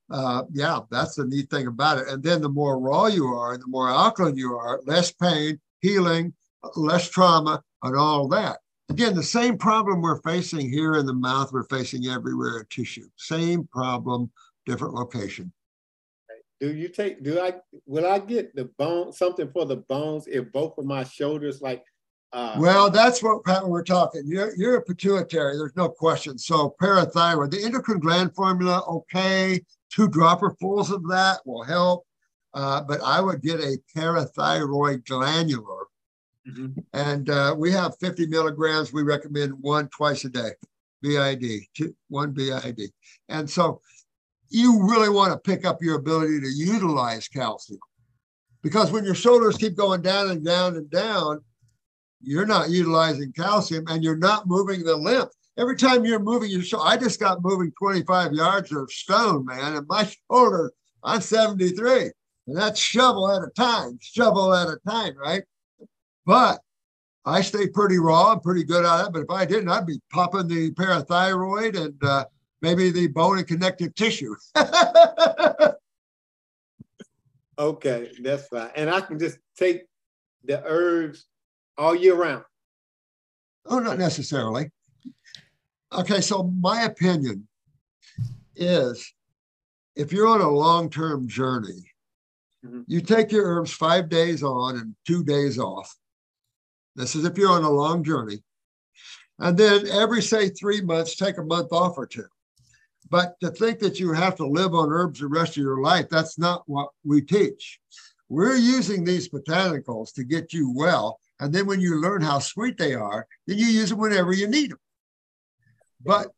uh, 0.10 0.44
yeah, 0.52 0.80
that's 0.92 1.16
the 1.16 1.26
neat 1.26 1.50
thing 1.50 1.68
about 1.68 2.00
it. 2.00 2.10
And 2.10 2.22
then 2.22 2.42
the 2.42 2.50
more 2.50 2.78
raw 2.78 3.06
you 3.06 3.28
are, 3.28 3.58
the 3.58 3.68
more 3.68 3.90
alkaline 3.90 4.36
you 4.36 4.54
are, 4.58 4.82
less 4.86 5.12
pain, 5.12 5.60
healing, 5.80 6.34
less 6.76 7.10
trauma, 7.10 7.64
and 7.84 7.96
all 7.96 8.28
that. 8.30 8.58
Again, 8.90 9.16
the 9.16 9.24
same 9.24 9.58
problem 9.58 10.02
we're 10.02 10.22
facing 10.22 10.70
here 10.70 10.96
in 10.96 11.06
the 11.06 11.14
mouth, 11.14 11.54
we're 11.54 11.64
facing 11.64 12.08
everywhere 12.08 12.60
in 12.60 12.66
tissue. 12.70 13.08
Same 13.16 13.66
problem, 13.72 14.30
different 14.66 14.94
location 14.94 15.54
do 16.60 16.74
you 16.74 16.88
take 16.88 17.24
do 17.24 17.40
i 17.40 17.54
will 17.86 18.06
i 18.06 18.20
get 18.20 18.56
the 18.56 18.66
bone 18.78 19.12
something 19.12 19.50
for 19.52 19.66
the 19.66 19.76
bones 19.76 20.28
if 20.28 20.52
both 20.52 20.78
of 20.78 20.86
my 20.86 21.04
shoulders 21.04 21.62
like 21.62 21.84
uh, 22.34 22.56
well 22.60 22.90
that's 22.90 23.24
what 23.24 23.42
we're 23.70 23.82
talking. 23.82 24.22
You're, 24.26 24.54
you're 24.58 24.76
a 24.76 24.82
pituitary 24.82 25.56
there's 25.56 25.78
no 25.78 25.88
question. 25.88 26.38
So 26.38 26.76
parathyroid 26.82 27.52
the 27.52 27.64
endocrine 27.64 28.00
gland 28.00 28.36
formula 28.36 28.84
okay. 28.86 29.62
Two 29.90 30.10
dropperfuls 30.10 30.92
of 30.92 31.08
that 31.08 31.40
will 31.46 31.64
help. 31.64 32.06
Uh, 32.54 32.82
but 32.82 33.02
i 33.02 33.22
would 33.22 33.42
get 33.42 33.62
a 33.62 33.78
parathyroid 33.96 35.06
glandular. 35.06 35.86
Mm-hmm. 36.46 36.80
and 36.94 37.30
uh, 37.30 37.56
we 37.58 37.72
have 37.72 37.98
50 38.00 38.28
milligrams. 38.28 38.92
We 38.92 39.04
recommend 39.04 39.54
one 39.62 39.88
twice 39.90 40.26
a 40.26 40.30
day 40.30 40.52
bid 41.02 41.66
two, 41.74 41.96
one 42.10 42.32
bid 42.32 42.92
and 43.30 43.50
so 43.50 43.82
you 44.50 44.84
really 44.84 45.10
want 45.10 45.32
to 45.32 45.38
pick 45.38 45.66
up 45.66 45.82
your 45.82 45.98
ability 45.98 46.40
to 46.42 46.48
utilize 46.48 47.28
calcium. 47.28 47.80
Because 48.64 48.92
when 48.92 49.04
your 49.04 49.16
shoulders 49.16 49.58
keep 49.58 49.76
going 49.76 50.02
down 50.02 50.30
and 50.30 50.44
down 50.44 50.76
and 50.76 50.90
down, 50.90 51.42
you're 52.22 52.46
not 52.46 52.70
utilizing 52.70 53.32
calcium 53.32 53.86
and 53.88 54.04
you're 54.04 54.18
not 54.18 54.48
moving 54.48 54.84
the 54.84 54.96
lymph. 54.96 55.30
Every 55.58 55.76
time 55.76 56.06
you're 56.06 56.20
moving 56.20 56.52
your 56.52 56.62
shoulder, 56.62 56.88
I 56.88 56.98
just 56.98 57.20
got 57.20 57.44
moving 57.44 57.72
25 57.80 58.34
yards 58.34 58.72
of 58.72 58.92
stone, 58.92 59.46
man, 59.46 59.76
and 59.76 59.88
my 59.88 60.08
shoulder, 60.30 60.72
I'm 61.04 61.22
73, 61.22 62.12
and 62.48 62.56
that's 62.56 62.80
shovel 62.80 63.32
at 63.32 63.44
a 63.44 63.50
time, 63.56 63.98
shovel 64.02 64.54
at 64.54 64.68
a 64.68 64.78
time, 64.88 65.18
right? 65.18 65.44
But 66.26 66.60
I 67.26 67.42
stay 67.42 67.68
pretty 67.68 67.98
raw 67.98 68.34
and 68.34 68.42
pretty 68.42 68.64
good 68.64 68.86
at 68.86 69.08
it. 69.08 69.14
But 69.14 69.24
if 69.24 69.30
I 69.30 69.46
didn't, 69.46 69.70
I'd 69.70 69.86
be 69.86 70.00
popping 70.12 70.48
the 70.48 70.72
parathyroid 70.72 71.76
and 71.76 71.96
uh, 72.04 72.26
maybe 72.62 72.90
the 72.92 73.08
bone 73.08 73.38
and 73.38 73.48
connective 73.48 73.96
tissue. 73.96 74.36
okay, 77.60 78.12
that's 78.22 78.48
fine. 78.48 78.70
And 78.76 78.90
I 78.90 79.02
can 79.02 79.20
just 79.20 79.38
take 79.58 79.84
the 80.44 80.64
herbs 80.66 81.26
all 81.78 81.96
year 81.96 82.16
round. 82.16 82.44
Oh, 83.66 83.80
not 83.80 83.98
necessarily. 83.98 84.72
Okay, 85.92 86.22
so 86.22 86.44
my 86.60 86.84
opinion 86.84 87.48
is 88.56 89.14
if 89.96 90.12
you're 90.12 90.28
on 90.28 90.42
a 90.42 90.50
long 90.50 90.90
term 90.90 91.28
journey, 91.28 91.92
mm-hmm. 92.66 92.82
you 92.88 93.02
take 93.02 93.32
your 93.32 93.46
herbs 93.46 93.72
five 93.74 94.10
days 94.10 94.44
on 94.44 94.78
and 94.78 94.96
two 95.06 95.24
days 95.24 95.60
off. 95.60 95.94
This 96.96 97.16
is 97.16 97.26
if 97.26 97.38
you're 97.38 97.52
on 97.52 97.64
a 97.64 97.70
long 97.70 98.04
journey. 98.04 98.44
And 99.40 99.56
then 99.56 99.88
every, 99.88 100.22
say, 100.22 100.50
three 100.50 100.82
months, 100.82 101.16
take 101.16 101.38
a 101.38 101.44
month 101.44 101.72
off 101.72 101.98
or 101.98 102.08
two. 102.08 102.26
But 103.10 103.40
to 103.42 103.50
think 103.52 103.80
that 103.80 104.00
you 104.00 104.12
have 104.12 104.36
to 104.36 104.48
live 104.48 104.74
on 104.74 104.90
herbs 104.92 105.20
the 105.20 105.28
rest 105.28 105.52
of 105.52 105.64
your 105.64 105.82
life, 105.82 106.08
that's 106.10 106.38
not 106.38 106.64
what 106.68 106.90
we 107.06 107.22
teach. 107.22 107.80
We're 108.30 108.56
using 108.56 109.04
these 109.04 109.30
botanicals 109.30 110.14
to 110.14 110.24
get 110.24 110.52
you 110.52 110.74
well. 110.76 111.20
And 111.40 111.54
then 111.54 111.68
when 111.68 111.80
you 111.80 112.02
learn 112.02 112.22
how 112.22 112.40
sweet 112.40 112.78
they 112.78 112.94
are, 112.94 113.26
then 113.46 113.58
you 113.58 113.68
use 113.68 113.90
them 113.90 114.00
whenever 114.00 114.34
you 114.34 114.48
need 114.48 114.72
them. 114.72 114.80
But 116.04 116.32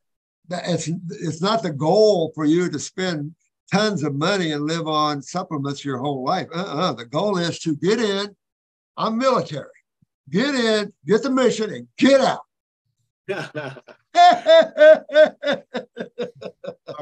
it's, 0.52 0.88
it's 0.88 1.42
not 1.42 1.64
the 1.64 1.72
goal 1.72 2.32
for 2.36 2.46
you 2.46 2.70
to 2.70 2.80
spend 2.80 3.34
tons 3.72 4.04
of 4.04 4.16
money 4.16 4.52
and 4.52 4.66
live 4.66 4.88
on 4.88 5.22
supplements 5.22 5.86
your 5.86 5.98
whole 5.98 6.24
life. 6.24 6.48
Uh-uh. 6.54 6.94
The 6.94 7.06
goal 7.06 7.38
is 7.38 7.60
to 7.60 7.76
get 7.76 8.00
in. 8.00 8.36
I'm 8.98 9.18
military. 9.18 9.68
Get 10.30 10.54
in, 10.54 10.94
get 11.08 11.24
the 11.24 11.32
mission, 11.32 11.74
and 11.74 11.88
get 11.98 12.22
out. 12.22 12.42
All 13.30 13.76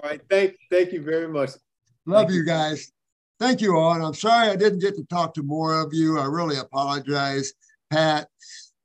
right. 0.04 0.22
Thank, 0.30 0.58
thank 0.70 0.92
you 0.92 1.02
very 1.02 1.28
much. 1.28 1.52
Love 2.06 2.32
you 2.32 2.46
guys. 2.46 2.92
Thank 3.40 3.62
you 3.62 3.78
all. 3.78 3.94
And 3.94 4.04
I'm 4.04 4.14
sorry 4.14 4.50
I 4.50 4.56
didn't 4.56 4.80
get 4.80 4.96
to 4.96 5.04
talk 5.06 5.34
to 5.36 5.44
more 5.44 5.80
of 5.80 5.94
you. 5.94 6.20
I 6.20 6.26
really 6.26 6.58
apologize. 6.58 7.54
Pat, 7.90 8.28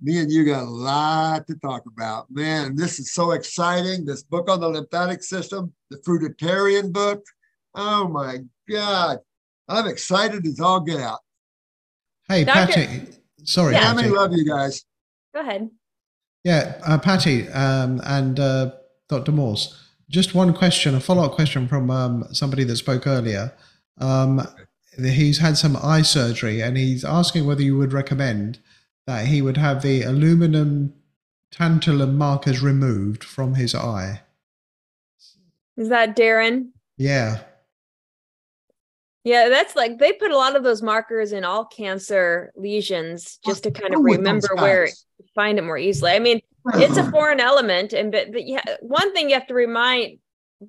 me 0.01 0.19
and 0.19 0.31
you 0.31 0.45
got 0.45 0.65
a 0.65 0.71
lot 0.71 1.47
to 1.47 1.55
talk 1.57 1.85
about. 1.87 2.27
Man, 2.31 2.77
this 2.77 2.99
is 2.99 3.12
so 3.12 3.33
exciting. 3.33 4.05
This 4.05 4.23
book 4.23 4.51
on 4.51 4.61
the 4.61 4.69
lymphatic 4.69 5.23
system, 5.23 5.73
the 5.91 5.99
fruitarian 5.99 6.93
book. 6.93 7.25
Oh 7.75 8.09
my 8.09 8.39
God. 8.71 9.19
I'm 9.69 9.87
excited 9.87 10.47
as 10.47 10.61
all 10.61 10.81
get 10.81 11.01
out. 11.01 11.21
Hey, 12.29 12.45
Doctor, 12.45 12.75
Patty. 12.75 13.03
Sorry. 13.45 13.75
Yeah. 13.75 13.95
Patty. 13.95 14.09
love 14.09 14.33
you 14.33 14.45
guys. 14.45 14.85
Go 15.35 15.41
ahead. 15.41 15.71
Yeah, 16.45 16.75
uh, 16.85 16.99
Patty 16.99 17.49
um, 17.51 18.01
and 18.05 18.39
uh, 18.41 18.73
Dr. 19.09 19.33
Morse. 19.33 19.79
Just 20.11 20.35
one 20.35 20.53
question, 20.53 20.95
a 20.95 21.01
follow 21.01 21.25
up 21.25 21.33
question 21.33 21.69
from 21.69 21.91
um, 21.91 22.25
somebody 22.33 22.65
that 22.65 22.77
spoke 22.77 23.07
earlier. 23.07 23.53
Um, 23.99 24.47
he's 24.99 25.39
had 25.39 25.57
some 25.57 25.77
eye 25.83 26.03
surgery 26.03 26.61
and 26.61 26.77
he's 26.77 27.05
asking 27.05 27.47
whether 27.47 27.62
you 27.62 27.79
would 27.79 27.93
recommend 27.93 28.59
that 29.07 29.27
he 29.27 29.41
would 29.41 29.57
have 29.57 29.83
the 29.83 30.03
aluminum 30.03 30.95
tantalum 31.53 32.15
markers 32.15 32.61
removed 32.62 33.25
from 33.25 33.55
his 33.55 33.75
eye. 33.75 34.23
Is 35.77 35.89
that 35.89 36.17
Darren? 36.17 36.71
Yeah. 36.97 37.41
Yeah, 39.25 39.49
that's 39.49 39.77
like 39.77 39.99
they 39.99 40.12
put 40.12 40.33
a 40.33 40.37
lot 40.37 40.57
of 40.57 40.65
those 40.65 40.83
markers 40.83 41.33
in 41.33 41.45
all 41.45 41.65
cancer 41.65 42.53
lesions 42.57 43.39
just 43.47 43.62
to 43.62 43.71
kind 43.71 43.95
of 43.95 44.03
remember 44.03 44.49
where 44.57 44.89
find 45.35 45.59
it 45.59 45.62
more 45.62 45.78
easily. 45.78 46.12
I 46.12 46.19
mean, 46.19 46.41
it's 46.75 46.97
a 46.97 47.11
foreign 47.11 47.41
element, 47.41 47.93
and 47.93 48.12
but, 48.12 48.33
but 48.33 48.47
yeah, 48.47 48.62
one 48.81 49.12
thing 49.12 49.28
you 49.28 49.35
have 49.35 49.47
to 49.49 49.55
remind, 49.55 50.19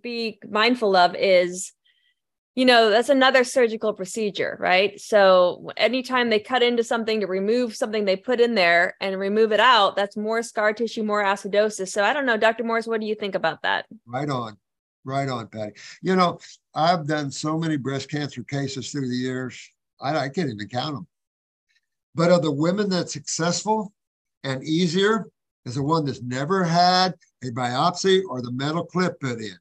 be 0.02 0.40
mindful 0.50 0.96
of 0.96 1.16
is 1.16 1.74
you 2.56 2.66
know, 2.66 2.92
that's 2.92 3.10
another 3.10 3.44
surgical 3.44 3.94
procedure, 3.94 4.58
right? 4.60 5.00
So 5.00 5.72
anytime 5.76 6.30
they 6.30 6.40
cut 6.40 6.62
into 6.62 6.84
something 6.84 7.22
to 7.22 7.28
remove 7.28 7.76
something 7.76 8.06
they 8.06 8.16
put 8.16 8.40
in 8.40 8.54
there 8.54 8.96
and 9.02 9.20
remove 9.20 9.52
it 9.52 9.60
out, 9.60 9.96
that's 9.96 10.16
more 10.16 10.44
scar 10.44 10.72
tissue, 10.72 11.04
more 11.04 11.24
acidosis. 11.24 11.90
So 11.90 12.04
I 12.04 12.14
don't 12.14 12.28
know, 12.28 12.38
Dr. 12.38 12.64
Morse, 12.64 12.86
what 12.86 13.02
do 13.02 13.08
you 13.08 13.16
think 13.16 13.34
about 13.34 13.64
that? 13.64 13.88
Right 14.06 14.30
on. 14.30 14.58
Right 15.04 15.28
on, 15.28 15.48
Patty. 15.48 15.74
You 16.02 16.16
know, 16.16 16.40
I've 16.76 17.08
done 17.08 17.32
so 17.32 17.58
many 17.58 17.76
breast 17.76 18.10
cancer 18.10 18.44
cases 18.44 18.92
through 18.92 19.10
the 19.10 19.16
years. 19.16 19.60
I, 20.00 20.16
I 20.16 20.30
can't 20.30 20.50
even 20.50 20.70
count 20.70 20.96
them. 20.96 21.08
But 22.14 22.32
of 22.32 22.44
the 22.44 22.52
women 22.52 22.88
that's 22.88 23.14
successful 23.14 23.92
and 24.44 24.64
easier 24.64 25.28
is 25.66 25.76
the 25.76 25.84
one 25.84 26.06
that's 26.06 26.22
never 26.22 26.64
had 26.64 27.16
a 27.44 27.48
biopsy 27.48 28.22
or 28.30 28.42
the 28.42 28.52
metal 28.52 28.86
clip 28.86 29.20
put 29.20 29.40
in. 29.40 29.58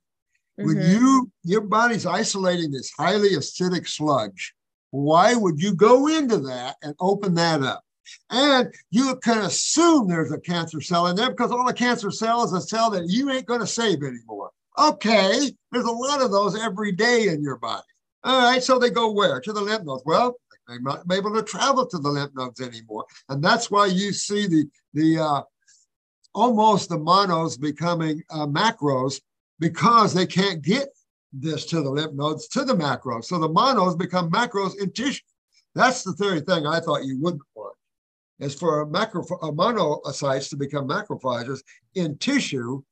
When 0.57 0.77
Mhm. 0.77 0.91
you 0.91 1.31
your 1.45 1.63
body's 1.63 2.07
isolating 2.07 2.71
this 2.71 2.91
highly 2.97 3.31
acidic 3.31 3.89
sludge, 3.89 4.55
why 4.91 5.35
would 5.35 5.61
you 5.61 5.75
go 5.75 6.09
into 6.09 6.39
that 6.41 6.77
and 6.83 6.95
open 7.01 7.35
that 7.35 7.63
up? 7.63 7.85
And 8.31 8.75
you 8.91 9.17
can 9.17 9.39
assume 9.39 10.09
there's 10.09 10.33
a 10.33 10.39
cancer 10.39 10.81
cell 10.81 11.07
in 11.07 11.17
there 11.17 11.31
because 11.31 11.51
all 11.51 11.69
a 11.69 11.73
cancer 11.73 12.11
cell 12.11 12.45
is 12.45 12.53
a 12.53 12.61
cell 12.61 12.91
that 12.91 13.09
you 13.09 13.31
ain't 13.31 13.47
going 13.47 13.61
to 13.61 13.67
save 13.67 14.03
anymore. 14.03 14.51
Okay, 14.79 15.57
there's 15.71 15.85
a 15.85 15.91
lot 15.91 16.21
of 16.21 16.31
those 16.31 16.59
every 16.59 16.93
day 16.93 17.29
in 17.29 17.43
your 17.43 17.57
body. 17.57 17.83
All 18.25 18.51
right, 18.51 18.63
so 18.63 18.79
they 18.79 18.91
go 18.91 19.11
where? 19.11 19.41
To 19.41 19.53
the 19.53 19.61
lymph 19.61 19.85
nodes. 19.85 20.03
Well, 20.05 20.37
they 20.73 20.79
might 20.79 20.95
not 20.95 21.09
be 21.09 21.17
able 21.17 21.35
to 21.35 21.43
travel 21.43 21.87
to 21.87 21.99
the 21.99 22.09
lymph 22.09 22.33
nodes 22.35 22.61
anymore. 22.61 23.05
And 23.29 23.43
that's 23.43 23.71
why 23.71 23.87
you 23.87 24.13
see 24.13 24.47
the 24.47 24.69
the 24.95 25.19
uh, 25.19 25.43
almost 26.35 26.89
the 26.89 26.99
monos 26.99 27.57
becoming 27.57 28.23
uh, 28.31 28.47
macros 28.47 29.21
because 29.59 30.15
they 30.15 30.27
can't 30.27 30.63
get 30.63 30.89
this 31.33 31.67
to 31.67 31.83
the 31.83 31.91
lymph 31.91 32.15
nodes 32.15 32.49
to 32.49 32.65
the 32.65 32.75
macros. 32.75 33.25
So 33.25 33.39
the 33.39 33.49
monos 33.49 33.97
become 33.97 34.31
macros 34.31 34.81
in 34.81 34.93
tissue. 34.93 35.23
That's 35.75 36.03
the 36.03 36.15
very 36.19 36.41
thing 36.41 36.67
I 36.67 36.81
thought 36.81 37.05
you 37.05 37.19
wouldn't 37.21 37.43
want 37.55 37.77
is 38.41 38.55
for 38.55 38.81
a 38.81 38.87
macro 38.87 39.23
a 39.43 39.53
monocytes 39.53 40.51
to 40.51 40.57
become 40.57 40.89
macrophages 40.89 41.63
in 41.95 42.19
tissue 42.19 42.83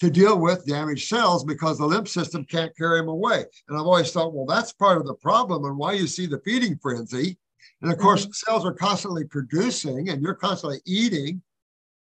to 0.00 0.10
deal 0.10 0.38
with 0.38 0.66
damaged 0.66 1.08
cells 1.08 1.44
because 1.44 1.78
the 1.78 1.86
lymph 1.86 2.08
system 2.08 2.44
can't 2.44 2.76
carry 2.76 3.00
them 3.00 3.08
away. 3.08 3.44
And 3.68 3.78
I've 3.78 3.86
always 3.86 4.12
thought, 4.12 4.34
well, 4.34 4.46
that's 4.46 4.72
part 4.72 4.98
of 4.98 5.06
the 5.06 5.14
problem 5.14 5.64
and 5.64 5.78
why 5.78 5.92
you 5.92 6.06
see 6.06 6.26
the 6.26 6.40
feeding 6.40 6.78
frenzy. 6.78 7.38
And 7.80 7.90
of 7.90 7.96
mm-hmm. 7.96 8.04
course, 8.04 8.28
cells 8.32 8.66
are 8.66 8.74
constantly 8.74 9.24
producing 9.24 10.08
and 10.10 10.22
you're 10.22 10.34
constantly 10.34 10.80
eating. 10.84 11.42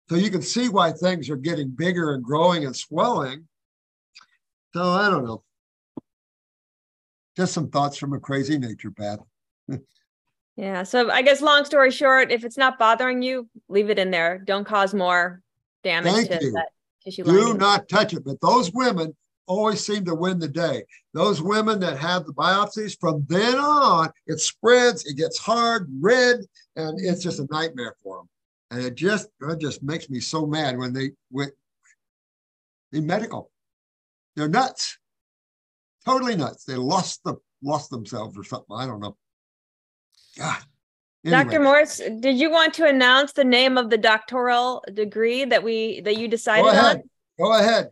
So 0.10 0.16
you 0.16 0.32
can 0.32 0.42
see 0.42 0.70
why 0.70 0.92
things 0.92 1.30
are 1.30 1.36
getting 1.36 1.70
bigger 1.70 2.14
and 2.14 2.24
growing 2.24 2.66
and 2.66 2.76
swelling. 2.76 3.48
So 4.74 4.84
I 4.84 5.10
don't 5.10 5.26
know. 5.26 5.44
Just 7.38 7.54
some 7.54 7.70
thoughts 7.70 7.98
from 7.98 8.14
a 8.14 8.20
crazy 8.20 8.58
naturopath. 8.58 9.24
Yeah. 10.56 10.84
So 10.84 11.10
I 11.10 11.24
guess 11.24 11.42
long 11.42 11.66
story 11.66 11.90
short, 11.90 12.32
if 12.32 12.46
it's 12.46 12.60
not 12.60 12.78
bothering 12.78 13.24
you, 13.24 13.50
leave 13.70 13.90
it 13.90 13.98
in 13.98 14.12
there. 14.12 14.38
Don't 14.38 14.66
cause 14.66 14.94
more 14.94 15.42
damage 15.84 16.14
Thank 16.14 16.30
to 16.30 16.46
you. 16.46 16.52
that 16.52 16.68
Do 17.06 17.54
not 17.56 17.90
touch 17.90 18.14
it. 18.14 18.24
But 18.24 18.42
those 18.42 18.72
women 18.74 19.16
always 19.48 19.86
seem 19.86 20.06
to 20.06 20.16
win 20.16 20.40
the 20.40 20.48
day. 20.48 20.84
Those 21.14 21.42
women 21.42 21.80
that 21.82 21.98
have 21.98 22.26
the 22.26 22.34
biopsies, 22.34 22.98
from 23.00 23.26
then 23.28 23.56
on, 23.56 24.10
it 24.28 24.40
spreads, 24.40 25.06
it 25.06 25.18
gets 25.18 25.38
hard, 25.38 25.90
red, 26.00 26.38
and 26.76 27.00
it's 27.00 27.24
just 27.24 27.40
a 27.40 27.48
nightmare 27.52 27.96
for 28.02 28.18
them. 28.18 28.30
And 28.72 28.86
it 28.86 28.96
just 28.96 29.30
it 29.42 29.60
just 29.60 29.84
makes 29.84 30.10
me 30.10 30.20
so 30.20 30.46
mad 30.46 30.78
when 30.78 30.94
they 30.94 31.12
went 31.30 31.54
in 32.92 33.06
medical. 33.06 33.52
They're 34.36 34.50
nuts. 34.50 34.98
Totally 36.06 36.36
nuts. 36.36 36.66
They 36.66 36.76
lost 36.76 37.24
the 37.24 37.36
lost 37.62 37.90
themselves 37.90 38.38
or 38.38 38.44
something. 38.44 38.76
I 38.76 38.86
don't 38.86 39.00
know. 39.00 39.16
God. 40.38 40.64
Dr. 41.26 41.60
Morse, 41.62 42.02
did 42.20 42.38
you 42.38 42.50
want 42.50 42.74
to 42.76 42.86
announce 42.86 43.32
the 43.32 43.46
name 43.46 43.78
of 43.78 43.90
the 43.90 43.98
doctoral 43.98 44.84
degree 44.94 45.46
that 45.46 45.64
we 45.64 46.02
that 46.02 46.18
you 46.18 46.28
decided 46.28 46.64
go 46.64 46.70
ahead. 46.70 46.98
on? 46.98 47.04
Go 47.38 47.54
ahead. 47.58 47.90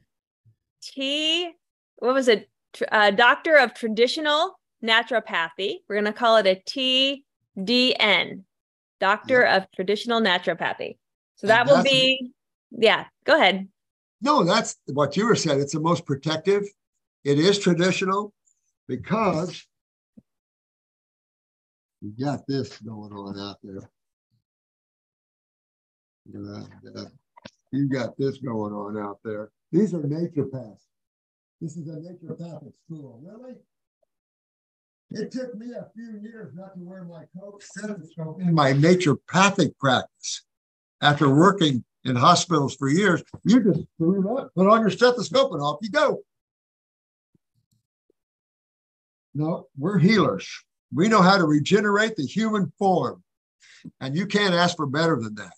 T, 0.81 1.51
what 1.97 2.13
was 2.13 2.27
it? 2.27 2.49
Uh, 2.91 3.11
Doctor 3.11 3.55
of 3.55 3.73
Traditional 3.73 4.59
Naturopathy. 4.83 5.77
We're 5.87 5.95
going 5.95 6.05
to 6.05 6.13
call 6.13 6.37
it 6.37 6.47
a 6.47 7.21
TDN, 7.57 8.43
Doctor 8.99 9.43
of 9.43 9.65
Traditional 9.75 10.21
Naturopathy. 10.21 10.97
So 11.35 11.47
that 11.47 11.67
will 11.67 11.83
be, 11.83 12.31
yeah, 12.71 13.05
go 13.25 13.35
ahead. 13.35 13.67
No, 14.21 14.43
that's 14.43 14.77
what 14.87 15.17
you 15.17 15.25
were 15.25 15.35
saying. 15.35 15.59
It's 15.59 15.73
the 15.73 15.79
most 15.79 16.05
protective. 16.05 16.63
It 17.23 17.39
is 17.39 17.59
traditional 17.59 18.33
because 18.87 19.65
you 22.01 22.13
got 22.19 22.45
this 22.47 22.77
going 22.80 23.13
on 23.13 23.39
out 23.39 23.57
there. 23.63 23.89
You 26.31 26.67
uh, 26.95 27.05
You 27.71 27.88
got 27.88 28.17
this 28.17 28.38
going 28.39 28.73
on 28.73 28.97
out 28.97 29.19
there. 29.23 29.51
These 29.71 29.93
are 29.93 30.01
naturopaths. 30.01 30.81
This 31.61 31.77
is 31.77 31.88
a 31.88 31.91
naturopathic 31.91 32.73
school. 32.85 33.21
Really? 33.23 33.55
It 35.11 35.31
took 35.31 35.55
me 35.55 35.67
a 35.73 35.88
few 35.93 36.19
years 36.21 36.53
not 36.55 36.73
to 36.73 36.80
wear 36.80 37.03
my 37.03 37.25
coat 37.39 37.61
stethoscope 37.61 38.41
in 38.41 38.53
my 38.53 38.73
naturopathic 38.73 39.77
practice. 39.77 40.43
After 41.01 41.33
working 41.33 41.83
in 42.05 42.15
hospitals 42.15 42.75
for 42.75 42.88
years, 42.89 43.23
you 43.43 43.63
just 43.63 43.85
threw 43.97 44.21
it 44.21 44.39
up, 44.39 44.51
put 44.55 44.67
on 44.67 44.81
your 44.81 44.89
stethoscope, 44.89 45.51
and 45.51 45.61
off 45.61 45.80
you 45.81 45.89
go. 45.89 46.21
No, 49.33 49.67
we're 49.77 49.97
healers. 49.97 50.47
We 50.93 51.07
know 51.07 51.21
how 51.21 51.37
to 51.37 51.45
regenerate 51.45 52.15
the 52.15 52.25
human 52.25 52.71
form, 52.77 53.23
and 53.99 54.15
you 54.15 54.25
can't 54.25 54.53
ask 54.53 54.75
for 54.75 54.85
better 54.85 55.19
than 55.19 55.35
that. 55.35 55.53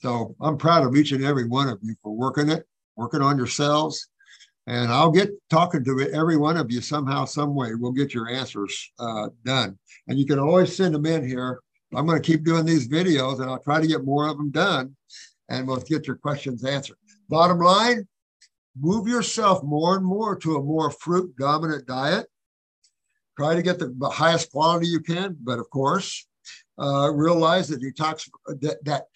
So 0.00 0.36
I'm 0.40 0.58
proud 0.58 0.86
of 0.86 0.94
each 0.94 1.12
and 1.12 1.24
every 1.24 1.46
one 1.46 1.68
of 1.68 1.78
you 1.82 1.94
for 2.02 2.14
working 2.14 2.48
it, 2.48 2.66
working 2.96 3.22
on 3.22 3.36
yourselves. 3.36 4.08
And 4.66 4.92
I'll 4.92 5.12
get 5.12 5.30
talking 5.48 5.84
to 5.84 6.10
every 6.12 6.36
one 6.36 6.56
of 6.56 6.72
you 6.72 6.80
somehow, 6.80 7.24
some 7.24 7.54
way. 7.54 7.74
We'll 7.74 7.92
get 7.92 8.12
your 8.12 8.28
answers 8.28 8.92
uh, 8.98 9.28
done. 9.44 9.78
And 10.08 10.18
you 10.18 10.26
can 10.26 10.38
always 10.38 10.76
send 10.76 10.94
them 10.94 11.06
in 11.06 11.26
here. 11.26 11.60
I'm 11.94 12.06
going 12.06 12.20
to 12.20 12.26
keep 12.26 12.44
doing 12.44 12.64
these 12.64 12.88
videos 12.88 13.40
and 13.40 13.48
I'll 13.48 13.60
try 13.60 13.80
to 13.80 13.86
get 13.86 14.04
more 14.04 14.26
of 14.26 14.36
them 14.36 14.50
done 14.50 14.96
and 15.48 15.66
we'll 15.66 15.76
get 15.76 16.06
your 16.06 16.16
questions 16.16 16.64
answered. 16.64 16.96
Bottom 17.28 17.58
line, 17.58 18.06
move 18.78 19.06
yourself 19.06 19.62
more 19.62 19.96
and 19.96 20.04
more 20.04 20.36
to 20.36 20.56
a 20.56 20.62
more 20.62 20.90
fruit 20.90 21.34
dominant 21.36 21.86
diet. 21.86 22.26
Try 23.36 23.54
to 23.54 23.62
get 23.62 23.78
the 23.78 24.10
highest 24.10 24.50
quality 24.50 24.86
you 24.86 25.00
can, 25.00 25.36
but 25.42 25.58
of 25.58 25.68
course, 25.70 26.26
uh, 26.78 27.10
realize 27.12 27.68
that 27.68 27.82
detox 27.82 28.28
that, 28.46 28.82
that 28.84 29.06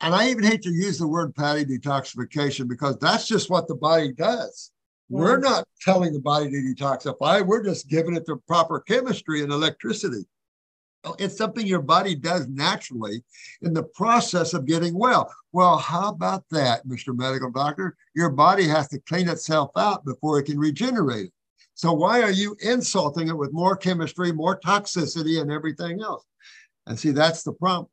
and 0.00 0.14
I 0.14 0.28
even 0.30 0.42
hate 0.42 0.62
to 0.62 0.70
use 0.70 0.98
the 0.98 1.06
word 1.06 1.34
patty 1.34 1.64
detoxification 1.64 2.68
because 2.68 2.98
that's 2.98 3.28
just 3.28 3.48
what 3.48 3.68
the 3.68 3.76
body 3.76 4.12
does. 4.12 4.72
We're 5.08 5.38
not 5.38 5.68
telling 5.82 6.12
the 6.12 6.20
body 6.20 6.50
to 6.50 6.56
detoxify, 6.56 7.46
we're 7.46 7.62
just 7.62 7.88
giving 7.88 8.16
it 8.16 8.24
the 8.24 8.36
proper 8.48 8.80
chemistry 8.80 9.42
and 9.42 9.52
electricity. 9.52 10.24
It's 11.18 11.36
something 11.36 11.66
your 11.66 11.82
body 11.82 12.14
does 12.14 12.48
naturally 12.48 13.22
in 13.60 13.74
the 13.74 13.82
process 13.82 14.54
of 14.54 14.66
getting 14.66 14.96
well. 14.96 15.32
Well, 15.52 15.76
how 15.76 16.08
about 16.08 16.44
that, 16.50 16.86
Mr. 16.86 17.16
Medical 17.16 17.50
Doctor? 17.50 17.96
Your 18.14 18.30
body 18.30 18.66
has 18.68 18.88
to 18.88 19.00
clean 19.00 19.28
itself 19.28 19.70
out 19.76 20.04
before 20.04 20.38
it 20.38 20.44
can 20.44 20.58
regenerate 20.58 21.26
it. 21.26 21.32
So, 21.82 21.92
why 21.92 22.22
are 22.22 22.30
you 22.30 22.56
insulting 22.60 23.26
it 23.26 23.36
with 23.36 23.52
more 23.52 23.76
chemistry, 23.76 24.30
more 24.30 24.56
toxicity, 24.56 25.42
and 25.42 25.50
everything 25.50 26.00
else? 26.00 26.24
And 26.86 26.96
see, 26.96 27.10
that's 27.10 27.42
the 27.42 27.54
problem. 27.54 27.88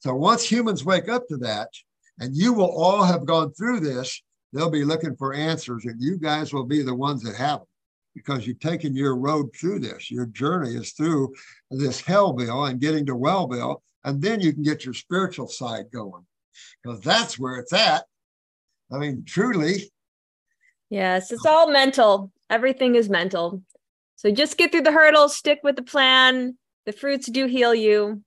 So 0.00 0.14
once 0.14 0.44
humans 0.44 0.84
wake 0.84 1.08
up 1.08 1.26
to 1.28 1.38
that, 1.38 1.70
and 2.18 2.36
you 2.36 2.52
will 2.52 2.70
all 2.70 3.02
have 3.02 3.24
gone 3.24 3.54
through 3.54 3.80
this, 3.80 4.22
they'll 4.52 4.68
be 4.68 4.84
looking 4.84 5.16
for 5.16 5.32
answers, 5.32 5.86
and 5.86 5.98
you 5.98 6.18
guys 6.18 6.52
will 6.52 6.66
be 6.66 6.82
the 6.82 6.94
ones 6.94 7.22
that 7.22 7.34
have 7.36 7.60
them 7.60 7.68
because 8.14 8.46
you've 8.46 8.60
taken 8.60 8.94
your 8.94 9.16
road 9.16 9.48
through 9.58 9.78
this. 9.78 10.10
Your 10.10 10.26
journey 10.26 10.74
is 10.74 10.92
through 10.92 11.32
this 11.70 12.02
hellville 12.02 12.68
and 12.68 12.82
getting 12.82 13.06
to 13.06 13.16
wellville, 13.16 13.80
and 14.04 14.20
then 14.20 14.42
you 14.42 14.52
can 14.52 14.62
get 14.62 14.84
your 14.84 14.92
spiritual 14.92 15.48
side 15.48 15.86
going 15.90 16.26
because 16.84 17.00
that's 17.00 17.38
where 17.38 17.56
it's 17.56 17.72
at. 17.72 18.04
I 18.92 18.98
mean, 18.98 19.24
truly, 19.26 19.90
Yes, 20.92 21.32
it's 21.32 21.46
all 21.46 21.70
mental. 21.70 22.30
Everything 22.52 22.96
is 22.96 23.08
mental. 23.08 23.62
So 24.16 24.30
just 24.30 24.58
get 24.58 24.70
through 24.70 24.82
the 24.82 24.92
hurdles, 24.92 25.34
stick 25.34 25.60
with 25.64 25.74
the 25.74 25.82
plan. 25.82 26.58
The 26.84 26.92
fruits 26.92 27.28
do 27.30 27.46
heal 27.46 27.74
you. 27.74 28.22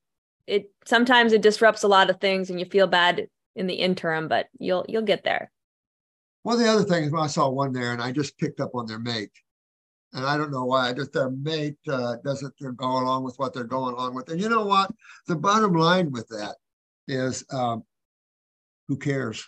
It 0.47 0.71
sometimes 0.85 1.31
it 1.31 1.43
disrupts 1.43 1.83
a 1.83 1.87
lot 1.87 2.09
of 2.09 2.19
things 2.19 2.49
and 2.49 2.59
you 2.59 2.65
feel 2.65 2.87
bad 2.87 3.27
in 3.55 3.67
the 3.67 3.75
interim, 3.75 4.27
but 4.27 4.47
you'll 4.57 4.83
you'll 4.89 5.03
get 5.03 5.23
there. 5.23 5.51
One 6.41 6.55
of 6.55 6.61
the 6.61 6.71
other 6.71 6.83
things 6.83 7.07
is, 7.07 7.13
I 7.13 7.27
saw 7.27 7.49
one 7.49 7.71
there, 7.71 7.93
and 7.93 8.01
I 8.01 8.11
just 8.11 8.37
picked 8.37 8.59
up 8.59 8.71
on 8.73 8.87
their 8.87 8.99
mate, 8.99 9.31
and 10.13 10.25
I 10.25 10.37
don't 10.37 10.51
know 10.51 10.65
why. 10.65 10.91
Just 10.93 11.13
their 11.13 11.29
mate 11.29 11.77
uh, 11.87 12.15
doesn't 12.23 12.53
go 12.77 12.85
along 12.85 13.23
with 13.23 13.35
what 13.37 13.53
they're 13.53 13.63
going 13.63 13.93
along 13.93 14.15
with. 14.15 14.29
And 14.29 14.41
you 14.41 14.49
know 14.49 14.65
what? 14.65 14.89
The 15.27 15.35
bottom 15.35 15.73
line 15.73 16.11
with 16.11 16.27
that 16.29 16.55
is, 17.07 17.45
um, 17.51 17.83
who 18.87 18.97
cares? 18.97 19.47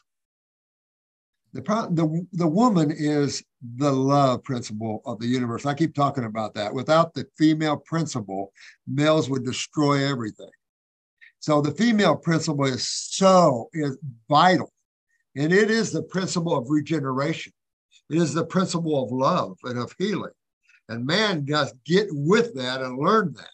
The, 1.53 1.61
pro- 1.61 1.89
the, 1.89 2.25
the 2.33 2.47
woman 2.47 2.91
is 2.91 3.43
the 3.61 3.91
love 3.91 4.43
principle 4.43 5.01
of 5.05 5.19
the 5.19 5.27
universe. 5.27 5.65
I 5.65 5.73
keep 5.73 5.95
talking 5.95 6.25
about 6.25 6.53
that. 6.55 6.73
Without 6.73 7.13
the 7.13 7.25
female 7.37 7.77
principle, 7.77 8.51
males 8.87 9.29
would 9.29 9.45
destroy 9.45 10.07
everything. 10.07 10.49
So 11.39 11.61
the 11.61 11.71
female 11.71 12.15
principle 12.15 12.65
is 12.65 12.87
so 12.87 13.69
is 13.73 13.97
vital. 14.29 14.71
And 15.35 15.53
it 15.53 15.69
is 15.69 15.91
the 15.91 16.03
principle 16.03 16.57
of 16.57 16.69
regeneration. 16.69 17.53
It 18.09 18.17
is 18.17 18.33
the 18.33 18.45
principle 18.45 19.03
of 19.03 19.11
love 19.11 19.57
and 19.63 19.77
of 19.77 19.93
healing. 19.97 20.31
And 20.89 21.05
man 21.05 21.45
does 21.45 21.73
get 21.85 22.07
with 22.11 22.55
that 22.55 22.81
and 22.81 22.97
learn 22.97 23.33
that. 23.33 23.49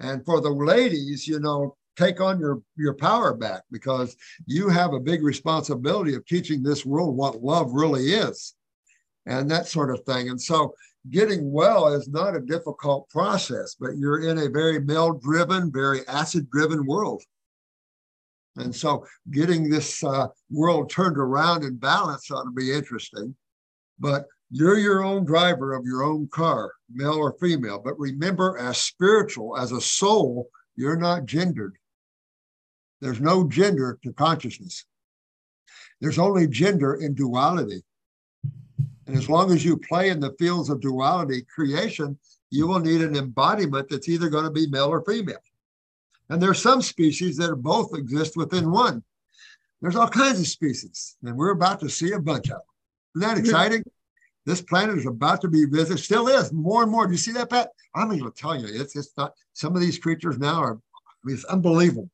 And 0.00 0.24
for 0.24 0.40
the 0.40 0.50
ladies, 0.50 1.26
you 1.26 1.40
know, 1.40 1.76
take 1.96 2.20
on 2.20 2.38
your 2.38 2.62
your 2.76 2.94
power 2.94 3.34
back 3.34 3.62
because 3.70 4.16
you 4.46 4.68
have 4.68 4.92
a 4.92 5.00
big 5.00 5.22
responsibility 5.22 6.14
of 6.14 6.24
teaching 6.26 6.62
this 6.62 6.86
world 6.86 7.16
what 7.16 7.42
love 7.42 7.72
really 7.72 8.12
is 8.12 8.54
and 9.28 9.50
that 9.50 9.66
sort 9.66 9.90
of 9.90 10.04
thing 10.04 10.28
and 10.28 10.40
so 10.40 10.74
getting 11.10 11.52
well 11.52 11.86
is 11.92 12.08
not 12.08 12.34
a 12.34 12.40
difficult 12.40 13.08
process 13.08 13.76
but 13.78 13.96
you're 13.96 14.28
in 14.28 14.38
a 14.38 14.50
very 14.50 14.80
male 14.80 15.12
driven 15.12 15.70
very 15.72 16.06
acid 16.08 16.50
driven 16.50 16.84
world 16.86 17.22
and 18.56 18.74
so 18.74 19.06
getting 19.30 19.70
this 19.70 20.02
uh, 20.02 20.26
world 20.50 20.90
turned 20.90 21.16
around 21.16 21.62
and 21.62 21.80
balanced 21.80 22.30
ought 22.32 22.44
to 22.44 22.50
be 22.50 22.72
interesting 22.72 23.34
but 24.00 24.24
you're 24.50 24.78
your 24.78 25.04
own 25.04 25.24
driver 25.24 25.74
of 25.74 25.84
your 25.84 26.02
own 26.02 26.26
car 26.32 26.72
male 26.90 27.14
or 27.14 27.36
female 27.40 27.78
but 27.78 27.98
remember 27.98 28.58
as 28.58 28.78
spiritual 28.78 29.56
as 29.56 29.70
a 29.70 29.80
soul 29.80 30.48
you're 30.74 30.96
not 30.96 31.24
gendered 31.26 31.78
there's 33.00 33.20
no 33.20 33.46
gender 33.46 33.98
to 34.02 34.12
consciousness. 34.12 34.84
There's 36.00 36.18
only 36.18 36.46
gender 36.48 36.94
in 36.94 37.14
duality. 37.14 37.82
And 39.08 39.16
as 39.16 39.28
long 39.30 39.50
as 39.52 39.64
you 39.64 39.78
play 39.78 40.10
in 40.10 40.20
the 40.20 40.34
fields 40.38 40.68
of 40.68 40.82
duality 40.82 41.42
creation, 41.42 42.18
you 42.50 42.66
will 42.66 42.78
need 42.78 43.00
an 43.00 43.16
embodiment 43.16 43.88
that's 43.88 44.08
either 44.08 44.28
going 44.28 44.44
to 44.44 44.50
be 44.50 44.68
male 44.68 44.88
or 44.88 45.02
female. 45.02 45.38
And 46.28 46.40
there's 46.40 46.62
some 46.62 46.82
species 46.82 47.38
that 47.38 47.54
both 47.56 47.96
exist 47.96 48.36
within 48.36 48.70
one. 48.70 49.02
There's 49.80 49.96
all 49.96 50.08
kinds 50.08 50.40
of 50.40 50.46
species, 50.46 51.16
and 51.22 51.36
we're 51.36 51.52
about 51.52 51.80
to 51.80 51.88
see 51.88 52.12
a 52.12 52.20
bunch 52.20 52.46
of 52.46 52.58
them. 52.58 52.60
Isn't 53.16 53.28
that 53.28 53.38
exciting? 53.38 53.82
This 54.44 54.60
planet 54.60 54.98
is 54.98 55.06
about 55.06 55.40
to 55.42 55.48
be 55.48 55.64
visited, 55.64 56.02
still 56.02 56.28
is 56.28 56.52
more 56.52 56.82
and 56.82 56.90
more. 56.90 57.06
Do 57.06 57.12
you 57.12 57.18
see 57.18 57.32
that, 57.32 57.48
Pat? 57.48 57.70
I'm 57.94 58.08
going 58.08 58.20
to 58.20 58.30
tell 58.30 58.60
you, 58.60 58.66
it's 58.68 58.94
it's 58.94 59.12
not. 59.16 59.32
Some 59.54 59.74
of 59.74 59.80
these 59.80 59.98
creatures 59.98 60.38
now 60.38 60.60
are, 60.60 60.74
I 60.74 60.78
mean, 61.24 61.36
it's 61.36 61.44
unbelievable. 61.44 62.10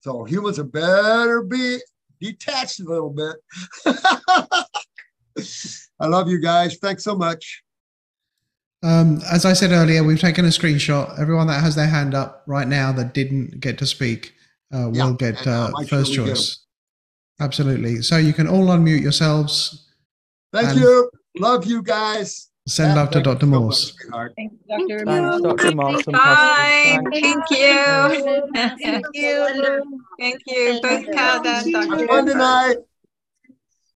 So 0.00 0.24
humans 0.24 0.58
are 0.58 0.64
better 0.64 1.42
be 1.42 1.78
detached 2.20 2.80
a 2.80 2.84
little 2.84 3.10
bit. 3.10 3.36
I 6.02 6.06
love 6.08 6.28
you 6.28 6.40
guys. 6.40 6.76
Thanks 6.78 7.04
so 7.04 7.14
much. 7.14 7.62
Um, 8.82 9.20
as 9.32 9.44
I 9.44 9.52
said 9.52 9.70
earlier, 9.70 10.02
we've 10.02 10.20
taken 10.20 10.44
a 10.44 10.48
screenshot. 10.48 11.16
Everyone 11.20 11.46
that 11.46 11.60
has 11.62 11.76
their 11.76 11.86
hand 11.86 12.12
up 12.14 12.42
right 12.48 12.66
now 12.66 12.90
that 12.92 13.14
didn't 13.14 13.60
get 13.60 13.78
to 13.78 13.86
speak 13.86 14.34
uh, 14.74 14.88
will 14.90 14.96
Yeah, 14.96 15.12
get 15.16 15.46
uh, 15.46 15.70
make 15.78 15.88
sure 15.88 15.98
first 16.00 16.10
we 16.10 16.16
get 16.16 16.22
'em. 16.22 16.34
choice. 16.34 16.58
Absolutely. 17.40 18.02
So 18.02 18.16
you 18.16 18.32
can 18.32 18.48
all 18.48 18.66
unmute 18.66 19.00
yourselves. 19.00 19.86
Thank 20.52 20.76
you. 20.76 21.08
Love 21.38 21.64
you 21.66 21.82
guys. 21.82 22.48
Send 22.66 22.94
love 22.96 23.10
to 23.10 23.14
Thank 23.22 23.26
you 23.26 23.32
Dr. 23.32 23.40
so 23.40 23.46
much, 23.46 23.60
Morse. 23.60 23.92
sweetheart. 23.94 24.32
Dr. 24.68 25.04
Thanks, 25.06 25.42
Dr. 25.42 25.74
Morse. 25.76 26.06
and 26.06 26.12
Bye. 26.16 26.98
Pastor. 27.02 27.10
Thank 27.12 27.50
you. 27.50 28.50
Thank 28.82 29.06
you. 29.14 30.04
Thank 30.18 30.42
you, 30.46 30.80
both 30.82 31.06
Cal 31.12 31.46
and 31.46 31.46
Have 31.46 31.88
Dr. 31.88 32.06
fun 32.08 32.26
tonight. 32.26 32.76